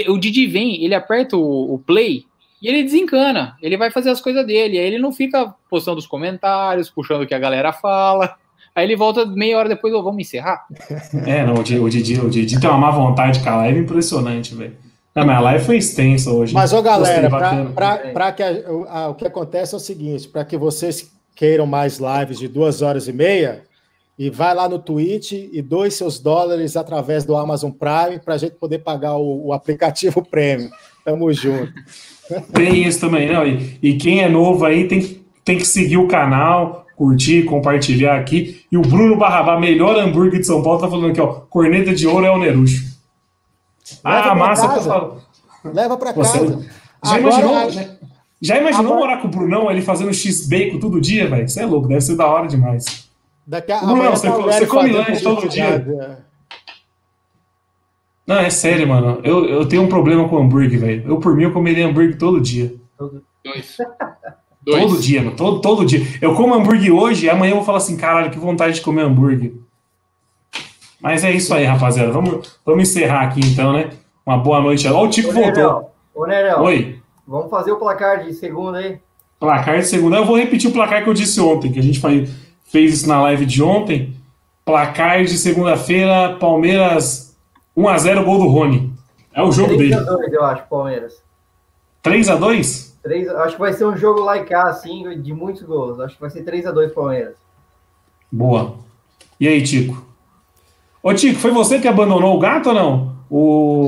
o 0.09 0.17
Didi 0.17 0.47
vem, 0.47 0.85
ele 0.85 0.95
aperta 0.95 1.37
o, 1.37 1.75
o 1.75 1.79
play 1.81 2.25
e 2.63 2.69
ele 2.69 2.85
desencana, 2.85 3.57
ele 3.61 3.77
vai 3.77 3.91
fazer 3.91 4.11
as 4.11 4.21
coisas 4.21 4.47
dele, 4.47 4.79
aí 4.79 4.87
ele 4.87 5.01
não 5.01 5.11
fica 5.11 5.53
postando 5.69 5.99
os 5.99 6.07
comentários, 6.07 6.89
puxando 6.89 7.23
o 7.23 7.27
que 7.27 7.35
a 7.35 7.39
galera 7.41 7.73
fala. 7.73 8.41
Aí 8.75 8.87
ele 8.87 8.97
volta 8.97 9.27
meia 9.27 9.59
hora 9.59 9.69
depois, 9.69 9.93
oh, 9.93 10.03
vamos 10.03 10.21
encerrar? 10.21 10.67
É, 11.27 11.45
não, 11.45 11.55
o 11.55 11.63
Didi, 11.63 11.79
o 11.79 11.89
Didi, 11.89 12.21
o 12.21 12.31
Didi 12.31 12.61
tem 12.61 12.71
uma 12.71 12.79
má 12.79 12.91
vontade 12.91 13.41
com 13.41 13.49
a 13.49 13.57
live 13.57 13.81
impressionante, 13.81 14.55
velho. 14.55 14.75
Não, 15.15 15.27
mas 15.27 15.37
a 15.37 15.41
live 15.41 15.65
foi 15.65 15.77
extensa 15.77 16.31
hoje. 16.31 16.55
Mas, 16.55 16.73
ô 16.73 16.81
galera, 16.81 17.29
para 18.15 18.33
que 18.33 18.43
a, 18.43 18.51
a, 18.89 19.09
o 19.11 19.15
que 19.15 19.27
acontece 19.27 19.75
é 19.75 19.77
o 19.77 19.81
seguinte: 19.81 20.27
para 20.27 20.45
que 20.45 20.57
vocês 20.57 21.13
queiram 21.35 21.67
mais 21.67 21.99
lives 21.99 22.39
de 22.39 22.49
duas 22.49 22.81
horas 22.81 23.09
e 23.09 23.13
meia, 23.13 23.63
e 24.19 24.31
vai 24.31 24.55
lá 24.55 24.69
no 24.69 24.79
Twitch 24.79 25.33
e 25.33 25.61
doe 25.61 25.91
seus 25.91 26.19
dólares 26.19 26.77
através 26.77 27.25
do 27.25 27.37
Amazon 27.37 27.71
Prime 27.71 28.21
para 28.25 28.35
a 28.35 28.39
gente 28.39 28.55
poder 28.55 28.79
pagar 28.79 29.17
o, 29.17 29.49
o 29.49 29.53
aplicativo 29.53 30.23
Premium. 30.29 30.71
Tamo 31.05 31.33
junto. 31.33 31.73
Tem 32.53 32.87
isso 32.87 33.01
também, 33.01 33.31
não. 33.31 33.47
E, 33.47 33.79
e 33.83 33.97
quem 33.97 34.23
é 34.23 34.29
novo 34.29 34.65
aí 34.65 34.87
tem, 34.87 35.23
tem 35.45 35.59
que 35.59 35.67
seguir 35.67 35.97
o 35.97 36.07
canal, 36.07 36.82
curtir, 36.97 37.45
compartilhar 37.45 38.19
aqui. 38.19 38.65
E 38.71 38.77
o 38.77 38.83
Bruno 38.83 39.17
Barrabá, 39.17 39.59
melhor 39.59 39.97
hambúrguer 39.97 40.41
de 40.41 40.47
São 40.47 40.63
Paulo, 40.63 40.81
tá 40.81 40.89
falando 40.89 41.11
aqui, 41.11 41.21
ó. 41.21 41.27
Corneta 41.49 41.95
de 41.95 42.07
ouro 42.07 42.25
é 42.25 42.31
o 42.31 42.39
Nerucho. 42.39 42.85
ah, 44.05 44.35
massa 44.35 44.69
tá 44.69 44.81
falando. 44.81 45.23
Leva 45.65 45.97
para 45.97 46.13
casa. 46.13 46.67
Já 47.05 47.17
Agora, 47.17 47.21
imaginou, 47.21 47.71
já, 47.71 47.89
já 48.41 48.59
imaginou 48.59 48.97
morar 48.97 49.21
com 49.21 49.29
o 49.29 49.31
Brunão, 49.31 49.71
ele 49.71 49.83
fazendo 49.83 50.13
X-Bacon 50.13 50.79
todo 50.79 51.01
dia, 51.01 51.29
velho? 51.29 51.45
Isso 51.45 51.59
é 51.59 51.67
louco, 51.67 51.89
deve 51.89 52.01
ser 52.01 52.17
da 52.17 52.27
hora 52.27 52.47
demais. 52.47 53.09
Daqui 53.47 53.73
a, 53.73 53.81
Brunão, 53.81 54.11
você, 54.11 54.29
tá 54.29 54.37
você 54.37 54.67
come 54.67 54.93
lanche 54.93 55.23
todo 55.23 55.49
dia. 55.49 56.25
Não, 58.27 58.37
é 58.37 58.51
sério, 58.51 58.87
mano. 58.87 59.21
Eu, 59.25 59.47
eu 59.49 59.67
tenho 59.67 59.83
um 59.83 59.89
problema 59.89 60.29
com 60.29 60.39
hambúrguer, 60.39 60.79
velho. 60.79 61.09
Eu, 61.09 61.19
por 61.19 61.35
mim, 61.35 61.45
eu 61.45 61.53
comeria 61.53 61.87
hambúrguer 61.87 62.17
todo 62.17 62.41
dia. 62.41 62.73
Dois. 63.45 63.77
Todo 64.65 65.01
dia, 65.01 65.23
mano. 65.23 65.37
Todo, 65.37 65.61
todo 65.61 65.85
dia. 65.85 66.07
Eu 66.21 66.35
como 66.35 66.55
hambúrguer 66.55 66.93
hoje 66.93 67.27
e 67.27 67.31
amanhã 67.31 67.53
eu 67.53 67.57
vou 67.57 67.65
falar 67.65 67.79
assim, 67.79 67.97
caralho, 67.97 68.31
que 68.31 68.39
vontade 68.39 68.75
de 68.75 68.81
comer 68.81 69.03
hambúrguer. 69.03 69.53
Mas 71.01 71.25
é 71.25 71.33
isso 71.33 71.53
aí, 71.53 71.65
rapaziada. 71.65 72.13
Vamos, 72.13 72.59
vamos 72.65 72.89
encerrar 72.89 73.23
aqui 73.23 73.41
então, 73.41 73.73
né? 73.73 73.91
Uma 74.25 74.39
boa 74.39 74.61
noite. 74.61 74.87
Ó, 74.87 75.05
o 75.05 75.09
Tico 75.09 75.31
Ô, 75.31 75.33
voltou. 75.33 75.91
Ô, 76.15 76.27
Nerel. 76.27 76.61
Oi. 76.61 77.03
Vamos 77.27 77.51
fazer 77.51 77.73
o 77.73 77.77
placar 77.77 78.25
de 78.25 78.33
segunda 78.35 78.79
aí. 78.79 78.99
Placar 79.41 79.79
de 79.79 79.87
segunda. 79.87 80.17
Eu 80.17 80.25
vou 80.25 80.37
repetir 80.37 80.71
o 80.71 80.73
placar 80.73 81.03
que 81.03 81.11
eu 81.11 81.15
disse 81.15 81.41
ontem, 81.41 81.73
que 81.73 81.81
a 81.81 81.83
gente 81.83 82.01
fez 82.65 82.95
isso 82.95 83.09
na 83.09 83.21
live 83.23 83.45
de 83.45 83.63
ontem. 83.63 84.15
Placar 84.65 85.25
de 85.25 85.37
segunda-feira, 85.37 86.37
Palmeiras 86.39 87.37
1x0 87.77 88.25
gol 88.25 88.39
do 88.39 88.47
Rony. 88.47 88.93
É 89.35 89.43
o 89.43 89.51
jogo 89.51 89.77
3 89.77 89.91
dele. 89.91 90.07
3x2, 90.07 90.33
eu 90.33 90.45
acho, 90.45 90.69
Palmeiras. 90.69 91.23
3x2? 92.05 92.92
3, 93.03 93.29
acho 93.29 93.55
que 93.57 93.61
vai 93.61 93.73
ser 93.73 93.85
um 93.85 93.97
jogo 93.97 94.21
lá 94.21 94.39
e 94.39 94.45
cá, 94.45 94.65
assim, 94.65 95.21
de 95.21 95.33
muitos 95.33 95.63
gols. 95.63 95.99
Acho 96.01 96.15
que 96.15 96.21
vai 96.21 96.31
ser 96.31 96.45
3x2 96.45 96.91
Palmeiras. 96.91 97.35
Boa. 98.31 98.77
E 99.41 99.49
aí, 99.49 99.63
Tico? 99.63 100.07
Ô, 101.03 101.13
Tico, 101.13 101.39
foi 101.41 101.51
você 101.51 101.81
que 101.81 101.89
abandonou 101.89 102.37
o 102.37 102.39
gato 102.39 102.69
ou 102.69 102.75
não? 102.75 103.13
O... 103.35 103.87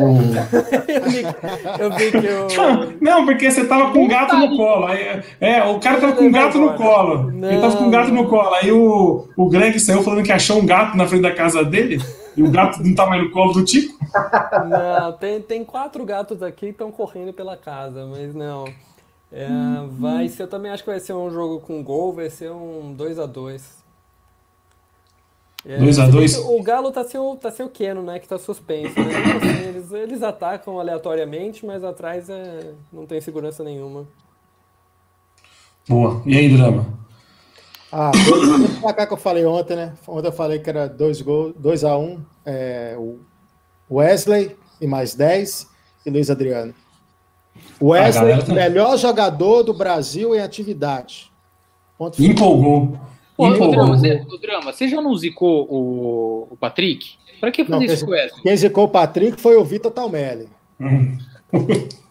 eu, 1.78 1.92
vi, 1.92 2.10
que 2.10 2.26
eu. 2.26 2.48
Não, 2.98 3.26
porque 3.26 3.50
você 3.50 3.66
tava 3.66 3.92
com 3.92 4.04
um 4.04 4.08
gato 4.08 4.34
no 4.34 4.56
colo. 4.56 4.86
Aí, 4.86 5.22
é, 5.38 5.62
o 5.64 5.78
cara 5.78 6.00
tava 6.00 6.14
com 6.14 6.24
um 6.24 6.32
gato 6.32 6.58
no 6.58 6.72
colo. 6.72 7.30
Não. 7.30 7.50
Ele 7.50 7.60
tava 7.60 7.76
com 7.76 7.84
um 7.84 7.90
gato 7.90 8.10
no 8.10 8.26
colo. 8.26 8.54
Aí 8.54 8.72
o, 8.72 9.28
o 9.36 9.48
Greg 9.50 9.78
saiu 9.78 10.02
falando 10.02 10.24
que 10.24 10.32
achou 10.32 10.58
um 10.58 10.64
gato 10.64 10.96
na 10.96 11.06
frente 11.06 11.20
da 11.20 11.34
casa 11.34 11.62
dele. 11.62 12.02
E 12.34 12.42
o 12.42 12.50
gato 12.50 12.82
não 12.82 12.94
tá 12.94 13.06
mais 13.06 13.22
no 13.22 13.30
colo 13.32 13.52
do 13.52 13.64
Tico? 13.64 13.94
Não, 14.66 15.12
tem, 15.12 15.42
tem 15.42 15.62
quatro 15.62 16.06
gatos 16.06 16.42
aqui 16.42 16.66
que 16.66 16.72
estão 16.72 16.90
correndo 16.90 17.34
pela 17.34 17.54
casa, 17.54 18.06
mas 18.06 18.34
não. 18.34 18.64
É, 19.36 19.48
vai 19.98 20.28
ser, 20.28 20.44
eu 20.44 20.48
também 20.48 20.70
acho 20.70 20.84
que 20.84 20.90
vai 20.90 21.00
ser 21.00 21.12
um 21.12 21.28
jogo 21.28 21.58
com 21.58 21.82
gol, 21.82 22.12
vai 22.12 22.30
ser 22.30 22.52
um 22.52 22.94
2 22.94 23.18
a 23.18 23.26
2 23.26 23.84
2x2. 25.66 26.36
É, 26.36 26.40
o 26.40 26.62
Galo 26.62 26.92
tá 26.92 27.02
sem 27.04 27.18
o, 27.18 27.36
tá 27.36 27.50
sem 27.50 27.64
o 27.64 27.68
Keno, 27.68 28.02
né? 28.02 28.18
Que 28.18 28.28
tá 28.28 28.38
suspenso. 28.38 29.00
Né? 29.00 29.06
Então, 29.06 29.50
assim, 29.50 29.68
eles, 29.68 29.92
eles 29.92 30.22
atacam 30.22 30.78
aleatoriamente, 30.78 31.64
mas 31.64 31.82
atrás 31.82 32.28
é, 32.28 32.74
não 32.92 33.06
tem 33.06 33.20
segurança 33.20 33.64
nenhuma. 33.64 34.06
Boa. 35.88 36.22
E 36.26 36.36
aí, 36.36 36.54
Drama? 36.54 36.86
Ah, 37.90 38.10
o 38.10 38.80
placar 38.80 39.06
que 39.06 39.12
eu 39.14 39.18
falei 39.18 39.44
ontem, 39.46 39.76
né? 39.76 39.94
Ontem 40.06 40.28
eu 40.28 40.32
falei 40.32 40.58
que 40.58 40.68
era 40.68 40.88
2 40.88 41.22
gols, 41.22 41.54
2 41.56 41.84
a 41.84 41.96
1 41.96 42.02
um, 42.02 42.24
é, 42.44 42.96
o 42.98 43.18
Wesley 43.90 44.56
e 44.80 44.86
mais 44.86 45.14
10 45.14 45.68
e 46.04 46.10
Luiz 46.10 46.28
Adriano. 46.28 46.74
Wesley, 47.88 48.42
tá... 48.42 48.54
melhor 48.54 48.96
jogador 48.96 49.62
do 49.62 49.74
Brasil 49.74 50.34
em 50.34 50.40
atividade. 50.40 51.30
Ponto 51.98 52.22
Empolgou. 52.22 52.98
Pô, 53.36 53.48
o 53.48 53.70
drama, 53.70 53.96
você, 53.96 54.24
o 54.28 54.38
drama, 54.38 54.72
você 54.72 54.88
já 54.88 55.00
não 55.00 55.14
zicou 55.16 55.66
o, 55.68 56.48
o 56.52 56.56
Patrick? 56.56 57.14
Pra 57.40 57.50
que 57.50 57.64
fazer 57.64 57.86
não, 57.86 57.92
isso 57.92 58.04
com 58.04 58.12
o 58.12 58.14
Wesley? 58.14 58.42
Quem 58.42 58.56
zicou 58.56 58.84
o 58.84 58.88
Patrick 58.88 59.40
foi 59.40 59.56
o 59.56 59.64
Vitor 59.64 59.90
Talmelli. 59.90 60.48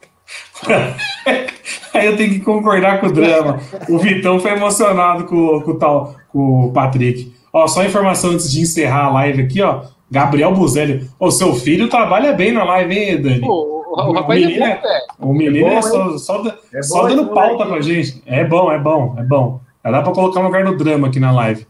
Aí 1.94 2.08
eu 2.08 2.18
tenho 2.18 2.34
que 2.34 2.40
concordar 2.40 3.00
com 3.00 3.08
o 3.08 3.12
drama. 3.12 3.60
O 3.88 3.98
Vitão 4.00 4.40
foi 4.40 4.52
emocionado 4.52 5.26
com, 5.26 5.62
com 5.62 5.72
o 5.72 5.78
tal, 5.78 6.16
com 6.30 6.66
o 6.66 6.74
Patrick. 6.74 7.34
Ó, 7.52 7.68
só 7.68 7.86
informação 7.86 8.32
antes 8.32 8.52
de 8.52 8.62
encerrar 8.62 9.06
a 9.06 9.12
live 9.12 9.44
aqui, 9.44 9.62
ó. 9.62 9.84
Gabriel 10.10 10.54
Buzelli. 10.54 11.10
O 11.20 11.32
seu 11.32 11.54
filho 11.56 11.88
trabalha 11.88 12.34
bem 12.34 12.52
na 12.52 12.64
live, 12.64 12.96
hein, 12.96 13.22
Dani? 13.22 13.42
Pô, 13.42 13.73
o, 13.94 14.10
o 14.10 14.14
rapaz 14.14 14.40
menino 14.46 14.64
é 14.66 14.70
é- 14.70 14.76
bom, 14.76 14.82
velho. 14.82 15.04
O 15.20 15.34
menino 15.34 15.68
É 15.68 15.70
bom, 15.72 15.78
é 15.78 15.82
só, 15.82 16.18
só, 16.18 16.58
É 16.74 16.82
só 16.82 17.02
bom 17.04 17.08
dando 17.08 17.28
pauta 17.28 17.66
pra 17.66 17.82
gente. 17.82 18.22
É 18.26 18.44
bom, 18.44 18.72
é 18.72 18.80
bom, 18.80 19.16
é 19.18 19.24
bom. 19.24 19.60
Já 19.84 19.92
dá 19.92 20.02
pra 20.02 20.14
colocar 20.14 20.40
no 20.40 20.48
lugar 20.48 20.64
do 20.66 20.78
drama 20.78 21.08
aqui 21.08 21.20
na 21.20 21.32
live. 21.32 21.66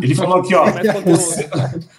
Ele 0.00 0.14
falou 0.14 0.38
aqui, 0.38 0.54
ó. 0.54 0.64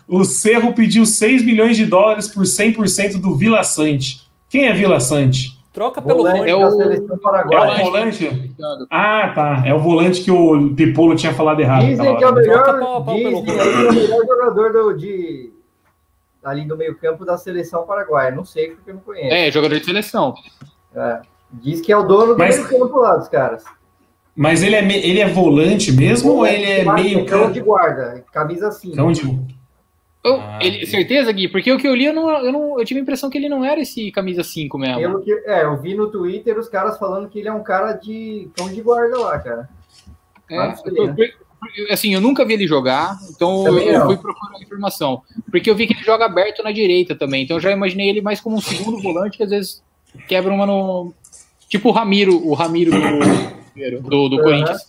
O 0.08 0.24
Cerro 0.24 0.74
pediu 0.74 1.06
6 1.06 1.44
milhões 1.46 1.76
de 1.78 1.86
dólares 1.86 2.28
por 2.28 2.44
100% 2.44 3.20
do 3.20 3.36
Vila 3.36 3.64
Sante. 3.64 4.22
Quem 4.50 4.68
é 4.68 4.74
Vila 4.74 5.00
Sante? 5.00 5.60
Troca 5.72 6.02
pelo 6.02 6.24
Volante. 6.24 6.50
É 6.50 6.56
o- 6.56 6.72
seleção 6.72 7.18
É 7.52 7.82
o 7.82 7.86
volante? 7.86 8.52
Ah, 8.90 9.32
tá. 9.36 9.64
É 9.66 9.74
o 9.74 9.80
volante 9.80 10.22
que 10.22 10.32
o 10.32 10.74
Pipolo 10.74 11.16
tinha 11.16 11.34
falado 11.34 11.60
errado. 11.60 11.86
Dizem 11.86 12.16
que 12.18 12.24
é 12.24 12.28
o 12.28 12.34
melhor, 12.34 13.04
dizem 13.06 13.34
é 13.34 13.90
o 13.90 13.94
melhor 13.94 14.26
jogador 14.26 14.74
do, 14.74 14.98
de, 14.98 15.52
ali 16.44 16.66
do 16.66 16.78
meio 16.78 16.96
campo 16.98 17.26
da 17.26 17.38
seleção 17.38 17.86
paraguaia. 17.86 18.32
Não 18.32 18.46
sei 18.46 18.72
porque 18.72 18.92
eu 18.92 18.96
não 18.96 19.02
conheço. 19.02 19.34
É, 19.34 19.52
jogador 19.52 19.78
de 19.80 19.86
seleção. 19.86 20.34
É. 20.96 21.22
Diz 21.52 21.82
que 21.82 21.92
é 21.92 21.98
o 21.98 22.04
dono 22.04 22.34
do 22.34 22.38
Mas- 22.38 22.58
meio 22.58 22.70
campo 22.80 23.00
lá 23.00 23.16
dos 23.18 23.28
caras. 23.28 23.64
Mas 24.36 24.64
ele 24.64 24.76
é, 24.76 24.82
me- 24.82 24.96
ele 24.98 25.20
é 25.20 25.28
volante 25.28 25.92
mesmo 25.92 26.32
ou 26.32 26.48
ele 26.48 26.64
é 26.64 26.94
meio 26.94 27.26
cão 27.26 27.42
campo? 27.42 27.54
de 27.54 27.60
guarda, 27.60 28.24
camisa 28.32 28.72
5. 28.72 28.96
Cão 28.96 29.12
de... 29.12 29.22
Eu- 30.24 30.36
Ah, 30.40 30.60
ele- 30.62 30.86
certeza, 30.86 31.32
Gui? 31.32 31.48
Porque 31.50 31.72
o 31.72 31.78
que 31.78 31.88
eu 31.88 31.96
li, 31.96 32.06
eu, 32.06 32.14
não, 32.14 32.30
eu, 32.46 32.52
não, 32.52 32.80
eu 32.80 32.86
tive 32.86 33.00
a 33.00 33.04
impressão 33.04 33.30
que 33.30 33.38
ele 33.38 33.50
não 33.50 33.66
era 33.66 33.82
esse 33.82 34.12
camisa 34.12 34.44
5 34.44 34.78
mesmo. 34.78 35.00
Pelo 35.00 35.22
que, 35.22 35.34
é, 35.46 35.64
eu 35.64 35.78
vi 35.78 35.94
no 35.96 36.10
Twitter 36.10 36.58
os 36.58 36.70
caras 36.70 36.98
falando 36.98 37.28
que 37.28 37.40
ele 37.40 37.50
é 37.50 37.54
um 37.54 37.64
cara 37.64 37.94
de 37.94 38.50
cão 38.56 38.70
de 38.72 38.82
guarda 38.82 39.18
lá, 39.18 39.40
cara. 39.40 39.70
É, 40.50 40.58
eu- 40.86 40.96
eu- 40.96 41.16
eu- 41.18 41.34
assim, 41.90 42.14
eu 42.14 42.22
nunca 42.22 42.46
vi 42.46 42.54
ele 42.54 42.68
jogar, 42.68 43.18
então 43.30 43.60
eu, 43.68 43.74
Também 43.74 43.88
eu 43.90 44.00
não. 44.00 44.06
fui 44.08 44.18
procurar 44.18 44.62
informação. 44.62 45.22
Porque 45.52 45.70
eu 45.70 45.76
vi 45.76 45.88
que 45.88 45.94
ele 45.94 46.04
joga 46.04 46.26
aberto 46.26 46.64
na 46.64 46.72
direita 46.72 47.16
também, 47.16 47.44
então 47.44 47.58
eu 47.58 47.62
já 47.62 47.72
imaginei 47.72 48.10
ele 48.10 48.22
mais 48.22 48.40
como 48.42 48.56
um 48.58 48.62
segundo 48.62 49.02
volante, 49.02 49.38
que 49.38 49.44
às 49.44 49.50
vezes 49.50 49.82
quebra 50.28 50.54
uma 50.54 50.66
no. 50.66 51.14
Tipo 51.68 51.90
o 51.90 51.92
Ramiro, 51.92 52.36
o 52.48 52.54
Ramiro 52.54 52.92
do, 52.92 54.00
do, 54.10 54.30
do 54.30 54.36
Uhum. 54.38 54.44
Corinthians. 54.44 54.82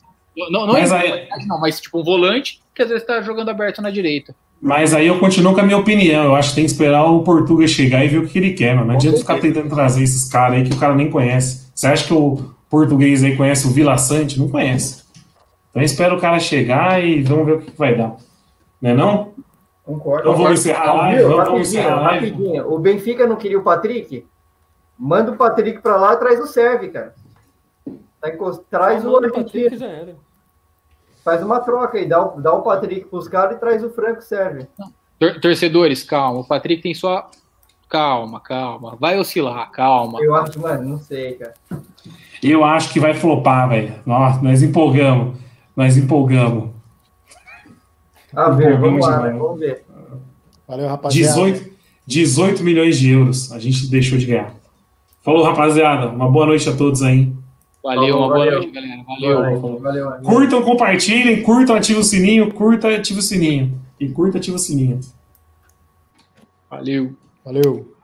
Não, 0.51 0.67
não, 0.67 0.73
Mas 0.73 0.91
é 0.93 0.97
aí- 0.97 1.47
não, 1.47 1.61
mas 1.61 1.81
tipo 1.81 2.01
um 2.01 2.05
volante 2.05 2.61
que 2.75 2.83
às 2.83 2.89
vezes 2.89 3.07
tá 3.07 3.21
jogando 3.21 3.51
aberto 3.51 3.83
na 3.83 3.91
direita. 3.91 4.35
Mas 4.63 4.95
aí 4.95 5.07
eu 5.07 5.19
continuo 5.19 5.55
com 5.55 5.61
a 5.61 5.63
minha 5.63 5.77
opinião. 5.77 6.25
Eu 6.25 6.35
acho 6.35 6.51
que 6.51 6.55
tem 6.57 6.65
que 6.65 6.71
esperar 6.71 7.05
o 7.05 7.23
Portuga 7.23 7.67
chegar 7.67 8.05
e 8.05 8.09
ver 8.09 8.19
o 8.19 8.27
que 8.29 8.39
ele 8.39 8.53
quer, 8.53 8.75
mano. 8.75 8.89
Não 8.89 8.95
adianta 8.95 9.19
ficar 9.19 9.39
tentando 9.41 9.69
trazer 9.69 10.03
esses 10.03 10.31
caras 10.31 10.59
aí 10.59 10.65
que 10.69 10.75
o 10.75 10.79
cara 10.79 10.95
nem 10.95 11.11
conhece. 11.11 11.71
Você 11.75 11.87
acha 11.87 12.07
que 12.07 12.13
o 12.15 12.39
português 12.71 13.23
aí 13.25 13.37
conhece 13.37 13.67
o 13.67 13.71
Vila 13.71 13.97
Sante? 13.99 14.39
Não 14.39 14.49
conhece. 14.49 15.03
Então 15.71 15.83
espera 15.83 16.15
o 16.15 16.21
cara 16.21 16.39
chegar 16.41 17.03
e 17.03 17.23
vamos 17.23 17.47
ver 17.47 17.53
o 17.53 17.61
que 17.61 17.71
que 17.71 17.79
vai 17.79 17.95
dar. 17.97 18.17
Não 18.81 18.91
é 18.91 18.95
não? 18.95 19.33
Concordo. 19.85 20.29
Então 20.31 20.43
vamos 20.43 20.61
encerrar 20.61 20.89
a 20.89 20.93
live? 20.95 21.23
Vamos, 21.25 21.61
encerrar 21.61 21.93
a 21.93 22.01
live? 22.03 22.31
rapidinho. 22.31 22.73
O 22.73 22.79
Benfica 22.79 23.27
não 23.27 23.37
queria 23.37 23.59
o 23.59 23.63
Patrick? 23.63 24.27
Manda 24.99 25.33
o 25.33 25.37
Patrick 25.37 25.81
pra 25.81 25.97
lá 25.97 26.15
e 26.15 26.17
traz 26.19 26.41
o 26.41 26.47
Serve, 26.47 26.89
cara. 26.89 27.15
Tá 28.21 28.31
Traz 28.71 29.05
o 29.05 29.13
Patrick 29.13 29.67
argentino. 29.67 30.17
Faz 31.25 31.43
uma 31.43 31.61
troca 31.61 31.99
aí. 31.99 32.07
Dá 32.07 32.21
o, 32.23 32.41
dá 32.41 32.53
o 32.53 32.63
Patrick 32.63 33.07
pros 33.07 33.29
caras 33.29 33.57
e 33.57 33.61
traz 33.61 33.83
o 33.83 33.91
Franco 33.91 34.23
Serve. 34.23 34.67
Tor- 35.19 35.41
Torcedores, 35.41 36.03
calma. 36.05 36.41
O 36.41 36.47
Patrick 36.47 36.83
tem 36.83 36.95
só. 36.95 37.31
Calma, 37.89 38.41
calma. 38.41 38.97
Vai 39.01 39.19
oscilar, 39.19 39.71
calma. 39.71 40.23
Eu 40.23 40.35
acho, 40.35 40.61
mano, 40.61 40.89
não 40.91 40.99
sei, 40.99 41.35
cara. 41.35 41.55
Eu 42.43 42.63
acho 42.65 42.93
que 42.93 43.01
vai 43.01 43.15
flopar, 43.15 43.69
velho. 43.69 43.95
Nossa, 44.07 44.41
nós 44.43 44.63
empolgamos. 44.63 45.37
Nós 45.81 45.97
empolgamos. 45.97 46.68
Ah, 48.36 48.50
ver, 48.50 48.78
vamos 48.78 48.99
Empolgamos 48.99 49.07
lá, 49.07 49.17
demais. 49.17 49.33
né? 49.33 49.39
Vamos 49.39 49.60
ver. 49.60 49.84
Valeu, 50.68 50.89
rapaziada. 50.89 51.34
18, 51.42 51.70
18 52.07 52.62
milhões 52.62 52.99
de 52.99 53.09
euros 53.09 53.50
a 53.50 53.59
gente 53.59 53.86
deixou 53.91 54.18
de 54.18 54.26
ganhar. 54.26 54.55
Falou, 55.23 55.42
rapaziada. 55.42 56.09
Uma 56.10 56.31
boa 56.31 56.44
noite 56.44 56.68
a 56.68 56.76
todos 56.76 57.02
aí. 57.02 57.33
Valeu, 57.83 58.18
uma 58.18 58.26
boa 58.26 58.39
Valeu. 58.41 58.52
noite, 58.59 58.73
galera. 58.73 59.02
Valeu. 59.07 59.39
Valeu, 59.39 59.81
valeu. 59.81 60.05
valeu. 60.10 60.23
Curtam, 60.23 60.62
compartilhem, 60.62 61.42
curtam, 61.42 61.75
ativem 61.76 62.02
o 62.02 62.05
sininho, 62.05 62.52
curta, 62.52 62.94
ativa 62.94 63.18
o 63.18 63.23
sininho. 63.23 63.81
E 63.99 64.07
curta, 64.10 64.36
ativa 64.36 64.57
o 64.57 64.60
sininho. 64.60 65.00
Valeu. 66.68 67.17
Valeu. 67.42 67.97